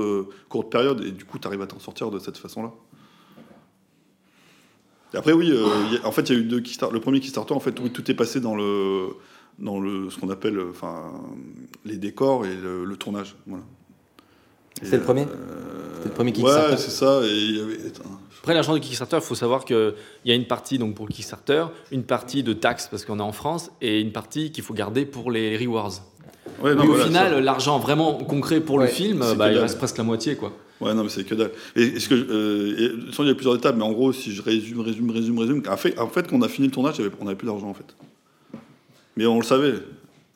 courtes 0.50 0.72
périodes, 0.72 1.04
et 1.04 1.12
du 1.12 1.26
coup, 1.26 1.40
tu 1.40 1.48
arrives 1.48 1.62
à 1.62 1.68
t'en 1.68 1.80
sortir 1.80 2.12
de 2.12 2.20
cette 2.20 2.38
façon-là. 2.38 2.72
Après, 5.14 5.32
oui, 5.32 5.50
euh, 5.52 5.66
a- 6.04 6.08
en 6.08 6.12
fait, 6.12 6.30
il 6.30 6.36
y 6.36 6.38
a 6.38 6.42
eu 6.42 6.46
deux 6.46 6.60
Kickstarter. 6.60 6.94
Le 6.94 7.00
premier 7.00 7.20
Kickstarter, 7.22 7.54
en 7.54 7.60
fait, 7.60 7.80
oui, 7.80 7.90
tout 7.92 8.10
est 8.12 8.14
passé 8.16 8.42
dans 8.42 8.56
le, 8.56 9.08
dans 9.60 9.80
le, 9.80 10.10
ce 10.10 10.20
qu'on 10.20 10.30
appelle, 10.30 10.60
enfin, 10.70 11.14
les 11.86 11.96
décors 11.98 12.46
et 12.46 12.54
le, 12.56 12.84
le 12.84 12.98
tournage. 12.98 13.36
Voilà. 13.48 13.64
C'est 14.84 14.98
le 14.98 15.04
premier 15.04 15.22
euh, 15.22 15.96
C'était 15.98 16.10
le 16.10 16.16
premier 16.16 16.34
Kickstarter. 16.34 16.72
Ouais, 16.72 16.78
c'est 16.78 16.92
ça. 16.92 17.22
Et 17.24 17.30
il 17.34 17.56
y 17.56 17.62
avait. 17.62 17.88
attends, 17.88 18.20
Après, 18.46 18.54
l'argent 18.54 18.76
de 18.76 18.78
Kickstarter, 18.78 19.16
il 19.16 19.24
faut 19.24 19.34
savoir 19.34 19.66
qu'il 19.66 19.96
y 20.24 20.32
a 20.32 20.36
une 20.36 20.46
partie 20.46 20.78
donc, 20.78 20.94
pour 20.94 21.08
le 21.08 21.12
Kickstarter, 21.12 21.66
une 21.92 22.04
partie 22.04 22.44
de 22.44 22.54
taxes 22.54 22.88
parce 22.92 23.04
qu'on 23.04 23.18
est 23.18 23.24
en 23.24 23.32
France, 23.32 23.72
et 23.82 24.00
une 24.00 24.12
partie 24.12 24.52
qu'il 24.52 24.64
faut 24.64 24.76
garder 24.76 25.08
pour 25.08 25.32
les 25.32 25.58
rewards. 25.58 25.94
Ouais, 26.62 26.76
non, 26.76 26.84
Mais 26.84 26.88
au 26.88 26.92
voilà, 26.92 27.06
final, 27.06 27.34
ça- 27.34 27.42
l'argent 27.42 27.80
vraiment 27.80 28.14
concret 28.14 28.62
pour 28.62 28.78
le 28.78 28.86
film, 28.86 29.26
bah, 29.36 29.52
il 29.52 29.58
reste 29.58 29.80
presque 29.80 29.98
la 29.98 30.04
moitié. 30.04 30.36
Quoi. 30.36 30.54
Ouais, 30.80 30.94
non, 30.94 31.02
mais 31.02 31.10
c'est 31.10 31.24
que 31.24 31.34
dalle. 31.34 31.50
Et 31.76 31.86
est-ce 31.86 32.08
que, 32.08 32.14
euh, 32.14 32.76
et, 32.78 32.90
de 32.90 32.96
toute 32.98 33.10
façon, 33.10 33.24
il 33.24 33.30
y 33.30 33.32
a 33.32 33.34
plusieurs 33.34 33.56
étapes, 33.56 33.78
mais 33.78 33.84
en 33.84 33.94
gros, 33.94 34.14
si 34.14 34.32
je 34.32 34.44
résume, 34.44 34.82
résume, 34.82 35.10
résume, 35.10 35.40
résume, 35.40 35.64
en 35.68 35.78
fait, 35.78 35.98
en 35.98 36.08
fait 36.08 36.28
quand 36.30 36.36
on 36.36 36.44
a 36.44 36.48
fini 36.48 36.68
le 36.68 36.74
tournage, 36.74 37.02
on 37.20 37.26
n'avait 37.26 37.36
plus 37.36 37.48
d'argent, 37.48 37.70
en 37.70 37.74
fait. 37.74 37.96
Mais 39.18 39.26
on 39.26 39.40
le 39.40 39.44
savait. 39.44 39.72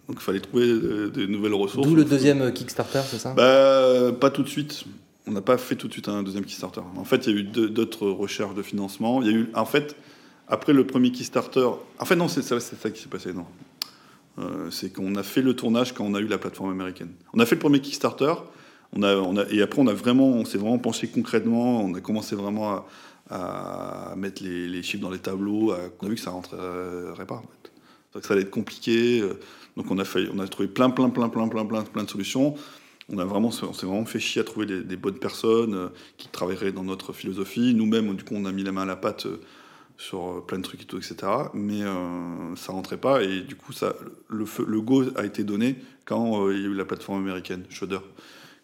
Donc 0.07 0.18
il 0.18 0.22
fallait 0.22 0.40
trouver 0.40 0.65
euh, 0.65 1.11
des 1.11 1.27
nouvelles 1.27 1.53
ressources. 1.53 1.88
D'où 1.88 1.94
le 1.94 2.06
deuxième 2.06 2.41
euh, 2.41 2.49
Kickstarter, 2.49 3.02
c'est 3.07 3.19
ça? 3.19 3.36
Bah, 3.36 4.11
pas 4.19 4.31
tout 4.31 4.41
de 4.41 4.49
suite. 4.49 4.86
On 5.30 5.31
n'a 5.31 5.41
pas 5.41 5.60
fait 5.60 5.76
tout 5.76 5.88
de 5.88 5.93
suite 5.93 6.07
un 6.10 6.23
deuxième 6.23 6.43
Kickstarter. 6.43 6.81
En 6.97 7.03
fait, 7.03 7.27
il 7.27 7.34
y 7.34 7.38
a 7.38 7.39
eu 7.39 7.43
d'autres 7.43 8.10
recherches 8.10 8.56
de 8.56 8.64
financement. 8.64 9.22
Il 9.22 9.27
y 9.27 9.30
a 9.30 9.38
eu, 9.38 9.49
en 9.53 9.65
fait, 9.65 9.95
après 10.47 10.73
le 10.73 10.88
premier 10.88 11.11
Kickstarter, 11.11 11.69
en 11.99 12.06
fait, 12.06 12.15
non, 12.15 12.27
c'est 12.27 12.41
ça, 12.41 12.57
qui 12.89 12.99
s'est 12.99 13.10
passé, 13.10 13.31
non. 13.31 13.45
Euh, 14.39 14.72
c'est 14.72 14.91
qu'on 14.91 15.14
a 15.14 15.22
fait 15.22 15.43
le 15.43 15.56
tournage 15.56 15.93
quand 15.93 16.03
on 16.03 16.15
a 16.15 16.19
eu 16.19 16.26
la 16.26 16.39
plateforme 16.39 16.72
américaine. 16.72 17.11
On 17.35 17.39
a 17.39 17.45
fait 17.45 17.56
le 17.56 17.60
premier 17.60 17.80
Kickstarter, 17.80 18.34
on 18.93 19.03
a, 19.03 19.45
et 19.51 19.61
après 19.61 19.80
on 19.80 19.88
a 19.88 19.93
vraiment, 19.93 20.30
on 20.30 20.45
s'est 20.45 20.57
vraiment 20.57 20.80
penché 20.80 21.07
concrètement, 21.07 21.84
on 21.84 21.93
a 21.93 22.01
commencé 22.01 22.35
vraiment 22.35 22.85
à, 23.30 24.14
mettre 24.18 24.41
les, 24.43 24.81
chiffres 24.81 25.03
dans 25.03 25.11
les 25.11 25.19
tableaux, 25.19 25.73
on 26.01 26.06
a 26.06 26.10
vu 26.10 26.15
que 26.15 26.22
ça 26.22 26.31
rentrerait 26.31 27.27
pas. 27.27 27.43
Ça 28.19 28.34
allait 28.34 28.41
être 28.41 28.49
compliqué, 28.49 29.19
euh, 29.22 29.39
donc 29.77 29.91
on 29.91 29.99
a, 29.99 30.06
trouvé 30.47 30.68
plein, 30.68 30.89
plein, 30.89 31.10
plein, 31.10 31.30
plein, 31.30 31.47
plein, 31.47 31.65
plein 31.65 32.03
de 32.03 32.10
solutions. 32.10 32.56
On, 33.11 33.18
a 33.18 33.26
vraiment, 33.26 33.48
on 33.48 33.73
s'est 33.73 33.86
vraiment 33.86 34.06
fait 34.06 34.19
chier 34.19 34.41
à 34.41 34.44
trouver 34.44 34.65
des, 34.65 34.98
bonnes 34.98 35.18
personnes 35.18 35.73
euh, 35.73 35.88
qui 36.18 36.27
travailleraient 36.27 36.72
dans 36.72 36.84
notre 36.84 37.14
philosophie. 37.14 37.73
Nous-mêmes, 37.73 38.15
du 38.15 38.23
coup, 38.23 38.36
on 38.36 38.45
a 38.45 38.52
mis 38.52 38.64
la 38.64 38.72
main 38.72 38.84
à 38.84 38.86
la 38.86 38.95
pâte 38.95 39.26
euh, 39.26 39.41
sur 39.98 40.30
euh, 40.30 40.41
plein 40.45 40.57
de 40.57 40.64
trucs 40.64 40.84
et 40.84 40.86
tout, 40.86 40.98
etc. 40.98 41.15
Mais 41.53 41.81
ça 42.56 42.72
rentrait 42.72 42.98
pas 42.98 43.23
et 43.23 43.41
du 43.41 43.56
coup, 43.56 43.73
le, 44.30 44.81
go 44.81 45.03
a 45.15 45.26
été 45.26 45.44
donné 45.44 45.77
quand 46.06 46.49
il 46.49 46.61
y 46.61 46.65
a 46.65 46.68
eu 46.68 46.73
la 46.73 46.86
plateforme 46.86 47.19
américaine, 47.19 47.64
Shudder, 47.69 47.99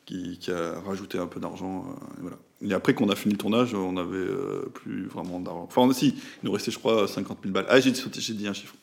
qui, 0.05 0.39
a 0.49 0.79
rajouté 0.81 1.17
un 1.17 1.27
peu 1.27 1.39
d'argent. 1.39 1.85
et, 2.17 2.21
voilà. 2.21 2.37
et 2.61 2.73
après 2.73 2.93
qu'on 2.93 3.09
a 3.09 3.15
fini 3.15 3.33
le 3.33 3.37
tournage, 3.39 3.73
on 3.73 3.93
n'avait 3.93 4.27
plus 4.73 5.07
vraiment 5.07 5.39
d'argent. 5.39 5.63
Enfin, 5.63 5.91
si, 5.93 6.09
il 6.09 6.15
nous 6.43 6.51
restait, 6.51 6.71
je 6.71 6.79
crois, 6.79 7.07
50 7.07 7.39
000 7.43 7.53
balles. 7.53 7.65
Ah, 7.69 7.79
j'ai 7.79 7.91
dit 7.91 8.47
un 8.47 8.53
chiffre. 8.53 8.75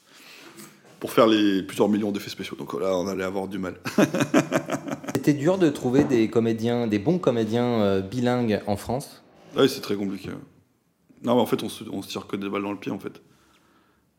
Pour 1.02 1.10
faire 1.10 1.26
les 1.26 1.64
plusieurs 1.64 1.88
millions 1.88 2.12
d'effets 2.12 2.30
spéciaux. 2.30 2.56
Donc 2.56 2.80
là, 2.80 2.96
on 2.96 3.08
allait 3.08 3.24
avoir 3.24 3.48
du 3.48 3.58
mal. 3.58 3.74
C'était 5.16 5.32
dur 5.32 5.58
de 5.58 5.68
trouver 5.68 6.04
des 6.04 6.30
comédiens, 6.30 6.86
des 6.86 7.00
bons 7.00 7.18
comédiens 7.18 7.80
euh, 7.80 8.00
bilingues 8.02 8.62
en 8.68 8.76
France. 8.76 9.20
Ouais, 9.56 9.66
c'est 9.66 9.80
très 9.80 9.96
compliqué. 9.96 10.28
Non, 11.24 11.34
mais 11.34 11.40
en 11.40 11.46
fait, 11.46 11.60
on 11.64 11.68
se, 11.68 11.82
on 11.90 12.02
se 12.02 12.08
tire 12.08 12.28
que 12.28 12.36
des 12.36 12.48
balles 12.48 12.62
dans 12.62 12.70
le 12.70 12.78
pied, 12.78 12.92
en 12.92 13.00
fait. 13.00 13.20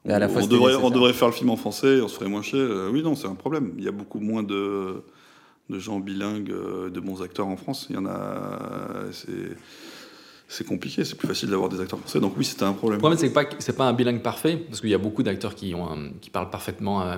Mais 0.04 0.12
à 0.14 0.20
la 0.20 0.26
on, 0.26 0.30
fois, 0.32 0.40
on 0.40 0.44
c'était 0.44 0.56
devrait, 0.56 0.72
on 0.74 0.76
nécessaire. 0.76 0.92
devrait 0.92 1.14
faire 1.14 1.28
le 1.30 1.34
film 1.34 1.50
en 1.52 1.56
français, 1.56 2.02
on 2.02 2.10
se 2.10 2.16
ferait 2.16 2.28
moins 2.30 2.42
chier. 2.42 2.60
Euh, 2.60 2.90
oui, 2.92 3.02
non, 3.02 3.16
c'est 3.16 3.28
un 3.28 3.36
problème. 3.36 3.74
Il 3.78 3.86
y 3.86 3.88
a 3.88 3.94
beaucoup 3.94 4.20
moins 4.20 4.44
de, 4.44 5.04
de 5.70 5.80
gens 5.80 6.02
bilingues, 6.02 6.52
euh, 6.52 6.90
de 6.90 7.00
bons 7.00 7.22
acteurs 7.22 7.48
en 7.48 7.56
France. 7.56 7.88
Il 7.92 7.96
y 7.96 8.00
en 8.00 8.06
a. 8.08 8.60
C'est, 9.14 9.56
c'est 10.48 10.66
compliqué, 10.68 11.04
c'est 11.04 11.16
plus 11.16 11.28
facile 11.28 11.50
d'avoir 11.50 11.70
des 11.70 11.80
acteurs 11.82 12.00
français. 12.00 12.20
Donc 12.20 12.34
oui, 12.38 12.46
c'était 12.46 12.64
un 12.64 12.74
problème. 12.74 12.98
Le 12.98 13.00
problème, 13.00 13.18
c'est 13.20 13.32
que 13.34 13.56
c'est 13.60 13.76
pas 13.76 13.86
un 13.86 13.94
bilingue 13.94 14.22
parfait, 14.22 14.58
parce 14.58 14.82
qu'il 14.82 14.90
y 14.90 14.94
a 14.94 14.98
beaucoup 15.00 15.24
d'acteurs 15.24 15.56
qui, 15.56 15.74
ont 15.74 15.90
un- 15.90 16.12
qui 16.22 16.30
parlent 16.30 16.50
parfaitement 16.52 17.02
euh, 17.02 17.16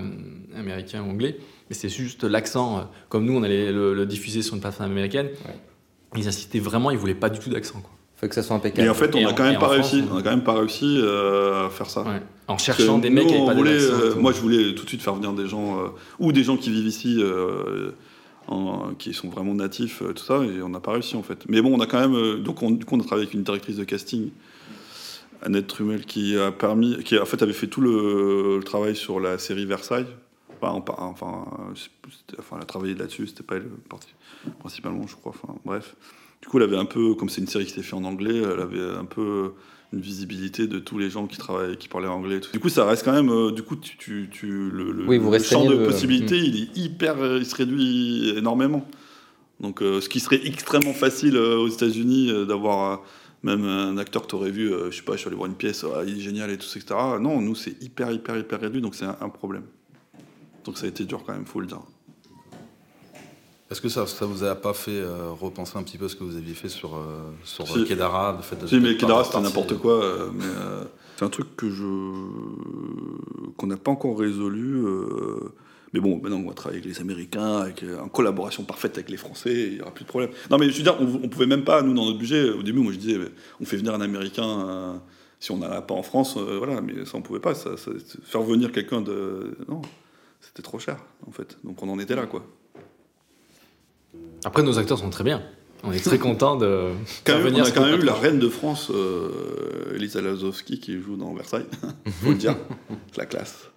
américain 0.58 1.04
ou 1.06 1.10
anglais, 1.12 1.38
mais 1.70 1.76
c'est 1.76 1.90
juste 1.90 2.24
l'accent. 2.24 2.78
euh, 2.78 2.82
Comme 3.10 3.26
nous, 3.26 3.34
on 3.36 3.44
allait 3.44 3.72
le, 3.72 3.94
le 3.94 4.06
diffuser 4.06 4.42
sur 4.42 4.56
une 4.56 4.62
plateforme 4.62 4.92
américaine, 4.92 5.30
ils 6.16 6.28
insistaient 6.28 6.60
vraiment, 6.60 6.92
ils 6.92 6.98
voulaient 6.98 7.14
pas 7.16 7.30
du 7.30 7.40
tout 7.40 7.50
d'accent. 7.50 7.82
quoi. 7.82 7.90
Faut 8.18 8.28
que 8.30 8.36
ça 8.36 8.44
soit 8.44 8.56
impeccable. 8.56 8.88
Et 8.88 8.90
en 8.90 8.94
fait, 8.94 9.14
on 9.14 9.22
n'a 9.22 9.34
quand 9.34 9.44
même 9.44 9.60
pas 9.60 9.68
France, 9.68 9.92
réussi. 9.92 10.08
on- 10.10 10.16
On 10.16 10.18
a 10.20 10.24
quand 10.24 10.30
même 10.30 10.44
pas 10.46 10.54
réussi 10.58 10.98
euh, 11.02 11.66
à 11.66 11.70
faire 11.70 11.90
ça. 11.90 12.04
Ouais. 12.04 12.22
En 12.48 12.58
cherchant 12.58 12.98
que 12.98 13.02
des 13.04 13.10
nous, 13.10 13.16
mecs 13.16 13.28
qui 13.28 13.34
on 13.34 13.40
n'avaient 13.48 13.48
pas 13.48 13.54
voulait, 13.56 13.74
d'accent. 13.74 14.02
euh, 14.02 14.16
moi, 14.16 14.32
je 14.32 14.40
voulais 14.40 14.74
tout 14.76 14.84
de 14.86 14.88
suite 14.90 15.02
faire 15.02 15.16
venir 15.16 15.34
des 15.34 15.48
gens 15.48 15.80
euh, 15.82 15.88
ou 16.20 16.32
des 16.32 16.44
gens 16.44 16.56
qui 16.56 16.70
vivent 16.72 16.88
ici, 16.88 17.18
euh, 17.20 17.92
qui 19.00 19.14
sont 19.14 19.30
vraiment 19.30 19.54
natifs, 19.56 20.02
euh, 20.02 20.14
tout 20.14 20.24
ça, 20.24 20.44
et 20.44 20.62
on 20.62 20.70
n'a 20.70 20.80
pas 20.80 20.92
réussi 20.94 21.16
en 21.16 21.24
fait. 21.24 21.44
Mais 21.48 21.62
bon, 21.62 21.76
on 21.76 21.80
a 21.80 21.88
quand 21.88 22.00
même. 22.00 22.16
euh, 22.16 22.38
donc, 22.38 22.62
on, 22.62 22.72
du 22.72 22.86
coup, 22.86 22.96
on 22.96 23.00
a 23.00 23.04
travaillé 23.04 23.26
avec 23.28 23.34
une 23.34 23.44
directrice 23.44 23.78
de 23.78 23.84
casting, 23.84 24.30
Annette 25.42 25.68
Trumel, 25.68 26.06
qui 26.06 26.38
a 26.38 26.52
permis, 26.52 27.04
qui 27.04 27.18
en 27.18 27.26
fait 27.26 27.42
avait 27.42 27.54
fait 27.54 27.68
tout 27.68 27.82
le, 27.82 28.60
travail 28.64 28.96
sur 28.96 29.20
la 29.20 29.38
série 29.38 29.66
Versailles. 29.66 30.08
Enfin, 30.62 30.84
enfin, 30.98 31.46
elle 32.54 32.62
a 32.62 32.66
travaillé 32.66 32.96
là-dessus. 32.96 33.28
C'était 33.28 33.44
pas 33.44 33.56
elle 33.56 33.68
parti- 33.90 34.14
principalement, 34.60 35.06
je 35.06 35.16
crois. 35.16 35.34
Enfin, 35.36 35.56
bref. 35.66 35.96
Du 36.42 36.48
coup, 36.48 36.58
elle 36.58 36.64
avait 36.64 36.78
un 36.78 36.86
peu, 36.86 37.14
comme 37.16 37.30
c'est 37.30 37.42
une 37.42 37.48
série 37.48 37.66
qui 37.66 37.72
s'était 37.72 37.84
faite 37.84 37.94
en 37.94 38.04
anglais, 38.04 38.38
elle 38.38 38.60
avait 38.60 38.98
un 38.98 39.06
peu 39.06 39.54
une 39.94 40.02
visibilité 40.02 40.68
de 40.68 40.80
tous 40.80 40.98
les 40.98 41.10
gens 41.10 41.26
qui 41.28 41.38
travaillaient, 41.38 41.78
qui 41.78 41.88
parlaient 41.88 42.08
anglais. 42.08 42.40
tout. 42.42 42.52
Du 42.52 42.60
coup, 42.60 42.70
ça 42.70 42.86
reste 42.86 43.04
quand 43.06 43.14
même. 43.14 43.30
euh, 43.30 43.52
du 43.52 43.62
coup, 43.64 43.76
tu, 43.76 43.96
tu, 43.98 44.30
tu- 44.32 44.70
le, 44.70 44.92
le- 44.92 45.08
Oui, 45.08 45.18
vous 45.18 45.32
le 45.32 45.40
champ 45.40 45.64
de 45.64 45.76
possibilités, 45.86 46.38
il 46.40 46.64
est 46.64 46.78
hyper, 46.78 47.22
euh, 47.22 47.38
il 47.40 47.46
se 47.46 47.56
réduit 47.56 48.30
énormément. 48.38 48.88
Donc, 49.62 49.82
euh, 49.82 50.02
ce 50.02 50.10
qui 50.10 50.20
serait 50.20 50.42
extrêmement 50.46 50.94
facile 50.94 51.38
euh, 51.38 51.58
aux 51.58 51.70
États-Unis 51.70 52.30
d'avoir 52.46 53.04
même 53.44 53.64
un 53.64 53.98
acteur 53.98 54.24
que 54.24 54.28
tu 54.28 54.36
aurais 54.36 54.50
vu, 54.52 54.72
je 54.90 54.96
sais 54.96 55.04
pas, 55.04 55.14
je 55.14 55.20
suis 55.20 55.28
allé 55.28 55.36
voir 55.38 55.48
une 55.50 55.56
pièce, 55.56 55.86
ah, 55.86 56.02
il 56.06 56.18
est 56.18 56.22
génial 56.22 56.50
et 56.50 56.58
tout, 56.58 56.66
etc. 56.76 56.96
Non, 57.22 57.40
nous, 57.42 57.54
c'est 57.56 57.82
hyper, 57.82 58.12
hyper, 58.12 58.38
hyper 58.38 58.60
réduit, 58.60 58.82
donc 58.82 58.96
c'est 58.96 59.06
un, 59.06 59.16
un 59.22 59.30
problème. 59.30 59.64
Donc, 60.66 60.78
ça 60.80 60.86
a 60.88 60.90
été 60.90 61.06
dur 61.06 61.24
quand 61.26 61.34
même, 61.34 61.46
faut 61.46 61.60
le 61.60 61.68
dire. 61.68 61.80
Est-ce 63.72 63.82
que 63.82 63.90
ça, 63.90 64.06
ça 64.06 64.26
vous 64.28 64.44
a 64.44 64.54
pas 64.56 64.74
fait 64.74 64.92
euh, 64.92 65.32
repenser 65.32 65.78
un 65.78 65.84
petit 65.84 65.98
peu 65.98 66.08
ce 66.08 66.16
que 66.16 66.24
vous 66.24 66.36
aviez 66.38 66.54
fait 66.54 66.70
sur, 66.70 66.96
euh, 66.96 67.32
sur 67.44 67.68
Si. 67.68 67.80
euh, 67.80 67.86
Kedara 67.86 68.34
le 68.38 68.44
fait 68.44 68.56
de- 68.58 68.68
Si, 68.68 68.80
mais 68.80 68.96
Kedara, 68.96 69.24
c'était 69.24 69.42
n'importe 69.42 69.78
quoi. 69.78 70.04
euh, 70.04 70.30
mais 70.34 70.44
c'est 71.18 71.26
un 71.26 71.30
truc 71.30 71.56
que 71.56 71.70
je 71.70 71.84
qu'on 73.58 73.68
n'a 73.68 73.78
pas 73.78 73.92
encore 73.92 74.20
résolu. 74.20 74.84
mais 75.94 76.00
bon, 76.00 76.20
maintenant 76.22 76.38
on 76.44 76.48
va 76.48 76.54
travailler 76.54 76.82
avec 76.82 76.94
les 76.94 77.02
Américains, 77.02 77.58
avec, 77.60 77.84
en 78.02 78.08
collaboration 78.10 78.64
parfaite 78.66 78.96
avec 78.98 79.10
les 79.10 79.18
Français, 79.18 79.68
il 79.70 79.76
n'y 79.76 79.82
aura 79.82 79.92
plus 79.92 80.04
de 80.04 80.10
problème. 80.10 80.30
Non, 80.52 80.58
mais 80.58 80.70
je 80.70 80.78
veux 80.78 80.84
dire, 80.84 80.98
on, 81.00 81.06
on 81.24 81.30
pouvait 81.30 81.46
même 81.48 81.64
pas, 81.64 81.82
nous, 81.82 81.94
dans 81.94 82.06
notre 82.06 82.18
budget, 82.20 82.50
au 82.50 82.62
début, 82.64 82.80
moi 82.82 82.92
je 82.92 82.98
disais, 82.98 83.18
on 83.62 83.66
fait 83.66 83.78
venir 83.78 83.94
un 83.96 84.02
Américain. 84.02 85.02
si 85.40 85.52
on 85.52 85.58
n'en 85.58 85.82
pas 85.82 85.94
en 85.94 86.04
France, 86.04 86.36
euh, 86.38 86.58
voilà, 86.58 86.82
mais 86.82 87.06
ça 87.06 87.14
on 87.18 87.22
pouvait 87.22 87.40
pas. 87.40 87.56
Ça, 87.56 87.78
ça- 87.78 87.92
faire 88.24 88.42
venir 88.42 88.72
quelqu'un 88.72 89.02
de. 89.02 89.56
Non, 89.70 89.82
c'était 90.42 90.62
trop 90.64 90.80
cher, 90.80 90.98
en 91.28 91.32
fait. 91.32 91.58
Donc 91.64 91.82
on 91.82 91.90
en 91.90 91.98
était 92.00 92.16
là, 92.16 92.26
quoi. 92.28 92.44
Après, 94.46 94.64
nos 94.64 94.80
acteurs 94.80 94.98
sont 95.00 95.10
très 95.10 95.24
bien. 95.24 95.42
On 95.84 95.92
est 95.92 96.00
très 96.04 96.18
contents 96.18 96.56
de 96.56 96.90
Quand 97.26 97.34
même, 97.34 97.42
on 97.42 97.46
venir 97.50 97.66
a 97.66 97.72
quand 97.72 97.86
même 97.86 98.00
eu 98.00 98.04
la 98.04 98.14
reine 98.14 98.40
de 98.40 98.50
France, 98.50 98.90
euh, 98.94 99.94
Elisa 99.96 100.22
Lazowski, 100.22 100.80
qui 100.80 101.00
joue 101.02 101.16
dans 101.18 101.34
Versailles. 101.34 101.66
Faut 102.24 102.30
le 102.30 102.36
dire, 102.36 102.56
c'est 103.12 103.18
la 103.20 103.26
classe. 103.26 103.70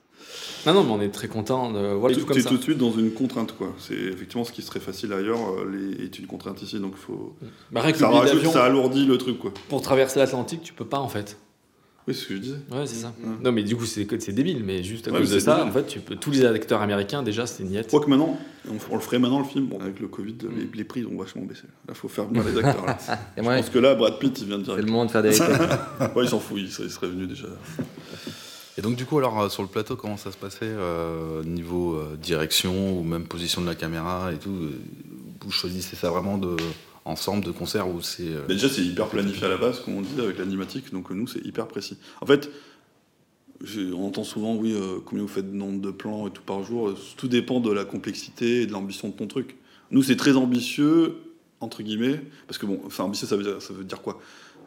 Non, 0.67 0.75
non, 0.75 0.85
mais 0.85 0.91
on 0.93 1.01
est 1.01 1.09
très 1.11 1.29
contents 1.29 1.71
de 1.73 1.79
voir 1.95 2.09
les 2.09 2.15
trucs 2.17 2.29
comme 2.29 2.39
ça. 2.41 2.49
tout 2.49 2.57
de 2.57 2.63
suite 2.63 2.79
dans 2.79 2.93
une 2.93 3.13
contrainte, 3.13 3.55
quoi. 3.57 3.75
C'est 3.79 3.95
effectivement 3.95 4.45
ce 4.45 4.53
qui 4.53 4.63
serait 4.63 4.81
facile 4.81 5.13
ailleurs, 5.13 5.39
euh, 5.39 5.71
les- 5.71 6.05
est 6.05 6.19
une 6.19 6.27
contrainte 6.27 6.61
ici, 6.63 6.79
donc 6.81 6.97
faut. 6.97 7.35
Bah, 7.71 7.81
rien 7.83 7.93
que 7.93 7.99
ça 7.99 8.09
rajoute, 8.09 8.47
ça 8.47 8.65
alourdit 8.65 9.07
le 9.07 9.19
truc, 9.19 9.39
quoi. 9.39 9.53
pour 9.69 9.83
traverser 9.83 10.19
l'Atlantique, 10.19 10.63
tu 10.63 10.73
peux 10.73 10.85
pas 10.87 10.99
en 10.99 11.09
fait. 11.09 11.39
Oui, 12.09 12.15
c'est 12.15 12.23
ce 12.23 12.27
que 12.29 12.35
je 12.37 12.41
disais. 12.41 12.57
Ouais, 12.73 12.87
c'est 12.87 12.97
ça. 12.97 13.13
Ouais. 13.23 13.31
Non, 13.45 13.53
mais 13.53 13.63
du 13.63 13.77
coup, 13.77 13.85
c'est 13.87 14.33
débile, 14.33 14.65
mais 14.65 14.83
juste 14.83 15.07
à 15.07 15.13
Ouais, 15.13 15.19
cause 15.21 15.31
de 15.31 15.39
ça, 15.39 15.57
débile. 15.59 15.69
en 15.71 15.73
fait, 15.75 15.87
tu 15.87 16.01
peux, 16.01 16.17
tous 16.17 16.31
les 16.33 16.45
acteurs 16.45 16.81
américains, 16.83 17.23
déjà, 17.23 17.47
c'est 17.47 17.63
niette. 17.65 17.85
Je 17.85 17.89
crois 17.89 18.01
que 18.01 18.09
maintenant, 18.11 18.37
on, 18.69 18.75
on 18.91 18.95
le 18.97 19.01
ferait 19.01 19.19
maintenant 19.19 19.39
le 19.39 19.45
film. 19.45 19.67
Bon, 19.67 19.79
avec 19.79 20.01
le 20.01 20.09
Covid, 20.09 20.33
Mm. 20.43 20.49
les, 20.57 20.69
les 20.79 20.85
prix 20.85 21.05
ont 21.05 21.17
vachement 21.19 21.43
baissé. 21.43 21.63
Là, 21.87 21.95
faut 21.95 22.09
faire 22.09 22.25
venir 22.25 22.43
les 22.45 22.57
acteurs. 22.65 22.85
Là. 22.87 22.99
Et 23.37 23.43
Je 23.43 23.47
ouais, 23.49 23.57
pense 23.61 23.71
que 23.71 23.79
là, 23.79 23.95
Brad 23.95 24.19
Pitt, 24.19 24.37
il 24.41 24.47
vient 24.49 24.59
de 24.59 24.63
dire. 24.65 24.75
c'est 24.75 24.81
le 24.83 24.87
moment 24.89 25.05
de 25.05 25.11
faire 25.11 25.23
des 25.23 25.39
ouais, 25.41 26.25
il 26.25 26.29
s'en 26.29 26.41
fout, 26.41 26.59
il 26.59 26.71
serait, 26.73 26.85
il 26.87 26.91
serait 26.91 27.09
venu 27.09 27.27
déjà. 27.27 27.47
Et 28.77 28.81
donc 28.81 28.95
du 28.97 29.05
coup, 29.07 29.19
alors 29.19 29.41
euh, 29.41 29.49
sur 29.49 29.63
le 29.63 29.69
plateau, 29.69 29.97
comment 29.97 30.17
ça 30.17 30.31
se 30.31 30.37
passait 30.37 30.59
euh, 30.63 31.43
niveau 31.43 31.95
euh, 31.97 32.17
direction 32.17 32.97
ou 32.99 33.03
même 33.03 33.25
position 33.27 33.61
de 33.61 33.67
la 33.67 33.75
caméra 33.75 34.31
et 34.33 34.37
tout 34.37 34.55
Vous 35.45 35.51
choisissez 35.51 35.97
ça 35.97 36.11
vraiment 36.11 36.39
de 36.39 36.57
ensemble 37.09 37.45
de 37.45 37.51
concert 37.51 37.89
ou 37.89 38.01
c'est 38.01 38.29
euh, 38.29 38.47
déjà, 38.47 38.69
c'est 38.69 38.83
hyper 38.83 39.09
planifié 39.09 39.47
à 39.47 39.49
la 39.49 39.57
base, 39.57 39.81
comme 39.81 39.95
on 39.97 40.03
dit, 40.03 40.11
avec 40.21 40.39
l'animatique. 40.39 40.93
Donc, 40.93 41.11
euh, 41.11 41.15
nous, 41.15 41.27
c'est 41.27 41.45
hyper 41.45 41.67
précis. 41.67 41.97
En 42.21 42.27
fait, 42.27 42.51
on 43.93 44.05
entend 44.07 44.25
souvent, 44.25 44.55
oui, 44.55 44.73
euh, 44.75 44.99
combien 45.05 45.23
vous 45.25 45.29
faites 45.29 45.51
de 45.51 45.57
nombre 45.57 45.81
de 45.81 45.91
plans 45.91 46.29
et 46.29 46.31
tout 46.31 46.43
par 46.43 46.63
jour. 46.63 46.89
Euh, 46.91 46.97
Tout 47.17 47.29
dépend 47.29 47.61
de 47.61 47.73
la 47.73 47.85
complexité 47.85 48.63
et 48.63 48.67
de 48.67 48.73
l'ambition 48.73 49.09
de 49.09 49.15
ton 49.15 49.27
truc. 49.27 49.57
Nous, 49.91 50.03
c'est 50.03 50.17
très 50.17 50.37
ambitieux, 50.37 51.17
entre 51.61 51.83
guillemets, 51.83 52.21
parce 52.47 52.59
que 52.59 52.67
bon, 52.67 52.81
enfin, 52.87 53.05
ambitieux, 53.05 53.27
ça 53.27 53.37
veut 53.37 53.85
dire, 53.85 54.01
quoi? 54.03 54.21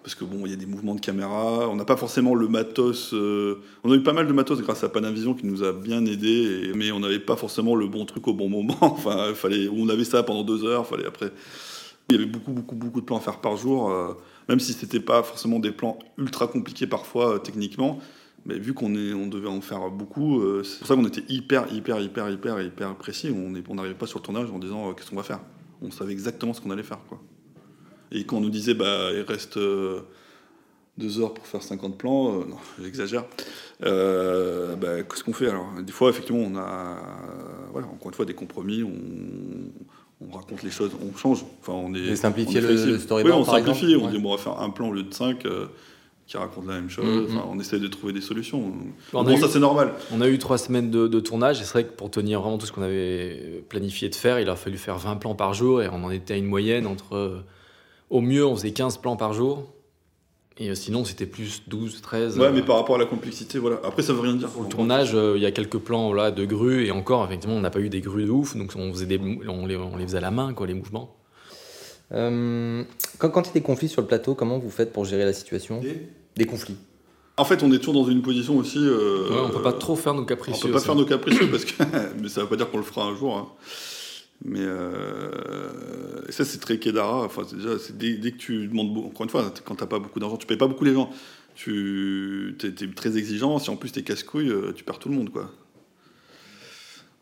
Parce 0.04 0.16
que 0.16 0.24
bon, 0.26 0.46
il 0.46 0.50
y 0.50 0.54
a 0.54 0.58
des 0.58 0.66
mouvements 0.66 0.96
de 0.96 1.00
caméra, 1.00 1.70
on 1.70 1.76
n'a 1.76 1.86
pas 1.86 1.96
forcément 1.96 2.34
le 2.34 2.48
matos. 2.48 3.14
on 3.14 3.92
a 3.92 3.96
eu 3.96 4.02
pas 4.02 4.14
mal 4.14 4.28
de 4.28 4.34
matos 4.34 4.60
grâce 4.62 4.84
à 4.84 4.90
Panavision 4.90 5.36
qui 5.36 5.46
nous 5.46 5.64
a 5.64 5.74
bien 5.74 6.04
aidés, 6.08 6.70
et- 6.70 6.74
mais 6.74 6.92
on 6.92 7.00
n'avait 7.00 7.20
pas 7.20 7.36
forcément 7.36 7.76
le 7.76 7.86
bon 7.88 8.04
truc 8.06 8.28
au 8.28 8.34
bon 8.34 8.50
moment. 8.50 8.76
enfin, 8.82 9.32
fallait, 9.36 9.70
on 9.72 9.88
avait 9.90 10.04
ça 10.04 10.24
pendant 10.24 10.44
deux 10.44 10.66
heures, 10.66 10.88
fallait 10.88 11.06
après. 11.06 11.32
Il 12.12 12.16
y 12.16 12.18
avait 12.18 12.30
beaucoup, 12.30 12.52
beaucoup, 12.52 12.76
beaucoup 12.76 13.00
de 13.00 13.06
plans 13.06 13.16
à 13.16 13.22
faire 13.22 13.40
par 13.40 13.56
jour, 13.56 13.90
euh, 13.90 14.14
même 14.50 14.60
si 14.60 14.74
c'était 14.74 15.00
pas 15.00 15.24
forcément 15.24 15.60
des 15.60 15.72
plans 15.72 15.98
ultra 16.18 16.46
compliqués 16.46 16.86
parfois 16.86 17.36
euh, 17.36 17.38
techniquement. 17.38 18.00
Mais 18.46 18.60
vu 18.60 18.74
qu'on 18.74 18.94
on 18.94 19.28
devait 19.28 19.48
en 19.48 19.62
faire 19.62 19.90
beaucoup, 19.90 20.42
euh, 20.42 20.62
c'est 20.64 20.80
pour 20.80 20.88
ça 20.88 20.96
qu'on 20.96 21.06
était 21.06 21.24
hyper, 21.30 21.72
hyper, 21.72 22.02
hyper, 22.02 22.30
hyper, 22.30 22.62
hyper 22.62 22.96
précis. 22.96 23.34
On 23.34 23.76
n'arrivait 23.76 23.96
pas 23.96 24.08
sur 24.08 24.20
le 24.20 24.26
tournage 24.26 24.52
en 24.52 24.60
disant 24.60 24.94
qu'est-ce 24.94 25.10
qu'on 25.10 25.16
va 25.16 25.24
faire? 25.24 25.40
On 25.82 25.90
savait 25.90 26.12
exactement 26.12 26.54
ce 26.54 26.60
qu'on 26.60 26.72
allait 26.72 26.84
faire, 26.84 27.00
quoi. 27.08 27.22
Et 28.12 28.26
quand 28.26 28.38
on 28.38 28.42
nous 28.42 28.50
disait, 28.50 28.74
bah, 28.74 29.12
il 29.14 29.22
reste 29.22 29.58
deux 30.98 31.22
heures 31.22 31.34
pour 31.34 31.48
faire 31.48 31.64
50 31.64 31.98
plans, 31.98 32.46
non, 32.46 32.58
j'exagère. 32.82 33.24
Bah, 33.80 35.04
qu'est-ce 35.04 35.24
qu'on 35.24 35.32
fait 35.32 35.48
alors? 35.48 35.70
Des 35.82 35.94
fois, 35.94 36.10
effectivement, 36.10 36.42
on 36.42 36.58
a, 36.58 36.98
encore 37.74 38.10
une 38.10 38.16
fois, 38.16 38.26
des 38.26 38.34
compromis, 38.34 38.84
on 40.30 40.36
raconte 40.36 40.64
les 40.64 40.70
choses, 40.72 40.92
on 41.02 41.18
change. 41.18 41.44
Enfin, 41.62 41.74
on 41.74 41.94
est. 41.94 42.00
Et 42.00 42.16
simplifier 42.16 42.62
le- 42.62 42.98
storyboard, 43.00 43.36
Oui, 43.36 43.42
on 43.42 43.46
par 43.46 43.56
simplifie. 43.56 43.86
exemple, 43.86 44.04
on 44.04 44.08
ouais. 44.08 44.12
dit, 44.18 44.20
bon, 44.22 44.30
on 44.30 44.36
va 44.36 44.42
faire 44.42 44.60
un 44.60 44.70
plan 44.70 44.90
au 44.90 44.94
lieu 44.94 45.04
de 45.04 45.14
cinq. 45.14 45.46
euh, 45.46 45.68
qui 46.28 46.38
raconte 46.38 46.66
la 46.66 46.76
même 46.76 46.90
chose. 46.90 47.28
Mhm. 47.30 47.38
Enfin, 47.38 47.46
on 47.52 47.60
essaie 47.60 47.78
de 47.80 47.88
trouver 47.90 48.14
des 48.14 48.22
solutions. 48.22 48.72
On 49.12 49.20
a 49.20 49.24
bon, 49.26 49.36
eu- 49.36 49.38
ça 49.42 49.50
c'est 49.50 49.60
normal. 49.60 49.92
On 50.14 50.22
a 50.22 50.30
eu 50.30 50.38
trois 50.38 50.58
semaines 50.58 50.90
de, 50.90 51.10
de 51.10 51.20
tournage 51.20 51.60
et 51.60 51.66
c'est 51.66 51.74
vrai 51.74 51.84
que 51.84 51.92
pour 51.92 52.10
tenir 52.10 52.40
vraiment 52.40 52.58
tout 52.58 52.66
ce 52.66 52.72
qu'on 52.72 52.84
avait 52.84 53.62
planifié 53.68 54.08
de 54.08 54.16
faire, 54.16 54.40
il 54.40 54.48
a 54.48 54.56
fallu 54.56 54.78
faire 54.78 54.98
20 54.98 55.18
plans 55.18 55.36
par 55.36 55.54
jour 55.54 55.82
et 55.82 55.90
on 55.90 56.02
en 56.06 56.10
était 56.10 56.36
à 56.36 56.38
une 56.38 56.46
moyenne 56.46 56.88
entre. 56.88 57.16
euh, 57.18 57.44
au 58.10 58.22
mieux, 58.22 58.46
on 58.46 58.56
faisait 58.56 58.72
15 58.72 58.98
plans 59.00 59.18
par 59.18 59.34
jour. 59.34 59.74
Et 60.58 60.70
euh, 60.70 60.76
sinon, 60.76 61.06
c'était 61.06 61.26
plus 61.26 61.64
12, 61.68 62.02
13. 62.02 62.38
Ouais, 62.38 62.46
euh, 62.48 62.52
mais 62.54 62.62
par 62.62 62.76
rapport 62.76 62.96
à 62.96 63.00
la 63.00 63.06
complexité, 63.06 63.58
voilà. 63.58 63.80
Après, 63.84 64.04
ça 64.04 64.14
veut 64.14 64.20
rien 64.20 64.36
dire. 64.36 64.50
Pour 64.50 64.64
le 64.64 64.70
tournage, 64.70 65.12
euh, 65.16 65.34
il 65.38 65.42
y 65.42 65.46
a 65.46 65.52
quelques 65.52 65.78
plans 65.80 66.14
là, 66.14 66.30
de 66.32 66.46
grues 66.46 66.86
et 66.86 66.92
encore, 66.92 67.26
effectivement, 67.26 67.56
on 67.56 67.62
n'a 67.62 67.70
pas 67.72 67.80
eu 67.80 67.90
des 67.90 68.02
grues 68.02 68.26
de 68.26 68.30
ouf, 68.32 68.56
donc 68.56 68.74
on, 68.76 68.92
faisait 68.92 69.06
des, 69.06 69.20
on, 69.48 69.66
les, 69.66 69.76
on 69.78 69.96
les 69.98 70.06
faisait 70.06 70.18
à 70.18 70.22
la 70.22 70.32
main, 70.32 70.54
quoi, 70.54 70.68
les 70.68 70.74
mouvements. 70.74 71.16
Euh, 72.12 72.84
quand, 73.18 73.30
quand 73.30 73.42
il 73.44 73.48
y 73.48 73.50
a 73.52 73.54
des 73.54 73.62
conflits 73.62 73.88
sur 73.88 74.02
le 74.02 74.08
plateau, 74.08 74.36
comment 74.36 74.60
vous 74.60 74.70
faites 74.70 74.92
pour 74.92 75.06
gérer 75.06 75.24
la 75.26 75.34
situation? 75.34 75.80
Des- 75.80 76.08
Des 76.36 76.46
conflits. 76.46 76.76
En 77.38 77.46
fait, 77.46 77.64
on 77.64 77.72
est 77.72 77.80
toujours 77.80 77.94
dans 78.04 78.10
une 78.12 78.22
position 78.22 78.58
aussi. 78.58 78.78
euh, 78.78 79.30
Ouais, 79.30 79.38
on 79.46 79.50
peut 79.50 79.62
pas 79.62 79.72
trop 79.74 79.96
faire 79.96 80.14
nos 80.14 80.24
On 80.24 80.26
capricieux. 80.26 80.68
peut 80.68 80.72
pas 80.74 80.78
aussi. 80.78 80.86
faire 80.86 80.96
nos 80.96 81.06
capricieux 81.06 81.48
parce 81.50 81.64
que, 81.66 81.82
mais 82.22 82.28
ça 82.28 82.42
veut 82.42 82.48
pas 82.48 82.58
dire 82.58 82.70
qu'on 82.70 82.78
le 82.78 82.84
fera 82.84 83.06
un 83.06 83.16
jour. 83.16 83.36
hein. 83.38 83.48
Mais 84.44 84.62
euh, 84.62 86.22
et 86.28 86.32
ça, 86.32 86.46
c'est 86.46 86.58
très 86.60 86.80
Kedara. 86.80 87.24
Enfin, 87.26 87.44
déjà, 87.54 87.78
c'est 87.78 87.98
dès, 87.98 88.14
dès 88.14 88.32
que 88.32 88.38
tu 88.38 88.68
demandes, 88.68 88.94
beau- 88.94 89.04
encore 89.06 89.24
une 89.24 89.30
fois, 89.30 89.54
quand 89.66 89.76
t'as 89.76 89.86
pas 89.86 90.00
beaucoup 90.00 90.20
d'argent, 90.20 90.38
tu 90.38 90.48
payes 90.48 90.58
pas 90.58 90.68
beaucoup 90.68 90.84
les 90.86 90.94
gens. 90.94 91.12
Tu 91.56 92.56
es, 92.64 92.88
très 92.96 93.18
exigeant. 93.18 93.60
Si 93.60 93.70
en 93.70 93.76
plus 93.76 93.92
t'es 93.92 94.02
casse-couille, 94.02 94.50
euh, 94.50 94.72
tu 94.74 94.84
perds 94.84 95.00
tout 95.00 95.10
le 95.10 95.16
monde, 95.16 95.30
quoi. 95.32 95.52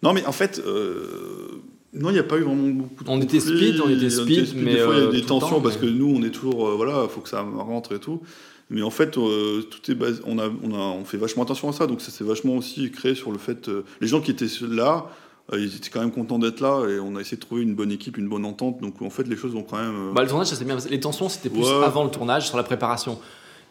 Non, 0.02 0.14
mais 0.14 0.26
en 0.26 0.32
fait, 0.32 0.62
euh, 0.66 1.62
non, 1.94 2.10
il 2.10 2.14
n'y 2.14 2.20
a 2.20 2.24
pas 2.24 2.38
eu 2.38 2.44
vraiment 2.44 2.68
beaucoup. 2.70 3.04
De 3.04 3.10
On 3.10 3.20
était 3.22 3.40
speed, 3.42 3.82
on 3.82 3.90
était 3.90 4.10
speed, 4.10 4.56
mais, 4.56 4.76
des 4.76 4.80
fois 4.80 4.96
il 4.96 5.04
y 5.04 5.08
a 5.08 5.12
des 5.12 5.22
tensions 5.24 5.56
temps, 5.56 5.62
parce 5.62 5.76
mais- 5.82 5.88
que 5.88 5.92
nous, 5.92 6.14
on 6.16 6.24
est 6.24 6.30
toujours, 6.30 6.70
voilà, 6.78 7.08
faut 7.10 7.20
que 7.22 7.28
ça 7.30 7.42
rentre 7.42 7.94
et 7.96 8.00
tout. 8.00 8.22
Mais 8.70 8.82
en 8.84 8.92
fait, 8.92 9.18
euh, 9.18 9.64
tout 9.64 9.92
est 9.92 9.96
basé, 9.96 10.22
on, 10.26 10.38
a, 10.38 10.48
on, 10.64 10.74
a, 10.74 10.78
on 10.78 11.04
fait 11.04 11.18
vachement 11.18 11.44
attention 11.44 11.70
à 11.70 11.74
ça, 11.74 11.88
donc 11.88 12.02
ça 12.02 12.12
s'est 12.12 12.24
vachement 12.24 12.56
aussi 12.56 12.92
créé 12.92 13.16
sur 13.16 13.32
le 13.32 13.40
fait. 13.40 13.68
euh, 13.68 13.82
les 14.00 14.08
gens 14.08 14.22
qui 14.22 14.30
étaient 14.32 14.46
là, 14.70 15.10
ils 15.58 15.76
étaient 15.76 15.90
quand 15.90 16.00
même 16.02 16.12
contents 16.12 16.40
d'être 16.40 16.60
là, 16.60 16.86
et 16.88 17.00
on 17.00 17.16
a 17.16 17.22
essayé 17.22 17.38
de 17.38 17.42
trouver 17.42 17.64
une 17.64 17.76
bonne 17.76 17.92
équipe, 17.92 18.18
une 18.18 18.30
bonne 18.30 18.46
entente, 18.46 18.82
donc 18.82 19.02
en 19.02 19.10
fait, 19.10 19.28
les 19.28 19.36
choses 19.36 19.56
ont 19.56 19.64
quand 19.64 19.78
même. 19.78 20.10
euh, 20.10 20.14
Bah, 20.14 20.22
le 20.24 20.28
tournage, 20.30 20.48
ça 20.48 20.56
s'est 20.56 20.66
bien 20.66 20.76
passé. 20.76 20.90
Les 20.90 21.00
tensions, 21.00 21.30
c'était 21.30 21.50
plus 21.50 21.62
Ouais. 21.64 21.84
avant 21.86 22.04
le 22.04 22.12
tournage, 22.12 22.48
sur 22.48 22.58
la 22.58 22.64
préparation. 22.64 23.18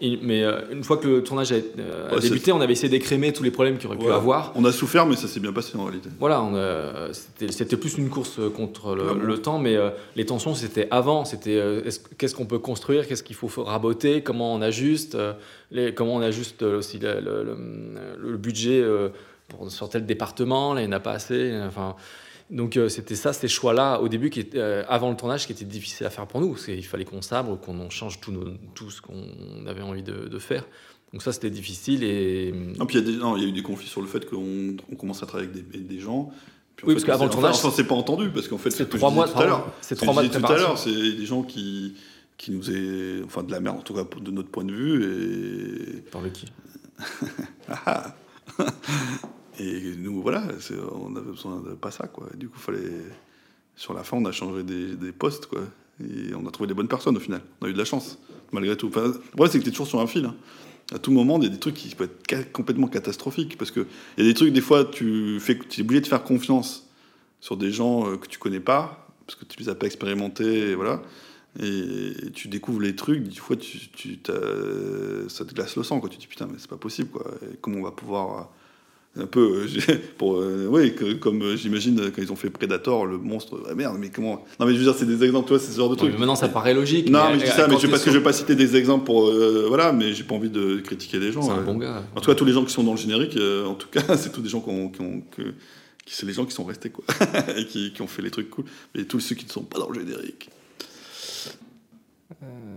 Et- 0.00 0.16
mais 0.22 0.44
euh, 0.44 0.60
une 0.70 0.84
fois 0.84 0.96
que 0.98 1.08
le 1.08 1.24
tournage 1.24 1.50
a, 1.50 1.56
euh, 1.56 2.14
Ouais, 2.14 2.20
débuté, 2.20 2.52
on 2.52 2.60
avait 2.60 2.72
essayé 2.74 2.88
d'écrémer 2.88 3.32
tous 3.32 3.42
les 3.42 3.50
problèmes 3.50 3.78
qu'il 3.78 3.88
aurait 3.88 3.98
pu 3.98 4.08
avoir. 4.08 4.52
On 4.54 4.64
a 4.64 4.70
souffert, 4.70 5.06
mais 5.06 5.16
ça 5.16 5.26
s'est 5.26 5.40
bien 5.40 5.52
passé 5.52 5.76
en 5.76 5.86
réalité. 5.86 6.08
Voilà, 6.20 6.40
euh, 6.54 7.08
c'était 7.50 7.76
plus 7.76 7.98
une 7.98 8.08
course 8.08 8.38
contre 8.54 8.94
le, 8.94 9.02
Clairement. 9.02 9.22
le 9.24 9.38
temps, 9.42 9.58
mais 9.58 9.74
euh, 9.74 9.90
les 10.14 10.24
tensions, 10.24 10.54
c'était 10.54 10.86
avant. 10.92 11.24
C'était 11.24 11.56
euh, 11.56 11.82
est-ce- 11.84 11.98
qu'est-ce 12.16 12.36
qu'on 12.36 12.46
peut 12.46 12.60
construire, 12.60 13.08
qu'est-ce 13.08 13.24
qu'il 13.24 13.34
faut 13.34 13.48
raboter, 13.64 14.22
comment 14.22 14.54
on 14.54 14.62
ajuste, 14.62 15.16
euh, 15.16 15.32
les, 15.72 15.92
comment 15.92 16.14
on 16.14 16.20
ajuste 16.20 16.62
euh, 16.62 16.78
aussi 16.78 17.00
le, 17.00 17.14
le- 17.20 17.42
le- 17.42 18.30
le 18.30 18.36
budget 18.36 18.80
euh, 18.80 19.08
pour, 19.48 19.70
sur 19.70 19.88
tel 19.88 20.06
département, 20.06 20.74
là, 20.74 20.82
il 20.82 20.88
n'y 20.88 20.94
en 20.94 20.96
a 20.96 21.00
pas 21.00 21.12
assez. 21.12 21.58
Enfin, 21.66 21.96
donc 22.50 22.76
euh, 22.76 22.88
c'était 22.88 23.14
ça, 23.16 23.32
ces 23.32 23.48
choix-là, 23.48 24.00
au 24.00 24.08
début, 24.08 24.30
qui 24.30 24.40
étaient, 24.40 24.58
euh, 24.58 24.82
avant 24.88 25.10
le 25.10 25.16
tournage, 25.16 25.46
qui 25.46 25.52
était 25.52 25.64
difficile 25.64 26.06
à 26.06 26.10
faire 26.10 26.26
pour 26.26 26.40
nous. 26.40 26.50
parce 26.52 26.64
qu'il 26.66 26.84
fallait 26.84 27.04
qu'on 27.04 27.22
sabre, 27.22 27.58
qu'on 27.60 27.90
change 27.90 28.20
tout, 28.20 28.32
nos- 28.32 28.54
tout 28.74 28.90
ce 28.90 29.00
qu'on 29.02 29.66
avait 29.66 29.82
envie 29.82 30.02
de, 30.02 30.28
de 30.28 30.38
faire. 30.38 30.64
Donc 31.12 31.22
ça, 31.22 31.32
c'était 31.32 31.48
difficile 31.50 32.04
et... 32.04 32.52
Non, 32.78 32.84
puis 32.84 32.98
il 32.98 33.18
y, 33.18 33.22
a 33.22 33.36
y 33.38 33.44
eu 33.48 33.52
des 33.52 33.62
conflits 33.62 33.88
sur 33.88 34.02
le 34.02 34.06
fait 34.06 34.28
qu'on 34.28 34.76
on 34.92 34.94
commence 34.96 35.22
à 35.22 35.26
travailler 35.26 35.48
avec 35.50 35.70
des, 35.70 35.78
des 35.78 36.00
gens. 36.00 36.30
Puis 36.76 36.86
Oui, 36.86 36.92
fait, 36.92 37.00
parce 37.00 37.04
qu'avant 37.06 37.24
le 37.24 37.30
tournage, 37.30 37.54
enfin, 37.56 37.68
on 37.68 37.70
s'est 37.72 37.84
pas 37.86 37.94
entendu 37.94 38.28
parce 38.30 38.46
qu'en 38.46 38.58
fait, 38.58 38.70
c'est 38.70 38.84
ce 38.84 38.96
trois 38.96 39.10
mois- 39.10 39.26
tout 39.26 39.38
à 39.40 39.46
l'heure. 39.46 39.72
c'est 39.80 39.94
trois 39.96 40.12
mois 40.12 40.22
de 40.22 40.28
tout 40.28 40.44
à 40.46 40.56
l'heure, 40.56 40.76
c'est 40.78 40.92
des 40.92 41.24
gens 41.26 41.42
qui 41.42 41.94
qui 42.36 42.52
nous 42.52 42.70
est 42.70 43.20
enfin 43.24 43.42
de 43.42 43.50
la 43.50 43.58
merde 43.58 43.78
en 43.78 43.82
tout 43.82 43.94
cas 43.94 44.04
de 44.20 44.30
notre 44.30 44.48
point 44.48 44.62
de 44.64 44.72
vue 44.72 45.96
et 45.96 46.00
Par 46.02 46.20
le 46.20 46.28
qui 46.28 46.46
Ah, 47.68 48.14
ah. 48.58 48.64
Et 49.58 49.94
nous 49.96 50.22
voilà 50.22 50.44
on 50.92 51.14
avait 51.16 51.30
besoin 51.30 51.60
de 51.60 51.74
pas 51.74 51.90
ça 51.90 52.06
quoi 52.06 52.28
du 52.34 52.48
coup 52.48 52.58
fallait 52.58 52.92
sur 53.76 53.94
la 53.94 54.04
fin 54.04 54.16
on 54.16 54.24
a 54.24 54.32
changé 54.32 54.62
des, 54.62 55.12
postes 55.12 55.46
quoi 55.46 55.60
et 56.00 56.34
on 56.34 56.46
a 56.46 56.50
trouvé 56.50 56.66
des 56.66 56.74
bonnes 56.74 56.88
personnes 56.88 57.16
au 57.16 57.20
final 57.20 57.42
on 57.60 57.66
a 57.66 57.68
eu 57.68 57.72
de 57.72 57.78
la 57.78 57.84
chance 57.84 58.18
malgré 58.52 58.76
tout 58.76 58.88
enfin, 58.88 59.12
problème 59.32 59.52
c'est 59.52 59.58
que 59.58 59.64
t'es 59.64 59.70
toujours 59.70 59.86
sur 59.86 60.00
un 60.00 60.06
fil 60.06 60.24
hein. 60.24 60.36
à 60.92 60.98
tout 60.98 61.10
moment 61.10 61.38
il 61.38 61.44
y 61.44 61.46
a 61.46 61.50
des 61.50 61.58
trucs 61.58 61.74
qui 61.74 61.94
peuvent 61.94 62.10
être 62.28 62.52
complètement 62.52 62.88
catastrophiques 62.88 63.58
parce 63.58 63.70
que 63.70 63.86
il 64.16 64.24
y 64.24 64.26
a 64.26 64.30
des 64.30 64.34
trucs 64.34 64.52
des 64.52 64.60
fois 64.60 64.84
tu 64.84 65.38
fais 65.40 65.58
tu 65.58 65.80
es 65.80 65.84
obligé 65.84 66.00
de 66.00 66.06
faire 66.06 66.24
confiance 66.24 66.88
sur 67.40 67.56
des 67.56 67.70
gens 67.70 68.08
euh, 68.08 68.16
que 68.16 68.26
tu 68.26 68.38
connais 68.38 68.60
pas 68.60 69.08
parce 69.26 69.38
que 69.38 69.44
tu 69.44 69.60
les 69.60 69.68
as 69.68 69.74
pas 69.74 69.86
expérimentés 69.86 70.70
et 70.70 70.74
voilà 70.74 71.02
et 71.60 72.30
tu 72.34 72.48
découvres 72.48 72.80
les 72.80 72.94
trucs, 72.94 73.24
des 73.24 73.34
fois 73.34 73.56
tu, 73.56 73.88
tu 73.88 74.18
ça 75.28 75.44
te 75.44 75.54
glace 75.54 75.76
le 75.76 75.82
sang, 75.82 75.98
quoi. 75.98 76.08
Tu 76.08 76.16
te 76.16 76.20
dis 76.20 76.26
putain, 76.28 76.46
mais 76.46 76.58
c'est 76.58 76.70
pas 76.70 76.76
possible, 76.76 77.10
quoi. 77.10 77.24
Comment 77.60 77.78
on 77.78 77.82
va 77.82 77.90
pouvoir. 77.90 78.50
Un 79.20 79.26
peu, 79.26 79.66
euh, 79.66 79.94
pour, 80.18 80.36
euh, 80.36 80.66
oui, 80.70 80.94
que- 80.94 81.14
comme 81.14 81.42
euh, 81.42 81.56
j'imagine 81.56 82.10
quand 82.14 82.22
ils 82.22 82.30
ont 82.32 82.36
fait 82.36 82.50
Predator, 82.50 83.04
le 83.06 83.18
monstre, 83.18 83.60
ah 83.68 83.74
merde, 83.74 83.96
mais 83.98 84.10
comment. 84.10 84.44
Non, 84.60 84.66
mais 84.66 84.72
je 84.74 84.78
veux 84.78 84.84
dire, 84.84 84.94
c'est 84.96 85.06
des 85.06 85.24
exemples, 85.24 85.48
toi, 85.48 85.58
c'est 85.58 85.72
ce 85.72 85.76
genre 85.76 85.94
de 85.94 86.02
mais 86.04 86.10
maintenant, 86.18 86.36
ça 86.36 86.48
paraît 86.48 86.74
logique. 86.74 87.10
Non, 87.10 87.24
mais 87.26 87.32
mais 87.34 87.38
je 87.40 87.44
dis 87.46 87.50
ça, 87.50 87.66
mais 87.68 87.78
je, 87.78 87.86
parce 87.88 88.04
que 88.04 88.10
je 88.10 88.18
vais 88.18 88.22
pas 88.24 88.32
citer 88.32 88.54
des 88.54 88.76
exemples 88.76 89.04
pour. 89.04 89.28
euh, 89.28 89.64
voilà, 89.68 89.92
mais 89.92 90.12
j'ai 90.14 90.24
pas 90.24 90.34
envie 90.34 90.50
de 90.50 90.76
critiquer 90.78 91.18
des 91.18 91.32
gens. 91.32 91.42
C'est 91.42 91.50
un 91.50 91.62
bon 91.62 91.76
gars. 91.76 92.04
En 92.14 92.20
tout 92.20 92.30
cas, 92.30 92.34
tous 92.36 92.44
les 92.44 92.52
gens 92.52 92.64
qui 92.64 92.72
sont 92.72 92.84
dans 92.84 92.92
le 92.92 92.98
générique, 92.98 93.36
euh, 93.36 93.66
en 93.66 93.74
tout 93.74 93.88
cas, 93.90 94.02
c'est 94.16 94.30
tous 94.32 94.40
des 94.40 94.48
gens 94.48 94.60
qui 94.60 94.70
ont. 94.70 94.88
qui 94.88 95.00
ont- 95.00 95.22
que- 95.36 95.42
qui- 96.04 96.14
c'est 96.14 96.24
les 96.26 96.32
gens 96.32 96.46
qui 96.46 96.54
sont 96.54 96.64
restés, 96.64 96.88
quoi. 96.90 97.04
et 97.58 97.66
qui, 97.66 97.92
qui 97.92 98.00
ont 98.02 98.06
fait 98.06 98.22
les 98.22 98.30
trucs 98.30 98.48
cool. 98.50 98.64
Mais 98.94 99.04
tous 99.04 99.20
ceux 99.20 99.34
qui 99.34 99.44
ne 99.44 99.50
sont 99.50 99.62
pas 99.64 99.78
dans 99.78 99.90
le 99.90 99.98
générique. 100.00 100.48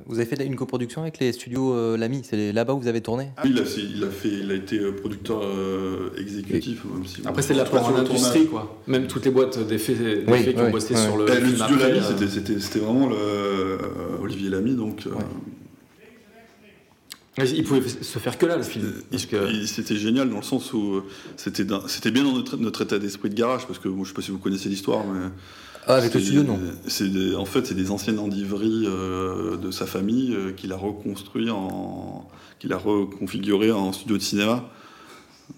Vous 0.06 0.16
avez 0.18 0.26
fait 0.26 0.46
une 0.46 0.56
coproduction 0.56 1.02
avec 1.02 1.20
les 1.20 1.34
studios 1.34 1.74
euh, 1.74 1.98
Lamy, 1.98 2.22
c'est 2.24 2.54
là-bas 2.54 2.74
où 2.74 2.80
vous 2.80 2.88
avez 2.88 3.02
tourné 3.02 3.32
Oui, 3.44 3.52
il 3.54 3.60
a, 3.60 3.66
fait, 3.66 3.82
il 3.82 4.04
a, 4.04 4.10
fait, 4.10 4.30
il 4.30 4.50
a 4.50 4.54
été 4.56 4.80
euh, 4.80 4.92
producteur 4.94 5.42
euh, 5.44 6.10
exécutif. 6.18 6.86
Même 6.86 7.06
si 7.06 7.22
Après, 7.26 7.42
c'est 7.42 7.54
de 7.54 7.60
de 7.60 7.64
l'apport 7.64 7.86
en 7.88 7.96
industrie, 7.98 8.48
quoi. 8.48 8.82
Même 8.88 9.08
toutes 9.08 9.26
les 9.26 9.32
boîtes 9.32 9.60
d'effets 9.68 10.24
Oui, 10.26 10.44
qui 10.54 10.58
ont 10.58 10.66
oui, 10.66 10.72
bossé 10.72 10.94
ouais. 10.96 11.02
sur 11.02 11.18
le 11.18 11.26
le 11.26 11.34
studio 11.34 11.76
Lamy, 11.76 12.00
euh, 12.00 12.28
c'était- 12.60 12.80
vraiment 12.80 13.10
le, 13.10 13.16
euh, 13.18 13.78
Olivier 14.22 14.50
Lamy, 14.50 14.74
donc. 14.76 15.06
euh, 15.06 15.12
Il 17.46 17.64
pouvait 17.66 17.82
se 17.88 18.20
faire 18.20 18.38
que 18.38 18.46
là, 18.46 18.56
le 18.56 18.64
film. 18.64 18.94
Que... 19.30 19.66
C'était 19.66 19.96
génial 19.98 20.30
dans 20.30 20.38
le 20.38 20.44
sens 20.44 20.72
où 20.74 20.96
euh, 20.96 21.04
c'était 21.36 21.64
bien 22.12 22.24
dans 22.24 22.34
notre, 22.34 22.56
notre 22.56 22.84
état 22.84 23.00
d'esprit 23.00 23.30
de 23.30 23.36
garage, 23.36 23.68
parce 23.68 23.80
que 23.80 23.90
je 24.02 24.08
sais 24.08 24.14
pas 24.14 24.22
si 24.22 24.32
vous 24.32 24.40
connaissez 24.40 24.70
l'histoire, 24.70 25.04
mais. 25.06 25.28
Ah, 25.88 25.96
avec 25.96 26.14
le 26.14 26.20
studio, 26.20 26.44
non. 26.44 26.60
des- 27.10 27.36
En 27.36 27.46
fait, 27.46 27.66
c'est 27.66 27.74
des 27.76 27.90
anciennes 27.92 28.20
endiveries 28.20 28.86
euh, 28.86 29.58
de 29.58 29.72
sa 29.72 29.86
famille 29.86 30.34
euh, 30.36 30.52
qu'il 30.52 30.72
a 30.74 30.78
reconstruit 30.78 31.50
en. 31.50 32.28
qu'il 32.60 32.72
a 32.74 32.78
reconfiguré 32.78 33.72
en 33.72 33.92
studio 33.92 34.18
de 34.18 34.22
cinéma. 34.22 34.70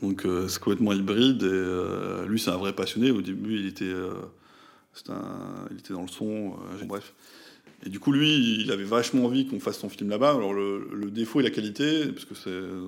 Donc 0.01 0.25
euh, 0.25 0.47
c'est 0.47 0.59
complètement 0.59 0.93
hybride. 0.93 1.43
Et 1.43 2.27
lui, 2.27 2.39
c'est 2.39 2.51
un 2.51 2.57
vrai 2.57 2.73
passionné. 2.73 3.11
Au 3.11 3.21
début, 3.21 3.59
il 3.59 3.67
était, 3.67 3.91
un- 5.09 5.67
il 5.71 5.77
était 5.79 5.93
dans 5.93 6.03
le 6.03 6.07
son. 6.07 6.53
bref. 6.85 7.13
Et 7.85 7.89
du 7.89 7.99
coup, 7.99 8.13
lui, 8.13 8.61
il 8.61 8.71
avait 8.71 8.85
vachement 8.85 9.25
envie 9.25 9.45
qu'on 9.45 9.59
fasse 9.59 9.77
son 9.79 9.89
film 9.89 10.09
là-bas. 10.09 10.31
Alors 10.31 10.53
le, 10.53 10.87
le 10.93 11.11
défaut 11.11 11.41
et 11.41 11.43
la 11.43 11.49
qualité, 11.49 12.07
parce 12.07 12.23
que 12.23 12.33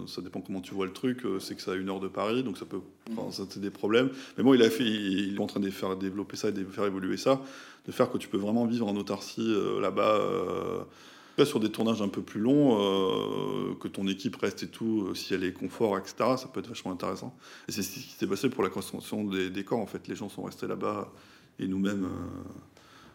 ça 0.07 0.22
dépend 0.22 0.39
comment 0.39 0.61
tu 0.61 0.73
vois 0.73 0.85
le 0.85 0.93
truc, 0.93 1.26
euh, 1.26 1.39
c'est 1.39 1.55
que 1.55 1.61
ça 1.61 1.73
a 1.73 1.76
une 1.76 1.89
heure 1.89 1.99
de 1.99 2.07
Paris, 2.07 2.43
donc 2.43 2.57
ça 2.57 2.65
peut, 2.65 2.80
enfin, 3.11 3.30
ça 3.31 3.43
c'est 3.49 3.59
des 3.59 3.72
problèmes. 3.72 4.09
Mais 4.38 4.43
bon, 4.43 4.53
il 4.53 4.61
a 4.63 4.69
fait, 4.69 4.85
il, 4.85 5.31
il 5.31 5.35
est 5.35 5.39
en 5.41 5.47
train 5.47 5.59
de 5.59 5.69
faire 5.69 5.97
développer 5.97 6.38
ça 6.38 6.47
et 6.49 6.51
de 6.53 6.63
faire 6.63 6.85
évoluer 6.85 7.17
ça, 7.17 7.41
de 7.85 7.91
faire 7.91 8.09
que 8.09 8.17
tu 8.17 8.30
peux 8.30 8.38
vraiment 8.38 8.65
vivre 8.65 8.88
en 8.88 8.95
autarcie 8.95 9.41
euh, 9.41 9.81
là-bas. 9.81 10.15
euh, 10.15 10.84
sur 11.43 11.59
des 11.59 11.69
tournages 11.69 12.01
un 12.01 12.07
peu 12.07 12.22
plus 12.22 12.39
longs, 12.39 12.77
euh, 12.80 13.76
que 13.81 13.89
ton 13.89 14.07
équipe 14.07 14.38
reste 14.38 14.63
et 14.63 14.69
tout, 14.69 15.13
si 15.15 15.34
elle 15.34 15.43
est 15.43 15.51
confort, 15.51 15.97
etc., 15.97 16.15
ça 16.38 16.47
peut 16.53 16.61
être 16.61 16.69
vachement 16.69 16.93
intéressant. 16.93 17.35
Et 17.67 17.73
c'est 17.73 17.81
ce 17.84 17.91
qui 17.95 17.99
s'est 18.17 18.27
passé 18.27 18.49
pour 18.49 18.63
la 18.63 18.69
construction 18.69 19.26
des 19.26 19.49
décors. 19.49 19.80
En 19.80 19.85
fait, 19.85 20.07
les 20.07 20.15
gens 20.15 20.30
sont 20.30 20.43
restés 20.43 20.65
là-bas 20.65 21.11
et 21.59 21.67
nous-mêmes. 21.67 22.07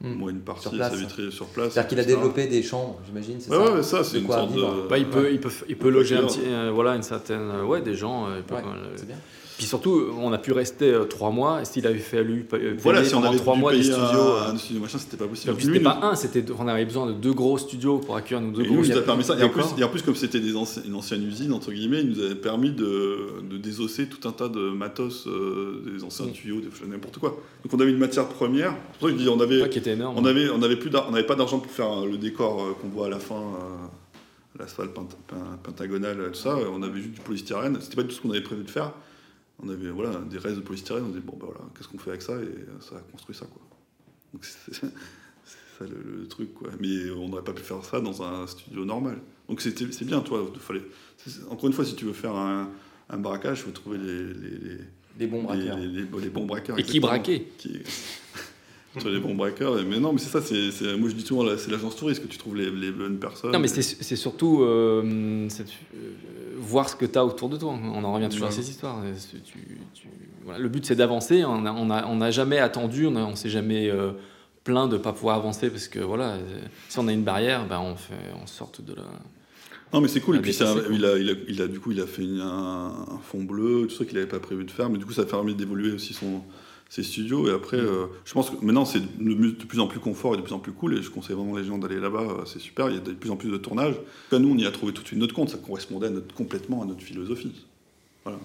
Moi, 0.02 0.31
une 0.31 0.40
partie 0.40 0.62
Sur 0.62 0.70
place. 0.72 0.93
Savitri 0.93 1.31
sur 1.31 1.47
place. 1.47 1.72
C'est-à-dire 1.72 1.89
qu'il 1.89 2.01
a 2.01 2.05
développé 2.05 2.47
des 2.47 2.62
chambres, 2.62 2.98
j'imagine, 3.06 3.36
Ouais, 3.36 3.40
ça 3.43 3.72
ouais, 3.74 3.82
ça, 3.82 4.05
c'est 4.05 4.14
De 4.16 4.20
une 4.20 4.27
quoi 4.27 4.36
sorte 4.36 4.52
vivre. 4.52 4.82
de. 4.85 4.89
Bah, 4.89 4.97
il, 4.98 5.06
peut, 5.06 5.28
il, 5.32 5.40
peut, 5.40 5.51
il 5.68 5.77
peut 5.77 5.90
loger 5.90 6.16
un 6.16 6.20
Ouais. 6.22 6.27
petit, 6.27 6.40
euh, 6.47 6.70
voilà, 6.72 6.97
une 6.97 7.02
certaine. 7.02 7.51
ouais, 7.66 7.82
des 7.82 7.94
gens. 7.94 8.27
euh, 8.28 8.36
il 8.39 8.43
peut- 8.43 8.55
Ouais, 8.55 8.62
euh, 8.64 8.93
c'est 8.97 9.06
bien. 9.06 9.16
Puis 9.61 9.66
surtout, 9.69 10.07
on 10.19 10.32
a 10.32 10.39
pu 10.39 10.53
rester 10.53 10.89
euh, 10.91 11.05
trois 11.05 11.31
mois. 11.31 11.61
Et 11.61 11.66
s'il 11.66 11.87
avait 11.87 11.99
fallu 11.99 12.47
euh, 12.55 12.74
Voilà, 12.78 13.05
si 13.05 13.15
on 13.15 13.23
avait 13.23 13.37
trois 13.37 13.57
mois 13.57 13.73
des 13.73 13.82
studios. 13.82 13.99
un, 14.01 14.49
euh, 14.49 14.53
un 14.53 14.57
studio 14.57 14.81
machin, 14.81 14.97
c'était 14.97 15.19
pas 15.19 15.27
possible. 15.27 15.55
puis 15.55 15.66
c'était 15.66 15.78
nous- 15.81 15.85
pas 15.85 15.99
un, 16.03 16.15
c'était 16.15 16.43
on 16.59 16.66
avait 16.66 16.87
besoin 16.87 17.07
de 17.07 17.12
deux 17.12 17.35
gros 17.35 17.59
studios 17.59 17.99
pour 17.99 18.16
accueillir 18.16 18.41
nos 18.41 18.53
deux 18.53 18.62
Et 18.62 18.66
gros. 18.69 18.77
nous, 18.77 18.91
a 18.91 19.03
permis 19.03 19.23
ça. 19.23 19.35
Et 19.39 19.43
en 19.43 19.51
plus, 19.51 19.61
décors. 19.65 19.78
et 19.78 19.85
en 19.85 19.89
plus, 19.91 20.01
comme 20.01 20.15
c'était 20.15 20.41
des 20.41 20.55
anci- 20.55 20.81
une 20.87 20.95
ancienne 20.95 21.23
usine, 21.28 21.53
entre 21.53 21.73
guillemets, 21.73 22.01
il 22.01 22.09
nous 22.09 22.20
avait 22.23 22.37
permis 22.37 22.70
de, 22.70 23.19
de 23.51 23.59
désosser 23.59 24.07
tout 24.07 24.27
un 24.27 24.32
tas 24.32 24.49
de 24.49 24.70
matos, 24.70 25.27
euh, 25.27 25.82
des 25.95 26.03
anciens 26.05 26.24
Mm. 26.24 26.32
tuyaux, 26.32 26.61
des 26.62 26.89
n'importe 26.89 27.19
quoi. 27.19 27.37
Donc 27.62 27.74
on 27.74 27.81
avait 27.81 27.91
une 27.91 27.99
matière 27.99 28.28
première. 28.28 28.70
C'est 28.95 28.99
pour 29.01 29.09
ça 29.11 29.15
que 29.15 29.19
je 29.20 29.24
dis, 29.24 29.28
on 29.28 29.41
avait, 29.41 29.69
qui 29.69 29.78
était 29.78 29.91
énorme. 29.93 30.16
on 30.19 30.24
avait, 30.24 30.49
on 30.49 30.62
avait 30.62 30.77
plus 30.77 30.91
on 31.07 31.11
n'avait 31.11 31.27
pas 31.27 31.35
d'argent 31.35 31.59
pour 31.59 31.70
faire 31.70 32.07
le 32.07 32.16
décor 32.16 32.78
qu'on 32.81 32.89
voit 32.89 33.09
à 33.09 33.11
la 33.11 33.19
fin, 33.19 33.35
euh, 33.35 34.59
l'asphalte 34.59 34.95
pent- 34.95 35.07
pent- 35.27 35.37
pentagonal, 35.62 36.16
tout 36.32 36.39
ça. 36.39 36.57
On 36.74 36.82
avait 36.82 37.01
juste 37.03 37.12
du 37.12 37.20
polystyrène. 37.20 37.77
C'était 37.82 37.97
pas 37.97 38.05
tout 38.05 38.12
ce 38.12 38.23
qu'on 38.23 38.31
avait 38.31 38.41
prévu 38.41 38.65
de 38.65 38.70
faire. 38.70 38.93
On 39.62 39.69
avait 39.69 39.91
voilà, 39.91 40.19
des 40.31 40.39
restes 40.39 40.57
de 40.57 40.62
polystyrène. 40.62 41.05
On 41.05 41.09
disait, 41.09 41.20
bon, 41.20 41.37
bah 41.39 41.47
voilà, 41.51 41.61
qu'est-ce 41.77 41.89
qu'on 41.89 41.99
fait 41.99 42.11
avec 42.11 42.23
ça? 42.23 42.35
Et 42.41 42.49
ça 42.81 42.97
a 42.97 43.01
construit 43.12 43.35
ça, 43.37 43.47
quoi. 43.47 43.61
Donc 44.32 44.45
c'est 44.45 44.74
ça 44.74 44.87
le, 45.81 46.20
le 46.20 46.28
truc, 46.28 46.55
quoi. 46.55 46.70
Mais 46.81 47.11
on 47.11 47.28
n'aurait 47.28 47.45
pas 47.45 47.53
pu 47.53 47.62
faire 47.62 47.85
ça 47.85 48.01
dans 48.01 48.23
un 48.23 48.47
studio 48.47 48.85
normal. 48.85 49.19
Donc 49.49 49.61
c'était- 49.61 49.91
c'est 49.93 50.05
bien, 50.05 50.20
toi. 50.20 50.51
Fallait, 50.61 50.82
encore 51.51 51.66
une 51.66 51.73
fois, 51.73 51.85
si 51.85 51.95
tu 51.95 52.05
veux 52.05 52.12
faire 52.12 52.35
un, 52.37 52.70
un 53.09 53.19
braquage, 53.19 53.59
il 53.61 53.62
faut 53.65 53.70
trouver 53.70 53.99
les, 53.99 54.23
les, 54.23 54.59
les, 54.59 54.78
Des 55.19 55.27
bons 55.27 55.43
braqueurs. 55.43 55.77
les, 55.78 55.87
les- 55.89 56.07
les 56.23 56.28
bons 56.31 56.47
braqueurs. 56.47 56.78
Et 56.78 56.82
qui 56.82 57.01
braquait? 57.01 57.47
Qui- 57.59 57.78
Sur 58.99 59.09
les 59.09 59.20
bons 59.20 59.37
braqueurs. 59.37 59.81
Mais 59.85 60.01
non, 60.01 60.12
mais 60.12 60.19
c'est 60.19 60.31
ça, 60.31 60.43
c'est, 60.43 60.97
moi 60.97 61.09
je 61.09 61.15
dis 61.15 61.23
toujours, 61.23 61.49
c'est 61.59 61.70
l'agence 61.70 61.95
touriste 61.97 62.23
que 62.23 62.27
tu 62.28 62.39
trouves 62.39 62.57
les, 62.57 62.70
les 62.73 62.91
bonnes 62.91 63.19
personnes. 63.20 63.53
Non, 63.53 63.61
mais 63.61 63.70
Et- 63.70 63.82
c'est 63.82 64.03
c'est 64.03 64.16
surtout 64.16 64.62
euh, 64.62 65.03
euh, 65.05 65.49
voir 66.61 66.89
ce 66.89 66.97
que 66.97 67.07
tu 67.07 67.19
as 67.19 67.24
autour 67.24 67.49
de 67.49 67.57
toi. 67.57 67.70
On 67.73 68.05
en 68.05 68.12
revient 68.15 68.28
toujours 68.28 68.47
à 68.47 68.51
Ouais. 68.51 68.55
ces 68.57 68.69
histoires. 68.70 68.99
C'est- 69.16 69.43
tu- 69.43 69.78
tu- 69.95 70.09
voilà, 70.45 70.59
Le 70.59 70.69
but, 70.69 70.85
c'est 70.87 70.95
d'avancer. 70.97 71.45
On 71.45 71.62
n'a 71.62 71.73
on 71.74 71.91
a, 71.91 72.07
on 72.07 72.20
a 72.20 72.31
jamais 72.31 72.59
attendu, 72.59 73.07
on 73.07 73.31
ne 73.31 73.35
s'est 73.37 73.51
jamais 73.51 73.91
euh, 73.91 74.12
plaint 74.65 74.89
de 74.91 74.97
ne 74.97 75.03
pas 75.03 75.12
pouvoir 75.12 75.37
avancer 75.37 75.70
parce 75.70 75.89
que 75.89 75.99
voilà, 76.01 76.37
si 76.89 76.99
on 76.99 77.09
a 77.09 77.12
une 77.12 77.24
barrière, 77.24 77.66
ben, 77.66 77.81
on, 77.81 77.97
fait, 77.97 78.15
on 78.43 78.47
sorte 78.47 78.82
de 78.85 78.95
la. 78.95 79.03
Non, 79.93 80.01
mais 80.01 80.09
c'est 80.09 80.20
cool. 80.20 80.37
Et 80.37 80.41
puis 80.41 80.57
quoi. 80.57 80.66
il, 80.91 81.05
a, 81.05 81.19
il, 81.19 81.31
a, 81.31 81.32
il 81.49 81.62
a- 81.62 81.66
du 81.66 81.81
coup, 81.81 81.91
il 81.93 82.01
a 82.01 82.07
fait 82.07 82.23
un, 82.41 82.95
un 83.09 83.19
fond 83.24 83.43
bleu, 83.43 83.87
tout 83.89 83.97
ça 83.97 84.05
qu'il 84.05 84.15
n'avait 84.15 84.28
pas 84.28 84.39
prévu 84.39 84.65
de 84.65 84.70
faire. 84.70 84.89
Mais 84.89 84.99
du 84.99 85.05
coup, 85.07 85.12
ça 85.12 85.23
a 85.23 85.24
permis 85.24 85.55
d'évoluer 85.55 85.93
aussi 85.93 86.15
son, 86.15 86.43
ses 86.91 87.03
studios. 87.03 87.49
Et 87.49 87.53
après, 87.53 87.79
euh, 87.79 88.07
je 88.27 88.33
pense 88.35 88.51
que 88.51 88.57
maintenant, 88.62 88.85
c'est 88.85 89.01
de, 89.01 89.51
plus 89.65 89.81
en 89.81 89.87
plus 89.87 90.01
confort 90.01 90.35
et 90.35 90.37
de 90.37 90.43
plus 90.43 90.53
en 90.53 90.59
plus 90.59 90.73
cool. 90.73 90.99
Et 90.99 91.03
je 91.03 91.09
conseille 91.11 91.35
vraiment 91.37 91.57
les 91.57 91.65
gens 91.65 91.79
d'aller 91.79 91.99
là-bas. 92.01 92.21
euh, 92.41 92.45
C'est 92.45 92.59
super. 92.59 92.89
Il 92.91 92.95
y 92.97 92.99
a 92.99 93.01
de 93.01 93.12
plus 93.12 93.31
en 93.31 93.37
plus 93.37 93.51
de 93.51 93.57
tournages. 93.57 93.95
En 93.95 93.97
tout 93.97 94.03
cas, 94.33 94.39
nous, 94.41 94.51
on 94.53 94.57
y 94.59 94.67
a 94.67 94.71
trouvé 94.73 94.93
tout 94.93 95.01
de 95.03 95.07
suite 95.07 95.19
notre 95.19 95.35
compte. 95.35 95.49
Ça 95.49 95.57
correspondait 95.59 96.09
à 96.09 96.11
notre, 96.11 96.35
complètement 96.35 96.83
à 96.83 96.85
notre 96.85 97.01
philosophie. 97.03 97.65
Voilà. 98.25 98.39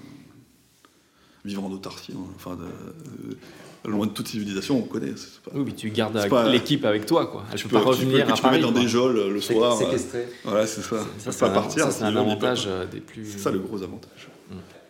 Vivre 1.43 1.63
en 1.63 1.71
autarcie, 1.71 2.11
hein, 2.15 2.25
enfin, 2.35 2.55
de- 2.55 2.61
euh, 2.63 3.91
loin 3.91 4.07
de 4.07 4.11
toute 4.11 4.27
civilisation, 4.27 4.79
on 4.79 4.81
connaît. 4.81 5.11
Pas- 5.11 5.51
Oui, 5.53 5.63
puis 5.65 5.73
tu 5.75 5.89
gardes 5.91 6.17
l'équipe 6.51 6.83
avec 6.85 7.05
toi. 7.05 7.27
Quoi. 7.27 7.43
Elle 7.51 7.59
tu 7.59 7.67
peux, 7.67 7.73
pas 7.73 7.79
tu 7.81 7.83
peux- 7.83 7.89
revenir 7.91 8.25
que 8.25 8.31
à 8.31 8.35
tu 8.35 8.41
peux 8.41 8.47
Paris. 8.47 8.55
mettre 8.57 8.67
dans 8.67 8.73
quoi. 8.73 8.81
des 8.81 8.87
geôles 8.87 9.29
le 9.31 9.41
soir. 9.41 9.77
séquestré. 9.77 10.27
Voilà, 10.43 10.65
c'est 10.65 10.81
ça. 10.81 10.89
Ça, 10.97 11.05
Ça, 11.19 11.31
c'est 11.31 11.39
pas 11.41 11.49
partir. 11.51 11.83
ça, 11.85 11.91
c'est 11.91 12.03
un 12.03 12.15
avantage 12.15 12.67
des 12.91 12.99
plus. 12.99 13.25
C'est 13.27 13.37
ça 13.37 13.51
le 13.51 13.59
gros 13.59 13.81
avantage. 13.83 14.27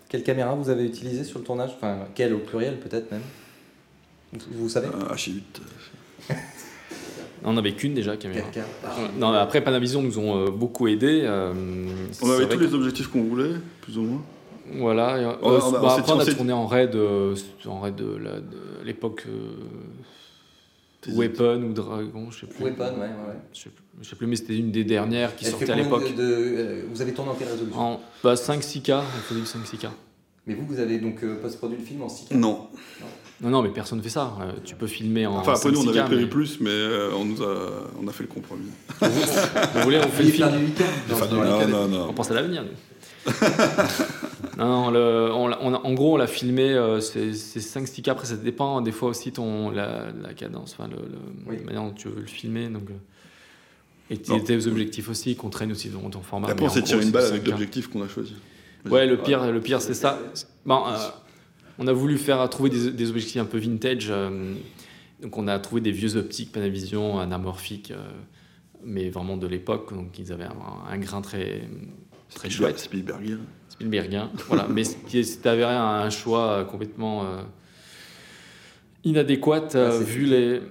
Quelle 0.07 0.23
caméra 0.23 0.55
vous 0.55 0.69
avez 0.69 0.85
utilisé 0.85 1.25
sur 1.25 1.39
le 1.39 1.45
tournage? 1.45 1.71
Enfin, 1.75 2.05
quelle 2.15 2.33
au 2.33 2.37
pluriel 2.39 2.79
peut-être 2.79 3.11
même? 3.11 3.21
Vous 4.51 4.69
savez 4.69 4.87
Euh, 4.87 5.13
H8. 5.13 5.41
On 7.43 7.53
n'avait 7.53 7.73
qu'une 7.73 7.93
déjà, 7.93 8.17
caméra. 8.17 8.47
4K. 8.49 8.57
Ouais. 8.57 8.63
Non, 9.19 9.31
après, 9.33 9.61
Panavision 9.63 10.01
nous 10.01 10.17
ont 10.17 10.45
euh, 10.47 10.49
beaucoup 10.49 10.87
aidés. 10.87 11.21
euh, 11.25 11.53
On 12.23 12.31
avait 12.31 12.47
tous 12.49 12.59
les 12.59 12.73
objectifs 12.73 13.07
qu'on 13.07 13.23
voulait, 13.23 13.51
plus 13.81 13.97
ou 13.97 14.01
moins. 14.03 14.21
Voilà. 14.77 15.19
et, 15.19 15.25
euh, 15.25 15.33
On 15.43 15.49
on 15.51 15.71
bah, 15.71 15.79
on 15.83 15.89
s'est- 15.89 15.99
après, 15.99 16.11
on 16.13 16.15
on 16.15 16.19
a 16.19 16.25
tourné 16.25 16.53
en 16.53 16.65
raid, 16.65 16.95
euh, 16.95 17.35
en 17.67 17.81
raid 17.81 17.95
de 17.95 18.17
l'époque 18.83 19.25
euh, 19.29 19.51
Weapon 21.13 21.61
ou 21.69 21.73
Dragon, 21.73 22.31
je 22.31 22.39
sais 22.41 22.47
plus. 22.47 22.63
Weapon, 22.63 22.83
ouais, 22.95 22.99
ouais, 23.01 23.05
ouais. 23.05 23.35
Je 23.53 23.59
sais 23.59 23.69
plus, 23.69 23.83
je 24.01 24.09
sais 24.09 24.15
plus, 24.15 24.25
mais 24.25 24.35
c'était 24.37 24.57
une 24.57 24.71
des 24.71 24.83
dernières 24.83 25.35
qui 25.35 25.45
Elle 25.45 25.51
sortait 25.51 25.69
à 25.69 25.75
l'époque. 25.75 26.15
de- 26.15 26.17
de- 26.19 26.23
euh, 26.57 26.81
vous 26.91 26.99
avez 27.03 27.13
tourné 27.13 27.29
en 27.29 27.35
quelle 27.35 27.49
résolution 27.49 27.79
En 27.79 28.01
bah, 28.23 28.33
5-6K, 28.35 28.89
il 28.89 29.21
faut 29.21 29.35
dire 29.35 29.45
5-6K. 29.45 29.89
Mais 30.47 30.55
vous, 30.55 30.65
vous 30.65 30.79
avez 30.79 30.97
donc 30.97 31.23
euh, 31.23 31.39
post-produit 31.39 31.77
le 31.77 31.83
film 31.83 32.01
en 32.01 32.07
6K 32.07 32.33
Non. 32.33 32.69
Non, 33.01 33.05
non, 33.41 33.61
mais 33.61 33.69
personne 33.69 33.97
ne 33.99 34.03
fait 34.03 34.09
ça. 34.09 34.33
Euh, 34.41 34.51
tu 34.63 34.75
peux 34.75 34.87
filmer 34.87 35.25
en 35.27 35.35
Enfin, 35.37 35.53
après, 35.53 35.71
nous, 35.71 35.79
on 35.81 35.83
5-6K, 35.85 35.89
avait 35.89 36.03
prévu 36.05 36.23
mais- 36.23 36.29
plus, 36.29 36.59
mais 36.61 36.69
euh, 36.71 37.11
on, 37.15 37.25
nous 37.25 37.41
a, 37.43 37.55
on 38.01 38.07
a 38.07 38.11
fait 38.11 38.23
le 38.23 38.29
compromis. 38.29 38.69
Vous 39.01 39.81
voulez, 39.81 39.97
on 39.99 40.03
fait 40.07 40.23
le 40.23 40.29
Vous 40.29 40.35
film 40.35 40.49
faire 40.49 40.51
du 40.51 40.65
8K 40.65 40.83
Enfin, 41.11 41.25
Non, 41.27 41.43
non, 41.43 41.43
non, 41.43 41.59
non, 41.59 41.67
non, 41.67 41.87
non. 41.87 42.07
On 42.09 42.13
pense 42.13 42.31
à 42.31 42.33
l'avenir, 42.33 42.63
nous. 42.63 43.31
non, 44.57 44.65
non, 44.65 44.91
le- 44.91 45.31
on 45.33 45.51
on 45.51 45.73
en 45.73 45.93
gros, 45.93 46.13
on 46.13 46.17
l'a 46.17 46.27
filmé, 46.27 46.71
euh, 46.73 46.99
c'est 47.01 47.33
c'est 47.33 47.59
5-6 47.59 48.01
cas. 48.03 48.11
Après, 48.13 48.25
ça 48.27 48.35
dépend 48.35 48.81
des 48.81 48.91
fois 48.91 49.09
aussi 49.09 49.31
ton, 49.31 49.69
la, 49.71 50.05
la 50.21 50.33
cadence, 50.33 50.75
enfin, 50.77 50.87
le, 50.89 50.95
le- 50.97 51.17
Oui. 51.47 51.57
la 51.59 51.63
manière 51.65 51.81
dont 51.83 51.91
tu 51.91 52.07
veux 52.07 52.21
le 52.21 52.27
filmer. 52.27 52.67
Donc, 52.69 52.89
euh, 52.89 52.93
et 54.11 54.19
Non. 54.29 54.39
tes, 54.39 54.67
objectifs 54.67 55.09
aussi, 55.09 55.35
qu'on 55.35 55.49
traîne 55.49 55.71
aussi 55.71 55.89
dans 55.89 56.07
ton 56.09 56.21
format. 56.21 56.47
Après, 56.49 56.65
on 56.65 56.69
s'est 56.69 56.83
tiré 56.83 57.03
une 57.03 57.11
balle 57.11 57.25
avec 57.25 57.43
5K. 57.43 57.49
l'objectif 57.49 57.87
qu'on 57.89 58.03
a 58.03 58.07
choisi. 58.07 58.35
Ouais, 58.89 59.07
le 59.07 59.17
pire, 59.17 59.51
le 59.51 59.59
pire 59.61 59.81
c'est 59.81 59.95
ça. 59.95 60.19
Bon, 60.65 60.83
euh, 60.87 60.95
on 61.79 61.87
a 61.87 61.93
voulu 61.93 62.17
faire 62.17 62.47
trouver 62.49 62.69
des, 62.69 62.91
des 62.91 63.09
objectifs 63.09 63.41
un 63.41 63.45
peu 63.45 63.57
vintage. 63.57 64.07
euh, 64.09 64.53
donc, 65.21 65.37
on 65.37 65.47
a 65.47 65.57
trouvé 65.59 65.81
des 65.81 65.91
vieux 65.91 66.17
optiques 66.17 66.51
Panavision 66.51 67.19
anamorphiques, 67.19 67.91
euh, 67.91 68.09
mais 68.83 69.09
vraiment 69.09 69.37
de 69.37 69.47
l'époque. 69.47 69.93
Donc, 69.93 70.19
ils 70.19 70.31
avaient 70.31 70.45
un, 70.45 70.55
un 70.89 70.97
grain 70.97 71.21
très, 71.21 71.61
très 72.33 72.49
chouette. 72.49 72.79
Spielberg. 72.79 73.37
Spielbergien. 73.69 74.29
voilà. 74.47 74.67
Mais 74.69 74.83
ce 74.83 74.95
qui 75.07 75.23
s'est 75.23 75.47
avéré 75.47 75.73
un, 75.73 76.09
choix 76.09 76.65
complètement 76.65 77.23
euh, 77.25 77.41
inadéquat 79.03 79.75
euh, 79.75 79.99
vu 79.99 80.25
les 80.25 80.61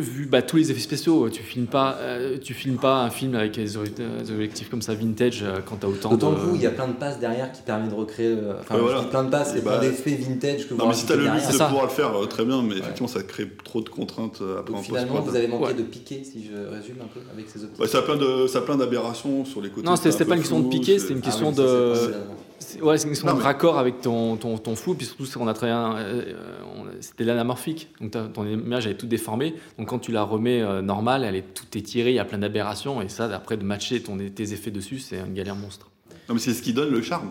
vu 0.00 0.26
bah, 0.26 0.42
tous 0.42 0.56
les 0.56 0.70
effets 0.70 0.80
spéciaux. 0.80 1.28
Tu 1.30 1.42
filmes 1.42 1.66
pas, 1.66 1.96
euh, 2.00 2.38
tu 2.42 2.54
filmes 2.54 2.76
pas 2.78 3.02
un 3.02 3.10
film 3.10 3.34
avec 3.34 3.52
des, 3.52 3.64
des 3.64 4.30
objectifs 4.32 4.68
comme 4.70 4.82
ça 4.82 4.94
vintage 4.94 5.42
euh, 5.42 5.58
quand 5.64 5.76
t'as 5.76 5.86
autant 5.88 6.10
D'autant 6.10 6.30
de. 6.32 6.36
que 6.36 6.40
vous, 6.40 6.54
il 6.56 6.62
y 6.62 6.66
a 6.66 6.70
plein 6.70 6.88
de 6.88 6.92
passes 6.94 7.18
derrière 7.18 7.52
qui 7.52 7.62
permettent 7.62 7.90
de 7.90 7.94
recréer. 7.94 8.26
euh, 8.28 8.54
Enfin, 8.60 8.76
voilà. 8.78 9.02
plein 9.02 9.24
de 9.24 9.30
passes, 9.30 9.54
Et 9.56 9.60
bah, 9.60 9.78
plein 9.78 9.88
d'effets 9.88 10.14
vintage 10.14 10.68
que 10.68 10.74
vous 10.74 10.80
Non, 10.80 10.88
mais 10.88 10.94
si 10.94 11.06
t'as 11.06 11.16
le 11.16 11.24
luxe 11.28 11.48
de 11.48 11.52
pouvoir 11.64 11.84
le 11.84 11.90
faire, 11.90 12.16
euh, 12.16 12.26
très 12.26 12.44
bien, 12.44 12.62
mais 12.62 12.76
effectivement, 12.78 13.08
ça 13.08 13.22
crée 13.22 13.48
trop 13.64 13.80
de 13.82 13.88
contraintes 13.88 14.40
euh, 14.42 14.58
après 14.60 14.72
Donc 14.72 14.80
en 14.80 14.84
finalement, 14.84 15.20
vous 15.20 15.34
avez 15.36 15.48
manqué 15.48 15.64
Ouais. 15.66 15.74
de 15.74 15.82
piquer, 15.82 16.22
si 16.24 16.44
je 16.44 16.56
résume 16.74 16.96
un 17.02 17.08
peu, 17.12 17.20
avec 17.32 17.46
ces. 17.48 17.60
Ouais, 17.80 17.88
ça 17.88 17.98
a 17.98 18.02
plein 18.02 18.16
de- 18.16 18.46
ça 18.46 18.58
a 18.58 18.62
plein 18.62 18.76
d'aberrations 18.76 19.44
sur 19.44 19.60
les 19.60 19.70
côtés. 19.70 19.86
Non, 19.86 19.96
c'était 19.96 20.24
pas 20.24 20.34
une 20.34 20.40
question 20.40 20.60
de 20.60 20.68
piquer, 20.68 20.94
c'est- 20.98 21.08
c'était 21.08 21.14
une 21.14 21.20
Ah 21.22 21.26
question 21.26 21.52
de. 21.52 21.92
Ouais, 22.82 22.98
c'est 22.98 23.04
une 23.04 23.10
question 23.10 23.28
Non, 23.28 23.34
de 23.36 23.42
raccord 23.42 23.78
avec 23.78 24.00
ton, 24.00 24.36
ton, 24.36 24.58
ton 24.58 24.74
flou, 24.76 24.94
puis 24.94 25.06
surtout 25.06 25.24
c'est 25.24 25.38
qu'on 25.38 25.46
a 25.48 25.54
travaillé, 25.54 25.78
euh, 26.00 26.22
on 26.76 26.87
c'était 27.00 27.24
l'anamorphique, 27.24 27.88
donc 28.00 28.32
ton 28.32 28.46
image 28.46 28.86
elle 28.86 28.92
est 28.92 28.96
toute 28.96 29.08
déformée, 29.08 29.54
donc 29.78 29.88
quand 29.88 29.98
tu 29.98 30.12
la 30.12 30.22
remets 30.22 30.60
euh, 30.62 30.82
normale, 30.82 31.24
elle 31.24 31.36
est 31.36 31.54
toute 31.54 31.74
étirée, 31.76 32.10
il 32.10 32.16
y 32.16 32.18
a 32.18 32.24
plein 32.24 32.38
d'aberrations, 32.38 33.00
et 33.02 33.08
ça, 33.08 33.24
après 33.34 33.56
de 33.56 33.64
matcher 33.64 34.00
ton, 34.02 34.16
tes 34.16 34.52
effets 34.52 34.70
dessus, 34.70 34.98
c'est 34.98 35.18
une 35.18 35.34
galère 35.34 35.56
monstre. 35.56 35.90
Non, 36.28 36.34
mais 36.34 36.40
c'est 36.40 36.52
ce 36.54 36.62
qui 36.62 36.72
donne 36.72 36.90
le 36.90 37.02
charme. 37.02 37.30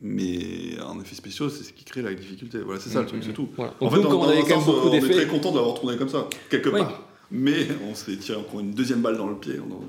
Mais 0.00 0.80
en 0.84 1.00
effets 1.00 1.14
spéciaux, 1.14 1.48
c'est 1.48 1.62
ce 1.62 1.72
qui 1.72 1.84
crée 1.84 2.02
la 2.02 2.12
difficulté. 2.12 2.58
Voilà, 2.58 2.80
c'est 2.80 2.90
ça 2.90 3.02
le 3.02 3.06
truc, 3.06 3.22
c'est 3.24 3.32
tout. 3.32 3.48
Voilà. 3.56 3.72
En 3.80 3.84
Donc 3.84 3.90
fait, 3.94 3.96
nous, 3.98 4.02
dans- 4.02 4.10
quand 4.10 4.18
on 4.26 4.28
avait 4.28 4.42
quand 4.42 4.58
même 4.66 4.68
On 4.68 4.92
est 4.92 5.00
très 5.00 5.26
content 5.28 5.52
d'avoir 5.52 5.78
tourné 5.78 5.96
comme 5.96 6.08
ça, 6.08 6.28
quelque 6.50 6.70
Oui. 6.70 6.80
part. 6.80 7.02
Mais 7.30 7.68
on 7.88 7.94
s'est 7.94 8.16
tiré 8.16 8.36
encore 8.38 8.58
une 8.60 8.72
deuxième 8.72 9.00
balle 9.00 9.16
dans 9.16 9.28
le 9.28 9.36
pied. 9.36 9.54
On 9.60 9.72
en- 9.72 9.84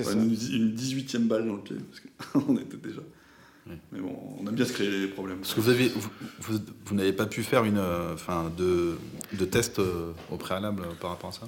enfin, 0.00 0.12
une, 0.14 0.30
une 0.52 0.74
18e 0.74 1.28
balle 1.28 1.46
dans 1.46 1.54
le 1.54 1.60
pied. 1.60 1.76
Parce 1.88 2.44
qu'on 2.46 2.56
était 2.58 2.76
déjà. 2.78 3.00
Mais 3.92 4.00
bon, 4.00 4.14
on 4.42 4.46
aime 4.48 4.54
bien 4.54 4.64
se 4.64 4.72
créer 4.72 4.90
des 4.90 5.06
problèmes. 5.08 5.38
Parce 5.38 5.54
que 5.54 5.60
vous, 5.60 5.68
avez, 5.68 5.88
vous, 5.88 6.08
vous- 6.40 6.58
vous 6.86 6.94
n'avez 6.94 7.12
pas 7.12 7.26
pu 7.26 7.42
faire 7.42 7.64
une, 7.64 7.78
euh, 7.78 8.14
enfin, 8.14 8.50
de, 8.56 8.96
de 9.38 9.44
test 9.44 9.78
euh, 9.78 10.12
au 10.30 10.36
préalable 10.36 10.82
euh, 10.82 10.94
par 11.00 11.10
rapport 11.10 11.30
à 11.30 11.32
ça? 11.32 11.46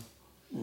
Euh, 0.55 0.59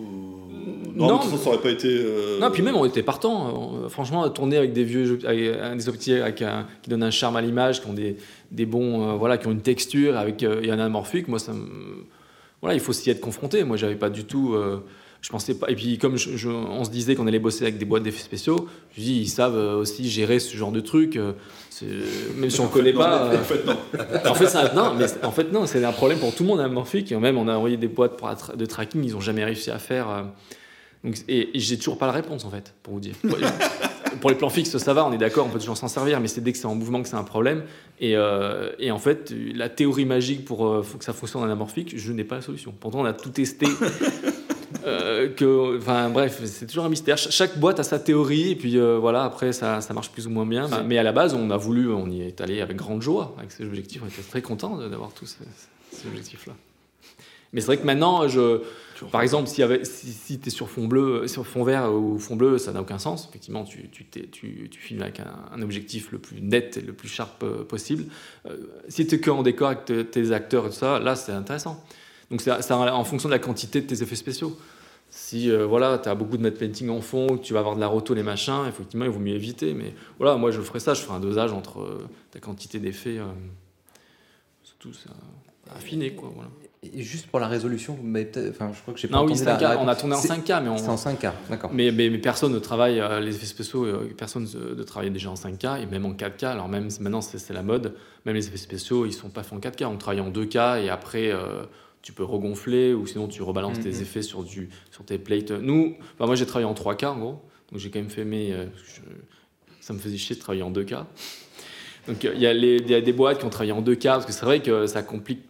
Non, 0.96 1.08
non, 1.08 1.20
façon, 1.22 1.38
ça 1.38 1.50
aurait 1.50 1.62
pas 1.62 1.70
été. 1.70 1.88
euh, 1.90 2.40
Non, 2.40 2.52
puis 2.52 2.62
même 2.62 2.76
on 2.76 2.86
était 2.86 3.04
partant. 3.04 3.88
Franchement, 3.90 4.28
tourner 4.30 4.58
avec 4.58 4.74
des 4.74 4.84
vieux, 4.84 5.06
jeux- 5.06 5.20
avec, 5.26 5.78
des 5.78 5.90
optiques 5.90 6.14
avec 6.16 6.42
un- 6.42 6.68
qui 6.82 6.90
donnent 6.90 7.04
un 7.04 7.12
charme 7.12 7.36
à 7.38 7.42
l'image, 7.42 7.82
qui 7.82 7.88
ont 7.88 7.94
des, 7.94 8.18
des 8.52 8.66
bons, 8.66 9.08
euh, 9.10 9.14
voilà, 9.16 9.38
qui 9.38 9.48
ont 9.48 9.52
une 9.52 9.62
texture 9.62 10.18
avec 10.18 10.44
euh, 10.44 10.62
et 10.62 10.70
un 10.72 10.74
anamorphique. 10.74 11.28
Moi, 11.28 11.40
ça 11.40 11.54
voilà, 12.62 12.74
il 12.76 12.80
faut 12.82 12.92
s'y 12.94 13.10
être 13.10 13.22
confronté. 13.22 13.64
Moi, 13.64 13.78
j'avais 13.78 13.96
pas 13.96 14.10
du 14.10 14.26
tout. 14.26 14.56
Euh, 15.28 15.30
je 15.30 15.32
pensais 15.32 15.54
pas. 15.56 15.70
Et 15.70 15.76
puis, 15.76 15.98
comme 15.98 16.16
je- 16.18 16.38
je- 16.38 16.48
on 16.50 16.84
se 16.86 16.90
disait 16.90 17.16
qu'on 17.16 17.28
allait 17.28 17.40
bosser 17.40 17.64
avec 17.64 17.78
des 17.78 17.86
boîtes 17.86 18.04
d'effets 18.04 18.24
spéciaux, 18.24 18.68
je 18.96 19.02
dis 19.02 19.20
ils 19.22 19.28
savent 19.28 19.58
euh, 19.58 19.76
aussi 19.76 20.10
gérer 20.10 20.40
ce 20.40 20.56
genre 20.56 20.72
de 20.72 20.80
truc. 20.80 21.16
euh, 21.18 21.34
c'est- 21.70 21.86
même 22.38 22.50
si 22.50 22.60
on 22.62 22.68
connaît 22.68 22.94
non, 22.94 23.00
pas. 23.00 23.24
euh, 23.32 23.38
En 23.40 23.44
fait, 23.44 23.66
non. 23.66 23.76
en 24.32 24.34
fait, 24.34 24.48
ça, 24.48 24.74
non, 24.74 24.94
mais 24.96 25.06
en 25.24 25.32
fait, 25.32 25.52
non, 25.52 25.66
c'est 25.68 25.84
un 25.84 25.92
problème 25.92 26.18
pour 26.20 26.34
tout 26.34 26.44
le 26.44 26.50
monde 26.50 26.60
anamorphique. 26.60 27.12
Et 27.12 27.16
même, 27.18 27.38
on 27.38 27.48
a 27.48 27.56
envoyé 27.56 27.78
des 27.78 27.88
boîtes 27.88 28.20
de 28.56 28.66
tracking, 28.66 29.04
ils 29.04 29.16
ont 29.16 29.22
jamais 29.22 29.44
réussi 29.44 29.70
à 29.70 29.80
faire. 29.80 30.10
euh, 30.10 30.24
donc, 31.04 31.16
et, 31.28 31.56
et 31.56 31.60
j'ai 31.60 31.78
toujours 31.78 31.98
pas 32.00 32.08
la 32.08 32.12
réponse, 32.14 32.44
en 32.46 32.50
fait, 32.50 32.74
pour 32.82 32.94
vous 32.96 33.00
dire. 33.00 33.14
Pour, 33.22 33.38
pour 34.22 34.30
les 34.32 34.36
plans 34.36 34.50
fixes, 34.50 34.76
ça 34.78 34.94
va, 34.94 35.06
on 35.06 35.12
est 35.12 35.18
d'accord, 35.20 35.46
on 35.46 35.50
peut 35.50 35.60
toujours 35.60 35.78
s'en 35.78 35.88
servir, 35.88 36.20
mais 36.20 36.28
c'est 36.28 36.42
dès 36.42 36.52
que 36.52 36.58
c'est 36.58 36.66
en 36.66 36.74
mouvement 36.74 37.04
que 37.04 37.08
c'est 37.10 37.16
un 37.16 37.24
problème. 37.24 37.64
Et, 38.00 38.16
euh, 38.16 38.72
et 38.80 38.90
en 38.90 38.98
fait, 38.98 39.32
la 39.54 39.70
théorie 39.70 40.06
magique 40.06 40.44
pour 40.46 40.66
euh, 40.68 40.82
faut 40.82 40.98
que 40.98 41.04
ça 41.06 41.14
fonctionne 41.14 41.42
en 41.44 41.46
anamorphique, 41.46 41.94
je 41.98 42.12
n'ai 42.14 42.24
pas 42.24 42.36
la 42.38 42.42
solution. 42.42 42.74
Pourtant, 42.80 43.02
on 43.02 43.06
a 43.06 43.14
tout 43.14 43.30
testé. 43.30 43.68
Euh, 44.86 45.30
que, 45.34 45.78
enfin 45.78 46.10
bref, 46.10 46.42
c'est 46.46 46.68
toujours 46.68 46.86
un 46.86 46.90
mystère. 46.90 47.18
Ch- 47.18 47.34
chaque 47.34 47.58
boîte 47.58 47.80
a 47.80 47.84
sa 47.84 48.00
théorie, 48.00 48.52
et 48.52 48.56
puis 48.56 48.78
euh, 48.78 48.98
voilà, 49.00 49.24
après 49.24 49.52
ça, 49.54 49.82
ça 49.82 49.94
marche 49.94 50.12
plus 50.12 50.28
ou 50.28 50.30
moins 50.30 50.46
bien. 50.46 50.68
Mais, 50.68 50.84
mais 50.84 50.98
à 50.98 51.04
la 51.04 51.12
base, 51.12 51.34
on 51.34 51.50
a 51.50 51.58
voulu, 51.58 51.92
on 51.92 52.10
y 52.10 52.22
est 52.22 52.40
allé 52.42 52.62
avec 52.62 52.78
grande 52.78 53.02
joie 53.02 53.36
avec 53.38 53.52
ces 53.52 53.66
objectifs. 53.66 54.02
On 54.04 54.08
était 54.08 54.22
très 54.22 54.42
contents 54.42 54.78
d'avoir 54.78 55.12
tous 55.14 55.26
ces, 55.26 55.46
ces 55.98 56.08
objectifs-là. 56.08 56.54
Mais 57.54 57.62
c'est 57.62 57.68
vrai 57.68 57.78
que 57.78 57.86
maintenant, 57.86 58.28
je, 58.28 58.62
par 59.10 59.22
exemple, 59.22 59.48
si, 59.48 59.64
si 59.84 60.38
tu 60.38 60.48
es 60.48 60.52
sur 60.52 60.70
fond 60.70 60.86
bleu, 60.86 61.28
sur 61.30 61.48
fond 61.48 61.64
vert 61.64 61.94
ou 61.94 62.20
fond 62.20 62.36
bleu, 62.36 62.58
ça 62.58 62.74
n'a 62.74 62.82
aucun 62.82 63.00
sens. 63.00 63.26
Effectivement, 63.30 63.64
tu, 63.64 63.90
tu, 63.90 64.04
tu, 64.06 64.68
tu 64.70 64.80
filmes 64.80 65.02
avec 65.02 65.22
un, 65.22 65.34
un 65.56 65.62
objectif 65.62 66.12
le 66.12 66.20
plus 66.20 66.42
net 66.42 66.76
et 66.76 66.82
le 66.82 66.92
plus 66.92 67.08
sharp 67.08 67.42
euh, 67.44 67.64
possible. 67.64 68.04
Euh, 68.48 68.58
si 68.90 69.08
tu 69.08 69.16
es 69.16 69.20
que 69.22 69.32
en 69.32 69.44
décor 69.44 69.70
avec 69.70 69.86
te- 69.86 70.02
tes 70.02 70.34
acteurs 70.34 70.66
et 70.66 70.70
tout 70.70 70.76
ça, 70.76 71.00
là, 71.00 71.16
c'est 71.16 71.32
intéressant. 71.32 71.82
Donc, 72.32 72.42
c'est 72.42 72.62
c'est 72.62 72.74
en 72.74 73.04
fonction 73.04 73.30
de 73.30 73.34
la 73.34 73.40
quantité 73.40 73.82
de 73.82 73.88
tes 73.88 74.02
effets 74.04 74.16
spéciaux. 74.16 74.58
Si 75.10 75.50
euh, 75.50 75.66
voilà, 75.66 75.98
tu 76.00 76.10
as 76.10 76.16
beaucoup 76.16 76.36
de 76.38 76.42
matte 76.44 76.58
painting 76.60 76.90
en 76.90 77.00
fond, 77.00 77.38
que 77.38 77.42
tu 77.42 77.54
vas 77.54 77.60
avoir 77.60 77.76
de 77.76 77.80
la 77.80 77.88
roto, 77.88 78.14
les 78.14 78.24
machins, 78.24 78.66
effectivement, 78.68 79.06
il 79.06 79.12
vaut 79.12 79.20
mieux 79.20 79.36
éviter. 79.36 79.74
Mais 79.74 79.94
voilà, 80.20 80.36
moi, 80.36 80.52
je 80.52 80.60
ferais 80.62 80.82
ça, 80.82 80.94
je 80.94 81.02
ferais 81.02 81.16
un 81.16 81.20
dosage 81.22 81.54
entre 81.54 81.80
euh, 81.82 82.08
ta 82.32 82.40
quantité 82.40 82.80
d'effets. 82.80 83.18
euh, 83.18 83.24
surtout, 84.64 84.94
ça 84.94 85.10
affiné, 85.76 86.14
quoi. 86.14 86.30
Voilà. 86.34 86.50
Et 86.94 87.02
juste 87.02 87.28
pour 87.28 87.40
la 87.40 87.48
résolution, 87.48 87.96
peut-être- 87.96 88.50
enfin, 88.52 88.72
je 88.74 88.82
crois 88.82 88.94
que 88.94 89.00
j'ai 89.00 89.08
pas 89.08 89.18
Non, 89.18 89.26
oui, 89.26 89.34
entendu 89.34 89.46
la- 89.46 89.58
5K, 89.58 89.62
la 89.62 89.80
on 89.82 89.88
a 89.88 89.96
tourné 89.96 90.16
en 90.16 90.20
C'est- 90.20 90.28
5K, 90.28 90.62
mais 90.64 90.70
on. 90.70 90.78
C'est 90.78 90.90
en 90.90 90.96
5K, 90.98 91.32
d'accord. 91.50 91.72
Mais, 91.74 91.92
mais, 91.92 92.10
mais 92.10 92.20
personne 92.20 92.54
ne 92.54 92.60
travaille 92.60 93.00
euh, 93.02 93.20
les 93.20 93.36
effets 93.36 93.46
spéciaux, 93.48 93.86
personne 94.18 94.44
ne 94.44 94.76
de 94.76 94.84
travailler 94.84 95.10
déjà 95.12 95.30
en 95.32 95.36
5K 95.36 95.82
et 95.82 95.86
même 95.88 96.06
en 96.06 96.14
4K. 96.14 96.46
Alors 96.46 96.70
même 96.70 96.88
maintenant 97.02 97.22
c'est 97.22 97.40
c'est 97.40 97.54
la 97.54 97.64
mode, 97.64 97.96
même 98.26 98.36
les 98.36 98.48
effets 98.48 98.58
spéciaux 98.58 99.06
ils 99.06 99.12
sont 99.14 99.30
pas 99.30 99.44
faits 99.44 99.54
en 99.54 99.60
4K. 99.60 99.86
On 99.86 99.98
travaille 99.98 100.22
en 100.22 100.30
2K 100.30 100.84
et 100.84 100.90
après 100.90 101.32
euh, 101.32 101.64
tu 102.08 102.14
peux 102.14 102.24
regonfler 102.24 102.94
ou 102.94 103.06
sinon 103.06 103.28
tu 103.28 103.42
rebalances 103.42 103.82
tes 103.82 103.90
Mhm. 103.92 104.02
effets 104.02 104.22
sur 104.22 104.42
du 104.44 104.70
sur 104.92 105.04
tes 105.04 105.18
plates. 105.18 105.52
Nous, 105.52 105.98
enfin, 106.14 106.26
moi 106.26 106.36
j'ai 106.38 106.46
travaillé 106.46 106.66
en 106.66 106.74
3K 106.74 107.04
en 107.04 107.18
gros, 107.20 107.42
donc 107.70 107.80
j'ai 107.82 107.90
quand 107.90 108.00
même 108.00 108.10
fait 108.10 108.24
mes, 108.24 108.54
euh, 108.54 108.68
je- 108.86 109.02
ça 109.82 109.92
me 109.92 110.00
faisait 110.00 110.16
chier 110.16 110.34
de 110.38 110.40
travailler 110.40 110.64
en 110.64 110.72
2K. 110.72 110.94
Donc 112.08 112.24
il 112.24 112.40
y, 112.40 112.48
a 112.48 112.54
les- 112.54 112.78
y 112.78 112.94
a 112.94 113.02
des 113.02 113.12
boîtes 113.12 113.40
qui 113.40 113.46
ont 113.46 113.50
travaillé 113.50 113.74
en 113.74 113.82
2K 113.82 114.04
parce 114.06 114.26
que 114.26 114.32
c'est 114.32 114.46
vrai 114.46 114.62
que 114.62 114.88
ça 114.88 115.04
complique 115.04 115.42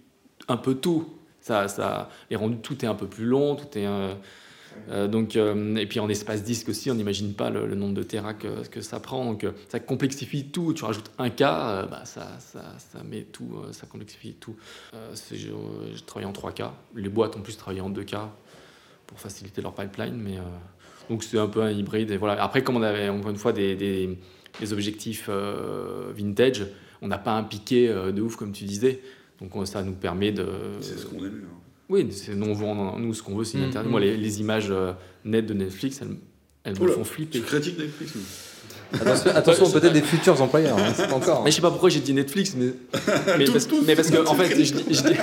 un 0.48 0.58
peu 0.58 0.74
tout. 0.74 1.06
Ça, 1.42 1.68
ça, 1.68 2.10
les 2.32 2.36
rendus, 2.36 2.58
tout 2.58 2.84
est 2.84 2.88
un 2.88 2.96
peu 2.96 3.06
plus 3.06 3.26
long, 3.26 3.56
tout 3.56 3.78
est. 3.78 3.86
euh, 3.86 4.16
euh, 4.90 5.08
donc, 5.08 5.36
euh, 5.36 5.76
et 5.76 5.86
puis 5.86 6.00
en 6.00 6.10
espace 6.10 6.44
disque 6.44 6.70
aussi, 6.70 6.90
on 6.92 6.96
n'imagine 6.96 7.34
pas 7.34 7.50
le, 7.50 7.76
nombre 7.76 7.94
de 7.94 8.04
terras 8.04 8.34
que, 8.34 8.68
que 8.68 8.82
ça 8.82 9.00
prend. 9.00 9.26
Donc 9.26 9.44
euh, 9.44 9.52
ça 9.70 9.80
complexifie 9.80 10.46
tout. 10.46 10.74
Tu 10.74 10.84
rajoutes 10.84 11.12
un 11.18 11.30
K, 11.30 11.40
bah, 11.40 12.02
ça, 12.06 12.38
ça, 12.40 12.64
ça 12.78 13.04
met 13.04 13.24
tout, 13.24 13.62
ça 13.72 13.86
complexifie 13.88 14.34
tout. 14.34 14.56
J'ai 15.32 15.52
travaillé 16.06 16.28
en 16.28 16.34
3K. 16.34 16.70
Les 16.96 17.10
boîtes 17.10 17.36
ont 17.36 17.42
plus 17.42 17.58
travaillé 17.58 17.82
en 17.82 17.90
2K 17.90 18.18
pour 19.08 19.20
faciliter 19.20 19.62
leur 19.62 19.74
pipeline. 19.74 20.16
Mais, 20.16 20.38
donc 21.10 21.24
c'est 21.24 21.38
un 21.40 21.48
peu 21.48 21.62
un 21.62 21.72
hybride. 21.72 22.18
Après, 22.40 22.64
comme 22.64 22.78
on 22.78 22.82
avait 22.84 23.10
encore 23.10 23.32
une 23.32 23.38
fois 23.38 23.54
des, 23.54 23.76
des, 23.76 24.74
objectifs 24.74 25.30
vintage, 26.16 26.66
on 27.02 27.08
n'a 27.08 27.18
pas 27.18 27.34
un 27.34 27.44
piqué 27.44 27.88
de 27.88 28.22
ouf 28.22 28.36
comme 28.36 28.52
tu 28.52 28.64
disais. 28.66 29.02
Donc 29.40 29.56
on- 29.56 29.66
ça 29.66 29.84
nous 29.84 29.94
permet 29.94 30.32
de. 30.32 30.48
C'est 30.82 30.98
ce 30.98 31.06
qu'on 31.06 31.24
aime. 31.24 31.46
hein. 31.46 31.67
Oui, 31.90 32.08
c'est 32.12 32.36
nous, 32.36 32.48
on 32.48 32.54
vend- 32.54 33.00
nous 33.00 33.14
ce 33.14 33.24
qu'on 33.24 33.36
veut, 33.36 33.46
c'est 33.46 33.58
Mm, 33.58 33.64
interdit. 33.64 33.88
mm. 33.88 33.92
Moi, 33.92 34.00
les, 34.02 34.18
les 34.18 34.40
images 34.42 34.68
euh, 34.72 34.92
nettes 35.24 35.46
de 35.46 35.54
Netflix, 35.54 36.00
elles, 36.02 36.18
elles 36.64 36.80
me 36.80 36.88
font 36.90 37.04
flipper. 37.04 37.40
Tu 37.40 37.46
critiques 37.46 37.80
Netflix. 37.80 38.14
Attention, 38.94 39.32
attention, 39.36 39.72
peut-être 39.72 39.94
des 39.94 40.02
futurs 40.02 40.42
employeurs, 40.42 40.78
hein, 40.78 40.92
pas 41.10 41.14
encore. 41.16 41.44
Mais 41.44 41.52
je 41.52 41.56
sais 41.58 41.62
pas 41.62 41.72
pourquoi 41.72 41.90
j'ai 41.90 42.00
dit 42.02 42.14
Netflix, 42.14 42.56
mais, 42.58 42.74
mais, 43.38 43.46
parce, 43.46 43.68
tous. 43.68 43.84
mais 43.86 43.96
parce 43.96 44.10
que 44.10 44.26
en 44.28 44.34
fait, 44.34 44.50
je, 44.50 44.74
dis- 44.74 44.84
je 44.90 45.02
dis, 45.02 45.16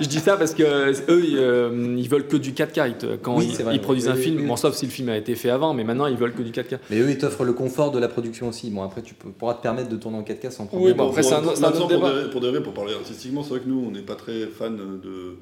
je 0.00 0.06
dis 0.06 0.18
ça 0.20 0.36
parce 0.36 0.52
que 0.54 0.62
eux, 1.10 1.24
ils, 1.24 1.36
euh, 1.38 1.94
ils 1.98 2.08
veulent 2.08 2.26
que 2.28 2.36
du 2.36 2.52
4K. 2.52 2.88
Ils 2.88 2.94
te- 2.94 3.16
quand 3.16 3.36
Oui, 3.38 3.46
ils, 3.50 3.54
c'est 3.56 3.62
vrai. 3.64 3.74
ils 3.76 3.80
produisent 3.80 4.06
Oui, 4.06 4.12
un 4.12 4.16
oui, 4.16 4.22
film, 4.22 4.36
oui. 4.40 4.46
bon, 4.46 4.56
sauf 4.56 4.74
si 4.74 4.86
le 4.86 4.90
film 4.92 5.08
a 5.10 5.16
été 5.16 5.34
fait 5.36 5.50
avant, 5.50 5.74
mais 5.74 5.84
maintenant 5.84 6.06
ils 6.06 6.16
veulent 6.16 6.34
que 6.34 6.42
du 6.42 6.50
4K. 6.52 6.78
Mais 6.90 6.98
eux, 7.00 7.10
ils 7.10 7.18
t'offrent 7.18 7.44
le 7.44 7.52
confort 7.52 7.90
de 7.92 7.98
la 8.00 8.08
production 8.08 8.48
aussi. 8.48 8.70
Bon, 8.70 8.82
après, 8.82 9.02
tu 9.02 9.14
peux- 9.14 9.30
pourras 9.30 9.54
te 9.54 9.62
permettre 9.62 9.88
de 9.88 9.96
tourner 9.96 10.18
en 10.18 10.22
4K 10.22 10.50
sans 10.50 10.64
Oui, 10.64 10.68
problème. 10.68 10.96
bon, 10.96 11.08
après, 11.08 11.22
c'est 11.24 11.34
un- 11.34 11.40
pour, 11.42 11.56
c'est 11.56 11.64
un 11.64 11.68
autre 11.68 11.78
pour, 11.78 11.88
débat. 11.88 12.12
de, 12.22 12.28
pour 12.28 12.40
de 12.40 12.48
vrai, 12.48 12.62
pour 12.62 12.72
parler 12.74 12.94
artistiquement, 12.94 13.42
c'est 13.44 13.50
vrai 13.50 13.60
que 13.60 13.68
nous, 13.68 13.84
on 13.86 13.90
n'est 13.92 14.02
pas 14.02 14.14
très 14.16 14.46
fan 14.46 14.76
de. 14.76 15.36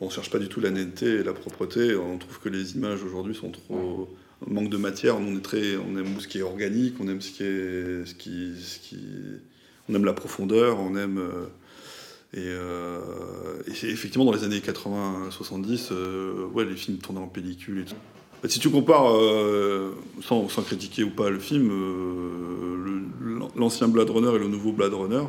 On 0.00 0.10
cherche 0.10 0.30
pas 0.30 0.38
du 0.38 0.48
tout 0.48 0.60
la 0.60 0.70
netteté 0.70 1.06
et 1.06 1.22
la 1.24 1.32
propreté. 1.32 1.96
On 1.96 2.18
trouve 2.18 2.38
que 2.40 2.48
les 2.48 2.76
images 2.76 3.02
aujourd'hui 3.02 3.34
sont 3.34 3.50
trop. 3.50 4.08
manque 4.46 4.70
de 4.70 4.76
matière. 4.76 5.16
On 5.18 5.36
est 5.36 5.40
très. 5.42 5.76
On 5.76 5.96
aime 5.96 6.20
ce 6.20 6.28
qui 6.28 6.38
est 6.38 6.42
organique, 6.42 6.94
on 7.00 7.08
aime 7.08 7.20
ce 7.20 7.30
qui 7.32 7.42
est. 7.42 8.06
Ce 8.06 8.14
qui, 8.14 8.52
ce 8.60 8.78
qui... 8.78 8.98
On 9.88 9.94
aime 9.94 10.04
la 10.04 10.12
profondeur, 10.12 10.78
on 10.78 10.94
aime. 10.96 11.18
euh, 11.18 11.46
Et, 12.34 12.40
euh, 12.44 13.00
et 13.66 13.70
effectivement, 13.90 14.26
dans 14.26 14.32
les 14.32 14.44
années 14.44 14.60
80-70, 14.60 15.88
euh, 15.92 16.46
ouais, 16.52 16.64
les 16.66 16.76
films 16.76 16.98
tournaient 16.98 17.20
en 17.20 17.26
pellicule 17.26 17.80
et 17.80 17.84
tout. 17.86 17.94
Bah, 18.42 18.48
Si 18.50 18.58
tu 18.60 18.68
compares, 18.70 19.16
euh, 19.16 19.92
sans, 20.22 20.48
sans 20.50 20.62
critiquer 20.62 21.02
ou 21.04 21.10
pas 21.10 21.30
le 21.30 21.38
film, 21.38 21.70
l'ancien 23.56 23.88
Blade 23.88 24.10
Runner 24.10 24.34
et 24.36 24.38
le 24.38 24.48
nouveau 24.48 24.72
Blade 24.72 24.92
Runner, 24.94 25.24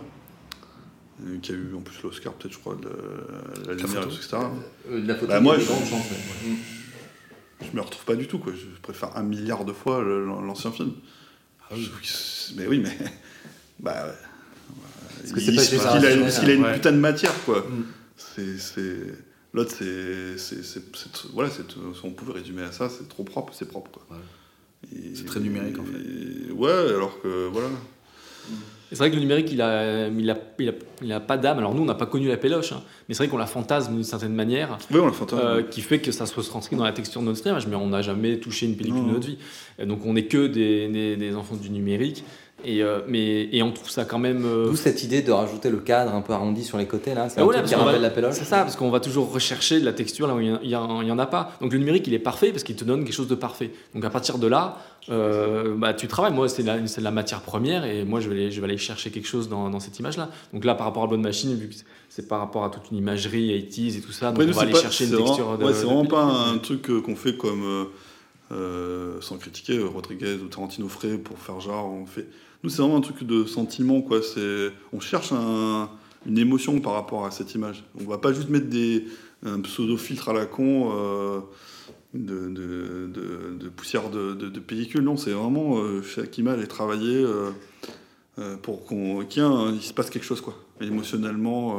qui 1.42 1.52
a 1.52 1.56
eu 1.56 1.74
en 1.76 1.82
plus 1.82 2.02
l'Oscar, 2.04 2.34
peut-être, 2.34 2.54
je 2.54 2.60
crois, 2.60 2.76
de 2.76 2.88
la, 2.88 3.74
la 3.74 3.74
lumière, 3.76 4.04
photo. 4.04 4.16
etc. 4.16 4.38
Euh, 4.90 5.02
de 5.02 5.08
la 5.08 5.16
photo, 5.16 5.28
Bah, 5.28 5.40
moi, 5.42 5.58
je- 5.60 5.66
ouais. 5.66 6.56
Je 7.62 7.76
me 7.76 7.82
retrouve 7.82 8.06
pas 8.06 8.16
du 8.16 8.28
tout, 8.28 8.40
quoi. 8.40 8.54
Je 8.54 8.66
préfère 8.82 9.18
un 9.18 9.24
milliard 9.24 9.66
de 9.66 9.74
fois 9.74 10.02
l'ancien 10.02 10.72
film. 10.72 10.94
C'est- 12.04 12.56
mais 12.56 12.68
oui, 12.68 12.80
mais. 12.80 12.98
Bah 13.80 14.08
ouais. 14.08 14.14
Parce 15.22 15.34
qu'il 15.34 15.60
a, 16.50 16.54
une 16.54 16.64
ouais. 16.64 16.74
putain 16.74 16.92
de 16.92 16.98
matière, 16.98 17.34
quoi. 17.46 17.60
Mm. 17.62 17.86
C'est, 18.18 18.58
c'est... 18.58 18.98
L'autre, 19.54 19.74
c'est, 19.78 20.38
c'est, 20.38 20.64
c'est, 20.64 20.82
c'est- 20.96 21.28
Voilà, 21.34 21.50
on 22.04 22.12
pouvait 22.12 22.34
résumer 22.34 22.64
à 22.64 22.72
ça, 22.74 22.90
c'est 22.90 23.08
trop 23.08 23.24
propre, 23.24 23.54
c'est 23.54 23.68
propre, 23.68 23.90
quoi. 23.92 24.06
C'est 25.16 25.26
très 25.26 25.40
numérique, 25.40 25.80
en 25.80 25.84
fait. 25.86 25.98
et- 25.98 26.52
Ouais, 26.52 26.72
alors 26.72 27.22
que, 27.22 27.48
voilà. 27.48 27.68
Et 27.68 28.52
C'est 28.92 28.98
vrai 28.98 29.10
que 29.12 29.16
le 29.16 29.22
numérique, 29.22 29.52
il 29.52 29.62
a, 29.62 30.08
il 30.08 30.30
a, 30.32 30.36
il 30.60 30.70
a, 30.70 30.74
il 31.04 31.12
a 31.14 31.20
pas 31.20 31.38
d'âme. 31.38 31.60
Alors 31.60 31.76
nous, 31.76 31.84
on 31.84 31.86
n'a 31.86 31.94
pas 31.94 32.08
connu 32.08 32.28
la 32.28 32.38
péloche, 32.38 32.72
hein, 32.72 32.82
mais 33.08 33.14
c'est 33.14 33.24
vrai 33.24 33.28
qu'on 33.30 33.38
la 33.38 33.46
fantasme 33.46 33.94
d'une 33.94 34.04
certaine 34.04 34.34
manière. 34.34 34.78
Oui, 34.92 35.00
on 35.00 35.06
l'a 35.06 35.12
fantasme. 35.12 35.42
euh, 35.46 35.62
qui 35.62 35.82
fait 35.82 36.00
que 36.00 36.12
ça 36.12 36.26
se 36.26 36.40
transcrit 36.42 36.76
dans 36.76 36.84
la 36.84 36.92
texture 36.92 37.22
de 37.22 37.28
notre 37.28 37.46
image, 37.46 37.68
mais 37.68 37.76
on 37.76 37.88
n'a 37.88 38.02
jamais 38.02 38.38
touché 38.40 38.66
une 38.66 38.76
pellicule 38.76 39.02
Non. 39.02 39.08
de 39.10 39.14
notre 39.14 39.28
vie. 39.28 39.38
Et 39.78 39.86
donc 39.86 40.06
on 40.06 40.14
n'est 40.14 40.26
que 40.26 40.48
des, 40.48 40.88
des, 40.88 41.16
des 41.18 41.36
enfants 41.36 41.56
du 41.56 41.70
numérique, 41.70 42.24
et, 42.66 42.84
euh, 42.84 43.00
mais, 43.08 43.50
et 43.52 43.62
on 43.64 43.72
trouve 43.72 43.90
ça 43.90 44.06
quand 44.06 44.20
même... 44.20 44.44
euh, 44.46 44.66
D'où 44.70 44.76
cette 44.76 45.04
idée 45.04 45.22
de 45.22 45.32
rajouter 45.32 45.70
le 45.70 45.78
cadre 45.78 46.14
un 46.14 46.22
peu 46.22 46.34
arrondi 46.34 46.64
sur 46.64 46.78
les 46.78 46.86
côtés, 46.86 47.14
là. 47.14 47.30
C'est 47.30 47.40
Ah 47.40 47.46
ouais, 47.46 47.62
qui 47.64 47.74
va- 47.74 47.84
rappelle 47.84 48.02
la 48.02 48.10
péloche. 48.10 48.36
C'est 48.36 48.44
ça, 48.46 48.60
parce 48.64 48.76
qu'on 48.76 48.90
va 48.90 49.00
toujours 49.00 49.32
rechercher 49.32 49.80
de 49.80 49.86
la 49.86 49.94
texture 49.94 50.28
là 50.28 50.36
où 50.36 50.40
il 50.40 50.60
n'y 50.64 50.76
en, 50.76 51.02
il 51.02 51.08
y 51.08 51.12
en 51.12 51.20
a 51.20 51.26
pas. 51.26 51.52
Donc 51.62 51.74
le 51.74 51.80
numérique, 51.80 52.08
il 52.08 52.14
est 52.14 52.20
parfait 52.20 52.52
parce 52.52 52.64
qu'il 52.64 52.76
te 52.76 52.84
donne 52.84 53.04
quelque 53.04 53.14
chose 53.14 53.28
de 53.28 53.36
parfait. 53.36 53.72
Donc 53.94 54.04
à 54.06 54.10
partir 54.10 54.38
de 54.38 54.48
là, 54.48 54.78
euh, 55.10 55.76
bah, 55.78 55.94
tu 55.94 56.08
travailles. 56.08 56.34
Moi, 56.34 56.48
c'est 56.50 56.64
la, 56.64 56.86
c'est 56.88 57.02
la 57.02 57.12
matière 57.12 57.42
première 57.42 57.86
et 57.86 58.04
moi, 58.04 58.20
je 58.20 58.30
vais 58.30 58.36
aller, 58.36 58.52
je 58.52 58.60
vais 58.62 58.68
aller 58.68 58.78
chercher 58.78 59.10
quelque 59.12 59.28
chose 59.28 59.50
dans, 59.50 59.70
dans 59.70 59.80
cette 59.80 59.98
image-là. 60.00 60.30
Donc 60.54 60.66
là, 60.66 60.76
par 60.76 60.86
rapport 60.88 61.04
à 61.04 61.08
Bonne 61.08 61.22
Machine, 61.22 61.56
vu 61.56 61.70
que 61.70 61.76
c'est 62.10 62.28
par 62.28 62.40
rapport 62.40 62.64
à 62.66 62.70
toute 62.70 62.92
une 62.92 62.98
imagerie 62.98 63.50
80s 63.70 63.98
et 63.98 64.02
tout 64.02 64.12
ça, 64.12 64.32
donc 64.32 64.42
Après, 64.42 64.46
on 64.46 64.48
va 64.48 64.54
c'est 64.54 64.62
aller 64.64 64.72
pas- 64.74 64.82
chercher 64.82 65.06
une 65.06 65.12
c'est 65.12 65.18
texture 65.18 65.46
vraiment- 65.46 65.58
de. 65.58 65.64
ouais, 65.66 65.74
c'est 65.74 65.82
de 65.82 65.86
vraiment 65.86 66.06
pas 66.06 66.24
un 66.24 66.58
truc 66.58 66.90
euh, 66.90 67.02
qu'on 67.02 67.16
fait 67.16 67.38
comme. 67.38 67.64
euh, 67.64 67.86
euh, 68.52 69.22
sans 69.22 69.38
critiquer 69.38 69.78
euh, 69.78 69.86
Rodriguez 69.88 70.38
ou 70.44 70.48
Tarantino 70.48 70.88
frais 70.88 71.18
pour 71.18 71.38
faire 71.38 71.60
genre. 71.60 71.92
On 71.92 72.06
fait... 72.06 72.28
Nous, 72.64 72.70
c'est 72.70 72.82
vraiment 72.82 72.98
un 72.98 73.02
truc 73.02 73.24
de 73.24 73.46
sentiment, 73.46 74.02
quoi. 74.02 74.22
C'est... 74.22 74.72
On 74.94 75.00
cherche 75.00 75.32
un- 75.32 75.90
une 76.26 76.38
émotion 76.38 76.82
par 76.82 76.94
rapport 76.94 77.26
à 77.26 77.32
cette 77.32 77.54
image. 77.56 77.86
On 78.00 78.04
va 78.04 78.18
pas 78.18 78.34
juste 78.34 78.50
mettre 78.50 78.68
des, 78.68 79.06
un 79.44 79.62
pseudo-filtre 79.62 80.30
à 80.30 80.34
la 80.34 80.46
con. 80.46 80.92
euh, 80.94 81.40
de, 82.14 83.70
poussière 83.70 84.10
de, 84.10 84.60
pellicule. 84.60 85.02
Non, 85.04 85.16
c'est 85.16 85.32
vraiment 85.32 85.78
euh, 85.78 86.02
chaque 86.02 86.38
image 86.38 86.60
est 86.62 86.68
travaillée 86.68 87.24
euh, 87.24 88.58
pour 88.64 88.84
qu'on, 88.86 89.24
qu'il 89.26 89.44
il 89.76 89.82
se 89.82 89.94
passe 89.94 90.10
quelque 90.10 90.26
chose, 90.26 90.42
quoi, 90.42 90.56
émotionnellement. 90.82 91.78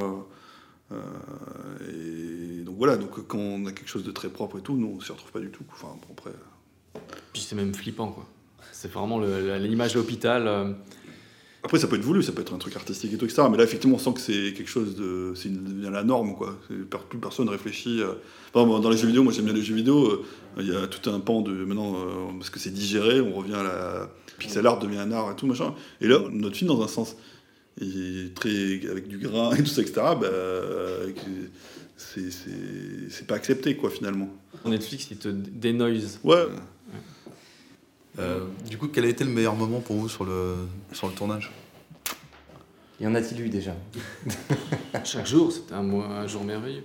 et 0.92 2.62
donc 2.62 2.76
voilà, 2.76 2.96
donc 2.96 3.26
quand 3.26 3.38
on 3.38 3.66
a 3.66 3.72
quelque 3.72 3.88
chose 3.88 4.04
de 4.04 4.12
très 4.12 4.28
propre 4.28 4.58
et 4.58 4.62
tout, 4.62 4.76
nous 4.76 4.94
on 4.96 5.00
s'y 5.00 5.12
retrouve 5.12 5.32
pas 5.32 5.40
du 5.40 5.50
tout. 5.50 5.64
Enfin. 5.72 5.88
Puis 7.32 7.42
c'est 7.42 7.56
même 7.56 7.74
flippant, 7.74 8.08
quoi. 8.12 8.26
C'est 8.80 8.90
vraiment 8.90 9.20
l'image 9.20 9.92
de 9.92 9.98
l'hôpital. 9.98 10.48
euh, 10.48 10.72
Après, 11.62 11.78
ça 11.78 11.86
peut 11.86 11.96
être 11.96 12.02
voulu, 12.02 12.22
ça 12.22 12.32
peut 12.32 12.40
être 12.40 12.54
un 12.54 12.58
truc 12.58 12.74
artistique 12.76 13.12
et 13.12 13.18
tout, 13.18 13.26
etc. 13.26 13.42
Mais 13.50 13.58
là, 13.58 13.64
effectivement, 13.64 13.96
on 13.96 13.98
sent 13.98 14.14
que 14.14 14.20
c'est 14.20 14.54
quelque 14.54 14.70
chose 14.70 14.96
de. 14.96 15.34
C'est 15.36 15.50
une- 15.50 15.62
devient 15.64 15.90
la 15.92 16.02
norme, 16.02 16.34
quoi. 16.34 16.58
Plus 17.10 17.18
personne 17.18 17.50
réfléchit. 17.50 18.00
euh. 18.00 18.14
Dans 18.54 18.88
les 18.88 18.96
jeux 18.96 19.06
vidéo, 19.08 19.22
moi 19.22 19.34
j'aime 19.34 19.44
bien 19.44 19.52
les 19.52 19.60
jeux 19.60 19.74
vidéo, 19.74 20.06
euh, 20.08 20.24
il 20.58 20.68
y 20.68 20.74
a 20.74 20.86
tout 20.86 21.10
un 21.10 21.20
pan 21.20 21.42
de. 21.42 21.52
Maintenant, 21.52 21.94
parce 22.38 22.48
que 22.48 22.58
c'est 22.58 22.70
digéré, 22.72 23.20
on 23.20 23.34
revient 23.34 23.52
à 23.54 23.62
la. 23.62 24.10
Pixel 24.38 24.66
art 24.66 24.78
devient 24.78 24.96
un 24.96 25.12
art 25.12 25.30
et 25.32 25.36
tout, 25.36 25.46
machin. 25.46 25.74
Et 26.00 26.08
là, 26.08 26.18
notre 26.32 26.56
film, 26.56 26.68
dans 26.68 26.80
un 26.82 26.88
sens, 26.88 27.16
il 27.78 28.24
est 28.28 28.34
très. 28.34 28.80
avec 28.90 29.08
du 29.08 29.18
grain 29.18 29.52
et 29.54 29.58
tout 29.58 29.66
ça, 29.66 29.82
etc. 29.82 29.92
Bah, 30.18 30.26
avec- 31.02 31.20
c'est- 31.98 32.30
c'est 32.30 33.10
c'est 33.10 33.26
pas 33.26 33.34
accepté, 33.34 33.76
quoi, 33.76 33.90
finalement. 33.90 34.30
Netflix, 34.64 35.08
il 35.10 35.18
te 35.18 35.28
dénoise. 35.28 36.20
Ouais. 36.24 36.46
Euh, 38.20 38.40
du 38.68 38.76
coup, 38.78 38.88
quel 38.88 39.04
a 39.04 39.08
été 39.08 39.24
le 39.24 39.30
meilleur 39.30 39.54
moment 39.54 39.80
pour 39.80 39.96
vous 39.96 40.08
sur 40.08 40.24
le, 40.24 40.54
sur 40.92 41.06
le 41.08 41.14
tournage? 41.14 41.50
Y 43.00 43.06
en 43.06 43.14
a-t-il 43.14 43.40
eu 43.40 43.48
déjà? 43.48 43.74
Chaque 45.04 45.26
jour, 45.26 45.50
c'était 45.50 45.72
un, 45.72 46.26
jour 46.26 46.44
merveilleux. 46.44 46.82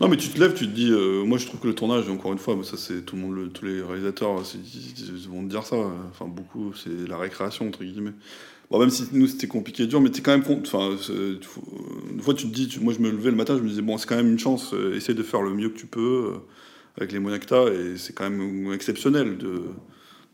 Non, 0.00 0.06
mais 0.06 0.16
tu 0.16 0.28
te 0.28 0.38
lèves, 0.38 0.54
tu 0.54 0.66
te 0.68 0.72
dis. 0.72 0.90
euh, 0.92 1.24
moi, 1.24 1.38
je 1.38 1.46
trouve 1.46 1.58
que 1.58 1.66
le 1.66 1.74
tournage, 1.74 2.08
encore 2.08 2.32
une 2.32 2.38
fois, 2.38 2.54
mais 2.54 2.62
ça, 2.62 2.76
c'est 2.76 3.02
tout 3.04 3.16
le 3.16 3.22
monde, 3.22 3.34
le- 3.34 3.48
tous 3.48 3.64
les 3.64 3.82
réalisateurs, 3.82 4.40
ils 4.54 5.28
vont 5.28 5.42
te 5.42 5.48
dire 5.50 5.64
ça. 5.64 5.76
Enfin, 6.10 6.26
beaucoup, 6.26 6.72
c'est 6.74 7.08
la 7.08 7.18
récréation, 7.18 7.66
entre 7.66 7.82
guillemets. 7.82 8.12
Bon, 8.70 8.78
même 8.78 8.90
si 8.90 9.08
nous, 9.12 9.26
c'était 9.26 9.48
compliqué 9.48 9.84
et 9.84 9.86
dur, 9.88 10.00
mais 10.00 10.10
t'es 10.10 10.20
quand 10.20 10.30
même 10.32 10.44
compte. 10.44 10.68
Enfin, 10.72 10.96
une 11.10 12.20
fois, 12.20 12.34
tu 12.34 12.46
te 12.48 12.54
dis. 12.54 12.68
tu- 12.68 12.78
moi, 12.78 12.92
je 12.92 13.00
me 13.00 13.10
levais 13.10 13.30
le 13.30 13.36
matin, 13.36 13.56
je 13.56 13.62
me 13.62 13.68
disais, 13.68 13.82
bon, 13.82 13.98
c'est 13.98 14.06
quand 14.08 14.16
même 14.16 14.30
une 14.30 14.38
chance, 14.38 14.72
euh, 14.72 14.94
essaye 14.94 15.16
de 15.16 15.22
faire 15.24 15.42
le 15.42 15.52
mieux 15.52 15.70
que 15.70 15.78
tu 15.78 15.86
peux, 15.86 16.34
euh, 16.34 16.38
avec 16.96 17.10
les 17.10 17.18
moyens 17.18 17.42
que 17.44 17.48
t'as, 17.48 17.66
et 17.72 17.96
c'est 17.96 18.12
quand 18.12 18.30
même 18.30 18.72
exceptionnel 18.72 19.36
de 19.36 19.62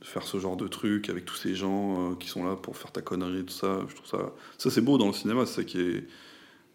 faire 0.03 0.25
ce 0.25 0.39
genre 0.39 0.57
de 0.57 0.69
truc 0.69 1.09
avec 1.09 1.25
tous 1.25 1.37
ces 1.37 1.55
gens 1.55 2.13
euh, 2.13 2.15
qui 2.17 2.29
sont 2.29 2.45
là 2.45 2.57
pour 2.57 2.77
faire 2.77 2.93
ta 2.93 3.01
connerie 3.01 3.41
et 3.41 3.45
tout 3.45 3.55
ça. 3.55 3.81
Je 3.89 3.95
trouve 3.95 4.07
ça. 4.07 4.33
Ça, 4.59 4.71
c'est 4.71 4.81
beau 4.81 4.99
dans 4.99 5.07
le 5.07 5.13
cinéma, 5.13 5.47
c'est 5.47 5.57
ça 5.57 5.65
qui 5.65 5.81
est 5.81 6.05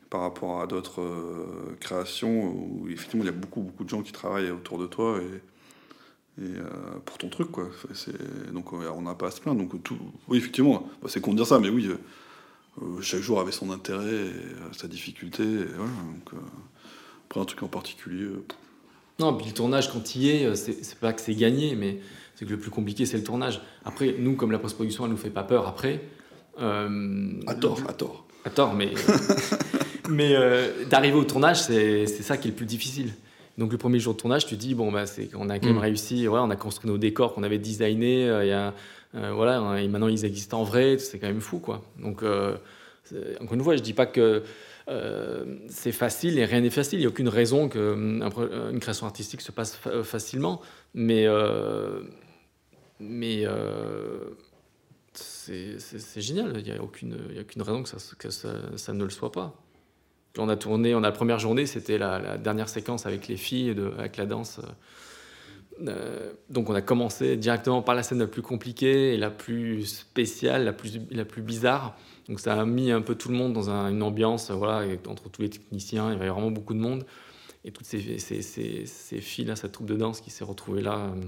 par 0.09 0.21
rapport 0.21 0.61
à 0.61 0.67
d'autres 0.67 1.01
euh, 1.01 1.75
créations 1.81 2.53
où 2.53 2.87
effectivement 2.89 3.25
il 3.25 3.27
y 3.27 3.29
a 3.29 3.33
beaucoup 3.33 3.61
beaucoup 3.61 3.83
de 3.83 3.89
gens 3.89 4.01
qui 4.01 4.13
travaillent 4.13 4.51
autour 4.51 4.77
de 4.79 4.87
toi 4.87 5.19
et, 5.19 6.45
et, 6.45 6.55
euh, 6.55 6.63
pour 7.03 7.17
ton 7.17 7.27
truc 7.27 7.51
quoi. 7.51 7.67
Donc 8.53 8.71
on 8.71 9.01
n'a 9.01 9.15
pas 9.15 9.27
à 9.27 9.31
se 9.31 9.41
plaindre. 9.41 9.59
Donc 9.59 9.83
tout, 9.83 9.97
oui 10.29 10.37
effectivement, 10.37 10.89
bah, 11.01 11.09
c'est 11.09 11.19
con 11.19 11.31
de 11.31 11.37
dire 11.37 11.47
ça, 11.47 11.59
mais 11.59 11.69
oui, 11.69 11.89
chaque 13.01 13.19
jour 13.19 13.41
avait 13.41 13.51
son 13.51 13.71
intérêt, 13.71 14.27
et, 14.27 14.77
sa 14.77 14.87
difficulté. 14.87 15.43
Et 15.43 15.65
voilà, 15.75 15.91
donc, 15.91 16.41
après 17.25 17.41
un 17.41 17.45
truc 17.45 17.63
en 17.63 17.67
particulier. 17.67 18.29
Non, 19.19 19.35
puis 19.35 19.47
le 19.47 19.53
tournage, 19.53 19.91
quand 19.91 20.15
il 20.15 20.29
est, 20.29 20.55
c'est 20.55 20.99
pas 20.99 21.11
que 21.11 21.21
c'est 21.21 21.35
gagné, 21.35 21.75
mais 21.75 21.99
c'est 22.37 22.45
que 22.45 22.51
le 22.51 22.59
plus 22.59 22.69
compliqué, 22.69 23.05
c'est 23.07 23.17
le 23.17 23.23
tournage. 23.23 23.61
Après, 23.83 24.13
nous, 24.19 24.35
comme 24.35 24.51
la 24.51 24.59
post-production, 24.59 25.05
elle 25.05 25.11
nous 25.11 25.17
fait 25.17 25.31
pas 25.31 25.43
peur 25.43 25.67
après. 25.67 26.01
euh, 26.61 27.31
à 27.47 27.55
tort, 27.55 27.79
à 27.89 27.93
tort. 27.93 28.25
À 28.45 28.49
tort, 28.51 28.73
mais, 28.75 28.91
mais 30.09 30.35
euh, 30.35 30.85
d'arriver 30.89 31.17
au 31.17 31.23
tournage, 31.23 31.61
c'est 31.63 32.05
ça 32.07 32.37
qui 32.37 32.47
est 32.47 32.51
le 32.51 32.55
plus 32.57 32.65
difficile. 32.67 33.11
Donc 33.57 33.71
le 33.71 33.77
premier 33.79 33.99
jour 33.99 34.13
de 34.13 34.19
tournage, 34.19 34.45
tu 34.45 34.55
te 34.55 34.59
dis, 34.61 34.75
bon, 34.75 34.91
bah, 34.91 35.07
c'est 35.07 35.25
qu'on 35.25 35.49
a 35.49 35.57
quand 35.57 35.65
même 35.67 35.77
Mm. 35.77 35.79
réussi, 35.79 36.27
ouais, 36.27 36.39
on 36.39 36.49
a 36.51 36.55
construit 36.55 36.89
nos 36.89 36.99
décors 36.99 37.33
qu'on 37.33 37.41
avait 37.43 37.57
designés, 37.57 38.29
euh, 38.29 38.45
y 38.45 38.51
a, 38.51 38.73
euh, 39.15 39.31
voilà, 39.33 39.81
et 39.81 39.87
maintenant 39.87 40.07
ils 40.09 40.25
existent 40.25 40.59
en 40.59 40.63
vrai, 40.63 40.99
c'est 40.99 41.17
quand 41.17 41.27
même 41.27 41.41
fou, 41.41 41.57
quoi. 41.57 41.81
Donc, 41.99 42.21
euh, 42.21 42.55
encore 43.41 43.55
une 43.55 43.63
fois, 43.63 43.75
je 43.75 43.81
dis 43.81 43.93
pas 43.93 44.05
que 44.05 44.43
c'est 45.67 45.91
facile 45.91 46.37
et 46.39 46.45
rien 46.45 46.61
n'est 46.61 46.69
facile, 46.69 46.99
il 46.99 47.01
n'y 47.01 47.05
a 47.07 47.09
aucune 47.09 47.27
raison 47.27 47.67
qu'une 47.67 48.23
une 48.71 48.79
création 48.79 49.05
artistique 49.05 49.41
se 49.41 49.51
passe 49.51 49.75
fa- 49.75 50.01
facilement, 50.03 50.61
mais, 50.93 51.25
mais 52.99 53.43
euh, 53.45 54.31
c'est 55.13 56.21
génial, 56.21 56.53
il 56.57 56.63
n'y 56.63 56.71
a, 56.71 56.81
aucune- 56.81 57.15
raison 57.61 57.83
que, 57.83 58.29
ça, 58.29 58.93
ne 58.93 59.03
le 59.03 59.09
soit 59.09 59.31
pas. 59.31 59.55
On 60.37 60.49
a 60.49 60.55
tourné, 60.55 60.93
on 60.93 60.99
a 60.99 61.01
la 61.01 61.11
première 61.11 61.39
journée, 61.39 61.65
c'était 61.65 61.97
la, 61.97 62.37
dernière 62.37 62.69
séquence 62.69 63.05
avec 63.05 63.27
les 63.27 63.37
filles, 63.37 63.75
avec 63.97 64.17
la 64.17 64.25
danse. 64.25 64.61
Euh, 65.85 66.33
donc 66.49 66.69
on 66.69 66.75
a 66.75 66.81
commencé 66.81 67.37
directement 67.37 67.83
par 67.83 67.93
la 67.93 68.01
scène 68.01 68.17
la 68.19 68.27
plus 68.27 68.41
compliquée 68.41 69.13
et 69.13 69.17
la 69.17 69.29
plus 69.29 69.85
spéciale, 69.85 70.63
la 70.65 70.73
plus, 70.73 71.41
bizarre. 71.41 71.95
Donc 72.27 72.39
ça 72.39 72.59
a 72.59 72.65
mis 72.65 72.91
un 72.91 73.01
peu 73.01 73.15
tout 73.15 73.29
le 73.29 73.35
monde 73.35 73.53
dans 73.53 73.69
un- 73.69 73.89
une 73.89 74.01
ambiance, 74.03 74.51
voilà, 74.51 74.83
entre 75.07 75.29
tous 75.29 75.41
les 75.41 75.49
techniciens, 75.49 76.09
il 76.09 76.13
y 76.13 76.15
avait 76.15 76.29
vraiment 76.29 76.51
beaucoup 76.51 76.73
de 76.73 76.79
monde. 76.79 77.05
Et 77.63 77.71
toutes 77.71 77.85
ces, 77.85 77.99
filles-là, 79.19 79.55
cette 79.55 79.71
troupe 79.71 79.87
de 79.87 79.95
danse 79.95 80.21
qui 80.21 80.29
s'est 80.29 80.45
retrouvée 80.45 80.81
là, 80.81 80.97
euh, 80.97 81.21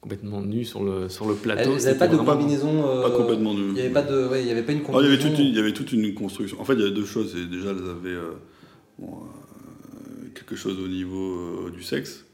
complètement 0.00 0.40
nue 0.40 0.64
sur 0.64 0.82
le, 0.82 1.08
sur 1.08 1.26
le 1.28 1.34
plateau. 1.34 1.70
N'avaient 1.70 1.80
c'était 1.80 1.98
pas 1.98 2.08
de 2.08 2.16
combinaison. 2.16 2.88
euh, 2.88 3.02
Pas 3.02 3.10
complètement 3.10 3.52
nu. 3.54 3.60
Il 3.68 3.72
n'y 3.74 3.80
avait 3.80 3.90
pas 3.90 4.02
de, 4.02 4.26
ouais, 4.28 4.42
il 4.42 4.48
y 4.48 4.50
avait 4.50 4.62
pas 4.62 4.72
une 4.72 4.80
Ah, 4.88 4.98
il, 5.00 5.04
y 5.04 5.06
avait 5.06 5.16
combinaison. 5.18 5.28
toute 5.30 5.38
une, 5.38 5.46
il 5.46 5.54
y 5.54 5.58
avait 5.58 5.72
toute 5.72 5.92
une 5.92 6.14
construction. 6.14 6.60
En 6.60 6.64
fait, 6.64 6.72
il 6.74 6.80
y 6.80 6.82
avait 6.82 6.94
deux 6.94 7.04
choses. 7.04 7.36
Et 7.36 7.44
déjà, 7.46 7.70
elles 7.70 7.76
avaient 7.90 8.08
euh, 8.16 8.30
bon, 8.98 9.08
euh, 9.18 10.28
quelque 10.34 10.56
chose 10.56 10.78
au 10.82 10.88
niveau 10.88 11.66
euh, 11.66 11.70
du 11.70 11.82
sexe. 11.82 12.24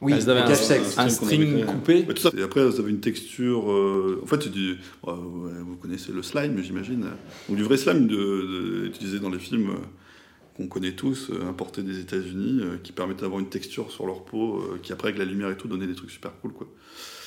Oui, 0.00 0.12
Elles 0.12 0.28
avaient 0.28 0.40
le 0.40 0.46
un- 0.46 0.48
cache-sexe. 0.48 0.98
un 0.98 1.08
string 1.08 1.64
coupé. 1.64 2.04
Tout 2.04 2.16
ça. 2.20 2.30
Et 2.36 2.42
après, 2.42 2.60
elles 2.60 2.78
avaient 2.80 2.90
une 2.90 3.00
texture. 3.00 3.70
euh, 3.70 4.20
en 4.22 4.26
fait, 4.26 4.42
c'est 4.42 4.50
du- 4.52 4.76
vous 5.04 5.76
connaissez 5.80 6.10
le 6.12 6.20
slime, 6.22 6.60
j'imagine. 6.62 7.06
Ou 7.48 7.54
du 7.54 7.62
vrai 7.62 7.76
slime 7.76 8.08
de, 8.08 8.16
de- 8.16 8.86
utilisé 8.86 9.20
dans 9.20 9.30
les 9.30 9.38
films 9.38 9.70
euh, 9.70 9.74
qu'on 10.56 10.68
connaît 10.68 10.92
tous, 10.92 11.30
euh, 11.30 11.48
importés 11.48 11.82
des 11.82 11.98
États-Unis, 12.00 12.60
euh, 12.62 12.76
qui 12.82 12.92
permettent 12.92 13.20
d'avoir 13.20 13.40
une 13.40 13.48
texture 13.48 13.90
sur 13.90 14.06
leur 14.06 14.24
peau, 14.24 14.58
euh, 14.60 14.78
qui 14.82 14.92
après, 14.92 15.08
avec 15.08 15.18
la 15.18 15.24
lumière 15.24 15.50
et 15.50 15.56
tout, 15.56 15.66
donnait 15.68 15.86
des 15.86 15.94
trucs 15.96 16.10
super 16.10 16.32
cool. 16.40 16.52
Quoi. 16.52 16.68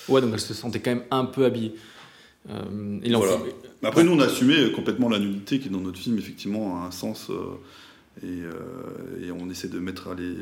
Ouais, 0.09 0.21
donc 0.21 0.31
elle 0.33 0.39
se 0.39 0.53
sentait 0.53 0.79
quand 0.79 0.91
même 0.91 1.03
un 1.11 1.25
peu 1.25 1.43
habillée. 1.45 1.73
Euh, 2.49 2.99
et 3.03 3.09
là, 3.09 3.17
on 3.17 3.21
Voilà. 3.21 3.37
fait- 3.39 3.55
Mais 3.81 3.89
après, 3.89 4.03
nous, 4.05 4.13
on 4.13 4.19
a 4.19 4.25
assumé 4.25 4.71
complètement 4.71 5.09
la 5.09 5.19
nudité 5.19 5.59
qui, 5.59 5.69
dans 5.69 5.81
notre 5.81 5.99
film, 5.99 6.17
effectivement, 6.17 6.81
a 6.81 6.87
un 6.87 6.91
sens. 6.91 7.29
euh, 7.29 7.35
et, 8.23 8.41
euh, 8.41 9.21
et 9.27 9.31
on 9.31 9.47
essaie 9.49 9.67
de 9.67 9.77
mettre 9.77 10.15
les, 10.15 10.33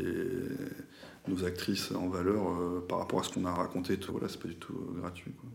nos 1.28 1.44
actrices 1.44 1.92
en 1.92 2.08
valeur 2.08 2.48
euh, 2.52 2.86
par 2.88 3.00
rapport 3.00 3.20
à 3.20 3.24
ce 3.24 3.30
qu'on 3.30 3.44
a 3.46 3.52
raconté. 3.52 3.98
Tout. 3.98 4.12
Voilà, 4.14 4.30
c'est 4.30 4.40
pas 4.40 4.48
du 4.48 4.56
tout 4.56 4.74
gratuit. 5.02 5.32
quoi. 5.32 5.50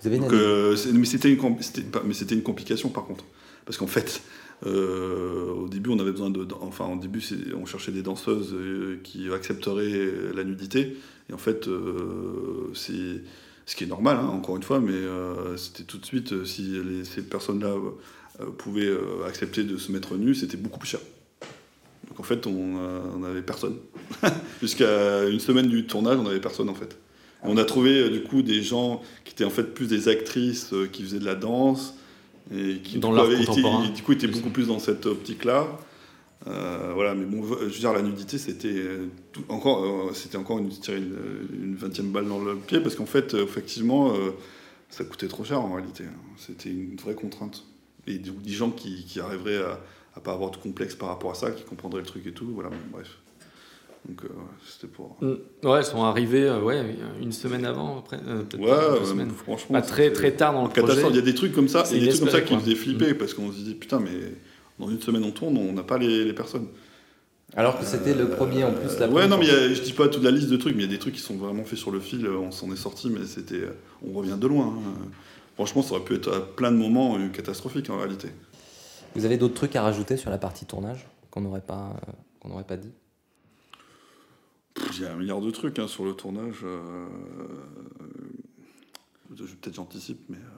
Vous 0.00 0.08
avez 0.08 0.16
une 0.16 0.24
Donc, 0.24 0.32
euh, 0.32 0.76
c'était 0.76 1.32
une, 1.32 1.56
mais 2.04 2.12
c'était 2.14 2.34
une 2.34 2.42
complication, 2.42 2.88
par 2.90 3.06
contre. 3.06 3.24
Parce 3.64 3.78
qu'en 3.78 3.86
fait, 3.86 4.20
euh, 4.64 5.50
au 5.50 5.68
début, 5.68 5.90
on 5.90 5.98
avait 5.98 6.12
besoin 6.12 6.30
de. 6.30 6.46
Enfin, 6.60 6.86
au 6.86 6.96
début, 6.96 7.22
on 7.54 7.66
cherchait 7.66 7.92
des 7.92 8.02
danseuses 8.02 8.54
euh, 8.54 8.98
qui 9.04 9.30
accepteraient 9.30 10.10
la 10.34 10.44
nudité. 10.44 10.96
Et 11.28 11.32
en 11.32 11.38
fait, 11.38 11.68
euh, 11.68 12.70
c'est 12.74 13.22
ce 13.66 13.74
qui 13.74 13.84
est 13.84 13.88
normal, 13.88 14.18
hein, 14.20 14.28
encore 14.28 14.56
une 14.56 14.62
fois, 14.62 14.80
mais 14.80 14.92
euh, 14.92 15.56
c'était 15.56 15.82
tout 15.82 15.98
de 15.98 16.06
suite, 16.06 16.32
euh, 16.32 16.44
si 16.44 16.80
ces 17.04 17.22
personnes-là 17.22 17.74
euh, 18.40 18.46
pouvaient 18.56 18.86
euh, 18.86 19.26
accepter 19.26 19.64
de 19.64 19.76
se 19.76 19.90
mettre 19.90 20.14
nues, 20.14 20.34
c'était 20.34 20.56
beaucoup 20.56 20.78
plus 20.78 20.88
cher. 20.88 21.00
Donc 22.08 22.20
en 22.20 22.22
fait, 22.22 22.46
on 22.46 22.76
euh, 22.78 23.18
n'avait 23.18 23.42
personne. 23.42 23.76
Jusqu'à 24.62 25.28
une 25.28 25.40
semaine 25.40 25.66
du 25.66 25.84
tournage, 25.86 26.16
on 26.18 26.22
n'avait 26.22 26.40
personne 26.40 26.68
en 26.68 26.74
fait. 26.74 26.96
On 27.42 27.56
a 27.56 27.64
trouvé 27.64 28.02
euh, 28.02 28.10
du 28.10 28.22
coup 28.22 28.42
des 28.42 28.62
gens 28.62 29.02
qui 29.24 29.32
étaient 29.32 29.44
en 29.44 29.50
fait 29.50 29.74
plus 29.74 29.88
des 29.88 30.08
actrices 30.08 30.72
euh, 30.72 30.86
qui 30.86 31.02
faisaient 31.02 31.18
de 31.18 31.24
la 31.24 31.34
danse 31.34 31.94
et 32.54 32.78
qui 32.78 32.98
Dans 32.98 33.10
du 33.12 33.18
coup, 33.18 33.22
l'art 33.22 33.32
été- 33.32 33.46
contemporain. 33.46 33.88
du 33.88 34.02
coup 34.02 34.12
étaient 34.12 34.26
beaucoup 34.28 34.50
plus 34.50 34.68
dans 34.68 34.78
cette 34.78 35.06
optique-là. 35.06 35.66
Euh, 36.46 36.92
voilà, 36.94 37.14
mais 37.14 37.24
bon, 37.24 37.42
je 37.44 37.64
veux 37.64 37.70
dire, 37.70 37.92
la 37.92 38.02
nudité, 38.02 38.38
c'était 38.38 38.68
euh, 38.68 39.06
encore, 39.48 39.84
euh, 39.84 40.12
c'était 40.12 40.36
encore 40.36 40.58
une, 40.58 40.68
20 40.70 42.02
balle 42.12 42.28
dans 42.28 42.38
le 42.38 42.56
pied 42.56 42.80
parce 42.80 42.94
qu'en 42.94 43.06
fait, 43.06 43.34
effectivement, 43.34 44.12
euh, 44.14 44.30
ça 44.88 45.02
coûtait 45.04 45.28
trop 45.28 45.44
cher 45.44 45.60
en 45.60 45.72
réalité. 45.74 46.04
C'était 46.36 46.70
une 46.70 46.96
vraie 46.96 47.14
contrainte. 47.14 47.64
Et 48.06 48.18
des 48.18 48.52
gens 48.52 48.70
qui, 48.70 49.04
qui 49.06 49.18
arriveraient 49.18 49.56
à, 49.64 49.80
à 50.14 50.20
pas 50.20 50.32
avoir 50.32 50.50
de 50.52 50.56
complexe 50.58 50.94
par 50.94 51.08
rapport 51.08 51.32
à 51.32 51.34
ça, 51.34 51.50
qui 51.50 51.64
comprendraient 51.64 52.00
le 52.00 52.06
truc 52.06 52.24
et 52.26 52.32
tout, 52.32 52.46
voilà, 52.54 52.68
bon, 52.70 52.76
bref. 52.92 53.18
Donc, 54.08 54.24
euh, 54.24 54.28
c'était 54.66 54.86
pour. 54.86 55.16
Mm. 55.20 55.32
Ouais, 55.64 55.78
elles 55.78 55.84
sont 55.84 56.02
arrivées 56.04 56.44
euh, 56.48 56.60
ouais, 56.62 56.96
une 57.20 57.32
semaine 57.32 57.64
avant, 57.64 57.98
après, 57.98 58.18
euh, 58.26 58.42
peut-être 58.44 58.60
Ouais, 58.62 58.94
deux 58.98 59.00
ouais, 59.00 59.06
semaines. 59.06 59.30
franchement. 59.30 59.80
Pas 59.80 59.82
très, 59.86 60.12
très 60.12 60.32
tard 60.32 60.52
dans 60.52 60.62
le 60.64 60.68
projet. 60.70 61.02
Il 61.10 61.16
y 61.16 61.18
a 61.18 61.22
des 61.22 61.34
trucs 61.34 61.52
comme 61.52 61.68
ça, 61.68 61.84
C'est 61.84 61.96
il 61.96 62.04
y 62.04 62.08
a 62.08 62.12
des 62.12 62.16
trucs 62.18 62.30
comme 62.30 62.40
ça 62.40 62.42
qui 62.46 62.54
me 62.54 62.60
faisaient 62.60 62.74
flipper 62.76 63.14
parce 63.14 63.34
qu'on 63.34 63.50
se 63.50 63.58
dit 63.58 63.74
putain, 63.74 63.98
mais 64.00 64.10
dans 64.78 64.88
une 64.90 65.00
semaine 65.00 65.24
on 65.24 65.32
tourne, 65.32 65.56
on 65.56 65.72
n'a 65.72 65.82
pas 65.82 65.98
les, 65.98 66.24
les 66.24 66.32
personnes. 66.32 66.68
Alors 67.56 67.78
que 67.78 67.84
c'était 67.84 68.14
le 68.14 68.28
premier 68.28 68.64
en 68.64 68.72
plus. 68.72 68.98
La 68.98 69.06
Euh, 69.06 69.10
ouais, 69.10 69.28
non, 69.28 69.38
mais 69.38 69.48
a- 69.50 69.72
je 69.72 69.80
dis 69.82 69.92
pas 69.92 70.08
toute 70.08 70.22
la 70.22 70.30
liste 70.30 70.48
de 70.50 70.56
trucs, 70.56 70.74
mais 70.76 70.82
il 70.84 70.86
y 70.86 70.88
a 70.88 70.92
des 70.92 70.98
trucs 70.98 71.14
qui 71.14 71.20
sont 71.20 71.36
vraiment 71.36 71.64
faits 71.64 71.78
sur 71.78 71.90
le 71.90 72.00
fil. 72.00 72.26
euh, 72.26 72.36
On 72.36 72.50
s'en 72.50 72.70
est 72.72 72.76
sorti, 72.76 73.08
mais 73.08 73.24
c'était, 73.24 73.54
euh, 73.56 73.72
on 74.06 74.12
revient 74.12 74.36
de 74.38 74.46
loin. 74.46 74.66
hein. 74.66 74.92
Franchement, 75.54 75.80
ça 75.82 75.92
aurait 75.94 76.04
pu 76.04 76.14
être 76.14 76.30
à 76.32 76.40
plein 76.40 76.70
de 76.70 76.76
moments 76.76 77.16
euh, 77.16 77.28
catastrophique 77.28 77.88
en 77.88 77.96
réalité. 77.98 78.28
Vous 79.14 79.24
avez 79.24 79.38
d'autres 79.38 79.54
trucs 79.54 79.74
à 79.76 79.82
rajouter 79.82 80.16
sur 80.18 80.28
la 80.30 80.38
partie 80.38 80.66
tournage 80.66 81.06
qu'on 81.30 81.40
n'aurait 81.40 81.62
pas, 81.62 81.94
euh, 82.08 82.12
qu'on 82.40 82.48
n'aurait 82.50 82.64
pas 82.64 82.76
dit? 82.76 82.90
Il 84.94 85.02
y 85.02 85.04
a 85.06 85.12
un 85.12 85.16
milliard 85.16 85.40
de 85.40 85.50
trucs 85.50 85.78
hein, 85.78 85.88
sur 85.88 86.04
le 86.04 86.12
tournage. 86.14 86.60
euh, 86.64 87.06
je- 89.34 89.44
Peut-être 89.44 89.74
j'anticipe, 89.74 90.20
mais 90.28 90.36
euh, 90.36 90.56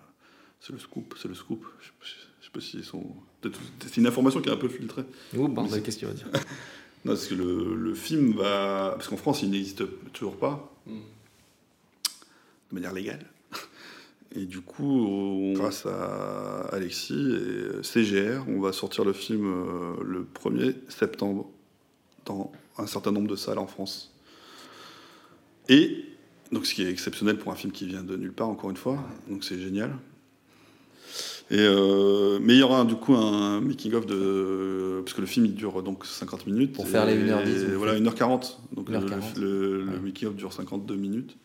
c'est 0.60 0.72
le 0.72 0.78
scoop, 0.78 1.14
c'est 1.20 1.28
le 1.28 1.34
scoop. 1.34 1.64
Je 1.80 1.86
sais 1.86 1.92
pas- 1.98 2.06
je 2.40 2.44
sais 2.44 2.50
pas 2.52 2.60
s'ils 2.60 2.84
sont. 2.84 3.04
peut-être- 3.40 3.58
C'est 3.82 3.96
une 3.98 4.06
information 4.06 4.40
qui 4.40 4.48
est 4.48 4.52
un 4.52 4.56
peu 4.56 4.68
filtrée. 4.68 5.04
Oh, 5.36 5.48
bordel, 5.48 5.82
qu'est-ce 5.82 5.98
qu'il 5.98 6.08
va 6.08 6.14
dire 6.14 6.28
Non, 7.04 7.12
parce 7.12 7.26
que 7.26 7.34
le, 7.34 7.74
le 7.76 7.94
film 7.94 8.32
va. 8.32 8.92
Parce 8.96 9.08
qu'en 9.08 9.16
France, 9.16 9.42
il 9.42 9.50
n'existe 9.50 9.84
toujours 10.12 10.36
pas. 10.36 10.72
De 10.86 10.92
manière 12.74 12.92
légale. 12.92 13.24
Et 14.34 14.44
du 14.44 14.60
coup, 14.60 15.06
on- 15.06 15.52
grâce 15.54 15.86
à 15.86 16.60
Alexis 16.72 17.14
et 17.34 17.82
CGR, 17.82 18.44
on 18.48 18.60
va 18.60 18.72
sortir 18.72 19.04
le 19.04 19.12
film 19.14 19.46
euh, 19.46 19.94
le 20.04 20.24
1er 20.24 20.74
septembre 20.88 21.48
dans 22.26 22.52
un 22.78 22.86
certain 22.86 23.12
nombre 23.12 23.28
de 23.28 23.36
salles 23.36 23.58
en 23.58 23.66
France. 23.66 24.12
Et, 25.68 26.04
donc 26.52 26.66
ce 26.66 26.74
qui 26.74 26.82
est 26.82 26.90
exceptionnel 26.90 27.36
pour 27.38 27.52
un 27.52 27.54
film 27.56 27.72
qui 27.72 27.86
vient 27.86 28.02
de 28.02 28.16
nulle 28.16 28.32
part, 28.32 28.48
encore 28.48 28.70
une 28.70 28.76
fois, 28.76 28.98
donc 29.28 29.44
c'est 29.44 29.58
génial. 29.58 29.94
Et 31.50 31.56
euh, 31.58 32.38
mais 32.42 32.54
il 32.54 32.58
y 32.58 32.62
aura 32.62 32.84
du 32.84 32.94
coup 32.94 33.14
un 33.14 33.60
making-of 33.62 34.04
de. 34.06 35.00
Parce 35.04 35.14
que 35.14 35.20
le 35.22 35.26
film 35.26 35.46
il 35.46 35.54
dure 35.54 35.82
donc 35.82 36.04
50 36.04 36.46
minutes. 36.46 36.72
Pour 36.74 36.86
faire 36.86 37.06
les 37.06 37.14
Et 37.14 37.24
1h10, 37.24 37.64
vous 37.72 37.78
Voilà, 37.78 37.94
faites 37.94 38.02
1h40. 38.02 38.56
Donc 38.74 38.90
le, 38.90 38.98
1h40. 38.98 39.38
le- 39.40 39.82
le 39.84 40.00
making-of 40.00 40.34
dure 40.36 40.52
52 40.52 40.94
minutes. 40.96 41.36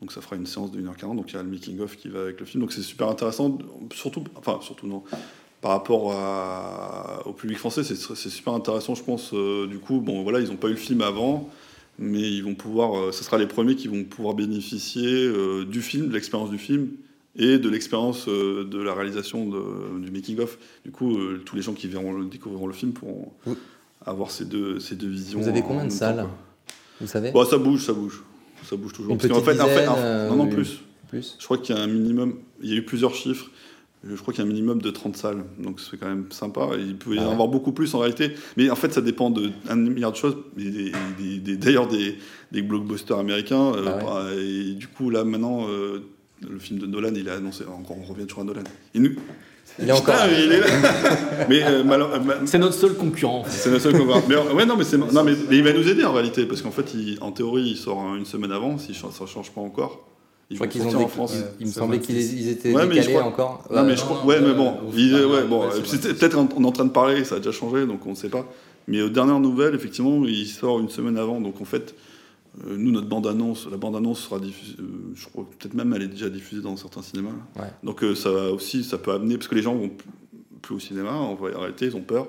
Donc 0.00 0.10
ça 0.10 0.20
fera 0.20 0.34
une 0.34 0.46
séance 0.46 0.72
de 0.72 0.80
1h40. 0.80 1.14
Donc 1.14 1.30
il 1.30 1.34
y 1.36 1.38
a 1.38 1.42
le 1.44 1.48
making-of 1.48 1.96
qui 1.96 2.08
va 2.08 2.22
avec 2.22 2.40
le 2.40 2.46
film. 2.46 2.62
Donc 2.62 2.72
c'est 2.72 2.82
super 2.82 3.08
intéressant. 3.08 3.56
Surtout. 3.94 4.24
Enfin, 4.34 4.58
surtout 4.60 4.88
non. 4.88 5.04
Par 5.62 5.70
rapport 5.70 6.12
à- 6.12 7.22
au 7.26 7.32
public 7.32 7.56
français, 7.56 7.82
c'est 7.84 7.96
super 8.28 8.52
intéressant, 8.52 8.94
je 8.94 9.02
pense. 9.02 9.30
euh, 9.32 9.66
du 9.66 9.78
coup, 9.78 10.00
bon, 10.00 10.22
voilà, 10.22 10.40
ils 10.40 10.48
n'ont 10.48 10.56
pas 10.56 10.66
eu 10.68 10.72
le 10.72 10.76
film 10.76 11.00
avant, 11.00 11.48
mais 11.98 12.20
ils 12.20 12.42
vont 12.42 12.54
pouvoir, 12.54 12.98
euh, 12.98 13.12
ce 13.12 13.22
sera 13.24 13.38
les 13.38 13.46
premiers 13.46 13.76
qui 13.76 13.88
vont 13.88 14.04
pouvoir 14.04 14.34
bénéficier 14.34 15.06
euh, 15.24 15.64
du 15.64 15.80
film, 15.80 16.08
de 16.08 16.12
l'expérience 16.14 16.50
du 16.50 16.58
film 16.58 16.88
et 17.36 17.58
de 17.58 17.68
l'expérience 17.70 18.28
de 18.28 18.78
la 18.82 18.92
réalisation 18.92 19.48
de- 19.48 19.98
du 20.04 20.10
making-of. 20.10 20.58
Du 20.84 20.90
coup, 20.90 21.16
tous 21.46 21.56
les 21.56 21.62
gens 21.62 21.72
qui 21.72 21.86
verront 21.88 22.12
le, 22.12 22.24
découvriront 22.26 22.66
le 22.66 22.74
film 22.74 22.92
pourront 22.92 23.32
avoir 24.04 24.30
ces 24.30 24.44
deux, 24.44 24.80
ces 24.80 24.96
deux 24.96 25.08
visions. 25.08 25.38
Vous 25.40 25.48
avez 25.48 25.60
en 25.60 25.62
combien 25.62 25.84
de 25.86 25.90
salles. 25.90 26.26
Vous 27.00 27.06
savez 27.06 27.30
Bon, 27.30 27.44
ça 27.46 27.56
bouge, 27.56 27.84
ça 27.86 27.92
bouge. 27.94 28.22
Ça 28.68 28.76
bouge 28.76 28.92
toujours. 28.92 29.12
Une 29.12 29.18
Parce 29.18 29.32
en 29.32 29.42
fait, 29.42 29.52
dizaine, 29.54 29.88
en- 29.88 30.28
non, 30.28 30.44
non, 30.44 30.48
plus. 30.48 30.80
Plus 31.08 31.36
Je 31.38 31.44
crois 31.44 31.58
qu'il 31.58 31.74
y 31.74 31.78
a 31.78 31.82
un 31.82 31.86
minimum, 31.86 32.34
il 32.62 32.70
y 32.70 32.72
a 32.74 32.76
eu 32.76 32.84
plusieurs 32.84 33.14
chiffres. 33.14 33.50
Je 34.04 34.16
crois 34.16 34.34
qu'il 34.34 34.42
y 34.42 34.46
a 34.46 34.50
un 34.50 34.52
minimum 34.52 34.82
de 34.82 34.90
30 34.90 35.16
salles, 35.16 35.44
donc 35.60 35.78
c'est 35.80 35.96
quand 35.96 36.08
même 36.08 36.26
sympa. 36.30 36.70
Il 36.76 36.96
peut 36.96 37.14
y 37.14 37.18
Ah 37.20 37.28
en 37.28 37.32
avoir 37.32 37.46
beaucoup 37.46 37.70
plus 37.70 37.94
en 37.94 38.00
réalité, 38.00 38.32
mais 38.56 38.68
en 38.68 38.74
fait 38.74 38.92
ça 38.92 39.00
dépend 39.00 39.30
de 39.30 39.50
un 39.68 39.76
milliard 39.76 40.10
de 40.10 40.16
choses. 40.16 40.36
Et 40.58 40.64
des- 40.70 40.92
des- 41.18 41.38
des- 41.38 41.56
D'ailleurs 41.56 41.86
des, 41.86 42.18
des 42.50 42.62
blockbusters 42.62 43.16
américains. 43.18 43.72
euh, 43.76 43.84
Ah 43.86 43.96
ouais. 43.96 44.02
bah, 44.04 44.24
et 44.36 44.72
du 44.74 44.88
coup 44.88 45.08
là 45.10 45.22
maintenant, 45.22 45.66
euh, 45.68 46.00
le 46.50 46.58
film 46.58 46.80
de 46.80 46.86
Nolan, 46.86 47.12
il 47.14 47.28
est 47.28 47.30
annoncé. 47.30 47.62
Encore, 47.64 47.96
on 47.96 48.04
revient 48.12 48.26
toujours 48.26 48.42
à 48.42 48.46
Nolan. 48.46 48.62
Il, 48.94 49.02
nous... 49.02 49.10
Il 49.78 49.88
est 49.88 49.92
encore. 49.92 50.16
Putain, 50.16 50.28
il 50.36 50.50
est 50.52 50.58
là. 50.58 50.66
mais 51.48 51.62
euh, 51.62 52.46
C'est 52.46 52.58
notre 52.58 52.74
seul 52.74 52.94
concurrent. 52.94 53.44
c'est 53.46 53.70
le 53.70 53.78
seul 53.78 53.94
va. 54.04 54.16
Mais, 54.28 54.34
ouais, 54.36 54.66
non, 54.66 54.76
mais, 54.76 54.82
c'est- 54.82 54.98
non, 54.98 55.22
mais, 55.24 55.32
mais 55.48 55.56
il 55.58 55.62
va 55.62 55.72
nous 55.72 55.88
aider 55.88 56.04
en 56.04 56.12
réalité, 56.12 56.44
parce 56.46 56.60
qu'en 56.60 56.72
fait, 56.72 56.92
il- 56.94 57.18
en 57.20 57.30
théorie, 57.30 57.70
il 57.70 57.76
sort 57.76 58.16
une 58.16 58.24
semaine 58.26 58.50
avant, 58.50 58.76
si 58.78 58.94
ça 58.94 59.06
ne 59.20 59.26
change 59.28 59.52
pas 59.52 59.60
encore. 59.60 60.08
Je 60.52 60.56
crois 60.56 60.66
qu'ils 60.68 60.82
ont 60.82 60.94
en 61.02 61.08
France. 61.08 61.34
il- 61.36 61.44
Il 61.60 61.66
me 61.66 61.72
semblait 61.72 61.98
qu'ils 62.00 62.16
ils 62.40 62.48
étaient 62.48 62.72
Ouais, 62.74 62.86
décalés 62.86 63.12
crois- 63.12 63.24
encore. 63.24 63.64
Non, 63.70 63.76
Ouais, 63.82 63.86
mais 63.88 63.96
je 63.96 64.02
crois. 64.02 64.24
Ouais, 64.24 64.40
mais 64.40 64.54
bon, 64.54 64.74
il- 64.96 65.14
ouais, 65.14 65.44
bon, 65.44 65.62
ouais, 65.62 65.74
euh, 65.74 66.12
peut-être 66.14 66.38
on 66.38 66.48
on 66.56 66.64
est 66.64 66.66
en 66.66 66.72
train 66.72 66.84
de 66.84 66.90
parler, 66.90 67.24
ça 67.24 67.36
a 67.36 67.38
déjà 67.38 67.52
changé, 67.52 67.86
donc 67.86 68.06
on 68.06 68.10
ne 68.10 68.14
sait 68.14 68.28
pas. 68.28 68.46
Mais 68.88 69.00
aux 69.02 69.08
dernières 69.08 69.40
nouvelles, 69.40 69.74
effectivement, 69.74 70.24
il 70.26 70.46
sort 70.46 70.80
une 70.80 70.88
semaine 70.88 71.16
avant, 71.16 71.40
donc 71.40 71.60
en 71.60 71.64
fait, 71.64 71.94
euh, 72.66 72.74
nous, 72.76 72.90
notre 72.90 73.06
bande-annonce, 73.08 73.66
la 73.70 73.76
bande-annonce 73.76 74.20
sera 74.20 74.38
diffusée, 74.40 74.76
euh, 74.80 75.12
je 75.14 75.26
crois, 75.28 75.44
peut-être 75.58 75.74
même 75.74 75.92
elle 75.94 76.02
est 76.02 76.08
déjà 76.08 76.28
diffusée 76.28 76.60
dans 76.62 76.76
certains 76.76 77.02
cinémas. 77.02 77.30
Ouais. 77.56 77.62
Donc 77.84 78.02
euh, 78.04 78.14
ça 78.14 78.30
va 78.30 78.50
aussi, 78.50 78.82
ça 78.84 78.98
peut 78.98 79.12
amener, 79.12 79.36
parce 79.36 79.48
que 79.48 79.54
les 79.54 79.62
gens 79.62 79.74
vont 79.74 79.90
plus 80.60 80.74
au 80.74 80.80
cinéma, 80.80 81.12
en 81.12 81.34
réalité, 81.36 81.86
ils 81.86 81.96
ont 81.96 82.02
peur. 82.02 82.26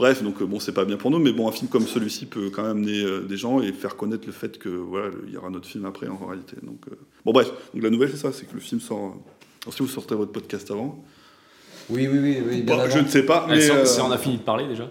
Bref, 0.00 0.22
donc 0.22 0.40
euh, 0.40 0.46
bon, 0.46 0.58
c'est 0.60 0.72
pas 0.72 0.86
bien 0.86 0.96
pour 0.96 1.10
nous, 1.10 1.18
mais 1.18 1.30
bon, 1.30 1.46
un 1.46 1.52
film 1.52 1.68
comme 1.68 1.86
celui-ci 1.86 2.24
peut 2.24 2.48
quand 2.50 2.62
même 2.62 2.70
amener 2.70 3.02
euh, 3.04 3.20
des 3.20 3.36
gens 3.36 3.60
et 3.60 3.70
faire 3.72 3.96
connaître 3.96 4.26
le 4.26 4.32
fait 4.32 4.58
que 4.58 4.70
voilà, 4.70 5.10
il 5.26 5.32
y 5.34 5.36
aura 5.36 5.50
notre 5.50 5.68
film 5.68 5.84
après 5.84 6.08
en 6.08 6.16
réalité. 6.26 6.56
Donc 6.62 6.80
euh, 6.90 6.96
bon, 7.24 7.32
bref, 7.32 7.52
donc 7.74 7.82
la 7.82 7.90
nouvelle 7.90 8.10
c'est 8.10 8.16
ça, 8.16 8.32
c'est 8.32 8.46
que 8.48 8.54
le 8.54 8.60
film 8.60 8.80
sort. 8.80 9.14
alors, 9.62 9.74
si 9.74 9.82
vous 9.82 9.88
sortez 9.88 10.14
votre 10.14 10.32
podcast 10.32 10.70
avant, 10.70 11.04
Oui, 11.90 12.08
oui, 12.10 12.18
oui, 12.18 12.38
oui. 12.48 12.62
bien 12.62 12.76
bah, 12.78 12.82
avant. 12.84 12.92
je 12.96 13.00
ne 13.00 13.08
sais 13.08 13.24
pas, 13.24 13.44
Mais 13.48 13.56
mais 13.58 13.70
on- 13.70 13.74
euh, 13.74 13.84
si 13.84 14.00
on 14.00 14.10
a 14.10 14.16
fini 14.16 14.38
de 14.38 14.42
parler 14.42 14.66
déjà. 14.66 14.90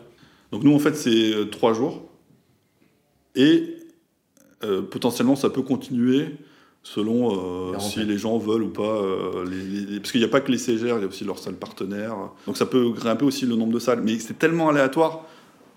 donc 0.52 0.64
nous 0.64 0.76
en 0.76 0.80
fait 0.80 0.95
c'est 0.95 1.34
euh, 1.34 1.45
trois 1.45 1.73
jours 1.73 2.03
et 3.36 3.76
euh, 4.64 4.81
potentiellement 4.84 5.36
ça 5.36 5.49
peut 5.49 5.64
continuer 5.64 6.36
selon 6.84 7.73
euh, 7.73 7.80
si 7.80 8.03
les 8.06 8.18
gens 8.18 8.38
veulent 8.38 8.64
ou 8.64 8.69
pas 8.69 8.84
euh, 8.84 9.45
les- 9.45 9.85
les- 9.85 9.99
parce 9.99 10.11
qu'il 10.11 10.22
n'y 10.22 10.26
a 10.26 10.30
pas 10.30 10.39
que 10.41 10.51
les 10.51 10.57
CGR 10.57 10.95
il 10.97 11.01
y 11.01 11.03
a 11.03 11.07
aussi 11.07 11.26
leurs 11.26 11.39
salles 11.39 11.56
partenaires 11.56 12.15
donc 12.47 12.56
ça 12.57 12.65
peut 12.65 12.89
grimper 12.91 13.26
aussi 13.26 13.45
le 13.45 13.56
nombre 13.56 13.73
de 13.73 13.80
salles 13.80 14.01
mais 14.03 14.18
c'est 14.19 14.39
tellement 14.39 14.69
aléatoire 14.69 15.26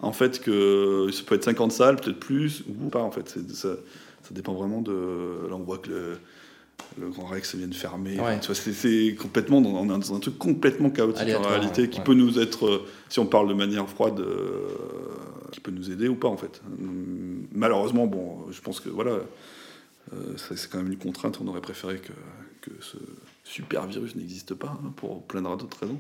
en 0.01 0.13
fait 0.13 0.41
que 0.41 1.09
ça 1.13 1.23
peut 1.27 1.35
être 1.35 1.45
50 1.45 1.73
salles 1.73 1.97
peut-être 1.97 2.21
plus 2.21 2.63
ou 2.69 2.89
pas 2.89 3.01
en 3.03 3.11
fait 3.11 3.29
ça, 3.53 3.69
ça 4.23 4.31
dépend 4.31 4.55
vraiment 4.55 4.81
de 4.81 4.93
là 5.51 5.57
on 5.57 5.63
voit 5.65 5.79
que 5.79 5.91
le 5.91 6.17
le 7.01 7.09
Grand 7.09 7.27
Rex 7.27 7.55
vient 7.55 7.69
de 7.69 7.75
fermer. 7.75 8.19
Ouais. 8.21 8.39
Tu 8.41 8.47
vois, 8.49 8.55
c'est- 8.57 9.15
complètement 9.15 9.61
dans, 9.61 9.71
on 9.71 9.85
est 9.85 9.89
dans 10.01 10.15
un 10.15 10.19
truc 10.19 10.37
complètement 10.37 10.91
chaotique 10.91 11.21
en 11.21 11.23
Aléatoire, 11.23 11.51
réalité 11.53 11.83
ouais. 11.83 11.89
qui 11.89 11.99
Ouais. 12.01 12.05
peut 12.05 12.13
nous 12.15 12.39
être, 12.41 12.67
euh, 12.67 12.83
si 13.09 13.19
on 13.21 13.25
parle 13.25 13.49
de 13.49 13.55
manière 13.55 13.89
froide, 13.89 14.19
euh, 14.21 14.67
qui 15.53 15.61
peut 15.61 15.71
nous 15.71 15.91
aider 15.91 16.09
ou 16.09 16.17
pas 16.17 16.29
en 16.29 16.37
fait. 16.37 16.61
Hum, 16.81 17.47
Malheureusement, 17.53 18.07
bon, 18.07 18.39
je 18.51 18.61
pense 18.61 18.81
que 18.81 18.89
voilà, 18.91 19.13
c'est 20.37 20.71
quand 20.71 20.79
même 20.79 20.93
une 20.93 20.99
contrainte. 20.99 21.39
On 21.43 21.49
aurait 21.49 21.61
préféré 21.61 21.99
que, 21.99 22.13
que 22.63 22.71
ce 22.81 22.97
super 23.45 23.87
virus 23.87 24.15
n'existe 24.17 24.55
pas 24.55 24.79
hein, 24.85 24.93
pour 24.97 25.23
plein 25.23 25.43
d'autres 25.43 25.79
raisons. 25.81 25.99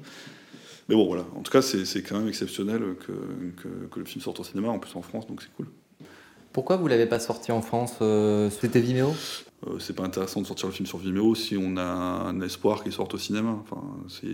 Mais 0.88 0.94
bon, 0.96 1.06
voilà. 1.06 1.24
En 1.36 1.42
tout 1.42 1.52
cas, 1.52 1.62
c'est 1.62 2.02
quand 2.02 2.18
même 2.18 2.28
exceptionnel 2.28 2.80
que, 3.06 3.12
que, 3.62 3.68
que 3.90 3.98
le 4.00 4.04
film 4.04 4.22
sorte 4.22 4.40
au 4.40 4.44
cinéma, 4.44 4.68
en 4.68 4.78
plus 4.78 4.94
en 4.96 5.02
France, 5.02 5.26
donc 5.26 5.40
c'est 5.42 5.52
cool. 5.56 5.66
Pourquoi 6.52 6.76
vous 6.76 6.86
l'avez 6.86 7.06
pas 7.06 7.18
sorti 7.20 7.50
en 7.50 7.62
France 7.62 7.94
euh, 8.02 8.50
C'était 8.50 8.80
Vimeo? 8.80 9.14
Euh, 9.66 9.78
c'est 9.78 9.94
pas 9.94 10.02
intéressant 10.02 10.42
de 10.42 10.46
sortir 10.46 10.66
le 10.66 10.74
film 10.74 10.86
sur 10.86 10.98
Vimeo 10.98 11.34
si 11.34 11.56
on 11.56 11.78
a 11.78 11.82
un 11.82 12.38
espoir 12.42 12.82
qu'il 12.82 12.92
sorte 12.92 13.14
au 13.14 13.18
cinéma. 13.18 13.56
Enfin, 13.62 13.80
c'est 14.08 14.26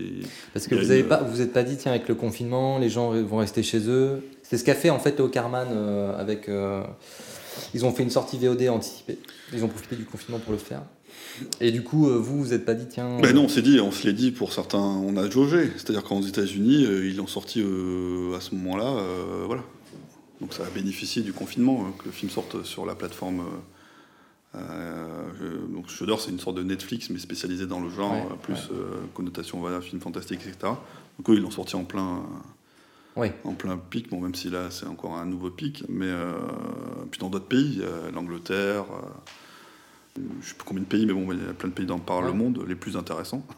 Parce 0.51 0.67
que 0.67 0.75
vous 0.75 0.91
avez 0.91 0.99
une- 1.01 1.07
pas, 1.07 1.21
vous 1.23 1.39
êtes 1.39 1.53
pas 1.53 1.63
dit 1.63 1.77
tiens 1.77 1.91
avec 1.93 2.09
le 2.09 2.15
confinement, 2.15 2.77
les 2.77 2.89
gens 2.89 3.11
vont 3.23 3.37
rester 3.37 3.63
chez 3.63 3.87
eux. 3.87 4.21
C'est 4.43 4.57
ce 4.57 4.65
qu'a 4.65 4.75
fait 4.75 4.89
en 4.89 4.99
fait 4.99 5.17
Léo 5.17 5.29
Carman 5.29 5.67
euh, 5.71 6.19
avec. 6.19 6.49
euh, 6.49 6.83
ils 7.73 7.85
ont 7.85 7.93
fait 7.93 8.03
une 8.03 8.09
sortie 8.09 8.37
VOD 8.37 8.67
anticipée. 8.69 9.17
Ils 9.53 9.63
ont 9.63 9.67
profité 9.67 9.95
du 9.95 10.05
confinement 10.05 10.39
pour 10.39 10.51
le 10.51 10.57
faire. 10.59 10.81
Et 11.59 11.71
du 11.71 11.83
coup, 11.83 12.07
euh, 12.09 12.17
vous 12.17 12.37
vous 12.43 12.53
êtes 12.53 12.65
pas 12.65 12.73
dit 12.75 12.85
tiens. 12.87 13.19
Ben 13.19 13.33
non, 13.33 13.45
on 13.45 13.47
s'est 13.49 13.61
dit, 13.63 13.79
on 13.79 13.91
se 13.91 14.05
l'est 14.05 14.13
dit 14.13 14.31
pour 14.31 14.53
certains, 14.53 14.77
on 14.79 15.17
a 15.17 15.29
jaugé. 15.29 15.71
C'est-à-dire 15.75 16.03
qu'aux 16.03 16.21
États-Unis, 16.21 16.85
euh, 16.85 17.07
ils 17.07 17.15
l'ont 17.17 17.27
sorti 17.27 17.61
euh, 17.61 18.35
à 18.37 18.41
ce 18.41 18.53
moment-là, 18.55 18.85
euh, 18.85 19.43
voilà. 19.47 19.63
Donc 20.41 20.53
ça 20.53 20.63
a 20.65 20.69
bénéficié 20.69 21.21
du 21.21 21.33
confinement, 21.33 21.81
euh, 21.87 21.91
que 22.01 22.05
le 22.05 22.11
film 22.11 22.29
sorte 22.31 22.63
sur 22.63 22.85
la 22.85 22.95
plateforme. 22.95 23.41
euh, 24.55 24.59
euh, 25.41 25.67
donc 25.73 25.89
Shudder, 25.89 26.15
c'est 26.19 26.31
une 26.31 26.39
sorte 26.39 26.57
de 26.57 26.63
Netflix, 26.63 27.09
mais 27.09 27.19
spécialisé 27.19 27.65
dans 27.65 27.79
le 27.79 27.89
genre, 27.89 28.11
Ouais, 28.13 28.27
euh, 28.31 28.35
plus 28.41 28.53
ouais. 28.53 28.59
euh, 28.73 29.01
connotation, 29.13 29.59
voilà, 29.59 29.81
film 29.81 30.01
fantastique, 30.01 30.39
etc. 30.41 30.57
Donc 31.17 31.29
eux, 31.29 31.33
ils 31.35 31.41
l'ont 31.41 31.51
sorti 31.51 31.75
en 31.75 31.83
plein, 31.83 32.23
En 33.43 33.53
plein 33.53 33.77
pic. 33.77 34.09
Bon, 34.09 34.21
même 34.21 34.35
si 34.35 34.49
là, 34.49 34.69
c'est 34.71 34.85
encore 34.87 35.15
un 35.15 35.25
nouveau 35.25 35.49
pic, 35.49 35.83
mais 35.89 36.05
euh, 36.07 36.33
puis 37.11 37.19
dans 37.19 37.29
d'autres 37.29 37.47
pays, 37.47 37.79
euh, 37.81 38.11
l'Angleterre. 38.11 38.85
euh, 40.17 40.21
je 40.41 40.49
sais 40.49 40.55
plus 40.55 40.65
combien 40.65 40.83
de 40.83 40.87
pays, 40.87 41.05
mais 41.05 41.13
bon, 41.13 41.31
il 41.31 41.37
y 41.39 41.49
a 41.49 41.53
plein 41.53 41.69
de 41.69 41.73
pays 41.73 41.85
dans 41.85 41.99
par 41.99 42.21
le 42.21 42.33
monde, 42.33 42.63
les 42.67 42.75
plus 42.75 42.97
intéressants. 42.97 43.45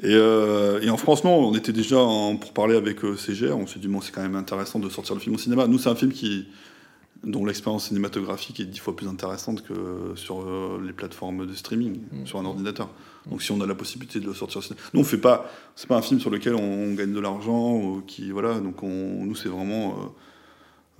Et, 0.00 0.14
euh, 0.14 0.80
et 0.80 0.90
en 0.90 0.96
France, 0.96 1.24
non, 1.24 1.34
on 1.48 1.54
était 1.56 1.72
déjà 1.72 1.98
en- 1.98 2.36
pour 2.36 2.52
parler 2.52 2.76
avec 2.76 3.04
euh, 3.04 3.16
CGR, 3.16 3.56
on 3.58 3.66
s'est 3.66 3.80
dit, 3.80 3.88
bon, 3.88 4.00
c'est 4.00 4.12
quand 4.12 4.22
même 4.22 4.36
intéressant 4.36 4.78
de 4.78 4.88
sortir 4.88 5.16
le 5.16 5.20
film 5.20 5.34
au 5.34 5.38
cinéma. 5.38 5.66
Nous, 5.66 5.78
c'est 5.78 5.88
un 5.88 5.96
film 5.96 6.12
qui, 6.12 6.46
dont 7.24 7.44
l'expérience 7.44 7.88
cinématographique 7.88 8.60
est 8.60 8.64
dix 8.66 8.78
fois 8.78 8.94
plus 8.94 9.08
intéressante 9.08 9.64
que 9.66 10.12
sur 10.14 10.40
euh, 10.42 10.80
les 10.86 10.92
plateformes 10.92 11.46
de 11.48 11.52
streaming, 11.52 11.98
Mm. 12.12 12.26
sur 12.26 12.38
un 12.38 12.44
ordinateur. 12.44 12.90
Donc 13.30 13.42
si 13.42 13.52
on 13.52 13.60
a 13.60 13.66
la 13.66 13.74
possibilité 13.74 14.20
de 14.20 14.26
le 14.26 14.34
sortir 14.34 14.58
au 14.58 14.62
cinéma. 14.62 14.80
Nous, 14.94 15.00
on 15.00 15.04
fait 15.04 15.18
pas, 15.18 15.50
c'est 15.76 15.86
pas 15.88 15.96
un 15.96 16.02
film 16.02 16.18
sur 16.20 16.30
lequel 16.30 16.54
on, 16.54 16.94
gagne 16.94 17.12
de 17.12 17.20
l'argent, 17.20 18.02
qui, 18.06 18.30
voilà, 18.30 18.58
donc 18.60 18.82
on, 18.82 19.24
nous, 19.24 19.34
c'est 19.34 19.48
vraiment. 19.48 19.90
euh, 19.90 19.94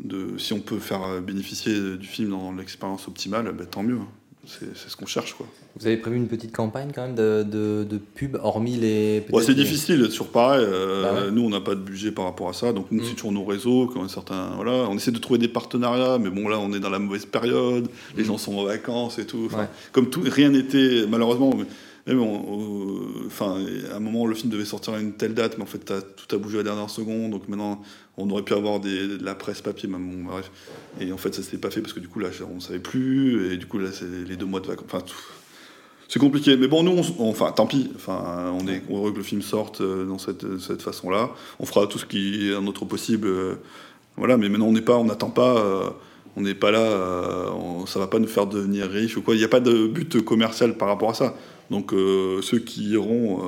de, 0.01 0.39
si 0.39 0.53
on 0.53 0.61
peut 0.61 0.79
faire 0.79 1.03
euh, 1.05 1.21
bénéficier 1.21 1.97
du 1.97 2.07
film 2.07 2.31
dans 2.31 2.53
l'expérience 2.53 3.09
optimale, 3.09 3.53
ben, 3.57 3.67
tant 3.67 3.83
mieux. 3.83 3.99
C'est 4.47 4.75
c'est 4.77 4.89
ce 4.89 4.97
qu'on 4.97 5.05
cherche, 5.07 5.35
quoi. 5.35 5.47
Vous 5.79 5.87
avez 5.87 5.97
prévu 5.99 6.17
une 6.17 6.29
petite 6.29 6.53
campagne 6.57 6.91
quand 6.95 7.03
même 7.03 7.15
de, 7.17 7.43
de, 7.43 7.85
de 7.85 7.99
pub, 7.99 8.37
hormis 8.43 8.77
les. 8.77 9.23
Ouais, 9.33 9.43
c'est 9.43 9.49
les- 9.53 9.63
difficile, 9.65 10.07
toujours 10.09 10.29
pareil. 10.29 10.65
euh, 10.67 11.03
Bah 11.03 11.25
ouais. 11.25 11.31
Nous, 11.33 11.43
on 11.43 11.51
n'a 11.51 11.61
pas 11.61 11.75
de 11.75 11.81
budget 11.81 12.13
par 12.13 12.25
rapport 12.27 12.49
à 12.49 12.53
ça, 12.55 12.73
donc 12.73 12.87
nous, 12.93 13.03
Mm. 13.03 13.07
c'est 13.07 13.15
toujours 13.15 13.33
nos 13.33 13.45
réseaux, 13.45 13.91
quand 13.93 14.07
certains, 14.09 14.53
voilà, 14.55 14.73
on 14.89 14.95
essaie 14.97 15.11
de 15.11 15.19
trouver 15.19 15.39
des 15.39 15.49
partenariats, 15.49 16.19
mais 16.19 16.31
bon, 16.31 16.49
là, 16.49 16.59
on 16.61 16.73
est 16.73 16.81
dans 16.81 16.89
la 16.91 16.99
mauvaise 17.01 17.27
période, 17.27 17.89
les 18.17 18.23
Mm. 18.23 18.27
gens 18.27 18.39
sont 18.39 18.57
en 18.57 18.65
vacances 18.65 19.19
et 19.19 19.27
tout. 19.27 19.43
Enfin, 19.47 19.59
Ouais. 19.63 19.69
Comme 19.93 20.09
tout, 20.09 20.23
rien 20.25 20.49
n'était, 20.51 21.05
malheureusement, 21.09 21.53
même, 22.15 22.23
on- 22.23 22.45
on- 22.55 23.27
enfin, 23.27 23.57
à 23.93 23.97
un 23.97 24.01
moment, 24.01 24.27
le 24.27 24.35
film 24.35 24.51
devait 24.51 24.65
sortir 24.65 24.95
à 24.95 25.01
une 25.01 25.13
telle 25.13 25.35
date, 25.35 25.57
mais 25.59 25.63
en 25.65 25.67
fait, 25.67 25.85
tout 26.17 26.35
a 26.37 26.39
bougé 26.39 26.57
à 26.57 26.63
la 26.63 26.71
dernière 26.71 26.91
seconde, 26.91 27.31
donc 27.33 27.49
maintenant, 27.49 27.83
on 28.17 28.29
aurait 28.31 28.43
pu 28.43 28.53
avoir 28.55 28.81
de 28.81 29.19
la 29.23 29.35
presse 29.35 29.61
papier, 29.61 29.89
même, 29.89 30.09
bon, 30.25 30.31
bref. 30.33 30.51
Et 31.01 31.13
en 31.13 31.17
fait, 31.19 31.35
ça 31.35 31.43
s'était 31.43 31.59
pas 31.59 31.71
fait 31.71 31.81
parce 31.81 31.93
que 31.93 32.01
du 32.01 32.09
coup, 32.09 32.19
là, 32.21 32.29
on 32.55 32.61
savait 32.61 32.79
plus, 32.79 33.53
et 33.53 33.57
du 33.57 33.67
coup, 33.67 33.79
là, 33.79 33.91
c'est 33.93 34.07
les 34.29 34.37
deux 34.37 34.47
mois 34.47 34.61
de 34.61 34.67
vacances. 34.67 34.87
Enfin, 34.91 35.05
c'est 36.09 36.19
compliqué, 36.19 36.57
mais 36.57 36.69
bon, 36.69 36.83
nous, 36.83 36.99
enfin, 37.19 37.53
tant 37.53 37.67
pis. 37.67 37.91
Enfin, 37.95 38.53
on 38.59 38.67
est 38.67 38.83
heureux 38.91 39.13
que 39.13 39.19
le 39.19 39.23
film 39.23 39.43
sorte 39.43 39.83
euh, 39.83 40.07
dans 40.07 40.17
cette, 40.19 40.59
cette 40.59 40.81
façon-là. 40.81 41.31
On 41.61 41.67
fera 41.67 41.87
tout 41.87 41.99
ce 41.99 42.07
qui 42.07 42.49
est 42.49 42.55
à 42.55 42.61
notre 42.61 42.85
possible. 42.87 43.29
euh, 43.29 43.55
voilà, 44.17 44.37
mais 44.39 44.49
maintenant, 44.49 44.67
on 44.69 44.73
n'est 44.73 44.81
pas, 44.81 44.97
on 44.97 45.05
n'attend 45.05 45.31
pas. 45.31 45.59
euh, 45.59 45.91
on 46.37 46.41
n'est 46.43 46.55
pas 46.55 46.71
là. 46.71 46.81
euh, 46.81 47.51
on- 47.51 47.85
ça 47.87 47.99
va 47.99 48.07
pas 48.07 48.19
nous 48.21 48.27
faire 48.29 48.47
devenir 48.47 48.89
riches 48.89 49.17
ou 49.19 49.23
quoi. 49.23 49.35
Il 49.35 49.39
n'y 49.39 49.45
a 49.45 49.49
pas 49.49 49.61
de 49.61 49.87
but 49.87 50.23
commercial 50.23 50.77
par 50.79 50.89
rapport 50.89 51.11
à 51.11 51.15
ça. 51.15 51.35
Donc, 51.70 51.93
euh, 51.93 52.40
ceux 52.43 52.59
qui 52.59 52.89
iront, 52.90 53.40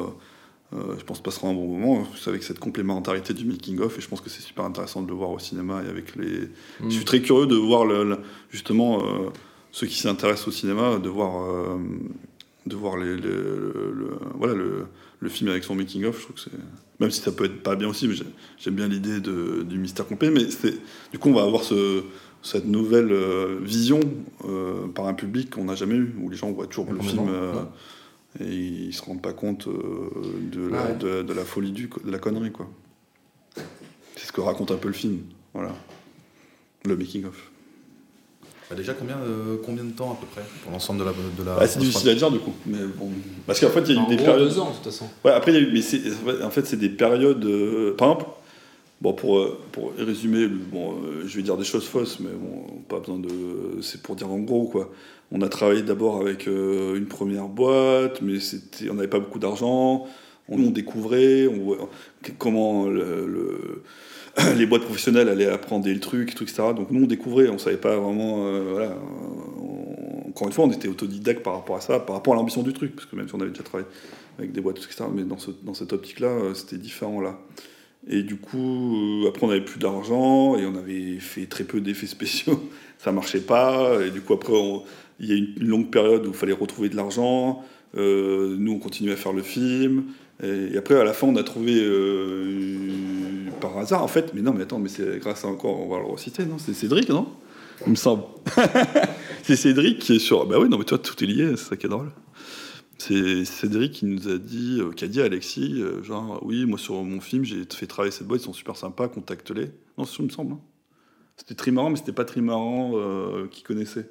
euh, 0.73 0.77
euh, 0.77 0.95
je 0.99 1.05
pense, 1.05 1.21
passeront 1.23 1.51
un 1.51 1.55
bon 1.55 1.67
moment 1.79 2.07
C'est 2.17 2.31
avec 2.31 2.43
cette 2.43 2.59
complémentarité 2.59 3.33
du 3.35 3.45
making 3.45 3.81
of. 3.81 3.97
Et 3.99 4.01
je 4.01 4.09
pense 4.09 4.21
que 4.21 4.29
c'est 4.31 4.43
super 4.43 4.65
intéressant 4.65 5.03
de 5.03 5.09
le 5.09 5.15
voir 5.15 5.31
au 5.31 5.39
cinéma 5.39 5.83
et 5.85 5.89
avec 5.89 6.17
les. 6.17 6.41
Mm. 6.81 6.85
Je 6.85 6.91
suis 6.91 7.05
très 7.05 7.21
curieux 7.23 7.47
de 7.47 7.57
voir 7.57 7.85
le, 7.87 8.05
le- 8.05 8.19
justement 8.51 9.03
ceux 9.73 9.87
qui 9.87 9.99
s'intéressent 9.99 10.49
au 10.49 10.53
cinéma, 10.53 10.99
de 10.99 11.09
voir, 11.09 11.79
de 12.67 12.77
voir 12.77 12.97
les, 12.99 13.17
les- 13.17 13.23
le, 13.23 13.93
le- 13.97 14.19
voilà, 14.37 14.55
le, 14.55 14.85
le 15.21 15.29
film 15.29 15.49
avec 15.51 15.65
son 15.65 15.75
making-of. 15.75 16.17
Je 16.19 16.23
trouve 16.25 16.37
que 16.37 16.43
c'est. 16.43 16.51
Même 17.01 17.11
si 17.11 17.21
ça 17.23 17.33
peut 17.33 17.45
être 17.47 17.63
pas 17.63 17.77
bien 17.77 17.89
aussi, 17.89 18.07
mais 18.07 18.15
j'ai- 18.15 18.25
j'aime 18.59 18.75
bien 18.75 18.87
l'idée 18.89 19.21
du 19.21 19.79
mystère 19.79 20.07
complet. 20.07 20.31
Mais 20.31 20.51
c'est- 20.51 20.79
du 21.11 21.19
coup, 21.19 21.31
on 21.31 21.35
va 21.35 21.43
avoir 21.43 21.63
ce, 21.65 22.03
cette 22.43 22.67
nouvelle 22.67 23.13
vision 23.63 24.01
euh, 24.47 24.87
par 24.95 25.07
un 25.07 25.15
public 25.15 25.51
qu'on 25.51 25.65
n'a 25.65 25.75
jamais 25.75 25.95
eu, 25.97 26.15
où 26.21 26.29
les 26.29 26.37
gens 26.37 26.51
voient 26.53 26.67
toujours 26.67 26.93
le 26.93 27.01
film 27.01 27.27
euh. 27.29 27.53
Et 28.39 28.45
ils 28.55 28.93
se 28.95 29.03
rendent 29.03 29.23
pas 29.23 29.33
compte 29.33 29.67
euh, 29.67 30.11
de, 30.53 30.69
la, 30.69 30.85
Ouais. 30.87 30.95
de, 30.95 31.23
de 31.23 31.33
la 31.33 31.45
folie 31.45 31.73
du, 31.73 31.91
de 32.05 32.11
la 32.13 32.19
connerie, 32.19 32.53
quoi. 32.53 32.69
C'est 34.17 34.27
ce 34.27 34.33
que 34.33 34.41
raconte 34.41 34.71
un 34.71 34.77
peu 34.77 34.89
le 34.89 34.95
film, 34.95 35.19
voilà. 35.53 35.75
Le 36.85 36.97
making-of. 36.97 37.51
Bah, 38.69 38.77
déjà, 38.77 38.95
combien, 38.95 39.17
euh, 39.19 39.57
combien 39.65 39.83
de 39.83 39.91
temps 39.91 40.13
à 40.13 40.15
peu 40.15 40.27
près 40.27 40.43
pour 40.63 40.71
l'ensemble 40.71 41.01
de 41.01 41.05
la. 41.05 41.11
De 41.11 41.43
la 41.45 41.57
Ah, 41.61 41.67
c'est 41.67 41.81
difficile 41.81 42.09
à 42.11 42.15
dire, 42.15 42.31
du 42.31 42.39
coup. 42.39 42.53
Mais 42.67 42.79
bon. 42.97 43.11
Parce 43.47 43.59
qu'en 43.59 43.69
fait, 43.71 43.81
il 43.89 43.97
y 43.97 43.99
a 43.99 44.03
eu 44.03 44.07
des 44.07 44.15
gros, 44.17 44.27
périodes. 44.27 44.49
deux 44.49 44.59
ans, 44.61 44.71
de 44.71 44.75
toute 44.77 44.85
façon. 44.85 45.09
Ouais, 45.25 45.33
après, 45.33 45.51
il 45.53 45.55
y 45.55 45.59
a 45.59 45.61
eu. 45.69 45.73
Mais 45.73 45.83
c'est, 45.83 46.01
en 46.45 46.51
fait, 46.51 46.65
c'est 46.67 46.77
des 46.77 46.89
périodes. 46.89 47.45
euh, 47.45 47.97
par 47.97 48.11
exemple, 48.13 48.27
bon, 49.01 49.13
pour, 49.13 49.39
euh, 49.41 49.59
pour 49.73 49.93
résumer, 49.99 50.47
bon, 50.47 50.93
euh, 51.03 51.25
je 51.27 51.37
vais 51.37 51.43
dire 51.43 51.57
des 51.57 51.65
choses 51.65 51.85
fausses, 51.89 52.21
mais 52.21 52.31
bon, 52.31 52.81
pas 52.89 53.01
besoin 53.01 53.19
de. 53.19 53.29
C'est 53.83 54.01
pour 54.03 54.15
dire 54.15 54.31
en 54.31 54.39
gros, 54.39 54.67
quoi. 54.69 54.89
On 55.33 55.43
a 55.43 55.49
travaillé 55.49 55.83
d'abord 55.83 56.21
avec 56.21 56.49
euh, 56.49 56.97
une 56.97 57.07
première 57.07 57.47
boîte, 57.49 58.21
mais 58.23 58.39
on 58.91 58.95
n'avait 58.95 59.09
pas 59.09 59.21
beaucoup 59.21 59.39
d'argent. 59.39 60.07
On, 60.49 60.59
on 60.61 60.71
découvrait 60.71 61.47
comment 62.39 62.87
le- 62.87 63.27
le- 63.29 63.83
les 64.57 64.67
boîtes 64.67 64.83
professionnelles 64.83 65.29
allaient 65.29 65.47
apprendre 65.47 65.87
le 65.89 66.01
truc, 66.01 66.35
tout, 66.35 66.43
etc. 66.43 66.63
Donc 66.77 66.91
nous, 66.91 67.05
on 67.05 67.07
découvrait, 67.07 67.49
on 67.49 67.59
savait 67.59 67.77
pas 67.77 67.97
vraiment. 67.97 68.47
euh, 68.47 68.89
on- 69.59 70.29
encore 70.31 70.47
une 70.49 70.53
fois, 70.53 70.65
on 70.65 70.71
était 70.71 70.89
autodidacte 70.89 71.43
par 71.43 71.55
rapport 71.55 71.77
à 71.77 71.81
ça, 71.81 71.99
par 72.01 72.17
rapport 72.17 72.35
à 72.35 72.37
l'ambition 72.37 72.63
du 72.63 72.73
truc, 72.73 72.95
parce 72.95 73.07
que 73.07 73.17
même 73.17 73.29
si 73.29 73.35
on 73.35 73.41
avait 73.41 73.51
déjà 73.51 73.63
travaillé 73.65 73.89
avec 74.39 74.53
des 74.53 74.61
boîtes, 74.61 74.79
etc., 74.79 75.05
mais 75.13 75.23
dans, 75.25 75.39
ce- 75.39 75.51
dans 75.63 75.75
cette 75.75 75.93
optique-là, 75.93 76.29
euh, 76.29 76.55
c'était 76.55 76.77
différent 76.79 77.21
là. 77.21 77.39
Et 78.09 78.23
du 78.23 78.37
coup, 78.37 79.25
après, 79.29 79.45
on 79.47 79.51
avait 79.51 79.61
plus 79.65 79.79
d'argent 79.79 80.57
et 80.57 80.65
on 80.67 80.75
avait 80.77 81.19
fait 81.21 81.47
très 81.47 81.65
peu 81.65 81.81
d'effets 81.81 82.07
spéciaux. 82.07 82.61
Ça 82.99 83.13
marchait 83.13 83.41
pas. 83.41 83.99
Et 84.05 84.11
du 84.11 84.21
coup, 84.23 84.33
après, 84.35 84.53
on- 84.55 84.83
il 85.21 85.29
y 85.29 85.33
a 85.33 85.37
une, 85.37 85.55
une 85.61 85.69
longue 85.69 85.91
période 85.91 86.27
où 86.27 86.31
il 86.31 86.35
fallait 86.35 86.53
retrouver 86.53 86.89
de 86.89 86.97
l'argent. 86.97 87.63
Euh, 87.97 88.57
nous, 88.59 88.73
on 88.73 88.79
continuait 88.79 89.13
à 89.13 89.17
faire 89.17 89.33
le 89.33 89.43
film. 89.43 90.05
Et, 90.43 90.77
après, 90.77 90.95
à 90.95 91.05
la 91.05 91.13
fin, 91.13 91.27
on 91.27 91.37
a 91.37 91.43
trouvé 91.43 91.75
euh, 91.77 93.51
par 93.61 93.77
hasard, 93.79 94.03
en 94.03 94.09
fait. 94.09 94.33
Mais 94.35 94.43
non, 94.43 94.53
mais 94.53 94.63
attends, 94.63 94.79
mais 94.79 94.89
c'est 94.89 95.19
grâce 95.19 95.45
à 95.45 95.49
encore, 95.49 95.81
on 95.81 95.89
va 95.89 95.99
le 95.99 96.07
reciter, 96.07 96.45
non? 96.45 96.59
C'est 96.59 96.75
Cédric, 96.75 97.09
non? 97.09 97.29
Il 97.87 97.91
me 97.91 97.97
semble. 97.97 98.25
c'est 99.43 99.57
Cédric 99.57 99.99
qui 99.99 100.17
est 100.17 100.19
sur. 100.19 100.47
Bah 100.47 100.59
oui, 100.59 100.69
non, 100.69 100.79
mais 100.79 100.85
toi, 100.85 100.99
tout 100.99 101.23
est 101.23 101.27
lié, 101.27 101.51
c'est 101.57 101.71
ça 101.71 101.77
qui 101.77 101.87
est 101.87 101.91
drôle. 101.91 102.11
C'est 102.99 103.45
Cédric 103.45 103.93
qui 103.93 104.07
nous 104.07 104.29
a 104.29 104.39
dit, 104.39 104.79
euh, 104.81 104.93
qui 104.93 105.05
a 105.05 105.09
dit 105.09 105.21
à 105.23 105.25
Alexis, 105.25 105.83
genre, 106.03 106.41
oui, 106.45 106.67
moi 106.67 106.79
sur 106.79 107.03
mon 107.03 107.21
film, 107.21 107.45
j'ai 107.45 107.65
fait 107.75 107.87
travailler 107.87 108.13
cette 108.13 108.27
boîte, 108.27 108.43
ils 108.43 108.45
sont 108.45 108.53
super 108.53 108.77
sympas, 108.77 109.09
contacte-les. 109.09 109.71
Non, 109.97 110.05
c'est 110.05 110.13
ce 110.13 110.17
qui 110.17 110.23
me 110.25 110.29
semble. 110.29 110.53
hein. 110.53 110.61
C'était 111.41 111.55
Trimaran, 111.55 111.89
mais 111.89 111.97
c'était 111.97 112.13
pas 112.13 112.27
Trimaran 112.27 112.93
euh, 112.97 113.47
qui 113.51 113.63
connaissait. 113.63 114.11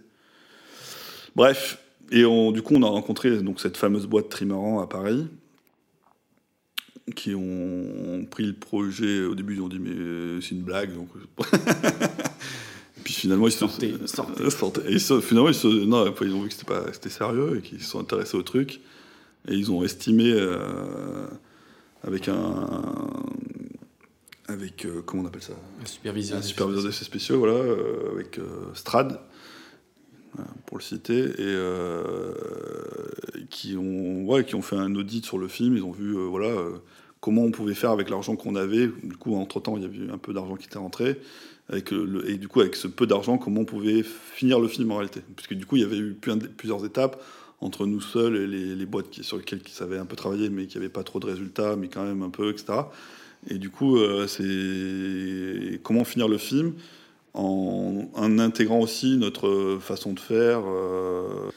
Bref, 1.35 1.79
et 2.11 2.25
on, 2.25 2.51
du 2.51 2.61
coup, 2.61 2.75
on 2.75 2.83
a 2.83 2.87
rencontré 2.89 3.37
donc, 3.41 3.59
cette 3.59 3.77
fameuse 3.77 4.05
boîte 4.07 4.29
Trimaran 4.29 4.81
à 4.81 4.87
Paris, 4.87 5.27
qui 7.15 7.33
ont, 7.35 8.25
pris 8.29 8.45
le 8.45 8.53
projet. 8.53 9.23
Au 9.25 9.35
début, 9.35 9.55
ils 9.55 9.61
ont 9.61 9.67
dit, 9.69 9.79
mais 9.79 9.89
euh, 9.91 10.41
c'est 10.41 10.51
une 10.51 10.61
blague. 10.63 10.93
Donc... 10.93 11.09
Et 12.97 13.01
puis 13.01 13.13
finalement, 13.13 13.47
ils 13.47 13.51
se 13.51 13.59
Sortez, 13.59 13.95
sortez. 14.05 14.43
euh, 14.43 14.49
sortez. 14.49 14.81
Et 14.87 14.93
ils 14.93 15.21
finalement, 15.21 15.47
ils, 15.49 15.55
se- 15.55 15.67
non, 15.85 16.13
ils 16.21 16.33
ont 16.33 16.41
vu 16.41 16.49
que 16.49 16.53
c'était 16.53 16.65
pas, 16.71 16.83
c'était 16.91 17.09
sérieux 17.09 17.57
et 17.57 17.61
qu'ils 17.61 17.81
se 17.81 17.89
sont 17.89 17.99
intéressés 18.01 18.35
au 18.37 18.43
truc. 18.43 18.81
Et 19.47 19.53
ils 19.55 19.71
ont 19.71 19.83
estimé 19.83 20.31
euh, 20.33 21.25
avec 22.03 22.27
un, 22.27 22.67
avec 24.47 24.85
euh, 24.85 25.01
comment 25.05 25.23
on 25.23 25.27
appelle 25.27 25.41
ça, 25.41 25.53
Un 25.81 25.85
superviseur. 25.85 26.39
un 26.39 26.41
superviseur 26.41 26.83
d'effets 26.83 27.05
spéciaux, 27.05 27.39
voilà, 27.39 27.53
euh, 27.53 28.11
avec 28.13 28.37
euh, 28.37 28.43
Strad, 28.73 29.13
euh, 29.13 29.15
pour 30.65 30.77
le 30.77 30.83
citer, 30.83 31.19
et 31.19 31.33
euh, 31.39 32.33
qui 33.49 33.75
ont, 33.77 34.25
ouais, 34.25 34.45
qui 34.45 34.55
ont 34.55 34.61
fait 34.61 34.75
un 34.75 34.93
audit 34.95 35.25
sur 35.25 35.37
le 35.37 35.47
film. 35.47 35.75
Ils 35.75 35.83
ont 35.83 35.91
vu, 35.91 36.15
euh, 36.15 36.21
voilà, 36.21 36.47
euh, 36.47 36.77
comment 37.19 37.43
on 37.43 37.51
pouvait 37.51 37.73
faire 37.73 37.91
avec 37.91 38.09
l'argent 38.09 38.35
qu'on 38.35 38.55
avait. 38.55 38.87
Du 39.03 39.17
coup, 39.17 39.35
entre 39.35 39.59
temps, 39.59 39.77
il 39.77 39.83
y 39.83 39.85
avait 39.85 40.11
un 40.11 40.17
peu 40.17 40.33
d'argent 40.33 40.55
qui 40.55 40.67
était 40.67 40.77
rentré. 40.77 41.19
Avec 41.69 41.91
le- 41.91 42.27
et 42.29 42.37
du 42.37 42.47
coup, 42.47 42.61
avec 42.61 42.75
ce 42.75 42.87
peu 42.87 43.05
d'argent, 43.05 43.37
comment 43.37 43.61
on 43.61 43.65
pouvait 43.65 44.03
finir 44.03 44.59
le 44.59 44.67
film 44.67 44.91
en 44.91 44.97
réalité 44.97 45.21
Puisque 45.35 45.53
du 45.53 45.65
coup, 45.65 45.75
il 45.75 45.81
y 45.81 45.85
avait 45.85 45.99
eu 45.99 46.17
plusieurs 46.57 46.83
étapes 46.83 47.21
entre 47.61 47.85
nous 47.85 48.01
seuls 48.01 48.37
et 48.37 48.47
les, 48.47 48.85
boîtes 48.85 49.21
sur 49.21 49.37
lesquelles 49.37 49.61
ils 49.65 49.71
savaient 49.71 49.97
un 49.97 50.05
peu 50.05 50.15
travailler, 50.15 50.49
mais 50.49 50.65
qui 50.65 50.77
n'avaient 50.77 50.89
pas 50.89 51.03
trop 51.03 51.19
de 51.19 51.25
résultats, 51.25 51.75
mais 51.75 51.89
quand 51.89 52.03
même 52.03 52.23
un 52.23 52.29
peu, 52.29 52.49
etc. 52.51 52.89
Et 53.49 53.57
du 53.57 53.69
coup, 53.69 53.99
c'est 54.27 55.79
comment 55.83 56.05
finir 56.05 56.27
le 56.27 56.37
film? 56.37 56.73
En, 57.33 58.09
en 58.13 58.39
intégrant 58.39 58.79
aussi 58.79 59.17
notre 59.17 59.77
façon 59.81 60.13
de 60.13 60.19
faire. 60.19 60.61
euh. 60.67 61.49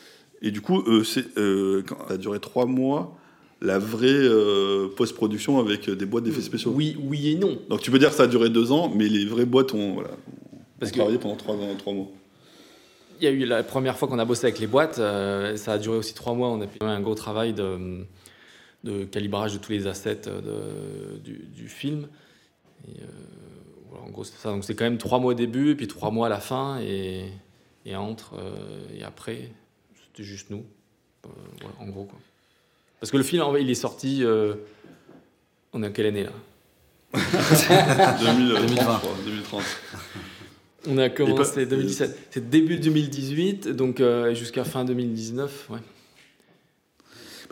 Et 0.42 0.50
du 0.50 0.60
coup, 0.60 0.80
euh, 0.88 1.02
euh, 1.36 1.82
quand- 1.86 2.08
ça 2.08 2.14
a 2.14 2.16
duré 2.16 2.40
trois 2.40 2.66
mois, 2.66 3.16
la 3.60 3.78
vraie 3.78 4.08
euh, 4.10 4.88
post-production 4.96 5.58
avec 5.60 5.88
des 5.88 6.04
boîtes 6.06 6.24
d'effets 6.24 6.40
spéciaux. 6.42 6.72
Oui, 6.74 6.96
oui 7.00 7.30
et 7.30 7.34
non. 7.36 7.58
Donc 7.68 7.80
tu 7.80 7.90
peux 7.92 7.98
dire 8.00 8.10
que 8.10 8.16
ça 8.16 8.24
a 8.24 8.26
duré 8.26 8.50
deux 8.50 8.72
ans, 8.72 8.92
mais 8.94 9.08
les 9.08 9.24
vraies 9.24 9.44
boîtes 9.46 9.72
ont, 9.72 9.94
voilà, 9.94 10.10
Parce 10.80 10.90
ont 10.90 10.94
que- 10.94 10.98
travaillé 10.98 11.18
pendant 11.18 11.36
trois, 11.36 11.54
ans, 11.54 11.74
trois 11.78 11.92
mois. 11.92 12.08
Il 13.20 13.24
y 13.24 13.28
a 13.28 13.30
eu 13.30 13.44
la 13.44 13.62
première 13.62 13.96
fois 13.96 14.08
qu'on 14.08 14.18
a 14.18 14.24
bossé 14.24 14.46
avec 14.46 14.58
les 14.58 14.66
boîtes, 14.66 14.98
euh, 14.98 15.56
ça 15.56 15.74
a 15.74 15.78
duré 15.78 15.96
aussi 15.96 16.12
trois 16.12 16.34
mois. 16.34 16.48
On 16.48 16.60
a 16.60 16.66
fait 16.66 16.82
un 16.82 17.00
gros 17.00 17.14
travail 17.14 17.52
de, 17.52 18.04
de 18.82 19.04
calibrage 19.04 19.52
de 19.52 19.58
tous 19.58 19.70
les 19.70 19.86
assets 19.86 20.22
de- 20.26 21.18
du, 21.18 21.44
du 21.54 21.68
film. 21.68 22.08
Et, 22.88 23.00
euh, 23.00 23.06
en 24.06 24.10
gros, 24.10 24.24
c'est 24.24 24.36
ça. 24.36 24.50
Donc 24.50 24.64
c'est 24.64 24.74
quand 24.74 24.84
même 24.84 24.98
trois 24.98 25.18
mois 25.18 25.32
au 25.32 25.34
début, 25.34 25.76
puis 25.76 25.86
trois 25.88 26.10
mois 26.10 26.26
à 26.26 26.30
la 26.30 26.40
fin, 26.40 26.80
et, 26.80 27.26
et 27.84 27.96
entre 27.96 28.34
euh, 28.38 28.80
et 28.96 29.02
après, 29.04 29.50
c'était 30.06 30.24
juste 30.24 30.50
nous. 30.50 30.64
Euh, 31.26 31.28
voilà, 31.60 31.76
en 31.80 31.86
gros, 31.86 32.04
quoi. 32.04 32.18
Parce 33.00 33.10
que 33.10 33.16
le 33.16 33.22
film, 33.22 33.42
en 33.42 33.56
il 33.56 33.70
est 33.70 33.74
sorti. 33.74 34.22
euh, 34.24 34.54
on 35.72 35.82
est 35.82 35.86
à 35.86 35.90
quelle 35.90 36.06
année 36.06 36.24
là? 36.24 36.32
2020. 37.14 38.60
2020. 38.60 39.00
2030. 39.24 39.62
On 40.88 40.98
a 40.98 41.08
commencé 41.10 41.62
Et 41.62 41.64
pas- 41.66 41.70
2017. 41.70 42.28
C'est 42.30 42.50
début 42.50 42.78
2018, 42.78 43.68
donc 43.68 44.00
euh, 44.00 44.34
jusqu'à 44.34 44.64
fin 44.64 44.84
2019. 44.84 45.68
Ouais. 45.70 45.78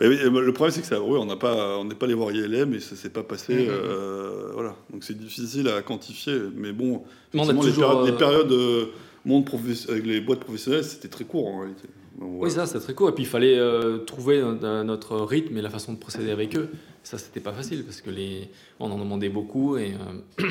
Oui, 0.09 0.17
euh, 0.23 0.41
le 0.41 0.53
problème 0.53 0.73
c'est 0.73 0.81
que 0.81 0.87
ça, 0.87 1.01
oui, 1.01 1.17
on 1.19 1.25
n'a 1.25 1.35
pas, 1.35 1.77
on 1.77 1.85
n'est 1.85 1.95
pas 1.95 2.05
allé 2.05 2.15
voir 2.15 2.31
ILM 2.31 2.73
et 2.73 2.79
ça 2.79 2.95
s'est 2.95 3.09
pas 3.09 3.23
passé, 3.23 3.53
Mhm. 3.53 3.67
euh, 3.69 4.49
voilà. 4.53 4.75
Donc 4.91 5.03
c'est 5.03 5.17
difficile 5.17 5.67
à 5.69 5.81
quantifier, 5.81 6.39
mais 6.55 6.71
bon, 6.71 7.03
Mais 7.33 7.39
on 7.39 7.43
a 7.49 7.51
effectivement, 7.53 7.61
les 7.63 7.69
toujours, 7.69 7.89
périodes, 7.89 8.05
les 8.07 8.13
euh, 8.13 8.17
périodes, 8.17 8.89
monde 9.25 9.49
avec 9.89 10.05
les 10.05 10.19
boîtes 10.21 10.39
professionnelles, 10.39 10.83
c'était 10.83 11.07
très 11.07 11.25
court 11.25 11.47
en 11.47 11.59
réalité. 11.59 11.87
Donc, 12.21 12.41
Oui, 12.43 12.51
ça, 12.51 12.65
c'est 12.67 12.79
très 12.79 12.93
cool. 12.93 13.09
Et 13.09 13.13
puis, 13.13 13.23
il 13.23 13.27
fallait 13.27 13.57
euh, 13.57 13.97
trouver 13.97 14.41
no- 14.41 14.83
notre 14.83 15.17
rythme 15.21 15.57
et 15.57 15.61
la 15.61 15.69
façon 15.71 15.91
de 15.93 15.97
procéder 15.97 16.31
avec 16.31 16.55
eux. 16.55 16.69
Ça, 17.03 17.17
c'était 17.17 17.39
pas 17.39 17.51
facile 17.51 17.83
parce 17.83 17.99
que 17.99 18.11
les... 18.11 18.47
on 18.79 18.91
en 18.91 18.97
demandait 18.99 19.29
beaucoup. 19.29 19.75
Et, 19.77 19.93
euh, 20.39 20.43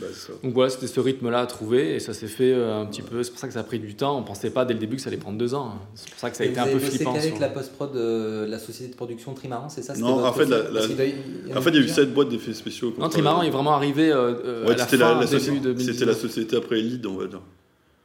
Bah, 0.00 0.06
ça. 0.12 0.32
Donc 0.42 0.52
voilà, 0.54 0.70
c'était 0.70 0.86
ce 0.88 0.98
rythme-là 0.98 1.40
à 1.40 1.46
trouver 1.46 1.94
et 1.94 2.00
ça 2.00 2.12
s'est 2.12 2.26
fait 2.26 2.52
euh, 2.52 2.80
un 2.80 2.86
petit 2.86 3.02
peu. 3.02 3.22
C'est 3.22 3.30
pour 3.30 3.38
ça 3.38 3.46
que 3.46 3.52
ça 3.54 3.60
a 3.60 3.62
pris 3.62 3.78
du 3.78 3.94
temps. 3.94 4.18
On 4.18 4.22
pensait 4.24 4.50
pas 4.50 4.64
dès 4.64 4.74
le 4.74 4.80
début 4.80 4.96
que 4.96 5.02
ça 5.02 5.08
allait 5.10 5.16
prendre 5.18 5.38
deux 5.38 5.54
ans. 5.54 5.74
C'est 5.94 6.10
pour 6.10 6.18
ça 6.18 6.30
que 6.30 6.36
ça 6.36 6.42
a 6.42 6.46
Et 6.46 6.50
été 6.50 6.58
un 6.58 6.66
peu 6.66 6.78
flippant. 6.80 7.12
qu'avec 7.12 7.32
sur- 7.34 7.40
la 7.40 7.48
post-prod 7.50 7.92
de 7.92 8.46
la 8.48 8.58
société 8.58 8.90
de 8.90 8.96
production 8.96 9.32
Trimaran, 9.34 9.68
c'est 9.68 9.82
ça? 9.82 9.94
C'était 9.94 10.04
Non, 10.08 10.24
en 10.24 10.32
fait, 10.32 10.46
la- 10.46 10.70
la- 10.70 10.80
en 10.80 10.88
il 10.88 11.74
y 11.74 11.78
a 11.78 11.80
eu 11.80 11.88
sept 11.88 12.12
boîtes 12.12 12.30
d'effets 12.30 12.54
spéciaux. 12.54 12.92
Non, 12.98 13.08
Trimaran 13.08 13.42
est 13.42 13.50
vraiment 13.50 13.74
arrivé 13.74 14.12
Ouais, 14.12 14.18
à 14.18 14.70
la 14.76 14.78
c'était 14.78 14.96
fin, 14.96 15.14
la, 15.14 15.20
la 15.20 15.26
début 15.26 15.38
société- 15.38 15.60
2019. 15.60 15.94
c'était 15.94 16.06
la 16.06 16.14
société 16.16 16.56
après 16.56 16.76
Lead, 16.80 17.06
on 17.06 17.16
va 17.16 17.26
dire. 17.26 17.42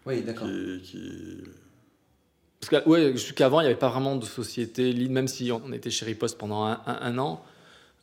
Oui, 0.06 0.22
d'accord. 0.22 0.48
Qui, 0.48 0.82
qui- 0.84 1.00
Parce 2.60 2.84
que, 2.84 2.90
ouais, 2.90 3.12
jusqu'avant, 3.12 3.60
il 3.62 3.64
n'y 3.64 3.70
avait 3.70 3.80
pas 3.80 3.90
vraiment 3.90 4.16
de 4.16 4.26
société 4.26 4.92
lead, 4.92 5.12
même 5.12 5.28
si 5.28 5.52
on 5.52 5.72
était 5.74 5.92
chez 5.92 6.06
Riposte 6.06 6.38
pendant 6.38 6.64
un, 6.66 7.18
an. 7.18 7.44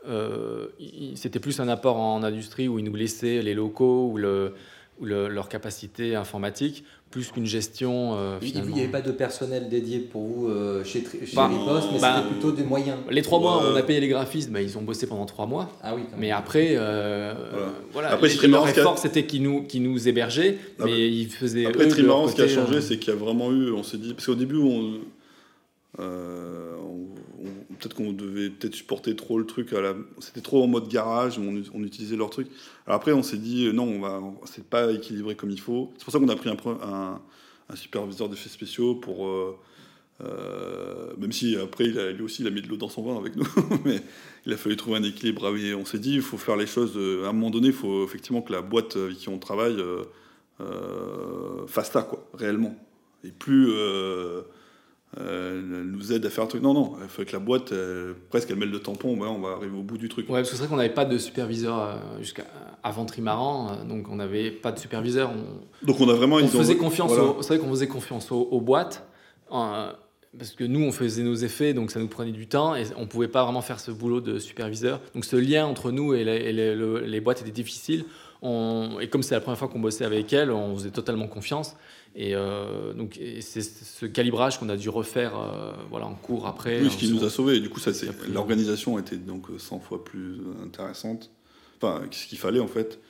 euh, 0.08 0.68
c'était 1.16 1.40
plus 1.40 1.60
un 1.60 1.68
apport 1.68 1.98
en 1.98 2.22
industrie 2.22 2.68
où 2.68 2.78
ils 2.78 2.84
nous 2.84 2.94
laissaient 2.94 3.42
les 3.42 3.54
locaux 3.54 4.10
ou, 4.12 4.16
le, 4.16 4.54
le- 5.02 5.28
leur 5.28 5.48
capacité 5.48 6.14
informatique, 6.14 6.84
plus 7.10 7.30
qu'une 7.30 7.46
gestion. 7.46 8.14
euh, 8.16 8.38
Il 8.42 8.60
n'y 8.62 8.80
avait 8.80 8.88
pas 8.90 9.00
de 9.00 9.12
personnel 9.12 9.68
dédié 9.68 9.98
pour 10.00 10.22
vous 10.22 10.48
euh, 10.48 10.82
chez, 10.84 11.02
chez 11.24 11.34
Bah, 11.36 11.48
Riposte, 11.48 11.88
mais 11.92 12.00
bah, 12.00 12.16
c'était 12.16 12.28
plutôt 12.32 12.52
des 12.52 12.64
moyens. 12.64 12.98
Les 13.10 13.22
trois 13.22 13.38
mois, 13.40 13.58
Ouais. 13.58 13.70
on 13.72 13.76
a 13.76 13.82
payé 13.82 14.00
les 14.00 14.08
graphistes, 14.08 14.50
bah, 14.50 14.60
ils 14.62 14.76
ont 14.78 14.82
bossé 14.82 15.06
pendant 15.06 15.26
trois 15.26 15.46
mois. 15.46 15.70
Ah 15.82 15.94
oui, 15.94 16.02
Mais 16.18 16.30
après, 16.30 16.74
euh, 16.76 17.34
Voilà. 17.52 17.72
voilà. 17.92 18.10
Après, 18.12 18.28
les- 18.28 18.46
leur 18.48 18.64
qui 18.72 18.78
effort, 18.80 18.98
c'était 18.98 19.26
qu'ils 19.26 19.42
nous, 19.42 19.62
qu'ils 19.64 19.82
nous 19.82 20.08
hébergeaient, 20.08 20.58
Ah, 20.78 20.84
mais 20.86 21.08
ils 21.10 21.28
faisaient. 21.28 21.66
Après, 21.66 21.84
eux, 21.84 21.86
de 21.86 21.90
ce 21.92 22.34
qui 22.34 22.42
a 22.42 22.48
changé, 22.48 22.76
euh, 22.76 22.80
c'est 22.80 22.98
qu'il 22.98 23.12
y 23.12 23.16
a 23.16 23.18
vraiment 23.18 23.52
eu, 23.52 23.70
on 23.72 23.82
s'est 23.82 23.98
dit, 23.98 24.14
parce 24.14 24.26
qu'au 24.26 24.34
début, 24.34 24.56
on, 24.58 24.98
euh, 26.00 26.74
on- 26.82 26.93
peut-être 27.78 27.94
qu'on 27.94 28.12
devait 28.12 28.50
peut-être 28.50 28.74
supporter 28.74 29.14
trop 29.16 29.38
le 29.38 29.46
truc, 29.46 29.74
c'était 30.20 30.40
trop 30.40 30.62
en 30.62 30.66
mode 30.66 30.88
garage, 30.88 31.38
on, 31.38 31.82
utilisait 31.82 32.16
leur 32.16 32.30
truc. 32.30 32.48
Alors 32.86 32.96
après, 32.96 33.12
on 33.12 33.22
s'est 33.22 33.38
dit, 33.38 33.66
euh, 33.66 33.72
non, 33.72 33.84
on 33.84 34.00
va, 34.00 34.20
c'est 34.44 34.64
pas 34.64 34.92
équilibré 34.92 35.34
comme 35.34 35.50
il 35.50 35.60
faut. 35.60 35.92
C'est 35.98 36.04
pour 36.04 36.12
ça 36.12 36.18
qu'on 36.18 36.28
a 36.28 36.36
pris 36.36 36.50
un, 36.50 36.56
un, 36.82 37.20
un 37.68 37.76
superviseur 37.76 38.28
d'effets 38.28 38.48
spéciaux 38.48 38.94
pour. 38.94 39.26
euh, 39.26 39.56
euh, 40.20 41.12
même 41.18 41.32
si 41.32 41.56
après, 41.56 41.86
lui 42.12 42.22
aussi, 42.22 42.42
il 42.42 42.46
a 42.46 42.50
mis 42.50 42.62
de 42.62 42.68
l'eau 42.68 42.76
dans 42.76 42.88
son 42.88 43.02
vin 43.02 43.16
avec 43.16 43.34
nous, 43.34 43.46
mais 43.84 44.00
il 44.46 44.52
a 44.52 44.56
fallu 44.56 44.76
trouver 44.76 44.98
un 44.98 45.02
équilibre. 45.02 45.46
Ah 45.46 45.76
on 45.76 45.84
s'est 45.84 45.98
dit, 45.98 46.14
il 46.14 46.22
faut 46.22 46.38
faire 46.38 46.56
les 46.56 46.66
choses. 46.66 46.96
à 47.24 47.28
un 47.28 47.32
moment 47.32 47.50
donné, 47.50 47.68
il 47.68 47.72
faut 47.72 48.04
effectivement 48.04 48.40
que 48.40 48.52
la 48.52 48.62
boîte 48.62 48.96
avec 48.96 49.16
qui 49.16 49.28
on 49.28 49.38
travaille 49.38 49.82
fasse 51.66 51.90
ça, 51.90 52.02
quoi, 52.02 52.28
réellement. 52.34 52.76
Et 53.24 53.32
plus 53.32 53.72
euh, 55.18 55.22
euh, 55.22 55.80
elle 55.82 55.90
nous 55.90 56.12
aide 56.12 56.24
à 56.26 56.30
faire 56.30 56.44
un 56.44 56.46
truc. 56.46 56.62
Non, 56.62 56.74
non, 56.74 56.94
il 57.02 57.08
faut 57.08 57.24
que 57.24 57.32
la 57.32 57.38
boîte, 57.38 57.72
euh, 57.72 58.14
presque, 58.30 58.50
elle 58.50 58.56
mêle 58.56 58.70
le 58.70 58.80
tampon, 58.80 59.16
on 59.20 59.40
va 59.40 59.52
arriver 59.56 59.76
au 59.76 59.82
bout 59.82 59.98
du 59.98 60.08
truc. 60.08 60.28
Ouais, 60.28 60.36
parce 60.40 60.50
que 60.50 60.56
c'est 60.56 60.62
vrai 60.62 60.68
qu'on 60.68 60.76
n'avait 60.76 60.94
pas 60.94 61.04
de 61.04 61.18
superviseur 61.18 61.78
euh, 61.80 61.94
jusqu'à 62.20 62.44
avant 62.82 63.04
Trimaran, 63.06 63.72
euh, 63.72 63.84
donc 63.84 64.08
on 64.10 64.16
n'avait 64.16 64.50
pas 64.50 64.72
de 64.72 64.78
superviseur. 64.78 65.30
On, 65.30 65.86
Donc 65.86 66.00
on 66.00 66.08
a 66.08 66.14
vraiment 66.14 66.36
on 66.36 66.40
une 66.40 66.48
faisait 66.48 66.76
confiance 66.76 67.12
voilà. 67.12 67.30
aux, 67.30 67.42
c'est 67.42 67.56
vrai 67.56 67.58
qu'on 67.64 67.70
faisait 67.70 67.88
confiance 67.88 68.30
aux, 68.32 68.42
aux 68.50 68.60
boîtes 68.60 69.06
euh, 69.52 69.92
parce 70.36 70.50
que 70.52 70.64
nous 70.64 70.82
on 70.82 70.90
faisait 70.90 71.22
nos 71.22 71.34
effets 71.36 71.74
donc 71.74 71.90
ça 71.92 72.00
nous 72.00 72.08
prenait 72.08 72.32
du 72.32 72.46
temps 72.48 72.74
et 72.74 72.82
on 72.96 73.06
pouvait 73.06 73.28
pas 73.28 73.44
vraiment 73.44 73.62
faire 73.62 73.78
ce 73.78 73.90
boulot 73.92 74.20
de 74.20 74.38
superviseur 74.40 75.00
donc 75.14 75.24
ce 75.24 75.36
lien 75.36 75.64
entre 75.64 75.92
nous 75.92 76.12
et 76.14 76.24
les, 76.24 76.32
et 76.36 76.52
les- 76.52 76.74
le- 76.74 77.00
les 77.00 77.20
boîtes 77.20 77.42
était 77.42 77.52
difficile 77.52 78.04
On- 78.42 78.98
et 79.00 79.08
comme 79.08 79.22
c'est 79.22 79.34
la 79.36 79.40
première 79.40 79.58
fois 79.58 79.68
qu'on 79.68 79.78
bossait 79.78 80.04
avec 80.04 80.32
elles 80.32 80.50
on 80.50 80.74
faisait 80.74 80.90
totalement 80.90 81.28
confiance 81.28 81.76
et 82.16 82.34
euh, 82.34 82.92
donc 82.92 83.18
c'est 83.40 83.62
ce 83.62 84.06
calibrage 84.06 84.58
qu'on 84.58 84.68
a 84.68 84.76
dû 84.76 84.88
refaire 84.88 85.32
euh, 85.38 85.72
voilà 85.90 86.06
en 86.06 86.14
cours 86.14 86.46
après 86.46 86.80
Oui, 86.80 86.90
ce 86.90 86.96
qui 86.96 87.10
nous 87.12 87.24
a 87.24 87.30
sauvés. 87.30 87.60
Du 87.60 87.68
coup, 87.70 87.80
ça, 87.80 87.92
c'est 87.92 88.08
l'organisation 88.32 88.98
était 88.98 89.16
donc 89.16 89.46
100 89.58 89.80
fois 89.80 90.04
plus 90.04 90.38
intéressante. 90.64 91.30
Enfin, 91.80 92.02
ce 92.10 92.26
qu'il 92.26 92.38
fallait 92.38 92.60
en 92.60 92.68
fait. 92.68 93.00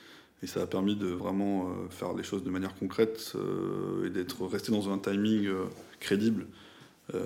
Et 0.43 0.47
ça 0.47 0.61
a 0.61 0.67
permis 0.67 0.95
de 0.95 1.07
vraiment 1.07 1.63
euh, 1.63 1.89
faire 1.89 2.13
les 2.13 2.23
choses 2.23 2.43
de 2.43 2.49
manière 2.49 2.75
concrète 2.75 3.33
euh, 3.35 4.05
et 4.05 4.09
d'être 4.09 4.45
resté 4.45 4.71
dans 4.71 4.89
un 4.91 4.97
timing 4.97 5.45
euh, 5.47 5.63
crédible. 5.99 6.45
Euh, 7.13 7.19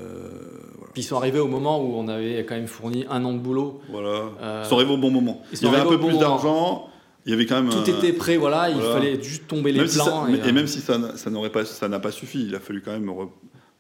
voilà. 0.78 0.92
Puis 0.94 1.02
ils 1.02 1.06
sont 1.06 1.16
arrivés 1.16 1.40
au 1.40 1.48
moment 1.48 1.82
où 1.84 1.96
on 1.96 2.08
avait 2.08 2.46
quand 2.46 2.56
même 2.56 2.68
fourni 2.68 3.06
un 3.10 3.24
an 3.26 3.34
de 3.34 3.40
boulot. 3.40 3.82
Voilà. 3.90 4.30
Euh, 4.42 4.62
Ils 4.64 4.70
sont 4.70 4.76
arrivés 4.76 4.94
au 4.94 4.98
bon 4.98 5.10
moment. 5.12 5.42
ils 5.52 5.58
Il 5.60 5.66
y 5.66 5.68
avait 5.68 5.78
un 5.78 5.86
peu 5.86 5.98
bon 5.98 6.10
plus 6.10 6.18
d'argent. 6.20 6.90
Il 7.26 7.32
y 7.32 7.34
avait 7.34 7.46
quand 7.46 7.62
même. 7.62 7.70
Tout 7.72 7.78
un- 7.92 7.98
était 7.98 8.14
prêt, 8.14 8.38
voilà, 8.38 8.70
il 8.70 8.76
voilà. 8.78 8.94
fallait 8.94 9.22
juste 9.22 9.48
tomber 9.48 9.72
les 9.72 9.80
Même 9.80 9.88
si 9.88 9.98
ça- 9.98 10.06
plans. 10.06 10.28
et, 10.28 10.36
et, 10.36 10.42
euh, 10.42 10.52
même 10.54 10.68
si 10.68 10.80
ça, 10.80 10.98
n'a- 10.98 11.18
ça 11.18 11.30
n'aurait 11.30 11.52
pas, 11.52 11.66
ça 11.66 11.88
n'a 11.90 12.00
pas 12.00 12.12
suffi, 12.12 12.44
il 12.46 12.56
a 12.56 12.60
fallu 12.60 12.82
quand 12.82 12.92
même 12.92 13.10
re- 13.10 13.30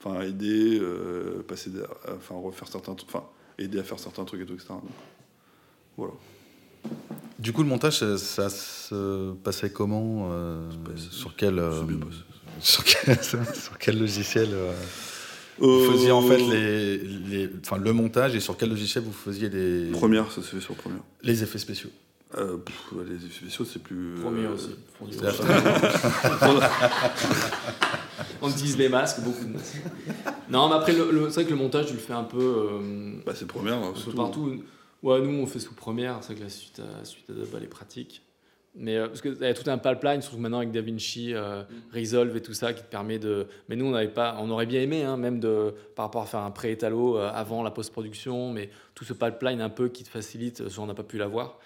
enfin, 0.04 0.22
aider, 0.22 0.78
euh, 0.82 1.42
passer, 1.48 1.70
des- 1.70 1.82
enfin 2.18 2.36
refaire 2.36 2.68
certains, 2.68 2.92
enfin 3.08 3.24
aider 3.58 3.80
à 3.80 3.84
faire 3.84 3.98
certains 4.00 4.26
trucs 4.26 4.42
et 4.42 4.46
tout, 4.46 4.54
etc. 4.54 4.68
Donc, 4.70 4.84
voilà. 5.98 6.14
Du 7.40 7.54
coup, 7.54 7.64
le 7.64 7.70
montage, 7.70 8.00
ça, 8.00 8.18
ça 8.18 8.50
se 8.50 9.32
passait 9.44 9.70
comment 9.70 10.30
euh, 10.32 10.70
Sur 11.12 11.36
quel 11.36 11.60
euh, 11.60 11.72
sur 12.62 12.84
quel, 12.84 13.18
sur 13.24 13.78
quel 13.80 14.00
logiciel 14.00 14.50
euh, 14.52 14.74
Vous 15.60 15.68
Euh, 15.68 15.92
faisiez 15.92 16.12
en 16.12 16.22
fait 16.22 16.38
les, 16.38 16.98
les- 16.98 17.50
enfin, 17.66 17.78
le 17.78 17.92
montage 17.94 18.36
et 18.36 18.40
sur 18.42 18.56
quel 18.58 18.70
logiciel 18.70 19.04
vous 19.04 19.12
faisiez 19.14 19.50
les, 19.50 19.92
Première, 19.92 20.30
ça 20.32 20.42
se 20.42 20.48
fait 20.56 20.62
sur 20.62 20.76
première. 20.76 21.02
les 21.24 21.42
effets 21.44 21.58
spéciaux 21.60 21.90
Euh, 22.38 22.58
pff, 22.58 22.94
les 23.08 23.16
effets 23.26 23.34
spéciaux, 23.42 23.66
c'est 23.66 23.82
plus. 23.82 24.14
Premier 24.22 24.46
euh, 24.46 24.54
aussi. 24.54 24.76
On 28.42 28.50
utilise 28.50 28.78
les 28.78 28.90
masques, 28.90 29.22
beaucoup 29.22 29.44
de 29.46 29.54
masques. 29.54 29.82
Non, 30.50 30.70
mais 30.70 30.76
après, 30.76 30.94
le- 30.94 31.12
le- 31.12 31.30
c'est 31.30 31.36
vrai 31.42 31.46
que 31.46 31.50
le 31.50 31.56
montage, 31.56 31.88
tu 31.88 31.94
le 31.94 32.00
fais 32.00 32.14
un 32.14 32.24
peu. 32.24 32.38
euh, 32.40 33.14
Bah, 33.26 33.34
c'est 33.36 33.48
première, 33.48 33.76
un 33.78 33.92
peu 33.94 34.00
surtout. 34.00 34.18
partout. 34.18 34.64
Ouais, 35.02 35.22
nous, 35.22 35.42
on 35.42 35.46
fait 35.48 35.60
sous 35.60 35.74
première. 35.74 36.18
C'est 36.22 36.34
vrai 36.34 36.36
que 36.36 36.44
la 36.44 36.50
suite 36.50 36.80
à, 37.02 37.06
suite 37.06 37.30
à 37.30 37.34
Adobe, 37.34 37.48
elle 37.58 37.64
est 37.64 37.68
pratique. 37.68 38.22
Mais 38.76 38.98
euh, 38.98 39.08
parce 39.08 39.22
qu'il 39.22 39.36
y 39.36 39.46
a 39.46 39.54
tout 39.54 39.68
un 39.70 39.78
pipeline, 39.80 40.22
surtout 40.22 40.38
maintenant 40.38 40.58
avec 40.60 40.72
DaVinci, 40.72 41.34
euh, 41.34 41.64
Resolve 41.94 42.36
et 42.38 42.42
tout 42.42 42.54
ça, 42.54 42.74
qui 42.74 42.84
te 42.84 42.88
permet 42.90 43.18
de. 43.18 43.48
Mais 43.68 43.76
nous, 43.76 43.86
on 43.86 43.92
n'avait 43.92 44.08
pas, 44.10 44.38
on 44.40 44.50
aurait 44.52 44.68
bien 44.68 44.82
aimé, 44.82 45.04
hein, 45.04 45.18
même 45.18 45.40
de, 45.40 45.74
par 45.96 46.06
rapport 46.06 46.22
à 46.22 46.26
faire 46.28 46.42
un 46.42 46.52
pré-étalo 46.52 47.18
euh, 47.18 47.32
avant 47.34 47.64
la 47.64 47.72
post-production, 47.72 48.54
mais 48.54 48.70
tout 48.94 49.04
ce 49.06 49.14
pipeline 49.14 49.62
un 49.62 49.70
peu 49.70 49.90
qui 49.90 50.04
te 50.04 50.10
facilite, 50.10 50.70
ça, 50.70 50.82
on 50.82 50.86
n'a 50.86 50.94
pas 50.94 51.04
pu 51.04 51.18
l'avoir. 51.18 51.58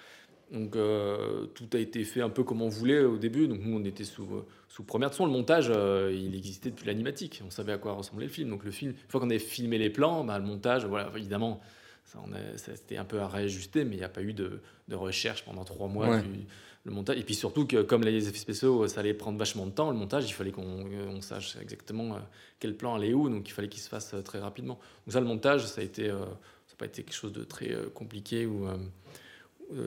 Donc 0.54 0.76
euh, 0.76 1.48
tout 1.48 1.68
a 1.74 1.78
été 1.80 2.04
fait 2.04 2.22
un 2.22 2.30
peu 2.30 2.44
comme 2.44 2.62
on 2.62 2.70
voulait 2.70 3.00
au 3.04 3.18
début. 3.18 3.48
Donc 3.48 3.60
nous, 3.64 3.76
on 3.78 3.84
était 3.84 4.04
sous, 4.04 4.24
euh, 4.24 4.46
sous 4.70 4.84
première 4.84 5.10
de 5.10 5.16
son. 5.16 5.26
Le 5.26 5.32
montage, 5.32 5.68
euh, 5.70 6.16
il 6.16 6.36
existait 6.36 6.70
depuis 6.70 6.86
l'animatique. 6.86 7.42
On 7.46 7.50
savait 7.50 7.72
à 7.74 7.78
quoi 7.80 7.94
ressemblait 7.94 8.28
le 8.28 8.32
film. 8.32 8.50
Donc 8.52 8.64
le 8.64 8.72
film, 8.72 8.92
une 8.92 9.10
fois 9.10 9.20
qu'on 9.20 9.30
avait 9.32 9.40
filmé 9.40 9.78
les 9.80 9.90
plans, 9.90 10.24
bah, 10.24 10.38
le 10.38 10.46
montage, 10.46 10.86
voilà, 10.86 11.12
évidemment, 11.18 11.60
ça, 12.06 12.20
ça, 12.58 12.76
c'était 12.76 12.98
un 12.98 13.06
peu 13.06 13.20
à 13.20 13.28
réajuster, 13.28 13.84
mais 13.84 13.96
il 13.96 14.00
n'y 14.00 14.04
a 14.06 14.10
pas 14.10 14.22
eu 14.22 14.34
de, 14.34 14.62
de 14.90 14.96
recherche 14.96 15.44
pendant 15.44 15.64
trois 15.66 15.88
mois. 15.88 16.08
Ouais. 16.10 16.22
du- 16.22 16.46
le 16.86 16.92
montage. 16.92 17.18
Et 17.18 17.24
puis 17.24 17.34
surtout 17.34 17.66
que 17.66 17.82
comme 17.82 18.04
les 18.04 18.28
effets 18.28 18.38
spéciaux, 18.38 18.90
ça 18.90 19.00
allait 19.00 19.14
prendre 19.14 19.40
vachement 19.40 19.66
de 19.66 19.72
temps, 19.72 19.90
le 19.90 19.96
montage, 19.96 20.28
il 20.30 20.34
fallait 20.34 20.52
qu'on 20.52 20.86
on 21.08 21.22
sache 21.22 21.56
exactement 21.62 22.18
quel 22.60 22.76
plan 22.76 22.96
allait 22.96 23.14
où. 23.14 23.30
Donc 23.30 23.48
il 23.48 23.54
fallait 23.54 23.70
qu'il 23.70 23.80
se 23.82 23.88
fasse 23.88 24.14
très 24.26 24.40
rapidement. 24.40 24.78
Donc 25.08 25.14
ça, 25.14 25.22
le 25.22 25.26
montage, 25.26 25.66
ça 25.66 25.80
a 25.80 25.84
été, 25.86 26.10
euh, 26.10 26.18
ça 26.18 26.74
n'a 26.74 26.78
pas 26.78 26.86
été 26.88 27.04
quelque 27.04 27.16
chose 27.16 27.32
de 27.32 27.46
très 27.46 27.74
compliqué 27.94 28.46
ou 28.46 28.68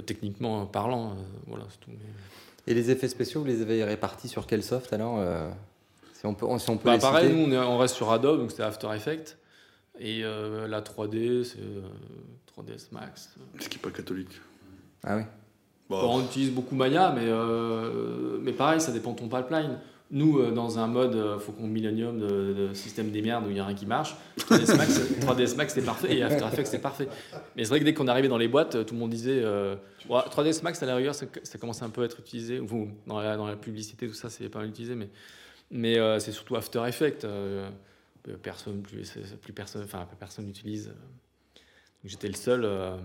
techniquement 0.06 0.66
parlant. 0.66 1.10
euh, 1.10 1.14
voilà, 1.46 1.64
c'est 1.70 1.80
tout. 1.80 1.90
Mais- 1.90 2.70
Et 2.72 2.74
les 2.74 2.90
effets 2.90 3.08
spéciaux, 3.08 3.40
vous 3.42 3.46
les 3.46 3.62
avez 3.62 3.84
répartis 3.84 4.28
sur 4.28 4.46
quel 4.46 4.62
soft 4.62 4.92
alors 4.92 5.16
euh, 5.18 5.48
Si 6.14 6.26
on 6.26 6.34
peut, 6.34 6.46
si 6.58 6.70
on 6.70 6.76
peut 6.76 6.86
Bah, 6.86 6.94
les 6.94 7.00
pareil, 7.00 7.28
citer. 7.28 7.38
nous 7.40 7.46
on, 7.48 7.52
est- 7.52 7.58
on 7.66 7.78
reste 7.78 7.94
sur 7.94 8.10
Adobe, 8.10 8.40
donc 8.40 8.50
c'était 8.50 8.64
After 8.64 8.88
Effects. 8.94 9.36
Et 9.98 10.22
euh, 10.24 10.66
la 10.68 10.82
3D, 10.82 11.44
c'est 11.44 11.58
euh, 11.60 11.80
3ds 12.54 12.88
Max. 12.92 13.34
Ce 13.60 13.68
qui 13.68 13.78
n'est 13.78 13.82
pas 13.82 13.90
catholique. 13.90 14.40
Ah 15.04 15.16
oui. 15.16 15.22
Bah, 15.88 16.00
Bon, 16.02 16.16
on 16.16 16.24
utilise 16.24 16.50
beaucoup 16.50 16.74
Maya, 16.74 17.12
mais, 17.14 17.22
euh, 17.26 18.38
mais 18.42 18.52
pareil, 18.52 18.80
ça 18.80 18.90
dépend 18.92 19.12
de 19.12 19.18
ton 19.20 19.28
pipeline. 19.28 19.78
Nous, 20.10 20.38
euh, 20.38 20.52
dans 20.52 20.78
un 20.78 20.86
mode 20.86 21.16
euh, 21.16 21.38
faut 21.38 21.50
qu'on 21.52 21.66
Millennium 21.66 22.18
de, 22.20 22.52
de 22.52 22.74
système 22.74 23.10
des 23.10 23.22
merdes 23.22 23.44
où 23.46 23.48
il 23.48 23.54
n'y 23.54 23.60
a 23.60 23.66
rien 23.66 23.74
qui 23.74 23.86
marche, 23.86 24.14
3ds 24.38 24.76
Max, 24.76 25.00
3ds 25.20 25.56
Max 25.56 25.74
c'est 25.74 25.84
parfait 25.84 26.16
et 26.16 26.22
After 26.22 26.44
Effects 26.46 26.66
c'est 26.68 26.80
parfait. 26.80 27.08
Mais 27.56 27.64
c'est 27.64 27.70
vrai 27.70 27.80
que 27.80 27.84
dès 27.84 27.92
qu'on 27.92 28.06
arrivait 28.06 28.28
dans 28.28 28.38
les 28.38 28.46
boîtes, 28.46 28.86
tout 28.86 28.94
le 28.94 29.00
monde 29.00 29.10
disait 29.10 29.40
euh, 29.42 29.74
Ouais, 30.08 30.20
3ds 30.20 30.62
Max 30.62 30.80
à 30.82 30.86
la 30.86 30.94
rigueur, 30.94 31.14
ça, 31.14 31.26
ça 31.42 31.58
commence 31.58 31.82
un 31.82 31.90
peu 31.90 32.02
à 32.02 32.04
être 32.04 32.20
utilisé. 32.20 32.60
Ou 32.60 32.88
dans 33.06 33.20
la, 33.20 33.36
dans 33.36 33.48
la 33.48 33.56
publicité, 33.56 34.06
tout 34.06 34.14
ça, 34.14 34.30
c'est 34.30 34.48
pas 34.48 34.60
mal 34.60 34.68
utilisé, 34.68 34.94
mais, 34.94 35.08
mais 35.72 35.98
euh, 35.98 36.20
c'est 36.20 36.32
surtout 36.32 36.54
After 36.54 36.84
Effects. 36.86 37.24
euh, 37.24 37.68
euh, 38.28 38.36
personne, 38.42 38.82
plus, 38.82 39.18
plus 39.40 39.52
personne, 39.52 39.82
enfin, 39.84 40.06
personne 40.18 40.46
n'utilise. 40.46 40.92
J'étais 42.04 42.28
le 42.28 42.34
seul 42.34 42.64
euh, 42.64 42.96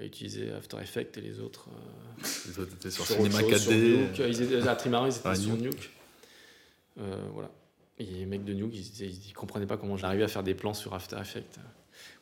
à 0.00 0.04
utiliser 0.04 0.50
After 0.52 0.76
Effects 0.82 1.16
et 1.18 1.20
les 1.20 1.40
autres. 1.40 1.68
euh, 1.68 2.22
Les 2.48 2.58
autres 2.58 2.72
étaient 2.74 2.90
sur 2.90 3.06
sur 3.06 3.16
Cinema 3.16 3.38
autre 3.40 3.50
chose, 3.50 3.62
sur 3.62 3.72
4D. 3.72 3.96
Nuke. 3.98 4.18
Ils 4.18 4.42
étaient, 4.42 4.68
à 4.68 4.76
ils 5.06 5.16
étaient 5.16 5.20
Ah, 5.24 5.34
sur 5.34 5.56
Nuke. 5.56 5.90
Euh, 7.00 7.16
voilà. 7.32 7.50
Et 7.98 8.04
les 8.04 8.26
mecs 8.26 8.44
de 8.44 8.52
Nuke, 8.54 8.74
ils, 8.74 9.02
ils 9.28 9.32
comprenaient 9.34 9.66
pas 9.66 9.76
comment 9.76 9.96
j'arrivais 9.96 10.24
à 10.24 10.28
faire 10.28 10.42
des 10.42 10.54
plans 10.54 10.74
sur 10.74 10.94
After 10.94 11.16
Effects. 11.20 11.58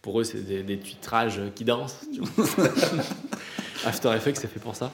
Pour 0.02 0.20
eux, 0.20 0.24
c'est 0.24 0.42
des, 0.42 0.62
des 0.62 0.78
titrages 0.78 1.40
qui 1.54 1.64
dansent. 1.64 2.06
tu 2.12 2.20
vois. 2.20 2.46
After 3.84 4.12
Effects, 4.14 4.36
c'est 4.36 4.48
fait 4.48 4.60
pour 4.60 4.76
ça. 4.76 4.92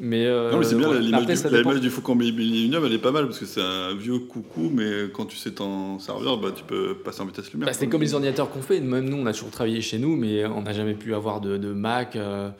Mais, 0.00 0.26
euh, 0.26 0.50
non, 0.50 0.58
mais 0.58 0.64
c'est 0.64 0.74
bien, 0.74 0.92
l'image 0.92 1.76
du, 1.76 1.80
du 1.82 1.90
Faucon 1.90 2.16
Millennium, 2.16 2.84
elle 2.84 2.92
est 2.94 2.98
pas 2.98 3.12
mal 3.12 3.26
parce 3.26 3.38
que 3.38 3.46
c'est 3.46 3.60
un 3.62 3.94
vieux 3.94 4.18
coucou, 4.18 4.68
mais 4.74 5.08
quand 5.12 5.24
tu 5.26 5.36
sais 5.36 5.52
t'en 5.52 6.00
servir, 6.00 6.36
bah, 6.36 6.50
tu 6.54 6.64
peux 6.64 6.96
passer 6.96 7.20
en 7.22 7.26
vitesse 7.26 7.52
lumière. 7.52 7.66
Bah, 7.68 7.72
c'est 7.72 7.86
comme 7.86 8.00
les 8.02 8.12
ordinateurs 8.12 8.50
qu'on 8.50 8.60
fait. 8.60 8.80
Même 8.80 9.08
nous, 9.08 9.16
on 9.16 9.26
a 9.26 9.32
toujours 9.32 9.50
travaillé 9.50 9.80
chez 9.80 9.98
nous, 9.98 10.16
mais 10.16 10.44
on 10.46 10.62
n'a 10.62 10.72
jamais 10.72 10.94
pu 10.94 11.14
avoir 11.14 11.40
de, 11.40 11.56
de 11.58 11.72
Mac. 11.72 12.16
euh, 12.16 12.50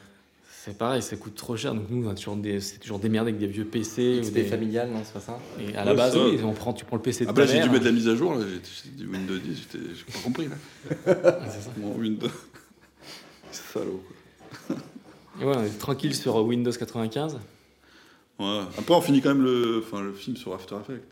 c'est 0.49 0.79
pareil, 0.79 1.03
ça 1.03 1.17
coûte 1.17 1.35
trop 1.35 1.57
cher. 1.57 1.75
Donc 1.75 1.91
nous, 1.91 2.07
on 2.07 2.11
a 2.11 2.15
toujours 2.15 2.37
des, 2.37 2.61
c'est 2.61 2.79
toujours 2.79 3.01
démerdé 3.01 3.31
avec 3.31 3.41
des 3.41 3.49
vieux 3.49 3.65
PC. 3.65 4.23
ou 4.25 4.31
des... 4.31 4.45
familial, 4.45 4.89
non, 4.91 5.01
c'est 5.05 5.13
pas 5.13 5.21
ça? 5.21 5.39
Et 5.61 5.77
à 5.77 5.85
la 5.85 5.93
base, 5.93 6.17
oui, 6.17 6.39
on 6.45 6.53
prend, 6.53 6.73
tu 6.73 6.85
prends 6.85 6.97
le 6.97 7.03
PC 7.03 7.25
de 7.25 7.31
Après, 7.31 7.47
ta 7.47 7.53
j'ai 7.53 7.61
dû 7.63 7.69
mettre 7.69 7.85
la 7.85 7.93
mise 7.93 8.09
à 8.09 8.15
jour, 8.15 8.35
là, 8.37 8.45
j'ai 8.49 8.91
dit 8.91 9.05
Windows 9.07 9.37
10, 9.37 9.57
j'étais- 9.73 9.85
j'ai 9.93 10.05
pas 10.13 10.21
compris. 10.25 10.47
Là. 10.49 10.55
C'est 11.51 11.63
ça. 11.63 11.71
Mon 11.79 11.97
Windows. 11.97 12.29
Salaud. 13.51 14.03
Quoi. 14.07 14.17
Ouais, 15.41 15.53
on 15.57 15.65
est 15.65 15.79
tranquille 15.79 16.15
sur 16.15 16.37
Windows 16.45 16.71
95. 16.73 17.39
Ouais. 18.39 18.61
Après, 18.79 18.95
on 18.95 19.01
finit 19.01 19.21
quand 19.21 19.31
même 19.31 19.43
le, 19.45 19.83
enfin, 19.85 20.03
le 20.03 20.13
film 20.13 20.37
sur 20.37 20.55
After 20.55 20.77
Effects. 20.77 21.03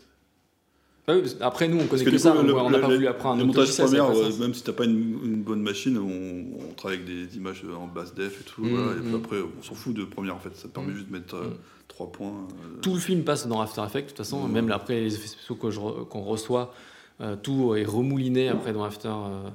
Ah 1.09 1.15
oui, 1.17 1.23
après, 1.41 1.67
nous, 1.67 1.79
on 1.81 1.87
connaît 1.87 2.05
que 2.05 2.17
ça. 2.19 2.31
coup, 2.31 2.43
le- 2.47 2.55
on 2.55 2.71
n'a 2.71 2.79
pas 2.79 2.87
voulu 2.87 3.09
apprendre 3.09 3.41
Les 3.41 3.45
montages 3.47 3.77
premières, 3.77 4.09
euh, 4.11 4.31
même 4.39 4.55
si 4.55 4.63
t'as 4.63 4.73
pas 4.73 4.85
une, 4.85 5.19
une 5.25 5.43
bonne 5.43 5.61
machine, 5.61 5.99
on, 5.99 6.69
on 6.71 6.75
travaille 6.75 6.99
avec 6.99 7.09
des 7.29 7.37
images 7.37 7.65
en 7.77 7.89
basse 7.89 8.15
def 8.15 8.41
et 8.41 8.45
tout. 8.45 8.63
Mm, 8.63 8.69
voilà, 8.69 8.93
et 8.93 9.01
mm. 9.11 9.15
après, 9.17 9.37
on 9.59 9.63
s'en 9.63 9.75
fout 9.75 9.95
de 9.95 10.05
première 10.05 10.37
en 10.37 10.39
fait. 10.39 10.55
Ça 10.57 10.69
te 10.69 10.75
permet 10.75 10.93
Mm. 10.93 10.95
juste 10.97 11.09
de 11.09 11.13
mettre 11.13 11.35
euh, 11.35 11.49
Mm. 11.49 11.55
trois 11.89 12.13
points. 12.13 12.29
euh, 12.29 12.81
Tout 12.83 12.95
le 12.95 13.01
film 13.01 13.25
passe 13.25 13.49
dans 13.49 13.61
After 13.61 13.83
Effects, 13.85 14.05
de 14.05 14.09
toute 14.11 14.19
façon. 14.19 14.47
Même 14.47 14.71
après, 14.71 15.01
les 15.01 15.15
effets 15.17 15.27
spéciaux 15.27 15.57
qu'on 15.57 16.23
reçoit, 16.23 16.73
euh, 17.21 17.35
tout 17.35 17.75
est 17.75 17.85
remouliné 17.85 18.49
après 18.49 18.73
dans 18.73 18.85
After 18.85 19.09
euh, 19.09 19.49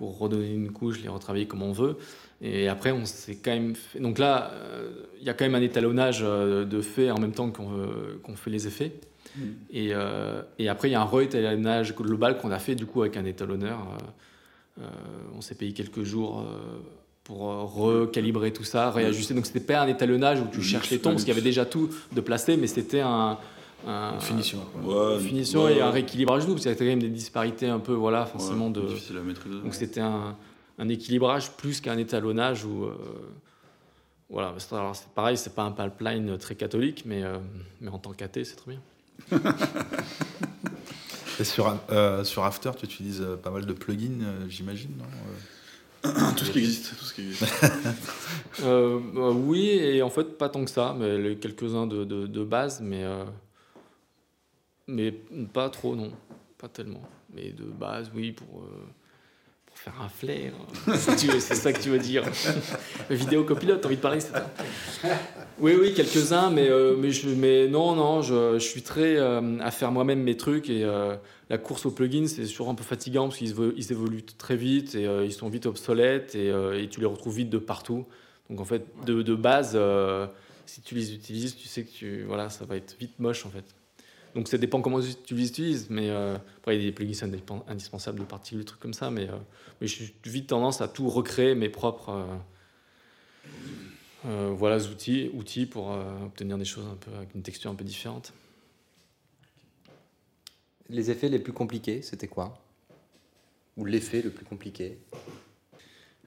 pour 0.00 0.18
redonner 0.18 0.50
une 0.50 0.72
couche, 0.72 1.02
les 1.02 1.10
retravailler 1.10 1.46
comme 1.46 1.62
on 1.62 1.72
veut. 1.72 1.98
Et 2.40 2.68
après, 2.68 2.90
on 2.90 3.04
s'est 3.04 3.36
quand 3.36 3.50
même 3.50 3.74
fait... 3.74 4.00
Donc 4.00 4.18
là, 4.18 4.50
euh, 4.54 4.88
il 5.20 5.26
y 5.26 5.28
a 5.28 5.34
quand 5.34 5.44
même 5.44 5.54
un 5.54 5.60
étalonnage 5.60 6.20
euh, 6.22 6.64
de 6.64 6.80
fait 6.80 7.10
en 7.10 7.20
même 7.20 7.32
temps 7.32 7.50
qu'on 7.50 7.70
euh, 7.70 8.34
fait 8.34 8.48
les 8.48 8.66
effets. 8.66 8.94
Mm. 9.36 9.40
Et, 9.72 9.88
euh, 9.92 10.40
et 10.58 10.70
après, 10.70 10.88
il 10.88 10.92
y 10.92 10.94
a 10.94 11.02
un 11.02 11.04
re-étalonnage 11.04 11.94
global 11.94 12.38
qu'on 12.38 12.50
a 12.50 12.58
fait 12.58 12.74
du 12.74 12.86
coup 12.86 13.02
avec 13.02 13.18
un 13.18 13.26
étalonneur. 13.26 13.78
Euh, 14.80 14.86
on 15.36 15.42
s'est 15.42 15.54
payé 15.54 15.74
quelques 15.74 16.02
jours 16.02 16.46
pour 17.22 17.40
recalibrer 17.40 18.54
tout 18.54 18.64
ça, 18.64 18.90
réajuster. 18.90 19.34
Donc 19.34 19.44
c'était 19.44 19.60
pas 19.60 19.82
un 19.82 19.86
étalonnage 19.86 20.40
où 20.40 20.46
tu 20.50 20.62
cherches 20.62 20.88
les 20.88 20.98
tons, 20.98 21.10
parce 21.10 21.24
qu'il 21.24 21.34
y 21.34 21.36
avait 21.36 21.42
déjà 21.42 21.66
tout 21.66 21.90
de 22.10 22.22
placé, 22.22 22.56
mais 22.56 22.68
c'était 22.68 23.00
un, 23.00 23.36
un- 23.86 24.14
Une 24.14 24.20
finition. 24.20 24.58
quoi. 24.82 25.08
Ouais, 25.10 25.14
une 25.20 25.26
finition 25.28 25.64
ouais, 25.64 25.76
et 25.76 25.80
un 25.82 25.90
rééquilibrage 25.90 26.42
double. 26.42 26.54
parce 26.54 26.62
qu'il 26.62 26.70
y 26.72 26.74
avait 26.74 26.78
quand 26.84 26.90
même 26.90 26.98
des 27.00 27.08
disparités 27.08 27.66
un 27.68 27.78
peu, 27.80 27.92
voilà, 27.92 28.26
forcément 28.26 28.66
ouais, 28.68 28.72
de. 28.72 28.80
difficile 28.82 29.16
à 29.18 29.20
maîtriser. 29.22 29.60
Donc 29.60 29.74
c'était 29.74 30.00
un, 30.00 30.36
un 30.78 30.88
équilibrage 30.88 31.50
plus 31.52 31.80
qu'un 31.80 31.98
étalonnage 31.98 32.64
où. 32.64 32.84
euh, 32.84 32.94
voilà, 34.28 34.54
c'est- 34.58 35.08
pareil, 35.14 35.36
c'est 35.36 35.54
pas 35.54 35.62
un 35.64 35.72
pipeline 35.72 36.38
très 36.38 36.54
catholique, 36.54 37.02
mais, 37.04 37.22
euh, 37.24 37.38
mais 37.80 37.88
en 37.90 37.98
tant 37.98 38.12
qu'athée, 38.12 38.44
c'est 38.44 38.56
très 38.56 38.72
bien. 38.72 38.80
Et 41.38 41.44
sur, 41.44 41.74
euh, 41.90 42.22
sur 42.24 42.44
After, 42.44 42.70
tu 42.78 42.84
utilises 42.84 43.22
euh, 43.22 43.36
pas 43.36 43.50
mal 43.50 43.64
de 43.64 43.72
plugins, 43.72 44.22
euh, 44.22 44.44
j'imagine, 44.48 44.90
non 44.98 45.04
Euh, 46.04 46.10
Tout 46.36 46.44
ce 46.44 46.50
qui 46.50 46.58
existe. 46.58 46.96
Tout 46.98 47.04
ce 47.04 47.14
qui 47.14 47.22
existe. 47.22 47.44
Euh, 48.62 48.98
euh, 49.16 49.32
oui, 49.32 49.68
et 49.70 50.02
en 50.02 50.10
fait, 50.10 50.36
pas 50.36 50.48
tant 50.50 50.62
que 50.64 50.70
ça, 50.70 50.94
mais 50.98 51.36
quelques-uns 51.36 51.86
de, 51.86 52.04
de, 52.04 52.26
de 52.26 52.44
base, 52.44 52.80
mais, 52.82 53.04
euh, 53.04 53.24
mais 54.86 55.12
pas 55.52 55.70
trop, 55.70 55.94
non. 55.96 56.12
Pas 56.58 56.68
tellement. 56.68 57.02
Mais 57.34 57.50
de 57.52 57.64
base, 57.64 58.10
oui, 58.14 58.32
pour, 58.32 58.62
euh, 58.62 58.86
pour 59.66 59.78
faire 59.78 60.00
un 60.02 60.08
flair. 60.08 60.52
Veux, 60.86 61.40
c'est 61.40 61.54
ça 61.54 61.72
que 61.72 61.80
tu 61.80 61.90
veux 61.90 61.98
dire. 61.98 62.24
Vidéo 63.10 63.44
copilote, 63.44 63.80
t'as 63.80 63.86
envie 63.86 63.96
de 63.96 64.00
parler, 64.00 64.20
c'est 64.20 64.32
ça 64.32 64.50
Oui, 65.58 65.74
oui, 65.80 65.94
quelques-uns, 65.94 66.50
mais, 66.50 66.68
euh, 66.68 66.96
mais, 66.96 67.10
mais 67.36 67.68
non, 67.68 67.94
non, 67.94 68.20
je, 68.20 68.54
je 68.54 68.64
suis 68.64 68.82
très 68.82 69.16
euh, 69.16 69.58
à 69.60 69.70
faire 69.70 69.92
moi-même 69.92 70.22
mes 70.22 70.36
trucs 70.36 70.68
et 70.68 70.84
euh, 70.84 71.16
la 71.50 71.58
course 71.58 71.84
aux 71.86 71.90
plugins, 71.90 72.26
c'est 72.28 72.46
toujours 72.46 72.68
un 72.68 72.74
peu 72.74 72.84
fatigant 72.84 73.28
parce 73.28 73.38
qu'ils 73.38 73.54
ils 73.76 73.92
évoluent 73.92 74.24
très 74.24 74.56
vite 74.56 74.94
et 74.94 75.06
euh, 75.06 75.24
ils 75.24 75.32
sont 75.32 75.48
vite 75.48 75.66
obsolètes 75.66 76.34
et, 76.34 76.50
euh, 76.50 76.80
et 76.80 76.88
tu 76.88 77.00
les 77.00 77.06
retrouves 77.06 77.36
vite 77.36 77.50
de 77.50 77.58
partout. 77.58 78.06
Donc 78.48 78.60
en 78.60 78.64
fait, 78.64 78.84
de, 79.04 79.22
de 79.22 79.34
base, 79.34 79.72
euh, 79.74 80.26
si 80.66 80.80
tu 80.80 80.94
les 80.94 81.12
utilises, 81.14 81.56
tu 81.56 81.66
sais 81.66 81.84
que 81.84 81.90
tu, 81.90 82.22
voilà, 82.22 82.50
ça 82.50 82.64
va 82.64 82.76
être 82.76 82.96
vite 82.98 83.18
moche 83.18 83.46
en 83.46 83.50
fait. 83.50 83.64
Donc 84.34 84.46
ça 84.48 84.58
dépend 84.58 84.80
comment 84.80 85.00
tu 85.00 85.34
les 85.34 85.48
utilises, 85.48 85.88
mais 85.90 86.08
euh, 86.08 86.36
après 86.58 86.76
il 86.76 86.82
y 86.82 86.86
a 86.86 86.90
des 86.90 86.94
plugins 86.94 87.26
indispen- 87.26 87.62
indispensables 87.66 88.20
de 88.20 88.24
particules, 88.24 88.60
des 88.60 88.64
trucs 88.64 88.80
comme 88.80 88.94
ça, 88.94 89.10
mais, 89.10 89.28
euh, 89.28 89.36
mais 89.80 89.86
j'ai 89.86 90.14
vite 90.24 90.48
tendance 90.48 90.80
à 90.80 90.88
tout 90.88 91.08
recréer 91.08 91.54
mes 91.54 91.68
propres 91.68 92.10
euh, 92.10 92.36
euh, 94.26 94.52
voilà, 94.56 94.76
outils, 94.76 95.30
outils 95.34 95.66
pour 95.66 95.88
obtenir 96.24 96.58
des 96.58 96.64
choses 96.64 96.86
un 96.86 96.96
peu 96.96 97.10
avec 97.16 97.34
une 97.34 97.42
texture 97.42 97.70
un 97.70 97.74
peu 97.74 97.84
différente. 97.84 98.32
Les 100.88 101.10
effets 101.10 101.28
les 101.28 101.38
plus 101.38 101.52
compliqués, 101.52 102.02
c'était 102.02 102.28
quoi? 102.28 102.58
Ou 103.76 103.84
l'effet 103.84 104.22
le 104.22 104.30
plus 104.30 104.44
compliqué? 104.44 104.98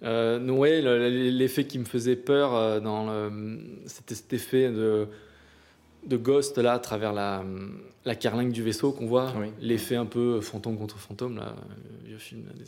Euh, 0.01 0.39
le- 0.39 1.29
l'effet 1.29 1.65
qui 1.67 1.79
me 1.79 1.85
faisait 1.85 2.15
peur 2.15 2.81
dans 2.81 3.05
le, 3.05 3.81
c'était 3.85 4.15
cet 4.15 4.33
effet 4.33 4.69
de, 4.69 5.07
de 6.05 6.17
ghost 6.17 6.57
là 6.57 6.73
à 6.73 6.79
travers 6.79 7.13
la, 7.13 7.43
la 8.05 8.15
carlingue 8.15 8.51
du 8.51 8.61
vaisseau 8.63 8.91
qu'on 8.91 9.05
voit, 9.07 9.33
Oui. 9.37 9.47
l'effet 9.61 9.95
un 9.95 10.05
peu 10.05 10.41
fantôme 10.41 10.77
contre 10.77 10.97
fantôme 10.97 11.37
là, 11.37 11.55
le 12.01 12.07
vieux 12.09 12.17
film. 12.17 12.45
là, 12.47 12.53
des- 12.53 12.63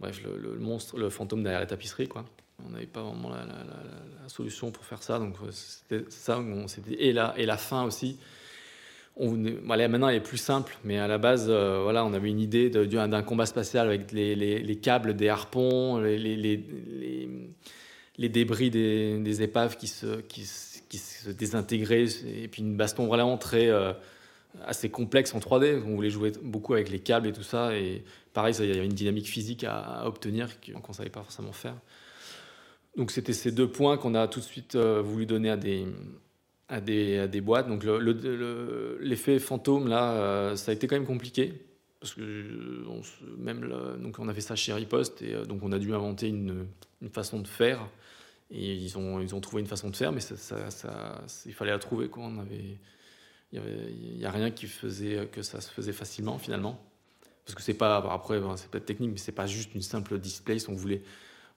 bref, 0.00 0.20
le, 0.24 0.36
le 0.36 0.58
monstre, 0.58 0.98
le 0.98 1.10
fantôme 1.10 1.42
derrière 1.42 1.60
la 1.60 1.66
tapisserie 1.66 2.08
quoi. 2.08 2.24
On 2.66 2.70
n'avait 2.70 2.86
pas 2.86 3.02
vraiment 3.02 3.30
la, 3.30 3.38
la- 3.38 3.64
la- 3.64 4.22
la 4.22 4.28
solution 4.28 4.70
pour 4.70 4.84
faire 4.84 5.02
ça, 5.02 5.18
donc 5.18 5.34
euh, 5.42 5.50
c'était 5.50 6.04
ça. 6.10 6.38
on 6.38 6.66
et 6.90 7.12
la 7.12 7.34
et 7.38 7.46
la 7.46 7.56
fin 7.56 7.84
aussi. 7.84 8.18
On, 9.16 9.32
bon, 9.32 9.74
là, 9.74 9.88
maintenant, 9.88 10.08
elle 10.08 10.16
est 10.16 10.20
plus 10.20 10.38
simple, 10.38 10.78
mais 10.84 10.98
à 10.98 11.06
la 11.08 11.18
base, 11.18 11.46
euh, 11.48 11.80
voilà, 11.82 12.04
on 12.04 12.12
avait 12.14 12.28
une 12.30 12.40
idée 12.40 12.70
d'un 12.70 13.22
combat 13.22 13.44
spatial 13.44 13.86
avec 13.86 14.12
les, 14.12 14.34
les- 14.34 14.60
les 14.60 14.76
câbles 14.76 15.14
des 15.14 15.28
harpons, 15.28 15.98
les, 15.98 16.16
les- 16.16 16.36
les- 16.36 16.56
les- 16.88 17.28
les 18.16 18.28
débris 18.28 18.70
des, 18.70 19.18
des 19.18 19.42
épaves 19.42 19.76
qui 19.76 19.88
se, 19.88 20.20
qui, 20.22 20.44
se- 20.46 20.69
qui 20.90 20.98
se 20.98 21.30
désintégraient, 21.30 22.04
et 22.26 22.48
puis 22.48 22.60
une 22.60 22.76
baston 22.76 23.06
vraiment 23.06 23.38
très 23.38 23.68
euh, 23.68 23.92
assez 24.66 24.90
complexe 24.90 25.34
en 25.34 25.38
3D. 25.38 25.80
On 25.86 25.94
voulait 25.94 26.10
jouer 26.10 26.32
beaucoup 26.42 26.74
avec 26.74 26.90
les 26.90 26.98
câbles 26.98 27.28
et 27.28 27.32
tout 27.32 27.44
ça, 27.44 27.74
et 27.74 28.04
pareil, 28.34 28.54
il 28.58 28.66
y 28.66 28.72
avait 28.72 28.84
une 28.84 28.92
dynamique 28.92 29.28
physique 29.28 29.64
à, 29.64 30.06
obtenir 30.06 30.48
qu'on 30.60 30.88
ne 30.88 30.94
savait 30.94 31.08
pas 31.08 31.22
forcément 31.22 31.52
faire. 31.52 31.76
Donc 32.96 33.12
c'était 33.12 33.32
ces 33.32 33.52
deux 33.52 33.68
points 33.68 33.96
qu'on 33.96 34.14
a 34.16 34.26
tout 34.28 34.40
de 34.40 34.44
suite 34.44 34.74
euh, 34.74 35.00
voulu 35.00 35.24
donner 35.24 35.48
à 35.48 35.56
des, 35.56 35.86
à 36.68 36.80
des, 36.80 37.18
à 37.20 37.28
des 37.28 37.40
boîtes. 37.40 37.68
Donc 37.68 37.84
le- 37.84 38.00
le- 38.00 38.12
le- 38.12 38.98
l'effet 39.00 39.38
fantôme, 39.38 39.86
là, 39.86 40.12
euh, 40.14 40.56
ça 40.56 40.72
a 40.72 40.74
été 40.74 40.88
quand 40.88 40.96
même 40.96 41.06
compliqué. 41.06 41.54
Parce 42.00 42.14
que 42.14 42.20
même 43.38 43.70
donc 44.02 44.18
on 44.18 44.26
a 44.28 44.32
fait 44.34 44.40
ça 44.40 44.56
chez 44.56 44.72
Riposte 44.72 45.20
et 45.20 45.34
donc 45.46 45.62
on 45.62 45.70
a 45.70 45.78
dû 45.78 45.92
inventer 45.94 46.28
une, 46.28 46.66
une 47.02 47.10
façon 47.10 47.38
de 47.40 47.46
faire. 47.46 47.86
Ils 48.50 48.98
ont, 48.98 49.20
ils 49.20 49.34
ont 49.34 49.40
trouvé 49.40 49.62
une 49.62 49.68
façon 49.68 49.90
de 49.90 49.96
faire, 49.96 50.12
mais 50.12 50.20
ça, 50.20 50.56
il 51.46 51.54
fallait 51.54 51.70
la 51.70 51.78
trouver. 51.78 52.08
Quoi. 52.08 52.24
On 52.24 52.38
avait, 52.38 52.78
il 53.52 54.16
n'y 54.18 54.24
a 54.24 54.30
rien 54.30 54.50
qui 54.50 54.66
faisait 54.66 55.28
que 55.30 55.42
ça 55.42 55.60
se 55.60 55.70
faisait 55.70 55.92
facilement 55.92 56.38
finalement. 56.38 56.82
Parce 57.44 57.54
que 57.54 57.62
c'est 57.62 57.74
pas, 57.74 57.96
après, 58.12 58.40
c'est 58.56 58.68
peut-être 58.68 58.86
technique, 58.86 59.10
mais 59.12 59.18
c'est 59.18 59.32
pas 59.32 59.46
juste 59.46 59.74
une 59.74 59.82
simple 59.82 60.18
displace. 60.18 60.68
On 60.68 60.74
voulait, 60.74 61.02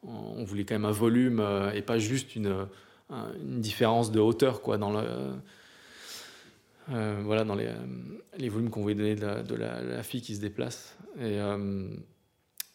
on 0.03 0.43
voulait 0.43 0.65
quand 0.65 0.75
même 0.75 0.85
un 0.85 0.91
volume 0.91 1.39
euh, 1.39 1.71
et 1.71 1.81
pas 1.81 1.97
juste 1.97 2.35
une, 2.35 2.67
un- 3.09 3.33
une 3.35 3.61
différence 3.61 4.11
de 4.11 4.19
hauteur 4.19 4.61
quoi, 4.61 4.77
dans, 4.77 4.95
euh, 4.95 5.33
voilà, 7.23 7.43
dans 7.43 7.55
les, 7.55 7.67
euh, 7.67 7.75
les 8.37 8.49
volumes 8.49 8.69
qu'on 8.69 8.81
voulait 8.81 8.95
donner 8.95 9.15
de 9.15 9.55
la, 9.55 10.03
fille 10.03 10.21
qui 10.21 10.35
se 10.35 10.41
déplace. 10.41 10.97
Et, 11.17 11.39
euh, 11.39 11.87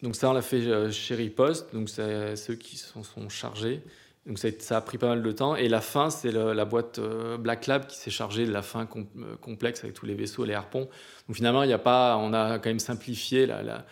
donc 0.01 0.15
ça, 0.15 0.29
on 0.29 0.33
l'a 0.33 0.41
fait 0.41 0.65
euh, 0.65 0.91
chez 0.91 1.15
Riposte, 1.15 1.73
donc 1.73 1.89
c'est 1.89 2.35
ceux 2.35 2.55
qui 2.55 2.77
s'en 2.77 3.03
sont 3.03 3.29
chargés. 3.29 3.81
Donc 4.25 4.37
ça 4.37 4.77
a, 4.77 4.81
pris 4.81 4.97
pas 4.97 5.07
mal 5.07 5.23
de 5.23 5.31
temps. 5.31 5.55
Et 5.55 5.69
la 5.69 5.81
fin, 5.81 6.09
c'est 6.09 6.31
la 6.31 6.65
boîte 6.65 6.99
euh, 6.99 7.37
Black 7.37 7.65
Lab 7.67 7.87
qui 7.87 7.97
s'est 7.97 8.11
chargée 8.11 8.45
de 8.45 8.51
la 8.51 8.61
fin 8.61 8.87
euh, 8.95 9.35
complexe 9.41 9.83
avec 9.83 9.95
tous 9.95 10.05
les 10.05 10.13
vaisseaux, 10.13 10.45
les 10.45 10.53
harpons. 10.53 10.87
Donc 11.27 11.35
finalement, 11.35 11.63
il 11.63 11.71
a 11.73 11.77
pas, 11.79 12.17
on 12.17 12.33
a 12.33 12.59
quand 12.59 12.69
même 12.69 12.79
simplifié 12.79 13.45
la, 13.45 13.63
la- 13.63 13.85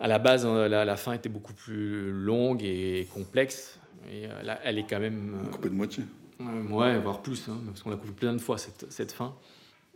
à 0.00 0.08
la 0.08 0.18
base, 0.18 0.44
euh, 0.46 0.68
la, 0.68 0.84
la 0.84 0.96
fin 0.96 1.12
était 1.12 1.28
beaucoup 1.28 1.52
plus 1.54 2.10
longue 2.10 2.62
et 2.62 3.06
complexe. 3.12 3.78
Et 4.10 4.26
euh, 4.26 4.42
là, 4.42 4.58
elle 4.64 4.78
est 4.78 4.86
quand 4.88 5.00
même. 5.00 5.40
euh, 5.46 5.50
Coupé 5.50 5.68
de 5.68 5.74
moitié. 5.74 6.04
euh, 6.40 6.62
ouais, 6.68 6.98
voire 6.98 7.22
plus, 7.22 7.48
hein, 7.48 7.58
parce 7.66 7.82
qu'on 7.82 7.90
l'a 7.90 7.96
coupé 7.96 8.12
plein 8.12 8.32
de 8.32 8.40
fois 8.40 8.58
cette, 8.58 8.86
cette 8.90 9.12
fin. 9.12 9.34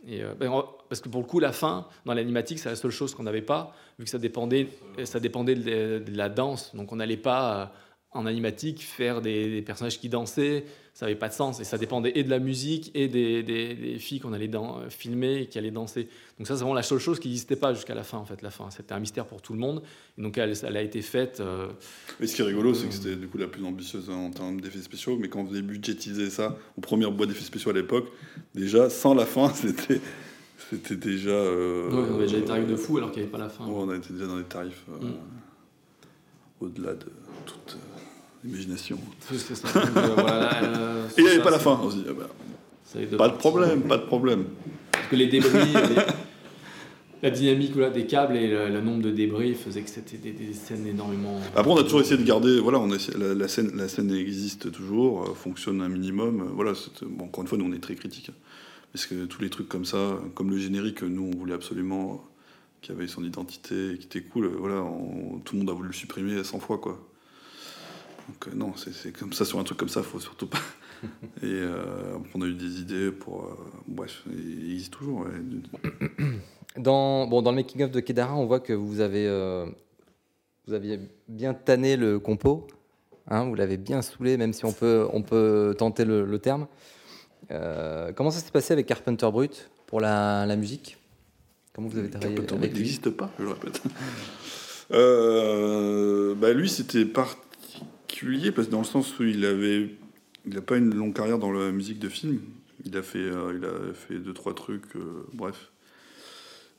Et, 0.07 0.23
euh, 0.23 0.33
ben, 0.35 0.49
on- 0.49 0.65
parce 0.87 1.01
que 1.01 1.09
pour 1.09 1.21
le 1.21 1.27
coup, 1.27 1.39
la 1.39 1.51
fin, 1.51 1.85
dans 2.05 2.13
l'animatique, 2.13 2.59
c'est 2.59 2.69
la 2.69 2.75
seule 2.75 2.91
chose 2.91 3.13
qu'on 3.13 3.23
n'avait 3.23 3.41
pas, 3.41 3.75
vu 3.97 4.05
que 4.05 4.09
ça 4.11 4.17
dépendait, 4.19 4.69
ça 5.03 5.19
dépendait 5.19 5.55
de, 5.55 5.99
de 5.99 6.17
la 6.17 6.29
danse. 6.29 6.73
Donc 6.75 6.91
on 6.91 6.95
n'allait 6.95 7.17
pas, 7.17 7.71
en 8.11 8.25
animatique, 8.25 8.81
faire 8.81 9.21
des, 9.21 9.49
des 9.51 9.61
personnages 9.61 9.99
qui 9.99 10.09
dansaient, 10.09 10.65
ça 10.95 11.05
n'avait 11.05 11.17
pas 11.17 11.29
de 11.29 11.33
sens. 11.33 11.59
Et 11.59 11.63
ça 11.63 11.77
dépendait 11.77 12.11
et 12.15 12.23
de 12.23 12.29
la 12.31 12.39
musique 12.39 12.89
et 12.95 13.07
des, 13.07 13.43
des- 13.43 13.75
des 13.75 13.99
filles 13.99 14.19
qu'on 14.19 14.33
allait 14.33 14.47
dan- 14.47 14.81
euh, 14.81 14.89
filmer 14.89 15.41
et 15.41 15.45
qui 15.45 15.59
allaient 15.59 15.69
danser. 15.69 16.07
Donc 16.39 16.47
ça, 16.47 16.55
c'est 16.55 16.61
vraiment 16.61 16.73
la 16.73 16.81
seule 16.81 16.97
chose 16.97 17.19
qui 17.19 17.27
n'existait 17.27 17.55
pas 17.55 17.71
jusqu'à 17.75 17.93
la 17.93 18.01
fin, 18.03 18.17
en 18.17 18.25
fait, 18.25 18.41
la 18.41 18.49
fin. 18.49 18.71
C'était 18.71 18.93
un 18.93 18.99
mystère 18.99 19.25
pour 19.27 19.43
tout 19.43 19.53
le 19.53 19.59
monde. 19.59 19.83
Et 20.17 20.23
donc 20.23 20.39
elle, 20.39 20.53
elle 20.63 20.75
a 20.77 20.81
été 20.81 21.03
faite... 21.03 21.39
euh, 21.39 21.67
Et 22.19 22.25
ce 22.25 22.35
qui 22.35 22.41
est 22.41 22.45
rigolo, 22.45 22.73
c'est 22.73 22.87
que 22.87 22.93
c'était 22.95 23.15
du 23.15 23.27
coup 23.27 23.37
la 23.37 23.47
plus 23.47 23.63
ambitieuse 23.63 24.09
en 24.09 24.31
termes 24.31 24.59
d'effets 24.59 24.81
spéciaux, 24.81 25.15
mais 25.17 25.29
quand 25.29 25.41
on 25.41 25.47
faisait 25.47 25.61
budgétiser 25.61 26.31
ça 26.31 26.57
aux 26.77 26.81
premières 26.81 27.11
boîtes 27.11 27.29
d'effets 27.29 27.43
spéciaux 27.45 27.69
à 27.69 27.75
l'époque, 27.75 28.07
déjà 28.55 28.89
sans 28.89 29.13
la 29.13 29.27
fin, 29.27 29.49
c'était 29.53 30.01
c'était 30.71 30.95
déjà. 30.95 31.29
euh, 31.29 31.89
ouais, 31.89 32.07
on 32.11 32.15
avait 32.15 32.25
déjà 32.25 32.39
des 32.39 32.45
tarifs 32.45 32.67
de 32.67 32.75
fou 32.75 32.97
alors 32.97 33.11
qu'il 33.11 33.21
n'y 33.21 33.27
avait 33.27 33.31
pas 33.31 33.37
la 33.43 33.49
fin. 33.49 33.65
ouais, 33.67 33.71
on 33.75 33.93
était 33.93 34.13
déjà 34.13 34.25
dans 34.25 34.37
des 34.37 34.43
tarifs 34.45 34.83
euh, 34.89 35.05
Mm. 35.05 36.65
au-delà 36.65 36.93
de 36.95 37.05
toute 37.45 37.77
euh, 37.77 37.88
imagination. 38.45 38.97
Ça. 39.31 39.53
Donc, 39.85 39.97
euh, 39.97 40.07
voilà, 40.15 40.63
euh, 40.63 41.07
Et 41.09 41.11
il 41.21 41.23
n'y 41.25 41.29
avait 41.31 41.41
pas 41.43 41.51
la 41.51 41.59
fin. 41.59 41.79
On 41.83 41.89
se 41.89 41.97
dit, 41.97 42.05
ah 42.09 42.13
bah, 42.13 42.29
pas 43.17 43.29
de 43.29 43.37
problème, 43.37 43.81
pas 43.83 43.97
de 43.97 44.05
problème. 44.05 44.45
Parce 44.91 45.07
que 45.07 45.15
les 45.15 45.27
débris, 45.27 45.51
les- 45.73 46.01
la 47.21 47.29
dynamique 47.31 47.73
voilà, 47.73 47.89
des 47.89 48.05
câbles 48.05 48.37
et 48.37 48.47
le, 48.47 48.69
le 48.69 48.81
nombre 48.81 49.01
de 49.03 49.11
débris 49.11 49.53
faisait 49.53 49.81
que 49.81 49.89
c'était 49.89 50.17
des, 50.17 50.31
des 50.31 50.53
scènes 50.53 50.87
énormément. 50.87 51.39
Après, 51.55 51.71
on 51.71 51.77
a 51.77 51.83
toujours 51.83 52.01
essayé 52.01 52.17
de 52.17 52.23
garder. 52.25 52.59
Voilà, 52.59 52.79
on 52.79 52.89
a 52.91 52.97
la, 53.17 53.33
la 53.35 53.47
scène, 53.47 53.71
la 53.75 53.87
scène 53.89 54.11
existe 54.13 54.71
toujours, 54.71 55.23
euh, 55.23 55.33
fonctionne 55.33 55.81
un 55.81 55.89
minimum. 55.89 56.49
voilà, 56.55 56.73
bon, 57.05 57.25
encore 57.25 57.41
une 57.43 57.47
fois, 57.47 57.57
nous 57.57 57.65
on 57.65 57.73
est 57.73 57.79
très 57.83 57.95
critiques. 57.95 58.31
Parce 58.93 59.05
que 59.05 59.25
tous 59.25 59.41
les 59.41 59.49
trucs 59.51 59.69
comme 59.69 59.85
ça, 59.85 60.17
comme 60.33 60.49
le 60.49 60.57
générique, 60.57 61.03
nous 61.03 61.29
on 61.33 61.37
voulait 61.37 61.53
absolument 61.53 62.25
qui 62.81 62.91
avait 62.93 63.07
son 63.07 63.23
identité, 63.25 63.97
qui 63.99 64.05
était 64.05 64.21
cool. 64.21 64.47
Voilà, 64.57 64.81
on- 64.81 65.39
tout 65.43 65.53
le 65.55 65.59
monde 65.59 65.69
a 65.69 65.73
voulu 65.73 65.89
le 65.89 65.93
supprimer 65.93 66.41
100 66.43 66.59
fois, 66.59 66.77
quoi. 66.77 67.05
Donc 68.29 68.47
euh, 68.47 68.51
non, 68.55 68.73
c'est 68.75 69.11
comme 69.11 69.33
ça 69.33 69.43
sur 69.43 69.57
un 69.59 69.63
truc 69.63 69.79
comme 69.79 69.89
ça, 69.89 70.03
faut 70.03 70.19
surtout 70.19 70.45
pas. 70.47 70.59
Et 71.41 71.45
euh, 71.45 72.15
on 72.35 72.41
a 72.41 72.45
eu 72.45 72.53
des 72.53 72.79
idées 72.79 73.11
pour. 73.11 73.43
euh, 73.45 73.55
bref, 73.87 74.23
il 74.31 74.71
existe 74.73 74.93
toujours. 74.93 75.21
ouais. 75.21 75.31
Dans, 76.77 77.25
bon, 77.25 77.41
dans 77.41 77.49
le 77.51 77.55
making-of 77.57 77.89
de 77.89 77.99
Kedara, 77.99 78.35
on 78.35 78.45
voit 78.45 78.59
que 78.59 78.73
vous 78.73 78.99
avez, 78.99 79.25
euh, 79.27 79.65
vous 80.67 80.73
aviez 80.73 80.99
bien 81.27 81.53
tanné 81.55 81.97
le 81.97 82.19
compo. 82.19 82.67
hein, 83.27 83.45
vous 83.45 83.55
l'avez 83.55 83.77
bien 83.77 84.01
saoulé, 84.03 84.37
même 84.37 84.53
si 84.53 84.63
on 84.65 84.71
peut, 84.73 85.07
on 85.11 85.23
peut 85.23 85.73
tenter 85.77 86.05
le, 86.05 86.23
le 86.25 86.39
terme. 86.39 86.67
Comment 87.49 88.29
ça 88.29 88.39
s'est 88.39 88.51
passé 88.51 88.73
avec 88.73 88.85
Carpenter 88.85 89.27
Brut 89.31 89.71
pour 89.87 89.99
la, 90.01 90.45
la 90.45 90.55
musique? 90.55 90.97
Comment 91.73 91.87
vous 91.87 91.97
avez 91.97 92.09
travaillé 92.11 92.35
Carpenter 92.35 92.55
Brut 92.59 92.73
n'existe 92.75 93.09
pas, 93.09 93.31
je 93.39 93.43
le 93.45 93.49
répète. 93.49 93.81
Bah 96.39 96.53
lui, 96.53 96.69
c'était 96.69 97.05
particulier 98.09 98.51
parce 98.51 98.67
que 98.67 98.71
dans 98.71 98.79
le 98.79 98.85
sens 98.85 99.17
où 99.19 99.23
il 99.23 99.45
avait, 99.45 99.89
il 100.45 100.53
n'a 100.53 100.61
pas 100.61 100.77
une 100.77 100.93
longue 100.95 101.13
carrière 101.15 101.37
dans 101.37 101.51
la 101.51 101.71
musique 101.71 101.99
de 101.99 102.09
film. 102.09 102.39
Il 102.85 102.97
a 102.97 103.03
fait, 103.03 103.19
euh, 103.19 103.53
il 103.57 103.65
a 103.65 103.93
fait 103.93 104.19
deux 104.19 104.33
trois 104.33 104.55
trucs, 104.55 104.95
euh, 104.95 105.23
bref. 105.33 105.69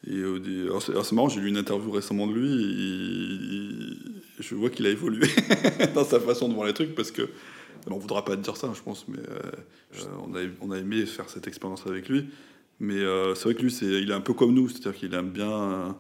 Et 0.07 0.25
au 0.25 0.39
dé- 0.39 0.63
alors 0.63 0.83
c'est 0.83 1.13
marrant, 1.13 1.29
j'ai 1.29 1.41
lu 1.41 1.49
une 1.49 1.59
interview 1.59 1.91
récemment 1.91 2.27
de 2.27 2.33
lui. 2.33 3.99
je 4.39 4.55
vois 4.55 4.71
qu'il 4.71 4.87
a 4.87 4.91
évolué 4.91 5.27
dans 5.95 6.05
sa 6.05 6.19
façon 6.19 6.49
de 6.49 6.55
voir 6.55 6.67
les 6.67 6.73
trucs 6.73 6.95
parce 6.95 7.11
que 7.11 7.29
on 7.87 7.99
voudra 7.99 8.25
pas 8.25 8.37
dire 8.37 8.57
ça, 8.57 8.73
je 8.75 8.81
pense, 8.83 9.07
mais 9.09 9.19
euh, 9.19 9.39
euh, 10.01 10.05
on, 10.27 10.35
a, 10.35 10.41
on 10.63 10.71
a 10.71 10.79
aimé 10.79 11.05
faire 11.07 11.29
cette 11.31 11.47
expérience 11.47 11.87
avec 11.87 12.09
lui. 12.09 12.27
Mais 12.79 12.99
euh, 12.99 13.35
c'est 13.35 13.45
vrai 13.45 13.55
que 13.55 13.63
lui, 13.63 13.71
c'est, 13.71 13.87
il 13.87 14.11
est 14.11 14.15
un 14.15 14.21
peu 14.23 14.33
comme 14.35 14.55
nous, 14.55 14.69
c'est-à-dire 14.69 14.95
qu'il 14.95 15.15
aime 15.15 15.31
bien. 15.31 15.97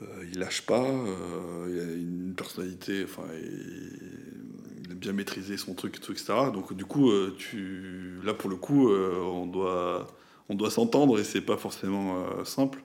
Euh, 0.00 0.24
il 0.32 0.38
lâche 0.38 0.62
pas, 0.62 0.82
euh, 0.82 1.68
il 1.68 1.78
a 1.78 1.92
une 1.94 2.34
personnalité, 2.34 3.04
enfin, 3.04 3.24
il, 3.34 4.90
aime 4.90 4.98
bien 4.98 5.12
maîtriser 5.12 5.56
son 5.56 5.74
truc, 5.74 6.00
tout, 6.00 6.12
etc. 6.12 6.32
Donc 6.52 6.72
du 6.74 6.84
coup, 6.84 7.10
euh, 7.10 7.34
tu, 7.38 8.18
là 8.24 8.34
pour 8.34 8.50
le 8.50 8.56
coup, 8.56 8.90
on 8.90 9.46
doit, 9.46 10.06
on 10.48 10.54
doit 10.54 10.70
s'entendre 10.70 11.18
et 11.18 11.24
c'est 11.24 11.40
pas 11.40 11.56
forcément 11.56 12.44
simple. 12.44 12.82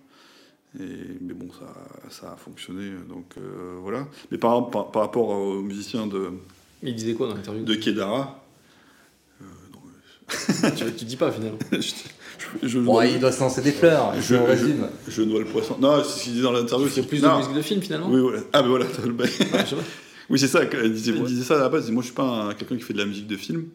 Et, 0.80 1.18
mais 1.22 1.34
bon, 1.34 1.48
ça, 1.54 1.74
ça 2.10 2.34
a 2.34 2.36
fonctionné, 2.36 2.92
donc 3.08 3.36
euh, 3.38 3.78
voilà. 3.82 4.08
Mais 4.32 4.38
par, 4.38 4.70
par, 4.70 4.92
par 4.92 5.04
rapport 5.04 5.30
aux 5.30 5.62
musiciens 5.62 6.06
de, 6.06 6.32
Il 6.84 6.96
disait 6.96 7.14
quoi 7.14 7.30
dans 7.30 7.36
l'interview? 7.36 7.64
de 7.64 7.76
Kedara, 7.76 8.44
tu, 10.76 10.94
tu 10.98 11.06
dis 11.06 11.16
pas 11.16 11.32
finalement. 11.32 11.60
je, 11.72 11.94
je, 12.64 12.80
Bon, 12.80 13.02
il 13.02 13.20
doit 13.20 13.32
se 13.32 13.40
lancer 13.40 13.62
des 13.62 13.72
fleurs, 13.72 14.14
je, 14.16 14.22
je, 14.22 14.36
on 14.36 14.46
résume. 14.46 14.88
je, 15.08 15.12
je 15.12 15.22
noie 15.22 15.40
le 15.40 15.46
poisson. 15.46 15.78
Non, 15.80 16.04
c'est 16.04 16.20
ce 16.20 16.24
qu'il 16.24 16.34
dit 16.34 16.42
dans 16.42 16.52
l'interview. 16.52 16.88
C'est 16.90 17.08
plus 17.08 17.22
de 17.22 17.28
musique 17.28 17.54
de 17.54 17.62
film 17.62 17.82
finalement 17.82 18.10
Oui, 18.10 18.20
voilà. 18.22 18.40
Ah, 18.54 18.62
ben 18.62 18.70
voilà, 18.70 18.86
pas. 19.18 19.24
Oui, 20.30 20.40
c'est 20.40 20.48
ça. 20.48 20.62
Il 20.64 20.92
disait, 20.94 21.12
il 21.16 21.24
disait 21.24 21.44
ça 21.44 21.56
à 21.58 21.60
la 21.60 21.70
base. 21.70 21.90
Moi, 21.92 22.02
je 22.02 22.08
suis 22.08 22.16
pas 22.16 22.24
un- 22.24 22.54
quelqu'un 22.54 22.76
qui 22.78 22.82
fait 22.84 22.94
de 22.94 22.98
la 23.00 23.06
musique 23.06 23.28
de 23.28 23.38
film. 23.38 23.66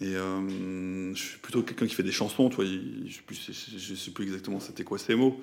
Et 0.00 0.16
euh, 0.16 1.12
je 1.14 1.20
suis 1.22 1.38
plutôt 1.38 1.62
quelqu'un 1.62 1.86
qui 1.86 1.94
fait 1.94 2.02
des 2.02 2.12
chansons. 2.12 2.48
Tu 2.48 2.56
vois, 2.56 2.64
Il- 2.64 3.04
je, 3.08 3.14
sais 3.16 3.22
plus, 3.26 3.38
je, 3.50 3.78
je 3.78 3.94
sais 3.94 4.10
plus 4.10 4.24
exactement 4.24 4.58
c'était 4.58 4.84
quoi 4.84 4.96
ces 4.98 5.14
mots. 5.14 5.38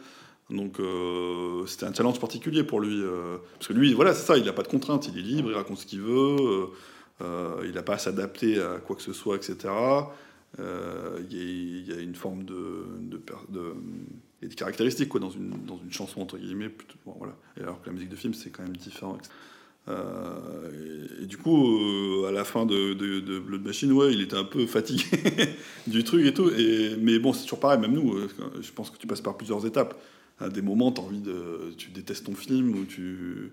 Donc, 0.50 0.80
euh, 0.80 1.66
c'était 1.68 1.86
un 1.86 1.94
challenge 1.94 2.20
particulier 2.20 2.64
pour 2.64 2.80
lui. 2.82 3.00
euh, 3.04 3.38
parce 3.60 3.68
que 3.68 3.74
lui, 3.74 3.94
voilà, 3.94 4.16
c'est 4.16 4.26
ça. 4.26 4.38
Il 4.38 4.46
n'a 4.46 4.54
pas 4.54 4.64
de 4.64 4.68
contraintes. 4.68 5.08
Il 5.14 5.20
est 5.20 5.22
libre. 5.22 5.50
Il 5.52 5.56
raconte 5.56 5.78
ce 5.78 5.86
qu'il 5.86 6.02
veut. 6.02 6.36
euh, 6.40 6.66
euh, 7.22 7.50
il 7.66 7.74
n'a 7.74 7.84
pas 7.84 7.94
à 7.96 7.98
s'adapter 8.00 8.60
à 8.60 8.80
quoi 8.80 8.96
que 8.96 9.02
ce 9.04 9.14
soit, 9.14 9.36
etc. 9.36 9.56
Euh, 10.58 11.20
Il 11.30 11.88
y, 11.88 11.92
a- 11.94 12.00
une 12.02 12.16
forme 12.16 12.44
de, 12.44 12.86
de, 13.02 13.22
de- 13.50 13.74
a 14.42 14.46
des 14.48 14.56
caractéristiques 14.56 15.10
quoi, 15.10 15.20
dans, 15.20 15.30
une, 15.30 15.52
dans 15.68 15.78
une 15.78 15.92
chanson, 15.92 16.22
entre 16.22 16.38
guillemets. 16.38 16.70
plutôt- 16.70 16.96
voilà. 17.18 17.36
Et 17.58 17.62
alors 17.62 17.82
que 17.82 17.88
la 17.88 17.94
musique 17.94 18.10
de 18.10 18.16
film, 18.16 18.34
c'est 18.34 18.50
quand 18.50 18.64
même 18.64 18.76
différent. 18.78 19.18
Euh, 19.88 20.72
et, 21.20 21.24
et 21.24 21.26
du 21.26 21.38
coup, 21.38 21.78
euh, 21.80 22.28
à 22.28 22.32
la 22.32 22.44
fin 22.44 22.66
de, 22.66 22.94
de, 22.94 23.20
de 23.20 23.40
Blood 23.40 23.64
Machine, 23.64 23.92
ouais, 23.92 24.14
il 24.14 24.22
était 24.22 24.36
un 24.36 24.44
peu 24.44 24.66
fatigué 24.66 25.04
du 25.88 26.04
truc 26.04 26.26
et 26.26 26.34
tout. 26.34 26.50
Et, 26.52 26.96
mais 27.00 27.20
bon, 27.20 27.34
c'est 27.34 27.44
toujours 27.44 27.60
pareil, 27.60 27.80
même 27.80 27.94
nous, 27.94 28.14
euh, 28.16 28.28
je 28.62 28.72
pense 28.72 28.90
que 28.90 28.98
tu 28.98 29.08
passes 29.08 29.22
par 29.22 29.38
plusieurs 29.38 29.66
étapes. 29.66 30.00
À 30.40 30.48
des 30.50 30.62
moments, 30.62 30.94
as 30.94 31.00
envie 31.02 31.20
de, 31.22 31.74
tu 31.78 31.90
détestes 31.92 32.26
ton 32.26 32.34
film 32.36 32.74
ou 32.76 32.86
tu 32.86 33.52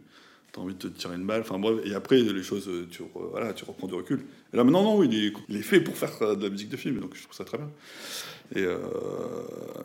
as 0.58 0.62
envie 0.62 0.74
de 0.74 0.78
te 0.78 0.86
tirer 0.88 1.14
une 1.16 1.26
balle. 1.26 1.40
Enfin 1.42 1.58
bref, 1.58 1.76
et 1.84 1.94
après, 1.94 2.18
les 2.20 2.42
choses, 2.42 2.68
tu, 2.90 3.02
re- 3.02 3.30
voilà, 3.30 3.52
tu 3.52 3.64
reprends 3.64 3.86
du 3.86 3.94
recul. 3.94 4.20
Là, 4.52 4.64
maintenant, 4.64 4.82
non, 4.82 5.02
il 5.02 5.32
est, 5.50 5.62
fait 5.62 5.80
pour 5.80 5.96
faire 5.96 6.12
euh, 6.22 6.34
de 6.34 6.44
la 6.44 6.50
musique 6.50 6.68
de 6.68 6.76
film, 6.76 7.00
donc 7.00 7.14
je 7.14 7.22
trouve 7.22 7.34
ça 7.34 7.44
très 7.44 7.58
bien. 7.58 7.70
Euh, 8.56 8.78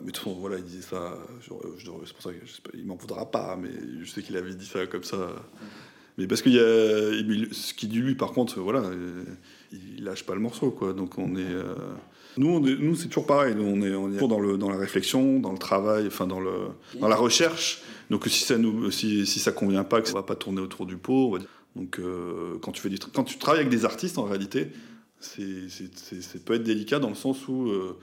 mais 0.00 0.06
de 0.06 0.10
toute 0.12 0.18
façon, 0.18 0.34
voilà, 0.34 0.58
il 0.58 0.64
disait 0.64 0.82
ça. 0.82 1.18
c'est 1.40 1.48
pour 2.12 2.22
ça 2.22 2.30
qu'il 2.72 2.84
m'en 2.86 2.96
voudra 2.96 3.30
pas, 3.30 3.56
mais 3.60 3.70
je 4.02 4.10
sais 4.10 4.22
qu'il 4.22 4.36
avait 4.36 4.54
dit 4.54 4.66
ça 4.66 4.86
comme 4.86 5.04
ça. 5.04 5.28
Mais 6.18 6.26
parce 6.26 6.42
qu'il 6.42 6.52
y 6.52 6.58
a. 6.58 6.62
Ce 7.52 7.72
qui 7.74 7.86
dit 7.86 7.98
lui, 7.98 8.14
par 8.14 8.32
contre, 8.32 8.60
voilà, 8.60 8.80
euh, 8.80 9.24
il 9.72 10.04
lâche 10.04 10.24
pas 10.24 10.34
le 10.34 10.40
morceau, 10.40 10.70
quoi. 10.70 10.92
Donc 10.92 11.18
on 11.18 11.36
est. 11.36 11.40
euh, 11.40 11.74
Nous, 12.36 12.60
nous 12.60 12.94
c'est 12.94 13.08
toujours 13.08 13.26
pareil. 13.26 13.54
On 13.58 13.80
est, 13.82 13.94
on 13.94 14.08
est 14.10 14.12
toujours 14.12 14.28
dans, 14.28 14.38
le, 14.40 14.58
dans 14.58 14.68
la 14.70 14.76
réflexion, 14.76 15.40
dans 15.40 15.52
le 15.52 15.58
travail, 15.58 16.06
enfin 16.06 16.26
dans, 16.26 16.40
le, 16.40 16.52
dans 17.00 17.08
la 17.08 17.16
recherche. 17.16 17.82
Donc 18.12 18.26
si 18.26 18.44
ça 18.44 18.58
nous, 18.58 18.90
si, 18.90 19.24
ça 19.26 19.52
convient 19.52 19.84
pas, 19.84 20.02
que 20.02 20.08
ça 20.08 20.12
va 20.12 20.22
pas 20.22 20.36
tourner 20.36 20.60
autour 20.60 20.84
du 20.84 20.98
pot. 20.98 21.38
Donc 21.76 21.98
euh, 21.98 22.58
quand 22.60 22.70
tu 22.70 22.82
fais 22.82 22.90
du, 22.90 22.98
quand 22.98 23.24
tu 23.24 23.38
travailles 23.38 23.62
avec 23.62 23.72
des 23.72 23.86
artistes, 23.86 24.18
en 24.18 24.24
réalité, 24.24 24.70
c'est, 25.18 26.44
peut 26.44 26.52
être 26.52 26.62
délicat 26.62 26.98
dans 26.98 27.08
le 27.08 27.14
sens 27.14 27.48
où 27.48 27.70
euh, 27.70 27.98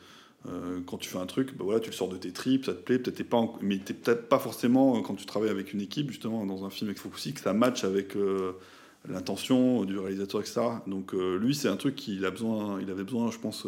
euh, 0.47 0.79
quand 0.87 0.97
tu 0.97 1.09
fais 1.09 1.19
un 1.19 1.27
truc, 1.27 1.55
bah 1.55 1.63
voilà, 1.63 1.79
tu 1.79 1.91
le 1.91 1.95
sors 1.95 2.09
de 2.09 2.17
tes 2.17 2.31
tripes, 2.31 2.65
ça 2.65 2.73
te 2.73 2.81
plaît, 2.81 2.97
peut-être 2.97 3.21
pas, 3.29 3.53
mais 3.61 3.77
t'es 3.77 3.93
peut-être 3.93 4.27
pas 4.27 4.39
forcément 4.39 4.99
quand 5.03 5.13
tu 5.13 5.27
travailles 5.27 5.51
avec 5.51 5.73
une 5.73 5.81
équipe 5.81 6.09
justement 6.09 6.43
dans 6.43 6.65
un 6.65 6.71
film. 6.71 6.89
Il 6.89 6.97
faut 6.97 7.11
aussi 7.13 7.33
que 7.33 7.41
ça 7.41 7.53
matche 7.53 7.83
avec 7.83 8.17
l'intention 9.07 9.85
du 9.85 9.99
réalisateur, 9.99 10.41
etc. 10.41 10.61
Donc 10.87 11.13
lui, 11.13 11.53
c'est 11.53 11.67
un 11.67 11.77
truc 11.77 11.95
qu'il 11.95 12.25
a 12.25 12.31
besoin, 12.31 12.81
il 12.81 12.89
avait 12.89 13.03
besoin, 13.03 13.29
je 13.29 13.37
pense. 13.37 13.67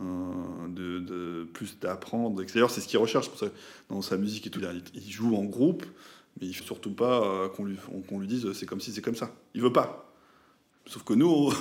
Euh, 0.00 0.68
de, 0.68 1.44
plus 1.52 1.78
d'apprendre. 1.78 2.42
D'ailleurs, 2.42 2.70
c'est 2.70 2.80
ce 2.80 2.88
qu'il 2.88 2.98
recherche 2.98 3.30
dans 3.88 4.02
sa 4.02 4.16
musique 4.16 4.46
et 4.46 4.50
tout. 4.50 4.60
Il, 4.94 5.10
joue 5.10 5.36
en 5.36 5.44
groupe, 5.44 5.84
mais 6.40 6.46
il 6.46 6.54
faut 6.54 6.64
surtout 6.64 6.92
pas 6.92 7.22
euh, 7.22 7.48
qu'on 7.48 7.64
lui, 8.18 8.26
dise 8.26 8.52
c'est 8.52 8.66
comme 8.66 8.80
si 8.80 8.92
c'est 8.92 9.02
comme 9.02 9.16
ça. 9.16 9.34
Il 9.54 9.62
veut 9.62 9.72
pas. 9.72 10.12
Sauf 10.86 11.02
que 11.02 11.12
nous, 11.12 11.28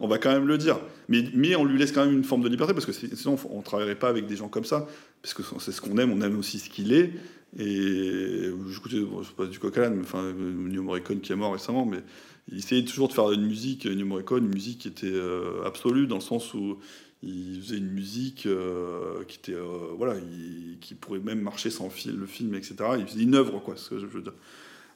on, 0.00 0.06
va 0.06 0.18
quand 0.18 0.30
même 0.30 0.46
le 0.46 0.58
dire. 0.58 0.78
Mais, 1.08 1.56
on 1.56 1.64
lui 1.64 1.78
laisse 1.78 1.92
quand 1.92 2.04
même 2.04 2.14
une 2.14 2.24
forme 2.24 2.42
de 2.42 2.48
liberté, 2.48 2.74
parce 2.74 2.86
que 2.86 2.92
sinon, 2.92 3.36
on 3.50 3.58
ne 3.58 3.62
travaillerait 3.62 3.98
pas 3.98 4.08
avec 4.08 4.26
des 4.26 4.36
gens 4.36 4.48
comme 4.48 4.64
ça, 4.64 4.86
parce 5.22 5.34
que 5.34 5.42
c'est 5.58 5.72
ce 5.72 5.80
qu'on 5.80 5.96
aime, 5.98 6.12
on 6.12 6.20
aime 6.20 6.38
aussi 6.38 6.58
ce 6.58 6.68
qu'il 6.68 6.92
est. 6.92 7.12
Et 7.58 8.50
j'écoutais, 8.68 9.00
bon, 9.00 9.22
je 9.22 9.28
sais 9.28 9.34
pas 9.34 9.46
du 9.46 9.58
coq 9.58 9.78
à 9.78 9.90
enfin, 10.00 10.32
New 10.32 10.82
Morricone 10.82 11.20
qui 11.20 11.32
est 11.32 11.36
mort 11.36 11.52
récemment, 11.52 11.86
mais 11.86 12.02
il 12.50 12.58
essayait 12.58 12.84
toujours 12.84 13.08
de 13.08 13.12
faire 13.12 13.30
une 13.30 13.46
musique, 13.46 13.86
New 13.86 14.06
Morricone, 14.06 14.44
une 14.44 14.54
musique 14.54 14.80
qui 14.80 14.88
était 14.88 15.06
euh, 15.06 15.64
absolue, 15.64 16.06
dans 16.06 16.16
le 16.16 16.20
sens 16.20 16.52
où 16.52 16.78
il 17.26 17.60
faisait 17.62 17.78
une 17.78 17.90
musique 17.90 18.46
euh, 18.46 19.24
qui 19.26 19.38
était, 19.38 19.54
euh, 19.54 19.94
voilà, 19.96 20.14
il- 20.18 20.78
qui 20.80 20.94
pourrait 20.94 21.20
même 21.20 21.40
marcher 21.40 21.70
sans 21.70 21.88
fil, 21.90 22.16
le 22.16 22.26
film, 22.26 22.54
etc. 22.54 22.74
Il 22.98 23.06
faisait 23.06 23.22
une 23.22 23.34
œuvre, 23.34 23.58
quoi, 23.60 23.76
ce 23.76 23.90
que 23.90 23.98
je 23.98 24.06
veux 24.06 24.20
dire. 24.22 24.32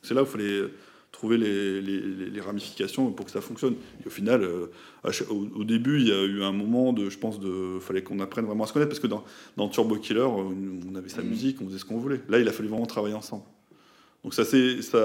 C'est 0.02 0.15
là 0.15 0.23
où 0.23 0.26
il 0.26 0.31
fallait 0.31 0.62
trouver 1.10 1.39
les, 1.39 1.81
les- 1.81 2.00
les- 2.00 2.31
les 2.31 2.40
ramifications 2.40 3.10
pour 3.12 3.24
que 3.26 3.32
ça 3.32 3.40
fonctionne. 3.40 3.74
Et 4.05 4.07
au 4.07 4.10
final, 4.10 4.42
euh, 4.42 4.66
au, 5.31 5.47
au 5.60 5.65
début, 5.65 6.00
il 6.00 6.08
y 6.08 6.12
a 6.12 6.23
eu 6.24 6.42
un 6.42 6.52
moment 6.52 6.92
de, 6.92 7.08
je 7.08 7.18
pense, 7.18 7.40
de, 7.40 7.78
fallait 7.81 8.02
qu'on 8.02 8.20
apprenne 8.20 8.44
vraiment 8.44 8.65
à 8.65 8.66
se 8.66 8.73
connaître 8.74 8.90
parce 8.90 9.00
que 9.00 9.07
dans, 9.07 9.24
dans 9.57 9.68
Turbo 9.68 9.97
Killer, 9.97 10.20
on 10.28 10.94
avait 10.94 11.08
sa 11.08 11.23
musique, 11.23 11.60
on 11.62 11.66
faisait 11.66 11.78
ce 11.78 11.84
qu'on 11.86 11.97
voulait. 11.98 12.20
Là, 12.28 12.39
il 12.39 12.47
a 12.48 12.52
fallu 12.52 12.68
vraiment 12.68 12.86
travailler 12.86 13.15
ensemble. 13.15 13.44
Donc 14.23 14.34
ça, 14.34 14.44
c'est 14.44 14.82
ça. 14.82 14.98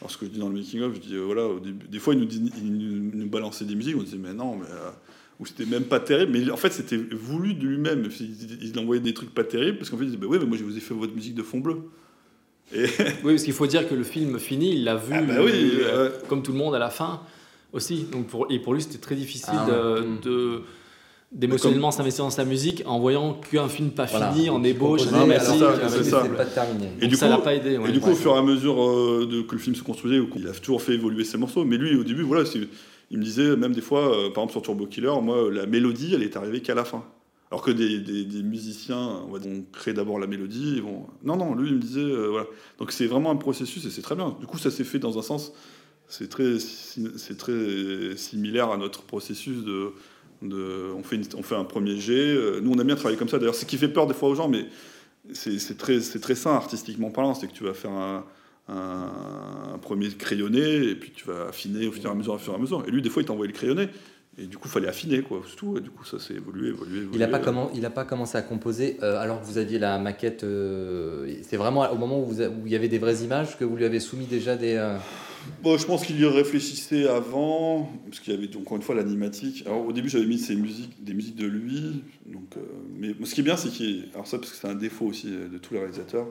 Alors 0.00 0.10
ce 0.10 0.18
que 0.18 0.26
je 0.26 0.30
dis 0.32 0.38
dans 0.40 0.48
le 0.48 0.54
making 0.56 0.80
of, 0.82 0.94
je 0.94 1.00
dis 1.00 1.14
euh, 1.14 1.20
voilà, 1.24 1.46
au 1.46 1.60
début, 1.60 1.86
des 1.86 1.98
fois, 1.98 2.14
ils 2.14 2.20
nous, 2.20 2.26
dis- 2.26 2.50
ils 2.58 2.72
nous, 2.76 3.10
nous 3.14 3.28
balançaient 3.28 3.64
des 3.64 3.76
musiques, 3.76 3.96
on 3.96 4.02
disait 4.02 4.18
mais 4.18 4.34
non, 4.34 4.56
mais 4.56 4.66
euh, 4.70 4.90
ou 5.38 5.46
c'était 5.46 5.66
même 5.66 5.84
pas 5.84 6.00
terrible, 6.00 6.32
mais 6.32 6.50
en 6.50 6.56
fait 6.56 6.72
c'était 6.72 6.96
voulu 6.96 7.54
de 7.54 7.66
lui-même. 7.66 8.08
Il, 8.20 8.70
il 8.72 8.78
envoyait 8.78 9.02
des 9.02 9.12
trucs 9.14 9.34
pas 9.34 9.44
terribles 9.44 9.78
parce 9.78 9.90
qu'en 9.90 9.96
fait 9.98 10.04
il 10.04 10.10
disait 10.10 10.18
bah 10.20 10.26
ouais, 10.26 10.38
mais 10.38 10.46
moi 10.46 10.56
je 10.56 10.64
vous 10.64 10.76
ai 10.76 10.80
fait 10.80 10.94
votre 10.94 11.14
musique 11.14 11.34
de 11.34 11.42
fond 11.42 11.60
bleu. 11.60 11.76
Et 12.74 12.84
Oui, 13.24 13.32
parce 13.34 13.42
qu'il 13.44 13.52
faut 13.52 13.66
dire 13.66 13.88
que 13.88 13.94
le 13.94 14.02
film 14.02 14.38
fini, 14.38 14.72
il 14.72 14.84
l'a 14.84 14.96
vu 14.96 15.12
Ah 15.14 15.22
bah 15.22 15.34
euh, 15.38 15.48
euh, 15.84 16.10
comme 16.28 16.42
tout 16.42 16.52
le 16.52 16.58
monde 16.58 16.74
à 16.74 16.78
la 16.78 16.90
fin 16.90 17.20
aussi. 17.72 18.06
Donc 18.10 18.26
pour, 18.28 18.46
et 18.50 18.58
pour 18.58 18.74
lui, 18.74 18.82
c'était 18.82 18.98
très 18.98 19.14
difficile 19.14 19.52
Ah 19.52 19.66
de- 19.70 20.22
de 20.22 20.60
d'émotionnellement 21.32 21.90
s'investir 21.90 22.24
dans 22.24 22.30
sa 22.30 22.44
musique 22.44 22.82
en 22.86 23.00
voyant 23.00 23.34
qu'un 23.34 23.68
film 23.68 23.90
pas 23.90 24.06
Voilà. 24.06 24.32
fini, 24.32 24.48
en 24.48 24.62
ébauche, 24.62 25.02
ça. 25.02 25.10
C'est 25.88 26.10
pas 26.36 26.44
terminé. 26.46 26.86
Et 26.98 27.00
Donc 27.02 27.10
du 27.10 27.16
ça 27.16 27.26
coup- 27.26 27.32
l'a 27.32 27.38
pas 27.38 27.54
aidé. 27.54 27.76
ouais. 27.78 27.88
Et 27.88 27.92
du 27.92 28.00
coup, 28.00 28.10
au 28.10 28.14
fur 28.14 28.34
et 28.34 28.38
à 28.38 28.42
mesure 28.42 28.80
euh, 28.82 29.28
de, 29.30 29.42
que 29.42 29.52
le 29.52 29.58
film 29.60 29.74
se 29.74 29.82
construisait, 29.82 30.20
il 30.36 30.48
a 30.48 30.52
toujours 30.52 30.80
fait 30.82 30.94
évoluer 30.94 31.24
ses 31.24 31.36
morceaux. 31.36 31.64
Mais 31.64 31.76
lui, 31.76 31.94
au 31.96 32.04
début, 32.04 32.22
voilà, 32.22 32.46
c'est- 32.46 32.68
il 33.10 33.18
me 33.18 33.22
disait, 33.22 33.56
même 33.56 33.72
des 33.72 33.80
fois, 33.80 34.10
euh, 34.10 34.30
par 34.30 34.44
exemple 34.44 34.52
sur 34.52 34.62
Turbo 34.62 34.86
Killer, 34.86 35.12
moi, 35.22 35.50
la 35.50 35.66
mélodie, 35.66 36.14
elle 36.14 36.22
est 36.22 36.36
arrivée 36.36 36.60
qu'à 36.60 36.74
la 36.74 36.84
fin. 36.84 37.04
Alors 37.50 37.62
que 37.62 37.70
des, 37.70 38.42
musiciens 38.42 39.22
on 39.28 39.30
va 39.30 39.38
d'abord 39.92 40.18
la 40.18 40.26
mélodie. 40.26 40.74
Ils 40.76 40.82
vont... 40.82 41.06
Non, 41.22 41.36
non, 41.36 41.54
lui, 41.54 41.68
il 41.68 41.76
me 41.76 41.80
disait, 41.80 42.00
euh, 42.00 42.26
voilà. 42.26 42.46
Donc 42.78 42.90
c'est 42.90 43.06
vraiment 43.06 43.30
un 43.30 43.36
processus 43.36 43.84
et 43.84 43.90
c'est 43.90 44.02
très 44.02 44.16
bien. 44.16 44.36
Du 44.40 44.46
coup, 44.46 44.58
ça 44.58 44.70
s'est 44.70 44.84
fait 44.84 44.98
dans 44.98 45.16
un 45.18 45.22
sens, 45.22 45.52
c'est 46.08 46.28
très, 46.28 46.58
c'est 46.58 47.36
très 47.36 48.16
similaire 48.16 48.70
à 48.70 48.76
notre 48.76 49.02
processus 49.02 49.64
de. 49.64 49.92
on, 50.42 51.02
fait 51.04 51.34
on 51.36 51.42
fait 51.42 51.54
un 51.54 51.64
premier 51.64 51.96
jet. 51.96 52.34
Euh, 52.34 52.60
Nous, 52.60 52.72
on 52.72 52.78
aime 52.78 52.86
bien 52.86 52.96
travailler 52.96 53.18
comme 53.18 53.28
ça. 53.28 53.38
D'ailleurs, 53.38 53.54
ce 53.54 53.64
qui 53.64 53.76
fait 53.76 53.88
peur 53.88 54.08
des 54.08 54.14
fois 54.14 54.28
aux 54.28 54.34
gens, 54.34 54.48
mais 54.48 54.66
c'est 55.32 55.60
c'est 55.60 55.76
très, 55.76 56.00
c'est 56.00 56.20
très 56.20 56.34
sain 56.34 56.54
artistiquement 56.54 57.10
parlant. 57.10 57.34
C'est 57.34 57.46
que 57.46 57.52
tu 57.52 57.64
vas 57.64 57.74
faire 57.74 57.92
un, 57.92 58.24
un- 58.68 59.72
un 59.74 59.78
premier 59.78 60.08
crayonné 60.10 60.60
et 60.90 60.94
puis 60.94 61.10
tu 61.14 61.24
vas 61.26 61.46
affiner 61.48 61.86
au 61.86 61.92
fur 61.92 62.06
et 62.06 62.12
à 62.12 62.14
mesure, 62.14 62.34
au 62.34 62.38
fur 62.38 62.52
et 62.52 62.56
à 62.56 62.58
mesure. 62.58 62.84
Et 62.86 62.90
lui, 62.90 63.02
des 63.02 63.10
fois, 63.10 63.22
il 63.22 63.26
t'envoyait 63.26 63.52
le 63.52 63.56
crayonné. 63.56 63.88
Et 64.38 64.44
du 64.46 64.58
coup, 64.58 64.68
il 64.68 64.70
fallait 64.70 64.88
affiner, 64.88 65.22
quoi, 65.22 65.40
c'est 65.48 65.56
tout. 65.56 65.78
Et 65.78 65.80
du 65.80 65.88
coup, 65.88 66.04
ça 66.04 66.18
s'est 66.18 66.34
évolué, 66.34 66.68
évolué, 66.68 66.98
évolué. 66.98 67.14
Il 67.14 67.20
n'a 67.20 67.28
pas, 67.28 67.38
comment- 67.38 67.70
il 67.74 67.84
a 67.86 67.90
pas 67.90 68.04
commencé 68.04 68.36
à 68.36 68.42
composer 68.42 68.98
euh, 69.02 69.18
alors 69.18 69.40
que 69.40 69.46
vous 69.46 69.56
aviez 69.56 69.78
la 69.78 69.98
maquette. 69.98 70.44
euh, 70.44 71.32
c'est 71.42 71.56
vraiment 71.56 71.90
au 71.90 71.96
moment 71.96 72.20
où, 72.20 72.26
vous 72.26 72.42
a- 72.42 72.48
où 72.48 72.66
il 72.66 72.72
y 72.72 72.76
avait 72.76 72.88
des 72.88 72.98
vraies 72.98 73.22
images 73.24 73.56
que 73.58 73.64
vous 73.64 73.76
lui 73.76 73.84
avez 73.86 73.98
soumis 74.00 74.26
déjà 74.26 74.54
des. 74.56 74.74
euh, 74.74 74.98
Bon, 75.62 75.78
je 75.78 75.86
pense 75.86 76.04
qu'il 76.04 76.20
y 76.20 76.24
réfléchissait 76.26 77.06
avant, 77.08 77.88
parce 78.06 78.18
qu'il 78.20 78.34
y 78.34 78.36
avait 78.36 78.54
encore 78.56 78.76
une 78.76 78.82
fois 78.82 78.94
l'animatique. 78.96 79.62
Alors 79.64 79.86
au 79.86 79.92
début, 79.92 80.08
j'avais 80.10 80.26
mis 80.26 80.38
ses 80.38 80.56
musiques, 80.56 81.02
des 81.04 81.14
musiques 81.14 81.36
de 81.36 81.46
lui. 81.46 82.02
Donc, 82.26 82.56
mais 82.98 83.14
ce 83.24 83.32
qui 83.34 83.40
est 83.40 83.44
bien, 83.44 83.56
c'est 83.56 83.68
qu'il. 83.70 84.08
Alors 84.12 84.26
ça, 84.26 84.38
parce 84.38 84.50
que 84.50 84.56
c'est 84.58 84.68
un 84.68 84.74
défaut 84.74 85.06
aussi 85.06 85.28
de 85.28 85.56
tous 85.58 85.72
les 85.72 85.78
réalisateurs. 85.80 86.26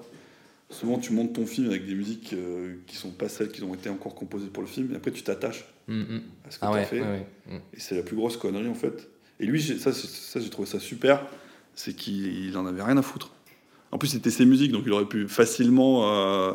Souvent, 0.70 0.98
tu 0.98 1.14
montes 1.14 1.34
ton 1.34 1.46
film 1.46 1.70
avec 1.70 1.86
des 1.86 1.94
musiques 1.94 2.34
euh, 2.34 2.76
qui 2.88 2.96
sont 2.96 3.12
pas 3.12 3.30
celles 3.30 3.50
qui 3.50 3.64
ont 3.64 3.74
été 3.76 3.90
encore 3.90 4.16
composées 4.16 4.48
pour 4.48 4.64
le 4.64 4.68
film, 4.68 4.92
et 4.94 4.96
après 4.96 5.12
tu 5.12 5.22
t'attaches 5.22 5.66
hum, 5.88 6.06
hum. 6.10 6.22
à 6.48 6.52
ce 6.52 6.58
que 6.60 6.66
Ah 6.66 6.72
tu 6.72 6.78
as 6.78 6.80
ouais, 6.80 6.86
fait. 6.86 7.02
ouais, 7.02 7.08
ouais. 7.08 7.28
Hum. 7.52 7.60
Et 7.74 7.80
c'est 7.80 7.96
la 7.96 8.02
plus 8.02 8.16
grosse 8.16 8.38
connerie 8.38 8.68
en 8.68 8.74
fait. 8.74 9.10
Et 9.40 9.46
lui, 9.46 9.62
ça, 9.62 9.92
j'ai 9.92 10.50
trouvé 10.50 10.68
ça 10.68 10.80
super, 10.80 11.26
c'est 11.76 11.94
qu'il 11.94 12.46
il 12.46 12.58
en 12.58 12.66
avait 12.66 12.82
rien 12.82 12.98
à 12.98 13.02
foutre. 13.02 13.32
En 13.92 13.98
plus, 13.98 14.08
c'était 14.08 14.32
ses 14.32 14.46
musiques, 14.46 14.72
donc 14.72 14.84
il 14.86 14.92
aurait 14.94 15.06
pu 15.06 15.28
facilement 15.28 16.10
euh, 16.10 16.54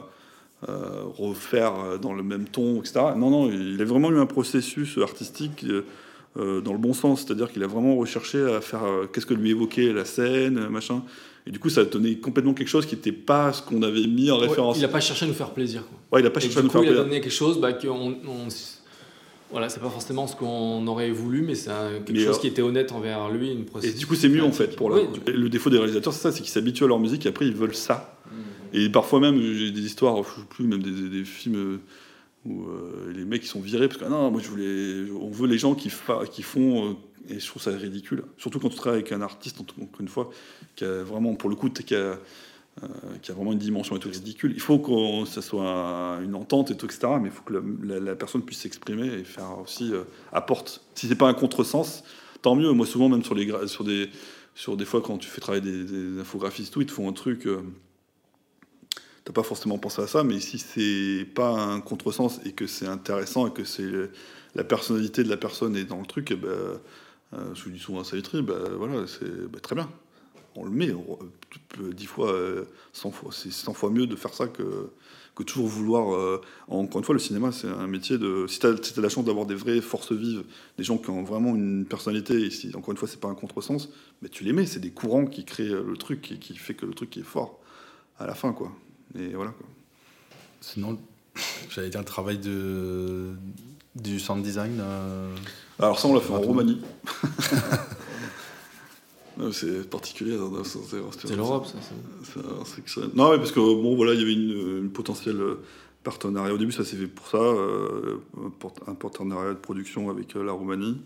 euh, 0.69 1.05
refaire 1.05 1.75
euh, 1.79 1.99
dans 1.99 2.13
le 2.13 2.23
même 2.23 2.49
ton, 2.49 2.81
etc. 2.81 3.01
Non, 3.17 3.31
non, 3.31 3.51
il 3.51 3.81
a 3.81 3.85
vraiment 3.85 4.11
eu 4.11 4.19
un 4.19 4.27
processus 4.27 4.99
artistique 4.99 5.65
euh, 6.37 6.61
dans 6.61 6.73
le 6.73 6.79
bon 6.79 6.93
sens, 6.95 7.25
c'est-à-dire 7.25 7.51
qu'il 7.53 7.63
a 7.63 7.67
vraiment 7.67 7.97
recherché 7.97 8.41
à 8.43 8.61
faire 8.61 8.85
euh, 8.85 9.07
qu'est-ce 9.13 9.27
que 9.27 9.35
lui 9.35 9.51
évoquait 9.51 9.93
la 9.93 10.05
scène, 10.05 10.69
machin. 10.69 11.03
Et 11.47 11.51
du 11.51 11.59
coup, 11.59 11.71
ça 11.71 11.85
donné 11.85 12.17
complètement 12.19 12.55
quelque 12.55 12.69
chose 12.69 12.87
qui 12.87 12.95
n'était 12.95 13.13
pas 13.13 13.53
ce 13.53 13.63
qu'on 13.63 13.83
avait 13.83 14.07
mis 14.07 14.31
en 14.31 14.39
Ouais, 14.39 14.47
référence. 14.47 14.77
il 14.77 14.83
n'a 14.83 14.89
pas 14.89 15.01
cherché 15.01 15.25
à 15.25 15.29
nous 15.29 15.35
faire 15.35 15.51
plaisir. 15.51 15.83
Quoi. 15.89 15.99
Ouais, 16.19 16.23
il 16.23 16.27
a 16.27 16.31
pas 16.31 16.39
Et 16.39 16.43
cherché 16.43 16.59
à 16.59 16.61
du 16.61 16.67
nous 16.67 16.71
coup, 16.73 16.79
faire 16.79 16.85
il 16.85 16.89
a 16.89 16.91
plaisir. 16.93 17.05
donné 17.05 17.21
quelque 17.21 17.33
chose 17.33 17.59
bah, 17.61 17.73
qu'on. 17.73 18.13
on- 18.27 18.49
voilà, 19.51 19.69
c'est 19.69 19.81
pas 19.81 19.91
forcément 19.91 20.29
ce 20.29 20.37
qu'on 20.37 20.87
aurait 20.87 21.11
voulu, 21.11 21.43
mais 21.43 21.57
c'est 21.57 21.71
quelque 22.07 22.13
Mais, 22.13 22.25
chose 22.25 22.37
euh, 22.37 22.41
qui 22.41 22.47
était 22.47 22.63
honnête 22.63 22.93
envers 22.93 23.29
lui. 23.31 23.51
Une 23.51 23.65
Et 23.83 23.91
du 23.91 24.07
coup, 24.07 24.15
c'est 24.15 24.29
mieux 24.29 24.45
en 24.45 24.53
fait. 24.53 24.77
Pour 24.77 24.91
la- 24.91 24.97
Oui, 25.03 25.09
Le 25.27 25.49
défaut 25.49 25.71
des 25.71 25.79
réalisateurs, 25.79 26.13
c'est 26.13 26.21
ça, 26.23 26.31
c'est 26.31 26.41
qu'ils 26.43 26.53
s'habituent 26.53 26.85
à 26.85 26.87
leur 26.87 27.01
musique 27.01 27.27
et 27.27 27.31
après 27.31 27.47
ils 27.49 27.55
veulent 27.55 27.75
ça. 27.75 28.17
Et 28.73 28.89
parfois 28.89 29.19
même, 29.19 29.41
j'ai 29.41 29.73
des 29.73 29.81
histoires, 29.81 30.17
je 30.19 30.29
sais 30.41 30.47
plus, 30.49 30.65
même 30.65 30.81
des, 30.83 31.25
films 31.25 31.81
où 32.47 32.65
euh, 32.65 33.13
les 33.15 33.25
mecs 33.25 33.45
ils 33.45 33.49
sont 33.49 33.61
virés 33.61 33.89
parce 33.89 34.01
que 34.01 34.05
ah 34.05 34.09
non, 34.09 34.31
moi 34.31 34.41
je 34.41 34.49
voulais, 34.49 35.11
on 35.21 35.31
veut 35.31 35.47
les 35.47 35.59
gens 35.59 35.75
qui, 35.75 35.91
font, 35.91 36.91
euh, 36.91 36.95
et 37.29 37.39
je 37.39 37.47
trouve 37.47 37.63
ça 37.63 37.71
ridicule. 37.71 38.25
Surtout 38.39 38.61
quand 38.61 38.71
tu 38.71 38.77
travailles 38.77 39.01
avec 39.01 39.13
un 39.13 39.21
artiste, 39.21 39.61
encore 39.61 40.01
une 40.01 40.09
fois, 40.09 40.31
qui 40.77 40.85
a 40.85 41.03
vraiment, 41.03 41.35
pour 41.35 41.51
le 41.51 41.57
coup, 41.57 41.69
qui 41.69 41.95
a, 41.95 41.99
euh, 41.99 42.19
vraiment 43.29 43.53
une 43.53 43.59
dimension 43.59 43.97
et 43.97 43.99
tout 43.99 44.09
ridicule. 44.09 44.53
Il 44.55 44.61
faut 44.61 44.79
que 44.79 45.29
ça 45.29 45.43
soit 45.43 46.19
une 46.23 46.35
entente 46.35 46.71
et 46.71 46.77
tout, 46.77 46.87
etc. 46.87 47.09
Mais 47.21 47.29
il 47.29 47.31
faut 47.31 47.43
que 47.43 47.55
la, 47.85 48.17
personne 48.17 48.43
puisse 48.43 48.61
s'exprimer 48.61 49.07
et 49.07 49.25
faire 49.25 49.59
aussi 49.59 49.93
apporte. 50.33 50.83
Si 50.95 51.09
c'est 51.09 51.17
pas 51.17 51.29
un 51.29 51.35
contresens, 51.35 52.05
tant 52.41 52.55
mieux. 52.55 52.73
Moi, 52.73 52.87
souvent, 52.87 53.09
même 53.09 53.23
sur 53.23 53.35
des 53.35 54.11
sur 54.55 54.77
des 54.77 54.85
fois 54.85 55.01
quand 55.01 55.17
tu 55.17 55.29
fais 55.29 55.41
travailler 55.41 55.63
des, 55.63 55.85
des 55.85 56.21
infographistes, 56.21 56.73
tout, 56.73 56.81
ils 56.81 56.87
te 56.87 56.93
font 56.93 57.09
un 57.09 57.13
truc. 57.13 57.47
Pas 59.33 59.43
forcément 59.43 59.79
pensé 59.79 60.03
à 60.03 60.07
ça, 60.07 60.25
mais 60.25 60.41
si 60.41 60.59
c'est 60.59 61.25
pas 61.35 61.51
un 61.51 61.81
contresens 61.81 62.41
et 62.45 62.53
que 62.53 62.67
c'est 62.67 62.87
intéressant 62.87 63.47
et 63.47 63.53
que 63.53 63.65
c'est 63.65 63.91
la 64.55 64.65
personnalité 64.65 65.23
de 65.23 65.29
la 65.29 65.37
personne 65.37 65.77
est 65.77 65.85
dans 65.85 66.01
le 66.01 66.07
truc, 66.07 66.31
et 66.31 66.37
ben, 66.37 66.49
euh, 66.49 67.55
je 67.55 67.65
vous 67.65 67.71
dis 67.71 67.79
souvent 67.79 68.03
à 68.03 68.43
ben, 68.43 68.55
voilà, 68.77 69.07
c'est 69.07 69.49
ben, 69.49 69.61
très 69.61 69.75
bien. 69.75 69.89
On 70.57 70.65
le 70.65 70.71
met, 70.71 70.89
euh, 70.91 71.93
dix 71.93 72.07
fois, 72.07 72.33
euh, 72.33 72.65
cent 72.93 73.13
fois, 73.13 73.31
c'est 73.33 73.53
100 73.53 73.73
fois 73.73 73.91
mieux 73.91 74.09
de 74.09 74.17
faire 74.17 74.35
ça 74.35 74.49
que, 74.49 74.91
que 75.37 75.45
toujours 75.45 75.69
vouloir. 75.69 76.41
encore 76.67 76.99
une 76.99 77.05
fois, 77.05 77.13
le 77.13 77.21
cinéma, 77.21 77.53
c'est 77.53 77.69
un 77.69 77.87
métier 77.87 78.19
de. 78.19 78.47
Si 78.49 78.59
tu 78.59 78.67
as, 78.67 79.01
la 79.01 79.09
chance 79.09 79.25
d'avoir 79.25 79.47
des 79.47 79.55
vraies 79.55 79.81
forces 79.81 80.13
vives, 80.13 80.43
des 80.77 80.83
gens 80.83 80.99
qui 80.99 81.11
ont 81.11 81.23
vraiment 81.23 81.55
une 81.55 81.87
personnalité, 81.87 82.47
et 82.47 82.51
si, 82.51 82.75
encore 82.75 82.91
une 82.91 82.97
fois, 82.97 83.07
c'est 83.07 83.21
pas 83.21 83.29
un 83.29 83.35
contresens, 83.37 83.91
mais 84.23 84.29
tu 84.29 84.43
les 84.43 84.53
mets, 84.53 84.67
c'est 84.67 84.81
des 84.81 84.91
courants 84.91 85.27
qui 85.27 85.45
créent 85.45 85.69
le 85.69 85.97
truc 85.97 86.33
et 86.33 86.39
qui 86.39 86.57
fait 86.57 86.75
que 86.75 86.85
le 86.85 86.95
truc 86.95 87.17
est 87.17 87.23
fort 87.23 87.61
à 88.19 88.27
la 88.27 88.35
fin, 88.35 88.53
quoi. 88.53 88.73
Et 89.19 89.29
voilà, 89.35 89.51
quoi. 89.53 89.67
Sinon, 90.61 90.99
j'allais 91.71 91.89
dire 91.91 92.01
le 92.01 92.07
travail 92.07 92.39
de, 92.39 93.33
du 93.97 94.21
sound 94.21 94.43
design. 94.43 94.79
euh, 94.81 95.35
Alors 95.79 95.99
ça, 95.99 96.09
on 96.09 96.15
l'a 96.15 96.21
fait 96.21 96.33
en. 96.33 96.41
Roumanie. 96.41 96.81
C'est 99.53 99.89
particulier. 99.89 100.37
hein, 100.37 100.51
c'est- 100.65 101.35
l'Europe, 101.35 101.67
ça, 101.67 103.01
Non, 103.15 103.31
mais 103.31 103.39
parce 103.39 103.53
que 103.53 103.61
bon, 103.61 103.97
voilà, 103.97 104.13
il 104.13 104.21
y 104.21 104.23
avait 104.23 104.35
une, 104.35 104.79
une 104.85 104.91
potentielle 104.91 105.41
partenariat. 106.05 106.53
Au 106.53 106.59
début, 106.59 106.73
ça 106.73 106.85
s'est 106.85 106.97
fait 106.97 107.07
pour 107.07 107.27
ça, 107.29 107.39
euh, 107.39 108.19
un 108.87 108.95
partenariat 108.95 109.51
de 109.51 109.59
production 109.59 110.11
avec 110.11 110.37
euh, 110.37 110.43
la 110.45 110.53
Roumanie, 110.53 111.01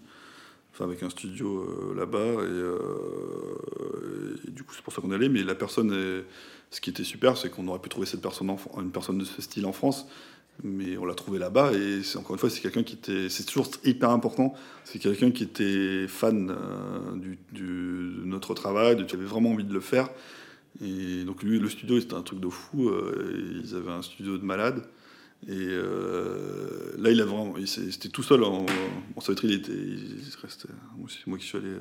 enfin 0.74 0.84
avec 0.84 1.02
un 1.02 1.10
studio 1.10 1.62
euh, 1.62 1.94
là-bas. 1.94 2.18
Et, 2.18 2.46
euh, 2.46 4.36
et 4.46 4.50
du 4.50 4.64
coup, 4.64 4.74
c'est 4.74 4.82
pour 4.82 4.92
ça 4.92 5.00
qu'on 5.00 5.12
est 5.12 5.14
allé. 5.14 5.28
Mais 5.28 5.42
la 5.42 5.54
personne, 5.54 5.90
ce 6.70 6.80
qui 6.80 6.90
était 6.90 7.04
super, 7.04 7.36
c'est 7.36 7.50
qu'on 7.50 7.68
aurait 7.68 7.78
pu 7.78 7.88
trouver 7.88 8.06
cette 8.06 8.22
personne, 8.22 8.54
une 8.78 8.90
personne 8.90 9.18
de 9.18 9.24
ce 9.24 9.40
style 9.40 9.66
en 9.66 9.72
France. 9.72 10.06
Mais 10.62 10.96
on 10.96 11.04
l'a 11.04 11.14
trouvé 11.14 11.40
là-bas 11.40 11.72
et 11.72 12.02
encore 12.16 12.36
une 12.36 12.38
fois 12.38 12.48
c'est 12.48 12.60
quelqu'un 12.60 12.84
qui 12.84 12.94
était 12.94 13.28
c'est 13.28 13.42
toujours 13.42 13.66
hyper 13.82 14.10
important 14.10 14.54
c'est 14.84 15.00
quelqu'un 15.00 15.32
qui 15.32 15.42
était 15.42 16.06
fan 16.06 16.48
euh, 16.48 17.16
de 17.50 18.24
notre 18.24 18.54
travail 18.54 19.04
qui 19.04 19.16
avait 19.16 19.24
vraiment 19.24 19.50
envie 19.50 19.64
de 19.64 19.74
le 19.74 19.80
faire 19.80 20.10
et 20.80 21.24
donc 21.24 21.42
lui 21.42 21.58
le 21.58 21.68
studio 21.68 21.98
c'était 21.98 22.14
un 22.14 22.22
truc 22.22 22.38
de 22.38 22.48
fou 22.48 22.88
ils 23.64 23.74
avaient 23.74 23.90
un 23.90 24.02
studio 24.02 24.38
de 24.38 24.44
malade 24.44 24.84
et 25.46 25.50
euh, 25.52 26.94
là 26.98 27.10
il 27.10 27.20
a 27.20 27.24
vraiment 27.24 27.54
c'était 27.66 28.08
tout 28.08 28.22
seul 28.22 28.42
en, 28.44 28.64
en 29.16 29.20
Savitri 29.20 29.48
il 29.48 29.54
était 29.54 29.72
il 29.72 30.22
restait 30.42 30.68
moi 30.96 31.08
moi 31.26 31.38
qui 31.38 31.44
suis 31.46 31.58
allé 31.58 31.68
euh, 31.68 31.80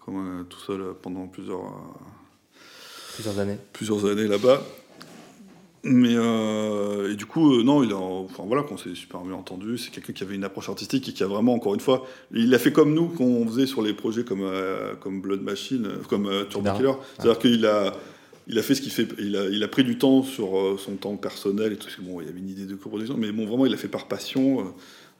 comme 0.00 0.16
un- 0.16 0.44
tout 0.44 0.60
seul 0.60 0.80
euh, 0.80 0.92
pendant 1.00 1.26
plusieurs 1.26 1.60
euh, 1.64 2.04
Plusieurs 3.14 3.38
années. 3.38 3.58
plusieurs 3.72 4.04
années 4.06 4.26
là-bas. 4.26 4.60
Mais 5.86 6.14
euh, 6.16 7.12
et 7.12 7.14
du 7.14 7.26
coup, 7.26 7.56
euh, 7.58 7.62
non, 7.62 7.82
il 7.84 7.92
a, 7.92 7.96
enfin 7.96 8.42
voilà, 8.46 8.62
qu'on 8.62 8.78
s'est 8.78 8.94
super 8.94 9.20
bien 9.20 9.34
entendu. 9.36 9.76
C'est 9.76 9.90
quelqu'un 9.90 10.14
qui 10.14 10.24
avait 10.24 10.34
une 10.34 10.42
approche 10.44 10.70
artistique 10.70 11.06
et 11.10 11.12
qui 11.12 11.22
a 11.22 11.26
vraiment, 11.26 11.52
encore 11.52 11.74
une 11.74 11.80
fois, 11.80 12.06
il 12.32 12.54
a 12.54 12.58
fait 12.58 12.72
comme 12.72 12.94
nous 12.94 13.08
qu'on 13.08 13.46
faisait 13.46 13.66
sur 13.66 13.82
les 13.82 13.92
projets 13.92 14.24
comme 14.24 14.40
euh, 14.42 14.94
comme 14.96 15.20
Blood 15.20 15.42
Machine, 15.42 15.84
euh, 15.86 15.96
comme 16.08 16.26
euh, 16.26 16.44
Turbo. 16.44 16.72
Killer. 16.74 16.92
C'est-à-dire 17.18 17.38
qu'il 17.38 17.66
a 17.66 17.92
il 18.46 18.58
a 18.58 18.62
fait 18.62 18.74
ce 18.74 18.82
qu'il 18.82 18.92
fait. 18.92 19.08
Il 19.18 19.36
a, 19.36 19.46
il 19.48 19.62
a 19.62 19.68
pris 19.68 19.84
du 19.84 19.96
temps 19.98 20.22
sur 20.22 20.58
euh, 20.58 20.76
son 20.78 20.96
temps 20.96 21.16
personnel 21.16 21.72
et 21.72 21.76
tout. 21.76 21.88
Bon, 22.00 22.20
il 22.20 22.26
y 22.26 22.30
avait 22.30 22.38
une 22.38 22.48
idée 22.50 22.66
de 22.66 22.74
coproduction, 22.74 23.16
mais 23.16 23.32
bon, 23.32 23.46
vraiment, 23.46 23.66
il 23.66 23.72
a 23.74 23.76
fait 23.78 23.88
par 23.88 24.06
passion. 24.08 24.60
euh, 24.60 24.64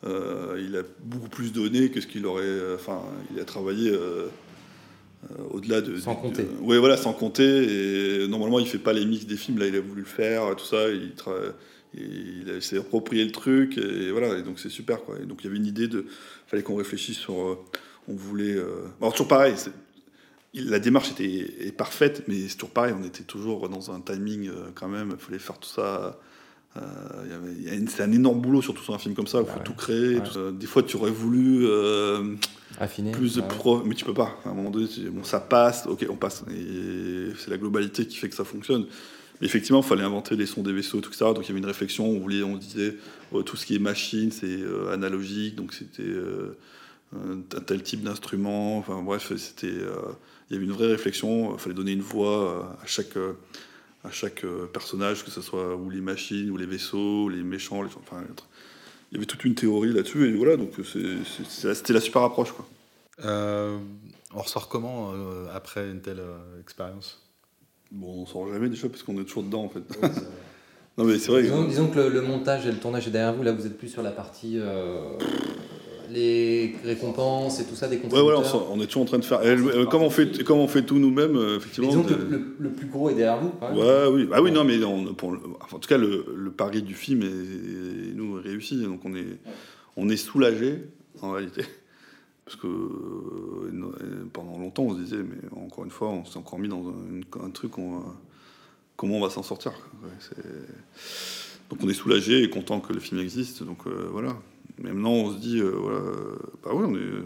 euh, 0.06 0.60
il 0.66 0.76
a 0.76 0.82
beaucoup 1.02 1.30
plus 1.30 1.52
donné 1.52 1.90
que 1.90 2.00
ce 2.00 2.06
qu'il 2.06 2.26
aurait. 2.26 2.74
Enfin, 2.74 3.00
il 3.32 3.40
a 3.40 3.44
travaillé. 3.44 3.90
euh, 3.90 4.26
euh, 5.30 5.42
au-delà 5.52 5.80
de 5.80 5.96
Sans 5.98 6.14
compter. 6.16 6.44
ouais 6.60 6.78
voilà 6.78 6.98
sans 6.98 7.14
compter 7.14 8.22
et 8.24 8.28
normalement 8.28 8.58
il 8.58 8.66
fait 8.66 8.76
pas 8.78 8.92
les 8.92 9.06
mix 9.06 9.24
des 9.24 9.38
films 9.38 9.56
là 9.58 9.66
il 9.66 9.74
a 9.74 9.80
voulu 9.80 10.02
le 10.02 10.06
faire 10.06 10.54
tout 10.54 10.66
ça 10.66 10.90
il 10.90 11.12
il, 11.94 12.44
il 12.56 12.60
s'est 12.62 12.76
approprié 12.76 13.24
le 13.24 13.30
truc 13.32 13.78
et 13.78 14.10
voilà 14.10 14.36
et 14.38 14.42
donc 14.42 14.58
c'est 14.58 14.68
super 14.68 15.02
quoi 15.02 15.16
et 15.22 15.24
donc 15.24 15.38
il 15.40 15.44
y 15.46 15.48
avait 15.48 15.56
une 15.56 15.64
idée 15.66 15.88
de 15.88 16.04
fallait 16.46 16.62
qu'on 16.62 16.74
réfléchisse 16.76 17.16
sur 17.16 17.34
on 18.06 18.12
voulait 18.14 18.56
alors 19.00 19.12
toujours 19.12 19.28
pareil 19.28 19.54
la 20.54 20.78
démarche 20.78 21.10
était 21.10 21.66
est 21.66 21.72
parfaite 21.76 22.24
mais 22.28 22.48
c'est 22.48 22.54
toujours 22.56 22.70
pareil 22.70 22.94
on 22.98 23.04
était 23.04 23.24
toujours 23.24 23.68
dans 23.68 23.90
un 23.90 24.00
timing 24.00 24.48
euh, 24.48 24.70
quand 24.74 24.88
même 24.88 25.10
il 25.12 25.18
fallait 25.18 25.38
faire 25.38 25.58
tout 25.58 25.68
ça 25.68 26.18
euh, 26.76 26.80
c'est 27.88 28.02
un 28.02 28.12
énorme 28.12 28.40
boulot 28.40 28.62
surtout 28.62 28.82
sur 28.82 28.94
un 28.94 28.98
film 28.98 29.14
comme 29.14 29.26
ça 29.26 29.40
il 29.40 29.46
faut 29.46 29.60
tout 29.60 29.74
créer 29.74 30.20
tout 30.20 30.32
ça. 30.32 30.52
des 30.52 30.66
fois 30.66 30.82
tu 30.82 30.96
aurais 30.96 31.10
voulu 31.10 31.66
euh, 31.66 32.34
Affiner. 32.78 33.12
plus 33.12 33.36
de 33.36 33.40
pro- 33.40 33.82
mais 33.84 33.94
tu 33.94 34.04
peux 34.04 34.14
pas. 34.14 34.36
À 34.44 34.48
un 34.48 34.54
moment 34.54 34.70
donné, 34.70 34.88
tu 34.88 35.08
bon, 35.10 35.22
ça 35.22 35.38
passe, 35.40 35.86
ok, 35.86 36.06
on 36.10 36.16
passe. 36.16 36.44
Et 36.50 37.32
c'est 37.38 37.50
la 37.50 37.56
globalité 37.58 38.06
qui 38.06 38.16
fait 38.16 38.28
que 38.28 38.34
ça 38.34 38.44
fonctionne. 38.44 38.86
Mais 39.40 39.46
effectivement, 39.46 39.80
il 39.80 39.86
fallait 39.86 40.02
inventer 40.02 40.34
les 40.36 40.46
sons 40.46 40.62
des 40.62 40.72
vaisseaux, 40.72 41.00
tout 41.00 41.12
ça. 41.12 41.26
Donc 41.32 41.44
il 41.44 41.48
y 41.48 41.50
avait 41.50 41.60
une 41.60 41.66
réflexion. 41.66 42.04
On 42.08 42.18
voulait, 42.18 42.42
on 42.42 42.56
disait, 42.56 42.96
oh, 43.32 43.42
tout 43.42 43.56
ce 43.56 43.66
qui 43.66 43.76
est 43.76 43.80
machine, 43.80 44.32
c'est 44.32 44.46
euh, 44.46 44.92
analogique, 44.92 45.54
donc 45.54 45.72
c'était 45.72 46.02
euh, 46.02 46.56
un 47.14 47.60
tel 47.60 47.82
type 47.82 48.02
d'instrument. 48.02 48.78
Enfin 48.78 49.02
bref, 49.02 49.32
c'était, 49.36 49.68
euh, 49.68 49.94
il 50.50 50.54
y 50.54 50.56
avait 50.56 50.66
une 50.66 50.72
vraie 50.72 50.88
réflexion. 50.88 51.54
Il 51.54 51.58
fallait 51.58 51.74
donner 51.74 51.92
une 51.92 52.00
voix 52.02 52.50
euh, 52.50 52.62
à 52.82 52.86
chaque 52.86 53.16
euh, 53.16 53.32
à 54.04 54.10
chaque 54.10 54.44
euh, 54.44 54.66
personnage, 54.66 55.24
que 55.24 55.30
ce 55.30 55.40
soit 55.40 55.74
ou 55.76 55.88
les 55.88 56.02
machines, 56.02 56.50
ou 56.50 56.56
les 56.58 56.66
vaisseaux, 56.66 57.24
ou 57.24 57.28
les 57.30 57.42
méchants, 57.42 57.80
les, 57.82 57.88
enfin, 57.88 58.22
il 59.10 59.14
y 59.14 59.16
avait 59.16 59.24
toute 59.26 59.44
une 59.46 59.54
théorie 59.54 59.92
là-dessus, 59.94 60.28
et 60.28 60.32
voilà, 60.36 60.56
donc 60.58 60.72
c'est- 60.84 61.72
c'était 61.74 61.92
la 61.94 62.00
super 62.00 62.22
approche. 62.22 62.52
Quoi. 62.52 62.66
Euh, 63.24 63.78
on 64.34 64.40
ressort 64.40 64.68
comment 64.68 65.12
euh, 65.14 65.46
après 65.54 65.88
une 65.88 66.02
telle 66.02 66.20
euh, 66.20 66.60
expérience? 66.60 67.22
Bon, 67.92 68.22
on 68.22 68.26
sort 68.26 68.52
jamais 68.52 68.68
déjà 68.68 68.88
parce 68.90 69.02
qu'on 69.02 69.18
est 69.20 69.24
toujours 69.24 69.44
dedans 69.44 69.64
en 69.64 69.68
fait. 69.70 69.82
non 70.98 71.04
mais 71.04 71.18
c'est 71.18 71.30
vrai. 71.30 71.42
Disons, 71.42 71.64
disons 71.64 71.88
que 71.88 72.00
le, 72.00 72.08
le 72.10 72.20
montage 72.22 72.66
et 72.66 72.72
le 72.72 72.78
tournage 72.78 73.06
est 73.06 73.10
derrière 73.10 73.32
vous, 73.32 73.42
là 73.42 73.52
vous 73.52 73.64
êtes 73.66 73.78
plus 73.78 73.88
sur 73.88 74.02
la 74.02 74.10
partie. 74.10 74.58
Les 76.14 76.76
récompenses 76.84 77.60
et 77.60 77.64
tout 77.64 77.74
ça 77.74 77.88
des 77.88 77.96
Ouais, 77.96 78.02
contributeurs. 78.02 78.40
voilà, 78.42 78.66
on, 78.70 78.80
est 78.80 78.86
toujours 78.86 79.02
en 79.02 79.06
train 79.06 79.18
de 79.18 79.24
faire. 79.24 79.40
eh, 79.42 79.48
euh, 79.48 79.84
comme, 79.86 80.02
on 80.02 80.10
fait, 80.10 80.44
comme 80.44 80.58
on 80.58 80.68
fait 80.68 80.82
tout 80.82 80.98
nous-mêmes, 80.98 81.36
euh, 81.36 81.56
effectivement. 81.56 81.88
Disons 81.88 82.04
que 82.04 82.14
le, 82.58 82.70
plus 82.70 82.86
gros 82.86 83.10
est 83.10 83.14
derrière 83.14 83.40
vous. 83.42 83.50
quand 83.60 83.68
même. 83.68 83.78
Ouais, 83.78 84.06
oui, 84.12 84.24
bah 84.26 84.40
oui, 84.40 84.52
non, 84.52 84.64
mais 84.64 84.82
on- 84.84 85.12
pour 85.14 85.32
le- 85.32 85.40
enfin, 85.60 85.76
en 85.76 85.80
tout 85.80 85.88
cas, 85.88 85.98
le, 85.98 86.24
le 86.36 86.50
pari 86.50 86.82
du 86.82 86.94
film 86.94 87.22
est, 87.22 87.26
est- 87.26 88.14
nous 88.14 88.34
réussi, 88.34 88.80
donc 88.82 89.00
on 89.04 89.14
est, 89.14 89.26
on 89.96 90.08
est 90.08 90.16
soulagé 90.16 90.84
en 91.20 91.32
réalité, 91.32 91.64
parce 92.44 92.56
que 92.56 92.66
euh, 92.66 94.26
pendant 94.32 94.58
longtemps 94.58 94.84
on 94.84 94.94
se 94.96 95.00
disait, 95.00 95.16
mais 95.18 95.48
encore 95.60 95.84
une 95.84 95.90
fois, 95.90 96.08
on 96.10 96.24
s'est 96.24 96.38
encore 96.38 96.58
mis 96.58 96.68
dans 96.68 96.84
un, 96.88 97.44
un 97.46 97.50
truc, 97.50 97.76
on 97.78 98.02
comment 98.96 99.16
on 99.16 99.20
va 99.20 99.30
s'en 99.30 99.42
sortir. 99.42 99.72
Ouais, 100.02 100.10
Donc 101.70 101.80
on 101.82 101.88
est 101.88 101.94
soulagé 101.94 102.42
et 102.44 102.50
content 102.50 102.78
que 102.80 102.92
le 102.92 103.00
film 103.00 103.20
existe, 103.20 103.62
donc 103.64 103.78
euh, 103.86 104.06
voilà. 104.12 104.36
Mais 104.78 104.92
maintenant 104.92 105.12
on 105.12 105.32
se 105.32 105.38
dit, 105.38 105.60
euh, 105.60 105.70
voilà, 105.70 106.00
bah 106.62 106.70
oui, 106.74 106.84
on 106.88 106.94
est, 106.96 107.22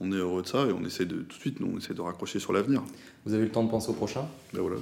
on 0.00 0.12
est 0.12 0.20
heureux 0.20 0.42
de 0.42 0.48
ça 0.48 0.66
et 0.66 0.72
on 0.72 0.84
essaie 0.84 1.04
de 1.04 1.16
tout 1.16 1.36
de 1.36 1.40
suite, 1.40 1.60
nous, 1.60 1.70
on 1.74 1.78
essaie 1.78 1.94
de 1.94 2.00
raccrocher 2.00 2.38
sur 2.38 2.52
l'avenir. 2.52 2.82
Vous 3.24 3.34
avez 3.34 3.42
eu 3.42 3.46
le 3.46 3.52
temps 3.52 3.64
de 3.64 3.70
penser 3.70 3.90
au 3.90 3.94
prochain? 3.94 4.26
Ben 4.52 4.60
voilà. 4.60 4.76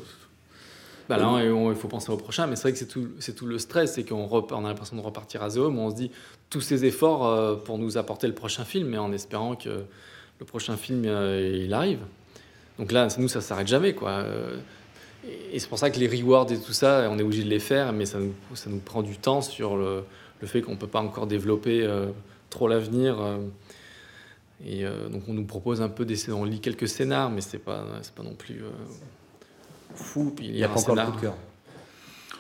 Bah 1.09 1.17
là, 1.17 1.43
il 1.45 1.75
faut 1.75 1.89
penser 1.89 2.11
au 2.11 2.17
prochain, 2.17 2.47
mais 2.47 2.57
c'est 2.57 2.63
vrai 2.63 2.73
que 2.73 2.79
c'est 2.79 2.87
tout, 2.87 3.09
c'est 3.19 3.35
tout 3.35 3.47
le 3.47 3.59
stress, 3.59 3.95
c'est 3.95 4.05
qu'on 4.05 4.29
on 4.31 4.65
a 4.65 4.69
l'impression 4.69 4.97
de 4.97 5.03
repartir 5.03 5.43
à 5.43 5.51
zéro, 5.51 5.71
mais 5.71 5.81
on 5.81 5.91
se 5.91 5.97
dit 5.97 6.11
tous 6.49 6.61
ces 6.61 6.85
efforts 6.85 7.27
euh, 7.27 7.57
pour 7.57 7.79
nous 7.79 7.99
apporter 7.99 8.29
le 8.29 8.35
prochain 8.35 8.65
film, 8.65 8.89
mais 8.89 8.99
en 8.99 9.13
espérant 9.13 9.57
que 9.57 9.85
le 10.39 10.47
prochain 10.47 10.77
film 10.77 11.03
euh, 11.05 11.63
il 11.65 11.75
arrive. 11.75 12.01
Donc 12.79 12.93
là, 12.93 13.09
nous, 13.19 13.29
ça 13.29 13.41
s'arrête 13.41 13.67
jamais, 13.67 13.95
quoi. 13.95 14.23
Et 14.23 15.53
et 15.53 15.59
c'est 15.61 15.69
pour 15.69 15.79
ça 15.79 15.91
que 15.91 16.01
les 16.01 16.09
rewards 16.09 16.51
et 16.51 16.59
tout 16.59 16.73
ça, 16.73 17.09
on 17.09 17.19
est 17.19 17.23
obligé 17.23 17.45
de 17.45 17.49
les 17.49 17.61
faire, 17.61 17.93
mais 17.93 18.07
ça 18.07 18.19
nous, 18.19 18.35
ça 18.55 18.69
nous 18.69 18.79
prend 18.79 19.03
du 19.03 19.17
temps 19.19 19.41
sur 19.41 19.77
le, 19.77 20.03
le 20.43 20.47
fait 20.47 20.61
qu'on 20.61 20.77
peut 20.77 20.87
pas 20.87 21.01
encore 21.01 21.27
développer 21.27 21.83
euh, 21.83 22.07
trop 22.51 22.69
l'avenir. 22.69 23.17
euh. 23.21 23.39
Et 24.67 24.85
euh, 24.85 25.09
donc 25.09 25.23
on 25.29 25.33
nous 25.33 25.45
propose 25.45 25.81
un 25.83 25.89
peu 25.89 26.05
d'essayer, 26.05 26.33
on 26.33 26.45
lit 26.45 26.61
quelques 26.61 26.87
scénars, 26.87 27.31
mais 27.31 27.41
c'est 27.41 27.59
pas, 27.59 27.85
c'est 28.03 28.15
pas 28.15 28.23
non 28.23 28.35
plus 28.35 28.63
euh, 28.63 28.69
fou. 29.95 30.33
Puis 30.37 30.47
Il 30.47 30.53
n'y 30.55 30.65
a 30.65 30.69
pas 30.69 30.79
encore 30.81 30.95
le 30.95 31.01
scénar- 31.01 31.11
coup 31.13 31.17
de 31.17 31.21
cœur. 31.23 31.35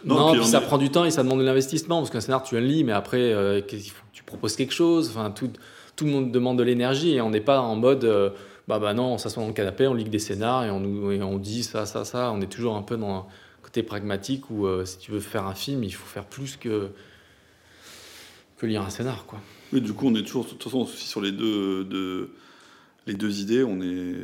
Non, 0.04 0.16
Non, 0.18 0.32
puis 0.32 0.44
ça 0.44 0.58
est- 0.58 0.66
prend 0.66 0.78
du 0.78 0.90
temps 0.90 1.04
et 1.04 1.10
ça 1.10 1.22
demande 1.22 1.38
de 1.40 1.44
l'investissement 1.44 1.98
parce 1.98 2.10
qu'un 2.10 2.20
scénar 2.20 2.42
tu 2.42 2.54
le 2.56 2.60
lis, 2.60 2.84
mais 2.84 2.92
après 2.92 3.32
euh, 3.32 3.60
il 3.72 3.80
faut 3.90 4.02
que 4.10 4.12
tu 4.16 4.22
proposes 4.24 4.56
quelque 4.56 4.72
chose. 4.74 5.08
Enfin, 5.10 5.30
tout, 5.30 5.50
tout 5.96 6.04
le 6.04 6.10
monde 6.10 6.32
demande 6.32 6.58
de 6.58 6.62
l'énergie 6.64 7.14
et 7.14 7.20
on 7.20 7.30
n'est 7.30 7.40
pas 7.40 7.60
en 7.60 7.76
mode 7.76 8.04
euh, 8.04 8.30
bah 8.68 8.78
bah 8.78 8.94
non, 8.94 9.14
on 9.14 9.18
s'assoit 9.18 9.42
dans 9.42 9.48
le 9.48 9.54
canapé, 9.54 9.86
on 9.88 9.94
lit 9.94 10.04
que 10.04 10.08
des 10.10 10.18
scénars 10.20 10.64
et 10.64 10.70
on 10.70 10.80
nous 10.80 11.10
et 11.12 11.22
on 11.22 11.38
dit 11.38 11.62
ça 11.64 11.86
ça 11.86 12.04
ça. 12.04 12.30
On 12.32 12.40
est 12.40 12.46
toujours 12.50 12.76
un 12.76 12.82
peu 12.82 12.96
dans 12.96 13.14
un 13.16 13.26
côté 13.62 13.82
pragmatique 13.82 14.50
où 14.50 14.66
euh, 14.66 14.84
si 14.84 14.98
tu 14.98 15.10
veux 15.12 15.20
faire 15.20 15.46
un 15.46 15.54
film, 15.54 15.82
il 15.84 15.92
faut 15.92 16.06
faire 16.06 16.24
plus 16.24 16.56
que 16.56 16.90
lire 18.66 18.82
un 18.82 18.90
scénar 18.90 19.26
quoi. 19.26 19.40
Oui, 19.72 19.80
du 19.80 19.92
coup, 19.94 20.06
on 20.06 20.14
est 20.14 20.22
toujours, 20.22 20.44
de 20.44 20.50
toute 20.50 20.62
façon, 20.62 20.80
aussi 20.80 21.06
sur 21.06 21.20
les 21.22 21.32
deux, 21.32 21.82
deux- 21.84 22.30
les 23.06 23.14
deux 23.14 23.40
idées. 23.40 23.64
On 23.64 23.80
est, 23.80 24.14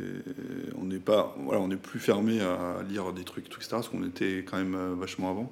on 0.79 0.85
n'est 0.85 0.99
pas, 0.99 1.35
voilà, 1.43 1.59
on 1.59 1.67
n'est 1.67 1.75
plus 1.75 1.99
fermé 1.99 2.39
à 2.39 2.83
lire 2.87 3.11
des 3.13 3.23
trucs, 3.23 3.49
tout, 3.49 3.57
etc. 3.57 3.69
Parce 3.71 3.89
qu'on 3.89 4.05
était 4.05 4.45
quand 4.47 4.57
même 4.57 4.75
euh, 4.75 4.93
vachement 4.95 5.31
avant. 5.31 5.51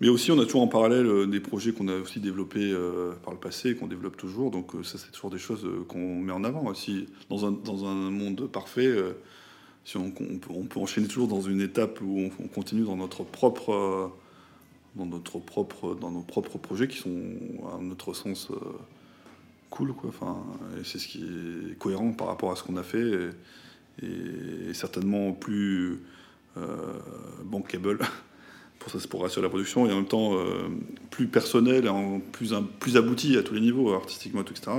Mais 0.00 0.08
aussi, 0.08 0.32
on 0.32 0.38
a 0.40 0.44
toujours 0.44 0.62
en 0.62 0.66
parallèle 0.66 1.06
euh, 1.06 1.26
des 1.26 1.38
projets 1.38 1.70
qu'on 1.72 1.86
a 1.86 1.94
aussi 1.94 2.18
développés 2.18 2.72
euh, 2.72 3.12
par 3.24 3.32
le 3.32 3.38
passé, 3.38 3.76
qu'on 3.76 3.86
développe 3.86 4.16
toujours. 4.16 4.50
Donc, 4.50 4.72
ça, 4.82 4.98
c'est 4.98 5.12
toujours 5.12 5.30
des 5.30 5.38
choses 5.38 5.64
qu'on 5.86 6.16
met 6.20 6.32
en 6.32 6.42
avant 6.42 6.64
aussi. 6.66 7.06
Dans 7.30 7.46
un, 7.46 7.52
dans 7.52 7.84
un 7.86 7.94
monde 8.10 8.48
parfait, 8.50 8.92
si 9.84 9.96
on, 9.96 10.10
peut, 10.10 10.24
on 10.50 10.64
peut 10.64 10.80
enchaîner 10.80 11.06
toujours 11.06 11.28
dans 11.28 11.40
une 11.42 11.60
étape 11.60 12.00
où 12.02 12.30
on 12.40 12.48
continue 12.48 12.82
dans 12.82 12.96
notre 12.96 13.22
propre. 13.22 14.10
Dans 14.96 15.06
notre 15.06 15.38
propre 15.38 15.94
dans 15.94 16.10
nos 16.10 16.22
propres 16.22 16.58
projets 16.58 16.88
qui 16.88 16.98
sont 16.98 17.12
à 17.74 17.82
notre 17.82 18.14
sens 18.14 18.48
euh, 18.50 18.56
cool 19.70 19.92
quoi. 19.94 20.10
Enfin 20.10 20.44
c'est 20.84 20.98
ce 20.98 21.08
qui 21.08 21.22
est 21.22 21.78
cohérent 21.78 22.12
par 22.12 22.26
rapport 22.26 22.52
à 22.52 22.56
ce 22.56 22.62
qu'on 22.62 22.76
a 22.76 22.82
fait 22.82 23.30
et, 24.02 24.74
certainement 24.74 25.32
plus 25.32 26.00
euh, 26.56 26.76
bankable 27.44 27.98
pour 28.78 28.90
ça 28.90 28.98
pour 29.08 29.22
rassurer 29.22 29.42
la 29.42 29.48
production 29.48 29.86
et 29.86 29.92
en 29.92 29.96
même 29.96 30.06
temps 30.06 30.34
euh, 30.34 30.68
plus 31.10 31.26
personnel 31.26 31.86
et 31.86 32.20
plus 32.32 32.52
plus 32.80 32.96
abouti 32.96 33.36
à 33.36 33.42
tous 33.42 33.54
les 33.54 33.60
niveaux 33.60 33.92
artistiquement 33.92 34.42
etc 34.42 34.72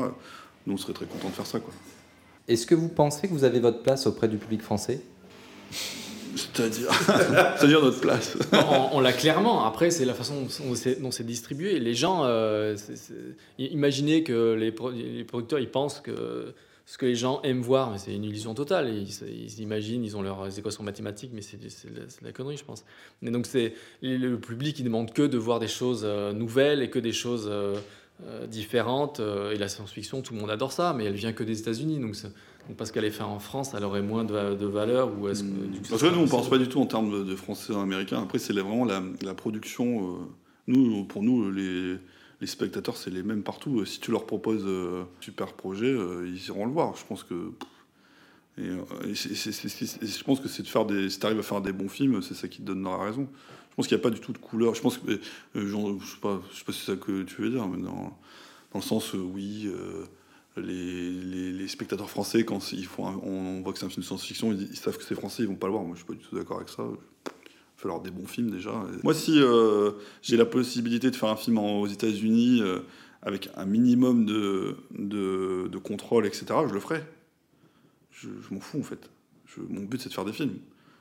nous 0.68 0.74
on 0.74 0.78
serait 0.78 0.94
très 0.94 1.06
content 1.06 1.30
de 1.30 1.34
faire 1.34 1.48
ça 1.48 1.60
quoi. 1.60 1.74
Est-ce 2.48 2.66
que 2.66 2.76
vous 2.76 2.90
pensez 2.90 3.28
que 3.28 3.34
vous 3.34 3.46
avez 3.46 3.62
votre 3.62 3.82
place 3.82 4.06
auprès 4.06 4.28
du 4.28 4.38
public 4.38 4.62
français? 4.62 5.02
C'est-à-dire 6.36 6.90
c'est-à-dire 7.58 7.82
notre 7.82 8.00
place 8.02 8.38
on, 8.92 9.00
l'a 9.00 9.14
clairement. 9.14 9.66
Après, 9.66 9.92
c'est 9.92 10.06
la 10.06 10.14
façon 10.14 10.48
dont 11.02 11.12
c'est, 11.12 11.24
distribué. 11.26 11.80
Les 11.80 11.94
gens, 11.94 12.22
euh, 12.26 12.76
imaginez 13.60 14.24
que 14.24 14.54
les, 14.54 14.72
pro- 14.72 14.92
les 14.92 15.24
producteurs, 15.24 15.60
ils 15.60 15.70
pensent 15.70 16.00
que 16.00 16.54
ce 16.86 16.98
que 16.98 17.06
les 17.06 17.16
gens 17.16 17.42
aiment 17.44 17.62
voir, 17.62 17.92
mais 17.92 17.98
c'est 17.98 18.14
une 18.14 18.24
illusion 18.26 18.54
totale. 18.54 18.90
Ils, 18.94 19.62
imaginent, 19.62 20.04
ils 20.04 20.18
ont 20.18 20.22
leurs 20.22 20.58
équations 20.60 20.84
mathématiques, 20.84 21.32
mais 21.34 21.42
c'est, 21.42 21.58
de 21.60 21.70
la- 22.26 22.32
connerie, 22.32 22.58
je 22.58 22.66
pense. 22.66 22.84
Mais 23.22 23.32
donc, 23.32 23.46
c'est 23.46 23.74
le 24.02 24.36
public, 24.38 24.78
il 24.80 24.84
demande 24.84 25.14
que 25.14 25.22
de 25.24 25.38
voir 25.38 25.60
des 25.60 25.68
choses 25.70 26.02
euh, 26.04 26.34
nouvelles 26.34 26.82
et 26.82 26.90
que 26.90 27.00
des 27.00 27.14
choses 27.14 27.48
euh, 27.50 27.76
différentes. 28.48 29.20
et 29.20 29.58
la 29.58 29.68
science-fiction, 29.68 30.22
tout 30.22 30.34
le 30.34 30.40
monde 30.42 30.52
adore 30.52 30.72
ça, 30.72 30.94
mais 30.94 31.06
elle 31.06 31.16
vient 31.16 31.34
que 31.34 31.44
des 31.44 31.60
États-Unis. 31.60 32.00
Donc 32.00 32.16
parce 32.78 32.92
qu'elle 32.92 33.06
est 33.06 33.12
faite 33.12 33.22
en 33.24 33.40
France, 33.40 33.74
elle 33.76 33.84
aurait 33.84 34.02
moins 34.02 34.24
de, 34.24 34.56
de 34.56 34.66
valeur 34.66 35.12
ou 35.20 35.28
est-ce 35.30 35.44
que, 35.44 35.48
du 35.50 35.80
coup, 35.82 35.86
Parce 35.90 36.02
que 36.02 36.08
nous, 36.08 36.14
on 36.22 36.28
serait- 36.28 36.38
pense 36.38 36.50
pas 36.50 36.58
du 36.58 36.68
tout 36.68 36.80
en 36.80 36.86
termes 36.86 37.12
de, 37.12 37.24
de 37.24 37.36
français 37.36 37.74
et 37.74 37.76
américain. 37.76 38.22
Après, 38.22 38.40
c'est 38.40 38.54
la- 38.54 38.64
vraiment 38.64 38.86
la, 38.86 39.02
la 39.22 39.34
production. 39.34 40.14
euh, 40.14 40.18
nous, 40.68 41.04
pour 41.04 41.24
nous, 41.24 41.52
les, 41.52 41.96
les 42.42 42.48
spectateurs, 42.48 42.96
c'est 42.98 43.10
les 43.12 43.22
mêmes 43.24 43.44
partout. 43.44 43.84
Si 43.86 44.00
tu 44.00 44.12
leur 44.12 44.26
proposes 44.26 44.64
euh, 44.66 45.04
un 45.04 45.08
super 45.22 45.54
projet, 45.54 45.88
euh, 45.88 46.26
ils 46.28 46.48
iront 46.48 46.66
le 46.66 46.72
voir. 46.72 46.96
Je 46.96 47.06
pense 47.06 47.24
que. 47.24 47.52
Et, 48.58 48.68
euh, 48.68 48.78
et 49.10 49.16
c'est- 49.16 49.34
c'est- 49.36 49.52
c'est- 49.52 49.68
c'est- 49.70 50.04
et 50.04 50.08
je 50.08 50.24
pense 50.24 50.40
que 50.40 50.48
c'est 50.48 50.64
de 50.64 50.68
faire 50.68 50.86
des. 50.86 51.10
Si 51.10 51.20
tu 51.20 51.26
arrives 51.26 51.40
à 51.40 51.44
faire 51.44 51.60
des 51.62 51.74
bons 51.74 51.90
films, 51.90 52.22
c'est 52.22 52.36
ça 52.36 52.48
qui 52.48 52.60
te 52.60 52.64
donnera 52.68 53.04
raison. 53.04 53.28
Je 53.72 53.76
pense 53.76 53.88
qu'il 53.88 53.98
n'y 53.98 54.02
a 54.02 54.04
pas 54.04 54.12
du 54.12 54.20
tout 54.22 54.32
de 54.32 54.38
couleur. 54.38 54.76
Je 54.76 54.82
pense 54.82 54.98
que. 55.00 55.20
je 55.56 55.60
sais 55.62 56.20
pas, 56.22 56.40
je 56.52 56.58
sais 56.60 56.64
pas 56.64 56.72
si 56.72 56.80
c'est 56.86 56.92
ça 56.92 56.98
que 56.98 57.24
tu 57.24 57.42
veux 57.42 57.50
dire, 57.50 57.68
mais 57.68 57.82
dans, 57.82 58.16
dans 58.72 58.80
le 58.80 58.82
sens, 58.82 59.14
oui. 59.14 59.68
Les, 60.58 61.68
spectateurs 61.68 62.10
français, 62.10 62.44
quand 62.44 62.72
ils 62.72 62.86
font 62.86 63.06
on, 63.06 63.62
voit 63.62 63.74
que 63.74 63.80
c'est 63.80 63.86
un 63.86 63.90
film 63.90 64.02
de 64.02 64.08
science-fiction, 64.08 64.52
ils, 64.54 64.76
savent 64.76 64.98
que 64.98 65.04
c'est 65.04 65.16
français, 65.16 65.44
ils 65.44 65.50
vont 65.50 65.56
pas 65.56 65.68
le 65.68 65.74
voir. 65.74 65.84
Moi, 65.84 65.96
je 65.96 66.00
suis 66.00 66.08
pas 66.08 66.14
du 66.14 66.20
tout 66.20 66.36
d'accord 66.36 66.58
avec 66.58 66.70
ça. 66.70 66.84
Il 66.84 67.32
faut 67.76 67.90
falloir 67.90 68.02
des 68.02 68.12
bons 68.12 68.28
films 68.28 68.52
déjà. 68.52 68.72
Moi, 69.04 69.14
si 69.14 69.40
euh, 69.40 69.92
j'ai 70.22 70.38
la 70.38 70.46
possibilité 70.46 71.10
de 71.10 71.16
faire 71.16 71.30
un 71.30 71.36
film 71.36 71.58
aux 71.58 71.88
États-Unis 71.88 72.62
euh, 72.62 72.80
avec 73.22 73.50
un 73.56 73.66
minimum 73.66 74.26
de, 74.26 75.78
contrôle, 75.84 76.26
etc., 76.26 76.46
je 76.68 76.74
le 76.74 76.80
ferai. 76.80 77.04
Je, 78.12 78.30
m'en 78.52 78.60
fous 78.60 78.80
en 78.80 78.84
fait. 78.84 79.10
Mon 79.70 79.84
but, 79.84 80.02
c'est 80.02 80.10
de 80.10 80.14
faire 80.14 80.26
des 80.26 80.34
films. 80.34 80.58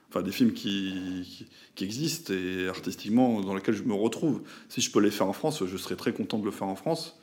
Enfin, 0.08 0.22
des 0.22 0.32
films 0.32 0.52
qui 0.52 1.46
existent 1.80 2.32
et 2.34 2.68
artistiquement 2.68 3.40
dans 3.40 3.54
lesquels 3.54 3.74
je 3.74 3.82
me 3.82 3.94
retrouve. 3.94 4.42
Si 4.68 4.80
je 4.80 4.90
peux 4.90 5.00
les 5.00 5.10
faire 5.10 5.26
en 5.26 5.32
France, 5.32 5.64
je 5.64 5.76
serais 5.76 5.96
très 5.96 6.12
content 6.12 6.38
de 6.38 6.44
le 6.44 6.50
faire 6.50 6.68
en 6.68 6.76
France. 6.76 7.18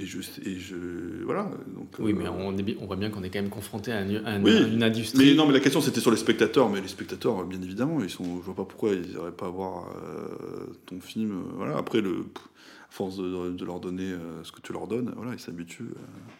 Et 0.00 0.06
je, 0.06 0.20
et 0.44 0.58
je 0.58 0.76
voilà. 1.24 1.50
Donc, 1.74 1.88
Oui, 1.98 2.12
euh, 2.12 2.16
mais 2.16 2.28
on, 2.28 2.56
est 2.56 2.62
bi- 2.62 2.76
on 2.80 2.86
voit 2.86 2.94
bien 2.94 3.10
qu'on 3.10 3.24
est 3.24 3.30
quand 3.30 3.40
même 3.42 3.50
confronté 3.50 3.90
à, 3.90 3.98
un- 3.98 4.24
à 4.24 4.38
oui, 4.38 4.52
une 4.72 4.82
industrie. 4.84 5.30
Mais 5.30 5.34
non, 5.34 5.44
mais 5.46 5.52
la 5.52 5.58
question 5.60 5.80
c'était 5.80 6.00
sur 6.00 6.12
les 6.12 6.16
spectateurs. 6.16 6.68
Mais 6.70 6.80
les 6.80 6.86
spectateurs, 6.88 7.44
bien 7.44 7.60
évidemment, 7.60 8.00
ils 8.02 8.08
sont. 8.10 8.38
Je 8.40 8.44
vois 8.46 8.54
pas 8.54 8.64
pourquoi 8.64 8.90
ils 8.92 9.08
n'iraient 9.08 9.32
pas 9.32 9.48
voir 9.48 9.88
euh, 9.96 10.66
ton 10.86 11.00
film. 11.00 11.32
euh, 11.32 11.52
voilà. 11.56 11.76
Après, 11.76 12.00
le, 12.00 12.10
à 12.12 12.90
force 12.90 13.16
de, 13.16 13.50
de 13.50 13.64
leur 13.64 13.80
donner 13.80 14.04
euh, 14.12 14.44
ce 14.44 14.52
que 14.52 14.60
tu 14.60 14.72
leur 14.72 14.86
donnes, 14.86 15.12
voilà, 15.16 15.32
ils 15.32 15.40
s'habituent. 15.40 15.82
euh. 15.82 16.30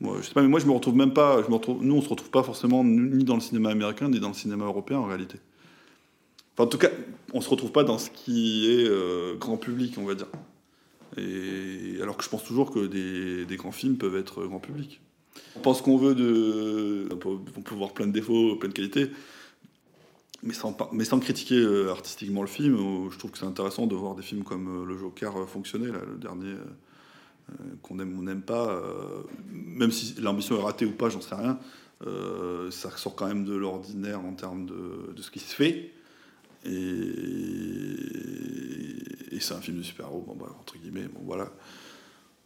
Moi, 0.00 0.16
je 0.20 0.26
sais 0.28 0.32
pas, 0.34 0.42
mais 0.42 0.48
moi, 0.48 0.58
je 0.58 0.66
me 0.66 0.72
retrouve 0.72 0.96
même 0.96 1.12
pas. 1.12 1.42
Je 1.42 1.48
me 1.48 1.54
retrouve, 1.54 1.84
nous, 1.84 1.94
on 1.94 2.00
se 2.00 2.08
retrouve 2.08 2.30
pas 2.30 2.42
forcément 2.42 2.82
ni 2.84 3.22
dans 3.24 3.34
le 3.34 3.40
cinéma 3.40 3.68
américain 3.70 4.08
ni 4.08 4.18
dans 4.18 4.28
le 4.28 4.34
cinéma 4.34 4.64
européen 4.64 4.98
en 4.98 5.04
réalité. 5.06 5.38
Enfin, 6.54 6.64
en 6.64 6.68
tout 6.68 6.78
cas, 6.78 6.88
on 7.34 7.40
se 7.42 7.48
retrouve 7.50 7.70
pas 7.70 7.84
dans 7.84 7.98
ce 7.98 8.08
qui 8.10 8.66
est 8.72 8.84
euh, 8.88 9.36
grand 9.36 9.56
public, 9.58 9.94
on 9.98 10.04
va 10.04 10.14
dire. 10.14 10.26
Alors 11.16 12.16
que 12.16 12.24
je 12.24 12.28
pense 12.28 12.44
toujours 12.44 12.70
que 12.70 12.86
des, 12.86 13.56
grands 13.56 13.72
films 13.72 13.96
peuvent 13.96 14.16
être 14.16 14.44
grand 14.44 14.60
public. 14.60 15.00
On 15.56 15.60
pense 15.60 15.82
qu'on 15.82 15.96
veut 15.96 16.14
de. 16.14 17.08
On 17.12 17.62
peut, 17.62 17.74
voir 17.74 17.92
plein 17.92 18.06
de 18.06 18.12
défauts, 18.12 18.56
plein 18.56 18.68
de 18.68 18.74
qualités, 18.74 19.10
mais 20.42 20.54
sans, 20.54 20.76
mais 20.92 21.04
sans 21.04 21.20
critiquer 21.20 21.56
euh, 21.56 21.90
artistiquement 21.90 22.42
le 22.42 22.48
film. 22.48 22.74
euh, 22.74 23.10
Je 23.10 23.18
trouve 23.18 23.30
que 23.30 23.38
c'est 23.38 23.46
intéressant 23.46 23.86
de 23.86 23.94
voir 23.94 24.14
des 24.14 24.22
films 24.22 24.44
comme 24.44 24.82
euh, 24.82 24.86
Le 24.86 24.98
Joker 24.98 25.48
fonctionner, 25.48 25.86
le 25.86 26.18
dernier, 26.18 26.54
qu'on 27.82 27.98
aime 27.98 28.18
ou 28.18 28.22
n'aime 28.22 28.42
pas. 28.42 28.80
même 29.50 29.90
si 29.90 30.14
l'ambition 30.20 30.58
est 30.58 30.62
ratée 30.62 30.86
ou 30.86 30.92
pas, 30.92 31.10
j'en 31.10 31.20
sais 31.20 31.34
rien. 31.34 31.58
ça 32.70 32.96
sort 32.96 33.14
quand 33.14 33.26
même 33.26 33.44
de 33.44 33.54
l'ordinaire 33.54 34.20
en 34.20 34.32
termes 34.32 34.64
de, 34.64 35.12
de 35.14 35.22
ce 35.22 35.30
qui 35.30 35.40
se 35.40 35.54
fait. 35.54 35.92
Et, 36.64 36.70
et 39.36 39.40
c'est 39.40 39.54
un 39.54 39.60
film 39.60 39.78
de 39.78 39.82
super-héros, 39.82 40.24
bon, 40.26 40.36
bah, 40.38 40.54
entre 40.60 40.76
guillemets, 40.78 41.08
bon 41.12 41.20
voilà. 41.24 41.48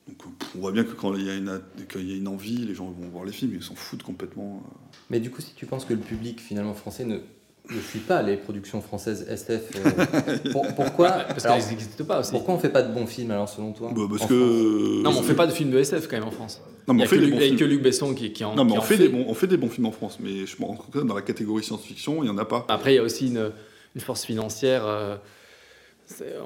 Donc 0.08 0.16
on 0.56 0.60
voit 0.60 0.72
bien 0.72 0.84
que 0.84 0.92
quand 0.92 1.14
il 1.16 1.24
y, 1.26 1.30
a 1.30 1.34
une, 1.34 1.60
quand 1.92 1.98
il 1.98 2.10
y 2.10 2.14
a 2.14 2.16
une 2.16 2.28
envie, 2.28 2.58
les 2.58 2.74
gens 2.74 2.84
vont 2.86 3.08
voir 3.08 3.24
les 3.24 3.32
films, 3.32 3.52
ils 3.56 3.62
s'en 3.62 3.74
foutent 3.74 4.04
complètement. 4.04 4.62
Mais 5.10 5.18
du 5.18 5.30
coup, 5.30 5.42
si 5.42 5.52
tu 5.54 5.66
penses 5.66 5.84
que 5.84 5.94
le 5.94 5.98
public 6.00 6.40
finalement 6.40 6.74
français 6.74 7.04
ne, 7.04 7.16
ne 7.16 7.80
suit 7.80 7.98
pas 7.98 8.22
les 8.22 8.36
productions 8.36 8.80
françaises 8.80 9.26
SF, 9.28 9.62
euh, 9.74 10.38
pour- 10.52 10.72
pourquoi 10.76 11.10
Parce 11.10 11.42
qu'elles 11.42 11.68
n'existent 11.70 12.04
pas 12.04 12.20
aussi. 12.20 12.30
Pourquoi 12.30 12.54
on 12.54 12.58
fait 12.60 12.68
pas 12.68 12.82
de 12.82 12.94
bons 12.94 13.06
films 13.08 13.32
alors 13.32 13.48
selon 13.48 13.72
toi? 13.72 13.90
Bah, 13.96 14.02
parce 14.08 14.26
que. 14.26 14.38
France 14.38 15.02
Non, 15.02 15.10
mais 15.12 15.18
on 15.18 15.22
fait 15.22 15.34
pas 15.34 15.48
de 15.48 15.52
films 15.52 15.72
de 15.72 15.78
SF 15.78 16.06
quand 16.06 16.18
même 16.18 16.28
en 16.28 16.30
France. 16.30 16.60
Non, 16.86 16.94
mais 16.94 17.00
il 17.00 17.00
y 17.00 17.02
on 17.02 17.06
a 17.06 17.08
fait 17.08 17.16
que 17.16 17.20
des 17.22 17.26
Luc- 17.26 17.34
bons 17.34 17.40
il 17.40 17.42
y 17.42 17.44
a 17.44 17.48
films. 17.48 17.58
que 17.58 17.64
Luc 17.64 17.82
Besson 17.82 18.14
qui, 18.14 18.32
qui 18.32 18.44
en, 18.44 18.54
Non, 18.54 18.64
mais 18.64 18.70
qui 18.70 18.78
on 18.78 18.80
en 18.80 18.84
fait, 18.84 18.98
des 18.98 19.08
bons, 19.08 19.24
on 19.26 19.34
fait 19.34 19.48
des 19.48 19.56
bons 19.56 19.68
films 19.70 19.86
en 19.86 19.92
France, 19.92 20.18
mais 20.20 20.46
je 20.46 20.54
me 20.60 20.66
rends 20.66 20.76
compte 20.76 20.92
que 20.92 21.00
dans 21.00 21.16
la 21.16 21.22
catégorie 21.22 21.64
science-fiction, 21.64 22.22
il 22.22 22.26
n'y 22.26 22.30
en 22.30 22.38
a 22.38 22.44
pas. 22.44 22.64
Après, 22.68 22.92
il 22.92 22.94
y 22.94 22.98
a 23.00 23.02
aussi 23.02 23.26
une, 23.26 23.50
une 23.96 24.00
force 24.00 24.24
financière. 24.24 24.86
euh, 24.86 25.16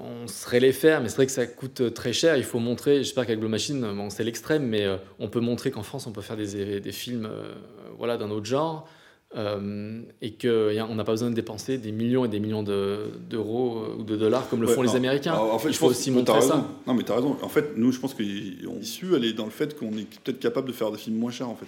on 0.03 0.27
serait 0.27 0.59
les 0.61 0.73
faire, 0.73 1.03
mais 1.03 1.11
c'est 1.11 1.17
vrai 1.17 1.27
que 1.27 1.33
ça 1.33 1.47
coûte 1.47 1.93
très 1.93 2.15
cher. 2.15 2.39
Il 2.39 2.45
faut 2.45 2.61
montrer, 2.61 2.99
j'espère 3.05 3.27
qu'avec 3.27 3.41
Blue 3.41 3.49
Machine, 3.51 3.81
bon, 3.95 4.09
c'est 4.09 4.25
l'extrême, 4.25 4.65
mais 4.67 4.85
euh, 4.87 4.97
on 5.19 5.29
peut 5.29 5.41
montrer 5.41 5.71
qu'en 5.71 5.83
France, 5.83 6.07
on 6.07 6.13
peut 6.13 6.23
faire 6.23 6.39
des, 6.39 6.81
des 6.81 6.93
films 6.93 7.27
euh, 7.31 7.53
voilà, 7.99 8.17
d'un 8.17 8.31
autre 8.31 8.47
genre. 8.47 8.89
euh, 9.37 10.01
et 10.23 10.33
qu'on 10.33 10.95
n'a 10.95 11.05
pas 11.05 11.13
besoin 11.13 11.29
de 11.31 11.35
dépenser 11.35 11.77
des 11.77 11.93
millions 11.93 12.25
et 12.25 12.29
des 12.29 12.41
millions 12.41 12.63
de- 12.63 13.11
d'euros 13.29 13.85
ou 13.99 14.03
de 14.03 14.17
dollars 14.17 14.49
comme 14.49 14.63
le 14.63 14.67
Ouais, 14.69 14.75
font 14.75 14.83
les. 14.83 14.97
Américains. 14.97 15.35
En 15.35 15.59
fait, 15.59 15.69
il 15.69 15.75
faut 15.75 15.87
aussi 15.89 16.09
que 16.11 16.15
montrer 16.17 16.41
ça. 16.41 16.67
Non, 16.87 16.95
mais 16.95 17.03
tu 17.05 17.13
as 17.13 17.17
raison. 17.17 17.37
En 17.43 17.49
fait, 17.51 17.73
nous, 17.77 17.93
je 17.93 18.01
pense 18.01 18.15
qu'on 18.15 18.23
est 18.23 18.83
su 18.83 19.15
aller 19.15 19.33
dans 19.35 19.45
le 19.45 19.51
fait 19.53 19.79
qu'on 19.79 19.93
est 19.99 20.09
peut-être 20.25 20.41
capable 20.41 20.69
de 20.69 20.73
faire 20.73 20.91
des 20.91 20.99
films 20.99 21.17
moins 21.19 21.31
chers, 21.33 21.49
en 21.51 21.55
fait. 21.57 21.67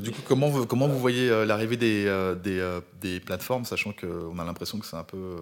Du 0.00 0.10
coup, 0.10 0.22
comment 0.26 0.48
vous, 0.48 0.64
comment 0.64 0.88
vous 0.88 0.98
voyez 0.98 1.28
euh, 1.28 1.44
l'arrivée 1.44 1.76
des, 1.76 2.06
euh, 2.06 2.34
euh, 2.46 2.80
des 3.02 3.20
plateformes, 3.20 3.66
sachant 3.66 3.92
qu'on 3.92 4.38
a 4.38 4.44
l'impression 4.44 4.78
que 4.78 4.86
c'est 4.86 4.96
un 4.96 5.04
peu 5.04 5.36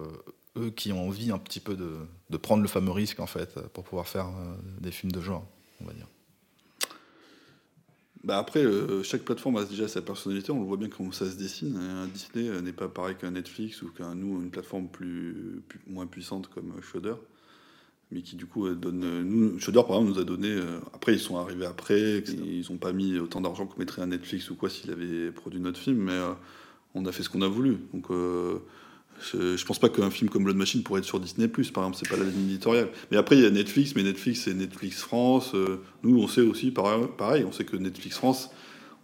eux 0.57 0.69
qui 0.71 0.91
ont 0.91 1.07
envie 1.07 1.31
un 1.31 1.37
petit 1.37 1.61
peu 1.61 1.75
de, 1.75 1.91
de 2.29 2.37
prendre 2.37 2.61
le 2.61 2.67
fameux 2.67 2.91
risque, 2.91 3.21
en 3.21 3.27
fait, 3.27 3.57
pour 3.69 3.85
pouvoir 3.85 4.07
faire 4.07 4.27
des 4.81 4.91
films 4.91 5.13
de 5.13 5.21
genre, 5.21 5.45
on 5.79 5.85
va 5.85 5.93
dire? 5.93 6.07
Bah 8.25 8.37
après, 8.37 8.63
chaque 9.03 9.21
plateforme 9.21 9.55
a 9.55 9.63
déjà 9.63 9.87
sa 9.87 10.01
personnalité, 10.01 10.51
on 10.51 10.59
le 10.59 10.65
voit 10.65 10.77
bien 10.77 10.89
comment 10.89 11.13
ça 11.13 11.31
se 11.31 11.37
dessine. 11.37 11.79
Disney 12.13 12.61
n'est 12.61 12.73
pas 12.73 12.89
pareil 12.89 13.15
qu'un 13.15 13.31
Netflix 13.31 13.81
ou 13.81 13.89
qu'un 13.91 14.13
nous, 14.13 14.41
une 14.41 14.51
plateforme 14.51 14.89
plus- 14.89 15.63
moins 15.87 16.05
puissante 16.07 16.49
comme 16.49 16.73
Shudder. 16.81 17.15
Mais 18.11 18.21
qui 18.21 18.35
du 18.35 18.45
coup 18.45 18.67
euh, 18.67 18.75
donne. 18.75 19.03
euh, 19.03 19.23
Nous, 19.23 19.59
Shudder 19.59 19.81
par 19.87 19.97
exemple 19.97 20.11
nous 20.13 20.19
a 20.19 20.23
donné. 20.23 20.47
euh, 20.49 20.79
après 20.93 21.13
ils 21.13 21.19
sont 21.19 21.37
arrivés 21.37 21.65
après, 21.65 22.23
ils 22.27 22.65
n'ont 22.69 22.77
pas 22.77 22.91
mis 22.93 23.17
autant 23.19 23.41
d'argent 23.41 23.65
qu'on 23.65 23.79
mettrait 23.79 24.01
un 24.01 24.07
Netflix 24.07 24.49
ou 24.49 24.55
quoi 24.55 24.69
s'il 24.69 24.91
avait 24.91 25.31
produit 25.31 25.59
notre 25.59 25.79
film, 25.79 25.97
mais 26.03 26.11
euh, 26.13 26.31
on 26.95 27.05
a 27.05 27.11
fait 27.11 27.23
ce 27.23 27.29
qu'on 27.29 27.41
a 27.41 27.47
voulu. 27.47 27.77
Donc 27.93 28.05
euh, 28.11 28.59
je, 29.33 29.55
je 29.55 29.65
pense 29.65 29.77
pas 29.79 29.87
qu'un 29.89 30.09
film 30.09 30.29
comme 30.29 30.43
Blood 30.43 30.57
Machine 30.57 30.83
pourrait 30.83 30.99
être 30.99 31.05
sur 31.05 31.19
Disney 31.19 31.47
par 31.47 31.59
exemple, 31.85 31.97
c'est 31.97 32.09
pas 32.09 32.17
la 32.17 32.29
ligne 32.29 32.49
éditoriale. 32.49 32.89
Mais 33.11 33.17
après 33.17 33.37
il 33.37 33.43
y 33.43 33.45
a 33.45 33.49
Netflix, 33.51 33.93
mais 33.95 34.03
Netflix 34.03 34.41
c'est 34.45 34.53
Netflix 34.53 35.01
France. 35.01 35.51
euh, 35.53 35.77
nous 36.03 36.17
on 36.19 36.27
sait 36.27 36.41
aussi 36.41 36.71
pareil, 36.71 37.45
on 37.47 37.51
sait 37.51 37.63
que 37.65 37.77
Netflix 37.77 38.17
France, 38.17 38.49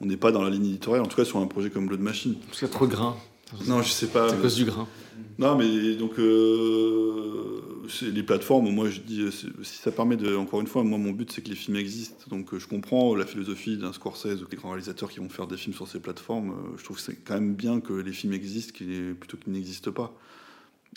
on 0.02 0.06
n'est 0.06 0.18
pas 0.18 0.32
dans 0.32 0.42
la 0.44 0.50
ligne 0.50 0.66
éditoriale, 0.66 1.04
en 1.04 1.08
tout 1.08 1.16
cas 1.18 1.26
sur 1.26 1.40
un 1.40 1.48
projet 1.48 1.70
comme 1.70 1.88
Blood 1.88 2.02
Machine. 2.02 2.36
Parce 2.48 2.60
qu'il 2.60 2.68
y 2.68 2.72
a 2.72 2.74
trop 2.74 2.88
de 2.88 2.92
grain. 2.92 3.16
Non, 3.68 3.82
je 3.82 3.90
sais 3.90 4.08
pas. 4.08 4.28
C'est 4.28 4.34
à 4.34 4.36
mais- 4.38 4.42
cause 4.44 4.56
du 4.56 4.66
grain. 4.66 4.88
Non, 5.40 5.56
mais 5.58 5.96
donc 5.96 6.20
euh, 6.20 7.62
les 8.02 8.24
plateformes. 8.24 8.70
Moi, 8.72 8.90
je 8.90 9.02
dis, 9.02 9.26
si 9.32 9.76
ça 9.78 9.92
permet 9.92 10.18
de, 10.18 10.36
encore 10.36 10.62
une 10.62 10.68
fois, 10.68 10.84
moi, 10.84 10.98
mon 10.98 11.12
but, 11.12 11.32
c'est 11.32 11.42
que 11.42 11.50
les 11.50 11.56
films 11.56 11.78
existent. 11.78 12.26
Donc, 12.30 12.54
euh, 12.54 12.60
je 12.60 12.68
comprends 12.68 13.16
la 13.16 13.26
philosophie 13.26 13.78
d'un 13.78 13.94
Scorsese 13.94 14.42
ou 14.44 14.48
des 14.48 14.58
grands 14.58 14.70
réalisateurs 14.70 15.10
qui 15.10 15.20
vont 15.20 15.30
faire 15.30 15.48
des 15.48 15.58
films 15.58 15.76
sur 15.76 15.88
ces 15.88 16.00
plateformes. 16.00 16.52
Euh, 16.52 16.78
je 16.78 16.84
trouve 16.84 16.98
que 16.98 17.04
c'est 17.04 17.16
quand 17.16 17.36
même 17.36 17.56
bien 17.56 17.80
que 17.80 17.94
les 17.94 18.12
films 18.12 18.34
existent, 18.34 18.74
plutôt 19.20 19.38
qu'ils 19.38 19.54
n'existent 19.54 19.92
pas. 19.92 20.14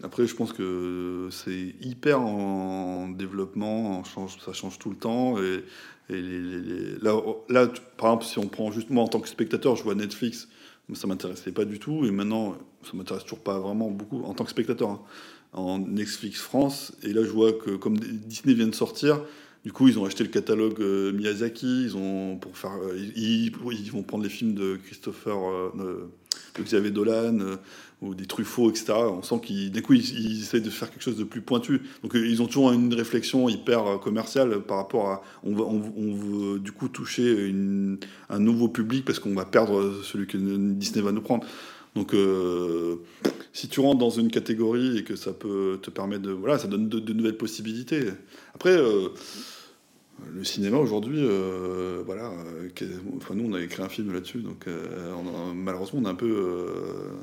Après, 0.02 0.26
je 0.26 0.34
pense 0.34 0.52
que 0.52 1.28
c'est 1.30 1.74
hyper 1.82 2.20
en 2.20 3.08
développement, 3.08 4.02
ça 4.04 4.52
change 4.52 4.78
tout 4.78 4.90
le 4.90 4.96
temps. 4.96 5.36
Et, 5.38 5.64
là, 7.02 7.66
tu- 7.68 7.82
par 7.96 8.10
exemple, 8.12 8.24
si 8.24 8.38
on 8.38 8.48
prend 8.48 8.72
juste 8.72 8.90
moi 8.90 9.04
en 9.04 9.08
tant 9.08 9.20
que 9.20 9.28
spectateur, 9.28 9.76
je 9.76 9.82
vois 9.82 9.94
Netflix, 9.94 10.48
ça 10.94 11.06
m'intéressait 11.06 11.52
pas 11.52 11.64
du 11.64 11.78
tout. 11.78 12.04
Et 12.06 12.10
maintenant, 12.10 12.56
ça 12.82 12.92
m'intéresse 12.94 13.24
toujours 13.24 13.40
pas 13.40 13.58
vraiment 13.58 13.90
beaucoup 13.90 14.22
en 14.24 14.34
tant 14.34 14.44
que 14.44 14.50
spectateur. 14.50 14.88
hein, 14.90 15.00
en 15.52 15.78
Netflix 15.78 16.40
France. 16.40 16.92
Et 17.02 17.12
là, 17.12 17.24
je 17.24 17.30
vois 17.30 17.52
que 17.52 17.70
comme 17.70 17.98
Disney 17.98 18.54
vient 18.54 18.68
de 18.68 18.74
sortir, 18.74 19.20
du 19.64 19.72
coup, 19.72 19.88
ils 19.88 19.98
ont 19.98 20.06
acheté 20.06 20.24
le 20.24 20.30
catalogue 20.30 20.80
euh, 20.80 21.12
Miyazaki. 21.12 21.88
Euh, 21.94 22.36
ils, 23.14 23.52
vont 23.92 24.02
prendre 24.02 24.24
les 24.24 24.30
films 24.30 24.54
de 24.54 24.78
Christopher, 24.86 25.36
euh, 25.36 26.10
de 26.58 26.62
Xavier 26.62 26.90
Dolan 26.90 27.38
ou 28.00 28.14
des 28.14 28.24
Truffaut, 28.24 28.70
etc. 28.70 28.94
On 28.94 29.22
sent 29.22 29.40
qu'ils, 29.42 29.70
du 29.70 29.82
coup, 29.82 29.92
ils, 29.92 30.40
essaient 30.40 30.62
de 30.62 30.70
faire 30.70 30.90
quelque 30.90 31.02
chose 31.02 31.18
de 31.18 31.24
plus 31.24 31.42
pointu. 31.42 31.82
Donc, 32.02 32.12
ils 32.14 32.40
ont 32.40 32.46
toujours 32.46 32.72
une 32.72 32.94
réflexion 32.94 33.50
hyper 33.50 34.00
commerciale 34.00 34.62
par 34.62 34.78
rapport 34.78 35.10
à, 35.10 35.22
on 35.44 35.52
veut 35.52 36.58
du 36.58 36.72
coup 36.72 36.88
toucher 36.88 37.54
un 38.30 38.38
nouveau 38.38 38.68
public 38.68 39.04
parce 39.04 39.18
qu'on 39.18 39.34
va 39.34 39.44
perdre 39.44 40.02
celui 40.02 40.26
que 40.26 40.38
Disney 40.38 41.02
va 41.02 41.12
nous 41.12 41.20
prendre. 41.20 41.44
Donc, 41.94 42.14
euh, 42.14 42.96
si 43.52 43.68
tu 43.68 43.80
rentres 43.80 43.98
dans 43.98 44.10
une 44.10 44.30
catégorie 44.30 44.98
et 44.98 45.04
que 45.04 45.16
ça 45.16 45.32
peut 45.32 45.78
te 45.82 45.90
permettre 45.90 46.22
de. 46.22 46.30
Voilà, 46.30 46.58
ça 46.58 46.68
donne 46.68 46.88
de, 46.88 47.12
nouvelles 47.12 47.36
possibilités. 47.36 48.04
Après, 48.54 48.76
euh, 48.76 49.08
le 50.32 50.44
cinéma 50.44 50.76
aujourd'hui, 50.76 51.18
euh, 51.18 52.02
voilà. 52.06 52.30
enfin, 53.16 53.34
nous, 53.34 53.50
on 53.50 53.54
a 53.54 53.60
écrit 53.60 53.82
un 53.82 53.88
film 53.88 54.12
là-dessus, 54.12 54.38
donc 54.38 54.66
malheureusement, 55.54 56.00
on 56.02 56.04
a 56.04 56.10
un 56.10 56.14
peu. 56.14 56.68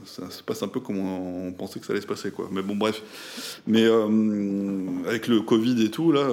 ça 0.05 0.29
se 0.29 0.43
passe 0.43 0.63
un 0.63 0.67
peu 0.67 0.81
comme 0.81 0.97
on, 0.97 1.53
pensait 1.53 1.79
que 1.79 1.85
ça 1.85 1.93
allait 1.93 2.01
se 2.01 2.07
passer, 2.07 2.31
quoi. 2.31 2.49
Mais 2.51 2.61
bon, 2.61 2.75
bref. 2.75 3.01
Mais 3.67 3.85
avec 5.05 5.27
le 5.27 5.41
Covid 5.41 5.81
et 5.81 5.91
tout, 5.91 6.11
là, 6.11 6.27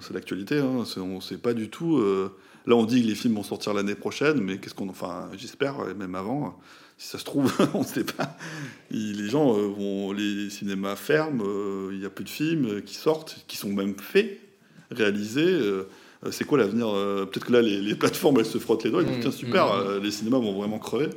c'est 0.00 0.14
l'actualité. 0.14 0.58
Hein, 0.58 0.84
on 0.96 1.20
sait 1.20 1.38
pas 1.38 1.54
du 1.54 1.68
tout. 1.68 2.02
là, 2.66 2.74
on 2.74 2.86
dit 2.86 3.02
que 3.02 3.06
les 3.06 3.14
films 3.14 3.34
vont 3.34 3.44
sortir 3.44 3.72
l'année 3.72 3.94
prochaine, 3.94 4.40
mais 4.40 4.58
qu'est-ce 4.58 4.74
qu'on. 4.74 4.88
Enfin, 4.88 5.28
j'espère, 5.36 5.76
même 5.94 6.16
avant. 6.16 6.58
Si 6.98 7.08
ça 7.08 7.18
se 7.18 7.24
trouve, 7.24 7.52
on 7.74 7.80
ne 7.80 7.84
sait 7.84 8.04
pas. 8.04 8.36
Les 8.90 9.28
gens 9.28 9.54
euh, 9.56 9.66
vont, 9.66 10.12
les 10.12 10.48
cinémas 10.50 10.96
ferment, 10.96 11.42
euh, 11.44 11.90
il 11.92 12.00
y 12.00 12.06
a 12.06 12.10
plus 12.10 12.24
de 12.24 12.30
films 12.30 12.66
euh, 12.66 12.80
qui 12.80 12.94
sortent, 12.94 13.44
qui 13.48 13.56
sont 13.56 13.68
même 13.68 13.94
faits, 13.98 14.40
réalisés. 14.90 15.58
c'est 16.30 16.44
quoi 16.44 16.58
l'avenir 16.58 16.86
Peut-être 17.30 17.46
que 17.46 17.52
là, 17.52 17.60
les, 17.60 17.80
les 17.80 17.94
plateformes, 17.96 18.38
elles 18.38 18.46
se 18.46 18.58
frottent 18.58 18.84
les 18.84 18.90
doigts. 18.90 19.02
Ils 19.02 19.08
disent, 19.08 19.16
Mm, 19.18 19.20
Tiens, 19.22 19.30
super, 19.32 19.66
mm, 19.74 20.02
les 20.02 20.10
cinémas 20.10 20.38
vont 20.38 20.54
vraiment 20.58 20.78
crever. 20.78 21.10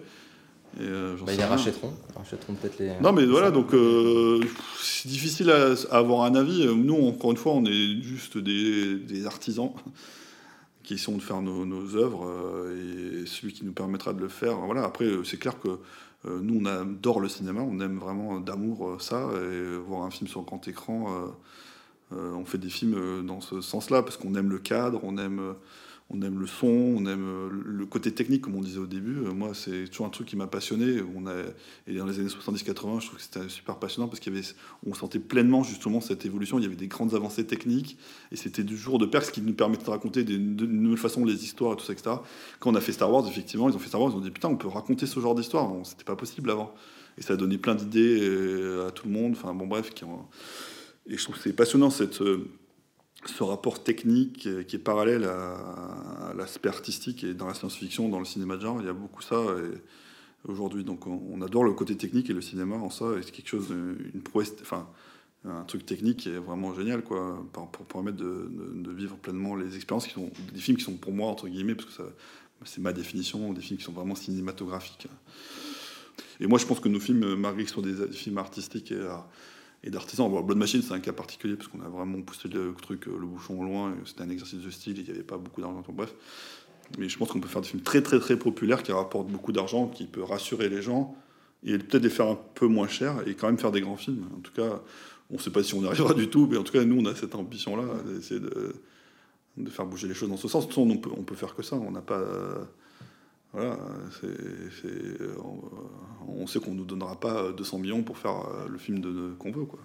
Et, 0.80 0.84
euh, 0.84 1.16
Bah, 1.26 1.34
ils 1.34 1.42
rachèteront. 1.44 1.94
Rachèteront 2.16 2.54
peut-être 2.56 2.78
les. 2.80 2.92
Non, 3.02 3.12
mais 3.12 3.26
voilà, 3.26 3.52
donc 3.52 3.74
euh, 3.74 4.40
c'est 4.82 5.08
difficile 5.08 5.50
à, 5.50 5.74
à 5.92 5.98
avoir 5.98 6.24
un 6.24 6.36
avis. 6.36 6.66
Nous, 6.66 6.96
encore 7.08 7.32
une 7.32 7.38
fois, 7.38 7.54
on 7.54 7.66
est 7.66 8.02
juste 8.02 8.38
des, 8.38 8.96
des 8.96 9.26
artisans 9.26 9.72
qui 10.90 10.96
essayons 10.96 11.18
de 11.18 11.22
faire 11.22 11.44
nos, 11.44 11.96
œuvres 11.96 12.26
euh, 12.26 13.22
et 13.22 13.28
celui 13.28 13.54
qui 13.54 13.64
nous 13.64 13.74
permettra 13.74 14.12
de 14.12 14.20
le 14.20 14.28
faire. 14.28 14.58
Voilà, 14.58 14.84
après, 14.84 15.06
euh, 15.06 15.24
c'est 15.24 15.38
clair 15.38 15.60
que 15.60 15.68
euh, 15.68 16.40
nous, 16.42 16.60
on 16.60 16.66
adore 16.66 17.20
le 17.20 17.30
cinéma, 17.30 17.62
on 17.62 17.80
aime 17.80 18.00
vraiment 18.00 18.40
d'amour 18.40 19.00
ça, 19.00 19.30
et 19.40 19.78
voir 19.86 20.02
un 20.02 20.10
film 20.10 20.28
sur 20.28 20.42
grand 20.42 20.68
écran, 20.68 21.30
on 22.12 22.44
fait 22.44 22.58
des 22.58 22.72
films 22.72 23.24
dans 23.24 23.40
ce 23.40 23.62
sens-là 23.62 24.02
parce 24.02 24.18
qu'on 24.18 24.34
aime 24.34 24.50
le 24.50 24.58
cadre, 24.58 25.00
on 25.04 25.18
aime. 25.20 25.54
On 26.12 26.22
aime 26.24 26.40
le 26.40 26.48
son, 26.48 26.68
on 26.68 27.06
aime 27.06 27.24
euh, 27.24 27.50
le 27.52 27.86
côté 27.86 28.12
technique, 28.12 28.42
comme 28.42 28.56
on 28.56 28.62
disait 28.62 28.80
au 28.80 28.88
début. 28.88 29.18
Euh, 29.20 29.32
Moi, 29.32 29.52
c'est 29.54 29.88
toujours 29.90 30.08
un 30.08 30.10
truc 30.10 30.28
qui 30.28 30.36
m'a 30.36 30.48
passionné. 30.48 31.02
On 31.16 31.28
a, 31.28 31.34
et 31.86 31.94
dans 31.96 32.08
les 32.08 32.20
années 32.20 32.30
70-80, 32.30 33.02
je 33.02 33.06
trouve 33.06 33.18
que 33.18 33.22
c'était 33.22 33.48
super 33.48 33.78
passionnant 33.78 34.08
parce 34.08 34.20
qu'il 34.20 34.34
y 34.34 34.38
avait, 34.38 34.48
on 34.88 34.96
sentait 34.96 35.20
pleinement 35.20 35.62
justement 35.62 36.02
cette 36.02 36.26
évolution. 36.26 36.58
Il 36.58 36.64
y 36.64 36.66
avait 36.66 36.76
des 36.76 36.88
grandes 36.88 37.14
avancées 37.14 37.46
techniques 37.46 37.98
et 38.32 38.38
c'était 38.38 38.64
du 38.64 38.76
jour 38.76 38.98
de 38.98 39.06
pair 39.06 39.24
ce 39.24 39.32
qui 39.32 39.42
nous 39.42 39.54
permettait 39.54 39.86
de 39.86 39.90
raconter 39.92 40.24
de 40.24 40.66
nouvelles 40.66 40.98
façons 40.98 41.24
les 41.26 41.44
histoires 41.44 41.74
et 41.74 41.76
tout 41.76 41.86
ça, 41.86 41.94
etc. 41.94 42.16
Quand 42.60 42.72
on 42.72 42.76
a 42.76 42.82
fait 42.82 42.92
Star 42.92 43.12
Wars, 43.12 43.28
effectivement, 43.28 43.70
ils 43.70 43.76
ont 43.76 43.80
fait 43.80 43.90
Star 43.90 44.02
Wars, 44.02 44.12
ils 44.12 44.18
ont 44.18 44.22
dit 44.22 44.32
putain, 44.32 44.50
on 44.50 44.58
peut 44.58 44.68
raconter 44.68 45.06
ce 45.06 45.20
genre 45.20 45.36
d'histoire. 45.36 45.68
Bon, 45.68 45.84
C'était 45.84 46.06
pas 46.06 46.16
possible 46.16 46.50
avant. 46.50 46.74
Et 47.20 47.22
ça 47.22 47.34
a 47.34 47.38
donné 47.38 47.60
plein 47.60 47.76
d'idées 47.76 48.20
euh, 48.22 48.88
à 48.88 48.92
tout 48.92 49.08
le 49.08 49.14
monde. 49.14 49.34
Enfin, 49.34 49.54
bon, 49.54 49.68
bref. 49.68 49.92
Qui 49.94 50.06
ont... 50.06 50.26
Et 51.06 51.18
je 51.18 51.24
trouve 51.24 51.36
que 51.36 51.42
c'est 51.42 51.54
passionnant 51.54 51.92
cette. 51.92 52.20
Euh, 53.24 53.28
ce 53.28 53.44
rapport 53.44 53.84
technique 53.84 54.48
euh, 54.48 54.64
qui 54.64 54.76
est 54.76 54.80
parallèle 54.80 55.26
à, 55.26 56.34
l'aspect 56.36 56.70
artistique 56.70 57.24
et 57.24 57.34
dans 57.34 57.48
la 57.48 57.54
science-fiction, 57.54 58.10
dans 58.10 58.20
le 58.20 58.26
cinéma 58.26 58.56
de 58.56 58.62
genre, 58.62 58.80
il 58.80 58.86
y 58.86 58.90
a 58.90 58.94
beaucoup 58.94 59.22
ça 59.22 59.40
aujourd'hui. 60.46 60.84
Donc 60.84 61.08
on, 61.08 61.42
adore 61.42 61.64
le 61.64 61.74
côté 61.74 61.98
technique 61.98 62.30
et 62.30 62.34
le 62.34 62.42
cinéma 62.42 62.76
en 62.76 62.90
ça, 62.90 63.06
c'est 63.22 63.32
quelque 63.32 63.50
chose, 63.50 63.70
de- 63.70 63.98
une 64.14 64.22
prouesse, 64.22 64.56
enfin 64.62 64.88
un 65.46 65.64
truc 65.64 65.86
technique 65.86 66.18
qui 66.18 66.30
est 66.30 66.38
vraiment 66.38 66.74
génial 66.74 67.02
quoi, 67.02 67.46
pour, 67.54 67.86
permettre 67.86 68.18
de, 68.18 68.92
vivre 68.92 69.16
pleinement 69.16 69.56
les 69.56 69.76
expériences 69.76 70.08
qui 70.08 70.14
sont 70.14 70.30
des 70.54 70.60
films 70.60 70.78
qui 70.78 70.84
sont 70.84 70.98
pour 70.98 71.14
moi 71.14 71.30
entre 71.30 71.48
guillemets 71.48 71.76
parce 71.76 71.96
que 71.96 72.04
c'est 72.66 72.82
ma 72.82 72.92
définition, 72.92 73.54
des 73.54 73.62
films 73.62 73.78
qui 73.78 73.86
sont 73.86 73.94
vraiment 73.94 74.16
cinématographiques. 74.16 75.08
Et 76.42 76.48
moi 76.48 76.60
je 76.60 76.66
pense 76.66 76.80
que 76.80 76.90
nos 76.90 77.00
films, 77.00 77.36
malgré 77.36 77.64
qu'ils 77.64 77.74
sont 77.74 77.82
des 77.82 78.08
films 78.12 78.38
artistiques 78.38 78.92
et 78.92 78.96
euh, 78.96 79.16
et 79.84 79.90
d'artisans. 79.90 80.30
Bon, 80.30 80.42
Blood 80.42 80.58
Machine, 80.58 80.82
c'est 80.82 80.94
un 80.94 81.00
cas 81.00 81.14
particulier 81.14 81.56
parce 81.56 81.68
qu'on 81.68 81.82
a 81.82 81.90
vraiment 81.90 82.22
poussé 82.22 82.48
le 82.50 82.74
truc, 82.82 83.08
euh, 83.08 83.18
le 83.20 83.26
bouchon 83.26 83.64
loin. 83.64 83.94
C'était 84.06 84.22
un 84.22 84.30
exercice 84.30 84.62
de 84.62 84.70
style, 84.70 84.98
il 84.98 85.04
n'y 85.04 85.12
avait 85.12 85.24
pas 85.24 85.38
beaucoup 85.38 85.62
d'argent. 85.62 85.84
Bref. 85.90 86.14
Mais 86.98 87.08
je 87.08 87.18
pense 87.18 87.30
qu'on 87.30 87.40
peut 87.40 87.48
faire 87.48 87.62
des 87.62 87.68
films 87.68 87.84
très, 87.84 88.02
très, 88.02 88.20
très 88.20 88.38
populaires 88.38 88.82
qui 88.82 88.92
rapportent 88.92 89.28
beaucoup 89.28 89.52
d'argent, 89.52 89.88
qui 89.88 90.06
peut 90.08 90.24
rassurer 90.24 90.70
les 90.70 90.82
gens 90.82 91.16
et 91.64 91.78
peut-être 91.78 92.04
les 92.04 92.10
faire 92.10 92.28
un 92.28 92.40
peu 92.56 92.68
moins 92.68 92.88
cher 92.88 93.16
et 93.28 93.36
quand 93.36 93.48
même 93.48 93.60
faire 93.60 93.72
des 93.72 93.82
grands 93.82 93.98
films. 93.98 94.26
En 94.36 94.40
tout 94.40 94.54
cas, 94.54 94.82
on 95.30 95.36
ne 95.36 95.40
sait 95.40 95.52
pas 95.52 95.62
si 95.62 95.76
on 95.76 95.84
y 95.84 95.88
arrivera 95.88 96.14
du 96.16 96.30
tout, 96.30 96.48
mais 96.50 96.58
en 96.58 96.64
tout 96.64 96.74
cas, 96.74 96.84
nous, 96.84 97.00
on 97.00 97.06
a 97.06 97.16
cette 97.16 97.36
ambition-là 97.36 97.84
d'essayer 98.06 98.40
de, 98.40 98.74
faire 99.70 99.86
bouger 99.86 100.08
les 100.08 100.14
choses 100.14 100.30
dans 100.30 100.38
ce 100.38 100.48
sens. 100.48 100.68
De 100.68 100.74
toute 100.74 100.76
façon, 100.76 100.90
on 100.90 100.98
peut, 100.98 101.12
on 101.16 101.24
peut 101.24 101.36
faire 101.36 101.54
que 101.54 101.64
ça. 101.64 101.76
On 101.76 101.92
n'a 101.92 102.02
pas. 102.02 102.24
Euh, 103.56 103.58
voilà, 103.58 103.78
c'est, 104.22 104.82
c'est- 104.82 105.38
on, 105.44 105.62
on 106.42 106.48
sait 106.48 106.60
qu'on 106.60 106.72
ne 106.72 106.78
nous 106.78 106.86
donnera 106.86 107.20
pas 107.20 107.52
200 107.52 107.80
millions 107.80 108.04
pour 108.04 108.18
faire 108.18 108.46
euh, 108.48 108.68
le 108.70 108.78
film 108.78 109.00
de, 109.00 109.12
de- 109.12 109.34
qu'on 109.40 109.52
veut. 109.52 109.66
Quoi. 109.66 109.80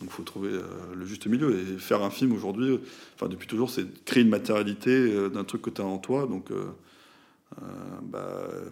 Donc 0.00 0.10
il 0.10 0.12
faut 0.12 0.22
trouver 0.22 0.50
euh, 0.52 0.62
le 0.94 1.04
juste 1.06 1.26
milieu. 1.26 1.58
Et 1.58 1.78
faire 1.78 2.02
un 2.02 2.10
film 2.10 2.32
aujourd'hui, 2.32 2.70
euh, 2.70 2.78
enfin 3.14 3.28
depuis 3.28 3.48
toujours, 3.48 3.70
c'est 3.70 4.04
créer 4.04 4.22
une 4.22 4.28
matérialité 4.30 4.90
euh, 4.90 5.28
d'un 5.28 5.44
truc 5.44 5.62
que 5.62 5.70
tu 5.70 5.80
as 5.80 5.84
en 5.86 5.98
toi. 5.98 6.26
Donc 6.26 6.48
il 6.50 6.56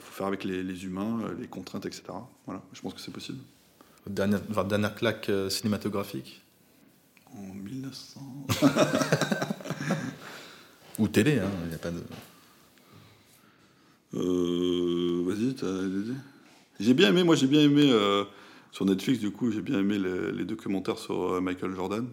faut 0.01 0.13
faire 0.13 0.27
avec 0.27 0.45
les, 0.45 0.63
les 0.63 0.85
humains, 0.85 1.21
euh, 1.25 1.35
les 1.41 1.47
contraintes, 1.49 1.87
etc. 1.87 2.03
Voilà, 2.47 2.63
je 2.73 2.81
pense 2.81 2.95
que 2.95 3.01
c'est 3.01 3.13
possible. 3.13 3.39
Dernière, 4.07 4.41
dernière 4.67 4.95
claque 4.95 5.31
euh, 5.31 5.49
cinématographique? 5.49 6.43
En 7.37 7.55
1900. 7.55 8.21
Ou 10.99 11.09
télé, 11.09 11.39
hein, 11.39 11.49
il 11.65 11.69
n'y 11.71 11.75
a 11.75 11.79
pas 11.79 11.91
de. 11.91 12.03
Euh, 14.17 15.23
Vas-y, 15.27 15.55
t'as 15.55 15.67
J'ai 16.79 16.95
bien 16.95 17.09
aimé, 17.09 17.25
moi 17.25 17.35
j'ai 17.35 17.47
bien 17.47 17.61
aimé 17.63 17.89
euh, 17.91 18.25
sur 18.71 18.85
Netflix, 18.85 19.19
du 19.19 19.31
coup, 19.31 19.51
j'ai 19.51 19.63
bien 19.63 19.81
aimé 19.81 19.99
les, 19.99 20.45
documentaires 20.45 20.99
sur 20.99 21.35
euh, 21.35 21.41
Michael 21.41 21.75
Jordan. 21.75 22.07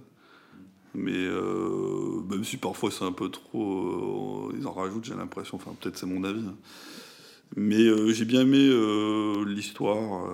Mais 0.93 1.13
euh, 1.13 2.21
même 2.29 2.43
si 2.43 2.57
parfois 2.57 2.91
c'est 2.91 3.05
un 3.05 3.11
peu 3.13 3.29
trop. 3.29 4.51
ils 4.57 4.67
en 4.67 4.73
rajoutent, 4.73 5.05
j'ai 5.05 5.15
l'impression, 5.15 5.55
enfin 5.55 5.73
peut-être 5.79 5.97
c'est 5.97 6.05
mon 6.05 6.23
avis. 6.23 6.41
hein. 6.45 6.55
Mais 7.55 8.13
j'ai 8.13 8.25
bien 8.25 8.41
aimé 8.41 8.69
l'histoire. 9.45 10.25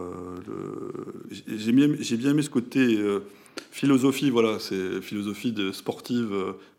j'ai- 1.32 1.72
bien, 1.72 2.30
aimé 2.30 2.42
ce 2.44 2.50
côté 2.50 3.04
philosophie, 3.72 4.30
voilà, 4.30 4.60
c'est 4.60 5.02
philosophie 5.02 5.56
sportive 5.74 6.30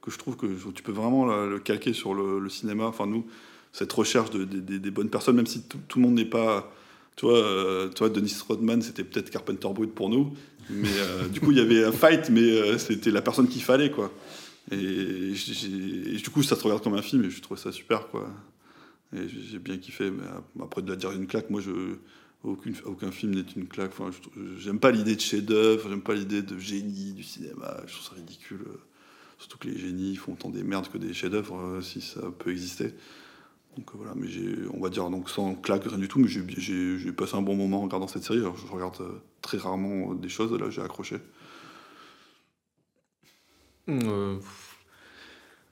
que 0.01 0.13
je 0.13 0.19
trouve 0.19 0.37
que 0.37 0.47
tu 0.73 0.83
peux 0.85 0.93
vraiment 0.93 1.27
le 1.27 1.59
calquer 1.59 1.93
sur 1.93 2.15
le 2.15 2.49
cinéma. 2.49 2.85
Enfin, 2.87 3.07
nous, 3.07 3.27
cette 3.73 3.93
recherche 3.93 4.31
de, 4.31 4.45
des- 4.45 4.91
bonnes 4.91 5.11
personnes, 5.11 5.37
même 5.37 5.47
si 5.47 5.63
tout, 5.63 5.99
le 5.99 6.03
monde 6.03 6.15
n'est 6.15 6.25
pas 6.25 6.73
tu 7.17 7.27
vois, 7.27 7.39
euh, 7.39 7.89
tu 7.89 7.99
vois, 7.99 8.11
Dennis 8.11 8.37
Rodman, 8.49 8.81
c'était 8.81 9.03
peut-être 9.03 9.29
Carpenter 9.31 9.69
Brut 9.75 9.93
pour 9.93 10.09
nous, 10.09 10.35
mais 10.71 10.89
euh, 10.89 11.27
du 11.33 11.41
coup, 11.41 11.51
il 11.51 11.59
y 11.59 11.61
avait 11.61 11.83
un 11.85 11.91
fight, 11.91 12.31
mais 12.31 12.43
euh, 12.43 12.79
c'était 12.79 13.11
la 13.11 13.23
personne 13.23 13.49
qu'il 13.49 13.63
fallait, 13.63 13.91
quoi. 13.91 14.13
Et, 14.71 15.33
du 15.35 16.31
coup, 16.33 16.45
ça 16.45 16.55
se 16.55 16.63
regarde 16.63 16.81
comme 16.83 16.95
un 16.95 17.03
film, 17.03 17.25
et 17.25 17.31
je 17.31 17.41
trouvais 17.43 17.61
ça 17.61 17.73
super, 17.73 18.07
quoi. 18.09 18.31
J'ai 19.13 19.59
bien 19.59 19.79
kiffé, 19.79 20.11
mais 20.13 20.23
ap- 20.29 20.63
après 20.63 20.83
de 20.83 20.91
la 20.91 20.97
dire 20.97 21.11
une 21.11 21.27
claque, 21.27 21.51
moi, 21.51 21.61
je, 21.61 21.73
aucune, 22.45 22.75
aucun 22.85 23.11
film 23.11 23.35
n'est 23.35 23.45
une 23.57 23.67
claque. 23.67 23.93
J'aime 24.59 24.79
pas 24.79 24.91
l'idée 24.93 25.17
de 25.17 25.21
chef-d'œuvre, 25.21 25.89
j'aime 25.89 26.03
pas 26.03 26.15
l'idée 26.15 26.43
de 26.43 26.57
génie 26.59 27.15
du 27.15 27.23
cinéma, 27.25 27.79
je 27.87 27.95
trouve 27.95 28.07
ça 28.07 28.15
ridicule. 28.15 28.61
Surtout 29.39 29.59
que 29.59 29.69
les 29.69 29.79
génies 29.79 30.17
font 30.17 30.35
autant 30.35 30.51
des 30.51 30.63
merdes 30.63 30.89
que 30.89 30.99
des 30.99 31.15
chefs-d'œuvre, 31.15 31.57
euh, 31.59 31.81
si 31.81 32.01
ça 32.01 32.21
peut 32.39 32.51
exister. 32.51 32.93
Donc 33.79 33.91
voilà, 33.95 34.13
mais 34.17 34.27
j'ai, 34.27 34.57
on 34.75 34.81
va 34.81 34.89
dire 34.91 35.09
donc 35.09 35.31
sans 35.31 35.55
claque, 35.55 35.85
rien 35.85 35.99
du 35.99 36.09
tout, 36.09 36.19
mais 36.19 36.27
j'ai, 36.27 36.43
j'ai, 36.49 36.99
j'ai 36.99 37.13
passé 37.13 37.37
un 37.37 37.43
bon 37.43 37.55
moment 37.55 37.79
en 37.79 37.85
regardant 37.85 38.09
cette 38.09 38.25
série. 38.25 38.41
Alors, 38.41 38.57
je 38.57 38.67
regarde 38.67 38.97
euh, 39.01 39.23
très 39.41 39.57
rarement 39.57 40.11
euh, 40.11 40.15
des 40.17 40.29
choses, 40.29 40.53
là 40.53 40.69
j'ai 40.69 40.83
accroché. 40.83 41.19
Euh, 43.89 44.37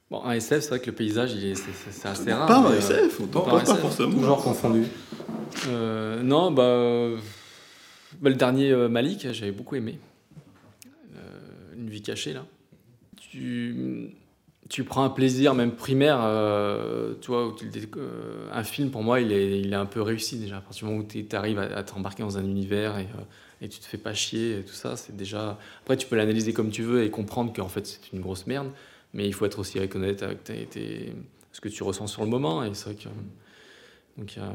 Bon, 0.08 0.22
un 0.22 0.34
SF, 0.34 0.62
c'est 0.62 0.68
vrai 0.68 0.78
que 0.80 0.86
le 0.86 0.92
paysage, 0.92 1.32
il 1.34 1.44
est, 1.46 1.56
c'est, 1.56 1.72
c'est- 1.72 1.90
c'est 1.90 2.06
assez 2.06 2.32
rare. 2.32 2.46
Pas 2.46 2.58
un 2.58 2.72
SF, 2.74 3.18
on 3.22 3.26
pas 3.26 3.64
forcément. 3.64 4.12
Toujours 4.12 4.40
confondu. 4.40 4.84
Euh, 5.66 6.22
non, 6.22 6.52
bah, 6.52 7.20
bah, 8.20 8.30
le 8.30 8.36
dernier 8.36 8.70
euh, 8.70 8.88
Malik, 8.88 9.26
j'avais 9.32 9.50
beaucoup 9.50 9.74
aimé. 9.74 9.98
Une 11.76 11.90
vie 11.90 12.02
cachée, 12.02 12.32
là. 12.32 12.46
Tu, 13.16 14.10
tu 14.68 14.84
prends 14.84 15.04
un 15.04 15.10
plaisir, 15.10 15.54
même 15.54 15.72
primaire, 15.72 16.18
euh, 16.22 17.14
tu 17.20 17.28
vois, 17.28 17.54
euh, 17.96 18.48
un 18.52 18.64
film, 18.64 18.90
pour 18.90 19.02
moi, 19.02 19.20
il 19.20 19.30
est, 19.32 19.60
il 19.60 19.72
est 19.72 19.76
un 19.76 19.86
peu 19.86 20.02
réussi 20.02 20.38
déjà. 20.38 20.56
À 20.58 20.60
partir 20.60 20.86
du 20.86 20.92
moment 20.92 21.04
où 21.04 21.06
tu 21.08 21.24
arrives 21.36 21.58
à, 21.58 21.62
à 21.76 21.82
t'embarquer 21.82 22.22
dans 22.22 22.36
un 22.38 22.44
univers 22.44 22.98
et, 22.98 23.02
euh, 23.02 23.62
et 23.62 23.68
tu 23.68 23.78
te 23.78 23.84
fais 23.86 23.98
pas 23.98 24.12
chier 24.14 24.58
et 24.58 24.62
tout 24.64 24.74
ça, 24.74 24.96
c'est 24.96 25.16
déjà. 25.16 25.58
Après, 25.82 25.96
tu 25.96 26.06
peux 26.06 26.16
l'analyser 26.16 26.52
comme 26.52 26.70
tu 26.70 26.82
veux 26.82 27.04
et 27.04 27.10
comprendre 27.10 27.52
qu'en 27.54 27.68
fait, 27.68 27.86
c'est 27.86 28.12
une 28.12 28.20
grosse 28.20 28.46
merde, 28.46 28.68
mais 29.14 29.26
il 29.26 29.32
faut 29.34 29.46
être 29.46 29.58
aussi 29.60 29.78
honnête 29.78 30.22
avec 30.22 30.42
tes- 30.44 30.66
tes- 30.66 31.12
ce 31.52 31.60
que 31.60 31.68
tu 31.68 31.82
ressens 31.82 32.08
sur 32.08 32.22
le 32.24 32.28
moment. 32.30 32.64
Et 32.64 32.70
c'est 32.74 32.86
vrai 32.86 32.94
que. 32.96 33.08
Donc, 34.18 34.36
a, 34.38 34.52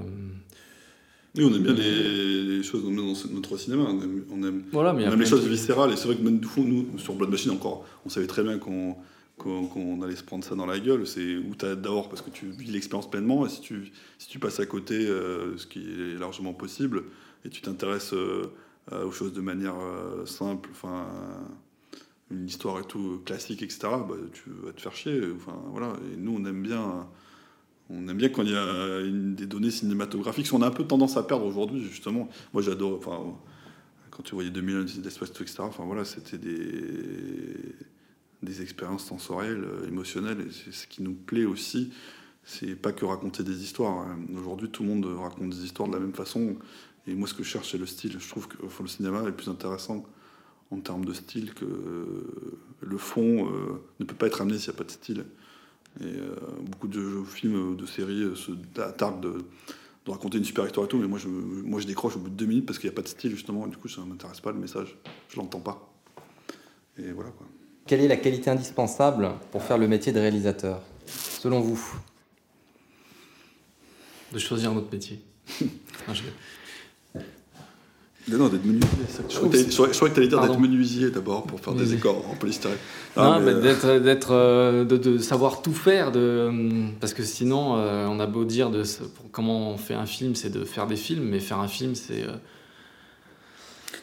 Nous, 1.36 1.48
on 1.48 1.54
aime 1.56 1.64
bien 1.64 1.74
les, 1.74 2.44
les 2.58 2.64
choses 2.64 2.84
dans 2.84 2.92
notre 2.92 3.58
cinéma. 3.58 3.84
On 3.88 4.02
aime, 4.02 4.24
on 4.32 4.44
aime, 4.44 4.64
Voilà, 4.74 4.92
mais 4.92 5.04
il 5.04 5.06
y 5.06 5.08
on 5.08 5.12
a 5.12 5.14
aime 5.14 5.20
les 5.22 5.26
choses 5.26 5.48
viscérales. 5.48 5.92
Et 5.94 5.96
c'est 5.96 6.08
vrai 6.08 6.18
que 6.18 6.22
même 6.22 6.42
coup, 6.42 6.64
nous, 6.64 6.98
sur 7.00 7.14
Blood 7.16 7.30
Machine, 7.30 7.52
encore, 7.52 7.86
on 8.06 8.10
savait 8.10 8.28
très 8.28 8.44
bien 8.44 8.58
qu'on 8.58 8.98
qu'on 9.42 10.02
allait 10.02 10.16
se 10.16 10.24
prendre 10.24 10.44
ça 10.44 10.56
dans 10.56 10.66
la 10.66 10.80
gueule. 10.80 11.08
C'est 11.08 11.38
où 11.38 11.56
tu 11.56 11.66
as 11.66 11.76
d'abord 11.76 12.10
parce 12.10 12.22
que 12.22 12.30
tu 12.30 12.48
vis 12.48 12.72
l'expérience 12.72 13.10
pleinement. 13.10 13.46
Et 13.46 13.50
si 13.50 13.62
tu, 13.62 13.92
si 14.18 14.28
tu 14.28 14.40
passes 14.40 14.60
à 14.60 14.66
côté, 14.66 14.96
euh, 14.96 15.58
ce 15.58 15.66
qui 15.66 15.80
est 15.80 16.20
largement 16.20 16.54
possible, 16.54 17.04
et 17.46 17.50
tu 17.50 17.62
t'intéresses 17.62 18.14
euh, 18.14 18.52
aux 18.92 19.12
choses 19.12 19.34
de 19.34 19.42
manière 19.42 19.76
euh, 19.80 20.26
simple, 20.26 20.70
enfin. 20.72 21.08
une 22.30 22.48
histoire 22.48 22.80
et 22.80 22.84
tout 22.84 23.22
classique, 23.26 23.64
etc., 23.64 23.80
bah, 23.82 24.16
tu 24.34 24.52
vas 24.64 24.74
te 24.74 24.82
faire 24.82 24.96
chier. 24.96 25.20
Enfin, 25.36 25.58
voilà. 25.72 25.94
Et 26.14 26.18
nous, 26.18 26.38
on 26.40 26.46
aime 26.46 26.62
bien 26.62 27.08
on 27.94 28.08
aime 28.08 28.18
bien 28.18 28.30
quand 28.30 28.44
il 28.44 28.52
y 28.52 28.56
a 28.56 29.02
des 29.36 29.46
données 29.46 29.72
cinématographiques, 29.72 30.50
qu'on 30.50 30.62
a 30.62 30.68
un 30.68 30.72
peu 30.72 30.86
tendance 30.86 31.18
à 31.18 31.24
perdre 31.24 31.46
aujourd'hui, 31.46 31.84
justement. 31.84 32.30
Moi, 32.54 32.62
j'adore. 32.62 32.98
Enfin, 32.98 33.20
quand 34.12 34.24
tu 34.24 34.34
voyais 34.34 34.50
2001 34.50 35.02
d'espace, 35.02 35.30
etc., 35.32 35.56
enfin, 35.60 35.84
voilà, 35.86 36.06
c'était 36.06 36.38
des, 36.38 36.56
des 38.44 38.62
expériences 38.62 39.06
sensorielles, 39.06 39.64
euh, 39.64 39.88
émotionnelles, 39.88 40.42
et 40.42 40.52
c'est 40.52 40.74
ce 40.74 40.88
qui 40.88 41.04
nous 41.04 41.14
plaît 41.14 41.46
aussi. 41.46 41.92
C'est 42.44 42.76
pas 42.76 42.92
que 42.92 43.06
raconter 43.06 43.44
des 43.44 43.64
histoires. 43.64 44.00
hein. 44.00 44.20
Aujourd'hui, 44.36 44.70
tout 44.70 44.84
le 44.84 44.90
monde 44.90 45.06
raconte 45.06 45.52
des 45.52 45.64
histoires 45.64 45.88
de 45.88 45.94
la 45.94 46.00
même 46.00 46.14
façon. 46.14 46.56
Et 47.08 47.14
moi, 47.14 47.28
ce 47.28 47.34
que 47.34 47.44
je 47.44 47.50
cherche, 47.50 47.72
c'est 47.72 47.78
le 47.78 47.86
style. 47.86 48.18
Je 48.20 48.28
trouve 48.28 48.48
que 48.48 48.58
le 48.58 48.88
cinéma 48.88 49.24
est 49.28 49.32
plus 49.32 49.50
intéressant 49.50 50.06
en 50.72 50.80
termes 50.80 51.06
de 51.06 51.14
style 51.14 51.54
que 51.54 51.66
euh, 51.66 52.60
le 52.82 52.98
fond 52.98 53.48
euh, 53.48 53.84
ne 54.00 54.06
peut 54.06 54.16
pas 54.16 54.28
être 54.28 54.42
amené 54.42 54.58
s'il 54.58 54.72
n'y 54.72 54.76
a 54.76 54.78
pas 54.78 54.86
de 54.86 54.92
style. 54.92 55.26
Et 56.00 56.14
beaucoup 56.62 56.88
de 56.88 56.94
jeux, 56.94 57.24
films, 57.26 57.76
de 57.76 57.86
séries 57.86 58.32
se 58.38 58.52
targuent 58.94 59.20
de, 59.20 59.44
raconter 60.08 60.38
une 60.38 60.46
super 60.46 60.66
histoire 60.66 60.86
et 60.86 60.90
tout, 60.90 60.98
mais 60.98 61.08
moi 61.08 61.20
je, 61.20 61.28
moi 61.28 61.82
je 61.82 61.86
décroche 61.86 62.16
au 62.16 62.20
bout 62.20 62.30
de 62.30 62.36
deux 62.36 62.46
minutes 62.46 62.66
parce 62.66 62.80
qu'il 62.80 62.90
n'y 62.90 62.94
a 62.94 62.96
pas 62.96 63.02
de 63.02 63.10
style 63.10 63.32
justement, 63.32 63.68
et 63.68 63.70
du 63.70 63.76
coup 63.76 63.90
ça 63.90 64.00
ne 64.00 64.06
m'intéresse 64.08 64.40
pas 64.40 64.54
le 64.54 64.58
message, 64.58 64.98
je 65.28 65.36
l'entends 65.36 65.60
pas. 65.60 65.94
Et 66.98 67.12
voilà 67.12 67.32
quoi. 67.32 67.46
Quelle 67.88 68.02
est 68.02 68.08
la 68.08 68.18
qualité 68.18 68.50
indispensable 68.50 69.30
pour 69.52 69.64
faire 69.64 69.78
le 69.78 69.88
métier 69.88 70.12
de 70.12 70.20
réalisateur 70.20 70.82
Selon 71.08 71.60
vous? 71.60 71.82
De 74.34 74.40
choisir 74.40 74.72
un 74.72 74.78
autre 74.78 74.92
métier. 74.92 75.20
Non, 76.08 76.14
je- 76.16 76.24
Mais 78.28 78.38
non, 78.38 78.48
d'être 78.48 78.66
menuisier, 78.66 78.90
je 79.30 79.98
crois 79.98 80.10
que 80.10 80.14
tu 80.14 80.20
allais 80.20 80.28
dire 80.28 80.40
d'être 80.42 80.60
menuisier 80.60 81.10
d'abord 81.12 81.44
pour 81.44 81.60
faire 81.60 81.74
des 81.74 81.86
décors 81.86 82.28
en 82.30 82.36
polystyrène. 82.36 82.78
Non, 83.18 83.40
mais, 83.40 83.46
mais 83.46 83.52
euh, 83.54 83.62
d'être, 83.62 84.00
d'être, 84.00 84.32
euh, 84.32 84.84
de, 84.86 84.98
de 84.98 85.18
savoir 85.20 85.62
tout 85.62 85.74
faire, 85.74 86.12
de, 86.12 86.50
parce 87.00 87.14
que 87.14 87.24
sinon, 87.24 87.76
euh, 87.78 88.08
on 88.08 88.20
a 88.20 88.26
beau 88.26 88.46
dire 88.46 88.70
de 88.72 88.84
ce- 88.84 89.04
pour 89.04 89.30
comment 89.32 89.72
on 89.72 89.78
fait 89.78 89.94
un 89.96 90.06
film, 90.08 90.34
c'est 90.36 90.50
de 90.52 90.64
faire 90.64 90.88
des 90.88 90.96
films, 90.96 91.24
mais 91.26 91.40
faire 91.40 91.60
un 91.60 91.68
film, 91.68 91.94
c'est 91.96 92.24
euh, 92.24 92.34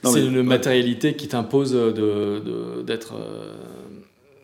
c'est 0.05 0.25
une 0.27 0.36
ouais. 0.36 0.43
matérialité 0.43 1.15
qui 1.15 1.28
t'impose 1.28 1.73
d'être, 1.73 3.15
euh, 3.15 3.55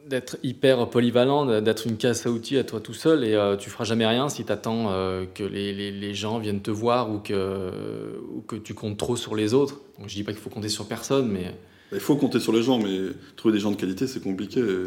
d'être 0.08 0.36
hyper 0.42 0.88
polyvalent, 0.90 1.60
d'être 1.60 1.86
une 1.86 1.96
casse 1.96 2.26
à 2.26 2.30
outils 2.30 2.58
à 2.58 2.64
toi 2.64 2.80
tout 2.80 2.92
seul, 2.94 3.24
et 3.24 3.34
euh, 3.34 3.56
tu 3.56 3.70
feras 3.70 3.84
jamais 3.84 4.06
rien 4.06 4.28
si 4.28 4.44
tu 4.44 4.52
attends 4.52 4.90
que 5.34 5.42
les, 5.44 5.72
les- 5.72 5.90
les 5.92 6.14
gens 6.14 6.38
viennent 6.38 6.60
te 6.62 6.70
voir 6.70 7.10
ou 7.10 7.18
que, 7.18 8.12
ou 8.34 8.40
que 8.42 8.56
tu 8.56 8.74
comptes 8.74 8.98
trop 8.98 9.16
sur 9.16 9.34
les 9.34 9.54
autres. 9.54 9.80
Donc, 9.98 10.08
je 10.08 10.14
dis 10.14 10.24
pas 10.24 10.32
qu'il 10.32 10.40
faut 10.40 10.50
compter 10.50 10.68
sur 10.68 10.86
personne, 10.86 11.28
mais 11.28 11.54
Il 11.92 12.00
faut 12.00 12.16
compter 12.16 12.40
sur 12.40 12.52
les 12.52 12.62
gens, 12.62 12.78
mais 12.78 12.98
trouver 13.36 13.54
des 13.54 13.60
gens 13.60 13.70
de 13.70 13.76
qualité, 13.76 14.06
c'est 14.06 14.22
compliqué. 14.22 14.60
Et, 14.60 14.86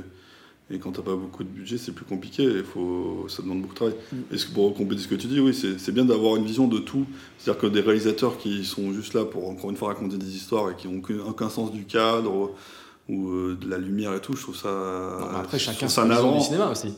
et 0.69 0.79
quand 0.79 0.91
t'as 0.91 1.01
pas 1.01 1.15
beaucoup 1.15 1.43
de 1.43 1.49
budget, 1.49 1.77
c'est 1.77 1.93
plus 1.93 2.03
compliqué. 2.05 2.43
Il 2.43 2.63
faut, 2.63 3.25
ça 3.29 3.41
demande 3.41 3.61
beaucoup 3.61 3.73
de 3.73 3.77
travail. 3.77 3.95
Et 4.31 4.37
ce- 4.37 4.47
pour 4.51 4.73
compléter 4.75 5.01
ce 5.03 5.07
que 5.07 5.15
tu 5.15 5.27
dis, 5.27 5.39
oui, 5.39 5.53
c'est 5.53 5.91
bien 5.93 6.03
d'avoir 6.05 6.35
une 6.35 6.45
vision 6.45 6.67
de 6.67 6.79
tout. 6.79 7.05
C'est-à-dire 7.37 7.61
que 7.61 7.67
des 7.67 7.81
réalisateurs 7.81 8.37
qui 8.37 8.65
sont 8.65 8.91
juste 8.91 9.13
là 9.13 9.23
pour, 9.23 9.49
encore 9.49 9.69
une 9.69 9.77
fois, 9.77 9.89
raconter 9.89 10.17
des 10.17 10.35
histoires 10.35 10.69
et 10.71 10.75
qui 10.75 10.87
n'ont 10.87 10.99
aucun, 10.99 11.19
aucun 11.27 11.49
sens 11.49 11.71
du 11.71 11.85
cadre 11.85 12.51
ou 13.09 13.29
euh, 13.29 13.57
de 13.61 13.69
la 13.69 13.77
lumière 13.77 14.13
et 14.13 14.19
tout, 14.19 14.35
je 14.35 14.41
trouve 14.41 14.57
ça. 14.57 14.67
Non, 15.21 15.27
mais 15.31 15.39
après, 15.39 15.57
chacun 15.59 15.87
sa 15.87 16.03
vision 16.05 16.37
du 16.37 16.43
cinéma 16.43 16.69
aussi. 16.69 16.93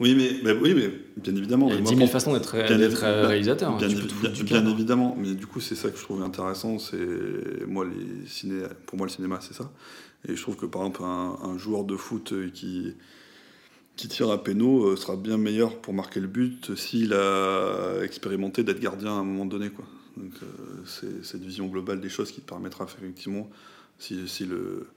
Oui, 0.00 0.14
mais, 0.16 0.30
mais- 0.42 0.58
oui, 0.60 0.72
mais 0.74 0.90
bien 1.22 1.36
évidemment. 1.36 1.68
Il 1.68 1.74
y 1.74 1.76
a 1.76 1.80
mais 1.80 1.82
10 1.82 1.90
moi, 1.92 1.98
000 1.98 2.06
pour- 2.06 2.12
façons 2.12 2.32
d'être 2.32 2.52
Bien 2.56 2.78
évi- 2.78 2.94
réalisateur. 3.26 3.70
hein. 3.70 3.76
Bien, 3.78 4.44
cadre. 4.44 4.70
évidemment, 4.70 5.14
mais 5.20 5.34
du 5.34 5.46
coup, 5.46 5.60
c'est 5.60 5.76
ça 5.76 5.88
que 5.90 5.96
je 5.98 6.02
trouve 6.02 6.20
intéressant. 6.22 6.78
C'est 6.80 6.96
moi 7.68 7.84
les 7.84 8.26
ciné, 8.28 8.62
pour 8.86 8.98
moi 8.98 9.06
le 9.06 9.12
cinéma, 9.12 9.38
c'est 9.40 9.54
ça. 9.54 9.70
Et 10.26 10.36
je 10.36 10.42
trouve 10.42 10.56
que 10.56 10.66
par 10.66 10.82
exemple 10.82 11.02
un, 11.02 11.58
joueur 11.58 11.84
de 11.84 11.96
foot 11.96 12.32
euh, 12.32 12.50
qui 12.50 12.94
qui 13.96 14.08
tire 14.08 14.30
à 14.30 14.42
péno 14.42 14.86
euh, 14.86 14.96
sera 14.96 15.16
bien 15.16 15.36
meilleur 15.36 15.80
pour 15.80 15.94
marquer 15.94 16.18
le 16.18 16.26
but 16.26 16.74
s'il 16.74 17.12
a 17.14 18.00
expérimenté 18.02 18.64
d'être 18.64 18.80
gardien 18.80 19.10
à 19.10 19.18
un 19.20 19.24
moment 19.24 19.46
donné. 19.46 19.70
Donc 20.16 20.32
euh, 20.42 20.46
c'est 20.86 21.24
cette 21.24 21.42
vision 21.42 21.66
globale 21.66 22.00
des 22.00 22.08
choses 22.08 22.32
qui 22.32 22.40
te 22.40 22.48
permettra 22.48 22.84
effectivement, 22.84 23.48
si, 23.98 24.16
le 24.46 24.88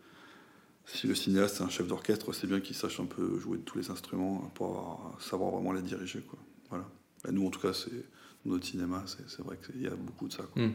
cinéaste 1.14 1.60
est 1.60 1.64
un 1.64 1.70
chef 1.70 1.88
d'orchestre, 1.88 2.34
c'est 2.34 2.48
bien 2.48 2.60
qu'il 2.60 2.76
sache 2.76 3.00
un 3.00 3.06
peu 3.06 3.38
jouer 3.40 3.58
de 3.58 3.64
tous 3.64 3.78
les 3.78 3.92
instruments 3.92 4.52
pour 4.56 4.68
avoir- 4.68 5.22
savoir 5.22 5.52
vraiment 5.52 5.74
les 5.74 5.82
diriger. 5.82 6.24
Voilà. 6.70 6.86
Et 7.28 7.32
nous, 7.32 7.46
en 7.46 7.50
tout 7.50 7.60
cas, 7.60 7.74
c'est 7.74 8.06
notre 8.46 8.66
cinéma, 8.66 9.04
c'est 9.06 9.42
vrai 9.42 9.58
qu'il 9.58 9.82
y 9.82 9.88
a 9.88 9.96
beaucoup 9.96 10.28
de 10.28 10.34
ça. 10.34 10.44
Hmm. 10.56 10.70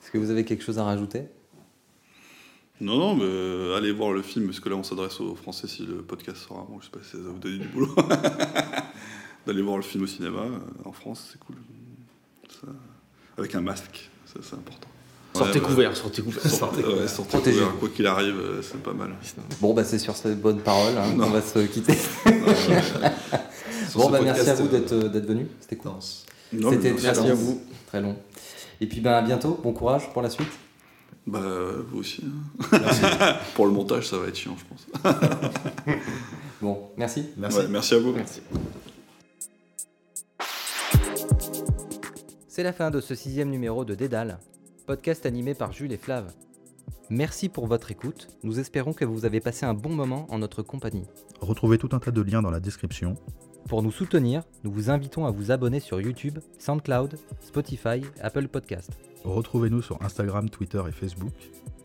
Est-ce 0.00 0.10
que 0.10 0.18
vous 0.18 0.30
avez 0.30 0.44
quelque 0.44 0.62
chose 0.64 0.78
à 0.78 0.84
rajouter? 0.84 1.26
Non, 2.82 2.98
non, 2.98 3.14
mais 3.14 3.24
euh, 3.24 3.76
allez 3.76 3.92
voir 3.92 4.10
le 4.12 4.22
film, 4.22 4.46
parce 4.46 4.58
que 4.58 4.68
là, 4.68 4.74
on 4.74 4.82
s'adresse 4.82 5.20
aux 5.20 5.36
Français 5.36 5.68
si 5.68 5.86
le 5.86 5.96
podcast 6.02 6.38
sera 6.38 6.66
bon. 6.68 6.80
Je 6.80 6.86
sais 6.86 6.90
pas 6.90 6.98
si 7.04 7.12
ça 7.12 7.18
va 7.18 7.30
vous 7.30 7.38
donner 7.38 7.58
du 7.58 7.68
boulot. 7.68 7.94
D'aller 9.46 9.62
voir 9.62 9.76
le 9.76 9.82
film 9.82 10.02
au 10.04 10.06
cinéma 10.06 10.40
euh, 10.40 10.58
en 10.88 10.92
France, 10.92 11.28
c'est 11.32 11.38
cool. 11.40 11.56
Ça- 12.48 12.66
Avec 13.38 13.54
un 13.54 13.60
masque, 13.60 14.10
ça, 14.26 14.40
c'est 14.42 14.54
important. 14.54 14.88
Sortez 15.34 15.60
Ouais, 15.60 15.64
couvert, 15.64 15.96
sortez 15.96 16.22
couvert. 16.22 16.42
Sortez, 16.46 16.84
ouais, 16.84 17.08
sortez 17.08 17.30
Protégez-vous. 17.30 17.64
couvert, 17.66 17.78
quoi 17.80 17.88
qu'il 17.88 18.06
arrive, 18.06 18.36
euh, 18.36 18.62
c'est 18.62 18.82
pas 18.82 18.92
mal. 18.92 19.14
Bon, 19.60 19.72
bah 19.72 19.82
c'est 19.84 19.98
sur 19.98 20.14
ces 20.14 20.34
bonnes 20.34 20.60
paroles 20.60 20.96
hein, 20.98 21.10
qu'on 21.18 21.30
va 21.30 21.40
se 21.40 21.60
quitter. 21.60 21.94
Bon, 23.94 24.10
merci 24.10 24.48
à 24.48 24.54
vous 24.54 24.64
euh, 24.66 24.68
d'être 24.68 24.94
d'être 25.08 25.26
venu. 25.26 25.46
C'était 25.60 25.76
cool. 25.76 25.92
C'était 26.00 26.92
merci 27.02 27.28
à 27.28 27.34
vous. 27.34 27.60
Très 27.86 28.00
long. 28.00 28.16
Et 28.80 28.86
puis, 28.86 29.00
bah, 29.00 29.18
à 29.18 29.22
bientôt. 29.22 29.58
Bon 29.62 29.72
courage 29.72 30.10
pour 30.12 30.22
la 30.22 30.30
suite. 30.30 30.48
Bah, 31.26 31.40
vous 31.88 32.00
aussi. 32.00 32.24
hein. 32.72 33.36
Pour 33.54 33.66
le 33.66 33.72
montage, 33.72 34.08
ça 34.08 34.18
va 34.18 34.26
être 34.28 34.36
chiant, 34.36 34.56
je 34.58 34.64
pense. 34.64 35.14
Bon, 36.60 36.90
merci. 36.96 37.26
Merci. 37.36 37.58
Ouais, 37.58 37.66
merci 37.68 37.94
à 37.94 37.98
vous. 37.98 38.12
Merci. 38.12 38.40
C'est 42.48 42.62
la 42.62 42.72
fin 42.72 42.90
de 42.90 43.00
ce 43.00 43.14
sixième 43.14 43.50
numéro 43.50 43.84
de 43.84 43.94
Dédale, 43.94 44.38
podcast 44.86 45.26
animé 45.26 45.54
par 45.54 45.72
Jules 45.72 45.92
et 45.92 45.96
Flav. 45.96 46.32
Merci 47.10 47.48
pour 47.48 47.66
votre 47.66 47.90
écoute. 47.90 48.28
Nous 48.42 48.60
espérons 48.60 48.92
que 48.92 49.04
vous 49.04 49.24
avez 49.24 49.40
passé 49.40 49.66
un 49.66 49.74
bon 49.74 49.90
moment 49.90 50.26
en 50.30 50.38
notre 50.38 50.62
compagnie. 50.62 51.04
Retrouvez 51.40 51.78
tout 51.78 51.88
un 51.92 51.98
tas 51.98 52.10
de 52.10 52.22
liens 52.22 52.42
dans 52.42 52.50
la 52.50 52.60
description. 52.60 53.16
Pour 53.68 53.82
nous 53.82 53.90
soutenir, 53.92 54.42
nous 54.64 54.70
vous 54.72 54.90
invitons 54.90 55.24
à 55.24 55.30
vous 55.30 55.50
abonner 55.50 55.80
sur 55.80 56.00
YouTube, 56.00 56.38
SoundCloud, 56.58 57.18
Spotify, 57.40 58.02
Apple 58.20 58.48
Podcast. 58.48 58.90
Retrouvez-nous 59.24 59.82
sur 59.82 60.02
Instagram, 60.02 60.50
Twitter 60.50 60.82
et 60.88 60.92
Facebook. 60.92 61.32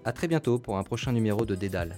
A 0.04 0.12
très 0.12 0.28
bientôt 0.28 0.60
pour 0.60 0.78
un 0.78 0.84
prochain 0.84 1.12
numéro 1.12 1.46
de 1.46 1.56
Dédale. 1.56 1.96